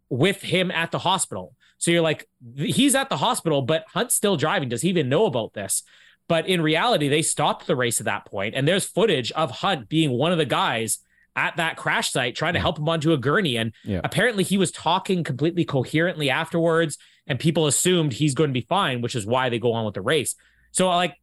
with 0.09 0.43
him 0.43 0.71
at 0.71 0.93
the 0.93 1.01
hospital. 1.01 1.55
So 1.79 1.91
you're 1.91 2.03
like, 2.03 2.29
he's 2.57 2.95
at 2.95 3.09
the 3.09 3.17
hospital, 3.17 3.63
but 3.63 3.85
Hunt's 3.93 4.15
still 4.15 4.37
driving. 4.37 4.69
Does 4.69 4.83
he 4.83 4.89
even 4.89 5.09
know 5.09 5.27
about 5.27 5.55
this? 5.55 5.83
But 6.29 6.49
in 6.49 6.61
reality, 6.61 7.09
they 7.09 7.23
stopped 7.23 7.67
the 7.67 7.77
race 7.77 8.01
at 8.01 8.07
that 8.07 8.27
point, 8.27 8.55
and 8.55 8.67
there's 8.67 8.85
footage 8.85 9.31
of 9.33 9.51
Hunt 9.51 9.89
being 9.89 10.11
one 10.11 10.33
of 10.33 10.39
the 10.39 10.45
guys 10.45 10.99
at 11.37 11.57
that 11.57 11.77
crash 11.77 12.11
site 12.11 12.35
trying 12.35 12.55
to 12.55 12.61
help 12.61 12.79
him 12.79 12.89
onto 12.89 13.13
a 13.13 13.19
gurney. 13.19 13.57
And 13.57 13.73
yeah. 13.85 14.01
apparently, 14.03 14.43
he 14.43 14.59
was 14.59 14.73
talking 14.73 15.23
completely 15.23 15.65
coherently 15.65 16.29
afterwards, 16.29 16.99
and 17.27 17.39
people 17.39 17.67
assumed 17.67 18.15
he's 18.15 18.35
going 18.35 18.51
to 18.51 18.55
be 18.55 18.67
fine, 18.67 19.03
which 19.03 19.15
is 19.15 19.27
why 19.27 19.49
they 19.49 19.59
go 19.59 19.73
on 19.73 19.85
with 19.85 19.95
the 19.95 20.01
race. 20.01 20.35
So, 20.73 20.89
like, 20.89 21.17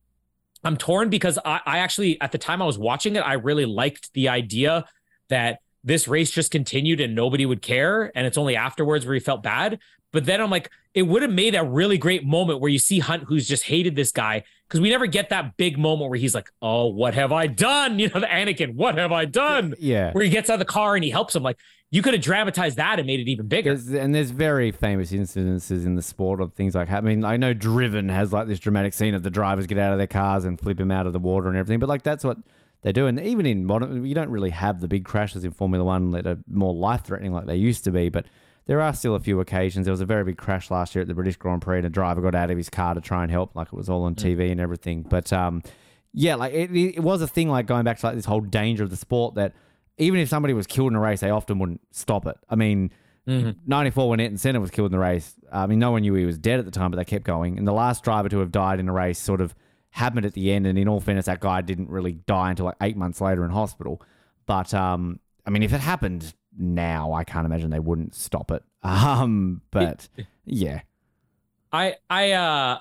I'm 0.64 0.78
torn 0.78 1.10
because 1.10 1.38
I, 1.44 1.62
I 1.66 1.78
actually, 1.80 2.20
at 2.22 2.32
the 2.32 2.38
time 2.38 2.62
I 2.62 2.66
was 2.66 2.78
watching 2.78 3.16
it, 3.16 3.22
I 3.22 3.34
really 3.34 3.66
liked 3.66 4.14
the 4.14 4.30
idea 4.30 4.86
that 5.30 5.60
this 5.84 6.08
race 6.08 6.32
just 6.32 6.52
continued 6.52 7.02
and 7.02 7.14
nobody 7.14 7.46
would 7.46 7.62
care. 7.62 8.12
And 8.16 8.26
it's 8.26 8.38
only 8.38 8.56
afterwards 8.56 9.06
where 9.06 9.14
he 9.14 9.20
felt 9.20 9.44
bad. 9.44 9.80
But 10.12 10.26
then 10.26 10.40
I'm 10.42 10.50
like, 10.50 10.70
it 10.94 11.04
would 11.04 11.22
have 11.24 11.32
made 11.32 11.56
a 11.56 11.64
really 11.64 11.98
great 11.98 12.24
moment 12.26 12.62
where 12.62 12.70
you 12.70 12.80
see 12.80 13.00
Hunt, 13.00 13.24
who's 13.24 13.48
just 13.48 13.64
hated 13.64 13.96
this 13.96 14.12
guy, 14.12 14.44
because 14.74 14.82
we 14.82 14.90
never 14.90 15.06
get 15.06 15.30
that 15.30 15.56
big 15.56 15.78
moment 15.78 16.10
where 16.10 16.18
he's 16.18 16.34
like, 16.34 16.50
"Oh, 16.60 16.88
what 16.88 17.14
have 17.14 17.32
I 17.32 17.46
done?" 17.46 18.00
You 18.04 18.10
know, 18.10 18.20
the 18.20 18.26
Anakin, 18.26 18.74
"What 18.74 18.98
have 18.98 19.12
I 19.12 19.26
done?" 19.26 19.76
Yeah. 19.78 20.12
Where 20.14 20.24
he 20.24 20.32
gets 20.32 20.50
out 20.50 20.56
of 20.56 20.60
the 20.60 20.66
car 20.66 20.96
and 20.96 21.04
he 21.04 21.12
helps 21.12 21.36
him. 21.36 21.44
Like 21.44 21.60
you 21.92 22.02
could 22.02 22.16
have 22.16 22.24
dramatized 22.24 22.78
that 22.78 22.98
and 22.98 23.06
made 23.06 23.20
it 23.20 23.30
even 23.30 23.48
bigger. 23.48 23.76
There's, 23.76 23.94
and 23.94 24.16
there's 24.16 24.32
very 24.32 24.72
famous 24.72 25.12
incidences 25.12 25.86
in 25.86 25.94
the 25.94 26.02
sport 26.02 26.42
of 26.42 26.54
things 26.54 26.74
like 26.74 26.90
I 26.92 27.02
mean 27.02 27.24
I 27.24 27.38
know 27.38 27.54
Driven 27.54 28.10
has 28.10 28.34
like 28.34 28.48
this 28.48 28.60
dramatic 28.60 28.96
scene 28.96 29.14
of 29.14 29.22
the 29.22 29.30
drivers 29.30 29.68
get 29.68 29.78
out 29.78 29.92
of 29.92 30.00
their 30.00 30.08
cars 30.08 30.44
and 30.44 30.60
flip 30.60 30.80
him 30.80 30.90
out 30.90 31.06
of 31.06 31.14
the 31.14 31.20
water 31.20 31.50
and 31.50 31.56
everything, 31.56 31.80
but 31.80 31.88
like 31.88 32.02
that's 32.02 32.24
what 32.24 32.38
they 32.82 32.92
do. 32.92 33.06
And 33.06 33.20
even 33.20 33.46
in 33.46 33.66
modern, 33.66 34.04
you 34.04 34.16
don't 34.16 34.30
really 34.30 34.50
have 34.50 34.82
the 34.82 34.88
big 34.88 35.06
crashes 35.06 35.44
in 35.44 35.52
Formula 35.52 35.86
One 35.86 36.10
that 36.12 36.26
are 36.26 36.40
more 36.50 36.74
life 36.74 37.04
threatening 37.04 37.32
like 37.32 37.46
they 37.46 37.58
used 37.58 37.84
to 37.84 37.92
be, 37.92 38.10
but. 38.10 38.26
There 38.66 38.80
are 38.82 38.94
still 38.94 39.16
a 39.16 39.20
few 39.20 39.40
occasions. 39.40 39.86
There 39.86 39.92
was 39.92 40.02
a 40.02 40.06
very 40.06 40.24
big 40.24 40.38
crash 40.38 40.72
last 40.72 40.96
year 40.96 41.02
at 41.02 41.08
the 41.08 41.14
British 41.14 41.36
Grand 41.38 41.62
Prix, 41.62 41.78
and 41.78 41.86
a 41.86 41.90
driver 41.90 42.22
got 42.22 42.36
out 42.36 42.50
of 42.50 42.58
his 42.58 42.70
car 42.70 42.94
to 42.94 43.02
try 43.02 43.24
and 43.24 43.32
help, 43.32 43.56
like 43.56 43.68
it 43.68 43.74
was 43.74 43.90
all 43.90 44.04
on 44.04 44.16
TV 44.16 44.52
and 44.52 44.62
everything. 44.62 45.02
But 45.04 45.34
um, 45.34 45.64
yeah, 46.14 46.36
like 46.36 46.54
it, 46.54 46.72
it 46.74 47.04
was 47.04 47.22
a 47.22 47.28
thing, 47.28 47.50
like 47.50 47.66
going 47.66 47.84
back 47.84 48.00
to 48.00 48.06
like 48.06 48.16
this 48.16 48.26
whole 48.26 48.42
danger 48.42 48.84
of 48.84 48.90
the 48.90 48.96
sport 48.96 49.36
that 49.36 49.54
even 49.98 50.20
if 50.20 50.30
somebody 50.30 50.54
was 50.54 50.66
killed 50.66 50.92
in 50.92 50.96
a 50.96 51.00
race, 51.00 51.20
they 51.20 51.30
often 51.30 51.60
wouldn't 51.60 51.82
stop 51.92 52.26
it. 52.26 52.38
I 52.50 52.56
mean, 52.56 52.92
Mm-hmm. 53.28 53.52
94 53.68 54.10
when 54.10 54.20
Ayrton 54.20 54.38
Senna 54.38 54.60
was 54.60 54.70
killed 54.70 54.88
in 54.88 54.92
the 54.92 55.00
race, 55.00 55.36
I 55.50 55.66
mean, 55.66 55.80
no 55.80 55.92
one 55.92 56.02
knew 56.02 56.14
he 56.14 56.26
was 56.26 56.38
dead 56.38 56.60
at 56.60 56.66
the 56.66 56.72
time, 56.72 56.92
but 56.92 56.98
they 56.98 57.06
kept 57.06 57.24
going. 57.24 57.58
And 57.58 57.66
the 57.66 57.72
last 57.72 58.04
driver 58.04 58.28
to 58.28 58.40
have 58.40 58.52
died 58.52 58.82
in 58.82 58.90
a 58.90 58.92
race 58.92 59.18
sort 59.18 59.40
of 59.40 59.56
happened 59.92 60.26
at 60.26 60.34
the 60.34 60.52
end. 60.52 60.68
And 60.68 60.78
in 60.78 60.90
all 60.90 61.00
fairness, 61.00 61.28
that 61.28 61.40
guy 61.40 61.62
didn't 61.62 61.90
really 61.90 62.14
die 62.14 62.50
until 62.50 62.66
like 62.66 62.76
eight 62.82 62.98
months 62.98 63.22
later 63.22 63.46
in 63.46 63.52
hospital. 63.52 64.02
But 64.46 64.74
um, 64.74 65.22
I 65.46 65.52
mean, 65.52 65.64
if 65.64 65.72
it 65.72 65.80
happened 65.80 66.34
now, 66.58 67.14
I 67.14 67.24
can't 67.24 67.46
imagine 67.46 67.70
they 67.70 67.80
wouldn't 67.80 68.16
stop 68.16 68.52
it. 68.52 68.64
Um, 68.84 69.62
but 69.72 70.10
yeah, 70.46 70.82
I 71.72 71.96
I 72.10 72.32
uh 72.34 72.80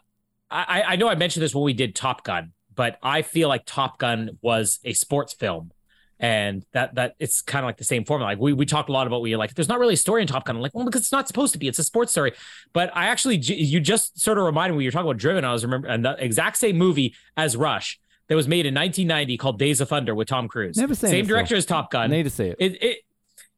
I 0.51 0.83
I 0.89 0.97
know 0.97 1.09
I 1.09 1.15
mentioned 1.15 1.43
this 1.45 1.55
when 1.55 1.63
we 1.65 1.73
did 1.73 1.95
Top 1.95 2.25
Gun, 2.25 2.53
but 2.75 2.99
I 3.03 3.23
feel 3.23 3.49
like 3.49 3.63
Top 3.67 3.99
Gun 3.99 4.39
was 4.43 4.81
a 4.85 4.93
sports 4.95 5.33
film. 5.33 5.71
And 6.19 6.65
that 6.73 6.95
that 6.97 7.15
it's 7.19 7.41
kind 7.43 7.65
of 7.65 7.69
like 7.69 7.77
the 7.79 7.85
same 7.85 8.05
formula. 8.05 8.31
Like 8.31 8.39
we 8.39 8.53
we 8.53 8.67
talked 8.67 8.89
a 8.89 8.93
lot 8.93 9.07
about 9.07 9.23
we 9.23 9.35
like 9.37 9.55
there's 9.55 9.69
not 9.69 9.79
really 9.81 9.95
a 9.95 9.97
story 9.97 10.23
in 10.23 10.29
Top 10.29 10.45
Gun. 10.45 10.57
I'm 10.57 10.63
like, 10.63 10.73
well, 10.75 10.85
because 10.85 11.01
it's 11.03 11.13
not 11.13 11.27
supposed 11.27 11.53
to 11.53 11.59
be. 11.59 11.67
It's 11.69 11.79
a 11.81 11.85
sports 11.85 12.13
story. 12.13 12.33
But 12.73 12.91
I 12.97 13.07
actually 13.07 13.37
you 13.37 13.79
just 13.81 14.21
sort 14.21 14.39
of 14.39 14.45
reminded 14.45 14.77
me 14.77 14.85
you're 14.85 14.93
talking 14.93 15.07
about 15.09 15.19
Driven. 15.19 15.45
I 15.45 15.53
was 15.53 15.65
remember 15.65 15.89
and 15.89 16.05
the 16.05 16.17
exact 16.19 16.59
same 16.59 16.77
movie 16.79 17.15
as 17.37 17.57
Rush 17.57 17.99
that 18.29 18.37
was 18.37 18.47
made 18.47 18.67
in 18.67 18.75
1990 18.75 19.37
called 19.37 19.59
Days 19.59 19.81
of 19.81 19.89
Thunder 19.89 20.15
with 20.15 20.29
Tom 20.29 20.47
Cruise. 20.49 20.77
Never 20.77 20.95
seen 20.95 21.09
it 21.09 21.11
Same 21.11 21.25
before. 21.25 21.37
director 21.39 21.57
as 21.57 21.67
Top 21.67 21.87
I 21.93 22.03
Gun. 22.07 22.11
need 22.11 22.23
to 22.25 22.31
see 22.31 22.47
it. 22.47 22.57
it, 22.61 22.83
it 22.83 22.99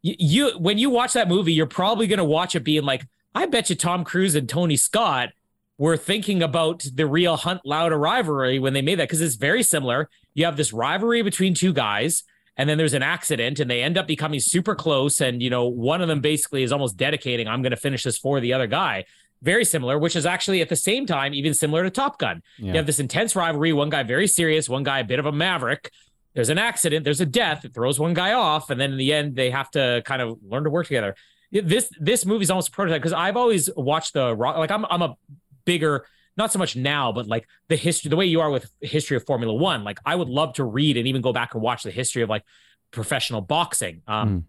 you, 0.05 0.15
you 0.19 0.59
when 0.59 0.79
you 0.79 0.91
watch 0.91 1.15
that 1.15 1.29
movie, 1.29 1.53
you're 1.53 1.67
probably 1.67 2.07
gonna 2.07 2.25
watch 2.25 2.55
it 2.55 2.61
being 2.61 2.85
like, 2.85 3.07
I 3.35 3.47
bet 3.47 3.71
you 3.71 3.75
Tom 3.75 4.05
Cruise 4.05 4.35
and 4.35 4.49
Tony 4.49 4.77
Scott 4.77 5.31
were 5.79 5.97
thinking 5.97 6.43
about 6.43 6.85
the 6.95 7.07
real 7.07 7.37
Hunt 7.37 7.63
Lauda 7.65 7.97
rivalry 7.97 8.59
when 8.61 8.75
they 8.75 8.83
made 8.83 8.99
that 9.01 9.09
because 9.09 9.23
it's 9.23 9.35
very 9.35 9.63
similar. 9.63 10.09
You 10.35 10.45
have 10.45 10.57
this 10.57 10.73
rivalry 10.73 11.23
between 11.23 11.55
two 11.55 11.73
guys, 11.73 12.23
and 12.57 12.69
then 12.69 12.79
there's 12.79 12.93
an 12.93 13.03
accident, 13.03 13.59
and 13.59 13.69
they 13.69 13.83
end 13.83 13.99
up 13.99 14.07
becoming 14.07 14.41
super 14.41 14.75
close. 14.75 15.21
And 15.21 15.43
you 15.43 15.51
know, 15.51 15.67
one 15.67 16.03
of 16.03 16.09
them 16.09 16.21
basically 16.21 16.63
is 16.63 16.71
almost 16.71 16.97
dedicating, 16.97 17.49
"I'm 17.49 17.63
going 17.63 17.71
to 17.71 17.77
finish 17.77 18.05
this 18.05 18.19
for 18.19 18.41
the 18.41 18.53
other 18.53 18.67
guy." 18.67 19.07
Very 19.43 19.65
similar, 19.65 19.99
which 19.99 20.17
is 20.17 20.27
actually 20.27 20.61
at 20.61 20.69
the 20.69 20.77
same 20.77 21.07
time 21.07 21.35
even 21.35 21.55
similar 21.55 21.83
to 21.83 21.91
Top 21.91 22.19
Gun. 22.19 22.43
Yeah. 22.59 22.67
You 22.69 22.77
have 22.77 22.87
this 22.87 23.01
intense 23.01 23.35
rivalry. 23.35 23.73
One 23.73 23.91
guy 23.91 24.03
very 24.03 24.27
serious, 24.27 24.69
one 24.69 24.85
guy 24.85 25.01
a 25.01 25.05
bit 25.05 25.19
of 25.19 25.27
a 25.27 25.33
maverick. 25.33 25.91
There's 26.35 26.49
an 26.49 26.59
accident, 26.59 27.05
there's 27.05 27.21
a 27.21 27.27
death, 27.27 27.65
it 27.65 27.75
throws 27.75 27.99
one 27.99 28.15
guy 28.15 28.33
off, 28.33 28.71
and 28.71 28.81
then 28.81 28.93
in 28.93 28.99
the 28.99 29.13
end 29.13 29.37
they 29.37 29.51
have 29.51 29.71
to 29.73 30.03
kind 30.05 30.21
of 30.21 30.39
learn 30.47 30.65
to 30.65 30.71
work 30.71 30.87
together. 30.87 31.15
This 31.53 31.89
this 32.01 32.27
movie's 32.27 32.51
almost 32.51 32.69
a 32.69 32.73
prototype 32.73 33.01
because 33.01 33.13
I've 33.13 33.37
always 33.37 33.71
watched 33.77 34.15
the 34.15 34.35
rock. 34.35 34.57
Like 34.57 34.73
I'm 34.73 34.85
I'm 34.87 35.03
a 35.03 35.17
bigger, 35.65 36.05
not 36.37 36.53
so 36.53 36.59
much 36.59 36.75
now, 36.75 37.13
but 37.13 37.29
like 37.29 37.47
the 37.69 37.77
history, 37.77 38.09
the 38.09 38.17
way 38.17 38.27
you 38.27 38.41
are 38.41 38.51
with 38.51 38.69
history 38.81 39.17
of 39.17 39.25
Formula 39.25 39.55
One. 39.55 39.85
Like 39.85 40.01
I 40.05 40.17
would 40.17 40.29
love 40.29 40.55
to 40.55 40.65
read 40.65 40.97
and 40.97 41.07
even 41.07 41.23
go 41.23 41.33
back 41.33 41.55
and 41.55 41.63
watch 41.63 41.85
the 41.85 41.93
history 41.93 42.23
of 42.23 42.29
like 42.29 42.43
professional 42.91 43.41
boxing. 43.41 44.03
Um, 44.09 44.29
Mm. 44.29 44.43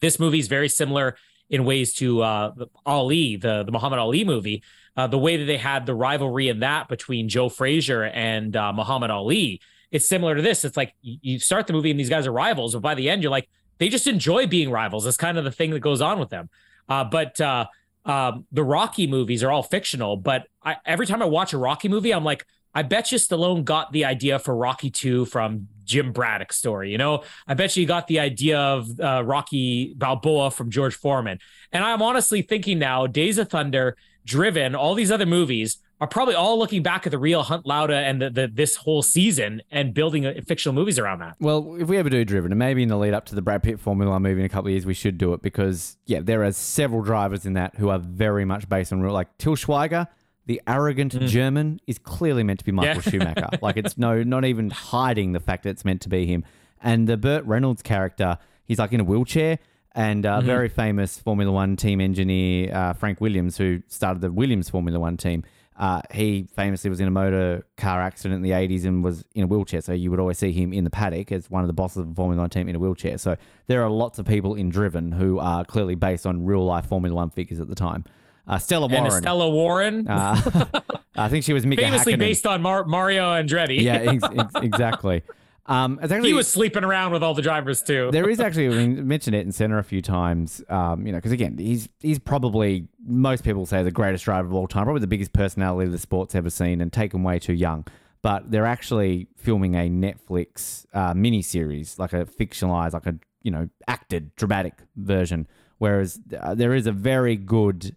This 0.00 0.18
movie 0.18 0.38
is 0.38 0.48
very 0.48 0.70
similar 0.70 1.16
in 1.50 1.66
ways 1.66 1.92
to 1.94 2.22
uh, 2.22 2.52
Ali, 2.86 3.36
the 3.36 3.64
the 3.64 3.72
Muhammad 3.72 3.98
Ali 3.98 4.24
movie. 4.24 4.62
Uh, 4.96 5.06
the 5.06 5.18
way 5.18 5.36
that 5.36 5.44
they 5.44 5.58
had 5.58 5.84
the 5.84 5.94
rivalry 5.94 6.48
in 6.48 6.60
that 6.60 6.88
between 6.88 7.28
Joe 7.28 7.48
Frazier 7.50 8.04
and 8.04 8.56
uh, 8.56 8.72
Muhammad 8.72 9.10
Ali, 9.10 9.60
it's 9.90 10.08
similar 10.08 10.34
to 10.34 10.42
this. 10.42 10.64
It's 10.64 10.76
like 10.76 10.94
you, 11.02 11.38
start 11.38 11.66
the 11.66 11.72
movie 11.72 11.90
and 11.90 11.98
these 11.98 12.08
guys 12.08 12.26
are 12.26 12.32
rivals, 12.32 12.74
but 12.74 12.82
by 12.82 12.94
the 12.94 13.10
end 13.10 13.22
you're 13.22 13.30
like 13.30 13.48
they 13.78 13.88
just 13.88 14.06
enjoy 14.06 14.46
being 14.46 14.70
rivals. 14.70 15.04
That's 15.04 15.16
kind 15.16 15.38
of 15.38 15.44
the 15.44 15.50
thing 15.50 15.70
that 15.70 15.80
goes 15.80 16.00
on 16.00 16.18
with 16.18 16.28
them. 16.28 16.50
Uh, 16.88 17.04
but 17.04 17.40
uh, 17.40 17.66
um, 18.04 18.46
the 18.52 18.62
Rocky 18.62 19.06
movies 19.06 19.42
are 19.42 19.50
all 19.50 19.62
fictional. 19.62 20.16
But 20.16 20.46
I, 20.62 20.76
every 20.84 21.06
time 21.06 21.22
I 21.22 21.24
watch 21.24 21.54
a 21.54 21.58
Rocky 21.58 21.88
movie, 21.88 22.12
I'm 22.12 22.24
like, 22.24 22.44
I 22.74 22.82
bet 22.82 23.10
you 23.10 23.18
Stallone 23.18 23.64
got 23.64 23.90
the 23.92 24.04
idea 24.04 24.38
for 24.38 24.54
Rocky 24.54 24.90
2 24.90 25.24
from 25.24 25.68
Jim 25.84 26.12
Braddock's 26.12 26.56
story. 26.56 26.92
You 26.92 26.98
know, 26.98 27.24
I 27.48 27.54
bet 27.54 27.76
you 27.76 27.82
he 27.82 27.86
got 27.86 28.06
the 28.06 28.20
idea 28.20 28.58
of 28.58 29.00
uh, 29.00 29.24
Rocky 29.24 29.94
Balboa 29.96 30.50
from 30.50 30.70
George 30.70 30.94
Foreman. 30.94 31.38
And 31.72 31.82
I'm 31.82 32.02
honestly 32.02 32.42
thinking 32.42 32.78
now, 32.78 33.06
Days 33.06 33.38
of 33.38 33.48
Thunder, 33.48 33.96
Driven, 34.24 34.74
all 34.74 34.94
these 34.94 35.10
other 35.10 35.26
movies 35.26 35.78
are 36.00 36.06
probably 36.06 36.34
all 36.34 36.58
looking 36.58 36.82
back 36.82 37.06
at 37.06 37.10
the 37.10 37.18
real 37.18 37.42
Hunt 37.42 37.66
Lauda 37.66 37.94
and 37.96 38.22
the, 38.22 38.30
the 38.30 38.48
this 38.48 38.76
whole 38.76 39.02
season 39.02 39.60
and 39.70 39.92
building 39.92 40.24
uh, 40.26 40.32
fictional 40.46 40.74
movies 40.74 40.98
around 40.98 41.18
that. 41.20 41.36
Well, 41.40 41.76
if 41.78 41.88
we 41.88 41.98
ever 41.98 42.08
do 42.08 42.24
Driven, 42.24 42.52
and 42.52 42.58
maybe 42.58 42.82
in 42.82 42.88
the 42.88 42.96
lead 42.96 43.12
up 43.14 43.26
to 43.26 43.34
the 43.34 43.42
Brad 43.42 43.62
Pitt 43.62 43.78
Formula 43.80 44.10
One 44.10 44.22
movie 44.22 44.40
in 44.40 44.46
a 44.46 44.48
couple 44.48 44.68
of 44.68 44.72
years, 44.72 44.86
we 44.86 44.94
should 44.94 45.18
do 45.18 45.32
it 45.34 45.42
because, 45.42 45.96
yeah, 46.06 46.20
there 46.22 46.42
are 46.44 46.52
several 46.52 47.02
drivers 47.02 47.44
in 47.44 47.52
that 47.54 47.76
who 47.76 47.90
are 47.90 47.98
very 47.98 48.44
much 48.44 48.68
based 48.68 48.92
on 48.92 49.00
real. 49.02 49.12
Like 49.12 49.36
Til 49.38 49.56
Schweiger, 49.56 50.06
the 50.46 50.60
arrogant 50.66 51.12
German, 51.26 51.80
is 51.86 51.98
clearly 51.98 52.42
meant 52.44 52.60
to 52.60 52.64
be 52.64 52.72
Michael 52.72 53.02
Mm. 53.02 53.04
Yeah. 53.04 53.10
Schumacher. 53.34 53.58
like 53.62 53.76
it's 53.76 53.98
no, 53.98 54.22
not 54.22 54.44
even 54.46 54.70
hiding 54.70 55.32
the 55.32 55.40
fact 55.40 55.64
that 55.64 55.70
it's 55.70 55.84
meant 55.84 56.00
to 56.02 56.08
be 56.08 56.24
him. 56.26 56.44
And 56.82 57.06
the 57.06 57.18
Burt 57.18 57.44
Reynolds 57.44 57.82
character, 57.82 58.38
he's 58.64 58.78
like 58.78 58.92
in 58.92 59.00
a 59.00 59.04
wheelchair. 59.04 59.58
And 59.92 60.24
Mm-hmm. 60.24 60.38
uh, 60.38 60.40
very 60.42 60.68
famous 60.68 61.18
Formula 61.18 61.50
One 61.52 61.76
team 61.76 62.00
engineer 62.00 62.72
uh, 62.74 62.92
Frank 62.94 63.20
Williams, 63.20 63.56
who 63.58 63.82
started 63.88 64.22
the 64.22 64.30
Williams 64.30 64.70
Formula 64.70 64.98
One 65.00 65.16
team, 65.16 65.42
uh, 65.80 66.02
he 66.12 66.46
famously 66.54 66.90
was 66.90 67.00
in 67.00 67.08
a 67.08 67.10
motor 67.10 67.64
car 67.76 68.00
accident 68.02 68.36
in 68.36 68.42
the 68.42 68.50
80s 68.50 68.84
and 68.84 69.02
was 69.02 69.24
in 69.34 69.44
a 69.44 69.46
wheelchair. 69.46 69.80
So 69.80 69.92
you 69.94 70.10
would 70.10 70.20
always 70.20 70.38
see 70.38 70.52
him 70.52 70.72
in 70.74 70.84
the 70.84 70.90
paddock 70.90 71.32
as 71.32 71.50
one 71.50 71.62
of 71.62 71.68
the 71.68 71.72
bosses 71.72 71.96
of 71.98 72.08
the 72.10 72.14
Formula 72.14 72.40
One 72.42 72.50
team 72.50 72.68
in 72.68 72.76
a 72.76 72.78
wheelchair. 72.78 73.16
So 73.18 73.36
there 73.66 73.82
are 73.82 73.88
lots 73.90 74.18
of 74.18 74.26
people 74.26 74.54
in 74.54 74.68
Driven 74.68 75.10
who 75.10 75.38
are 75.38 75.64
clearly 75.64 75.94
based 75.94 76.26
on 76.26 76.44
real 76.44 76.64
life 76.64 76.84
Formula 76.86 77.16
One 77.16 77.30
figures 77.30 77.58
at 77.60 77.68
the 77.68 77.74
time. 77.74 78.04
Uh, 78.46 78.58
Stella 78.58 78.86
And 78.86 78.94
Warren. 79.04 79.06
Estella 79.14 79.50
Warren, 79.50 80.08
uh, 80.08 80.80
I 81.16 81.28
think 81.28 81.44
she 81.44 81.52
was 81.52 81.64
Mika 81.64 81.82
famously 81.82 82.14
Hakkinen. 82.14 82.18
based 82.18 82.46
on 82.46 82.62
Mar- 82.62 82.84
Mario 82.84 83.22
Andretti. 83.30 83.80
Yeah, 83.80 83.94
ex- 83.94 84.24
ex- 84.36 84.54
exactly. 84.62 85.22
Um, 85.66 86.00
actually, 86.02 86.28
he 86.28 86.34
was 86.34 86.48
sleeping 86.48 86.84
around 86.84 87.12
with 87.12 87.22
all 87.22 87.34
the 87.34 87.42
drivers 87.42 87.82
too. 87.82 88.10
there 88.12 88.28
is 88.28 88.40
actually 88.40 88.68
mean, 88.68 89.06
mentioned 89.06 89.36
it 89.36 89.46
in 89.46 89.52
center 89.52 89.78
a 89.78 89.84
few 89.84 90.02
times. 90.02 90.62
Um, 90.68 91.06
you 91.06 91.12
know, 91.12 91.18
because 91.18 91.32
again, 91.32 91.56
he's 91.58 91.88
he's 92.00 92.18
probably 92.18 92.88
most 93.04 93.44
people 93.44 93.66
say 93.66 93.82
the 93.82 93.90
greatest 93.90 94.24
driver 94.24 94.48
of 94.48 94.54
all 94.54 94.66
time, 94.66 94.84
probably 94.84 95.00
the 95.00 95.06
biggest 95.06 95.32
personality 95.32 95.90
the 95.90 95.98
sport's 95.98 96.34
ever 96.34 96.50
seen, 96.50 96.80
and 96.80 96.92
taken 96.92 97.22
way 97.22 97.38
too 97.38 97.52
young. 97.52 97.86
But 98.22 98.50
they're 98.50 98.66
actually 98.66 99.28
filming 99.36 99.74
a 99.74 99.88
Netflix 99.88 100.84
uh, 100.92 101.14
mini 101.14 101.40
series, 101.42 101.98
like 101.98 102.12
a 102.12 102.26
fictionalized, 102.26 102.92
like 102.92 103.06
a 103.06 103.14
you 103.42 103.50
know 103.50 103.68
acted 103.86 104.34
dramatic 104.36 104.74
version. 104.96 105.46
Whereas 105.78 106.18
uh, 106.38 106.54
there 106.54 106.74
is 106.74 106.86
a 106.86 106.92
very 106.92 107.36
good 107.36 107.96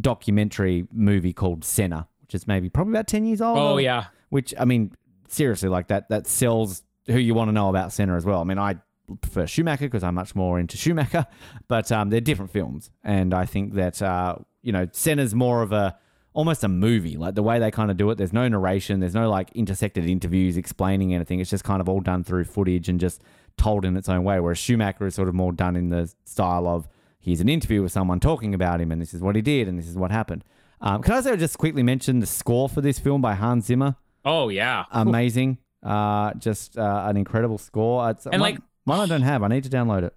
documentary 0.00 0.86
movie 0.92 1.32
called 1.32 1.64
Senna, 1.64 2.08
which 2.22 2.34
is 2.34 2.46
maybe 2.46 2.68
probably 2.68 2.92
about 2.92 3.08
ten 3.08 3.24
years 3.24 3.40
old. 3.40 3.58
oh 3.58 3.78
yeah. 3.78 4.06
which 4.28 4.54
I 4.58 4.64
mean, 4.64 4.92
seriously, 5.28 5.68
like 5.68 5.88
that 5.88 6.08
that 6.10 6.26
sells 6.26 6.82
who 7.06 7.18
you 7.18 7.34
want 7.34 7.48
to 7.48 7.52
know 7.52 7.68
about 7.68 7.92
Senna 7.92 8.16
as 8.16 8.24
well. 8.24 8.40
I 8.40 8.44
mean, 8.44 8.58
I 8.58 8.76
prefer 9.20 9.46
Schumacher 9.46 9.86
because 9.86 10.02
I'm 10.02 10.14
much 10.14 10.34
more 10.34 10.58
into 10.58 10.76
Schumacher, 10.76 11.26
but 11.68 11.90
um, 11.92 12.10
they're 12.10 12.20
different 12.20 12.50
films, 12.50 12.90
and 13.04 13.32
I 13.32 13.46
think 13.46 13.74
that 13.74 14.02
uh, 14.02 14.36
you 14.62 14.72
know 14.72 14.88
Senna's 14.92 15.34
more 15.34 15.62
of 15.62 15.72
a 15.72 15.96
almost 16.32 16.62
a 16.62 16.68
movie, 16.68 17.16
like 17.16 17.34
the 17.34 17.42
way 17.42 17.58
they 17.58 17.70
kind 17.70 17.90
of 17.90 17.96
do 17.96 18.10
it. 18.10 18.18
There's 18.18 18.32
no 18.32 18.46
narration, 18.46 19.00
there's 19.00 19.14
no 19.14 19.30
like 19.30 19.50
intersected 19.52 20.06
interviews 20.06 20.56
explaining 20.56 21.14
anything. 21.14 21.40
It's 21.40 21.50
just 21.50 21.64
kind 21.64 21.80
of 21.80 21.88
all 21.88 22.00
done 22.00 22.24
through 22.24 22.44
footage 22.44 22.90
and 22.90 23.00
just 23.00 23.22
told 23.56 23.86
in 23.86 23.96
its 23.96 24.08
own 24.08 24.22
way. 24.22 24.38
Whereas 24.38 24.58
Schumacher 24.58 25.06
is 25.06 25.14
sort 25.14 25.28
of 25.28 25.34
more 25.34 25.52
done 25.52 25.76
in 25.76 25.88
the 25.88 26.12
style 26.26 26.68
of 26.68 26.88
here's 27.18 27.40
an 27.40 27.48
interview 27.48 27.82
with 27.82 27.90
someone 27.90 28.20
talking 28.20 28.54
about 28.54 28.80
him, 28.80 28.92
and 28.92 29.00
this 29.00 29.14
is 29.14 29.22
what 29.22 29.34
he 29.34 29.42
did, 29.42 29.66
and 29.66 29.78
this 29.78 29.88
is 29.88 29.96
what 29.96 30.10
happened. 30.10 30.44
Um, 30.80 31.02
can 31.02 31.14
I 31.14 31.16
also 31.16 31.36
just 31.36 31.56
quickly 31.56 31.82
mention 31.82 32.20
the 32.20 32.26
score 32.26 32.68
for 32.68 32.82
this 32.82 32.98
film 32.98 33.22
by 33.22 33.34
Hans 33.34 33.66
Zimmer? 33.66 33.96
Oh 34.24 34.48
yeah. 34.50 34.84
amazing. 34.90 35.58
Uh, 35.86 36.32
just 36.34 36.76
uh, 36.76 37.04
an 37.06 37.16
incredible 37.16 37.58
score. 37.58 38.10
It's 38.10 38.26
And, 38.26 38.40
one, 38.40 38.40
like- 38.40 38.58
one 38.84 39.00
I 39.00 39.06
don't 39.06 39.22
have. 39.22 39.42
I 39.42 39.48
need 39.48 39.64
to 39.64 39.70
download 39.70 40.02
it. 40.02 40.14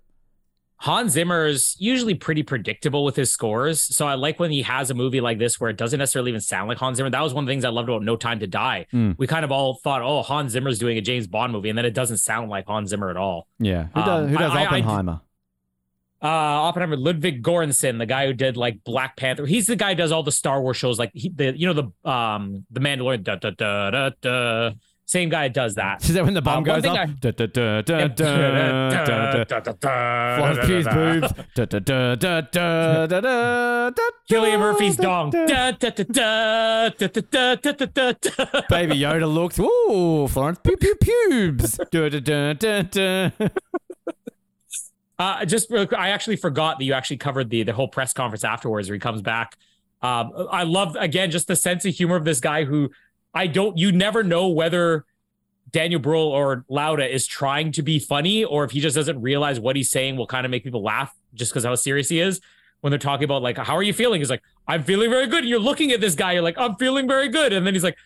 Hans 0.81 1.11
Zimmer 1.11 1.45
is 1.45 1.75
usually 1.77 2.13
pretty 2.15 2.41
predictable 2.41 3.03
with 3.03 3.17
his 3.17 3.29
scores. 3.29 3.81
So 3.81 4.07
I 4.07 4.13
like 4.13 4.39
when 4.39 4.49
he 4.49 4.61
has 4.61 4.89
a 4.89 4.93
movie 4.93 5.19
like 5.19 5.37
this 5.37 5.59
where 5.59 5.69
it 5.69 5.75
doesn't 5.75 5.99
necessarily 5.99 6.31
even 6.31 6.39
sound 6.39 6.69
like 6.69 6.77
Hans 6.77 6.95
Zimmer. 6.97 7.09
That 7.09 7.21
was 7.21 7.33
one 7.33 7.43
of 7.43 7.47
the 7.47 7.51
things 7.51 7.65
I 7.65 7.69
loved 7.69 7.89
about 7.89 8.01
No 8.01 8.15
Time 8.15 8.39
to 8.39 8.47
Die. 8.47 8.85
Mm. 8.93 9.15
We 9.17 9.27
kind 9.27 9.43
of 9.43 9.51
all 9.51 9.73
thought, 9.75 10.01
oh, 10.01 10.21
Hans 10.21 10.53
Zimmer's 10.53 10.79
doing 10.79 10.97
a 10.97 11.01
James 11.01 11.27
Bond 11.27 11.51
movie, 11.51 11.67
and 11.67 11.77
then 11.77 11.83
it 11.85 11.93
doesn't 11.93 12.19
sound 12.19 12.49
like 12.49 12.65
Hans 12.67 12.91
Zimmer 12.91 13.09
at 13.09 13.17
all. 13.17 13.47
Yeah. 13.59 13.87
Who 13.93 14.01
does, 14.01 14.23
Um, 14.23 14.27
who 14.29 14.37
does 14.37 14.51
I- 14.51 14.55
I- 14.55 14.61
I- 14.61 14.65
Oppenheimer? 14.67 15.21
uh 16.21 16.27
Oppenheimer, 16.27 16.97
Ludwig 16.97 17.43
Göransson, 17.43 17.97
the 17.97 18.05
guy 18.05 18.25
who 18.27 18.33
did 18.33 18.57
like 18.57 18.83
Black 18.83 19.15
Panther. 19.17 19.45
He's 19.45 19.67
the 19.67 19.75
guy 19.77 19.89
who 19.91 19.95
does 19.95 20.11
all 20.11 20.23
the 20.23 20.31
Star 20.33 20.61
Wars 20.61 20.75
shows, 20.77 20.99
like 20.99 21.11
he, 21.13 21.29
the 21.29 21.57
you 21.57 21.65
know 21.67 21.73
the 21.73 22.09
um 22.09 22.65
the 22.71 22.79
Mandalorian. 22.81 23.23
Da, 23.23 23.35
da, 23.35 23.51
da, 23.51 23.89
da, 23.91 24.09
da. 24.21 24.71
Same 25.09 25.29
guy 25.29 25.47
does 25.47 25.73
that. 25.73 26.07
Is 26.07 26.13
that 26.13 26.23
when 26.23 26.35
the 26.35 26.41
bomb 26.43 26.63
goes 26.63 26.85
up? 26.85 27.09
Florence 30.37 30.59
Pugh's 30.67 30.87
boobs. 30.87 31.33
Cillian 34.29 34.59
Murphy's 34.59 34.97
dong. 34.97 35.31
Baby 38.69 38.99
Yoda 38.99 39.33
looks. 39.33 39.57
Ooh, 39.57 40.27
Florence 40.27 40.59
Pew 40.63 40.77
Pew 40.77 40.93
pubes. 41.01 41.79
Uh, 45.17 45.43
just 45.45 45.73
I 45.73 46.09
actually 46.09 46.35
forgot 46.35 46.77
that 46.77 46.85
you 46.85 46.93
actually 46.93 47.17
covered 47.17 47.49
the 47.49 47.63
the 47.63 47.73
whole 47.73 47.87
press 47.87 48.13
conference 48.13 48.43
afterwards 48.43 48.87
where 48.89 48.93
he 48.93 48.99
comes 48.99 49.23
back. 49.23 49.57
Um, 50.03 50.31
I 50.51 50.63
love 50.63 50.95
again 50.99 51.31
just 51.31 51.47
the 51.47 51.55
sense 51.55 51.83
of 51.83 51.95
humor 51.95 52.15
of 52.15 52.25
this 52.25 52.39
guy 52.39 52.63
who 52.63 52.91
I 53.33 53.47
don't. 53.47 53.77
You 53.77 53.91
never 53.91 54.23
know 54.23 54.47
whether 54.49 55.05
Daniel 55.71 55.99
Bruhl 55.99 56.31
or 56.31 56.65
Lauda 56.67 57.07
is 57.07 57.27
trying 57.27 57.71
to 57.73 57.83
be 57.83 57.99
funny 57.99 58.43
or 58.43 58.63
if 58.63 58.71
he 58.71 58.79
just 58.79 58.95
doesn't 58.95 59.21
realize 59.21 59.59
what 59.59 59.75
he's 59.75 59.89
saying 59.89 60.17
will 60.17 60.27
kind 60.27 60.45
of 60.45 60.51
make 60.51 60.63
people 60.63 60.81
laugh 60.83 61.15
just 61.33 61.51
because 61.51 61.63
how 61.63 61.75
serious 61.75 62.09
he 62.09 62.19
is. 62.19 62.41
When 62.81 62.91
they're 62.91 62.97
talking 62.97 63.25
about 63.25 63.41
like 63.41 63.57
how 63.57 63.75
are 63.75 63.83
you 63.83 63.93
feeling, 63.93 64.21
he's 64.21 64.29
like 64.29 64.41
I'm 64.67 64.83
feeling 64.83 65.09
very 65.09 65.27
good. 65.27 65.39
And 65.39 65.49
you're 65.49 65.59
looking 65.59 65.91
at 65.91 66.01
this 66.01 66.15
guy, 66.15 66.33
you're 66.33 66.41
like 66.41 66.57
I'm 66.57 66.75
feeling 66.75 67.07
very 67.07 67.27
good, 67.27 67.53
and 67.53 67.67
then 67.67 67.73
he's 67.73 67.83
like 67.83 67.97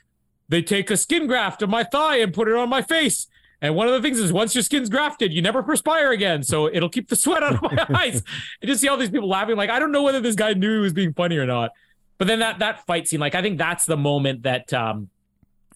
they 0.49 0.61
take 0.61 0.91
a 0.91 0.97
skin 0.97 1.27
graft 1.27 1.61
of 1.61 1.69
my 1.69 1.83
thigh 1.83 2.17
and 2.17 2.33
put 2.33 2.47
it 2.47 2.55
on 2.55 2.69
my 2.69 2.81
face. 2.81 3.27
And 3.61 3.75
one 3.75 3.87
of 3.87 3.93
the 3.93 4.01
things 4.01 4.19
is 4.19 4.33
once 4.33 4.53
your 4.53 4.61
skin's 4.61 4.89
grafted, 4.89 5.31
you 5.31 5.41
never 5.41 5.63
perspire 5.63 6.11
again. 6.11 6.43
So 6.43 6.67
it'll 6.67 6.89
keep 6.89 7.07
the 7.07 7.15
sweat 7.15 7.43
out 7.43 7.55
of 7.55 7.61
my 7.61 7.85
eyes. 7.97 8.21
And 8.61 8.69
just 8.69 8.81
see 8.81 8.89
all 8.89 8.97
these 8.97 9.09
people 9.09 9.29
laughing. 9.29 9.55
Like, 9.55 9.69
I 9.69 9.79
don't 9.79 9.93
know 9.93 10.03
whether 10.03 10.19
this 10.19 10.35
guy 10.35 10.53
knew 10.53 10.75
he 10.75 10.79
was 10.81 10.91
being 10.91 11.13
funny 11.13 11.37
or 11.37 11.45
not. 11.45 11.71
But 12.17 12.27
then 12.27 12.39
that 12.39 12.59
that 12.59 12.85
fight 12.85 13.07
scene, 13.07 13.21
like 13.21 13.35
I 13.35 13.41
think 13.41 13.57
that's 13.57 13.85
the 13.85 13.95
moment 13.95 14.43
that 14.43 14.73
um 14.73 15.09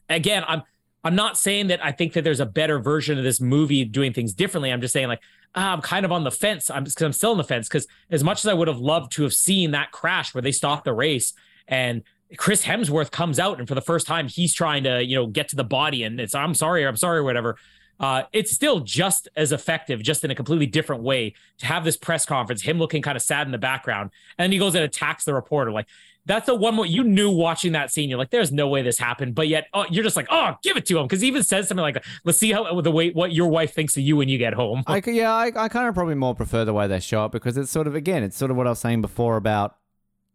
again, 0.09 0.43
I'm 0.47 0.63
I'm 1.03 1.15
not 1.15 1.37
saying 1.37 1.67
that 1.67 1.83
I 1.83 1.91
think 1.91 2.13
that 2.13 2.23
there's 2.23 2.39
a 2.39 2.45
better 2.45 2.79
version 2.79 3.17
of 3.17 3.23
this 3.23 3.39
movie 3.39 3.85
doing 3.85 4.13
things 4.13 4.33
differently. 4.33 4.71
I'm 4.71 4.81
just 4.81 4.93
saying 4.93 5.07
like 5.07 5.21
ah, 5.55 5.73
I'm 5.73 5.81
kind 5.81 6.05
of 6.05 6.11
on 6.11 6.23
the 6.23 6.31
fence. 6.31 6.69
I'm 6.69 6.83
because 6.83 7.01
I'm 7.01 7.13
still 7.13 7.31
on 7.31 7.37
the 7.37 7.43
fence 7.43 7.67
because 7.67 7.87
as 8.09 8.23
much 8.23 8.43
as 8.43 8.47
I 8.47 8.53
would 8.53 8.67
have 8.67 8.79
loved 8.79 9.11
to 9.13 9.23
have 9.23 9.33
seen 9.33 9.71
that 9.71 9.91
crash 9.91 10.33
where 10.33 10.41
they 10.41 10.51
stopped 10.51 10.85
the 10.85 10.93
race 10.93 11.33
and 11.67 12.03
Chris 12.37 12.65
Hemsworth 12.65 13.11
comes 13.11 13.39
out 13.39 13.59
and 13.59 13.67
for 13.67 13.75
the 13.75 13.81
first 13.81 14.05
time 14.05 14.27
he's 14.27 14.53
trying 14.53 14.83
to 14.83 15.03
you 15.03 15.15
know 15.15 15.27
get 15.27 15.49
to 15.49 15.55
the 15.55 15.63
body 15.63 16.03
and 16.03 16.19
it's 16.19 16.35
I'm 16.35 16.53
sorry 16.53 16.85
I'm 16.85 16.97
sorry 16.97 17.19
or 17.19 17.23
whatever. 17.23 17.57
Uh, 17.99 18.23
it's 18.31 18.51
still 18.51 18.81
just 18.81 19.27
as 19.35 19.51
effective, 19.51 20.03
just 20.03 20.23
in 20.23 20.29
a 20.29 20.35
completely 20.35 20.67
different 20.67 21.01
way 21.01 21.33
to 21.57 21.65
have 21.65 21.83
this 21.83 21.97
press 21.97 22.27
conference, 22.27 22.61
him 22.61 22.77
looking 22.77 23.01
kind 23.01 23.15
of 23.15 23.23
sad 23.23 23.47
in 23.47 23.51
the 23.51 23.57
background, 23.57 24.11
and 24.37 24.43
then 24.43 24.51
he 24.51 24.59
goes 24.59 24.75
and 24.75 24.83
attacks 24.83 25.25
the 25.25 25.33
reporter. 25.33 25.71
Like 25.71 25.87
that's 26.27 26.45
the 26.45 26.53
one 26.55 26.77
what 26.77 26.89
you 26.89 27.03
knew 27.03 27.31
watching 27.31 27.71
that 27.71 27.91
scene. 27.91 28.09
You're 28.09 28.19
like, 28.19 28.29
there's 28.29 28.51
no 28.51 28.67
way 28.67 28.81
this 28.81 28.99
happened, 28.99 29.33
but 29.33 29.47
yet 29.47 29.67
oh, 29.73 29.85
you're 29.89 30.03
just 30.03 30.15
like, 30.15 30.27
oh, 30.29 30.53
give 30.61 30.77
it 30.77 30.85
to 30.87 30.97
him 30.99 31.05
because 31.05 31.21
he 31.21 31.27
even 31.27 31.41
says 31.41 31.67
something 31.67 31.81
like, 31.81 32.03
let's 32.25 32.37
see 32.37 32.51
how 32.51 32.79
the 32.81 32.91
way 32.91 33.09
what 33.11 33.31
your 33.31 33.47
wife 33.47 33.73
thinks 33.73 33.95
of 33.97 34.03
you 34.03 34.15
when 34.17 34.29
you 34.29 34.37
get 34.37 34.53
home. 34.53 34.83
I, 34.85 35.01
yeah, 35.07 35.33
I, 35.33 35.51
I 35.55 35.69
kind 35.69 35.87
of 35.87 35.95
probably 35.95 36.15
more 36.15 36.35
prefer 36.35 36.65
the 36.65 36.73
way 36.73 36.85
they 36.87 36.99
show 36.99 37.25
it 37.25 37.31
because 37.31 37.57
it's 37.57 37.71
sort 37.71 37.87
of, 37.87 37.95
again, 37.95 38.23
it's 38.23 38.37
sort 38.37 38.51
of 38.51 38.57
what 38.57 38.67
I 38.67 38.71
was 38.71 38.79
saying 38.79 39.01
before 39.01 39.37
about 39.37 39.75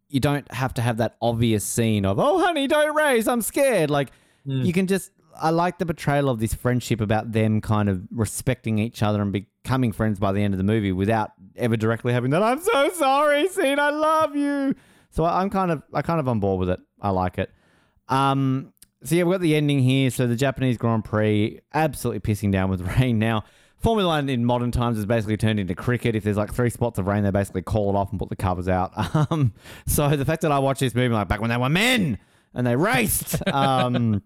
you 0.09 0.19
don't 0.19 0.51
have 0.51 0.73
to 0.75 0.81
have 0.81 0.97
that 0.97 1.15
obvious 1.21 1.63
scene 1.63 2.05
of, 2.05 2.19
oh, 2.19 2.39
honey, 2.43 2.67
don't 2.67 2.95
raise, 2.95 3.27
I'm 3.27 3.41
scared. 3.41 3.89
Like, 3.89 4.09
Mm. 4.45 4.65
you 4.65 4.73
can 4.73 4.87
just, 4.87 5.11
I 5.41 5.51
like 5.51 5.77
the 5.77 5.85
portrayal 5.85 6.27
of 6.29 6.39
this 6.39 6.53
friendship 6.53 6.99
about 6.99 7.31
them 7.31 7.61
kind 7.61 7.87
of 7.87 8.01
respecting 8.11 8.77
each 8.77 9.01
other 9.01 9.21
and 9.21 9.31
becoming 9.31 9.93
friends 9.93 10.19
by 10.19 10.33
the 10.33 10.41
end 10.43 10.53
of 10.53 10.57
the 10.57 10.65
movie 10.65 10.91
without 10.91 11.31
ever 11.55 11.77
directly 11.77 12.11
having 12.11 12.31
that, 12.31 12.43
I'm 12.43 12.59
so 12.59 12.89
sorry 12.89 13.47
scene, 13.47 13.79
I 13.79 13.89
love 13.89 14.35
you. 14.35 14.75
So 15.13 15.23
I, 15.23 15.41
I'm 15.41 15.49
kind 15.51 15.69
of, 15.71 15.83
I 15.93 16.01
kind 16.01 16.19
of 16.19 16.27
on 16.27 16.39
board 16.39 16.59
with 16.59 16.69
it. 16.69 16.79
I 16.99 17.11
like 17.11 17.37
it. 17.37 17.51
Um, 18.09 18.73
so 19.03 19.15
yeah, 19.15 19.23
we've 19.23 19.33
got 19.35 19.41
the 19.41 19.55
ending 19.55 19.79
here. 19.79 20.09
So 20.09 20.25
the 20.25 20.35
Japanese 20.35 20.77
Grand 20.77 21.05
Prix 21.05 21.59
absolutely 21.73 22.19
pissing 22.19 22.51
down 22.51 22.69
with 22.69 22.81
rain 22.99 23.19
now. 23.19 23.43
Formula 23.77 24.07
One 24.09 24.27
in 24.27 24.43
modern 24.43 24.71
times 24.71 24.97
has 24.97 25.05
basically 25.05 25.37
turned 25.37 25.59
into 25.59 25.75
cricket. 25.75 26.15
If 26.15 26.23
there's 26.23 26.37
like 26.37 26.51
three 26.53 26.69
spots 26.71 26.97
of 26.97 27.05
rain, 27.05 27.23
they 27.23 27.31
basically 27.31 27.61
call 27.61 27.89
it 27.91 27.95
off 27.95 28.09
and 28.11 28.19
put 28.19 28.29
the 28.29 28.35
covers 28.35 28.67
out. 28.67 28.91
Um, 29.29 29.53
so 29.85 30.09
the 30.15 30.25
fact 30.25 30.41
that 30.41 30.51
I 30.51 30.59
watched 30.59 30.79
this 30.79 30.95
movie 30.95 31.13
like 31.13 31.27
back 31.27 31.41
when 31.41 31.49
they 31.49 31.57
were 31.57 31.69
men 31.69 32.17
and 32.55 32.65
they 32.65 32.75
raced. 32.75 33.41
Um, 33.53 34.23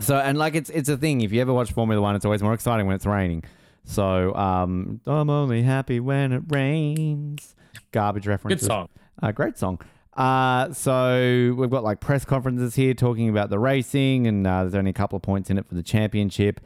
so 0.00 0.16
and 0.16 0.36
like 0.36 0.54
it's 0.54 0.68
it's 0.68 0.88
a 0.88 0.96
thing. 0.96 1.20
If 1.20 1.32
you 1.32 1.40
ever 1.40 1.52
watch 1.52 1.72
Formula 1.72 2.00
One, 2.02 2.16
it's 2.16 2.24
always 2.24 2.42
more 2.42 2.54
exciting 2.54 2.86
when 2.86 2.96
it's 2.96 3.06
raining. 3.06 3.44
So 3.84 4.34
um, 4.34 5.00
I'm 5.06 5.30
only 5.30 5.62
happy 5.62 6.00
when 6.00 6.32
it 6.32 6.42
rains. 6.48 7.54
Garbage 7.92 8.26
reference. 8.26 8.62
Good 8.62 8.68
references. 8.68 8.68
song. 8.68 8.88
Uh, 9.22 9.32
great 9.32 9.56
song. 9.56 9.80
Uh, 10.18 10.72
so 10.72 11.54
we've 11.56 11.70
got 11.70 11.84
like 11.84 12.00
press 12.00 12.24
conferences 12.24 12.74
here 12.74 12.92
talking 12.92 13.28
about 13.28 13.50
the 13.50 13.58
racing, 13.58 14.26
and 14.26 14.44
uh, 14.44 14.64
there's 14.64 14.74
only 14.74 14.90
a 14.90 14.94
couple 14.94 15.16
of 15.16 15.22
points 15.22 15.48
in 15.48 15.56
it 15.56 15.66
for 15.68 15.76
the 15.76 15.82
championship. 15.82 16.60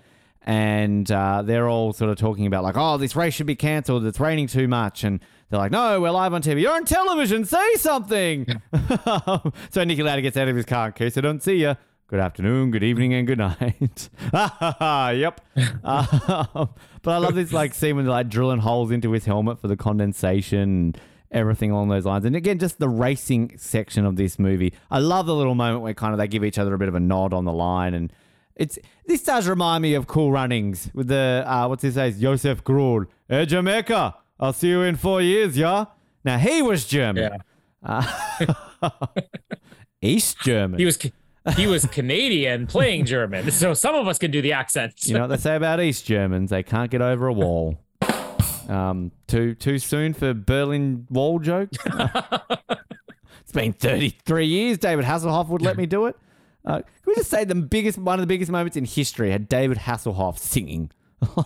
And 0.44 1.08
uh, 1.12 1.42
they're 1.42 1.68
all 1.68 1.92
sort 1.92 2.10
of 2.10 2.16
talking 2.16 2.46
about 2.46 2.64
like, 2.64 2.76
oh, 2.76 2.96
this 2.96 3.14
race 3.14 3.34
should 3.34 3.46
be 3.46 3.54
cancelled. 3.54 4.06
It's 4.06 4.18
raining 4.18 4.46
too 4.46 4.66
much, 4.66 5.04
and 5.04 5.20
they're 5.50 5.60
like, 5.60 5.70
no, 5.70 6.00
we're 6.00 6.10
live 6.10 6.32
on 6.32 6.40
TV. 6.40 6.62
You're 6.62 6.72
on 6.72 6.86
television. 6.86 7.44
Say 7.44 7.74
something. 7.74 8.46
so 8.72 9.82
Niki 9.84 10.02
Lauda 10.02 10.22
gets 10.22 10.38
out 10.38 10.48
of 10.48 10.56
his 10.56 10.64
car 10.64 10.86
in 10.86 10.94
case 10.94 11.18
I 11.18 11.20
don't 11.20 11.42
see 11.42 11.56
you. 11.56 11.76
Good 12.08 12.20
afternoon, 12.20 12.70
good 12.70 12.82
evening, 12.82 13.12
and 13.12 13.26
good 13.26 13.38
night. 13.38 14.08
yep. 14.32 15.40
Uh, 15.84 16.66
but 17.02 17.10
I 17.10 17.18
love 17.18 17.34
this 17.34 17.52
like 17.52 17.74
scene 17.74 17.96
when 17.96 18.06
they're 18.06 18.12
like 18.12 18.28
drilling 18.30 18.60
holes 18.60 18.90
into 18.90 19.12
his 19.12 19.26
helmet 19.26 19.60
for 19.60 19.68
the 19.68 19.76
condensation 19.76 20.60
and 20.60 21.00
everything 21.32 21.70
along 21.70 21.88
those 21.88 22.04
lines. 22.04 22.24
And 22.24 22.36
again, 22.36 22.58
just 22.58 22.78
the 22.78 22.88
racing 22.88 23.54
section 23.56 24.04
of 24.04 24.16
this 24.16 24.38
movie. 24.38 24.72
I 24.90 24.98
love 25.00 25.26
the 25.26 25.34
little 25.34 25.54
moment 25.54 25.80
where 25.82 25.94
kind 25.94 26.12
of 26.12 26.18
they 26.18 26.28
give 26.28 26.44
each 26.44 26.58
other 26.58 26.72
a 26.74 26.78
bit 26.78 26.88
of 26.88 26.94
a 26.94 27.00
nod 27.00 27.32
on 27.32 27.44
the 27.44 27.52
line 27.52 27.94
and 27.94 28.12
it's 28.54 28.78
this 29.06 29.22
does 29.22 29.48
remind 29.48 29.80
me 29.82 29.94
of 29.94 30.06
Cool 30.06 30.30
Runnings 30.30 30.90
with 30.92 31.08
the 31.08 31.42
uh, 31.46 31.66
what's 31.68 31.82
his 31.82 31.96
name, 31.96 32.14
Josef 32.20 32.62
Grool. 32.62 33.06
Hey 33.26 33.46
Jamaica, 33.46 34.14
I'll 34.38 34.52
see 34.52 34.68
you 34.68 34.82
in 34.82 34.96
four 34.96 35.22
years, 35.22 35.56
yeah. 35.56 35.86
Now 36.22 36.36
he 36.36 36.60
was 36.60 36.86
German, 36.86 37.38
Yeah. 37.82 38.04
uh, 38.82 38.90
East 40.02 40.38
German. 40.42 40.78
He 40.78 40.84
was 40.84 40.98
he 41.56 41.66
was 41.66 41.86
Canadian 41.86 42.66
playing 42.66 43.06
German, 43.06 43.50
so 43.50 43.74
some 43.74 43.94
of 43.94 44.06
us 44.06 44.18
can 44.18 44.30
do 44.30 44.42
the 44.42 44.52
accents. 44.52 45.08
You 45.08 45.14
know 45.14 45.20
what 45.22 45.28
they 45.28 45.36
say 45.38 45.56
about 45.56 45.80
East 45.80 46.04
Germans? 46.06 46.50
They 46.50 46.62
can't 46.62 46.90
get 46.90 47.00
over 47.02 47.26
a 47.26 47.32
wall. 47.32 47.78
Um, 48.68 49.12
too 49.26 49.54
too 49.54 49.78
soon 49.78 50.14
for 50.14 50.34
Berlin 50.34 51.06
Wall 51.10 51.38
jokes. 51.38 51.76
it's 53.40 53.52
been 53.52 53.72
33 53.72 54.46
years. 54.46 54.78
David 54.78 55.04
Hasselhoff 55.04 55.48
would 55.48 55.62
let 55.62 55.76
me 55.76 55.86
do 55.86 56.06
it. 56.06 56.16
Uh, 56.64 56.76
can 56.76 56.84
we 57.06 57.14
just 57.16 57.30
say 57.30 57.44
the 57.44 57.54
biggest, 57.54 57.98
one 57.98 58.14
of 58.14 58.20
the 58.20 58.26
biggest 58.26 58.50
moments 58.50 58.76
in 58.76 58.84
history 58.84 59.30
had 59.30 59.48
David 59.48 59.78
Hasselhoff 59.78 60.38
singing? 60.38 60.90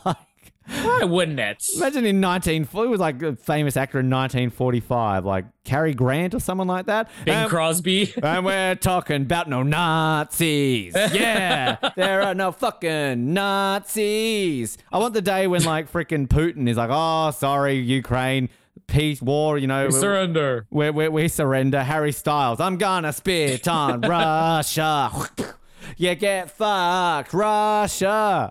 Why 0.69 1.05
wouldn't 1.05 1.39
it? 1.39 1.65
imagine 1.77 2.05
in 2.05 2.21
19, 2.21 2.65
he 2.65 2.79
was 2.87 2.99
like 3.01 3.23
a 3.23 3.37
famous 3.37 3.77
actor 3.77 4.01
in 4.01 4.07
1945, 4.11 5.25
like 5.25 5.45
Cary 5.65 5.95
Grant 5.95 6.35
or 6.35 6.41
someone 6.41 6.67
like 6.67 6.87
that. 6.87 7.09
Bing 7.25 7.35
Um, 7.45 7.49
Crosby. 7.49 8.13
and 8.23 8.45
we're 8.45 8.75
talking 8.75 9.23
about 9.23 9.49
no 9.49 9.63
Nazis. 9.63 10.95
Yeah, 10.95 11.77
there 11.97 12.23
are 12.23 12.35
no 12.35 12.51
fucking 12.53 13.33
Nazis. 13.33 14.79
I 14.93 14.99
want 14.99 15.15
the 15.15 15.23
day 15.23 15.47
when 15.47 15.63
like 15.65 15.91
freaking 15.91 16.27
Putin 16.27 16.69
is 16.69 16.77
like, 16.77 16.91
oh, 16.93 17.31
sorry, 17.31 17.75
Ukraine, 17.75 18.49
peace, 18.87 19.23
war, 19.23 19.59
you 19.59 19.67
know. 19.67 19.91
Surrender. 19.91 20.67
we 20.71 20.91
we 20.91 21.09
we 21.09 21.29
surrender. 21.29 21.83
Harry 21.85 22.13
Styles, 22.13 22.61
I'm 22.61 22.77
gonna 22.77 23.13
spit 23.13 23.69
on 23.69 24.01
Russia. 24.09 25.11
you 25.97 26.15
get 26.17 26.51
fucked, 26.51 27.33
Russia. 27.33 28.51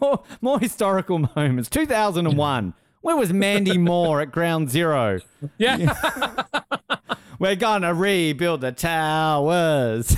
More, 0.00 0.22
more 0.40 0.58
historical 0.60 1.18
moments. 1.36 1.68
2001. 1.70 2.74
Where 3.02 3.16
was 3.16 3.32
Mandy 3.32 3.78
Moore 3.78 4.20
at 4.20 4.30
Ground 4.30 4.70
Zero? 4.70 5.20
Yeah. 5.58 5.94
We're 7.38 7.56
gonna 7.56 7.94
rebuild 7.94 8.60
the 8.60 8.72
towers. 8.72 10.14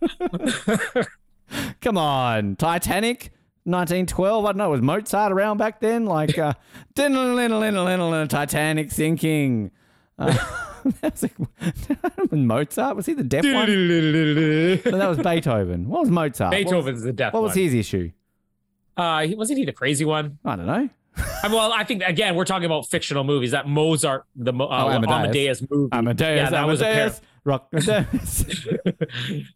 Come 1.82 1.96
on, 1.98 2.56
Titanic, 2.56 3.30
1912. 3.64 4.44
I 4.44 4.48
don't 4.48 4.56
know. 4.56 4.70
Was 4.70 4.80
Mozart 4.80 5.30
around 5.32 5.58
back 5.58 5.80
then? 5.80 6.06
Like, 6.06 6.38
uh, 6.38 6.54
Titanic 6.94 8.90
sinking. 8.90 9.70
Uh, 10.18 10.36
was 11.02 11.22
like, 11.22 11.34
Mozart 12.32 12.96
was 12.96 13.04
he 13.06 13.12
the 13.12 13.22
deaf 13.24 13.44
one? 13.44 13.66
No, 14.90 14.98
that 14.98 15.08
was 15.08 15.18
Beethoven. 15.18 15.88
What 15.88 16.00
was 16.00 16.10
Mozart? 16.10 16.52
What 16.52 16.58
was- 16.58 16.64
Beethoven's 16.64 17.02
the 17.02 17.12
deaf 17.12 17.32
What 17.34 17.42
was 17.42 17.54
his 17.54 17.74
issue? 17.74 18.10
Uh, 18.96 19.20
he- 19.26 19.34
wasn't 19.34 19.58
he 19.58 19.64
the 19.64 19.72
crazy 19.72 20.04
one? 20.04 20.38
I 20.44 20.56
don't 20.56 20.66
know. 20.66 20.88
I 21.42 21.48
mean, 21.48 21.56
well, 21.56 21.72
I 21.72 21.82
think 21.84 22.02
again 22.04 22.34
we're 22.34 22.44
talking 22.44 22.66
about 22.66 22.86
fictional 22.88 23.24
movies. 23.24 23.52
That 23.52 23.66
Mozart, 23.66 24.24
the 24.36 24.52
uh, 24.52 24.56
Oh, 24.68 24.88
Amadeus. 24.90 25.12
Amadeus. 25.62 25.62
movie, 25.70 25.88
Amadeus, 25.92 26.36
yeah, 26.36 26.50
that 26.50 26.66
was. 26.66 26.82
Amadeus, 26.82 27.20
Amadeus. 27.46 28.44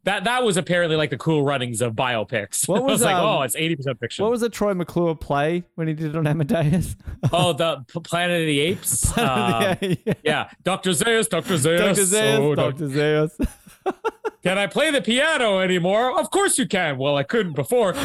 that 0.04 0.24
that 0.24 0.42
was 0.42 0.56
apparently 0.56 0.96
like 0.96 1.10
the 1.10 1.18
cool 1.18 1.42
runnings 1.42 1.82
of 1.82 1.92
biopics. 1.92 2.66
What 2.66 2.78
I 2.82 2.84
was 2.84 2.92
was, 2.92 3.02
like, 3.02 3.16
um, 3.16 3.24
oh, 3.26 3.42
it's 3.42 3.56
eighty 3.56 3.76
percent 3.76 3.98
fiction. 4.00 4.22
what 4.24 4.30
was 4.30 4.40
the 4.40 4.48
Troy 4.48 4.72
McClure 4.72 5.14
play 5.14 5.64
when 5.74 5.86
he 5.86 5.92
did 5.92 6.14
it 6.14 6.16
on 6.16 6.26
Amadeus? 6.26 6.96
oh, 7.32 7.52
the 7.52 7.84
P- 7.92 8.00
Planet 8.00 8.40
of 8.40 8.46
the 8.46 8.60
Apes. 8.60 9.18
Um, 9.18 9.26
yeah, 9.26 9.76
yeah. 9.80 10.12
yeah, 10.22 10.50
Doctor 10.64 10.90
Zaius, 10.90 11.28
Doctor 11.28 11.54
Zaius. 11.58 11.78
Dr. 11.78 12.02
Zaius, 12.06 12.38
oh, 12.38 12.54
Dr. 12.54 12.88
Zaius. 12.88 13.36
Can 14.42 14.56
I 14.58 14.66
play 14.66 14.90
the 14.90 15.02
piano 15.02 15.58
anymore? 15.58 16.18
Of 16.18 16.30
course 16.30 16.58
you 16.58 16.66
can. 16.66 16.96
Well, 16.98 17.16
I 17.16 17.22
couldn't 17.22 17.54
before. 17.54 17.94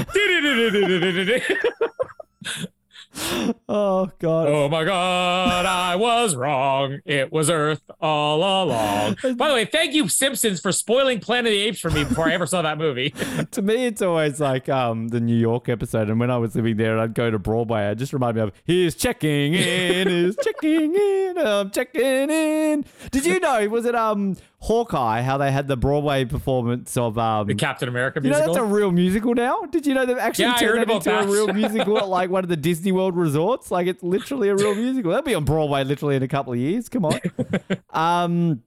Oh 3.68 4.12
god. 4.20 4.48
oh 4.48 4.70
my 4.70 4.84
God, 4.84 5.66
I 5.66 5.95
was 5.95 6.36
wrong. 6.36 6.99
It 7.06 7.32
was 7.32 7.49
Earth 7.49 7.82
all 8.02 8.38
along. 8.38 9.18
By 9.38 9.48
the 9.48 9.53
way, 9.53 9.66
thank 9.66 9.94
you, 9.94 10.07
Simpsons, 10.07 10.60
for 10.60 10.72
spoiling 10.72 11.20
Planet 11.20 11.48
of 11.48 11.52
the 11.53 11.62
Apes 11.62 11.80
for 11.80 11.90
me 11.90 12.03
before 12.03 12.28
I 12.28 12.34
ever 12.34 12.45
saw 12.45 12.62
that 12.62 12.78
movie. 12.78 13.14
to 13.52 13.62
me, 13.62 13.86
it's 13.86 14.02
always 14.02 14.40
like 14.40 14.70
um, 14.70 15.10
the 15.10 15.20
New 15.20 15.36
York 15.36 15.70
episode. 15.70 16.10
And 16.10 16.20
when 16.20 16.30
I 16.30 16.38
was 16.38 16.56
living 16.56 16.78
there 16.78 16.94
and 16.94 17.02
I'd 17.02 17.14
go 17.14 17.32
to 17.32 17.40
Broadway, 17.40 17.90
it 17.91 17.95
just 17.95 18.14
reminded 18.14 18.41
me 18.41 18.48
of 18.48 18.53
he's 18.66 18.95
checking 18.95 19.53
in, 19.53 20.07
he's 20.07 20.36
checking 20.44 20.95
in, 20.95 21.38
I'm 21.38 21.72
checking 21.72 22.30
in. 22.30 22.86
Did 23.12 23.26
you 23.26 23.40
know? 23.40 23.68
Was 23.70 23.86
it 23.86 23.95
um 23.95 24.36
Hawkeye? 24.65 25.21
How 25.21 25.37
they 25.37 25.51
had 25.51 25.67
the 25.67 25.77
Broadway 25.77 26.25
performance 26.25 26.97
of 26.97 27.17
um. 27.17 27.47
The 27.47 27.55
Captain 27.55 27.87
America 27.87 28.19
you 28.21 28.29
know 28.29 28.37
musical. 28.37 28.53
that's 28.55 28.63
a 28.65 28.67
real 28.67 28.91
musical 28.91 29.35
now. 29.35 29.61
Did 29.69 29.85
you 29.85 29.93
know 29.93 30.05
they've 30.05 30.17
actually 30.17 30.45
Yeah, 30.45 30.55
turned 30.55 30.89
that 30.89 30.89
into 30.89 31.19
a 31.19 31.27
real 31.27 31.53
musical 31.53 31.97
at 31.99 32.07
like 32.07 32.29
one 32.29 32.43
of 32.43 32.49
the 32.49 32.57
Disney 32.57 32.91
World 32.91 33.15
resorts? 33.15 33.69
Like 33.69 33.87
it's 33.87 34.01
literally 34.01 34.49
a 34.49 34.55
real 34.55 34.73
musical. 34.75 35.11
That'll 35.11 35.25
be 35.25 35.35
on 35.35 35.45
Broadway 35.45 35.83
literally 35.83 36.15
in 36.15 36.23
a 36.23 36.27
couple 36.27 36.53
of 36.53 36.59
years. 36.59 36.89
Come 36.89 37.05
on. 37.05 37.19
um. 37.91 38.63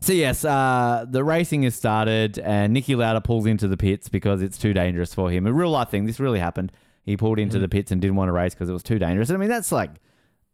So 0.00 0.12
yes, 0.12 0.44
uh, 0.44 1.06
the 1.08 1.24
racing 1.24 1.62
has 1.62 1.74
started, 1.74 2.38
and 2.38 2.76
Niki 2.76 2.94
Lauda 2.94 3.22
pulls 3.22 3.46
into 3.46 3.68
the 3.68 3.76
pits 3.78 4.08
because 4.10 4.42
it's 4.42 4.58
too 4.58 4.74
dangerous 4.74 5.14
for 5.14 5.30
him. 5.30 5.46
A 5.46 5.52
real 5.52 5.70
life 5.70 5.88
thing. 5.88 6.04
This 6.04 6.20
really 6.20 6.38
happened. 6.38 6.72
He 7.04 7.16
pulled 7.16 7.38
into 7.38 7.58
the 7.58 7.68
pits 7.68 7.90
and 7.90 8.00
didn't 8.00 8.16
want 8.16 8.28
to 8.28 8.32
race 8.32 8.54
because 8.54 8.68
it 8.68 8.72
was 8.72 8.82
too 8.82 8.98
dangerous. 8.98 9.30
I 9.30 9.36
mean, 9.38 9.48
that's 9.48 9.72
like 9.72 9.90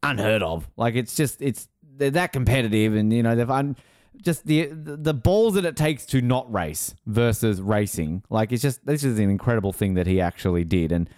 unheard 0.02 0.42
of. 0.42 0.68
Like 0.76 0.94
it's 0.94 1.16
just 1.16 1.42
it's 1.42 1.68
they're 1.96 2.10
that 2.12 2.32
competitive, 2.32 2.94
and 2.94 3.12
you 3.12 3.22
know 3.22 3.34
they've 3.36 3.50
un, 3.50 3.76
just 4.22 4.46
the 4.46 4.68
the 4.72 5.14
balls 5.14 5.54
that 5.54 5.64
it 5.64 5.76
takes 5.76 6.04
to 6.06 6.20
not 6.20 6.52
race 6.52 6.94
versus 7.06 7.60
racing. 7.60 8.22
Like 8.30 8.52
it's 8.52 8.62
just 8.62 8.84
this 8.86 9.04
is 9.04 9.18
an 9.18 9.30
incredible 9.30 9.72
thing 9.72 9.94
that 9.94 10.06
he 10.06 10.20
actually 10.20 10.64
did, 10.64 10.92
and 10.92 11.08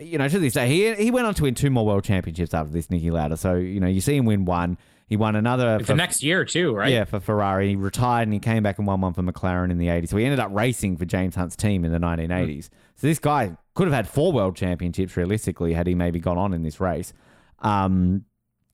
you 0.00 0.18
know 0.18 0.28
to 0.28 0.38
this 0.38 0.54
day 0.54 0.68
he 0.68 0.94
he 0.94 1.10
went 1.10 1.26
on 1.26 1.34
to 1.34 1.42
win 1.44 1.54
two 1.54 1.70
more 1.70 1.86
world 1.86 2.04
championships 2.04 2.54
after 2.54 2.72
this, 2.72 2.88
Niki 2.88 3.10
Lauda. 3.10 3.36
So 3.36 3.54
you 3.54 3.80
know 3.80 3.88
you 3.88 4.00
see 4.00 4.16
him 4.16 4.24
win 4.24 4.44
one. 4.44 4.78
He 5.06 5.16
won 5.16 5.36
another 5.36 5.78
for 5.84 5.94
next 5.94 6.22
year 6.22 6.44
too, 6.44 6.74
right? 6.74 6.90
yeah, 6.90 7.04
for 7.04 7.20
Ferrari. 7.20 7.70
He 7.70 7.76
retired 7.76 8.22
and 8.22 8.32
he 8.32 8.38
came 8.38 8.62
back 8.62 8.78
and 8.78 8.86
won 8.86 9.02
one 9.02 9.12
for 9.12 9.22
McLaren 9.22 9.70
in 9.70 9.76
the 9.76 9.88
80s. 9.88 10.08
So 10.08 10.16
he 10.16 10.24
ended 10.24 10.40
up 10.40 10.48
racing 10.52 10.96
for 10.96 11.04
James 11.04 11.34
Hunt's 11.34 11.54
team 11.54 11.84
in 11.84 11.92
the 11.92 11.98
1980s. 11.98 12.70
So 12.96 13.08
this 13.08 13.18
guy 13.18 13.54
could 13.74 13.88
have 13.88 13.94
had 13.94 14.08
four 14.08 14.32
world 14.32 14.56
championships 14.56 15.14
realistically 15.14 15.74
had 15.74 15.86
he 15.86 15.94
maybe 15.94 16.18
gone 16.18 16.38
on 16.38 16.54
in 16.54 16.62
this 16.62 16.80
race. 16.80 17.12
Um, 17.58 18.24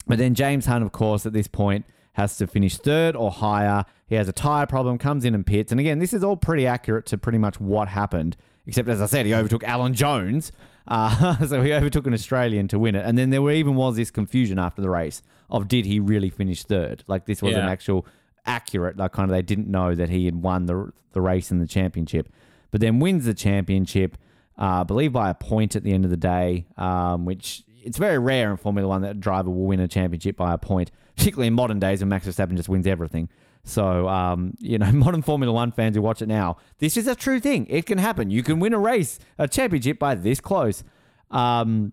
but 0.06 0.18
then 0.18 0.34
James 0.34 0.66
Hunt, 0.66 0.84
of 0.84 0.92
course, 0.92 1.26
at 1.26 1.32
this 1.32 1.48
point 1.48 1.84
has 2.18 2.36
to 2.36 2.48
finish 2.48 2.76
third 2.76 3.14
or 3.14 3.30
higher. 3.30 3.84
He 4.08 4.16
has 4.16 4.28
a 4.28 4.32
tire 4.32 4.66
problem, 4.66 4.98
comes 4.98 5.24
in 5.24 5.36
and 5.36 5.46
pits. 5.46 5.70
And 5.70 5.80
again, 5.80 6.00
this 6.00 6.12
is 6.12 6.24
all 6.24 6.36
pretty 6.36 6.66
accurate 6.66 7.06
to 7.06 7.16
pretty 7.16 7.38
much 7.38 7.60
what 7.60 7.86
happened. 7.86 8.36
Except, 8.66 8.88
as 8.88 9.00
I 9.00 9.06
said, 9.06 9.24
he 9.24 9.32
overtook 9.32 9.64
Alan 9.64 9.94
Jones. 9.94 10.52
Uh, 10.90 11.44
so 11.44 11.60
he 11.60 11.70
overtook 11.70 12.06
an 12.06 12.14
Australian 12.14 12.66
to 12.66 12.78
win 12.78 12.94
it. 12.94 13.04
And 13.04 13.18
then 13.18 13.28
there 13.28 13.50
even 13.50 13.74
was 13.74 13.96
this 13.96 14.10
confusion 14.10 14.58
after 14.58 14.80
the 14.80 14.88
race 14.88 15.20
of 15.50 15.68
did 15.68 15.84
he 15.84 16.00
really 16.00 16.30
finish 16.30 16.62
third? 16.62 17.04
Like 17.06 17.26
this 17.26 17.42
was 17.42 17.54
an 17.54 17.68
actual 17.68 18.06
accurate, 18.46 18.96
like 18.96 19.12
kind 19.12 19.30
of 19.30 19.36
they 19.36 19.42
didn't 19.42 19.68
know 19.68 19.94
that 19.94 20.08
he 20.08 20.24
had 20.24 20.36
won 20.36 20.64
the, 20.64 20.90
the 21.12 21.20
race 21.20 21.50
and 21.50 21.60
the 21.60 21.66
championship. 21.66 22.32
But 22.70 22.80
then 22.80 23.00
wins 23.00 23.26
the 23.26 23.34
championship, 23.34 24.16
uh, 24.58 24.80
I 24.80 24.82
believe 24.84 25.12
by 25.12 25.28
a 25.28 25.34
point 25.34 25.76
at 25.76 25.84
the 25.84 25.92
end 25.92 26.06
of 26.06 26.10
the 26.10 26.16
day, 26.16 26.64
um, 26.78 27.26
which 27.26 27.64
it's 27.82 27.98
very 27.98 28.18
rare 28.18 28.50
in 28.50 28.56
Formula 28.56 28.88
One 28.88 29.02
that 29.02 29.10
a 29.10 29.14
driver 29.14 29.50
will 29.50 29.66
win 29.66 29.80
a 29.80 29.88
championship 29.88 30.38
by 30.38 30.54
a 30.54 30.58
point, 30.58 30.90
particularly 31.18 31.48
in 31.48 31.54
modern 31.54 31.78
days 31.80 32.00
when 32.00 32.08
Max 32.08 32.26
Verstappen 32.26 32.56
just 32.56 32.68
wins 32.68 32.86
everything. 32.86 33.28
So, 33.64 34.08
um, 34.08 34.54
you 34.60 34.78
know, 34.78 34.90
modern 34.92 35.20
Formula 35.20 35.52
One 35.52 35.72
fans 35.72 35.96
who 35.96 36.00
watch 36.02 36.22
it 36.22 36.28
now, 36.28 36.56
this 36.78 36.96
is 36.96 37.06
a 37.06 37.14
true 37.14 37.40
thing. 37.40 37.66
It 37.68 37.84
can 37.86 37.98
happen. 37.98 38.30
You 38.30 38.42
can 38.42 38.60
win 38.60 38.72
a 38.72 38.78
race, 38.78 39.18
a 39.36 39.46
championship 39.48 39.98
by 39.98 40.14
this 40.14 40.40
close. 40.40 40.84
Um, 41.30 41.92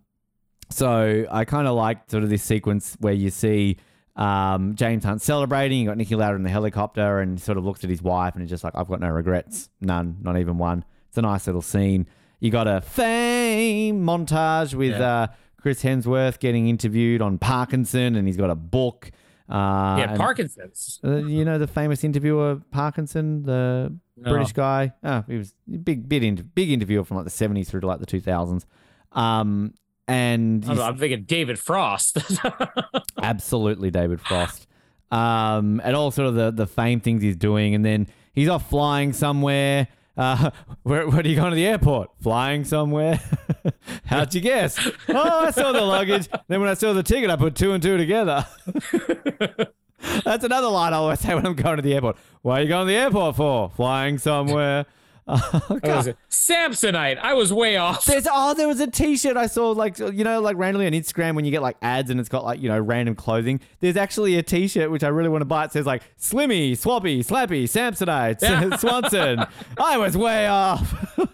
so 0.69 1.26
I 1.30 1.45
kind 1.45 1.68
of 1.68 1.76
like 1.76 2.10
sort 2.10 2.23
of 2.23 2.30
this 2.30 2.43
sequence 2.43 2.95
where 2.99 3.14
you 3.14 3.30
see 3.30 3.77
um, 4.15 4.76
James 4.76 5.03
Hunt 5.03 5.22
celebrating. 5.22 5.80
You 5.81 5.88
got 5.88 5.97
Niki 5.97 6.18
Lauda 6.18 6.35
in 6.35 6.43
the 6.43 6.49
helicopter, 6.49 7.19
and 7.19 7.39
sort 7.41 7.57
of 7.57 7.65
looks 7.65 7.84
at 7.84 7.89
his 7.89 8.02
wife, 8.02 8.34
and 8.34 8.41
he's 8.41 8.49
just 8.49 8.64
like, 8.64 8.73
"I've 8.76 8.88
got 8.88 8.99
no 8.99 9.10
regrets, 9.10 9.69
none, 9.81 10.18
not 10.22 10.38
even 10.38 10.57
one." 10.57 10.85
It's 11.10 11.18
a 11.18 11.22
nice 11.22 11.45
little 11.47 11.61
scene. 11.61 12.07
You 12.39 12.49
got 12.52 12.68
a 12.68 12.81
fame 12.81 14.03
montage 14.06 14.73
with 14.73 14.91
Yeah. 14.91 15.06
uh, 15.23 15.27
Chris 15.65 15.81
Hemsworth 15.81 16.37
getting 16.37 16.67
interviewed 16.69 17.23
on 17.23 17.39
Parkinson, 17.39 18.15
and 18.15 18.27
he's 18.27 18.37
got 18.37 18.51
a 18.51 18.55
book. 18.55 19.09
Uh, 19.49 19.95
yeah, 19.97 20.09
and- 20.11 20.19
Parkinson's. 20.19 20.99
uh, 21.03 21.15
you 21.15 21.43
know 21.43 21.57
the 21.57 21.65
famous 21.65 22.03
interviewer 22.03 22.61
Parkinson, 22.69 23.41
the 23.41 23.91
No. 24.15 24.29
British 24.29 24.53
guy. 24.53 24.93
Oh, 25.03 25.23
he 25.27 25.37
was 25.37 25.55
a 25.73 25.77
big, 25.79 26.07
big, 26.07 26.23
inter- 26.23 26.43
big 26.43 26.69
interviewer 26.69 27.03
from 27.03 27.17
like 27.17 27.23
the 27.23 27.31
seventies 27.31 27.67
through 27.67 27.79
to 27.79 27.87
like 27.87 27.99
the 27.99 28.05
two 28.05 28.21
thousands. 28.21 28.67
Um, 29.13 29.73
and 30.07 30.63
I'm, 30.69 30.79
I'm 30.79 30.97
thinking 30.99 31.23
David 31.23 31.57
Frost. 31.57 32.19
absolutely 33.23 33.89
David 33.89 34.21
Frost. 34.21 34.67
Um, 35.09 35.81
and 35.83 35.95
all 35.95 36.11
sort 36.11 36.27
of 36.27 36.35
the 36.35 36.51
the 36.51 36.67
fame 36.67 36.99
things 36.99 37.23
he's 37.23 37.35
doing, 37.37 37.73
and 37.73 37.83
then 37.83 38.05
he's 38.33 38.49
off 38.49 38.69
flying 38.69 39.13
somewhere. 39.13 39.87
Uh, 40.17 40.51
where, 40.83 41.07
where 41.07 41.19
are 41.21 41.27
you 41.27 41.35
going 41.35 41.51
to 41.51 41.55
the 41.55 41.65
airport? 41.65 42.09
Flying 42.21 42.63
somewhere? 42.63 43.19
How'd 44.05 44.33
you 44.33 44.41
guess? 44.41 44.79
Oh, 45.07 45.45
I 45.45 45.51
saw 45.51 45.71
the 45.71 45.81
luggage. 45.81 46.27
Then 46.47 46.59
when 46.59 46.69
I 46.69 46.73
saw 46.73 46.93
the 46.93 47.03
ticket, 47.03 47.29
I 47.29 47.35
put 47.35 47.55
two 47.55 47.71
and 47.73 47.81
two 47.81 47.97
together. 47.97 48.45
That's 50.23 50.43
another 50.43 50.67
line 50.67 50.93
I 50.93 50.97
always 50.97 51.19
say 51.19 51.33
when 51.33 51.45
I'm 51.45 51.55
going 51.55 51.77
to 51.77 51.81
the 51.81 51.93
airport. 51.93 52.17
Why 52.41 52.59
are 52.59 52.63
you 52.63 52.67
going 52.67 52.87
to 52.87 52.91
the 52.93 52.97
airport 52.99 53.35
for? 53.37 53.69
Flying 53.69 54.17
somewhere. 54.17 54.85
Oh, 55.27 55.80
God. 55.81 56.15
Samsonite. 56.30 57.18
I 57.18 57.34
was 57.34 57.52
way 57.52 57.77
off. 57.77 58.06
There's 58.06 58.27
oh, 58.31 58.53
there 58.53 58.68
was 58.68 58.80
a 58.80 58.85
T-shirt 58.85 59.35
I 59.35 59.47
saw 59.47 59.72
like 59.72 59.97
you 59.97 60.23
know 60.23 60.39
like 60.39 60.56
randomly 60.57 60.85
on 60.85 60.93
Instagram 60.93 61.35
when 61.35 61.45
you 61.45 61.52
get 61.52 61.64
like 61.64 61.77
ads 61.81 62.11
and 62.11 62.19
it's 62.19 62.30
got 62.30 62.43
like 62.43 62.61
you 62.61 62.69
know 62.69 62.80
random 62.80 63.15
clothing. 63.15 63.60
There's 63.80 63.97
actually 63.97 64.38
a 64.38 64.43
T-shirt 64.43 64.91
which 64.91 65.03
I 65.03 65.07
really 65.07 65.30
want 65.30 65.41
to 65.41 65.45
buy. 65.45 65.65
It 65.65 65.72
says 65.72 65.85
like 65.88 66.03
Slimmy, 66.19 66.73
Swappy, 66.73 67.19
Slappy, 67.26 67.64
Samsonite, 67.64 68.41
Yeah. 68.41 68.76
Swanson. 68.77 69.45
I 69.80 69.97
was 69.97 70.15
way 70.15 70.47
off. 70.47 71.18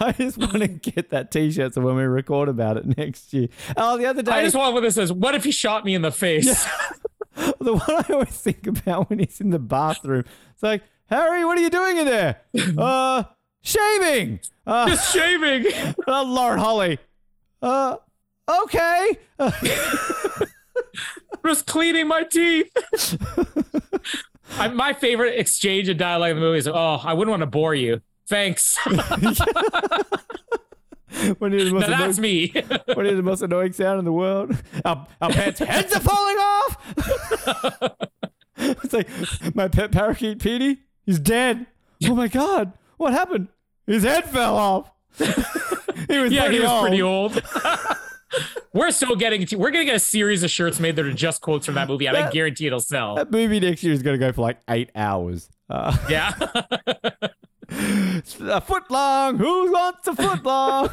I 0.00 0.12
just 0.12 0.38
want 0.38 0.60
to 0.60 0.68
get 0.68 1.10
that 1.10 1.30
T-shirt 1.30 1.74
so 1.74 1.80
when 1.80 1.96
we 1.96 2.04
record 2.04 2.48
about 2.48 2.76
it 2.76 2.96
next 2.96 3.32
year. 3.34 3.48
Oh, 3.76 3.98
the 3.98 4.06
other 4.06 4.22
day, 4.22 4.30
I 4.32 4.42
just 4.44 4.56
want 4.56 4.72
what 4.72 4.80
this 4.82 4.94
says. 4.94 5.12
What 5.12 5.34
if 5.34 5.44
he 5.44 5.50
shot 5.50 5.84
me 5.84 5.94
in 5.94 6.02
the 6.02 6.12
face? 6.12 6.46
the 7.60 7.74
one 7.74 7.82
I 7.90 8.12
always 8.12 8.38
think 8.38 8.66
about 8.66 9.10
when 9.10 9.18
he's 9.18 9.40
in 9.40 9.50
the 9.50 9.58
bathroom. 9.58 10.24
It's 10.54 10.62
like 10.62 10.82
Harry, 11.08 11.44
what 11.44 11.58
are 11.58 11.60
you 11.60 11.70
doing 11.70 11.96
in 11.98 12.04
there? 12.06 12.40
uh, 12.78 13.24
shaving. 13.62 14.40
Uh, 14.66 14.88
Just 14.88 15.12
shaving. 15.14 15.66
Uh, 16.06 16.24
Lauren 16.24 16.58
Holly. 16.58 16.98
Uh, 17.60 17.96
okay. 18.62 19.18
Uh, 19.38 19.50
Just 21.44 21.66
cleaning 21.66 22.08
my 22.08 22.22
teeth. 22.24 22.70
I, 24.58 24.68
my 24.68 24.94
favorite 24.94 25.38
exchange 25.38 25.88
of 25.90 25.98
dialogue 25.98 26.30
in 26.30 26.36
the 26.36 26.40
movie 26.40 26.58
is, 26.58 26.66
"Oh, 26.68 27.00
I 27.02 27.12
wouldn't 27.12 27.30
want 27.30 27.42
to 27.42 27.46
bore 27.46 27.74
you. 27.74 28.00
Thanks." 28.26 28.78
when 31.38 31.52
you're 31.52 31.64
the 31.64 31.70
most 31.72 31.88
now 31.88 31.98
that's 31.98 32.18
annoying, 32.18 32.20
me. 32.22 32.52
when 32.94 33.04
you're 33.06 33.14
the 33.16 33.22
most 33.22 33.42
annoying 33.42 33.72
sound 33.72 33.98
in 33.98 34.04
the 34.06 34.12
world. 34.12 34.56
Our, 34.84 35.06
our 35.20 35.30
pets' 35.30 35.58
heads 35.60 35.94
are 35.94 36.00
falling 36.00 36.36
off. 36.36 36.78
it's 38.56 38.92
like 38.94 39.08
my 39.54 39.68
pet 39.68 39.92
parakeet 39.92 40.38
Petey. 40.38 40.78
He's 41.08 41.18
dead. 41.18 41.64
Oh 42.04 42.14
my 42.14 42.28
god! 42.28 42.74
What 42.98 43.14
happened? 43.14 43.48
His 43.86 44.02
head 44.02 44.26
fell 44.28 44.58
off. 44.58 44.92
he 45.16 45.24
was 46.18 46.30
yeah, 46.30 46.42
pretty 46.42 46.56
he 46.58 46.60
was 46.60 46.70
old. 46.70 46.82
pretty 46.82 47.00
old. 47.00 47.42
we're 48.74 48.90
still 48.90 49.16
getting. 49.16 49.46
To, 49.46 49.56
we're 49.56 49.70
gonna 49.70 49.86
get 49.86 49.96
a 49.96 50.00
series 50.00 50.42
of 50.42 50.50
shirts 50.50 50.78
made 50.78 50.96
that 50.96 51.06
are 51.06 51.12
just 51.14 51.40
quotes 51.40 51.64
from 51.64 51.76
that 51.76 51.88
movie, 51.88 52.04
and 52.04 52.14
I 52.14 52.30
guarantee 52.30 52.66
it'll 52.66 52.80
sell. 52.80 53.14
That 53.14 53.30
movie 53.30 53.58
next 53.58 53.82
year 53.82 53.94
is 53.94 54.02
going 54.02 54.20
to 54.20 54.26
go 54.26 54.30
for 54.32 54.42
like 54.42 54.58
eight 54.68 54.90
hours. 54.94 55.48
Uh, 55.70 55.96
Yeah. 56.10 56.34
a 58.42 58.60
foot 58.60 58.90
long. 58.90 59.38
Who 59.38 59.72
wants 59.72 60.06
a 60.08 60.14
foot 60.14 60.44
long? 60.44 60.90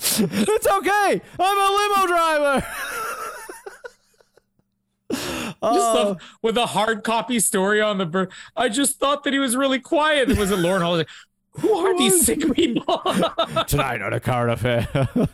it's 0.00 0.66
okay. 0.66 1.20
I'm 1.38 1.58
a 1.58 1.76
limo 1.76 2.06
driver. 2.06 2.66
Just 5.14 5.56
Oh, 5.62 6.16
with 6.42 6.56
a 6.56 6.66
hard 6.66 7.04
copy 7.04 7.38
story 7.40 7.80
on 7.80 7.98
the 7.98 8.06
bird. 8.06 8.30
I 8.56 8.68
just 8.68 8.98
thought 8.98 9.24
that 9.24 9.32
he 9.32 9.38
was 9.38 9.56
really 9.56 9.78
quiet. 9.80 10.30
It 10.30 10.38
was 10.38 10.50
it 10.50 10.58
Lauren 10.58 10.82
Hall. 10.82 10.96
Like, 10.96 11.08
Who 11.60 11.72
are 11.72 11.96
these 11.96 12.24
sick 12.24 12.40
people? 12.54 12.84
tonight 13.66 14.02
on 14.02 14.12
a 14.12 14.20
current 14.20 14.52
affair. 14.52 14.88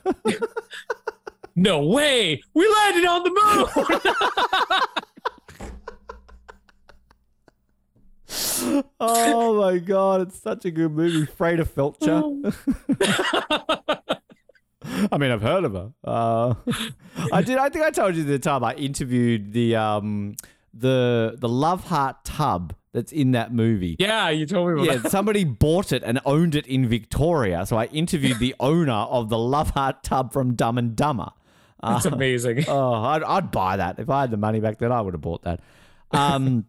no 1.56 1.86
way, 1.86 2.42
we 2.54 2.68
landed 2.68 3.06
on 3.06 3.22
the 3.24 3.30
moon. 3.30 3.66
oh 9.00 9.60
my 9.60 9.78
god, 9.78 10.22
it's 10.22 10.40
such 10.40 10.64
a 10.64 10.70
good 10.70 10.92
movie. 10.92 11.26
Freda 11.26 11.66
Felcher. 11.66 12.54
Oh. 14.08 14.19
I 15.12 15.18
mean, 15.18 15.30
I've 15.30 15.42
heard 15.42 15.64
of 15.64 15.72
her. 15.72 15.92
Uh, 16.04 16.54
I 17.32 17.42
did. 17.42 17.58
I 17.58 17.68
think 17.68 17.84
I 17.84 17.90
told 17.90 18.16
you 18.16 18.24
the 18.24 18.38
time 18.38 18.64
I 18.64 18.74
interviewed 18.74 19.52
the 19.52 19.76
um 19.76 20.36
the 20.72 21.36
the 21.38 21.48
Love 21.48 21.84
Heart 21.84 22.24
tub 22.24 22.74
that's 22.92 23.12
in 23.12 23.32
that 23.32 23.52
movie. 23.52 23.96
Yeah, 23.98 24.30
you 24.30 24.46
told 24.46 24.76
me. 24.76 24.86
yeah, 24.86 24.96
that. 24.96 25.10
somebody 25.12 25.44
bought 25.44 25.92
it 25.92 26.02
and 26.04 26.20
owned 26.24 26.54
it 26.54 26.66
in 26.66 26.88
Victoria. 26.88 27.64
So 27.66 27.76
I 27.76 27.86
interviewed 27.86 28.38
the 28.38 28.54
owner 28.60 28.92
of 28.92 29.28
the 29.28 29.38
Love 29.38 29.70
Heart 29.70 30.02
tub 30.02 30.32
from 30.32 30.54
Dumb 30.54 30.78
and 30.78 30.96
Dumber. 30.96 31.30
That's 31.82 32.06
uh, 32.06 32.10
amazing. 32.10 32.64
Oh, 32.68 32.92
I'd, 32.92 33.22
I'd 33.22 33.50
buy 33.50 33.76
that 33.76 33.98
if 33.98 34.10
I 34.10 34.22
had 34.22 34.30
the 34.30 34.36
money 34.36 34.60
back 34.60 34.78
then. 34.78 34.92
I 34.92 35.00
would 35.00 35.14
have 35.14 35.20
bought 35.20 35.42
that. 35.42 35.60
Um, 36.10 36.66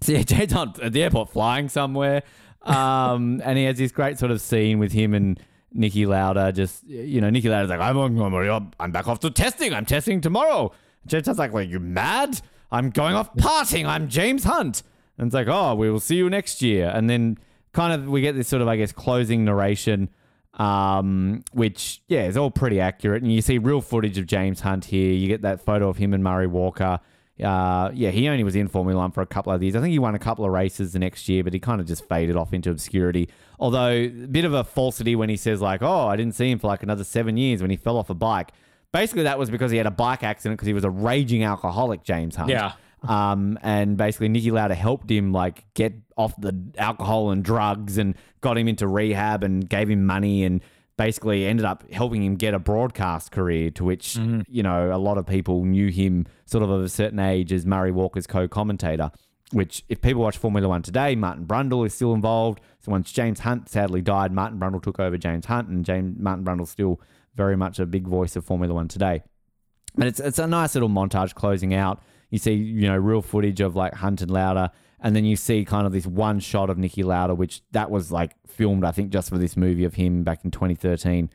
so 0.00 0.12
yeah, 0.12 0.22
James 0.22 0.52
Hunt 0.52 0.78
at 0.80 0.92
the 0.92 1.02
airport 1.02 1.30
flying 1.30 1.68
somewhere, 1.68 2.22
um, 2.62 3.40
and 3.44 3.58
he 3.58 3.64
has 3.64 3.78
this 3.78 3.92
great 3.92 4.18
sort 4.18 4.32
of 4.32 4.40
scene 4.40 4.78
with 4.78 4.92
him 4.92 5.14
and 5.14 5.38
Niki 5.76 6.06
Lauda. 6.06 6.52
Just 6.52 6.86
you 6.86 7.20
know, 7.20 7.28
Niki 7.28 7.50
Lauda's 7.50 7.70
like, 7.70 7.80
I'm 7.80 7.96
I'm, 7.96 8.72
I'm 8.80 8.92
back 8.92 9.08
off 9.08 9.20
to 9.20 9.30
testing. 9.30 9.72
I'm 9.74 9.86
testing 9.86 10.20
tomorrow. 10.20 10.72
James 11.06 11.26
Hunt's 11.26 11.38
like, 11.38 11.52
well, 11.52 11.62
you 11.62 11.80
mad? 11.80 12.40
I'm 12.70 12.90
going 12.90 13.14
off 13.14 13.34
partying. 13.34 13.86
I'm 13.86 14.08
James 14.08 14.44
Hunt. 14.44 14.82
And 15.18 15.26
it's 15.26 15.34
like, 15.34 15.48
oh, 15.48 15.74
we 15.74 15.90
will 15.90 16.00
see 16.00 16.16
you 16.16 16.30
next 16.30 16.62
year. 16.62 16.90
And 16.94 17.10
then 17.10 17.38
kind 17.72 17.92
of 17.92 18.08
we 18.08 18.20
get 18.20 18.34
this 18.34 18.48
sort 18.48 18.62
of, 18.62 18.68
I 18.68 18.76
guess, 18.76 18.92
closing 18.92 19.44
narration, 19.44 20.08
um, 20.54 21.42
which, 21.52 22.02
yeah, 22.08 22.26
is 22.26 22.36
all 22.36 22.50
pretty 22.50 22.80
accurate. 22.80 23.22
And 23.22 23.32
you 23.32 23.42
see 23.42 23.58
real 23.58 23.80
footage 23.80 24.18
of 24.18 24.26
James 24.26 24.60
Hunt 24.60 24.84
here. 24.86 25.12
You 25.12 25.26
get 25.28 25.42
that 25.42 25.60
photo 25.60 25.88
of 25.88 25.96
him 25.96 26.14
and 26.14 26.22
Murray 26.22 26.46
Walker. 26.46 27.00
Uh, 27.42 27.90
yeah, 27.94 28.10
he 28.10 28.28
only 28.28 28.44
was 28.44 28.54
in 28.54 28.68
Formula 28.68 29.00
One 29.00 29.10
for 29.10 29.22
a 29.22 29.26
couple 29.26 29.52
of 29.52 29.62
years. 29.62 29.74
I 29.74 29.80
think 29.80 29.92
he 29.92 29.98
won 29.98 30.14
a 30.14 30.18
couple 30.18 30.44
of 30.44 30.52
races 30.52 30.92
the 30.92 30.98
next 30.98 31.28
year, 31.28 31.42
but 31.42 31.52
he 31.54 31.58
kind 31.58 31.80
of 31.80 31.86
just 31.86 32.06
faded 32.06 32.36
off 32.36 32.52
into 32.52 32.70
obscurity. 32.70 33.28
Although, 33.60 33.90
a 33.90 34.08
bit 34.08 34.44
of 34.44 34.54
a 34.54 34.64
falsity 34.64 35.14
when 35.14 35.28
he 35.28 35.36
says, 35.36 35.60
like, 35.60 35.82
oh, 35.82 36.08
I 36.08 36.16
didn't 36.16 36.34
see 36.34 36.50
him 36.50 36.58
for 36.58 36.66
like 36.66 36.82
another 36.82 37.04
seven 37.04 37.36
years 37.36 37.60
when 37.60 37.70
he 37.70 37.76
fell 37.76 37.98
off 37.98 38.10
a 38.10 38.14
bike. 38.14 38.52
Basically, 38.90 39.22
that 39.24 39.38
was 39.38 39.50
because 39.50 39.70
he 39.70 39.76
had 39.76 39.86
a 39.86 39.92
bike 39.92 40.24
accident 40.24 40.58
because 40.58 40.66
he 40.66 40.72
was 40.72 40.82
a 40.82 40.90
raging 40.90 41.44
alcoholic, 41.44 42.02
James 42.02 42.34
Hunt. 42.34 42.50
Yeah. 42.50 42.72
Um, 43.02 43.58
and 43.62 43.96
basically 43.96 44.28
Niki 44.28 44.52
Lauda 44.52 44.74
helped 44.74 45.10
him 45.10 45.32
like 45.32 45.64
get 45.74 45.94
off 46.16 46.38
the 46.38 46.54
alcohol 46.76 47.30
and 47.30 47.42
drugs 47.42 47.96
and 47.96 48.14
got 48.40 48.58
him 48.58 48.68
into 48.68 48.86
rehab 48.86 49.42
and 49.42 49.66
gave 49.66 49.88
him 49.88 50.04
money 50.04 50.44
and 50.44 50.60
basically 50.98 51.46
ended 51.46 51.64
up 51.64 51.90
helping 51.90 52.22
him 52.22 52.34
get 52.34 52.52
a 52.52 52.58
broadcast 52.58 53.32
career 53.32 53.70
to 53.70 53.84
which 53.84 54.16
mm-hmm. 54.16 54.40
you 54.48 54.62
know 54.62 54.94
a 54.94 54.98
lot 54.98 55.16
of 55.16 55.24
people 55.24 55.64
knew 55.64 55.88
him 55.88 56.26
sort 56.44 56.62
of 56.62 56.68
of 56.68 56.82
a 56.82 56.90
certain 56.90 57.18
age 57.18 57.54
as 57.54 57.64
Murray 57.64 57.90
Walker's 57.90 58.26
co-commentator 58.26 59.10
which 59.52 59.84
if 59.88 60.00
people 60.00 60.22
watch 60.22 60.38
Formula 60.38 60.68
1 60.68 60.82
today 60.82 61.16
Martin 61.16 61.44
Brundle 61.44 61.86
is 61.86 61.94
still 61.94 62.14
involved. 62.14 62.60
So 62.80 62.92
once 62.92 63.10
James 63.12 63.40
Hunt 63.40 63.68
sadly 63.68 64.00
died 64.00 64.32
Martin 64.32 64.58
Brundle 64.58 64.82
took 64.82 65.00
over 65.00 65.18
James 65.18 65.46
Hunt 65.46 65.68
and 65.68 65.84
James 65.84 66.18
Martin 66.18 66.44
Brundle 66.44 66.68
still 66.68 67.00
very 67.34 67.56
much 67.56 67.78
a 67.78 67.86
big 67.86 68.06
voice 68.06 68.36
of 68.36 68.44
Formula 68.44 68.74
1 68.74 68.88
today. 68.88 69.22
But 69.96 70.06
it's 70.06 70.20
it's 70.20 70.38
a 70.38 70.46
nice 70.46 70.74
little 70.74 70.88
montage 70.88 71.34
closing 71.34 71.74
out. 71.74 72.02
You 72.30 72.38
see, 72.38 72.52
you 72.52 72.88
know, 72.88 72.96
real 72.96 73.22
footage 73.22 73.60
of 73.60 73.74
like 73.74 73.94
Hunt 73.94 74.22
and 74.22 74.30
Lauda, 74.30 74.72
and 75.00 75.16
then 75.16 75.24
you 75.24 75.36
see 75.36 75.64
kind 75.64 75.86
of 75.86 75.92
this 75.92 76.06
one 76.06 76.38
shot 76.38 76.70
of 76.70 76.76
Niki 76.76 77.04
Lauda, 77.04 77.34
which 77.34 77.62
that 77.72 77.90
was 77.90 78.12
like 78.12 78.32
filmed, 78.46 78.84
I 78.84 78.92
think, 78.92 79.10
just 79.10 79.30
for 79.30 79.38
this 79.38 79.56
movie 79.56 79.84
of 79.84 79.94
him 79.94 80.22
back 80.22 80.44
in 80.44 80.50
2013, 80.50 81.30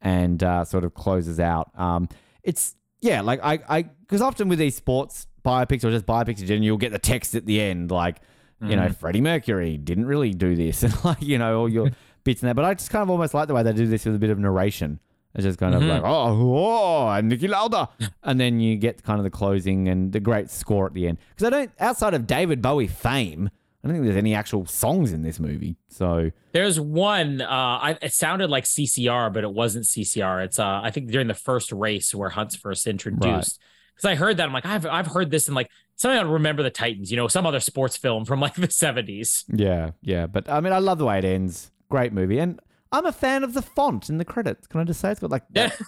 and 0.00 0.42
uh, 0.42 0.64
sort 0.64 0.84
of 0.84 0.94
closes 0.94 1.38
out. 1.38 1.70
Um, 1.78 2.08
it's 2.42 2.74
yeah, 3.00 3.20
like 3.20 3.40
I, 3.42 3.60
I, 3.68 3.82
because 3.82 4.20
often 4.20 4.48
with 4.48 4.58
these 4.58 4.76
sports 4.76 5.26
biopics 5.42 5.84
or 5.84 5.90
just 5.90 6.06
biopics 6.06 6.40
in 6.40 6.46
general, 6.46 6.64
you'll 6.64 6.76
get 6.76 6.92
the 6.92 6.98
text 6.98 7.34
at 7.34 7.46
the 7.46 7.60
end, 7.60 7.90
like, 7.90 8.20
you 8.62 8.76
know, 8.76 8.82
mm-hmm. 8.82 8.92
Freddie 8.92 9.22
Mercury 9.22 9.78
didn't 9.78 10.06
really 10.06 10.32
do 10.32 10.54
this, 10.54 10.82
and 10.84 11.04
like, 11.04 11.22
you 11.22 11.38
know, 11.38 11.60
all 11.60 11.68
your 11.68 11.90
bits 12.24 12.42
in 12.42 12.46
there. 12.46 12.54
But 12.54 12.64
I 12.64 12.74
just 12.74 12.90
kind 12.90 13.02
of 13.02 13.10
almost 13.10 13.34
like 13.34 13.48
the 13.48 13.54
way 13.54 13.62
they 13.62 13.72
do 13.72 13.86
this 13.86 14.04
with 14.04 14.14
a 14.14 14.18
bit 14.18 14.30
of 14.30 14.38
narration. 14.38 15.00
It's 15.34 15.44
just 15.44 15.58
kind 15.60 15.74
of 15.74 15.82
mm-hmm. 15.82 15.90
like, 15.90 16.02
oh, 16.02 16.56
oh, 16.56 17.08
and 17.08 17.30
Niki 17.30 17.48
Lauda. 17.48 17.88
and 18.24 18.40
then 18.40 18.58
you 18.58 18.76
get 18.76 19.02
kind 19.04 19.20
of 19.20 19.24
the 19.24 19.30
closing 19.30 19.88
and 19.88 20.12
the 20.12 20.18
great 20.18 20.50
score 20.50 20.86
at 20.86 20.94
the 20.94 21.06
end. 21.06 21.18
Because 21.30 21.46
I 21.46 21.50
don't, 21.50 21.70
outside 21.78 22.14
of 22.14 22.26
David 22.26 22.60
Bowie 22.60 22.88
fame, 22.88 23.48
I 23.82 23.88
don't 23.88 23.94
think 23.94 24.04
there's 24.06 24.16
any 24.16 24.34
actual 24.34 24.66
songs 24.66 25.12
in 25.12 25.22
this 25.22 25.38
movie. 25.38 25.76
So 25.88 26.30
there's 26.52 26.80
one. 26.80 27.40
Uh, 27.40 27.46
I, 27.48 27.98
it 28.02 28.12
sounded 28.12 28.50
like 28.50 28.64
CCR, 28.64 29.32
but 29.32 29.44
it 29.44 29.52
wasn't 29.52 29.84
CCR. 29.84 30.44
It's 30.44 30.58
uh, 30.58 30.80
I 30.82 30.90
think 30.90 31.10
during 31.10 31.28
the 31.28 31.34
first 31.34 31.72
race 31.72 32.14
where 32.14 32.30
Hunt's 32.30 32.56
first 32.56 32.86
introduced. 32.86 33.58
Because. 34.02 34.12
I 34.12 34.14
heard 34.16 34.36
that, 34.38 34.46
I'm 34.46 34.52
like, 34.52 34.66
I've 34.66 34.86
I've 34.86 35.06
heard 35.06 35.30
this 35.30 35.48
in 35.48 35.54
like 35.54 35.70
something 35.96 36.18
I 36.18 36.22
remember 36.22 36.62
the 36.62 36.70
Titans. 36.70 37.10
You 37.10 37.16
know, 37.16 37.28
some 37.28 37.46
other 37.46 37.60
sports 37.60 37.96
film 37.96 38.24
from 38.24 38.40
like 38.40 38.54
the 38.56 38.68
70s. 38.68 39.44
Yeah, 39.48 39.90
yeah. 40.02 40.26
But 40.26 40.48
I 40.48 40.60
mean, 40.60 40.72
I 40.72 40.78
love 40.78 40.98
the 40.98 41.06
way 41.06 41.18
it 41.18 41.24
ends. 41.24 41.70
Great 41.88 42.12
movie, 42.12 42.38
and 42.38 42.60
I'm 42.92 43.06
a 43.06 43.12
fan 43.12 43.44
of 43.44 43.54
the 43.54 43.62
font 43.62 44.08
in 44.08 44.18
the 44.18 44.24
credits. 44.24 44.66
Can 44.66 44.80
I 44.80 44.84
just 44.84 45.00
say 45.00 45.10
it's 45.10 45.20
got 45.20 45.30
like 45.30 45.44
that 45.50 45.80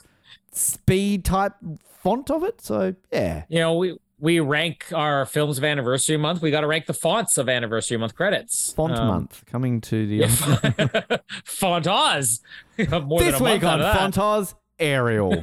speed 0.52 1.24
type 1.24 1.54
font 2.02 2.30
of 2.30 2.44
it? 2.44 2.60
So 2.60 2.94
yeah. 3.12 3.44
You 3.48 3.58
know, 3.60 3.74
we 3.74 3.98
we 4.18 4.38
rank 4.38 4.86
our 4.94 5.26
films 5.26 5.58
of 5.58 5.64
anniversary 5.64 6.16
month. 6.16 6.42
We 6.42 6.52
got 6.52 6.60
to 6.60 6.68
rank 6.68 6.86
the 6.86 6.94
fonts 6.94 7.38
of 7.38 7.48
anniversary 7.48 7.96
month 7.96 8.14
credits. 8.14 8.72
Font 8.72 8.96
um, 8.96 9.08
month 9.08 9.44
coming 9.46 9.80
to 9.82 10.06
the 10.06 10.16
yeah. 10.16 11.16
Font 11.44 11.86
Oz. 11.88 12.40
this 12.76 13.40
week 13.40 13.64
on 13.64 13.80
Font 13.80 14.18
Oz, 14.18 14.54
Arial. 14.78 15.42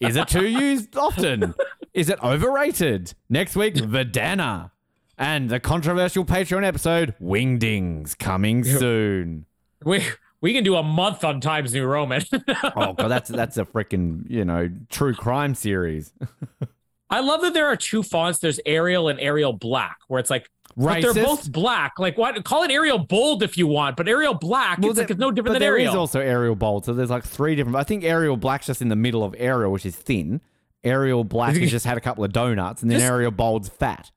Is 0.00 0.16
it 0.16 0.28
too 0.28 0.46
used 0.46 0.94
often? 0.96 1.54
Is 1.94 2.08
it 2.08 2.22
overrated? 2.22 3.14
Next 3.28 3.54
week, 3.54 3.74
Verdana. 3.74 4.70
And 5.18 5.50
the 5.50 5.60
controversial 5.60 6.24
Patreon 6.24 6.64
episode, 6.64 7.14
Wingdings, 7.20 8.18
coming 8.18 8.64
soon. 8.64 9.44
We 9.84 10.02
we 10.40 10.54
can 10.54 10.64
do 10.64 10.74
a 10.76 10.82
month 10.82 11.22
on 11.22 11.40
Times 11.40 11.74
New 11.74 11.84
Roman. 11.84 12.22
oh 12.76 12.94
god, 12.94 13.08
that's 13.08 13.28
that's 13.30 13.58
a 13.58 13.64
freaking 13.64 14.28
you 14.28 14.44
know 14.44 14.70
true 14.88 15.14
crime 15.14 15.54
series. 15.54 16.12
I 17.10 17.20
love 17.20 17.42
that 17.42 17.52
there 17.52 17.66
are 17.66 17.76
two 17.76 18.02
fonts. 18.02 18.38
There's 18.38 18.58
Arial 18.64 19.08
and 19.08 19.20
Arial 19.20 19.52
Black, 19.52 19.98
where 20.08 20.18
it's 20.18 20.30
like? 20.30 20.50
But 20.74 21.02
they're 21.02 21.12
both 21.12 21.52
black. 21.52 21.98
Like 21.98 22.16
what? 22.16 22.42
Call 22.44 22.62
it 22.62 22.70
Arial 22.70 22.98
Bold 22.98 23.42
if 23.42 23.58
you 23.58 23.66
want, 23.66 23.96
but 23.98 24.08
Arial 24.08 24.32
Black, 24.32 24.78
well, 24.78 24.88
it's 24.88 24.98
like 24.98 25.10
it's 25.10 25.20
no 25.20 25.30
different 25.30 25.52
than 25.54 25.62
Arial. 25.62 25.84
There 25.84 25.90
is 25.90 25.94
also 25.94 26.20
Arial 26.20 26.54
Bold, 26.54 26.86
so 26.86 26.94
there's 26.94 27.10
like 27.10 27.24
three 27.24 27.54
different. 27.54 27.76
I 27.76 27.82
think 27.82 28.02
Arial 28.02 28.38
Black's 28.38 28.66
just 28.66 28.80
in 28.80 28.88
the 28.88 28.96
middle 28.96 29.22
of 29.22 29.34
Arial, 29.36 29.70
which 29.70 29.84
is 29.84 29.94
thin. 29.94 30.40
Arial 30.84 31.24
Black 31.24 31.56
has 31.56 31.70
just 31.70 31.86
had 31.86 31.96
a 31.96 32.00
couple 32.00 32.24
of 32.24 32.32
donuts, 32.32 32.82
and 32.82 32.90
then 32.90 32.98
just, 32.98 33.10
Arial 33.10 33.30
Bold's 33.30 33.68
fat. 33.68 34.10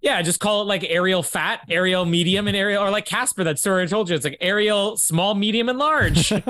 Yeah, 0.00 0.22
just 0.22 0.40
call 0.40 0.62
it 0.62 0.64
like 0.64 0.84
Arial 0.84 1.22
fat, 1.22 1.60
Arial 1.68 2.04
medium, 2.04 2.48
and 2.48 2.56
Arial, 2.56 2.82
or 2.82 2.90
like 2.90 3.04
Casper. 3.04 3.44
That 3.44 3.58
story 3.58 3.82
I 3.82 3.86
told 3.86 4.08
you. 4.08 4.16
It's 4.16 4.24
like 4.24 4.38
Arial 4.40 4.96
small, 4.96 5.34
medium, 5.34 5.68
and 5.68 5.78
large. 5.78 6.32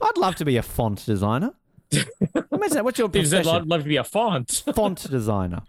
I'd 0.00 0.16
love 0.16 0.36
to 0.36 0.44
be 0.44 0.56
a 0.56 0.62
font 0.62 1.04
designer. 1.04 1.52
Imagine 2.52 2.84
What's 2.84 2.98
your 2.98 3.08
profession? 3.08 3.48
I'd 3.48 3.66
love 3.66 3.82
to 3.82 3.88
be 3.88 3.96
a 3.96 4.04
font. 4.04 4.62
font 4.74 5.10
designer. 5.10 5.62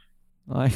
I 0.51 0.71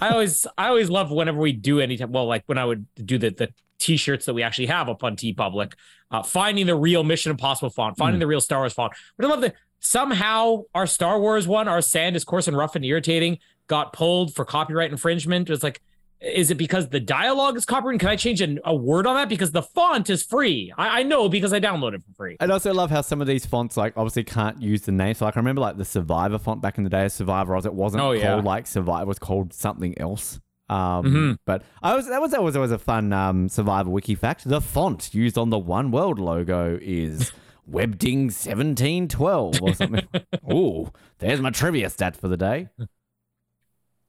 always, 0.00 0.46
I 0.56 0.68
always 0.68 0.88
love 0.88 1.10
whenever 1.10 1.38
we 1.38 1.52
do 1.52 1.80
any 1.80 1.96
time. 1.96 2.12
Well, 2.12 2.26
like 2.26 2.44
when 2.46 2.56
I 2.56 2.64
would 2.64 2.86
do 2.94 3.18
the 3.18 3.30
the 3.30 3.52
t-shirts 3.78 4.26
that 4.26 4.34
we 4.34 4.42
actually 4.42 4.66
have 4.66 4.88
up 4.88 5.04
on 5.04 5.16
TeePublic, 5.16 5.72
uh, 6.10 6.22
finding 6.22 6.66
the 6.66 6.76
real 6.76 7.04
Mission 7.04 7.30
Impossible 7.30 7.70
font, 7.70 7.96
finding 7.96 8.18
mm. 8.18 8.22
the 8.22 8.26
real 8.26 8.40
Star 8.40 8.60
Wars 8.60 8.72
font. 8.72 8.92
But 9.16 9.26
I 9.26 9.28
love 9.28 9.40
that 9.42 9.54
somehow 9.80 10.64
our 10.74 10.86
Star 10.86 11.20
Wars 11.20 11.46
one, 11.46 11.68
our 11.68 11.80
sand 11.80 12.16
is 12.16 12.24
coarse 12.24 12.48
and 12.48 12.56
rough 12.56 12.74
and 12.76 12.84
irritating, 12.84 13.38
got 13.66 13.92
pulled 13.92 14.34
for 14.34 14.44
copyright 14.44 14.90
infringement. 14.90 15.48
It 15.48 15.52
was 15.52 15.62
like, 15.62 15.80
is 16.20 16.50
it 16.50 16.56
because 16.56 16.88
the 16.88 16.98
dialogue 16.98 17.56
is 17.56 17.64
copyrighted? 17.64 18.00
Can 18.00 18.08
I 18.08 18.16
change 18.16 18.40
a, 18.42 18.56
a 18.64 18.74
word 18.74 19.06
on 19.06 19.14
that? 19.14 19.28
Because 19.28 19.52
the 19.52 19.62
font 19.62 20.10
is 20.10 20.22
free. 20.22 20.72
I, 20.76 21.00
I, 21.00 21.02
know 21.04 21.28
because 21.28 21.52
I 21.52 21.60
downloaded 21.60 21.94
it 21.94 22.02
for 22.08 22.12
free. 22.14 22.36
I 22.40 22.46
also 22.46 22.74
love 22.74 22.90
how 22.90 23.02
some 23.02 23.20
of 23.20 23.28
these 23.28 23.46
fonts, 23.46 23.76
like, 23.76 23.96
obviously 23.96 24.24
can't 24.24 24.60
use 24.60 24.82
the 24.82 24.92
name. 24.92 25.14
So, 25.14 25.26
like, 25.26 25.36
I 25.36 25.40
remember, 25.40 25.60
like, 25.60 25.76
the 25.76 25.84
Survivor 25.84 26.38
font 26.38 26.60
back 26.60 26.76
in 26.76 26.84
the 26.84 26.90
day, 26.90 27.06
Survivor 27.08 27.54
Oz, 27.54 27.66
it 27.66 27.74
wasn't 27.74 28.02
oh, 28.02 28.12
yeah. 28.12 28.32
called, 28.32 28.44
like, 28.44 28.66
Survivor, 28.66 29.02
it 29.02 29.06
was 29.06 29.20
called 29.20 29.52
something 29.52 29.96
else. 30.00 30.40
Um, 30.68 31.04
mm-hmm. 31.04 31.32
But 31.46 31.62
I 31.82 31.94
was 31.94 32.06
that 32.08 32.20
was 32.20 32.32
that 32.32 32.42
was 32.42 32.54
always 32.54 32.72
a 32.72 32.78
fun 32.78 33.10
um, 33.12 33.48
Survivor 33.48 33.88
wiki 33.88 34.14
fact. 34.14 34.46
The 34.46 34.60
font 34.60 35.14
used 35.14 35.38
on 35.38 35.48
the 35.48 35.58
One 35.58 35.90
World 35.90 36.18
logo 36.18 36.78
is 36.82 37.32
Webding 37.70 38.24
1712 38.24 39.62
or 39.62 39.74
something. 39.74 40.08
oh, 40.50 40.90
there's 41.18 41.40
my 41.40 41.50
trivia 41.50 41.90
stat 41.90 42.16
for 42.16 42.28
the 42.28 42.36
day. 42.36 42.68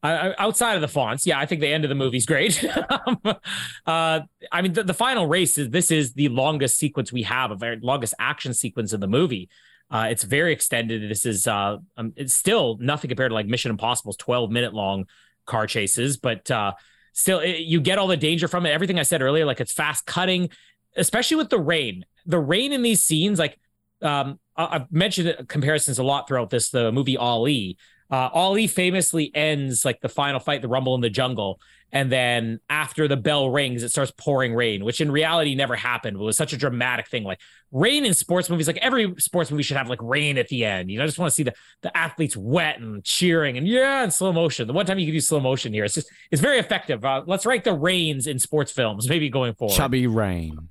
Uh, 0.02 0.32
outside 0.38 0.76
of 0.76 0.82
the 0.82 0.88
fonts, 0.88 1.28
yeah, 1.28 1.38
I 1.38 1.46
think 1.46 1.60
the 1.60 1.68
end 1.68 1.84
of 1.84 1.90
the 1.90 1.96
movie's 1.96 2.26
great. 2.26 2.64
um, 3.06 3.20
uh, 3.86 4.22
I 4.52 4.62
mean, 4.62 4.72
the, 4.72 4.84
the, 4.84 4.94
final 4.94 5.28
race 5.28 5.58
is 5.58 5.70
this 5.72 5.92
is 5.92 6.14
the 6.14 6.30
longest 6.30 6.78
sequence 6.78 7.12
we 7.12 7.24
have, 7.24 7.52
a 7.52 7.56
very 7.56 7.80
longest 7.82 8.14
action 8.18 8.54
sequence 8.54 8.94
in 8.94 9.02
the 9.02 9.08
movie. 9.08 9.50
Uh, 9.92 10.08
it's 10.10 10.24
very 10.24 10.54
extended. 10.54 11.10
This 11.12 11.26
is 11.26 11.48
uh, 11.48 11.78
um, 11.98 12.14
it's 12.16 12.34
still 12.34 12.78
nothing 12.80 13.10
compared 13.10 13.32
to 13.32 13.36
like 13.36 13.48
Mission 13.48 13.72
Impossible's 13.72 14.16
12 14.18 14.50
minute 14.52 14.74
long 14.74 15.06
car 15.46 15.68
chases, 15.68 16.16
but 16.16 16.50
uh, 16.50 16.74
still, 17.12 17.40
it, 17.40 17.60
you 17.60 17.82
get 17.82 17.98
all 17.98 18.08
the 18.08 18.16
danger 18.16 18.48
from 18.48 18.66
it. 18.66 18.70
Everything 18.70 19.00
I 19.00 19.04
said 19.04 19.22
earlier, 19.22 19.46
like 19.46 19.60
it's 19.60 19.74
fast 19.74 20.06
cutting, 20.06 20.50
especially 20.96 21.38
with 21.38 21.50
the 21.50 21.60
rain. 21.60 22.06
The 22.30 22.40
rain 22.40 22.72
in 22.72 22.82
these 22.82 23.03
scenes, 23.03 23.40
like 23.40 23.59
um, 24.01 24.40
I've 24.56 24.91
mentioned 24.91 25.48
comparisons 25.48 25.99
a 25.99 26.03
lot 26.03 26.27
throughout 26.27 26.49
this. 26.49 26.69
The 26.69 26.91
movie 26.91 27.17
Ali. 27.17 27.77
Uh, 28.11 28.30
Ali 28.33 28.66
famously 28.66 29.32
ends 29.35 29.85
like 29.85 30.01
the 30.01 30.09
final 30.09 30.40
fight, 30.40 30.64
the 30.64 30.67
Rumble 30.67 30.95
in 30.95 31.01
the 31.01 31.11
Jungle, 31.11 31.59
and 31.91 32.11
then 32.11 32.59
after 32.69 33.08
the 33.08 33.17
bell 33.17 33.49
rings, 33.49 33.83
it 33.83 33.90
starts 33.90 34.11
pouring 34.17 34.56
rain, 34.56 34.83
which 34.83 34.99
in 34.99 35.11
reality 35.11 35.53
never 35.56 35.75
happened. 35.75 36.17
It 36.17 36.24
was 36.24 36.38
such 36.38 36.53
a 36.53 36.58
dramatic 36.58 37.08
thing. 37.08 37.24
Like 37.24 37.40
rain 37.72 38.06
in 38.06 38.14
sports 38.14 38.49
movies, 38.49 38.67
like 38.67 38.77
every 38.77 39.14
sports 39.17 39.51
movie 39.51 39.61
should 39.64 39.77
have 39.77 39.90
like 39.90 40.01
rain 40.01 40.38
at 40.38 40.48
the 40.48 40.66
end. 40.66 40.90
You 40.90 40.98
know, 40.98 41.03
I 41.03 41.08
just 41.08 41.19
want 41.19 41.30
to 41.30 41.35
see 41.35 41.43
the, 41.43 41.53
the 41.82 41.95
athletes 41.95 42.35
wet 42.35 42.80
and 42.80 43.03
cheering 43.03 43.58
and 43.58 43.67
yeah, 43.67 44.03
in 44.03 44.11
slow 44.11 44.32
motion. 44.33 44.66
The 44.67 44.74
one 44.74 44.85
time 44.85 44.98
you 44.98 45.06
can 45.06 45.14
do 45.14 45.22
slow 45.22 45.40
motion 45.40 45.72
here, 45.72 45.83
it's 45.83 45.93
just 45.95 46.09
it's 46.32 46.41
very 46.41 46.59
effective. 46.59 47.06
Uh, 47.06 47.24
let's 47.25 47.45
write 47.45 47.64
the 47.64 47.74
rains 47.74 48.27
in 48.27 48.40
sports 48.40 48.72
films, 48.72 49.08
maybe 49.08 49.30
going 49.30 49.53
forward. 49.53 49.75
Chubby 49.75 50.08
rain. 50.08 50.69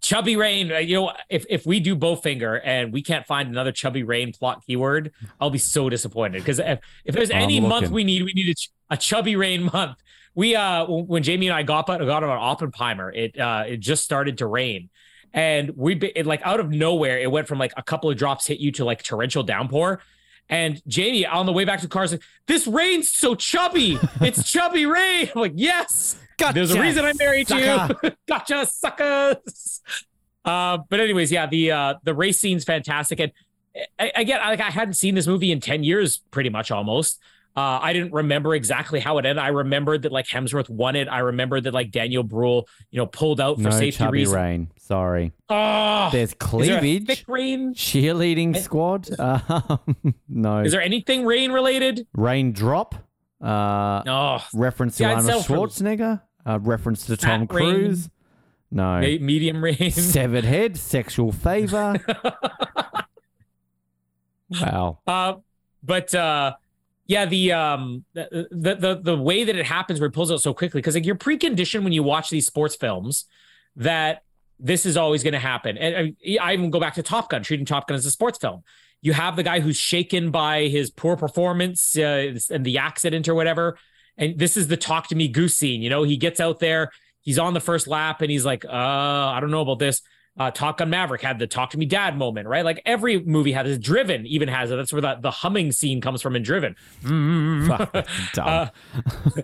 Chubby 0.00 0.36
Rain, 0.36 0.72
uh, 0.72 0.78
you 0.78 0.96
know, 0.96 1.12
if 1.28 1.44
if 1.48 1.66
we 1.66 1.78
do 1.78 1.94
Bowfinger 1.94 2.60
and 2.64 2.92
we 2.92 3.02
can't 3.02 3.26
find 3.26 3.48
another 3.48 3.72
Chubby 3.72 4.02
Rain 4.02 4.32
plot 4.32 4.64
keyword, 4.66 5.12
I'll 5.40 5.50
be 5.50 5.58
so 5.58 5.88
disappointed. 5.90 6.38
Because 6.38 6.58
if, 6.58 6.78
if 7.04 7.14
there's 7.14 7.30
any 7.30 7.58
I'm 7.58 7.64
month 7.64 7.82
looking. 7.82 7.94
we 7.94 8.04
need, 8.04 8.22
we 8.22 8.32
need 8.32 8.48
a, 8.48 8.54
ch- 8.54 8.70
a 8.88 8.96
Chubby 8.96 9.36
Rain 9.36 9.64
month. 9.72 9.98
We 10.34 10.56
uh 10.56 10.86
when 10.86 11.22
Jamie 11.22 11.48
and 11.48 11.56
I 11.56 11.64
got 11.64 11.86
got 11.86 12.00
on 12.00 12.30
Oppenheimer, 12.30 13.12
it 13.12 13.38
uh 13.38 13.64
it 13.66 13.80
just 13.80 14.04
started 14.04 14.38
to 14.38 14.46
rain, 14.46 14.88
and 15.34 15.72
we 15.76 15.96
it 15.96 16.24
like 16.24 16.40
out 16.46 16.60
of 16.60 16.70
nowhere 16.70 17.18
it 17.18 17.30
went 17.30 17.48
from 17.48 17.58
like 17.58 17.72
a 17.76 17.82
couple 17.82 18.10
of 18.10 18.16
drops 18.16 18.46
hit 18.46 18.58
you 18.58 18.72
to 18.72 18.84
like 18.84 19.02
torrential 19.02 19.42
downpour. 19.42 20.00
And 20.48 20.82
Jamie 20.88 21.26
on 21.26 21.46
the 21.46 21.52
way 21.52 21.64
back 21.64 21.80
to 21.80 21.86
the 21.86 21.90
car 21.90 22.04
is 22.04 22.12
like, 22.12 22.22
"This 22.46 22.66
rain's 22.66 23.08
so 23.08 23.34
chubby. 23.34 23.98
It's 24.20 24.50
chubby 24.50 24.86
rain." 24.86 25.30
I'm 25.34 25.40
like, 25.40 25.52
"Yes, 25.56 26.16
there's 26.52 26.72
a 26.72 26.80
reason 26.80 27.04
I 27.04 27.12
married 27.18 27.48
sucker. 27.48 27.96
you. 28.02 28.10
gotcha, 28.28 28.66
suckers. 28.66 29.80
Uh, 30.44 30.78
but 30.88 31.00
anyways, 31.00 31.30
yeah, 31.30 31.46
the 31.46 31.70
uh, 31.72 31.94
the 32.02 32.14
race 32.14 32.40
scene's 32.40 32.64
fantastic, 32.64 33.20
and 33.20 33.32
I, 33.98 34.10
again, 34.16 34.40
like 34.40 34.60
I 34.60 34.70
hadn't 34.70 34.94
seen 34.94 35.14
this 35.14 35.26
movie 35.26 35.52
in 35.52 35.60
ten 35.60 35.84
years, 35.84 36.18
pretty 36.30 36.50
much 36.50 36.70
almost. 36.70 37.20
Uh, 37.56 37.80
I 37.82 37.92
didn't 37.92 38.12
remember 38.12 38.54
exactly 38.54 39.00
how 39.00 39.18
it 39.18 39.26
ended. 39.26 39.42
I 39.42 39.48
remembered 39.48 40.02
that 40.02 40.12
like 40.12 40.26
Hemsworth 40.26 40.70
won 40.70 40.94
it. 40.94 41.08
I 41.08 41.18
remembered 41.18 41.64
that 41.64 41.74
like 41.74 41.90
Daniel 41.90 42.22
Bruhl, 42.22 42.68
you 42.92 42.98
know, 42.98 43.06
pulled 43.06 43.40
out 43.40 43.56
for 43.56 43.64
No 43.64 43.70
safety 43.70 43.98
chubby 43.98 44.18
reasons. 44.20 44.36
rain. 44.36 44.68
Sorry. 44.78 45.32
Oh, 45.48 46.10
There's 46.12 46.30
there 46.30 46.36
cleavage. 46.38 47.06
thick 47.08 47.24
rain? 47.26 47.74
Cheerleading 47.74 48.56
I- 48.56 48.60
squad. 48.60 49.08
Um, 49.18 50.14
no. 50.28 50.60
Is 50.60 50.70
there 50.70 50.80
anything 50.80 51.26
rain 51.26 51.50
related? 51.50 52.06
Raindrop. 52.14 52.94
Uh, 53.42 54.02
Oh, 54.06 54.44
reference 54.54 54.96
to 54.98 55.02
Yeah, 55.04 55.14
Arnold 55.14 55.44
Schwarzenegger. 55.44 56.22
Uh, 56.46 56.58
reference 56.60 57.06
to 57.06 57.16
Tom 57.16 57.40
Fat. 57.40 57.48
Cruise. 57.48 58.08
No. 58.70 59.00
me- 59.00 59.18
medium 59.18 59.62
rain. 59.62 59.90
Severed 59.90 60.44
head. 60.44 60.76
Sexual 60.76 61.32
favor. 61.32 61.96
wow. 64.60 64.98
Uh, 65.06 65.34
but 65.82 66.14
uh, 66.14 66.54
yeah, 67.06 67.26
the 67.26 67.52
um 67.52 68.04
the, 68.12 68.46
the 68.50 68.74
the 68.76 69.00
the 69.02 69.16
way 69.16 69.44
that 69.44 69.56
it 69.56 69.66
happens 69.66 69.98
where 70.00 70.08
it 70.08 70.12
pulls 70.12 70.30
out 70.30 70.40
so 70.40 70.54
quickly 70.54 70.80
because 70.80 70.94
like 70.94 71.04
you're 71.04 71.16
preconditioned 71.16 71.82
when 71.82 71.92
you 71.92 72.02
watch 72.02 72.30
these 72.30 72.46
sports 72.46 72.76
films 72.76 73.24
that 73.76 74.22
this 74.60 74.86
is 74.86 74.96
always 74.96 75.22
going 75.22 75.32
to 75.32 75.38
happen. 75.38 75.78
And 75.78 76.14
I, 76.24 76.38
I 76.40 76.52
even 76.52 76.70
go 76.70 76.78
back 76.78 76.94
to 76.94 77.02
Top 77.02 77.30
Gun, 77.30 77.42
treating 77.42 77.66
Top 77.66 77.88
Gun 77.88 77.96
as 77.96 78.04
a 78.04 78.10
sports 78.10 78.38
film. 78.38 78.62
You 79.02 79.14
have 79.14 79.36
the 79.36 79.42
guy 79.42 79.60
who's 79.60 79.78
shaken 79.78 80.30
by 80.30 80.68
his 80.68 80.90
poor 80.90 81.16
performance 81.16 81.96
uh, 81.96 82.36
and 82.50 82.64
the 82.64 82.78
accident 82.78 83.28
or 83.28 83.34
whatever. 83.34 83.78
And 84.20 84.38
this 84.38 84.56
is 84.56 84.68
the 84.68 84.76
talk 84.76 85.08
to 85.08 85.16
me 85.16 85.26
goose 85.26 85.56
scene. 85.56 85.82
You 85.82 85.90
know, 85.90 86.04
he 86.04 86.16
gets 86.16 86.38
out 86.38 86.60
there, 86.60 86.90
he's 87.22 87.38
on 87.38 87.54
the 87.54 87.60
first 87.60 87.88
lap, 87.88 88.20
and 88.22 88.30
he's 88.30 88.44
like, 88.44 88.64
uh, 88.64 88.68
I 88.68 89.38
don't 89.40 89.50
know 89.50 89.62
about 89.62 89.80
this. 89.80 90.02
Uh, 90.38 90.50
Top 90.50 90.78
Gun 90.78 90.90
Maverick 90.90 91.22
had 91.22 91.38
the 91.38 91.46
talk 91.46 91.70
to 91.70 91.78
me 91.78 91.86
dad 91.86 92.16
moment, 92.16 92.46
right? 92.46 92.64
Like 92.64 92.80
every 92.86 93.20
movie 93.20 93.52
has 93.52 93.66
this. 93.66 93.78
Driven 93.78 94.26
even 94.26 94.48
has 94.48 94.70
it. 94.70 94.76
That's 94.76 94.92
where 94.92 95.02
the, 95.02 95.16
the 95.20 95.30
humming 95.30 95.72
scene 95.72 96.00
comes 96.00 96.22
from 96.22 96.36
in 96.36 96.42
Driven. 96.42 96.76
Dumb. 97.02 97.88
Uh, 98.38 98.68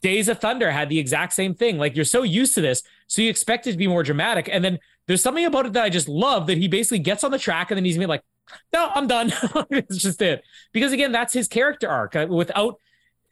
Days 0.00 0.28
of 0.28 0.38
Thunder 0.38 0.70
had 0.70 0.88
the 0.88 0.98
exact 1.00 1.32
same 1.32 1.54
thing. 1.54 1.76
Like 1.76 1.96
you're 1.96 2.04
so 2.04 2.22
used 2.22 2.54
to 2.54 2.60
this, 2.60 2.84
so 3.08 3.20
you 3.20 3.30
expect 3.30 3.66
it 3.66 3.72
to 3.72 3.78
be 3.78 3.88
more 3.88 4.04
dramatic. 4.04 4.48
And 4.50 4.62
then 4.62 4.78
there's 5.08 5.22
something 5.22 5.44
about 5.44 5.66
it 5.66 5.72
that 5.72 5.82
I 5.82 5.88
just 5.88 6.08
love 6.08 6.46
that 6.46 6.58
he 6.58 6.68
basically 6.68 7.00
gets 7.00 7.24
on 7.24 7.32
the 7.32 7.38
track 7.38 7.72
and 7.72 7.78
then 7.78 7.84
he's 7.84 7.98
like, 7.98 8.22
"No, 8.72 8.92
I'm 8.94 9.08
done." 9.08 9.32
it's 9.70 9.96
just 9.96 10.22
it. 10.22 10.44
Because 10.72 10.92
again, 10.92 11.10
that's 11.10 11.32
his 11.32 11.48
character 11.48 11.88
arc. 11.88 12.14
Uh, 12.14 12.26
without 12.28 12.78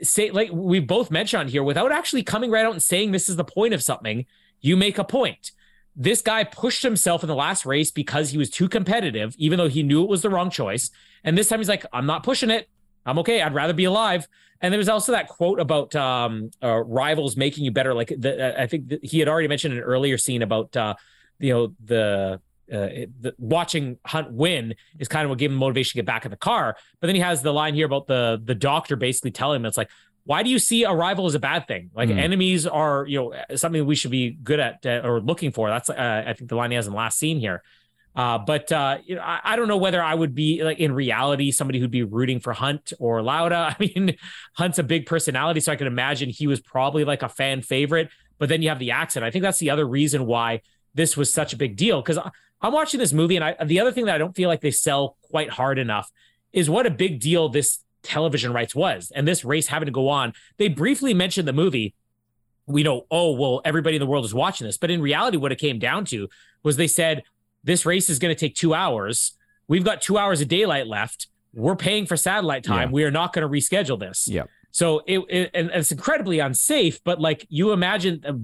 say, 0.02 0.31
like 0.31 0.50
we 0.52 0.81
both 0.81 1.10
mentioned 1.10 1.41
on 1.41 1.49
here, 1.49 1.62
without 1.62 1.92
actually 1.92 2.23
coming 2.23 2.50
right 2.50 2.65
out 2.65 2.73
and 2.73 2.83
saying 2.83 3.12
this 3.12 3.28
is 3.28 3.36
the 3.36 3.44
point 3.44 3.75
of 3.75 3.83
something, 3.83 4.26
you 4.60 4.76
make 4.76 4.99
a 4.99 5.05
point. 5.05 5.52
This 5.94 6.20
guy 6.20 6.44
pushed 6.44 6.83
himself 6.83 7.23
in 7.23 7.28
the 7.28 7.34
last 7.34 7.65
race 7.65 7.91
because 7.91 8.31
he 8.31 8.39
was 8.39 8.50
too 8.50 8.68
competitive, 8.68 9.34
even 9.39 9.58
though 9.58 9.68
he 9.68 9.83
knew 9.83 10.02
it 10.02 10.10
was 10.10 10.23
the 10.23 10.28
wrong 10.31 10.50
choice. 10.50 10.91
And 11.25 11.36
this 11.36 11.49
time 11.49 11.60
he's 11.60 11.68
like, 11.68 11.86
"I'm 11.92 12.07
not 12.07 12.23
pushing 12.23 12.50
it. 12.50 12.68
I'm 13.07 13.18
okay. 13.20 13.41
I'd 13.41 13.55
rather 13.55 13.73
be 13.73 13.84
alive." 13.84 14.28
And 14.60 14.73
there 14.73 14.78
was 14.78 14.89
also 14.89 15.12
that 15.12 15.28
quote 15.28 15.60
about 15.60 15.94
um, 15.94 16.50
uh, 16.62 16.83
rivals 16.83 17.36
making 17.36 17.65
you 17.65 17.70
better. 17.70 17.94
Like 17.94 18.08
the, 18.08 18.60
I 18.60 18.66
think 18.66 18.92
he 19.02 19.18
had 19.18 19.28
already 19.28 19.49
mentioned 19.49 19.75
an 19.75 19.81
earlier 19.81 20.18
scene 20.18 20.42
about 20.42 20.76
uh, 20.76 20.94
you 21.39 21.52
know 21.52 21.75
the, 21.84 22.41
uh, 22.73 22.78
it- 22.78 23.23
the 23.23 23.35
watching 23.39 23.99
Hunt 24.07 24.33
win 24.33 24.75
is 24.99 25.09
kind 25.09 25.25
of 25.25 25.31
what 25.31 25.39
gave 25.39 25.51
him 25.51 25.57
motivation 25.57 25.91
to 25.91 25.95
get 25.99 26.07
back 26.07 26.25
in 26.25 26.31
the 26.31 26.36
car. 26.36 26.77
But 27.01 27.07
then 27.07 27.15
he 27.17 27.20
has 27.23 27.43
the 27.43 27.53
line 27.53 27.75
here 27.75 27.86
about 27.86 28.07
the 28.07 28.41
the 28.43 28.55
doctor 28.55 28.97
basically 28.97 29.31
telling 29.31 29.61
him 29.61 29.67
it's 29.67 29.77
like, 29.77 29.91
why 30.25 30.43
do 30.43 30.51
you 30.51 30.59
see 30.59 30.83
a 30.85 30.93
rival 30.93 31.27
as 31.27 31.35
a 31.35 31.39
bad 31.39 31.69
thing? 31.69 31.91
Like 31.95 32.09
Hmm. 32.11 32.19
enemies 32.19 32.67
are 32.67 33.07
you 33.07 33.19
know 33.20 33.57
something 33.57 33.85
we 33.86 33.95
should 33.95 34.11
be 34.11 34.31
good 34.33 34.59
at 34.61 34.85
uh, 34.85 35.03
or 35.05 35.20
looking 35.20 35.53
for. 35.53 35.69
That's 35.69 35.89
uh, 35.91 36.25
I 36.27 36.33
think 36.33 36.51
the 36.51 36.57
line 36.57 36.70
he 36.70 36.77
has 36.77 36.86
in 36.86 36.93
the 36.93 36.99
last 36.99 37.19
scene 37.19 37.39
here. 37.39 37.62
Uh, 38.17 38.39
but 38.39 38.73
uh, 38.73 38.97
you 39.05 39.15
know, 39.15 39.20
I, 39.20 39.41
I 39.45 39.57
don't 39.57 39.69
know 39.69 39.77
whether 39.77 40.03
I 40.03 40.15
would 40.15 40.35
be 40.35 40.65
like 40.65 40.78
in 40.78 40.93
reality 40.93 41.51
somebody 41.53 41.78
who'd 41.78 41.91
be 41.91 42.03
rooting 42.03 42.41
for 42.41 42.55
Hunt 42.55 42.95
or 42.99 43.23
Lauda. 43.23 43.77
I 43.78 43.83
mean, 43.95 44.17
Hunt's 44.55 44.78
a 44.78 44.83
big 44.83 45.05
personality, 45.07 45.61
so 45.61 45.70
I 45.70 45.77
can 45.77 45.86
imagine 45.86 46.31
he 46.31 46.47
was 46.47 46.59
probably 46.61 47.05
like 47.05 47.23
a 47.23 47.28
fan 47.28 47.61
favorite. 47.61 48.09
But 48.39 48.49
then 48.49 48.62
you 48.62 48.70
have 48.70 48.78
the 48.78 48.91
accent. 48.93 49.23
I 49.25 49.31
think 49.31 49.43
that's 49.43 49.59
the 49.59 49.69
other 49.70 49.86
reason 49.86 50.25
why 50.27 50.62
this 50.95 51.15
was 51.17 51.31
such 51.33 51.53
a 51.53 51.57
big 51.59 51.77
deal. 51.77 52.01
Because 52.01 52.19
I'm 52.67 52.73
watching 52.73 52.99
this 52.99 53.12
movie, 53.12 53.36
and 53.36 53.45
I, 53.45 53.65
the 53.65 53.78
other 53.78 53.93
thing 53.93 54.07
that 54.07 54.17
I 54.17 54.19
don't 54.19 54.35
feel 54.35 54.49
like 54.49 54.61
they 54.61 54.73
sell 54.73 55.17
quite 55.31 55.51
hard 55.51 55.78
enough 55.78 56.11
is 56.53 56.69
what 56.69 56.85
a 56.85 56.91
big 56.91 57.20
deal 57.20 57.49
this 57.49 57.85
television 58.03 58.53
rights 58.53 58.75
was, 58.75 59.12
and 59.15 59.27
this 59.27 59.45
race 59.45 59.69
having 59.69 59.86
to 59.86 59.93
go 59.93 60.09
on. 60.09 60.33
They 60.57 60.69
briefly 60.69 61.15
mentioned 61.15 61.47
the 61.47 61.53
movie. 61.53 61.95
We 62.67 62.83
know, 62.83 63.07
oh 63.09 63.31
well, 63.33 63.61
everybody 63.65 63.95
in 63.95 64.01
the 64.01 64.07
world 64.07 64.25
is 64.25 64.35
watching 64.35 64.67
this, 64.67 64.77
but 64.77 64.91
in 64.91 65.01
reality, 65.01 65.36
what 65.36 65.53
it 65.53 65.61
came 65.61 65.78
down 65.78 66.07
to 66.07 66.28
was 66.65 66.77
they 66.77 66.89
said 66.89 67.23
this 67.62 67.86
race 67.86 68.11
is 68.11 68.19
going 68.19 68.35
to 68.35 68.39
take 68.39 68.57
two 68.57 68.75
hours. 68.75 69.35
We've 69.69 69.85
got 69.85 70.03
two 70.03 70.19
hours 70.19 70.41
of 70.41 70.49
daylight 70.49 70.89
left. 70.89 71.28
We're 71.55 71.77
paying 71.77 72.05
for 72.05 72.17
satellite 72.17 72.65
time. 72.65 72.89
Yeah. 72.89 72.93
We 72.95 73.05
are 73.05 73.12
not 73.12 73.33
going 73.33 73.43
to 73.43 73.49
reschedule 73.49 73.99
this. 74.01 74.27
Yep. 74.27 74.51
So 74.76 75.00
it, 75.06 75.20
it 75.30 75.50
and 75.55 75.70
it's 75.72 75.90
incredibly 75.90 76.38
unsafe. 76.38 77.02
But 77.02 77.18
like 77.18 77.46
you 77.48 77.72
imagine, 77.72 78.22
uh, 78.26 78.34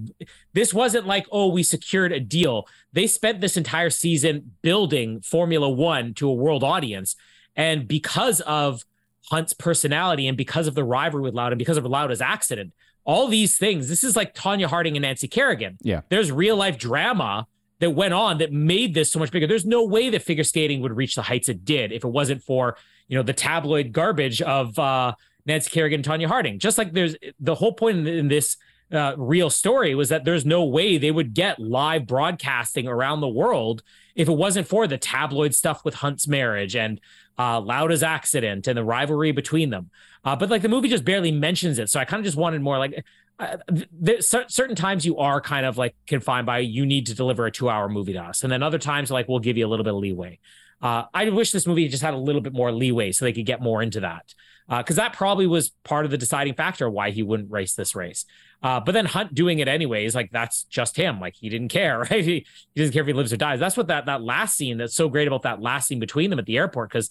this 0.54 0.72
wasn't 0.72 1.06
like 1.06 1.26
oh 1.30 1.48
we 1.48 1.62
secured 1.62 2.10
a 2.10 2.20
deal. 2.20 2.66
They 2.90 3.06
spent 3.06 3.42
this 3.42 3.58
entire 3.58 3.90
season 3.90 4.52
building 4.62 5.20
Formula 5.20 5.68
One 5.68 6.14
to 6.14 6.30
a 6.30 6.32
world 6.32 6.64
audience, 6.64 7.16
and 7.54 7.86
because 7.86 8.40
of 8.40 8.82
Hunt's 9.28 9.52
personality 9.52 10.26
and 10.26 10.34
because 10.34 10.66
of 10.66 10.74
the 10.74 10.84
rivalry 10.84 11.24
with 11.24 11.34
Lauda 11.34 11.52
and 11.52 11.58
because 11.58 11.76
of 11.76 11.84
Lauda's 11.84 12.22
accident, 12.22 12.72
all 13.04 13.28
these 13.28 13.58
things. 13.58 13.90
This 13.90 14.02
is 14.02 14.16
like 14.16 14.34
Tonya 14.34 14.68
Harding 14.68 14.96
and 14.96 15.02
Nancy 15.02 15.28
Kerrigan. 15.28 15.76
Yeah. 15.82 16.00
There's 16.08 16.32
real 16.32 16.56
life 16.56 16.78
drama 16.78 17.46
that 17.80 17.90
went 17.90 18.14
on 18.14 18.38
that 18.38 18.52
made 18.54 18.94
this 18.94 19.12
so 19.12 19.18
much 19.18 19.30
bigger. 19.30 19.46
There's 19.46 19.66
no 19.66 19.84
way 19.84 20.08
that 20.08 20.22
figure 20.22 20.44
skating 20.44 20.80
would 20.80 20.96
reach 20.96 21.14
the 21.14 21.22
heights 21.22 21.50
it 21.50 21.62
did 21.66 21.92
if 21.92 22.04
it 22.04 22.08
wasn't 22.08 22.42
for, 22.42 22.78
you 23.08 23.18
know, 23.18 23.22
the 23.22 23.34
tabloid 23.34 23.92
garbage 23.92 24.40
of 24.40 24.78
uh, 24.78 25.12
Nancy 25.46 25.70
Kerrigan 25.70 25.98
and 25.98 26.04
Tonya 26.04 26.26
Harding. 26.26 26.58
Just 26.58 26.78
like 26.78 26.92
there's 26.92 27.16
the 27.40 27.54
whole 27.54 27.72
point 27.72 28.06
in, 28.06 28.28
this 28.28 28.56
uh, 28.92 29.14
real 29.16 29.50
story 29.50 29.94
was 29.94 30.10
that 30.10 30.24
there's 30.24 30.44
no 30.44 30.64
way 30.64 30.98
they 30.98 31.10
would 31.10 31.34
get 31.34 31.58
live 31.58 32.06
broadcasting 32.06 32.86
around 32.86 33.20
the 33.20 33.28
world 33.28 33.82
if 34.14 34.28
it 34.28 34.32
wasn't 34.32 34.68
for 34.68 34.86
the 34.86 34.98
tabloid 34.98 35.54
stuff 35.54 35.84
with 35.84 35.94
Hunt's 35.94 36.28
marriage 36.28 36.76
and 36.76 37.00
uh, 37.38 37.60
Lauda's 37.60 38.02
accident 38.02 38.66
and 38.66 38.76
the 38.76 38.84
rivalry 38.84 39.32
between 39.32 39.70
them. 39.70 39.90
Uh, 40.24 40.36
but 40.36 40.50
like 40.50 40.62
the 40.62 40.68
movie 40.68 40.88
just 40.88 41.04
barely 41.04 41.32
mentions 41.32 41.78
it. 41.78 41.88
So 41.90 41.98
I 41.98 42.04
kind 42.04 42.20
of 42.20 42.24
just 42.24 42.36
wanted 42.36 42.60
more 42.60 42.78
like 42.78 43.04
uh, 43.38 43.56
th- 44.04 44.22
certain 44.22 44.76
times 44.76 45.04
you 45.04 45.16
are 45.18 45.40
kind 45.40 45.66
of 45.66 45.78
like 45.78 45.96
confined 46.06 46.46
by 46.46 46.58
you 46.58 46.86
need 46.86 47.06
to 47.06 47.14
deliver 47.14 47.46
a 47.46 47.50
two 47.50 47.68
hour 47.68 47.88
movie 47.88 48.12
to 48.12 48.20
us. 48.20 48.42
And 48.42 48.52
then 48.52 48.62
other 48.62 48.78
times 48.78 49.10
like 49.10 49.28
we'll 49.28 49.40
give 49.40 49.56
you 49.56 49.66
a 49.66 49.70
little 49.70 49.84
bit 49.84 49.94
of 49.94 50.00
leeway. 50.00 50.38
Uh, 50.80 51.04
I 51.14 51.28
wish 51.30 51.52
this 51.52 51.66
movie 51.66 51.88
just 51.88 52.02
had 52.02 52.14
a 52.14 52.18
little 52.18 52.40
bit 52.40 52.52
more 52.52 52.72
leeway 52.72 53.12
so 53.12 53.24
they 53.24 53.32
could 53.32 53.46
get 53.46 53.60
more 53.60 53.82
into 53.82 54.00
that. 54.00 54.34
Because 54.68 54.96
that 54.96 55.12
probably 55.12 55.46
was 55.46 55.72
part 55.84 56.04
of 56.04 56.10
the 56.10 56.18
deciding 56.18 56.54
factor 56.54 56.88
why 56.88 57.10
he 57.10 57.22
wouldn't 57.22 57.50
race 57.50 57.74
this 57.74 57.94
race. 57.94 58.24
Uh, 58.62 58.78
but 58.78 58.92
then 58.92 59.06
Hunt 59.06 59.34
doing 59.34 59.58
it 59.58 59.66
anyways, 59.66 60.14
like 60.14 60.30
that's 60.30 60.64
just 60.64 60.96
him. 60.96 61.18
Like 61.20 61.34
he 61.34 61.48
didn't 61.48 61.68
care, 61.68 61.98
right? 62.10 62.24
He, 62.24 62.46
he 62.74 62.80
doesn't 62.80 62.92
care 62.92 63.02
if 63.02 63.06
he 63.06 63.12
lives 63.12 63.32
or 63.32 63.36
dies. 63.36 63.58
That's 63.58 63.76
what 63.76 63.88
that 63.88 64.06
that 64.06 64.22
last 64.22 64.56
scene 64.56 64.78
that's 64.78 64.94
so 64.94 65.08
great 65.08 65.26
about 65.26 65.42
that 65.42 65.60
last 65.60 65.88
scene 65.88 65.98
between 65.98 66.30
them 66.30 66.38
at 66.38 66.46
the 66.46 66.56
airport. 66.56 66.90
Because 66.90 67.10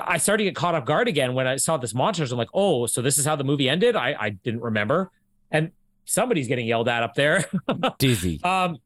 I 0.00 0.18
started 0.18 0.44
to 0.44 0.50
get 0.50 0.56
caught 0.56 0.74
off 0.74 0.84
guard 0.86 1.08
again 1.08 1.34
when 1.34 1.46
I 1.46 1.56
saw 1.56 1.76
this 1.76 1.92
montage. 1.92 2.32
I'm 2.32 2.38
like, 2.38 2.48
oh, 2.54 2.86
so 2.86 3.02
this 3.02 3.18
is 3.18 3.26
how 3.26 3.36
the 3.36 3.44
movie 3.44 3.68
ended. 3.68 3.96
I 3.96 4.16
I 4.18 4.30
didn't 4.30 4.62
remember, 4.62 5.10
and 5.50 5.72
somebody's 6.04 6.48
getting 6.48 6.66
yelled 6.66 6.88
at 6.88 7.02
up 7.02 7.14
there. 7.14 7.44
Dizzy. 7.98 8.40
um, 8.42 8.78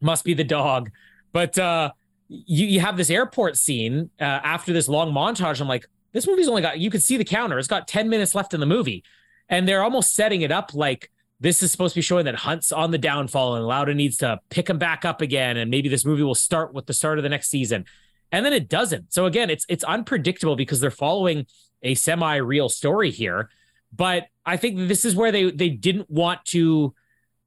must 0.00 0.24
be 0.24 0.34
the 0.34 0.44
dog, 0.44 0.90
but 1.32 1.58
uh, 1.58 1.90
you 2.28 2.66
you 2.66 2.80
have 2.80 2.96
this 2.96 3.10
airport 3.10 3.56
scene 3.56 4.10
uh, 4.20 4.24
after 4.24 4.72
this 4.72 4.88
long 4.88 5.12
montage. 5.12 5.60
I'm 5.60 5.66
like, 5.66 5.86
this 6.12 6.26
movie's 6.26 6.48
only 6.48 6.62
got 6.62 6.78
you 6.78 6.90
can 6.90 7.00
see 7.00 7.16
the 7.16 7.24
counter. 7.24 7.58
It's 7.58 7.68
got 7.68 7.88
10 7.88 8.08
minutes 8.08 8.34
left 8.34 8.54
in 8.54 8.60
the 8.60 8.66
movie. 8.66 9.04
And 9.48 9.66
they're 9.66 9.82
almost 9.82 10.14
setting 10.14 10.42
it 10.42 10.52
up 10.52 10.74
like 10.74 11.10
this 11.40 11.62
is 11.62 11.70
supposed 11.70 11.94
to 11.94 11.98
be 11.98 12.02
showing 12.02 12.24
that 12.26 12.34
Hunt's 12.34 12.72
on 12.72 12.90
the 12.90 12.98
downfall 12.98 13.54
and 13.54 13.66
Lauda 13.66 13.94
needs 13.94 14.18
to 14.18 14.40
pick 14.50 14.68
him 14.68 14.78
back 14.78 15.04
up 15.04 15.20
again. 15.20 15.56
And 15.56 15.70
maybe 15.70 15.88
this 15.88 16.04
movie 16.04 16.22
will 16.22 16.34
start 16.34 16.74
with 16.74 16.86
the 16.86 16.92
start 16.92 17.18
of 17.18 17.22
the 17.22 17.28
next 17.28 17.48
season. 17.48 17.84
And 18.30 18.44
then 18.44 18.52
it 18.52 18.68
doesn't. 18.68 19.12
So 19.12 19.26
again, 19.26 19.48
it's 19.48 19.64
it's 19.68 19.84
unpredictable 19.84 20.56
because 20.56 20.80
they're 20.80 20.90
following 20.90 21.46
a 21.82 21.94
semi-real 21.94 22.68
story 22.68 23.10
here. 23.10 23.48
But 23.92 24.26
I 24.44 24.56
think 24.56 24.88
this 24.88 25.04
is 25.04 25.14
where 25.14 25.32
they 25.32 25.50
they 25.50 25.70
didn't 25.70 26.10
want 26.10 26.44
to 26.46 26.94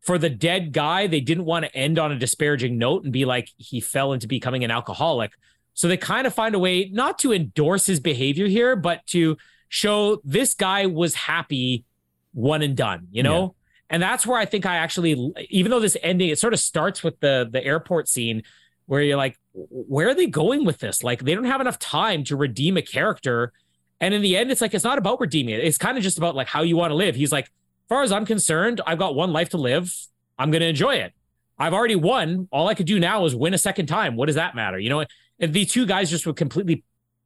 for 0.02 0.18
the 0.18 0.30
dead 0.30 0.74
guy, 0.74 1.06
they 1.06 1.22
didn't 1.22 1.46
want 1.46 1.66
to 1.66 1.76
end 1.76 2.00
on 2.00 2.12
a 2.12 2.18
disparaging 2.18 2.78
note 2.78 3.04
and 3.04 3.14
be 3.14 3.26
like 3.26 3.50
he 3.58 3.80
fell 3.80 4.14
into 4.14 4.28
becoming 4.28 4.64
an 4.64 4.72
alcoholic. 4.72 5.32
So 5.74 5.88
they 5.88 5.98
kind 5.98 6.28
of 6.28 6.34
find 6.34 6.54
a 6.54 6.60
way 6.60 6.90
not 6.92 7.20
to 7.20 7.34
endorse 7.34 7.86
his 7.86 8.00
behavior 8.00 8.48
here, 8.48 8.76
but 8.76 9.06
to 9.08 9.38
show 9.70 10.22
this 10.24 10.54
guy 10.54 10.86
was 10.86 11.16
happy 11.16 11.86
one 12.34 12.62
and 12.62 12.76
done, 12.76 13.08
you 13.12 13.24
know? 13.24 13.42
Yeah. 13.42 13.48
And 13.92 14.04
that's 14.04 14.26
where 14.26 14.38
I 14.38 14.46
think 14.46 14.66
I 14.66 14.76
actually, 14.78 15.34
even 15.50 15.70
though 15.70 15.80
this 15.80 15.98
ending, 16.02 16.30
it 16.30 16.40
sort 16.40 16.54
of 16.54 16.60
starts 16.60 17.04
with 17.04 17.20
the 17.20 17.50
the 17.52 17.64
airport 17.64 18.08
scene 18.08 18.44
where 18.86 19.02
you're 19.02 19.18
like, 19.18 19.38
where 19.54 20.10
are 20.10 20.14
they 20.14 20.28
going 20.28 20.66
with 20.66 20.80
this? 20.80 21.04
Like 21.04 21.24
they 21.24 21.36
don't 21.36 21.44
have 21.44 21.62
enough 21.62 21.78
time 21.78 22.24
to 22.26 22.38
redeem 22.38 22.78
a 22.78 22.82
character. 22.82 23.52
And 24.00 24.14
in 24.14 24.22
the 24.22 24.38
end, 24.38 24.50
it's 24.50 24.62
like 24.62 24.74
it's 24.74 24.86
not 24.86 24.98
about 24.98 25.20
redeeming 25.20 25.56
it. 25.56 25.64
It's 25.64 25.78
kind 25.78 25.98
of 25.98 26.04
just 26.04 26.18
about 26.18 26.36
like 26.36 26.48
how 26.48 26.62
you 26.62 26.78
want 26.78 26.92
to 26.92 26.96
live. 26.96 27.16
He's 27.16 27.32
like, 27.32 27.46
as 27.46 27.88
far 27.90 28.04
as 28.04 28.12
I'm 28.14 28.26
concerned, 28.26 28.80
I've 28.88 28.98
got 28.98 29.14
one 29.14 29.34
life 29.34 29.50
to 29.50 29.58
live. 29.58 29.94
I'm 30.40 30.52
gonna 30.52 30.66
enjoy 30.66 30.96
it. 30.96 31.14
I've 31.60 31.74
already 31.74 31.98
won. 31.98 32.48
All 32.52 32.70
I 32.70 32.74
could 32.76 32.88
do 32.88 32.98
now 32.98 33.26
is 33.26 33.36
win 33.36 33.54
a 33.54 33.58
second 33.58 33.88
time. 33.88 34.16
What 34.16 34.28
does 34.28 34.36
that 34.36 34.56
matter? 34.56 34.80
You 34.80 34.90
know, 34.90 35.06
and 35.42 35.54
the 35.54 35.66
two 35.66 35.86
guys 35.86 36.10
just 36.10 36.26
were 36.26 36.34
completely 36.34 36.84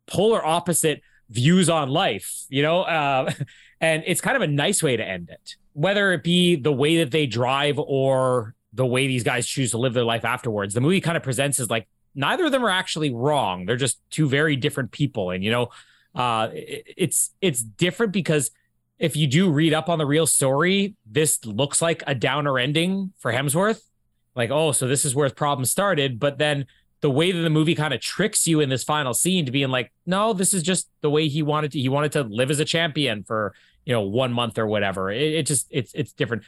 polar 0.07 0.43
opposite 0.43 1.01
views 1.29 1.69
on 1.69 1.89
life, 1.89 2.45
you 2.49 2.63
know, 2.63 2.81
uh, 2.81 3.31
and 3.81 4.03
it's 4.07 4.21
kind 4.21 4.35
of 4.35 4.41
a 4.41 4.47
nice 4.47 4.81
way 4.81 4.97
to 4.97 5.03
end 5.05 5.29
it 5.29 5.55
whether 5.75 6.13
it 6.13 6.23
be 6.23 6.55
the 6.55 6.71
way 6.71 6.99
that 6.99 7.11
they 7.11 7.27
drive 7.27 7.77
or 7.77 8.55
the 8.71 8.85
way 8.85 9.07
these 9.07 9.23
guys 9.23 9.45
choose 9.45 9.71
to 9.71 9.77
live 9.77 9.93
their 9.93 10.05
life 10.05 10.23
afterwards, 10.23 10.73
the 10.73 10.79
movie 10.79 11.01
kind 11.01 11.17
of 11.17 11.23
presents 11.23 11.59
as 11.59 11.69
like 11.69 11.87
neither 12.15 12.45
of 12.45 12.53
them 12.53 12.65
are 12.65 12.69
actually 12.69 13.13
wrong. 13.13 13.65
They're 13.65 13.75
just 13.75 13.99
two 14.09 14.29
very 14.29 14.55
different 14.55 14.91
people. 14.91 15.31
And 15.31 15.43
you 15.43 15.51
know, 15.51 15.67
uh, 16.15 16.47
it's 16.53 17.33
it's 17.41 17.61
different 17.61 18.13
because 18.13 18.51
if 18.99 19.17
you 19.17 19.27
do 19.27 19.51
read 19.51 19.73
up 19.73 19.89
on 19.89 19.97
the 19.97 20.05
real 20.05 20.25
story, 20.25 20.95
this 21.05 21.43
looks 21.43 21.81
like 21.81 22.03
a 22.07 22.15
downer 22.15 22.57
ending 22.57 23.11
for 23.19 23.33
Hemsworth. 23.33 23.81
Like, 24.33 24.51
oh, 24.51 24.71
so 24.71 24.87
this 24.87 25.03
is 25.03 25.13
where 25.13 25.25
his 25.25 25.33
problem 25.33 25.65
started. 25.65 26.19
But 26.19 26.37
then 26.37 26.67
the 27.05 27.11
way 27.11 27.31
that 27.31 27.39
the 27.39 27.51
movie 27.51 27.75
kind 27.75 27.93
of 27.93 28.01
tricks 28.01 28.47
you 28.47 28.61
in 28.61 28.69
this 28.69 28.83
final 28.83 29.13
scene 29.13 29.45
to 29.45 29.51
being 29.51 29.69
like, 29.69 29.91
no, 30.07 30.33
this 30.33 30.55
is 30.55 30.63
just 30.63 30.89
the 31.01 31.09
way 31.11 31.27
he 31.27 31.43
wanted 31.43 31.71
to. 31.71 31.79
He 31.79 31.87
wanted 31.87 32.11
to 32.13 32.23
live 32.23 32.49
as 32.49 32.59
a 32.59 32.65
champion 32.65 33.23
for 33.23 33.53
you 33.85 33.93
know 33.93 34.01
one 34.01 34.33
month 34.33 34.57
or 34.57 34.65
whatever. 34.65 35.11
It, 35.11 35.21
it 35.21 35.45
just 35.45 35.67
it's 35.69 35.93
it's 35.93 36.13
different. 36.13 36.41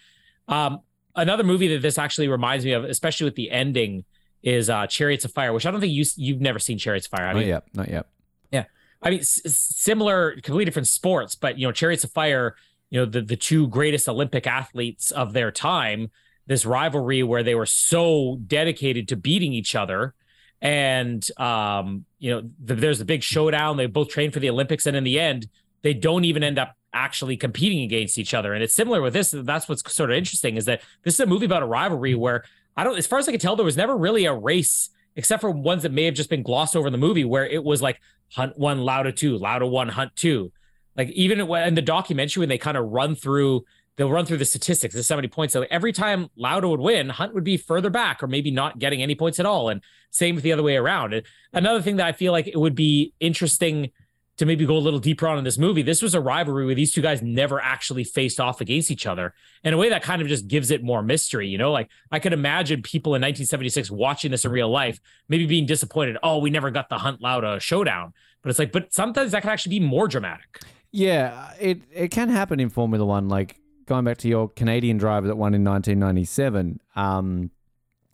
Um, 0.47 0.79
another 1.15 1.43
movie 1.43 1.67
that 1.75 1.83
this 1.83 1.99
actually 1.99 2.27
reminds 2.27 2.65
me 2.65 2.71
of, 2.71 2.85
especially 2.85 3.25
with 3.25 3.35
the 3.35 3.51
ending, 3.51 4.03
is 4.41 4.67
uh, 4.67 4.87
Chariots 4.87 5.25
of 5.25 5.31
Fire, 5.31 5.53
which 5.53 5.67
I 5.67 5.69
don't 5.69 5.79
think 5.79 5.93
you 5.93 6.03
you've 6.15 6.41
never 6.41 6.57
seen 6.57 6.79
Chariots 6.79 7.05
of 7.05 7.11
Fire. 7.11 7.27
I 7.27 7.33
mean, 7.35 7.43
not 7.43 7.47
yet, 7.47 7.63
not 7.75 7.89
yet. 7.89 8.05
Yeah, 8.51 8.63
I 9.03 9.11
mean, 9.11 9.19
s- 9.19 9.41
similar, 9.45 10.31
completely 10.31 10.65
different 10.65 10.87
sports, 10.87 11.35
but 11.35 11.59
you 11.59 11.67
know, 11.67 11.71
Chariots 11.71 12.03
of 12.03 12.11
Fire, 12.11 12.55
you 12.89 12.99
know, 12.99 13.05
the 13.05 13.21
the 13.21 13.35
two 13.37 13.67
greatest 13.67 14.09
Olympic 14.09 14.47
athletes 14.47 15.11
of 15.11 15.33
their 15.33 15.51
time, 15.51 16.09
this 16.47 16.65
rivalry 16.65 17.21
where 17.21 17.43
they 17.43 17.53
were 17.53 17.67
so 17.67 18.39
dedicated 18.47 19.07
to 19.09 19.15
beating 19.15 19.53
each 19.53 19.75
other. 19.75 20.15
And 20.61 21.25
um, 21.39 22.05
you 22.19 22.31
know, 22.31 22.49
the, 22.63 22.75
there's 22.75 23.01
a 23.01 23.05
big 23.05 23.23
showdown. 23.23 23.77
They 23.77 23.85
both 23.85 24.09
train 24.09 24.31
for 24.31 24.39
the 24.39 24.49
Olympics, 24.49 24.85
and 24.85 24.97
in 24.97 25.03
the 25.03 25.19
end, 25.19 25.47
they 25.81 25.93
don't 25.93 26.25
even 26.25 26.43
end 26.43 26.57
up 26.57 26.75
actually 26.93 27.37
competing 27.37 27.83
against 27.83 28.17
each 28.17 28.33
other. 28.33 28.53
And 28.53 28.63
it's 28.63 28.73
similar 28.73 29.01
with 29.01 29.13
this. 29.13 29.31
That's 29.31 29.69
what's 29.69 29.93
sort 29.93 30.09
of 30.09 30.17
interesting 30.17 30.57
is 30.57 30.65
that 30.65 30.81
this 31.03 31.13
is 31.13 31.19
a 31.19 31.25
movie 31.25 31.45
about 31.45 31.61
a 31.61 31.67
rivalry 31.67 32.15
where 32.15 32.43
I 32.75 32.83
don't, 32.83 32.97
as 32.97 33.05
far 33.05 33.19
as 33.19 33.27
I 33.27 33.31
can 33.31 33.39
tell, 33.39 33.55
there 33.55 33.65
was 33.65 33.77
never 33.77 33.95
really 33.95 34.25
a 34.25 34.33
race 34.33 34.89
except 35.15 35.41
for 35.41 35.51
ones 35.51 35.83
that 35.83 35.91
may 35.91 36.05
have 36.05 36.13
just 36.13 36.29
been 36.29 36.43
glossed 36.43 36.75
over 36.75 36.87
in 36.87 36.91
the 36.91 36.97
movie 36.97 37.25
where 37.25 37.45
it 37.45 37.63
was 37.63 37.81
like 37.81 37.99
Hunt 38.33 38.57
one, 38.57 38.79
Lauda 38.79 39.11
two, 39.11 39.37
Lauda 39.37 39.65
one, 39.65 39.89
Hunt 39.89 40.15
two. 40.15 40.51
Like 40.95 41.09
even 41.11 41.39
in 41.39 41.75
the 41.75 41.81
documentary 41.81 42.41
when 42.41 42.49
they 42.49 42.57
kind 42.57 42.77
of 42.77 42.85
run 42.85 43.15
through, 43.15 43.65
they'll 43.97 44.09
run 44.09 44.25
through 44.25 44.37
the 44.37 44.45
statistics. 44.45 44.93
There's 44.93 45.07
so 45.07 45.15
many 45.15 45.27
points. 45.27 45.53
So 45.53 45.65
every 45.69 45.91
time 45.91 46.29
Lauda 46.37 46.69
would 46.69 46.79
win, 46.79 47.09
Hunt 47.09 47.33
would 47.33 47.43
be 47.43 47.57
further 47.57 47.89
back 47.89 48.23
or 48.23 48.27
maybe 48.27 48.51
not 48.51 48.79
getting 48.79 49.01
any 49.01 49.15
points 49.15 49.39
at 49.39 49.45
all. 49.45 49.69
And 49.69 49.81
same 50.11 50.35
with 50.35 50.43
the 50.43 50.53
other 50.53 50.63
way 50.63 50.77
around. 50.77 51.13
And 51.13 51.25
another 51.51 51.81
thing 51.81 51.97
that 51.97 52.07
I 52.07 52.11
feel 52.11 52.31
like 52.31 52.47
it 52.47 52.57
would 52.57 52.75
be 52.75 53.13
interesting 53.19 53.91
to 54.37 54.45
maybe 54.45 54.67
go 54.67 54.77
a 54.77 54.79
little 54.79 54.99
deeper 54.99 55.27
on 55.27 55.39
in 55.39 55.43
this 55.43 55.57
movie, 55.57 55.81
this 55.81 56.03
was 56.03 56.13
a 56.13 56.21
rivalry 56.21 56.67
where 56.67 56.75
these 56.75 56.93
two 56.93 57.01
guys 57.01 57.23
never 57.23 57.59
actually 57.59 58.03
faced 58.03 58.39
off 58.39 58.61
against 58.61 58.91
each 58.91 59.07
other. 59.07 59.33
In 59.63 59.73
a 59.73 59.77
way 59.77 59.89
that 59.89 60.03
kind 60.03 60.21
of 60.21 60.27
just 60.27 60.47
gives 60.47 60.69
it 60.69 60.83
more 60.83 61.01
mystery, 61.01 61.47
you 61.47 61.57
know? 61.57 61.71
Like 61.71 61.89
I 62.11 62.19
could 62.19 62.33
imagine 62.33 62.83
people 62.83 63.15
in 63.15 63.21
1976 63.21 63.89
watching 63.89 64.29
this 64.29 64.45
in 64.45 64.51
real 64.51 64.69
life, 64.69 64.99
maybe 65.27 65.47
being 65.47 65.65
disappointed, 65.65 66.17
oh, 66.21 66.37
we 66.37 66.51
never 66.51 66.69
got 66.69 66.87
the 66.87 66.99
Hunt 66.99 67.19
Lauda 67.19 67.59
showdown. 67.59 68.13
But 68.43 68.51
it's 68.51 68.59
like, 68.59 68.71
but 68.71 68.93
sometimes 68.93 69.31
that 69.31 69.41
can 69.41 69.49
actually 69.49 69.79
be 69.79 69.85
more 69.85 70.07
dramatic. 70.07 70.61
Yeah, 70.91 71.51
it, 71.59 71.81
it 71.91 72.11
can 72.11 72.29
happen 72.29 72.59
in 72.59 72.69
Formula 72.69 73.05
One. 73.05 73.29
Like 73.29 73.59
going 73.87 74.05
back 74.05 74.17
to 74.17 74.27
your 74.27 74.49
Canadian 74.49 74.97
driver 74.97 75.27
that 75.27 75.35
won 75.35 75.53
in 75.53 75.63
1997. 75.63 76.79
Um, 76.95 77.51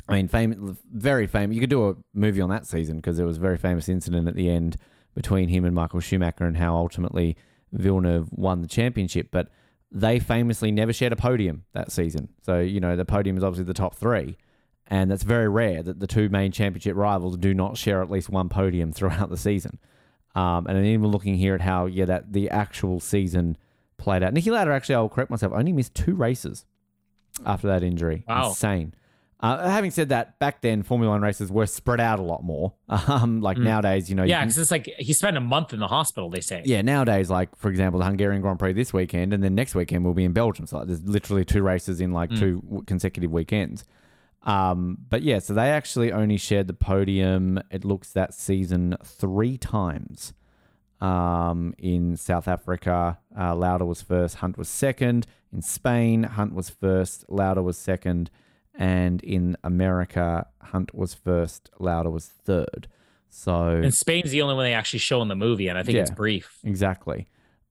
I 0.08 0.14
mean, 0.14 0.28
famous, 0.28 0.78
very 0.92 1.28
famous. 1.28 1.56
You 1.56 1.62
could 1.62 1.70
do 1.70 1.90
a 1.90 1.96
movie 2.14 2.42
on 2.42 2.50
that 2.50 2.66
season 2.66 2.98
because 2.98 3.18
there 3.18 3.26
was 3.26 3.38
a 3.38 3.42
very 3.42 3.58
famous 3.58 3.90
incident 3.90 4.28
at 4.28 4.36
the 4.36 4.50
end 4.50 4.78
between 5.16 5.50
him 5.50 5.66
and 5.66 5.76
Michael 5.76 6.00
Schumacher 6.00 6.46
and 6.46 6.58
how 6.58 6.76
ultimately 6.76 7.36
Villeneuve 7.72 8.30
won 8.32 8.62
the 8.62 8.68
championship. 8.68 9.30
But 9.32 9.50
they 9.92 10.20
famously 10.20 10.72
never 10.72 10.92
shared 10.92 11.14
a 11.14 11.16
podium 11.16 11.64
that 11.74 11.92
season. 11.92 12.30
So, 12.42 12.60
you 12.60 12.80
know, 12.80 12.96
the 12.96 13.06
podium 13.06 13.38
is 13.38 13.44
obviously 13.44 13.66
the 13.66 13.74
top 13.74 13.96
three. 13.96 14.38
And 14.88 15.10
that's 15.10 15.24
very 15.24 15.48
rare 15.48 15.82
that 15.82 16.00
the 16.00 16.08
two 16.08 16.30
main 16.30 16.52
championship 16.52 16.96
rivals 16.96 17.38
do 17.38 17.54
not 17.54 17.78
share 17.78 18.02
at 18.02 18.12
least 18.12 18.30
one 18.30 18.50
podium 18.50 18.92
throughout 18.94 19.30
the 19.30 19.38
season. 19.38 19.80
Um, 20.36 20.66
and 20.68 20.86
even 20.86 21.08
looking 21.08 21.36
here 21.36 21.56
at 21.56 21.62
how, 21.62 21.86
yeah, 21.86 22.06
that 22.06 22.34
the 22.34 22.50
actual 22.50 23.00
season 23.00 23.56
played 23.98 24.24
out. 24.24 24.34
Niki 24.34 24.52
Lauda, 24.52 24.72
actually, 24.72 24.96
I'll 24.96 25.10
correct 25.10 25.30
myself, 25.32 25.54
only 25.54 25.74
missed 25.74 25.96
two 25.96 26.16
races 26.16 26.66
after 27.46 27.68
that 27.68 27.84
injury. 27.84 28.24
Wow. 28.28 28.50
Insane. 28.50 28.94
Uh, 29.44 29.70
having 29.70 29.92
said 29.92 30.08
that, 30.08 30.40
back 30.40 30.62
then 30.62 30.84
Formula 30.84 31.12
One 31.12 31.22
races 31.22 31.52
were 31.52 31.66
spread 31.66 32.00
out 32.00 32.18
a 32.18 32.24
lot 32.24 32.44
more. 32.44 32.74
Um, 33.08 33.42
like 33.42 33.58
mm. 33.58 33.64
nowadays, 33.64 34.10
you 34.10 34.16
know, 34.16 34.24
yeah, 34.24 34.42
because 34.42 34.58
it's 34.58 34.72
like 34.72 34.86
he 34.98 35.12
spent 35.14 35.36
a 35.36 35.42
month 35.42 35.74
in 35.74 35.80
the 35.80 35.88
hospital. 35.88 36.30
They 36.30 36.40
say. 36.40 36.62
Yeah, 36.64 36.82
nowadays, 36.82 37.30
like 37.30 37.54
for 37.58 37.70
example, 37.70 38.00
the 38.00 38.06
Hungarian 38.06 38.42
Grand 38.42 38.58
Prix 38.60 38.72
this 38.74 38.94
weekend, 38.94 39.34
and 39.34 39.44
then 39.44 39.56
next 39.56 39.76
weekend 39.76 40.06
we'll 40.06 40.14
be 40.14 40.24
in 40.24 40.32
Belgium. 40.32 40.68
So 40.68 40.78
like, 40.78 40.88
there's 40.88 41.04
literally 41.04 41.44
two 41.44 41.62
races 41.62 42.00
in 42.00 42.14
like 42.14 42.30
mm. 42.30 42.40
two 42.40 42.84
consecutive 42.88 43.32
weekends. 43.32 43.84
Um, 44.44 45.00
but 45.10 45.22
yeah, 45.22 45.40
so 45.40 45.54
they 45.54 45.70
actually 45.70 46.12
only 46.12 46.38
shared 46.38 46.68
the 46.68 46.74
podium. 46.74 47.60
It 47.72 47.84
looks 47.84 48.12
that 48.12 48.34
season 48.34 48.96
three 49.04 49.58
times. 49.58 50.34
Um, 51.04 51.74
in 51.78 52.16
South 52.16 52.48
Africa, 52.48 53.20
uh, 53.38 53.56
Lauda 53.56 53.86
was 53.86 54.02
first, 54.02 54.36
Hunt 54.36 54.58
was 54.58 54.70
second. 54.70 55.28
In 55.52 55.62
Spain, 55.62 56.24
Hunt 56.24 56.54
was 56.54 56.70
first, 56.70 57.26
Lauda 57.28 57.62
was 57.62 57.78
second 57.78 58.32
and 58.76 59.24
in 59.24 59.58
America, 59.64 60.48
Hunt 60.62 60.94
was 60.94 61.14
first, 61.14 61.70
Lauda 61.80 62.10
was 62.10 62.26
third. 62.26 62.88
So 63.30 63.68
and 63.68 63.94
Spain's 63.94 64.32
the 64.32 64.42
only 64.42 64.56
one 64.56 64.66
they 64.66 64.74
actually 64.74 65.00
show 65.00 65.22
in 65.22 65.28
the 65.28 65.36
movie, 65.36 65.68
and 65.68 65.78
I 65.78 65.84
think 65.84 65.96
yeah, 65.96 66.02
it's 66.04 66.12
brief. 66.12 66.60
Exactly. 66.64 67.28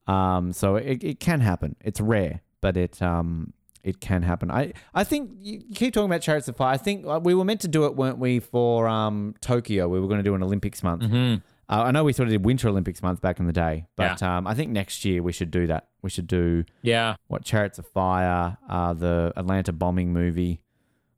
Um, 0.07 0.53
so 0.53 0.77
it, 0.77 1.05
it 1.05 1.21
can 1.21 1.41
happen. 1.41 1.77
It's 1.81 2.01
rare, 2.01 2.41
but 2.61 2.77
it 2.77 3.01
um 3.01 3.53
it 3.85 4.01
can 4.01 4.23
happen. 4.23 4.51
I 4.51 4.73
I 4.93 5.05
think 5.05 5.31
you 5.41 5.63
keep 5.75 5.95
talking 5.95 6.07
about 6.07 6.21
Chariots 6.21 6.49
of 6.49 6.57
Fire. 6.57 6.75
I 6.75 6.77
think 6.79 7.07
uh, 7.07 7.21
we 7.23 7.35
were 7.35 7.45
meant 7.45 7.61
to 7.61 7.69
do 7.69 7.87
it, 7.87 7.95
weren't 7.95 8.19
we, 8.19 8.41
for 8.41 8.89
um 8.89 9.35
Tokyo? 9.41 9.89
We 9.89 10.01
were 10.01 10.09
going 10.09 10.19
to 10.19 10.25
do 10.25 10.35
an 10.35 10.43
Olympics 10.43 10.83
month. 10.83 11.03
Mm-hmm. 11.03 11.37
Uh, 11.73 11.85
I 11.85 11.91
know 11.91 12.05
we 12.05 12.13
sort 12.13 12.29
of 12.29 12.33
did 12.33 12.45
Winter 12.45 12.69
Olympics 12.69 13.03
month 13.03 13.21
back 13.21 13.41
in 13.41 13.47
the 13.47 13.53
day, 13.53 13.87
but 13.97 14.21
yeah. 14.21 14.37
um, 14.37 14.47
I 14.47 14.55
think 14.55 14.71
next 14.71 15.05
year 15.05 15.23
we 15.23 15.33
should 15.33 15.51
do 15.51 15.67
that. 15.69 15.89
We 16.03 16.11
should 16.11 16.27
do 16.27 16.65
yeah 16.83 17.17
what 17.29 17.45
Chariots 17.45 17.79
of 17.79 17.87
Fire, 17.87 18.59
uh, 18.69 18.93
the 18.93 19.33
Atlanta 19.37 19.73
bombing 19.73 20.13
movie 20.13 20.63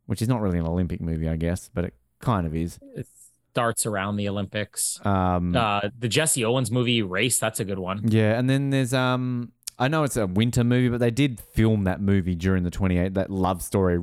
which 0.07 0.23
is 0.23 0.28
not 0.28 0.41
really 0.41 0.58
an 0.58 0.66
Olympic 0.66 1.00
movie, 1.00 1.28
I 1.28 1.36
guess, 1.36 1.70
but 1.73 1.84
it 1.84 1.94
kind 2.20 2.47
of 2.47 2.55
is. 2.55 2.78
It 2.94 3.07
starts 3.52 3.86
around 3.86 4.16
the 4.16 4.28
Olympics. 4.28 5.00
Um, 5.05 5.57
uh, 5.57 5.83
the 5.99 6.08
Jesse 6.08 6.44
Owens 6.44 6.70
movie 6.70 7.02
Race, 7.02 7.39
that's 7.39 7.60
a 7.60 7.65
good 7.65 7.78
one. 7.78 8.02
Yeah, 8.05 8.39
and 8.39 8.49
then 8.49 8.70
there's 8.70 8.92
um, 8.92 9.52
I 9.78 9.89
know 9.89 10.05
it's 10.05 10.16
a 10.16 10.26
winter 10.26 10.65
movie, 10.65 10.89
but 10.89 11.00
they 11.00 11.10
did 11.10 11.41
film 11.41 11.84
that 11.84 12.00
movie 12.00 12.34
during 12.34 12.65
the 12.65 12.70
28 12.70 13.15
that 13.15 13.31
love 13.31 13.62
story. 13.62 14.00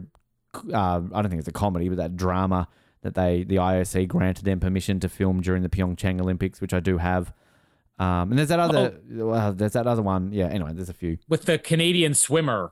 Uh, 0.53 1.01
I 1.13 1.21
don't 1.21 1.29
think 1.29 1.39
it's 1.39 1.47
a 1.47 1.53
comedy, 1.53 1.87
but 1.87 1.97
that 1.97 2.17
drama 2.17 2.67
that 3.01 3.15
they 3.15 3.43
the 3.43 3.55
IOC 3.55 4.07
granted 4.07 4.45
them 4.45 4.59
permission 4.59 4.99
to 4.99 5.09
film 5.09 5.41
during 5.41 5.63
the 5.63 5.69
Pyeongchang 5.69 6.19
Olympics, 6.21 6.61
which 6.61 6.73
I 6.73 6.79
do 6.79 6.97
have. 6.97 7.33
Um, 7.99 8.31
and 8.31 8.39
there's 8.39 8.49
that 8.49 8.59
other, 8.59 8.95
oh. 9.19 9.25
well, 9.27 9.53
there's 9.53 9.73
that 9.73 9.85
other 9.85 10.01
one. 10.01 10.31
Yeah. 10.31 10.47
Anyway, 10.47 10.71
there's 10.73 10.89
a 10.89 10.93
few 10.93 11.17
with 11.27 11.45
the 11.45 11.57
Canadian 11.57 12.13
swimmer 12.13 12.71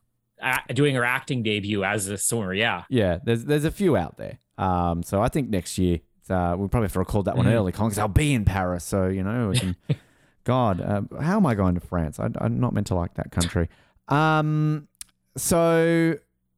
doing 0.73 0.95
her 0.95 1.03
acting 1.03 1.43
debut 1.43 1.83
as 1.83 2.07
a 2.07 2.17
swimmer. 2.17 2.53
Yeah, 2.53 2.83
yeah. 2.89 3.19
There's 3.23 3.45
there's 3.45 3.65
a 3.65 3.71
few 3.71 3.95
out 3.95 4.17
there. 4.17 4.39
Um, 4.57 5.03
so 5.03 5.21
I 5.21 5.29
think 5.29 5.49
next 5.49 5.77
year. 5.77 5.99
Uh, 6.29 6.53
we'll 6.55 6.67
probably 6.67 6.85
have 6.85 6.93
to 6.93 6.99
record 6.99 7.25
that 7.25 7.35
one 7.35 7.47
early, 7.47 7.71
Con, 7.71 7.87
because 7.87 7.97
I'll 7.97 8.07
be 8.07 8.35
in 8.35 8.45
Paris. 8.45 8.83
So 8.83 9.07
you 9.07 9.23
know, 9.23 9.51
can, 9.55 9.75
God, 10.43 10.79
uh, 10.79 11.01
how 11.19 11.37
am 11.37 11.47
I 11.47 11.55
going 11.55 11.73
to 11.73 11.81
France? 11.81 12.19
I, 12.19 12.29
I'm 12.39 12.59
not 12.59 12.71
meant 12.71 12.85
to 12.87 12.93
like 12.93 13.15
that 13.15 13.31
country. 13.31 13.67
Um, 14.09 14.87
so 15.35 16.17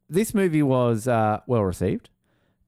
this 0.10 0.34
movie 0.34 0.62
was 0.62 1.08
uh, 1.08 1.40
well 1.48 1.64
received. 1.64 2.10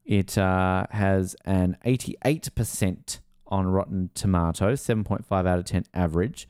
It 0.06 0.38
uh, 0.38 0.88
has 0.92 1.36
an 1.46 1.78
88% 1.86 3.20
on 3.48 3.68
Rotten 3.68 4.10
Tomatoes, 4.14 4.82
7.5 4.82 5.48
out 5.48 5.60
of 5.60 5.66
10 5.66 5.86
average. 5.94 6.48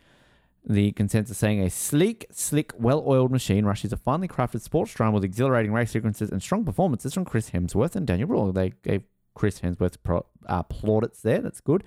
The 0.66 0.94
consensus 0.94 1.38
saying 1.38 1.62
a 1.62 1.70
sleek, 1.70 2.26
slick, 2.32 2.72
well 2.80 3.04
oiled 3.06 3.32
machine 3.32 3.66
rushes 3.66 3.92
a 3.92 3.98
finely 3.98 4.30
crafted 4.30 4.62
sports 4.62 4.94
drama 4.94 5.16
with 5.16 5.26
exhilarating 5.26 5.74
race 5.74 5.92
sequences 5.92 6.32
and 6.32 6.42
strong 6.42 6.64
performances 6.64 7.14
from 7.14 7.26
Chris 7.26 7.50
Hemsworth 7.50 7.98
and 7.98 8.08
Daniel 8.08 8.30
Brühl. 8.30 8.54
They 8.54 8.72
gave 8.82 9.04
Chris 9.34 9.60
Hemsworth 9.60 9.98
pro- 10.04 10.26
uh, 10.48 10.64
plaudits 10.64 11.22
there. 11.22 11.42
That's 11.42 11.60
good. 11.60 11.84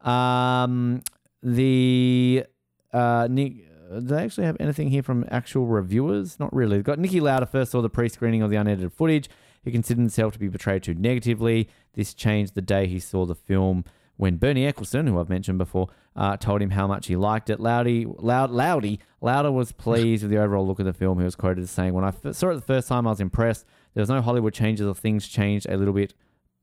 Um, 0.00 1.02
the 1.42 2.44
uh, 2.92 3.26
Nick, 3.28 3.66
do 3.90 4.00
they 4.00 4.22
actually 4.22 4.46
have 4.46 4.56
anything 4.60 4.90
here 4.90 5.02
from 5.02 5.24
actual 5.28 5.66
reviewers? 5.66 6.38
Not 6.38 6.54
really. 6.54 6.76
They've 6.76 6.84
got 6.84 6.98
Niki 6.98 7.20
Lauda 7.20 7.46
first 7.46 7.72
saw 7.72 7.82
the 7.82 7.90
pre 7.90 8.08
screening 8.08 8.42
of 8.42 8.50
the 8.50 8.56
unedited 8.56 8.92
footage. 8.92 9.28
He 9.62 9.70
considered 9.70 10.00
himself 10.00 10.32
to 10.34 10.38
be 10.38 10.48
portrayed 10.48 10.82
too 10.82 10.94
negatively. 10.94 11.68
This 11.94 12.14
changed 12.14 12.54
the 12.54 12.62
day 12.62 12.86
he 12.86 12.98
saw 12.98 13.26
the 13.26 13.34
film 13.34 13.84
when 14.16 14.36
Bernie 14.36 14.70
Ecclestone, 14.70 15.08
who 15.08 15.18
I've 15.18 15.28
mentioned 15.28 15.58
before, 15.58 15.88
uh, 16.14 16.36
told 16.36 16.60
him 16.62 16.70
how 16.70 16.86
much 16.86 17.06
he 17.06 17.16
liked 17.16 17.48
it. 17.50 17.58
Loudy, 17.60 18.04
Loud, 18.06 18.50
Loudy, 18.50 19.00
Lauda 19.20 19.50
was 19.50 19.72
pleased 19.72 20.22
with 20.22 20.30
the 20.30 20.38
overall 20.38 20.66
look 20.66 20.78
of 20.78 20.84
the 20.86 20.92
film. 20.92 21.18
He 21.18 21.24
was 21.24 21.34
quoted 21.34 21.62
as 21.62 21.70
saying, 21.70 21.94
"When 21.94 22.04
I 22.04 22.08
f- 22.08 22.34
saw 22.34 22.50
it 22.50 22.54
the 22.56 22.60
first 22.60 22.88
time, 22.88 23.06
I 23.06 23.10
was 23.10 23.20
impressed. 23.20 23.64
There 23.94 24.02
was 24.02 24.10
no 24.10 24.20
Hollywood 24.20 24.52
changes 24.52 24.86
or 24.86 24.94
things 24.94 25.26
changed 25.28 25.66
a 25.68 25.76
little 25.76 25.94
bit 25.94 26.14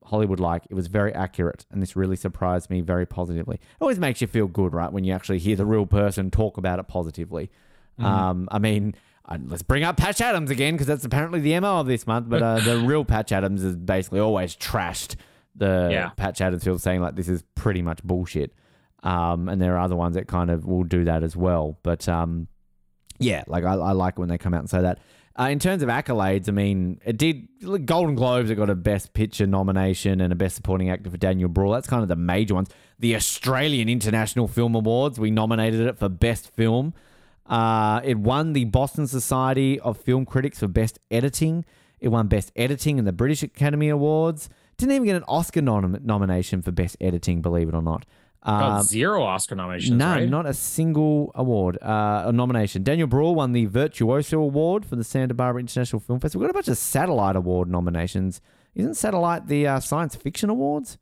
Hollywood 0.05 0.39
like. 0.39 0.63
It 0.69 0.73
was 0.75 0.87
very 0.87 1.13
accurate, 1.13 1.65
and 1.71 1.81
this 1.81 1.95
really 1.95 2.15
surprised 2.15 2.69
me 2.69 2.81
very 2.81 3.05
positively. 3.05 3.55
It 3.55 3.81
always 3.81 3.99
makes 3.99 4.21
you 4.21 4.27
feel 4.27 4.47
good, 4.47 4.73
right, 4.73 4.91
when 4.91 5.03
you 5.03 5.13
actually 5.13 5.39
hear 5.39 5.55
the 5.55 5.65
real 5.65 5.85
person 5.85 6.31
talk 6.31 6.57
about 6.57 6.79
it 6.79 6.87
positively. 6.87 7.49
Um, 7.97 8.47
I 8.49 8.59
mean, 8.59 8.95
uh, 9.29 9.37
let's 9.45 9.61
bring 9.61 9.83
up 9.83 9.95
Patch 9.95 10.19
Adams 10.21 10.49
again 10.51 10.73
because 10.73 10.87
that's 10.87 11.05
apparently 11.05 11.39
the 11.39 11.57
mo 11.59 11.79
of 11.79 11.87
this 11.87 12.05
month. 12.07 12.27
But 12.29 12.41
uh, 12.41 12.59
the 12.59 12.79
real 12.79 13.05
Patch 13.05 13.31
Adams 13.31 13.63
is 13.63 13.75
basically 13.75 14.19
always 14.19 14.55
trashed 14.55 15.15
the 15.55 15.87
Yeah. 15.91 16.09
Patch 16.09 16.41
Adams 16.41 16.63
film, 16.63 16.77
saying 16.79 17.01
like 17.01 17.15
this 17.15 17.29
is 17.29 17.43
pretty 17.55 17.81
much 17.81 18.03
bullshit. 18.03 18.53
Um, 19.03 19.47
and 19.47 19.61
there 19.61 19.75
are 19.75 19.79
other 19.79 19.95
ones 19.95 20.15
that 20.15 20.27
kind 20.27 20.49
of 20.49 20.65
will 20.65 20.83
do 20.83 21.05
that 21.05 21.23
as 21.23 21.35
well. 21.35 21.77
But 21.83 22.09
um, 22.09 22.47
yeah, 23.19 23.43
like 23.47 23.63
I, 23.63 23.73
I 23.75 23.91
like 23.93 24.13
it 24.15 24.19
when 24.19 24.29
they 24.29 24.37
come 24.37 24.53
out 24.53 24.59
and 24.61 24.69
say 24.69 24.81
that. 24.81 24.99
Uh, 25.39 25.47
in 25.49 25.57
terms 25.59 25.81
of 25.81 25.87
accolades, 25.87 26.49
I 26.49 26.51
mean, 26.51 26.99
it 27.05 27.17
did 27.17 27.47
Golden 27.85 28.15
Globes. 28.15 28.49
It 28.49 28.55
got 28.55 28.69
a 28.69 28.75
Best 28.75 29.13
Picture 29.13 29.47
nomination 29.47 30.19
and 30.19 30.33
a 30.33 30.35
Best 30.35 30.55
Supporting 30.57 30.89
Actor 30.89 31.11
for 31.11 31.17
Daniel 31.17 31.49
Brühl. 31.49 31.73
That's 31.73 31.87
kind 31.87 32.01
of 32.01 32.09
the 32.09 32.17
major 32.17 32.55
ones. 32.55 32.67
The 32.97 33.15
Australian 33.15 33.87
International 33.87 34.49
Film 34.49 34.75
Awards, 34.75 35.17
we 35.17 35.31
nominated 35.31 35.79
it 35.87 35.97
for 35.97 36.09
Best 36.09 36.49
Film. 36.57 36.93
Uh, 37.49 37.99
it 38.03 38.17
won 38.17 38.53
the 38.53 38.65
Boston 38.65 39.07
Society 39.07 39.79
of 39.79 39.97
Film 39.97 40.25
Critics 40.25 40.59
for 40.59 40.67
Best 40.67 40.99
Editing. 41.09 41.65
It 41.99 42.09
won 42.09 42.27
Best 42.27 42.51
Editing 42.55 42.97
in 42.99 43.05
the 43.05 43.11
British 43.11 43.41
Academy 43.43 43.89
Awards. 43.89 44.49
Didn't 44.77 44.93
even 44.93 45.05
get 45.05 45.15
an 45.17 45.23
Oscar 45.27 45.61
nom- 45.61 45.97
nomination 46.03 46.61
for 46.61 46.71
Best 46.71 46.95
Editing, 47.01 47.41
believe 47.41 47.67
it 47.67 47.73
or 47.75 47.81
not. 47.81 48.05
Got 48.45 48.63
Um, 48.77 48.83
zero 48.83 49.21
Oscar 49.23 49.55
nominations. 49.55 49.97
no, 49.97 50.11
right? 50.13 50.29
not 50.29 50.45
a 50.45 50.53
single 50.53 51.31
award, 51.35 51.77
uh, 51.81 52.23
a 52.27 52.31
nomination. 52.31 52.83
Daniel 52.83 53.07
Brühl 53.07 53.35
won 53.35 53.51
the 53.51 53.65
Virtuoso 53.65 54.39
Award 54.39 54.85
for 54.85 54.95
the 54.95 55.03
Santa 55.03 55.33
Barbara 55.33 55.59
International 55.59 55.99
Film 55.99 56.21
Festival. 56.21 56.41
We've 56.45 56.47
got 56.53 56.57
a 56.57 56.59
bunch 56.59 56.67
of 56.69 56.77
Satellite 56.77 57.35
Award 57.35 57.67
nominations. 57.69 58.39
Isn't 58.75 58.93
Satellite 58.93 59.47
the 59.47 59.67
uh, 59.67 59.79
Science 59.81 60.15
Fiction 60.15 60.49
Awards? 60.49 60.97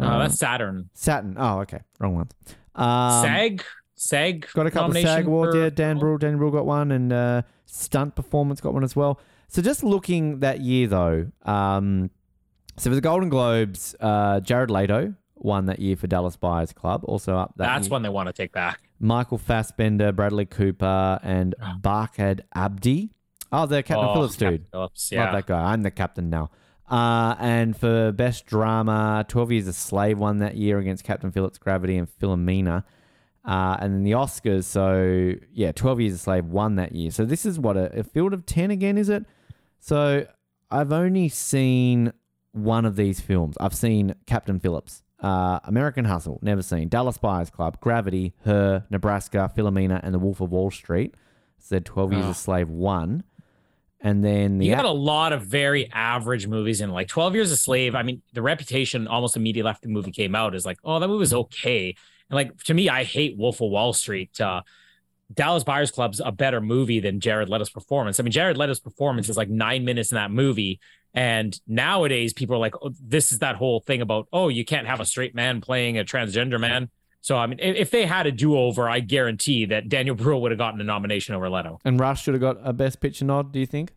Uh, 0.00 0.04
Uh, 0.06 0.18
that's 0.20 0.38
Saturn. 0.38 0.90
Saturn. 0.94 1.36
Oh, 1.38 1.60
okay. 1.60 1.78
Wrong 2.00 2.14
ones. 2.16 2.32
Um, 2.74 3.22
SAG. 3.24 3.62
SAG. 3.98 4.48
Got 4.54 4.66
a 4.66 4.70
couple 4.70 4.90
of 4.96 5.02
SAG 5.02 5.26
awards. 5.26 5.54
for- 5.54 5.60
Yeah, 5.62 5.70
Dan 5.70 5.98
Brühl, 5.98 6.18
Dan 6.18 6.38
Brühl 6.38 6.52
got 6.52 6.66
one, 6.66 6.90
and 6.92 7.12
uh, 7.12 7.42
Stunt 7.66 8.14
Performance 8.14 8.60
got 8.60 8.74
one 8.74 8.84
as 8.84 8.94
well. 8.96 9.20
So 9.48 9.62
just 9.62 9.82
looking 9.82 10.40
that 10.40 10.60
year 10.60 10.86
though, 10.88 11.30
um, 11.44 12.10
so 12.76 12.90
for 12.90 12.94
the 12.94 13.00
Golden 13.00 13.28
Globes, 13.28 13.94
uh, 14.00 14.40
Jared 14.40 14.70
Leto 14.70 15.14
won 15.36 15.66
that 15.66 15.78
year 15.80 15.96
for 15.96 16.06
Dallas 16.06 16.36
Buyers 16.36 16.72
Club. 16.72 17.02
Also 17.04 17.36
up 17.36 17.54
that 17.56 17.64
That's 17.66 17.86
year. 17.86 17.92
one 17.92 18.02
they 18.02 18.08
want 18.08 18.26
to 18.28 18.32
take 18.32 18.52
back. 18.52 18.80
Michael 19.00 19.38
Fassbender, 19.38 20.12
Bradley 20.12 20.44
Cooper, 20.46 21.18
and 21.22 21.54
Barkhad 21.80 22.40
Abdi. 22.54 23.10
Oh, 23.50 23.64
the 23.66 23.82
Captain 23.82 24.06
Oh, 24.08 24.14
Phillips 24.14 24.34
Captain 24.36 24.56
dude. 24.58 24.66
Phillips, 24.70 25.12
Love 25.12 25.32
that 25.32 25.46
guy. 25.46 25.72
I'm 25.72 25.82
the 25.82 25.90
captain 25.90 26.28
now. 26.28 26.50
Uh, 26.90 27.34
and 27.38 27.76
for 27.76 28.12
best 28.12 28.44
drama, 28.46 29.24
12 29.28 29.52
Years 29.52 29.66
a 29.68 29.72
Slave 29.72 30.18
won 30.18 30.38
that 30.38 30.56
year 30.56 30.78
against 30.78 31.04
Captain 31.04 31.30
Phillips, 31.30 31.56
Gravity, 31.58 31.96
and 31.96 32.08
Philomena. 32.20 32.84
Uh, 33.48 33.78
and 33.80 33.94
then 33.94 34.02
the 34.04 34.10
Oscars, 34.10 34.64
so 34.64 35.32
yeah, 35.54 35.72
12 35.72 36.00
Years 36.00 36.12
a 36.12 36.18
Slave 36.18 36.44
won 36.44 36.74
that 36.76 36.92
year. 36.94 37.10
So 37.10 37.24
this 37.24 37.46
is 37.46 37.58
what 37.58 37.78
a, 37.78 38.00
a 38.00 38.04
field 38.04 38.34
of 38.34 38.44
10 38.44 38.70
again, 38.70 38.98
is 38.98 39.08
it? 39.08 39.24
So 39.80 40.26
I've 40.70 40.92
only 40.92 41.30
seen 41.30 42.12
one 42.52 42.84
of 42.84 42.96
these 42.96 43.20
films. 43.20 43.56
I've 43.58 43.74
seen 43.74 44.14
Captain 44.26 44.60
Phillips, 44.60 45.02
uh, 45.22 45.60
American 45.64 46.04
Hustle, 46.04 46.38
never 46.42 46.60
seen. 46.60 46.88
Dallas 46.88 47.16
Buyers 47.16 47.48
Club, 47.48 47.80
Gravity, 47.80 48.34
Her, 48.44 48.84
Nebraska, 48.90 49.50
Philomena, 49.56 50.00
and 50.02 50.12
The 50.14 50.18
Wolf 50.18 50.42
of 50.42 50.50
Wall 50.50 50.70
Street. 50.70 51.14
Said 51.56 51.86
12 51.86 52.12
Years 52.12 52.24
Oh. 52.26 52.30
a 52.30 52.34
Slave 52.34 52.68
won. 52.68 53.24
And 54.00 54.22
then 54.22 54.58
the 54.58 54.66
You 54.66 54.76
got 54.76 54.84
a 54.84 54.90
lot 54.90 55.32
of 55.32 55.42
very 55.42 55.90
average 55.92 56.46
movies 56.46 56.80
in 56.82 56.90
like 56.90 57.08
12 57.08 57.34
Years 57.34 57.50
a 57.50 57.56
Slave. 57.56 57.94
I 57.94 58.02
mean, 58.02 58.20
the 58.34 58.42
reputation 58.42 59.08
almost 59.08 59.36
immediately 59.36 59.70
after 59.70 59.88
the 59.88 59.92
movie 59.92 60.12
came 60.12 60.34
out 60.34 60.54
is 60.54 60.66
like, 60.66 60.78
oh, 60.84 61.00
that 61.00 61.08
movie 61.08 61.18
was 61.20 61.32
okay. 61.34 61.96
And 62.30 62.36
like 62.36 62.56
to 62.64 62.74
me, 62.74 62.88
I 62.88 63.04
hate 63.04 63.36
Wolf 63.36 63.60
of 63.60 63.70
Wall 63.70 63.92
Street. 63.92 64.40
Uh, 64.40 64.62
Dallas 65.32 65.64
Buyers 65.64 65.90
Club's 65.90 66.20
a 66.24 66.32
better 66.32 66.60
movie 66.60 67.00
than 67.00 67.20
Jared 67.20 67.48
Leto's 67.48 67.70
performance. 67.70 68.18
I 68.18 68.22
mean, 68.22 68.32
Jared 68.32 68.56
Leto's 68.56 68.80
performance 68.80 69.28
is 69.28 69.36
like 69.36 69.50
nine 69.50 69.84
minutes 69.84 70.10
in 70.10 70.16
that 70.16 70.30
movie. 70.30 70.80
And 71.14 71.58
nowadays, 71.66 72.32
people 72.32 72.56
are 72.56 72.60
like, 72.60 72.74
oh, 72.82 72.92
this 73.02 73.32
is 73.32 73.40
that 73.40 73.56
whole 73.56 73.80
thing 73.80 74.00
about, 74.00 74.28
oh, 74.32 74.48
you 74.48 74.64
can't 74.64 74.86
have 74.86 75.00
a 75.00 75.04
straight 75.04 75.34
man 75.34 75.60
playing 75.60 75.98
a 75.98 76.04
transgender 76.04 76.60
man. 76.60 76.90
So, 77.20 77.36
I 77.36 77.46
mean, 77.46 77.58
if, 77.60 77.90
they 77.90 78.06
had 78.06 78.26
a 78.26 78.32
do 78.32 78.56
over, 78.56 78.88
I 78.88 79.00
guarantee 79.00 79.66
that 79.66 79.88
Daniel 79.88 80.14
Bruhl 80.14 80.40
would 80.42 80.52
have 80.52 80.58
gotten 80.58 80.80
a 80.80 80.84
nomination 80.84 81.34
over 81.34 81.50
Leto. 81.50 81.80
And 81.84 81.98
Rush 81.98 82.22
should 82.22 82.34
have 82.34 82.40
got 82.40 82.56
a 82.62 82.72
Best 82.72 83.00
Picture 83.00 83.24
nod, 83.24 83.52
do 83.52 83.58
you 83.58 83.66
think? 83.66 83.92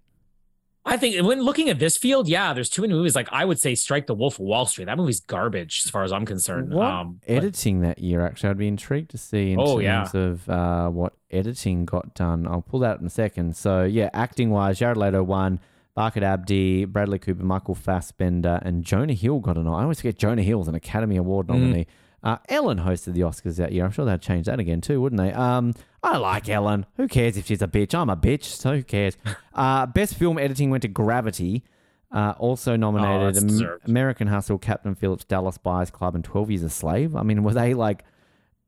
I 0.84 0.98
think 0.98 1.24
when 1.26 1.42
looking 1.44 1.70
at 1.70 1.78
this 1.78 1.96
field, 1.96 2.28
yeah, 2.28 2.54
there's 2.54 2.70
too 2.70 2.82
many 2.82 2.94
movies. 2.96 3.16
Like 3.16 3.30
I 3.32 3.46
would 3.46 3.60
say, 3.60 3.76
Strike 3.76 4.08
the 4.08 4.16
Wolf 4.16 4.36
of 4.36 4.46
Wall 4.46 4.66
Street. 4.66 4.86
That 4.86 4.98
movie's 4.98 5.20
garbage 5.20 5.84
as 5.86 5.92
far 5.92 6.04
as 6.04 6.12
I'm 6.12 6.26
concerned. 6.26 6.74
What 6.74 6.88
Um, 6.88 7.20
but- 7.28 7.32
editing 7.36 7.82
that 7.82 8.00
year, 8.00 8.26
actually, 8.26 8.50
I'd 8.50 8.58
be 8.58 8.68
intrigued 8.68 9.12
to 9.12 9.18
see 9.20 9.52
in 9.52 9.60
Oh, 9.60 9.80
terms 9.80 10.14
yeah. 10.16 10.20
of 10.20 10.50
uh, 10.50 10.90
what 10.90 11.14
editing 11.30 11.86
got 11.86 12.16
done. 12.16 12.48
I'll 12.48 12.64
pull 12.64 12.80
that 12.80 13.00
in 13.00 13.06
a 13.06 13.10
second. 13.12 13.56
So, 13.56 13.84
yeah, 13.84 14.10
acting 14.14 14.50
wise, 14.50 14.80
Jared 14.80 14.98
Leto 14.98 15.22
won, 15.22 15.60
Barkhad 15.96 16.24
Abdi, 16.24 16.86
Bradley 16.86 17.20
Cooper, 17.20 17.44
Michael 17.44 17.76
Fassbender, 17.76 18.60
and 18.64 18.84
Jonah 18.84 19.14
Hill 19.14 19.40
got 19.40 19.58
an 19.58 19.68
I 19.68 19.84
always 19.84 19.98
forget 20.00 20.18
Jonah 20.18 20.42
Hill's 20.42 20.68
an 20.68 20.74
Academy 20.76 21.18
Award 21.18 21.48
Mm. 21.48 21.86
Uh, 22.24 22.38
Ellen 22.50 22.78
hosted 22.80 23.14
the 23.14 23.22
Oscars 23.22 23.56
that 23.58 23.72
year. 23.72 23.84
I'm 23.84 23.92
sure 23.92 24.06
they'd 24.06 24.22
change 24.22 24.46
that 24.46 24.60
again 24.60 24.80
too, 24.82 25.02
wouldn't 25.02 25.20
they? 25.22 25.34
Um, 25.34 25.74
I 26.04 26.18
like 26.18 26.48
Ellen. 26.50 26.86
Who 26.98 27.08
cares 27.08 27.36
if 27.38 27.48
she's 27.48 27.62
a 27.64 27.68
bitch? 27.68 27.96
I'm 27.96 28.10
a 28.12 28.16
bitch, 28.18 28.44
so 28.44 28.76
who 28.76 28.84
cares? 28.84 29.18
Uh, 29.56 29.86
best 29.88 30.16
film 30.16 30.38
editing 30.38 30.70
went 30.70 30.84
to 30.84 30.88
Gravity. 30.88 31.64
Uh, 32.12 32.34
also 32.38 32.76
nominated 32.76 33.44
Oh, 33.44 33.66
Am- 33.66 33.80
American 33.86 34.28
Hustle, 34.28 34.58
Captain 34.58 34.94
Phillips, 34.96 35.24
Dallas 35.24 35.58
Buyers 35.58 35.90
Club, 35.90 36.14
and 36.14 36.24
12 36.24 36.52
Years 36.52 36.64
a 36.64 36.70
Slave. 36.70 37.16
I 37.16 37.24
mean, 37.24 37.42
were 37.44 37.54
they 37.54 37.74
like 37.74 38.04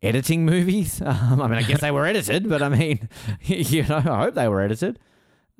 editing 0.01 0.45
movies? 0.45 1.01
Um, 1.05 1.41
I 1.41 1.47
mean, 1.47 1.57
I 1.59 1.63
guess 1.63 1.81
they 1.81 1.91
were 1.91 2.05
edited, 2.05 2.49
but 2.49 2.61
I 2.63 2.69
mean, 2.69 3.07
you 3.41 3.83
know, 3.83 3.97
I 3.97 4.01
hope 4.01 4.33
they 4.35 4.47
were 4.47 4.61
edited. 4.61 4.97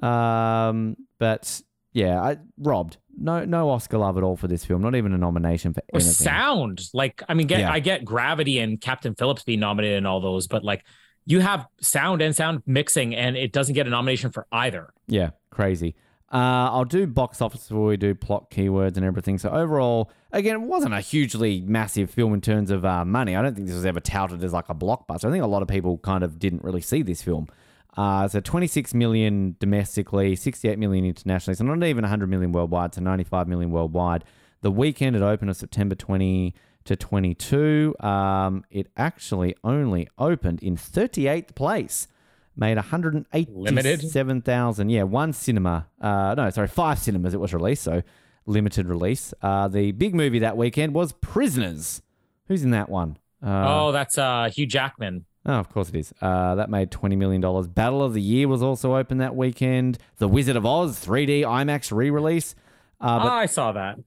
Um, 0.02 0.98
but 1.20 1.62
yeah, 1.94 2.22
I 2.22 2.38
robbed. 2.58 2.98
No, 3.16 3.46
no 3.46 3.70
Oscar 3.70 4.00
love 4.00 4.18
at 4.18 4.24
all 4.24 4.36
for 4.36 4.48
this 4.48 4.66
film. 4.66 4.82
Not 4.82 4.96
even 4.96 5.14
a 5.14 5.18
nomination 5.18 5.74
for 5.74 5.82
or 5.94 6.00
anything. 6.00 6.12
sound. 6.14 6.90
Like, 6.94 7.22
I 7.30 7.36
mean, 7.36 7.48
get 7.48 7.60
Yeah. 7.60 7.72
I 7.72 7.80
get 7.80 8.04
Gravity 8.04 8.60
and 8.60 8.82
Captain 8.82 9.14
Phillips 9.14 9.44
being 9.44 9.60
nominated 9.60 9.98
and 9.98 10.08
all 10.08 10.20
those, 10.20 10.48
but 10.48 10.64
like 10.64 10.84
you 11.26 11.40
have 11.40 11.68
sound 11.80 12.22
and 12.22 12.36
sound 12.36 12.64
mixing, 12.66 13.16
and 13.16 13.38
it 13.38 13.54
doesn't 13.54 13.76
get 13.76 13.88
a 13.88 13.90
nomination 13.90 14.32
for 14.32 14.48
either. 14.52 14.92
Yeah, 15.08 15.30
crazy. 15.52 15.96
Uh, 16.34 16.72
I'll 16.72 16.86
do 16.86 17.06
box 17.06 17.42
office 17.42 17.68
before 17.68 17.86
we 17.86 17.96
do 17.96 18.16
plot 18.16 18.50
keywords 18.50 18.98
and 18.98 19.06
everything. 19.06 19.38
So 19.38 19.50
overall, 19.52 20.12
again, 20.32 20.56
it 20.56 20.62
wasn't 20.62 20.96
a 20.96 21.00
hugely 21.00 21.62
massive 21.62 22.10
film 22.10 22.34
in 22.34 22.42
terms 22.42 22.72
of 22.72 22.84
uh, 22.84 23.06
money. 23.06 23.36
I 23.36 23.44
don't 23.44 23.54
think 23.54 23.68
this 23.68 23.76
was 23.76 23.86
ever 23.86 24.00
touted 24.00 24.44
as 24.44 24.52
like 24.52 24.68
a 24.68 24.74
blockbuster. 24.74 25.26
I 25.26 25.32
think 25.32 25.44
a 25.44 25.48
lot 25.48 25.62
of 25.62 25.68
people 25.68 26.00
kind 26.00 26.24
of 26.24 26.40
didn't 26.40 26.64
really 26.64 26.82
see 26.82 27.04
this 27.04 27.22
film. 27.22 27.48
Uh, 27.96 28.28
so 28.28 28.40
26 28.40 28.94
million 28.94 29.56
domestically, 29.60 30.36
68 30.36 30.80
million 30.80 31.06
internationally. 31.06 31.56
So 31.56 31.64
not 31.64 31.84
even 31.84 32.04
100 32.04 32.30
million 32.30 32.52
worldwide. 32.52 32.96
So 32.96 33.02
95 33.02 33.48
million 33.48 33.72
worldwide. 33.72 34.24
The 34.62 34.72
weekend 34.72 35.16
it 35.16 35.22
opened 35.22 35.52
of 35.52 35.58
September 35.58 35.96
20 35.96 36.56
to 36.86 36.96
22. 36.96 37.96
Um, 38.00 38.66
it 38.72 38.88
actually 38.98 39.56
only 39.64 40.08
opened 40.18 40.64
in 40.64 40.76
38th 40.76 41.54
place. 41.56 42.08
Made 42.56 42.78
187,000. 42.78 44.90
Yeah, 44.90 45.04
one 45.04 45.34
cinema. 45.34 45.88
Uh, 46.00 46.36
no, 46.36 46.50
sorry, 46.52 46.68
five 46.68 47.00
cinemas 47.00 47.34
it 47.34 47.40
was 47.40 47.52
released. 47.54 47.84
So 47.84 48.04
limited 48.46 48.88
release. 48.88 49.34
Uh, 49.42 49.68
the 49.68 49.92
big 49.92 50.14
movie 50.14 50.40
that 50.40 50.56
weekend 50.56 50.94
was 50.94 51.14
Prisoners. 51.14 52.02
Who's 52.48 52.64
in 52.64 52.72
that 52.72 52.90
one? 52.90 53.18
Uh, 53.42 53.66
oh, 53.68 53.92
that's 53.92 54.18
uh, 54.18 54.50
Hugh 54.54 54.68
Jackman. 54.68 55.26
Oh, 55.46 55.54
of 55.54 55.70
course 55.70 55.90
it 55.90 55.96
is. 55.96 56.14
Uh, 56.22 56.56
that 56.56 56.70
made 56.70 56.90
$20 56.90 57.18
million. 57.18 57.42
Battle 57.72 58.02
of 58.02 58.14
the 58.14 58.22
Year 58.22 58.48
was 58.48 58.62
also 58.64 58.96
open 58.96 59.18
that 59.18 59.36
weekend. 59.36 59.98
The 60.18 60.28
Wizard 60.28 60.56
of 60.56 60.66
Oz 60.66 61.04
3D 61.06 61.42
IMAX 61.42 61.92
re 61.96 62.10
release. 62.10 62.56
Uh, 63.02 63.20
I 63.30 63.46
saw 63.48 63.74
that. 63.74 64.00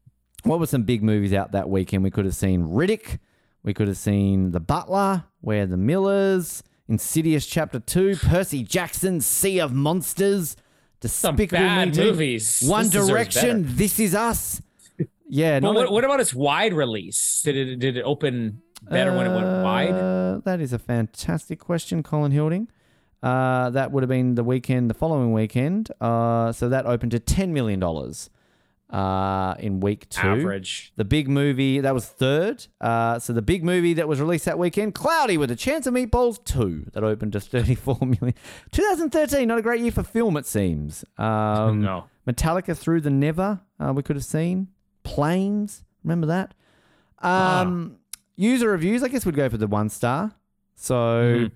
what 0.44 0.58
were 0.58 0.66
some 0.66 0.84
big 0.84 1.02
movies 1.02 1.34
out 1.34 1.52
that 1.52 1.68
weekend? 1.68 2.02
We 2.04 2.10
could 2.10 2.24
have 2.24 2.34
seen 2.34 2.62
Riddick. 2.62 3.18
We 3.62 3.74
could 3.74 3.88
have 3.88 3.98
seen 3.98 4.52
The 4.52 4.60
Butler, 4.60 5.24
We're 5.42 5.66
the 5.66 5.76
Millers, 5.76 6.62
Insidious 6.88 7.46
Chapter 7.46 7.80
2, 7.80 8.16
Percy 8.16 8.62
Jackson, 8.62 9.20
Sea 9.20 9.58
of 9.60 9.72
Monsters, 9.74 10.56
Some 11.02 11.36
bad 11.36 11.88
Me 11.88 11.94
2, 11.94 12.02
movies. 12.12 12.62
One 12.64 12.88
This 12.88 13.06
Direction. 13.06 13.64
This 13.76 13.98
Is 13.98 14.14
Us. 14.14 14.62
Yeah, 15.28 15.58
But 15.60 15.74
what, 15.74 15.88
a- 15.88 15.90
what 15.90 16.04
about 16.04 16.20
its 16.20 16.32
wide 16.32 16.72
release? 16.72 17.42
Did 17.42 17.56
it 17.56 17.76
did 17.80 17.96
it 17.96 18.02
open 18.02 18.62
better 18.88 19.16
when 19.16 19.26
it 19.26 19.34
went 19.34 19.64
wide? 19.64 19.90
Uh, 19.90 20.40
That 20.44 20.60
is 20.60 20.72
a 20.72 20.78
fantastic 20.78 21.58
question, 21.58 22.02
Colin 22.02 22.32
Hilding. 22.32 22.68
Uh, 23.22 23.70
that 23.70 23.90
would 23.92 24.02
have 24.02 24.08
been 24.10 24.34
the 24.34 24.44
weekend, 24.44 24.88
the 24.90 24.94
following 24.94 25.32
weekend. 25.32 25.90
Uh, 26.00 26.52
so 26.52 26.68
that 26.68 26.86
opened 26.86 27.12
to 27.12 27.18
$10 27.20 27.48
million 27.48 27.82
uh, 28.90 29.54
in 29.58 29.80
week 29.80 30.08
two. 30.08 30.28
Average. 30.28 30.92
The 30.96 31.04
big 31.04 31.28
movie, 31.28 31.80
that 31.80 31.92
was 31.94 32.06
third. 32.06 32.66
Uh, 32.80 33.18
so 33.18 33.32
the 33.32 33.42
big 33.42 33.64
movie 33.64 33.94
that 33.94 34.06
was 34.06 34.20
released 34.20 34.44
that 34.44 34.58
weekend, 34.58 34.94
Cloudy 34.94 35.36
with 35.38 35.50
a 35.50 35.56
Chance 35.56 35.86
of 35.86 35.94
Meatballs 35.94 36.44
2, 36.44 36.90
that 36.92 37.02
opened 37.02 37.32
to 37.32 37.40
34 37.54 37.98
million. 38.00 38.34
2013, 38.72 39.48
not 39.48 39.58
a 39.58 39.62
great 39.62 39.80
year 39.80 39.90
for 39.92 40.02
film, 40.04 40.36
it 40.36 40.46
seems. 40.46 41.04
Um, 41.18 41.80
no. 41.82 42.04
Metallica 42.28 42.76
Through 42.76 43.00
the 43.00 43.10
Never, 43.10 43.60
uh, 43.80 43.92
we 43.92 44.02
could 44.02 44.16
have 44.16 44.24
seen. 44.24 44.68
Planes, 45.04 45.84
remember 46.04 46.26
that? 46.28 46.54
Um, 47.20 47.96
User 48.36 48.70
reviews, 48.70 49.02
I 49.02 49.08
guess 49.08 49.24
we'd 49.24 49.34
go 49.34 49.48
for 49.48 49.56
the 49.56 49.66
one 49.66 49.88
star. 49.88 50.32
So, 50.74 51.48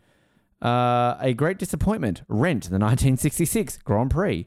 uh, 0.63 1.17
a 1.21 1.35
great 1.35 1.59
disappointment. 1.59 2.23
Rent, 2.29 2.65
the 2.65 2.79
1966 2.79 3.79
Grand 3.79 4.11
Prix. 4.11 4.47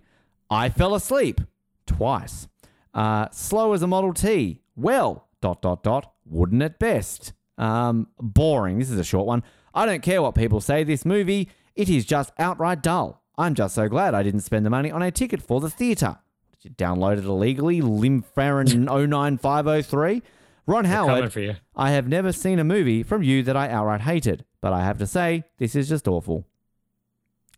I 0.49 0.69
fell 0.69 0.95
asleep 0.95 1.41
twice. 1.85 2.47
Uh, 2.93 3.27
slow 3.31 3.73
as 3.73 3.81
a 3.81 3.87
Model 3.87 4.13
T. 4.13 4.61
Well, 4.75 5.27
dot, 5.41 5.61
dot, 5.61 5.83
dot. 5.83 6.11
Wouldn't 6.25 6.61
it 6.63 6.79
best? 6.79 7.33
Um, 7.57 8.07
boring. 8.19 8.79
This 8.79 8.89
is 8.89 8.97
a 8.97 9.03
short 9.03 9.27
one. 9.27 9.43
I 9.73 9.85
don't 9.85 10.01
care 10.01 10.21
what 10.21 10.35
people 10.35 10.61
say. 10.61 10.83
This 10.83 11.05
movie, 11.05 11.49
it 11.75 11.89
is 11.89 12.05
just 12.05 12.31
outright 12.39 12.81
dull. 12.81 13.23
I'm 13.37 13.55
just 13.55 13.75
so 13.75 13.87
glad 13.87 14.13
I 14.13 14.23
didn't 14.23 14.41
spend 14.41 14.65
the 14.65 14.69
money 14.69 14.91
on 14.91 15.01
a 15.01 15.11
ticket 15.11 15.41
for 15.41 15.59
the 15.59 15.69
theatre. 15.69 16.17
Did 16.51 16.69
you 16.69 16.75
download 16.75 17.17
it 17.17 17.25
illegally? 17.25 17.81
Limfarron 17.81 18.85
09503? 18.85 20.21
Ron 20.65 20.85
Howard. 20.85 21.59
I 21.75 21.91
have 21.91 22.07
never 22.07 22.31
seen 22.31 22.59
a 22.59 22.63
movie 22.63 23.03
from 23.03 23.21
you 23.23 23.43
that 23.43 23.55
I 23.57 23.69
outright 23.69 24.01
hated, 24.01 24.45
but 24.61 24.73
I 24.73 24.81
have 24.83 24.97
to 24.99 25.07
say, 25.07 25.43
this 25.57 25.75
is 25.75 25.89
just 25.89 26.07
awful. 26.07 26.45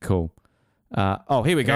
Cool. 0.01 0.32
Uh, 0.93 1.17
oh, 1.30 1.43
here 1.43 1.56
we 1.58 1.64
go. 1.64 1.74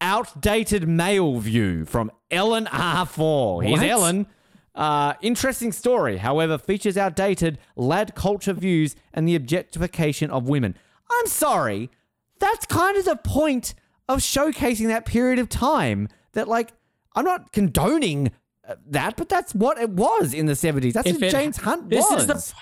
Outdated 0.00 0.88
male 0.88 1.38
view 1.38 1.84
from 1.84 2.10
Ellen 2.30 2.66
R4. 2.66 3.66
Here's 3.66 3.80
What? 3.80 3.88
Ellen. 3.88 4.26
Uh, 4.74 5.14
interesting 5.20 5.70
story, 5.70 6.16
however, 6.16 6.58
features 6.58 6.96
outdated 6.96 7.58
lad 7.76 8.14
culture 8.16 8.52
views 8.52 8.96
and 9.12 9.28
the 9.28 9.36
objectification 9.36 10.30
of 10.30 10.48
women. 10.48 10.76
I'm 11.10 11.26
sorry. 11.26 11.90
That's 12.40 12.66
kind 12.66 12.96
of 12.96 13.04
the 13.04 13.16
point 13.16 13.74
of 14.08 14.18
showcasing 14.18 14.88
that 14.88 15.06
period 15.06 15.38
of 15.38 15.48
time. 15.48 16.08
That, 16.32 16.48
like, 16.48 16.72
I'm 17.14 17.24
not 17.24 17.52
condoning 17.52 18.32
that, 18.88 19.16
but 19.16 19.28
that's 19.28 19.54
what 19.54 19.78
it 19.78 19.90
was 19.90 20.32
in 20.34 20.46
the 20.46 20.52
70s. 20.54 20.92
That's 20.94 21.06
If 21.08 21.16
what 21.16 21.24
it- 21.24 21.30
James 21.30 21.56
Hunt 21.58 21.90
this 21.90 22.04
was. 22.10 22.22
is 22.22 22.26
the 22.26 22.54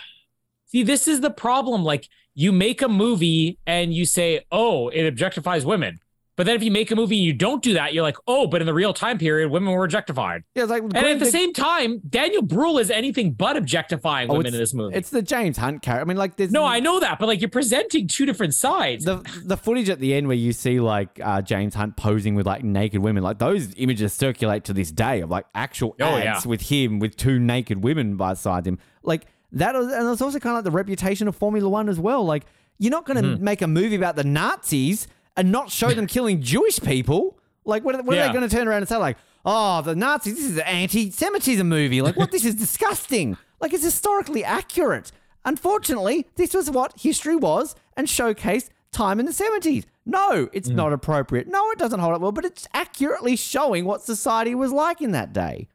see. 0.66 0.82
This 0.82 1.06
is 1.06 1.20
the 1.20 1.30
problem. 1.30 1.84
Like 1.84 2.08
you 2.34 2.50
make 2.52 2.82
a 2.82 2.88
movie 2.88 3.58
and 3.66 3.92
you 3.94 4.04
say, 4.06 4.44
"Oh, 4.50 4.88
it 4.88 5.02
objectifies 5.14 5.64
women," 5.64 6.00
but 6.36 6.46
then 6.46 6.56
if 6.56 6.62
you 6.62 6.70
make 6.70 6.90
a 6.90 6.96
movie 6.96 7.16
and 7.18 7.24
you 7.24 7.32
don't 7.32 7.62
do 7.62 7.74
that, 7.74 7.92
you're 7.94 8.02
like, 8.02 8.16
"Oh, 8.26 8.46
but 8.46 8.60
in 8.62 8.66
the 8.66 8.74
real 8.74 8.94
time 8.94 9.18
period, 9.18 9.50
women 9.50 9.72
were 9.72 9.84
objectified." 9.84 10.44
yeah, 10.54 10.62
it's 10.62 10.70
like 10.70 10.82
And 10.82 10.96
at 10.96 11.18
the 11.18 11.26
same 11.26 11.52
time, 11.52 12.00
Daniel 12.08 12.42
Bruhl 12.42 12.78
is 12.78 12.90
anything 12.90 13.32
but 13.32 13.56
objectifying 13.56 14.30
Oh, 14.30 14.34
women 14.34 14.54
in 14.54 14.60
this 14.60 14.72
movie. 14.74 14.96
It's 14.96 15.10
the 15.10 15.22
James 15.22 15.58
Hunt 15.58 15.82
character. 15.82 16.02
I 16.02 16.04
mean, 16.06 16.16
like, 16.16 16.36
there's 16.36 16.50
no, 16.52 16.64
I 16.64 16.80
know 16.80 17.00
that, 17.00 17.18
but 17.18 17.26
like 17.26 17.40
you're 17.40 17.50
presenting 17.50 18.08
two 18.08 18.24
different 18.26 18.54
sides. 18.54 19.04
the 19.04 19.16
the 19.44 19.56
footage 19.56 19.88
at 19.90 19.98
the 20.00 20.14
end 20.14 20.26
where 20.28 20.36
you 20.36 20.52
see 20.52 20.80
like 20.80 21.20
uh, 21.22 21.42
James 21.42 21.74
Hunt 21.74 21.96
posing 21.96 22.34
with 22.34 22.46
like 22.46 22.64
naked 22.64 23.02
women, 23.02 23.22
like 23.22 23.38
those 23.38 23.74
images 23.76 24.12
circulate 24.12 24.64
to 24.64 24.72
this 24.72 24.90
day 24.90 25.20
of 25.20 25.30
like 25.30 25.44
actual 25.54 25.94
Oh, 26.00 26.16
ads 26.16 26.44
yeah. 26.44 26.48
with 26.48 26.62
him 26.62 26.98
with 26.98 27.16
two 27.16 27.38
naked 27.38 27.82
women 27.84 28.16
beside 28.16 28.66
him. 28.66 28.78
Like 29.02 29.26
that, 29.52 29.74
was, 29.74 29.92
and 29.92 30.08
it's 30.08 30.22
also 30.22 30.38
kind 30.38 30.52
of 30.52 30.58
like 30.58 30.64
the 30.64 30.70
reputation 30.70 31.28
of 31.28 31.36
Formula 31.36 31.68
One 31.68 31.88
as 31.90 31.98
well. 32.00 32.24
Like 32.24 32.44
you're 32.78 32.90
not 32.90 33.04
going 33.04 33.22
to 33.22 33.28
Mm-hmm. 33.28 33.44
make 33.44 33.60
a 33.62 33.66
movie 33.68 33.96
about 33.96 34.16
the 34.16 34.24
Nazis 34.24 35.06
and 35.36 35.50
not 35.52 35.70
show 35.70 35.90
them 35.90 36.06
killing 36.16 36.40
Jewish 36.42 36.80
people. 36.80 37.38
Like 37.64 37.84
what, 37.84 37.94
are- 37.94 38.02
what 38.02 38.14
are 38.14 38.18
Yeah. 38.20 38.26
they 38.28 38.32
going 38.32 38.48
to 38.48 38.54
turn 38.54 38.66
around 38.68 38.78
and 38.78 38.88
say? 38.88 38.96
Like, 38.96 39.16
oh, 39.44 39.82
the 39.82 39.94
Nazis, 39.94 40.34
this 40.36 40.44
is 40.44 40.56
an 40.56 40.62
anti-Semitism 40.66 41.68
movie. 41.68 42.02
Like 42.02 42.16
what? 42.16 42.30
this 42.32 42.44
is 42.44 42.54
disgusting. 42.54 43.36
Like 43.60 43.72
it's 43.72 43.84
historically 43.84 44.44
accurate. 44.44 45.12
Unfortunately, 45.44 46.26
this 46.36 46.54
was 46.54 46.70
what 46.70 46.98
history 47.00 47.36
was 47.36 47.74
and 47.96 48.06
showcased 48.06 48.68
time 48.92 49.18
in 49.20 49.26
the 49.26 49.32
70s. 49.32 49.84
No, 50.04 50.48
it's 50.52 50.68
Mm. 50.68 50.74
not 50.74 50.92
appropriate. 50.92 51.46
No, 51.48 51.70
it 51.70 51.78
doesn't 51.78 52.00
hold 52.00 52.14
up 52.14 52.20
well, 52.20 52.32
but 52.32 52.44
it's 52.44 52.66
accurately 52.74 53.36
showing 53.36 53.84
what 53.84 54.02
society 54.02 54.54
was 54.54 54.72
like 54.72 55.00
in 55.00 55.12
that 55.12 55.32
day. 55.32 55.68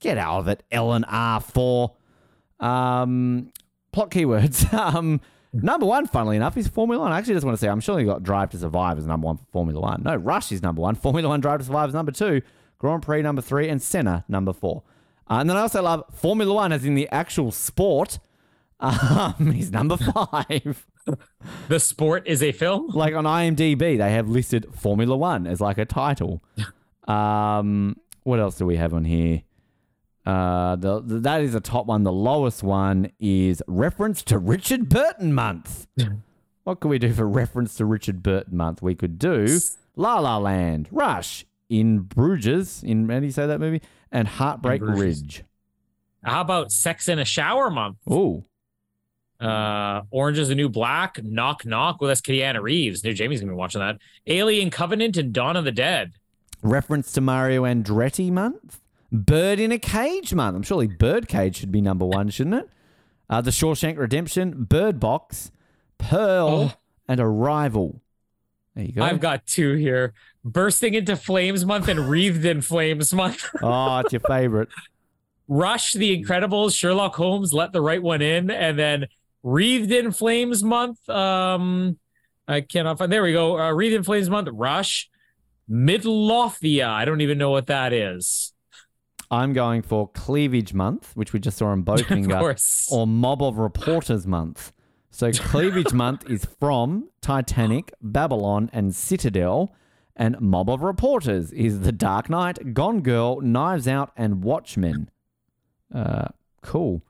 Get 0.00 0.18
out 0.18 0.38
of 0.40 0.48
it, 0.48 0.62
Ellen 0.72 1.04
R4. 1.08 1.90
Um, 2.58 3.52
plot 3.92 4.10
keywords. 4.10 4.72
um, 4.94 5.20
number 5.52 5.86
one, 5.86 6.06
funnily 6.06 6.36
enough, 6.36 6.56
is 6.56 6.68
Formula 6.68 7.02
One. 7.02 7.12
I 7.12 7.18
actually 7.18 7.34
just 7.34 7.46
want 7.46 7.56
to 7.56 7.60
say, 7.60 7.68
I'm 7.68 7.80
sure 7.80 8.00
you 8.00 8.06
got 8.06 8.22
Drive 8.22 8.50
to 8.50 8.58
Survive 8.58 8.98
as 8.98 9.06
number 9.06 9.26
one 9.26 9.36
for 9.36 9.44
Formula 9.52 9.80
One. 9.80 10.02
No, 10.02 10.16
Rush 10.16 10.52
is 10.52 10.62
number 10.62 10.82
one. 10.82 10.94
Formula 10.96 11.28
One 11.28 11.40
Drive 11.40 11.60
to 11.60 11.64
Survive 11.64 11.88
is 11.88 11.94
number 11.94 12.12
two. 12.12 12.42
Grand 12.78 13.02
Prix 13.02 13.22
number 13.22 13.42
three, 13.42 13.68
and 13.68 13.80
Senna 13.82 14.24
number 14.28 14.52
four. 14.52 14.82
Uh, 15.30 15.34
and 15.34 15.50
then 15.50 15.56
I 15.56 15.60
also 15.60 15.82
love 15.82 16.04
Formula 16.12 16.52
One 16.52 16.72
as 16.72 16.84
in 16.84 16.94
the 16.94 17.08
actual 17.10 17.50
sport. 17.52 18.18
Um, 18.82 19.52
is 19.54 19.70
number 19.70 19.98
five. 19.98 20.86
the 21.68 21.78
sport 21.78 22.26
is 22.26 22.42
a 22.42 22.50
film. 22.50 22.88
like 22.94 23.14
on 23.14 23.24
IMDb, 23.24 23.98
they 23.98 24.10
have 24.10 24.26
listed 24.26 24.74
Formula 24.74 25.14
One 25.14 25.46
as 25.46 25.60
like 25.60 25.76
a 25.76 25.84
title. 25.84 26.42
Um, 27.06 27.98
what 28.22 28.40
else 28.40 28.56
do 28.56 28.64
we 28.64 28.76
have 28.76 28.94
on 28.94 29.04
here? 29.04 29.42
Uh, 30.26 30.76
the, 30.76 31.00
the 31.00 31.18
that 31.20 31.40
is 31.42 31.52
the 31.54 31.60
top 31.60 31.86
one. 31.86 32.02
The 32.04 32.12
lowest 32.12 32.62
one 32.62 33.10
is 33.18 33.62
reference 33.66 34.22
to 34.24 34.38
Richard 34.38 34.88
Burton 34.88 35.32
month. 35.32 35.86
what 36.64 36.80
could 36.80 36.88
we 36.88 36.98
do 36.98 37.12
for 37.12 37.26
reference 37.26 37.74
to 37.76 37.84
Richard 37.86 38.22
Burton 38.22 38.56
month? 38.56 38.82
We 38.82 38.94
could 38.94 39.18
do 39.18 39.58
La 39.96 40.18
La 40.20 40.36
Land, 40.38 40.88
Rush, 40.90 41.46
In 41.68 42.00
Bruges, 42.00 42.82
in 42.82 43.08
how 43.08 43.20
do 43.20 43.26
you 43.26 43.32
say 43.32 43.46
that 43.46 43.60
movie? 43.60 43.80
And 44.12 44.28
Heartbreak. 44.28 44.82
Ridge. 44.84 45.44
How 46.22 46.42
about 46.42 46.70
Sex 46.70 47.08
in 47.08 47.18
a 47.18 47.24
Shower 47.24 47.70
Month? 47.70 47.96
Ooh, 48.10 48.44
Uh, 49.40 50.02
Orange 50.10 50.38
is 50.38 50.48
the 50.48 50.54
New 50.54 50.68
Black, 50.68 51.22
Knock 51.24 51.64
Knock. 51.64 51.98
Well, 52.00 52.08
that's 52.08 52.20
Keanu 52.20 52.60
Reeves. 52.60 53.02
New 53.02 53.14
Jamie's 53.14 53.40
gonna 53.40 53.52
be 53.52 53.56
watching 53.56 53.80
that. 53.80 53.96
Alien 54.26 54.68
Covenant 54.70 55.16
and 55.16 55.32
Dawn 55.32 55.56
of 55.56 55.64
the 55.64 55.72
Dead. 55.72 56.12
reference 56.62 57.10
to 57.12 57.22
Mario 57.22 57.62
Andretti 57.62 58.30
month. 58.30 58.79
Bird 59.12 59.58
in 59.58 59.72
a 59.72 59.78
Cage 59.78 60.32
month. 60.34 60.56
I'm 60.56 60.62
surely 60.62 60.86
Bird 60.86 61.26
Cage 61.28 61.56
should 61.56 61.72
be 61.72 61.80
number 61.80 62.06
one, 62.06 62.28
shouldn't 62.30 62.56
it? 62.56 62.68
Uh, 63.28 63.40
the 63.40 63.50
Shawshank 63.50 63.96
Redemption, 63.98 64.64
Bird 64.64 64.98
Box, 65.00 65.50
Pearl, 65.98 66.48
Oh. 66.48 66.72
and 67.08 67.20
Arrival. 67.20 68.00
There 68.74 68.84
you 68.84 68.92
go. 68.92 69.02
I've 69.02 69.20
got 69.20 69.46
two 69.46 69.74
here. 69.74 70.14
Bursting 70.44 70.94
into 70.94 71.16
Flames 71.16 71.64
Month 71.66 71.88
and 71.88 72.08
Wreathed 72.08 72.44
in 72.44 72.60
Flames 72.62 73.12
Month. 73.12 73.48
oh, 73.62 73.98
it's 74.04 74.12
your 74.12 74.20
favorite. 74.20 74.68
Rush, 75.48 75.92
The 75.94 76.16
Incredibles, 76.22 76.76
Sherlock 76.76 77.16
Holmes, 77.16 77.52
Let 77.52 77.72
the 77.72 77.80
Right 77.80 78.02
One 78.02 78.22
In, 78.22 78.50
and 78.50 78.78
then 78.78 79.06
Wreathed 79.42 79.90
in 79.90 80.12
Flames 80.12 80.62
Month. 80.62 81.08
Um, 81.10 81.98
I 82.46 82.60
cannot 82.60 82.98
find. 82.98 83.12
There 83.12 83.22
we 83.24 83.32
go. 83.32 83.58
Uh, 83.58 83.72
Wreathed 83.72 83.94
in 83.96 84.02
Flames 84.04 84.30
Month. 84.30 84.48
Rush, 84.52 85.10
Midlothian. 85.68 86.88
I 86.88 87.04
don't 87.04 87.20
even 87.20 87.38
know 87.38 87.50
what 87.50 87.66
that 87.66 87.92
is. 87.92 88.52
I'm 89.30 89.52
going 89.52 89.82
for 89.82 90.08
Cleavage 90.08 90.74
Month, 90.74 91.12
which 91.14 91.32
we 91.32 91.38
just 91.40 91.58
saw 91.58 91.66
on 91.68 91.80
Of 91.80 91.84
Bowfinger, 91.84 92.38
course. 92.40 92.88
or 92.90 93.06
Mob 93.06 93.42
of 93.42 93.58
Reporters 93.58 94.26
Month. 94.26 94.72
So 95.10 95.30
Cleavage 95.32 95.92
Month 95.92 96.28
is 96.28 96.44
from 96.58 97.08
Titanic, 97.20 97.92
Babylon, 98.02 98.70
and 98.72 98.94
Citadel. 98.94 99.72
And 100.16 100.38
Mob 100.40 100.68
of 100.68 100.82
Reporters 100.82 101.52
is 101.52 101.80
The 101.80 101.92
Dark 101.92 102.28
Knight, 102.28 102.74
Gone 102.74 103.00
Girl, 103.02 103.40
Knives 103.40 103.86
Out, 103.88 104.12
and 104.16 104.42
Watchmen. 104.42 105.10
Uh, 105.94 106.28
cool. 106.62 107.02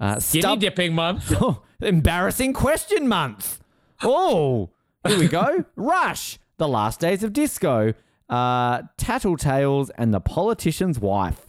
Uh, 0.00 0.18
Skinny 0.20 0.42
stub- 0.42 0.60
Dipping 0.60 0.94
Month. 0.94 1.32
Oh, 1.40 1.62
embarrassing 1.80 2.52
question 2.54 3.06
month. 3.06 3.60
Oh, 4.02 4.70
here 5.06 5.18
we 5.18 5.28
go. 5.28 5.64
Rush, 5.76 6.38
The 6.56 6.66
Last 6.68 7.00
Days 7.00 7.22
of 7.22 7.32
Disco, 7.34 7.92
uh, 8.30 8.82
Tattletales, 8.98 9.90
and 9.98 10.14
The 10.14 10.20
Politician's 10.20 10.98
Wife. 10.98 11.45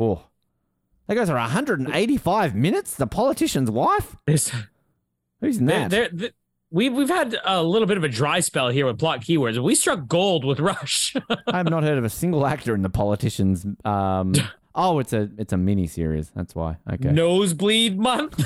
Oh, 0.00 0.22
that 1.06 1.14
goes 1.14 1.28
for 1.28 1.34
185 1.34 2.54
minutes. 2.54 2.94
The 2.94 3.06
politician's 3.06 3.70
wife. 3.70 4.16
Who's 4.26 5.58
in 5.58 5.66
that? 5.66 5.90
there, 5.90 6.08
we've 6.70 6.92
we've 6.92 7.08
had 7.08 7.36
a 7.44 7.62
little 7.62 7.86
bit 7.86 7.96
of 7.96 8.04
a 8.04 8.08
dry 8.08 8.40
spell 8.40 8.68
here 8.68 8.86
with 8.86 8.98
plot 8.98 9.20
keywords. 9.20 9.62
We 9.62 9.74
struck 9.74 10.08
gold 10.08 10.44
with 10.44 10.60
Rush. 10.60 11.14
I 11.46 11.56
have 11.58 11.68
not 11.68 11.82
heard 11.82 11.98
of 11.98 12.04
a 12.04 12.10
single 12.10 12.46
actor 12.46 12.74
in 12.74 12.82
the 12.82 12.90
politician's. 12.90 13.66
Um, 13.84 14.34
oh, 14.74 14.98
it's 15.00 15.12
a 15.12 15.28
it's 15.36 15.52
a 15.52 15.56
mini 15.56 15.86
series. 15.86 16.30
That's 16.30 16.54
why. 16.54 16.76
Okay, 16.90 17.10
Nosebleed 17.10 17.98
month. 17.98 18.42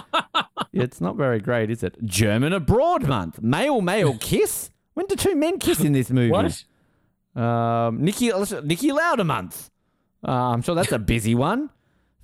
it's 0.72 1.00
not 1.00 1.16
very 1.16 1.40
great, 1.40 1.70
is 1.70 1.82
it? 1.82 2.04
German 2.04 2.52
abroad 2.52 3.06
month. 3.06 3.42
Male 3.42 3.80
male 3.80 4.16
kiss. 4.18 4.70
When 4.94 5.06
do 5.06 5.16
two 5.16 5.34
men 5.34 5.58
kiss 5.58 5.80
in 5.80 5.92
this 5.92 6.10
movie? 6.10 6.30
what? 6.30 6.64
Um, 7.34 8.00
Niki 8.00 8.30
Niki 8.32 8.92
Lauda 8.92 9.24
month. 9.24 9.70
Uh, 10.26 10.30
I'm 10.52 10.62
sure 10.62 10.74
that's 10.74 10.92
a 10.92 10.98
busy 10.98 11.34
one. 11.34 11.70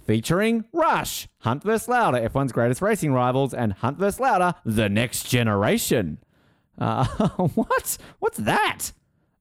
Featuring 0.06 0.64
Rush, 0.72 1.28
Hunt 1.38 1.62
vs. 1.62 1.88
Lauda, 1.88 2.28
F1's 2.28 2.52
greatest 2.52 2.82
racing 2.82 3.12
rivals, 3.14 3.54
and 3.54 3.72
Hunt 3.72 3.98
vs. 3.98 4.20
Lauda, 4.20 4.56
the 4.64 4.88
next 4.90 5.28
generation. 5.28 6.18
Uh, 6.78 7.06
what? 7.54 7.96
What's 8.18 8.38
that? 8.38 8.92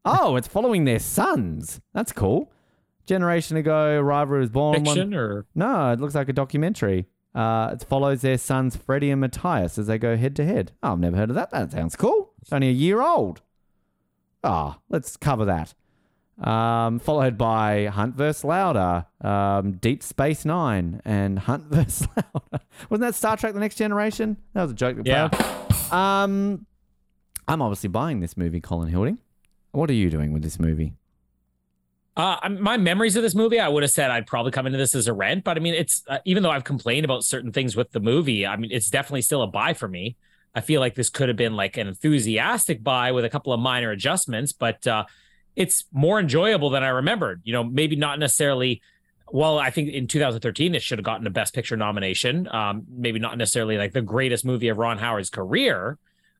Oh, 0.05 0.35
it's 0.37 0.47
following 0.47 0.85
their 0.85 0.99
sons. 0.99 1.81
That's 1.93 2.13
cool. 2.13 2.51
Generation 3.05 3.57
ago, 3.57 3.99
rival 3.99 4.37
was 4.39 4.49
born. 4.49 4.83
one- 4.85 5.13
or 5.13 5.45
no, 5.53 5.91
it 5.91 5.99
looks 5.99 6.15
like 6.15 6.29
a 6.29 6.33
documentary. 6.33 7.07
Uh, 7.35 7.71
it 7.73 7.83
follows 7.83 8.21
their 8.21 8.37
sons 8.37 8.75
Freddie 8.77 9.09
and 9.11 9.19
Mathias 9.19 9.77
as 9.77 9.87
they 9.87 9.97
go 9.97 10.15
head 10.15 10.35
to 10.37 10.45
head. 10.45 10.71
Oh, 10.83 10.93
I've 10.93 10.99
never 10.99 11.17
heard 11.17 11.29
of 11.31 11.35
that. 11.35 11.49
That 11.51 11.71
sounds 11.71 11.95
cool. 11.97 12.31
It's 12.41 12.53
only 12.53 12.69
a 12.69 12.71
year 12.71 13.01
old. 13.01 13.41
Ah, 14.43 14.79
let's 14.89 15.17
cover 15.17 15.43
that. 15.45 15.73
Um, 16.41 16.99
followed 16.99 17.37
by 17.37 17.85
Hunt 17.85 18.15
vs. 18.15 18.43
Lauda, 18.43 19.07
um, 19.21 19.73
Deep 19.73 20.01
Space 20.01 20.45
Nine, 20.45 20.99
and 21.05 21.37
Hunt 21.37 21.65
vs. 21.69 22.07
Lauda. 22.15 22.65
Wasn't 22.89 23.01
that 23.01 23.15
Star 23.15 23.37
Trek: 23.37 23.53
The 23.53 23.59
Next 23.59 23.75
Generation? 23.75 24.37
That 24.53 24.63
was 24.63 24.71
a 24.71 24.75
joke. 24.75 24.97
Yeah. 25.03 25.29
Um, 25.91 26.65
I'm 27.47 27.61
obviously 27.61 27.89
buying 27.89 28.19
this 28.19 28.35
movie, 28.35 28.59
Colin 28.59 28.89
Hilding. 28.89 29.19
What 29.71 29.89
are 29.89 29.93
you 29.93 30.09
doing 30.09 30.33
with 30.33 30.43
this 30.43 30.59
movie? 30.59 30.93
Uh, 32.15 32.37
my 32.59 32.77
memories 32.77 33.15
of 33.15 33.23
this 33.23 33.33
movie, 33.33 33.59
I 33.59 33.67
would 33.67 33.81
have 33.81 33.91
said 33.91 34.11
I'd 34.11 34.27
probably 34.27 34.51
come 34.51 34.67
into 34.67 34.77
this 34.77 34.93
as 34.93 35.07
a 35.07 35.13
rent, 35.13 35.43
but 35.43 35.57
I 35.57 35.59
mean, 35.59 35.73
it's 35.73 36.03
uh, 36.07 36.19
even 36.25 36.43
though 36.43 36.51
I've 36.51 36.63
complained 36.63 37.05
about 37.05 37.23
certain 37.23 37.51
things 37.51 37.75
with 37.75 37.91
the 37.91 37.99
movie, 37.99 38.45
I 38.45 38.55
mean, 38.55 38.69
it's 38.71 38.89
definitely 38.89 39.23
still 39.23 39.41
a 39.41 39.47
buy 39.47 39.73
for 39.73 39.87
me. 39.87 40.15
I 40.53 40.61
feel 40.61 40.79
like 40.79 40.93
this 40.93 41.09
could 41.09 41.27
have 41.27 41.37
been 41.37 41.55
like 41.55 41.75
an 41.77 41.87
enthusiastic 41.87 42.83
buy 42.83 43.11
with 43.11 43.25
a 43.25 43.29
couple 43.29 43.51
of 43.51 43.59
minor 43.59 43.89
adjustments, 43.89 44.51
but 44.53 44.85
uh, 44.85 45.05
it's 45.55 45.85
more 45.91 46.19
enjoyable 46.19 46.69
than 46.69 46.83
I 46.83 46.89
remembered. 46.89 47.41
You 47.43 47.53
know, 47.53 47.63
maybe 47.63 47.95
not 47.95 48.19
necessarily. 48.19 48.81
Well, 49.31 49.57
I 49.57 49.71
think 49.71 49.89
in 49.89 50.07
2013 50.07 50.75
it 50.75 50.83
should 50.83 50.99
have 50.99 51.05
gotten 51.05 51.25
a 51.25 51.31
Best 51.31 51.55
Picture 51.55 51.75
nomination. 51.75 52.47
Um, 52.51 52.83
maybe 52.89 53.19
not 53.19 53.37
necessarily 53.37 53.77
like 53.77 53.93
the 53.93 54.01
greatest 54.01 54.45
movie 54.45 54.67
of 54.67 54.77
Ron 54.77 54.99
Howard's 54.99 55.29
career, 55.31 55.97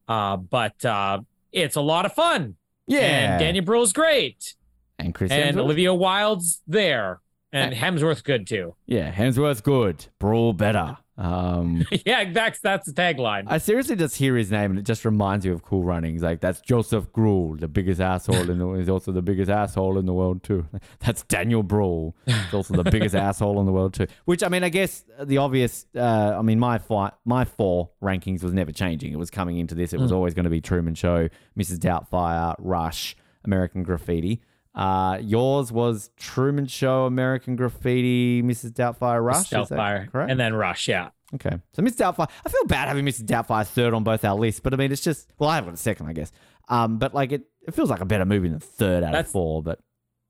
uh, 0.07 0.37
but 0.37 0.83
uh, 0.85 1.21
it's 1.51 1.75
a 1.75 1.81
lot 1.81 2.05
of 2.05 2.13
fun. 2.13 2.55
Yeah, 2.85 2.99
and 2.99 3.39
Daniel 3.39 3.65
Bruhl's 3.65 3.93
great 3.93 4.55
and 4.99 5.13
Chris 5.13 5.31
and 5.31 5.55
Hemsworth? 5.55 5.61
Olivia 5.61 5.93
Wilde's 5.93 6.61
there, 6.67 7.21
and 7.51 7.73
Hemsworth 7.73 8.23
good 8.23 8.47
too. 8.47 8.75
Yeah, 8.85 9.11
Hemsworth 9.11 9.63
good, 9.63 10.05
Bruhl 10.19 10.53
better. 10.53 10.97
Um, 11.17 11.85
yeah, 12.05 12.31
that's 12.31 12.59
that's 12.59 12.91
the 12.91 12.93
tagline. 12.93 13.43
I 13.47 13.59
seriously 13.59 13.95
just 13.95 14.15
hear 14.15 14.35
his 14.35 14.51
name 14.51 14.71
and 14.71 14.79
it 14.79 14.83
just 14.85 15.05
reminds 15.05 15.45
you 15.45 15.53
of 15.53 15.63
Cool 15.63 15.83
Runnings. 15.83 16.23
Like 16.23 16.41
that's 16.41 16.61
Josef 16.61 17.11
Grool, 17.11 17.55
the 17.55 17.67
biggest 17.67 18.01
asshole 18.01 18.49
in 18.49 18.57
the 18.57 18.73
He's 18.73 18.89
also 18.89 19.11
the 19.11 19.21
biggest 19.21 19.51
asshole 19.51 19.97
in 19.97 20.05
the 20.05 20.13
world 20.13 20.43
too. 20.43 20.65
That's 20.99 21.23
Daniel 21.23 21.63
Bruhl. 21.63 22.15
He's 22.25 22.53
also 22.53 22.75
the 22.75 22.89
biggest 22.89 23.15
asshole 23.15 23.59
in 23.59 23.65
the 23.65 23.71
world 23.71 23.93
too. 23.93 24.07
Which 24.25 24.43
I 24.43 24.47
mean, 24.49 24.63
I 24.63 24.69
guess 24.69 25.03
the 25.21 25.37
obvious. 25.37 25.85
Uh, 25.95 26.35
I 26.37 26.41
mean, 26.41 26.59
my 26.59 26.77
five, 26.77 27.11
my 27.25 27.45
four 27.45 27.91
rankings 28.01 28.43
was 28.43 28.53
never 28.53 28.71
changing. 28.71 29.13
It 29.13 29.19
was 29.19 29.29
coming 29.29 29.57
into 29.57 29.75
this. 29.75 29.93
It 29.93 29.99
was 29.99 30.11
always 30.11 30.33
going 30.33 30.45
to 30.45 30.49
be 30.49 30.61
Truman 30.61 30.95
Show, 30.95 31.29
Mrs. 31.57 31.77
Doubtfire, 31.77 32.55
Rush, 32.57 33.15
American 33.45 33.83
Graffiti. 33.83 34.41
Uh, 34.75 35.19
yours 35.21 35.71
was 35.71 36.09
Truman 36.17 36.65
Show, 36.65 37.05
American 37.05 37.55
Graffiti, 37.55 38.41
Mrs. 38.41 38.71
Doubtfire, 38.71 39.23
Rush. 39.23 39.49
That 39.49 39.67
Doubtfire, 39.69 40.11
correct? 40.11 40.31
and 40.31 40.39
then 40.39 40.53
Rush. 40.55 40.87
Yeah, 40.87 41.09
Okay. 41.35 41.57
So 41.73 41.81
Mr. 41.83 41.97
Doubtfire, 41.97 42.29
I 42.45 42.49
feel 42.49 42.65
bad 42.65 42.87
having 42.87 43.05
Mr. 43.05 43.21
Doubtfire 43.23 43.67
third 43.67 43.93
on 43.93 44.03
both 44.03 44.23
our 44.25 44.35
lists, 44.35 44.59
but 44.59 44.73
I 44.73 44.77
mean, 44.77 44.91
it's 44.91 45.01
just, 45.03 45.29
well, 45.37 45.49
I 45.49 45.55
have 45.55 45.67
it 45.67 45.77
second, 45.77 46.07
I 46.07 46.13
guess. 46.13 46.31
Um, 46.69 46.97
but 46.97 47.13
like, 47.13 47.31
it, 47.31 47.43
it 47.67 47.73
feels 47.75 47.89
like 47.89 48.01
a 48.01 48.05
better 48.05 48.25
movie 48.25 48.49
than 48.49 48.59
third 48.59 49.03
out 49.03 49.11
That's- 49.11 49.25
of 49.27 49.31
four, 49.31 49.61
but 49.61 49.79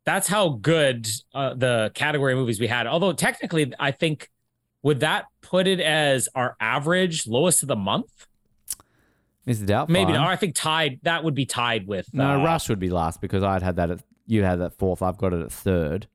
that's 0.06 0.28
how 0.28 0.50
good 0.50 1.08
uh, 1.34 1.54
the 1.54 1.90
category 1.94 2.36
movies 2.36 2.60
we 2.60 2.68
had. 2.68 2.88
Although 2.88 3.14
technically, 3.14 3.72
I 3.80 3.92
think 3.92 4.30
would 4.82 5.00
that 5.00 5.26
put 5.42 5.66
it 5.68 5.80
as 5.80 6.28
our 6.36 6.58
average 6.60 7.26
lowest 7.28 7.62
of 7.64 7.70
the 7.70 7.78
month? 7.78 8.28
Mr. 9.48 9.66
Doubtfire. 9.66 9.90
Maybe. 9.90 10.12
Or 10.14 10.18
I 10.20 10.36
think 10.36 10.56
tied. 10.56 11.00
That 11.04 11.24
would 11.24 11.36
be 11.36 11.46
tied 11.46 11.88
with. 11.88 12.08
No, 12.14 12.32
uh, 12.40 12.44
Rush 12.44 12.68
would 12.70 12.80
be 12.80 12.90
last 12.90 13.22
because 13.22 13.44
I'd 13.44 13.62
had 13.62 13.76
that 13.78 13.92
at, 13.92 14.00
you 14.28 14.44
had 14.44 14.58
that 14.60 14.74
fourth. 14.74 15.02
I've 15.02 15.18
got 15.18 15.34
it 15.34 15.42
at 15.42 15.52
third. 15.52 16.08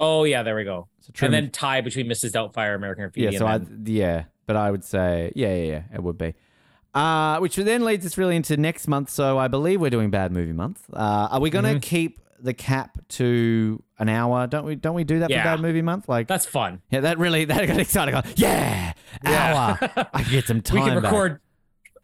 Oh 0.00 0.24
yeah, 0.24 0.42
there 0.42 0.56
we 0.56 0.64
go. 0.64 0.88
So 1.00 1.26
and 1.26 1.32
then 1.34 1.50
tie 1.50 1.80
between 1.80 2.06
Mrs. 2.06 2.32
Doubtfire, 2.32 2.74
American 2.74 3.04
Graffiti. 3.04 3.32
yeah, 3.32 3.38
so 3.38 3.46
I, 3.46 3.60
yeah, 3.84 4.24
but 4.46 4.56
I 4.56 4.70
would 4.70 4.84
say, 4.84 5.32
yeah, 5.36 5.54
yeah, 5.54 5.62
yeah, 5.64 5.82
it 5.94 6.02
would 6.02 6.18
be. 6.18 6.34
Uh, 6.94 7.38
which 7.38 7.56
then 7.56 7.84
leads 7.84 8.06
us 8.06 8.16
really 8.16 8.36
into 8.36 8.56
next 8.56 8.86
month. 8.88 9.10
So 9.10 9.36
I 9.38 9.48
believe 9.48 9.80
we're 9.80 9.90
doing 9.90 10.10
bad 10.10 10.30
movie 10.32 10.52
month. 10.52 10.84
Uh, 10.92 11.28
are 11.32 11.40
we 11.40 11.50
going 11.50 11.64
to 11.64 11.70
Mm-hmm. 11.72 11.78
keep 11.80 12.20
the 12.40 12.54
cap 12.54 12.98
to 13.08 13.82
an 13.98 14.08
hour? 14.08 14.46
Don't 14.46 14.64
we? 14.64 14.74
Don't 14.76 14.94
we 14.94 15.02
do 15.04 15.18
that 15.20 15.30
Yeah. 15.30 15.42
for 15.42 15.48
bad 15.56 15.60
movie 15.60 15.82
month? 15.82 16.08
Like, 16.08 16.28
that's 16.28 16.46
fun. 16.46 16.82
Yeah, 16.90 17.00
that 17.00 17.18
really 17.18 17.44
that 17.46 17.66
got 17.66 17.78
exciting. 17.80 18.14
Yeah, 18.36 18.92
Yeah. 19.24 19.76
hour. 19.82 20.06
I 20.12 20.22
can 20.22 20.30
get 20.32 20.46
some 20.46 20.60
time. 20.60 20.84
we 20.84 20.90
can 20.90 21.02
back. 21.02 21.10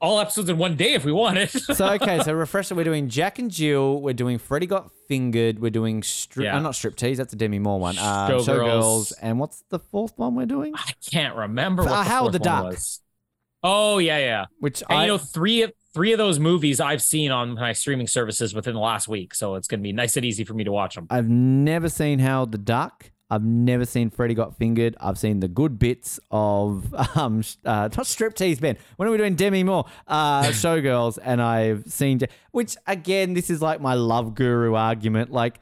All 0.00 0.18
episodes 0.18 0.48
in 0.48 0.56
one 0.56 0.76
day 0.76 0.94
if 0.94 1.04
we 1.04 1.12
wanted. 1.12 1.50
So 1.74 1.86
okay, 1.92 2.18
so 2.18 2.32
refresh 2.32 2.36
refresher. 2.70 2.74
We're 2.74 2.84
doing 2.84 3.08
Jack 3.08 3.38
and 3.38 3.50
Jill. 3.50 4.00
We're 4.00 4.14
doing 4.14 4.38
Freddy 4.38 4.66
Got 4.66 4.90
Fingered. 5.08 5.58
We're 5.60 5.70
doing 5.70 6.02
strip. 6.02 6.44
Yeah. 6.44 6.56
Uh, 6.56 6.60
not 6.60 6.72
striptease. 6.72 7.16
That's 7.16 7.32
a 7.32 7.36
Demi 7.36 7.58
Moore 7.58 7.78
one. 7.78 7.98
Uh, 7.98 8.28
Showgirls. 8.30 8.46
Showgirls. 8.46 9.12
And 9.20 9.38
what's 9.38 9.62
the 9.68 9.78
fourth 9.78 10.12
one 10.16 10.34
we're 10.34 10.46
doing? 10.46 10.72
I 10.74 10.92
can't 11.10 11.36
remember 11.36 11.82
what 11.82 11.92
Uh, 11.92 12.02
the 12.04 12.08
Howard 12.08 12.32
the 12.32 12.38
Duck. 12.38 12.64
was. 12.64 13.00
Oh 13.62 13.98
yeah, 13.98 14.18
yeah. 14.18 14.44
Which 14.58 14.82
And 14.88 14.98
I 14.98 15.02
you 15.02 15.08
know, 15.08 15.18
three 15.18 15.62
of 15.62 15.72
three 15.92 16.12
of 16.12 16.18
those 16.18 16.38
movies 16.38 16.80
I've 16.80 17.02
seen 17.02 17.30
on 17.30 17.54
my 17.54 17.72
streaming 17.72 18.06
services 18.06 18.54
within 18.54 18.74
the 18.74 18.80
last 18.80 19.06
week, 19.08 19.34
so 19.34 19.56
it's 19.56 19.68
gonna 19.68 19.82
be 19.82 19.92
nice 19.92 20.16
and 20.16 20.24
easy 20.24 20.44
for 20.44 20.54
me 20.54 20.64
to 20.64 20.72
watch 20.72 20.94
them. 20.94 21.06
I've 21.10 21.28
never 21.28 21.88
seen 21.90 22.20
Howard 22.20 22.52
the 22.52 22.58
Duck. 22.58 23.10
I've 23.30 23.44
never 23.44 23.84
seen 23.84 24.10
Freddy 24.10 24.34
Got 24.34 24.56
Fingered. 24.56 24.96
I've 25.00 25.16
seen 25.18 25.40
the 25.40 25.48
good 25.48 25.78
bits 25.78 26.18
of 26.30 26.92
um 27.16 27.42
uh 27.64 27.88
not 27.88 27.92
striptease 27.92 28.60
Ben. 28.60 28.76
When 28.96 29.08
are 29.08 29.12
we 29.12 29.18
doing 29.18 29.36
Demi 29.36 29.62
Moore? 29.62 29.86
Uh 30.06 30.42
Showgirls 30.46 31.18
and 31.22 31.40
I've 31.40 31.86
seen 31.86 32.18
Ja- 32.18 32.26
which 32.50 32.76
again 32.86 33.34
this 33.34 33.48
is 33.50 33.62
like 33.62 33.80
my 33.80 33.94
love 33.94 34.34
guru 34.34 34.74
argument 34.74 35.30
like 35.30 35.60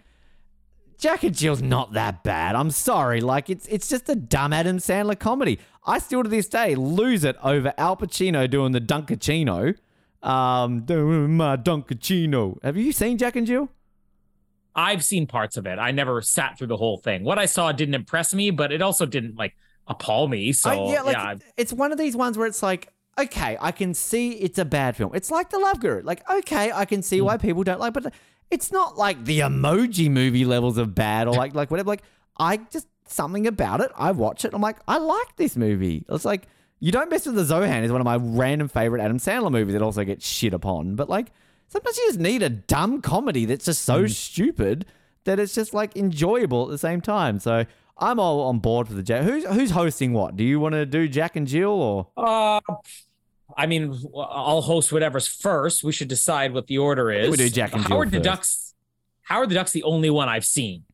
Jack 0.99 1.23
and 1.23 1.37
Jill's 1.37 1.63
not 1.63 1.93
that 1.93 2.25
bad. 2.25 2.57
I'm 2.57 2.71
sorry. 2.73 3.21
Like 3.21 3.51
it's 3.51 3.67
it's 3.69 3.89
just 3.89 4.09
a 4.09 4.17
dumb 4.17 4.53
Adam 4.53 4.79
Sandler 4.79 5.19
comedy. 5.19 5.59
I 5.87 5.99
still 6.01 6.23
to 6.23 6.29
this 6.29 6.49
day 6.49 6.75
lose 6.75 7.23
it 7.25 7.37
over 7.43 7.73
Al 7.79 7.97
Pacino 7.97 8.49
doing 8.51 8.73
the 8.73 8.81
Dunkachino. 8.81 9.77
Um 10.23 10.81
doing 10.81 11.37
my 11.37 11.57
Dunkachino. 11.57 12.63
Have 12.65 12.77
you 12.77 12.93
seen 12.93 13.19
Jack 13.19 13.37
and 13.37 13.47
Jill? 13.47 13.69
I've 14.79 15.05
seen 15.05 15.27
parts 15.27 15.57
of 15.57 15.67
it. 15.67 15.77
I 15.81 15.91
never 15.91 16.23
sat 16.23 16.57
through 16.57 16.69
the 16.69 16.77
whole 16.77 16.99
thing. 16.99 17.25
What 17.25 17.37
I 17.37 17.47
saw 17.47 17.73
didn't 17.73 17.95
impress 17.95 18.33
me, 18.33 18.53
but 18.53 18.71
it 18.71 18.81
also 18.81 19.07
didn't 19.07 19.37
like 19.37 19.57
appall 19.89 20.29
me. 20.29 20.53
So 20.53 20.71
I- 20.71 20.93
yeah, 20.93 21.11
yeah, 21.11 21.35
it's 21.57 21.73
one 21.73 21.91
of 21.91 21.99
these 21.99 22.15
ones 22.15 22.39
where 22.39 22.47
it's 22.47 22.63
like, 22.63 22.93
okay, 23.19 23.59
I 23.61 23.73
can 23.73 23.93
see 23.93 24.31
it's 24.31 24.57
a 24.57 24.65
bad 24.65 24.97
film. 24.97 25.11
It's 25.15 25.33
like 25.33 25.51
The 25.51 25.59
Love 25.59 25.81
Guru. 25.81 26.03
Like, 26.03 26.23
okay, 26.31 26.71
I 26.71 26.85
can 26.85 27.03
see 27.03 27.21
why 27.21 27.39
mm. 27.39 27.43
people 27.43 27.65
don't 27.65 27.81
like, 27.81 27.93
but 27.93 28.15
it's 28.53 28.71
not 28.71 28.97
like 28.97 29.25
the 29.25 29.41
emoji 29.41 30.09
movie 30.09 30.45
levels 30.45 30.79
of 30.79 30.95
bad 30.95 31.27
or 31.27 31.35
like 31.35 31.57
like 31.57 31.73
whatever. 31.73 31.89
Like, 31.89 32.05
I 32.39 32.59
just 32.59 32.87
something 33.09 33.49
about 33.49 33.81
it. 33.81 33.91
I 33.97 34.13
watch 34.13 34.45
it. 34.45 34.55
I'm 34.55 34.63
like, 34.63 34.77
I 34.87 34.99
like 34.99 35.35
this 35.35 35.57
movie. 35.57 36.05
It's 36.09 36.25
like 36.25 36.47
you 36.79 36.93
don't 36.93 37.11
mess 37.11 37.27
with 37.27 37.35
the 37.35 37.43
Zohan 37.43 37.83
is 37.83 37.91
one 37.91 38.01
of 38.01 38.05
my 38.05 38.17
random 38.17 38.69
favorite 38.69 39.03
Adam 39.03 39.19
Sandler 39.19 39.51
movies 39.51 39.73
that 39.73 39.83
also 39.83 40.05
gets 40.05 40.25
shit 40.25 40.55
upon. 40.55 40.95
But 40.95 41.09
like 41.09 41.33
sometimes 41.69 41.97
you 41.99 42.07
just 42.09 42.21
need 42.21 42.43
a 42.43 42.51
dumb 42.51 43.01
comedy 43.01 43.45
that's 43.45 43.65
just 43.67 43.83
so 43.83 44.07
stupid 44.07 44.87
that 45.25 45.39
it's 45.39 45.55
just 45.55 45.75
like 45.75 45.97
enjoyable 45.97 46.65
at 46.65 46.71
the 46.71 46.79
same 46.79 47.01
time. 47.01 47.39
So 47.39 47.65
I'm 47.99 48.19
all 48.21 48.41
on 48.43 48.59
board 48.59 48.89
for 48.89 48.95
the 48.95 49.03
Jack. 49.03 49.25
Who's 49.25 49.45
who's 49.45 49.71
hosting 49.71 50.13
what? 50.13 50.37
Do 50.37 50.45
you 50.45 50.61
want 50.61 50.75
to 50.75 50.87
do 50.87 51.09
Jack 51.09 51.37
and 51.37 51.47
Jill 51.47 51.71
or? 51.71 52.07
uh, 52.17 52.61
I 53.57 53.67
mean, 53.67 53.99
I'll 54.17 54.61
host 54.61 54.93
whatever's 54.93 55.27
first. 55.27 55.83
We 55.83 55.91
should 55.93 56.09
decide 56.09 56.53
what 56.53 56.67
the 56.67 56.79
order 56.79 57.11
is. 57.11 57.31
we 57.31 57.37
do 57.37 57.49
Jack 57.49 57.73
and 57.73 57.83
Jill 57.83 57.97
Howard 57.97 58.11
the 58.11 58.19
first. 58.19 58.25
Duck's. 58.25 58.75
Howard 59.23 59.49
the 59.49 59.55
Duck's 59.55 59.73
the 59.73 59.83
only 59.83 60.11
one 60.11 60.29
I've 60.29 60.45
seen. 60.45 60.85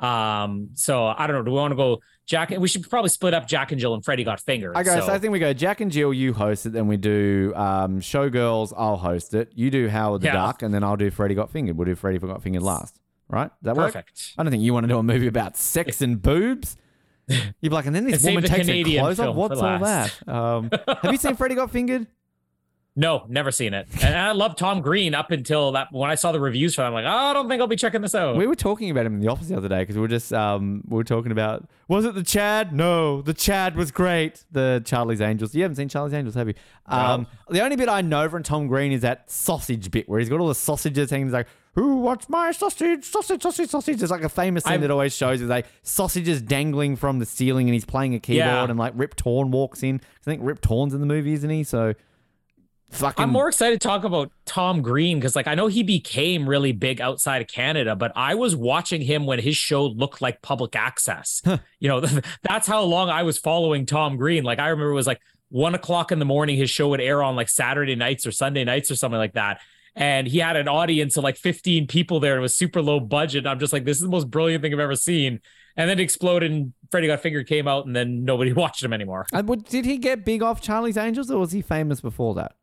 Um, 0.00 0.70
so 0.74 1.06
I 1.06 1.26
don't 1.26 1.36
know. 1.36 1.42
Do 1.42 1.50
we 1.50 1.56
want 1.56 1.72
to 1.72 1.76
go 1.76 2.00
Jack? 2.26 2.50
We 2.50 2.68
should 2.68 2.88
probably 2.88 3.10
split 3.10 3.34
up 3.34 3.46
Jack 3.46 3.70
and 3.72 3.80
Jill 3.80 3.94
and 3.94 4.04
Freddy 4.04 4.24
got 4.24 4.40
fingered. 4.40 4.76
Okay, 4.76 4.84
so, 4.84 5.06
so 5.06 5.12
I 5.12 5.18
think 5.18 5.32
we 5.32 5.38
go 5.38 5.52
Jack 5.52 5.80
and 5.80 5.90
Jill. 5.90 6.12
You 6.14 6.32
host 6.32 6.66
it, 6.66 6.72
then 6.72 6.86
we 6.86 6.96
do 6.96 7.52
um, 7.54 8.00
Showgirls. 8.00 8.72
I'll 8.76 8.96
host 8.96 9.34
it. 9.34 9.50
You 9.54 9.70
do 9.70 9.88
Howard 9.88 10.22
the 10.22 10.26
Yeah. 10.28 10.32
Duck, 10.34 10.62
and 10.62 10.72
then 10.72 10.82
I'll 10.84 10.96
do 10.96 11.10
Freddy 11.10 11.34
Got 11.34 11.50
Fingered. 11.50 11.76
We'll 11.76 11.86
do 11.86 11.94
Freddy 11.94 12.18
Got 12.18 12.42
Fingered 12.42 12.62
last. 12.62 12.98
right? 13.28 13.48
Does 13.62 13.74
that 13.74 13.76
work? 13.76 13.92
Perfect. 13.92 14.32
I 14.38 14.42
don't 14.42 14.50
think 14.50 14.62
you 14.62 14.72
want 14.72 14.84
to 14.84 14.88
do 14.88 14.98
a 14.98 15.02
movie 15.02 15.26
about 15.26 15.56
sex 15.56 16.00
and 16.00 16.20
boobs. 16.20 16.76
You'd 17.28 17.54
be 17.62 17.68
like, 17.70 17.86
and 17.86 17.94
then 17.96 18.04
this 18.06 18.22
woman 18.22 18.42
takes 18.42 18.52
her 18.52 18.58
Canadian 18.60 19.02
clothes 19.04 19.18
off. 19.20 19.34
What's 19.34 19.60
all 19.60 19.78
last. 19.78 20.20
that? 20.26 20.34
Um, 20.34 20.70
have 21.02 21.10
you 21.12 21.16
seen 21.18 21.36
Freddy 21.36 21.54
Got 21.54 21.70
Fingered? 21.70 22.06
No, 22.96 23.24
never 23.28 23.50
seen 23.50 23.74
it. 23.74 23.88
And 24.04 24.14
I 24.14 24.30
love 24.30 24.54
Tom 24.54 24.80
Green 24.80 25.16
up 25.16 25.32
until 25.32 25.72
that 25.72 25.88
when 25.90 26.10
I 26.10 26.14
saw 26.14 26.30
the 26.30 26.38
reviews 26.38 26.76
for 26.76 26.82
it, 26.82 26.86
I'm 26.86 26.92
like, 26.92 27.04
oh, 27.04 27.08
I 27.08 27.32
don't 27.32 27.48
think 27.48 27.60
I'll 27.60 27.66
be 27.66 27.74
checking 27.74 28.02
this 28.02 28.14
out. 28.14 28.36
We 28.36 28.46
were 28.46 28.54
talking 28.54 28.88
about 28.88 29.04
him 29.04 29.14
in 29.14 29.20
the 29.20 29.26
office 29.26 29.48
the 29.48 29.56
other 29.56 29.68
day 29.68 29.80
because 29.80 29.96
we 29.96 30.00
were 30.02 30.06
just 30.08 30.32
um, 30.32 30.84
we 30.86 30.96
were 30.96 31.02
talking 31.02 31.32
about 31.32 31.68
was 31.88 32.04
it 32.04 32.14
the 32.14 32.22
Chad? 32.22 32.72
No, 32.72 33.20
the 33.20 33.34
Chad 33.34 33.74
was 33.76 33.90
great. 33.90 34.44
The 34.52 34.80
Charlie's 34.84 35.20
Angels. 35.20 35.56
You 35.56 35.62
haven't 35.62 35.74
seen 35.74 35.88
Charlie's 35.88 36.14
Angels, 36.14 36.36
have 36.36 36.46
you? 36.46 36.54
Um, 36.86 37.26
The 37.50 37.62
only 37.64 37.74
bit 37.74 37.88
I 37.88 38.00
know 38.00 38.28
from 38.28 38.44
Tom 38.44 38.68
Green 38.68 38.92
is 38.92 39.00
that 39.00 39.28
sausage 39.28 39.90
bit 39.90 40.08
where 40.08 40.20
he's 40.20 40.28
got 40.28 40.38
all 40.38 40.46
the 40.48 40.54
sausages 40.54 41.10
and 41.10 41.24
he's 41.24 41.32
like, 41.32 41.48
"Who 41.74 41.96
wants 41.96 42.28
my 42.28 42.52
sausage? 42.52 43.04
Sausage, 43.04 43.42
sausage, 43.42 43.70
sausage." 43.70 44.00
It's 44.02 44.12
like 44.12 44.22
a 44.22 44.28
famous 44.28 44.62
scene 44.62 44.74
I've- 44.74 44.82
that 44.82 44.92
always 44.92 45.16
shows 45.16 45.40
is 45.40 45.48
like 45.48 45.66
sausages 45.82 46.40
dangling 46.40 46.94
from 46.94 47.18
the 47.18 47.26
ceiling 47.26 47.66
and 47.66 47.74
he's 47.74 47.84
playing 47.84 48.14
a 48.14 48.20
keyboard 48.20 48.46
Yeah. 48.46 48.64
and 48.70 48.78
like 48.78 48.92
Rip 48.94 49.16
Torn 49.16 49.50
walks 49.50 49.82
in. 49.82 49.96
I 49.96 50.24
think 50.24 50.42
Rip 50.44 50.60
Torn's 50.60 50.94
in 50.94 51.00
the 51.00 51.06
movie, 51.06 51.32
isn't 51.32 51.50
he? 51.50 51.64
So 51.64 51.94
fucking. 52.90 53.22
I'm 53.22 53.30
more 53.30 53.48
excited 53.48 53.80
to 53.80 53.86
talk 53.86 54.04
about 54.04 54.30
Tom 54.44 54.82
Green 54.82 55.18
because, 55.18 55.36
like, 55.36 55.46
I 55.46 55.54
know 55.54 55.66
he 55.66 55.82
became 55.82 56.48
really 56.48 56.72
big 56.72 57.00
outside 57.00 57.42
of 57.42 57.48
Canada, 57.48 57.96
but 57.96 58.12
I 58.16 58.34
was 58.34 58.54
watching 58.54 59.00
him 59.02 59.26
when 59.26 59.38
his 59.38 59.56
show 59.56 59.86
looked 59.86 60.20
like 60.22 60.42
public 60.42 60.76
access. 60.76 61.42
You 61.80 61.88
know, 61.88 62.00
that's 62.42 62.66
how 62.66 62.82
long 62.82 63.10
I 63.10 63.22
was 63.22 63.38
following 63.38 63.86
Tom 63.86 64.16
Green. 64.16 64.44
Like, 64.44 64.58
I 64.58 64.68
remember 64.68 64.90
it 64.90 64.94
was 64.94 65.06
like 65.06 65.20
one 65.54 65.74
o'clock 65.74 66.10
in 66.10 66.18
the 66.18 66.24
morning, 66.24 66.56
his 66.56 66.68
show 66.68 66.88
would 66.88 67.00
air 67.00 67.22
on 67.22 67.36
like 67.36 67.48
Saturday 67.48 67.94
nights 67.94 68.26
or 68.26 68.32
Sunday 68.32 68.64
nights 68.64 68.90
or 68.90 68.96
something 68.96 69.18
like 69.18 69.34
that. 69.34 69.60
And 69.94 70.26
he 70.26 70.38
had 70.38 70.56
an 70.56 70.66
audience 70.66 71.16
of 71.16 71.22
like 71.22 71.36
15 71.36 71.86
people 71.86 72.18
there. 72.18 72.36
It 72.36 72.40
was 72.40 72.56
super 72.56 72.82
low 72.82 72.98
budget. 72.98 73.46
I'm 73.46 73.60
just 73.60 73.72
like, 73.72 73.84
this 73.84 73.98
is 73.98 74.02
the 74.02 74.08
most 74.08 74.28
brilliant 74.28 74.62
thing 74.62 74.72
I've 74.72 74.80
ever 74.80 74.96
seen. 74.96 75.40
And 75.76 75.88
then 75.88 76.00
it 76.00 76.02
exploded 76.02 76.50
and 76.50 76.72
Freddy 76.90 77.06
Got 77.06 77.20
Fingered 77.20 77.46
came 77.46 77.68
out 77.68 77.86
and 77.86 77.94
then 77.94 78.24
nobody 78.24 78.52
watched 78.54 78.82
him 78.82 78.92
anymore. 78.92 79.26
But 79.30 79.68
did 79.68 79.84
he 79.84 79.98
get 79.98 80.24
big 80.24 80.42
off 80.42 80.60
Charlie's 80.60 80.96
Angels 80.96 81.30
or 81.30 81.38
was 81.38 81.52
he 81.52 81.62
famous 81.62 82.00
before 82.00 82.34
that? 82.34 82.56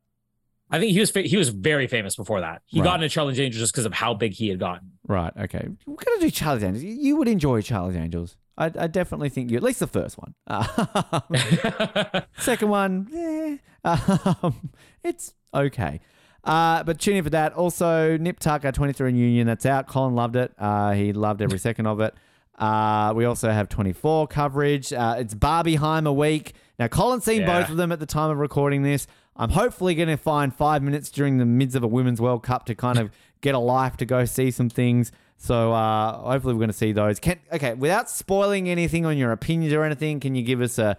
I 0.71 0.79
think 0.79 0.93
he 0.93 0.99
was 0.99 1.11
fa- 1.11 1.21
he 1.23 1.35
was 1.37 1.49
very 1.49 1.85
famous 1.87 2.15
before 2.15 2.39
that. 2.41 2.61
He 2.65 2.79
Right. 2.79 2.85
got 2.85 2.95
into 2.95 3.09
Charlie's 3.09 3.39
Angels 3.39 3.59
just 3.61 3.73
because 3.73 3.85
of 3.85 3.93
how 3.93 4.13
big 4.13 4.33
he 4.33 4.47
had 4.49 4.59
gotten. 4.59 4.91
Right. 5.07 5.33
Okay. 5.37 5.67
We're 5.85 5.95
gonna 5.95 6.21
do 6.21 6.29
Charlie's 6.31 6.63
Angels. 6.63 6.83
You- 6.83 7.17
would 7.17 7.27
enjoy 7.27 7.61
Charlie's 7.61 7.95
Angels. 7.97 8.37
I, 8.57 8.65
I 8.77 8.87
definitely 8.87 9.29
think 9.29 9.49
you. 9.51 9.57
At 9.57 9.63
least 9.63 9.79
the 9.79 9.87
first 9.87 10.17
one. 10.17 10.33
Second 12.37 12.69
one, 12.69 13.07
eh, 13.13 13.57
um, 13.83 14.71
it's 15.03 15.33
okay. 15.53 15.99
Uh, 16.43 16.83
but 16.83 16.99
tune 16.99 17.17
in 17.17 17.23
for 17.23 17.29
that. 17.29 17.53
Also, 17.53 18.17
Nip 18.17 18.39
Tucker 18.39 18.71
23 18.71 19.09
in 19.09 19.15
Union. 19.15 19.47
That's 19.47 19.65
out. 19.65 19.87
Colin 19.87 20.15
loved 20.15 20.35
it. 20.35 20.51
Uh, 20.57 20.91
he 20.93 21.13
loved 21.13 21.41
every 21.41 21.59
second 21.59 21.85
of 21.87 21.99
it. 22.01 22.15
Uh, 22.57 23.13
we 23.15 23.25
also 23.25 23.51
have 23.51 23.69
24 23.69 24.27
coverage. 24.27 24.91
Uh, 24.91 25.15
it's 25.19 25.33
Barbieheimer 25.33 26.15
week. 26.15 26.53
Now, 26.79 26.87
Colin's 26.87 27.23
seen 27.25 27.41
Yeah. 27.41 27.61
both 27.61 27.69
of 27.69 27.77
them 27.77 27.91
at 27.91 27.99
the 27.99 28.05
time 28.07 28.31
of 28.31 28.37
recording 28.37 28.81
this. 28.83 29.05
I'm 29.35 29.49
hopefully 29.51 29.95
going 29.95 30.09
to 30.09 30.17
find 30.17 30.53
five 30.53 30.83
minutes 30.83 31.09
during 31.09 31.37
the 31.37 31.45
midst 31.45 31.75
of 31.75 31.83
a 31.83 31.87
Women's 31.87 32.19
World 32.21 32.43
Cup 32.43 32.65
to 32.65 32.75
kind 32.75 32.99
of 32.99 33.11
get 33.41 33.55
a 33.55 33.59
life 33.59 33.97
to 33.97 34.05
go 34.05 34.25
see 34.25 34.51
some 34.51 34.69
things. 34.69 35.11
So 35.37 35.73
uh, 35.73 36.17
hopefully 36.19 36.53
we're 36.53 36.59
going 36.59 36.69
to 36.69 36.73
see 36.77 36.91
those. 36.91 37.19
Can 37.19 37.39
okay, 37.51 37.73
without 37.73 38.09
spoiling 38.09 38.69
anything 38.69 39.05
on 39.05 39.17
your 39.17 39.31
opinions 39.31 39.73
or 39.73 39.83
anything, 39.83 40.19
can 40.19 40.35
you 40.35 40.43
give 40.43 40.61
us 40.61 40.77
a 40.77 40.97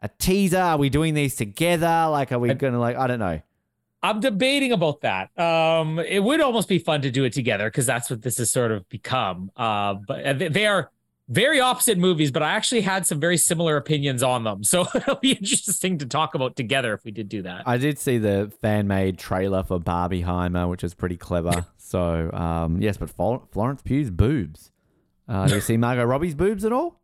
a 0.00 0.08
teaser? 0.18 0.58
Are 0.58 0.76
we 0.76 0.88
doing 0.90 1.14
these 1.14 1.36
together? 1.36 2.08
Like, 2.10 2.32
are 2.32 2.38
we 2.38 2.52
going 2.54 2.72
to 2.72 2.78
like? 2.80 2.96
I 2.96 3.06
don't 3.06 3.20
know. 3.20 3.40
I'm 4.02 4.20
debating 4.20 4.72
about 4.72 5.00
that. 5.00 5.30
Um, 5.38 5.98
it 5.98 6.22
would 6.22 6.40
almost 6.42 6.68
be 6.68 6.78
fun 6.78 7.00
to 7.02 7.10
do 7.10 7.24
it 7.24 7.32
together 7.32 7.70
because 7.70 7.86
that's 7.86 8.10
what 8.10 8.20
this 8.20 8.36
has 8.36 8.50
sort 8.50 8.70
of 8.70 8.86
become. 8.90 9.50
Uh, 9.56 9.94
but 9.94 10.38
they- 10.38 10.48
they 10.48 10.66
are 10.66 10.90
very 11.28 11.60
opposite 11.60 11.98
movies, 11.98 12.30
but 12.30 12.42
I 12.42 12.52
actually 12.52 12.82
had 12.82 13.06
some 13.06 13.18
very 13.18 13.36
similar 13.36 13.76
opinions 13.76 14.22
on 14.22 14.44
them. 14.44 14.62
So 14.64 14.86
it'll 14.94 15.16
be 15.16 15.32
interesting 15.32 15.98
to 15.98 16.06
talk 16.06 16.34
about 16.34 16.56
together 16.56 16.92
if 16.94 17.04
we 17.04 17.10
did 17.10 17.28
do 17.28 17.42
that. 17.42 17.62
I 17.66 17.78
did 17.78 17.98
see 17.98 18.18
the 18.18 18.52
fan 18.60 18.86
made 18.86 19.18
trailer 19.18 19.62
for 19.62 19.78
Barbieheimer, 19.80 20.68
which 20.68 20.84
is 20.84 20.94
pretty 20.94 21.16
clever. 21.16 21.66
so 21.76 22.30
um, 22.32 22.80
yes, 22.80 22.96
but 22.96 23.10
Florence 23.10 23.82
Pugh's 23.82 24.10
boobs. 24.10 24.70
Uh, 25.26 25.46
do 25.46 25.54
you 25.54 25.60
see 25.60 25.76
Margot 25.76 26.04
Robbie's 26.04 26.34
boobs 26.34 26.64
at 26.64 26.72
all? 26.72 27.00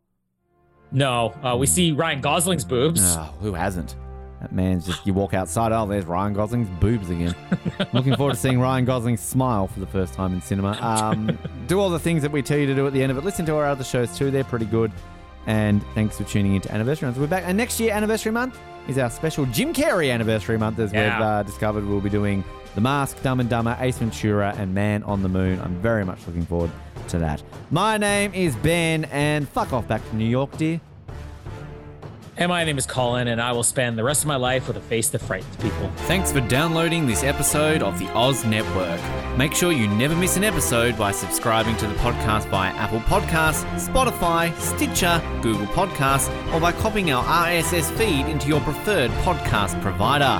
No, 0.91 1.33
uh, 1.41 1.55
we 1.57 1.65
see 1.65 1.91
Ryan 1.91 2.21
Gosling's 2.21 2.65
boobs. 2.65 3.01
Oh, 3.15 3.33
who 3.39 3.53
hasn't? 3.53 3.95
That 4.41 4.51
man's 4.51 4.87
just, 4.87 5.05
you 5.05 5.13
walk 5.13 5.33
outside, 5.35 5.71
oh, 5.71 5.85
there's 5.85 6.05
Ryan 6.05 6.33
Gosling's 6.33 6.67
boobs 6.79 7.09
again. 7.11 7.35
Looking 7.93 8.15
forward 8.15 8.33
to 8.33 8.39
seeing 8.39 8.59
Ryan 8.59 8.85
Gosling 8.85 9.17
smile 9.17 9.67
for 9.67 9.79
the 9.79 9.85
first 9.85 10.15
time 10.15 10.33
in 10.33 10.41
cinema. 10.41 10.77
Um, 10.81 11.37
do 11.67 11.79
all 11.79 11.91
the 11.91 11.99
things 11.99 12.23
that 12.23 12.31
we 12.31 12.41
tell 12.41 12.57
you 12.57 12.65
to 12.65 12.73
do 12.73 12.87
at 12.87 12.93
the 12.93 13.03
end 13.03 13.11
of 13.11 13.17
it. 13.19 13.23
Listen 13.23 13.45
to 13.45 13.55
our 13.55 13.65
other 13.67 13.83
shows 13.83 14.17
too, 14.17 14.31
they're 14.31 14.43
pretty 14.43 14.65
good. 14.65 14.91
And 15.45 15.83
thanks 15.93 16.17
for 16.17 16.23
tuning 16.23 16.55
into 16.55 16.71
Anniversary 16.71 17.07
Month. 17.07 17.17
We're 17.19 17.27
back. 17.27 17.43
And 17.45 17.55
next 17.57 17.79
year, 17.79 17.93
Anniversary 17.93 18.31
Month, 18.31 18.59
is 18.87 18.97
our 18.97 19.09
special 19.11 19.45
Jim 19.47 19.73
Carrey 19.73 20.11
Anniversary 20.11 20.57
Month. 20.57 20.79
As 20.79 20.91
Yeah. 20.91 21.17
we've 21.17 21.25
uh, 21.27 21.43
discovered, 21.43 21.85
we'll 21.85 22.01
be 22.01 22.09
doing 22.09 22.43
The 22.75 22.81
Mask, 22.81 23.21
Dumb 23.21 23.39
and 23.39 23.49
Dumber, 23.49 23.75
Ace 23.79 23.97
Ventura, 23.99 24.55
and 24.57 24.73
Man 24.73 25.03
on 25.03 25.21
the 25.21 25.29
Moon. 25.29 25.59
I'm 25.61 25.75
very 25.81 26.03
much 26.03 26.19
looking 26.25 26.45
forward 26.45 26.71
to 27.09 27.19
that. 27.19 27.43
My 27.69 27.97
name 27.97 28.33
is 28.33 28.55
Ben, 28.57 29.05
and 29.05 29.47
fuck 29.49 29.71
off 29.73 29.87
back 29.87 30.07
to 30.09 30.15
New 30.15 30.25
York, 30.25 30.55
dear. 30.57 30.79
And 32.37 32.49
my 32.49 32.63
name 32.63 32.77
is 32.77 32.85
Colin, 32.85 33.27
and 33.27 33.41
I 33.41 33.51
will 33.51 33.61
spend 33.61 33.97
the 33.97 34.03
rest 34.03 34.23
of 34.23 34.27
my 34.27 34.37
life 34.37 34.67
with 34.67 34.77
a 34.77 34.81
face 34.81 35.09
that 35.09 35.19
frightens 35.19 35.55
people. 35.57 35.91
Thanks 36.07 36.31
for 36.31 36.39
downloading 36.39 37.05
this 37.05 37.23
episode 37.23 37.83
of 37.83 37.99
the 37.99 38.09
Oz 38.13 38.45
Network. 38.45 38.99
Make 39.37 39.53
sure 39.53 39.73
you 39.73 39.87
never 39.87 40.15
miss 40.15 40.37
an 40.37 40.43
episode 40.45 40.97
by 40.97 41.11
subscribing 41.11 41.75
to 41.77 41.87
the 41.87 41.93
podcast 41.95 42.47
via 42.49 42.71
Apple 42.71 43.01
Podcasts, 43.01 43.65
Spotify, 43.85 44.57
Stitcher, 44.59 45.21
Google 45.41 45.67
Podcasts, 45.67 46.29
or 46.53 46.61
by 46.61 46.71
copying 46.71 47.11
our 47.11 47.23
RSS 47.23 47.91
feed 47.97 48.25
into 48.25 48.47
your 48.47 48.61
preferred 48.61 49.11
podcast 49.25 49.79
provider. 49.81 50.39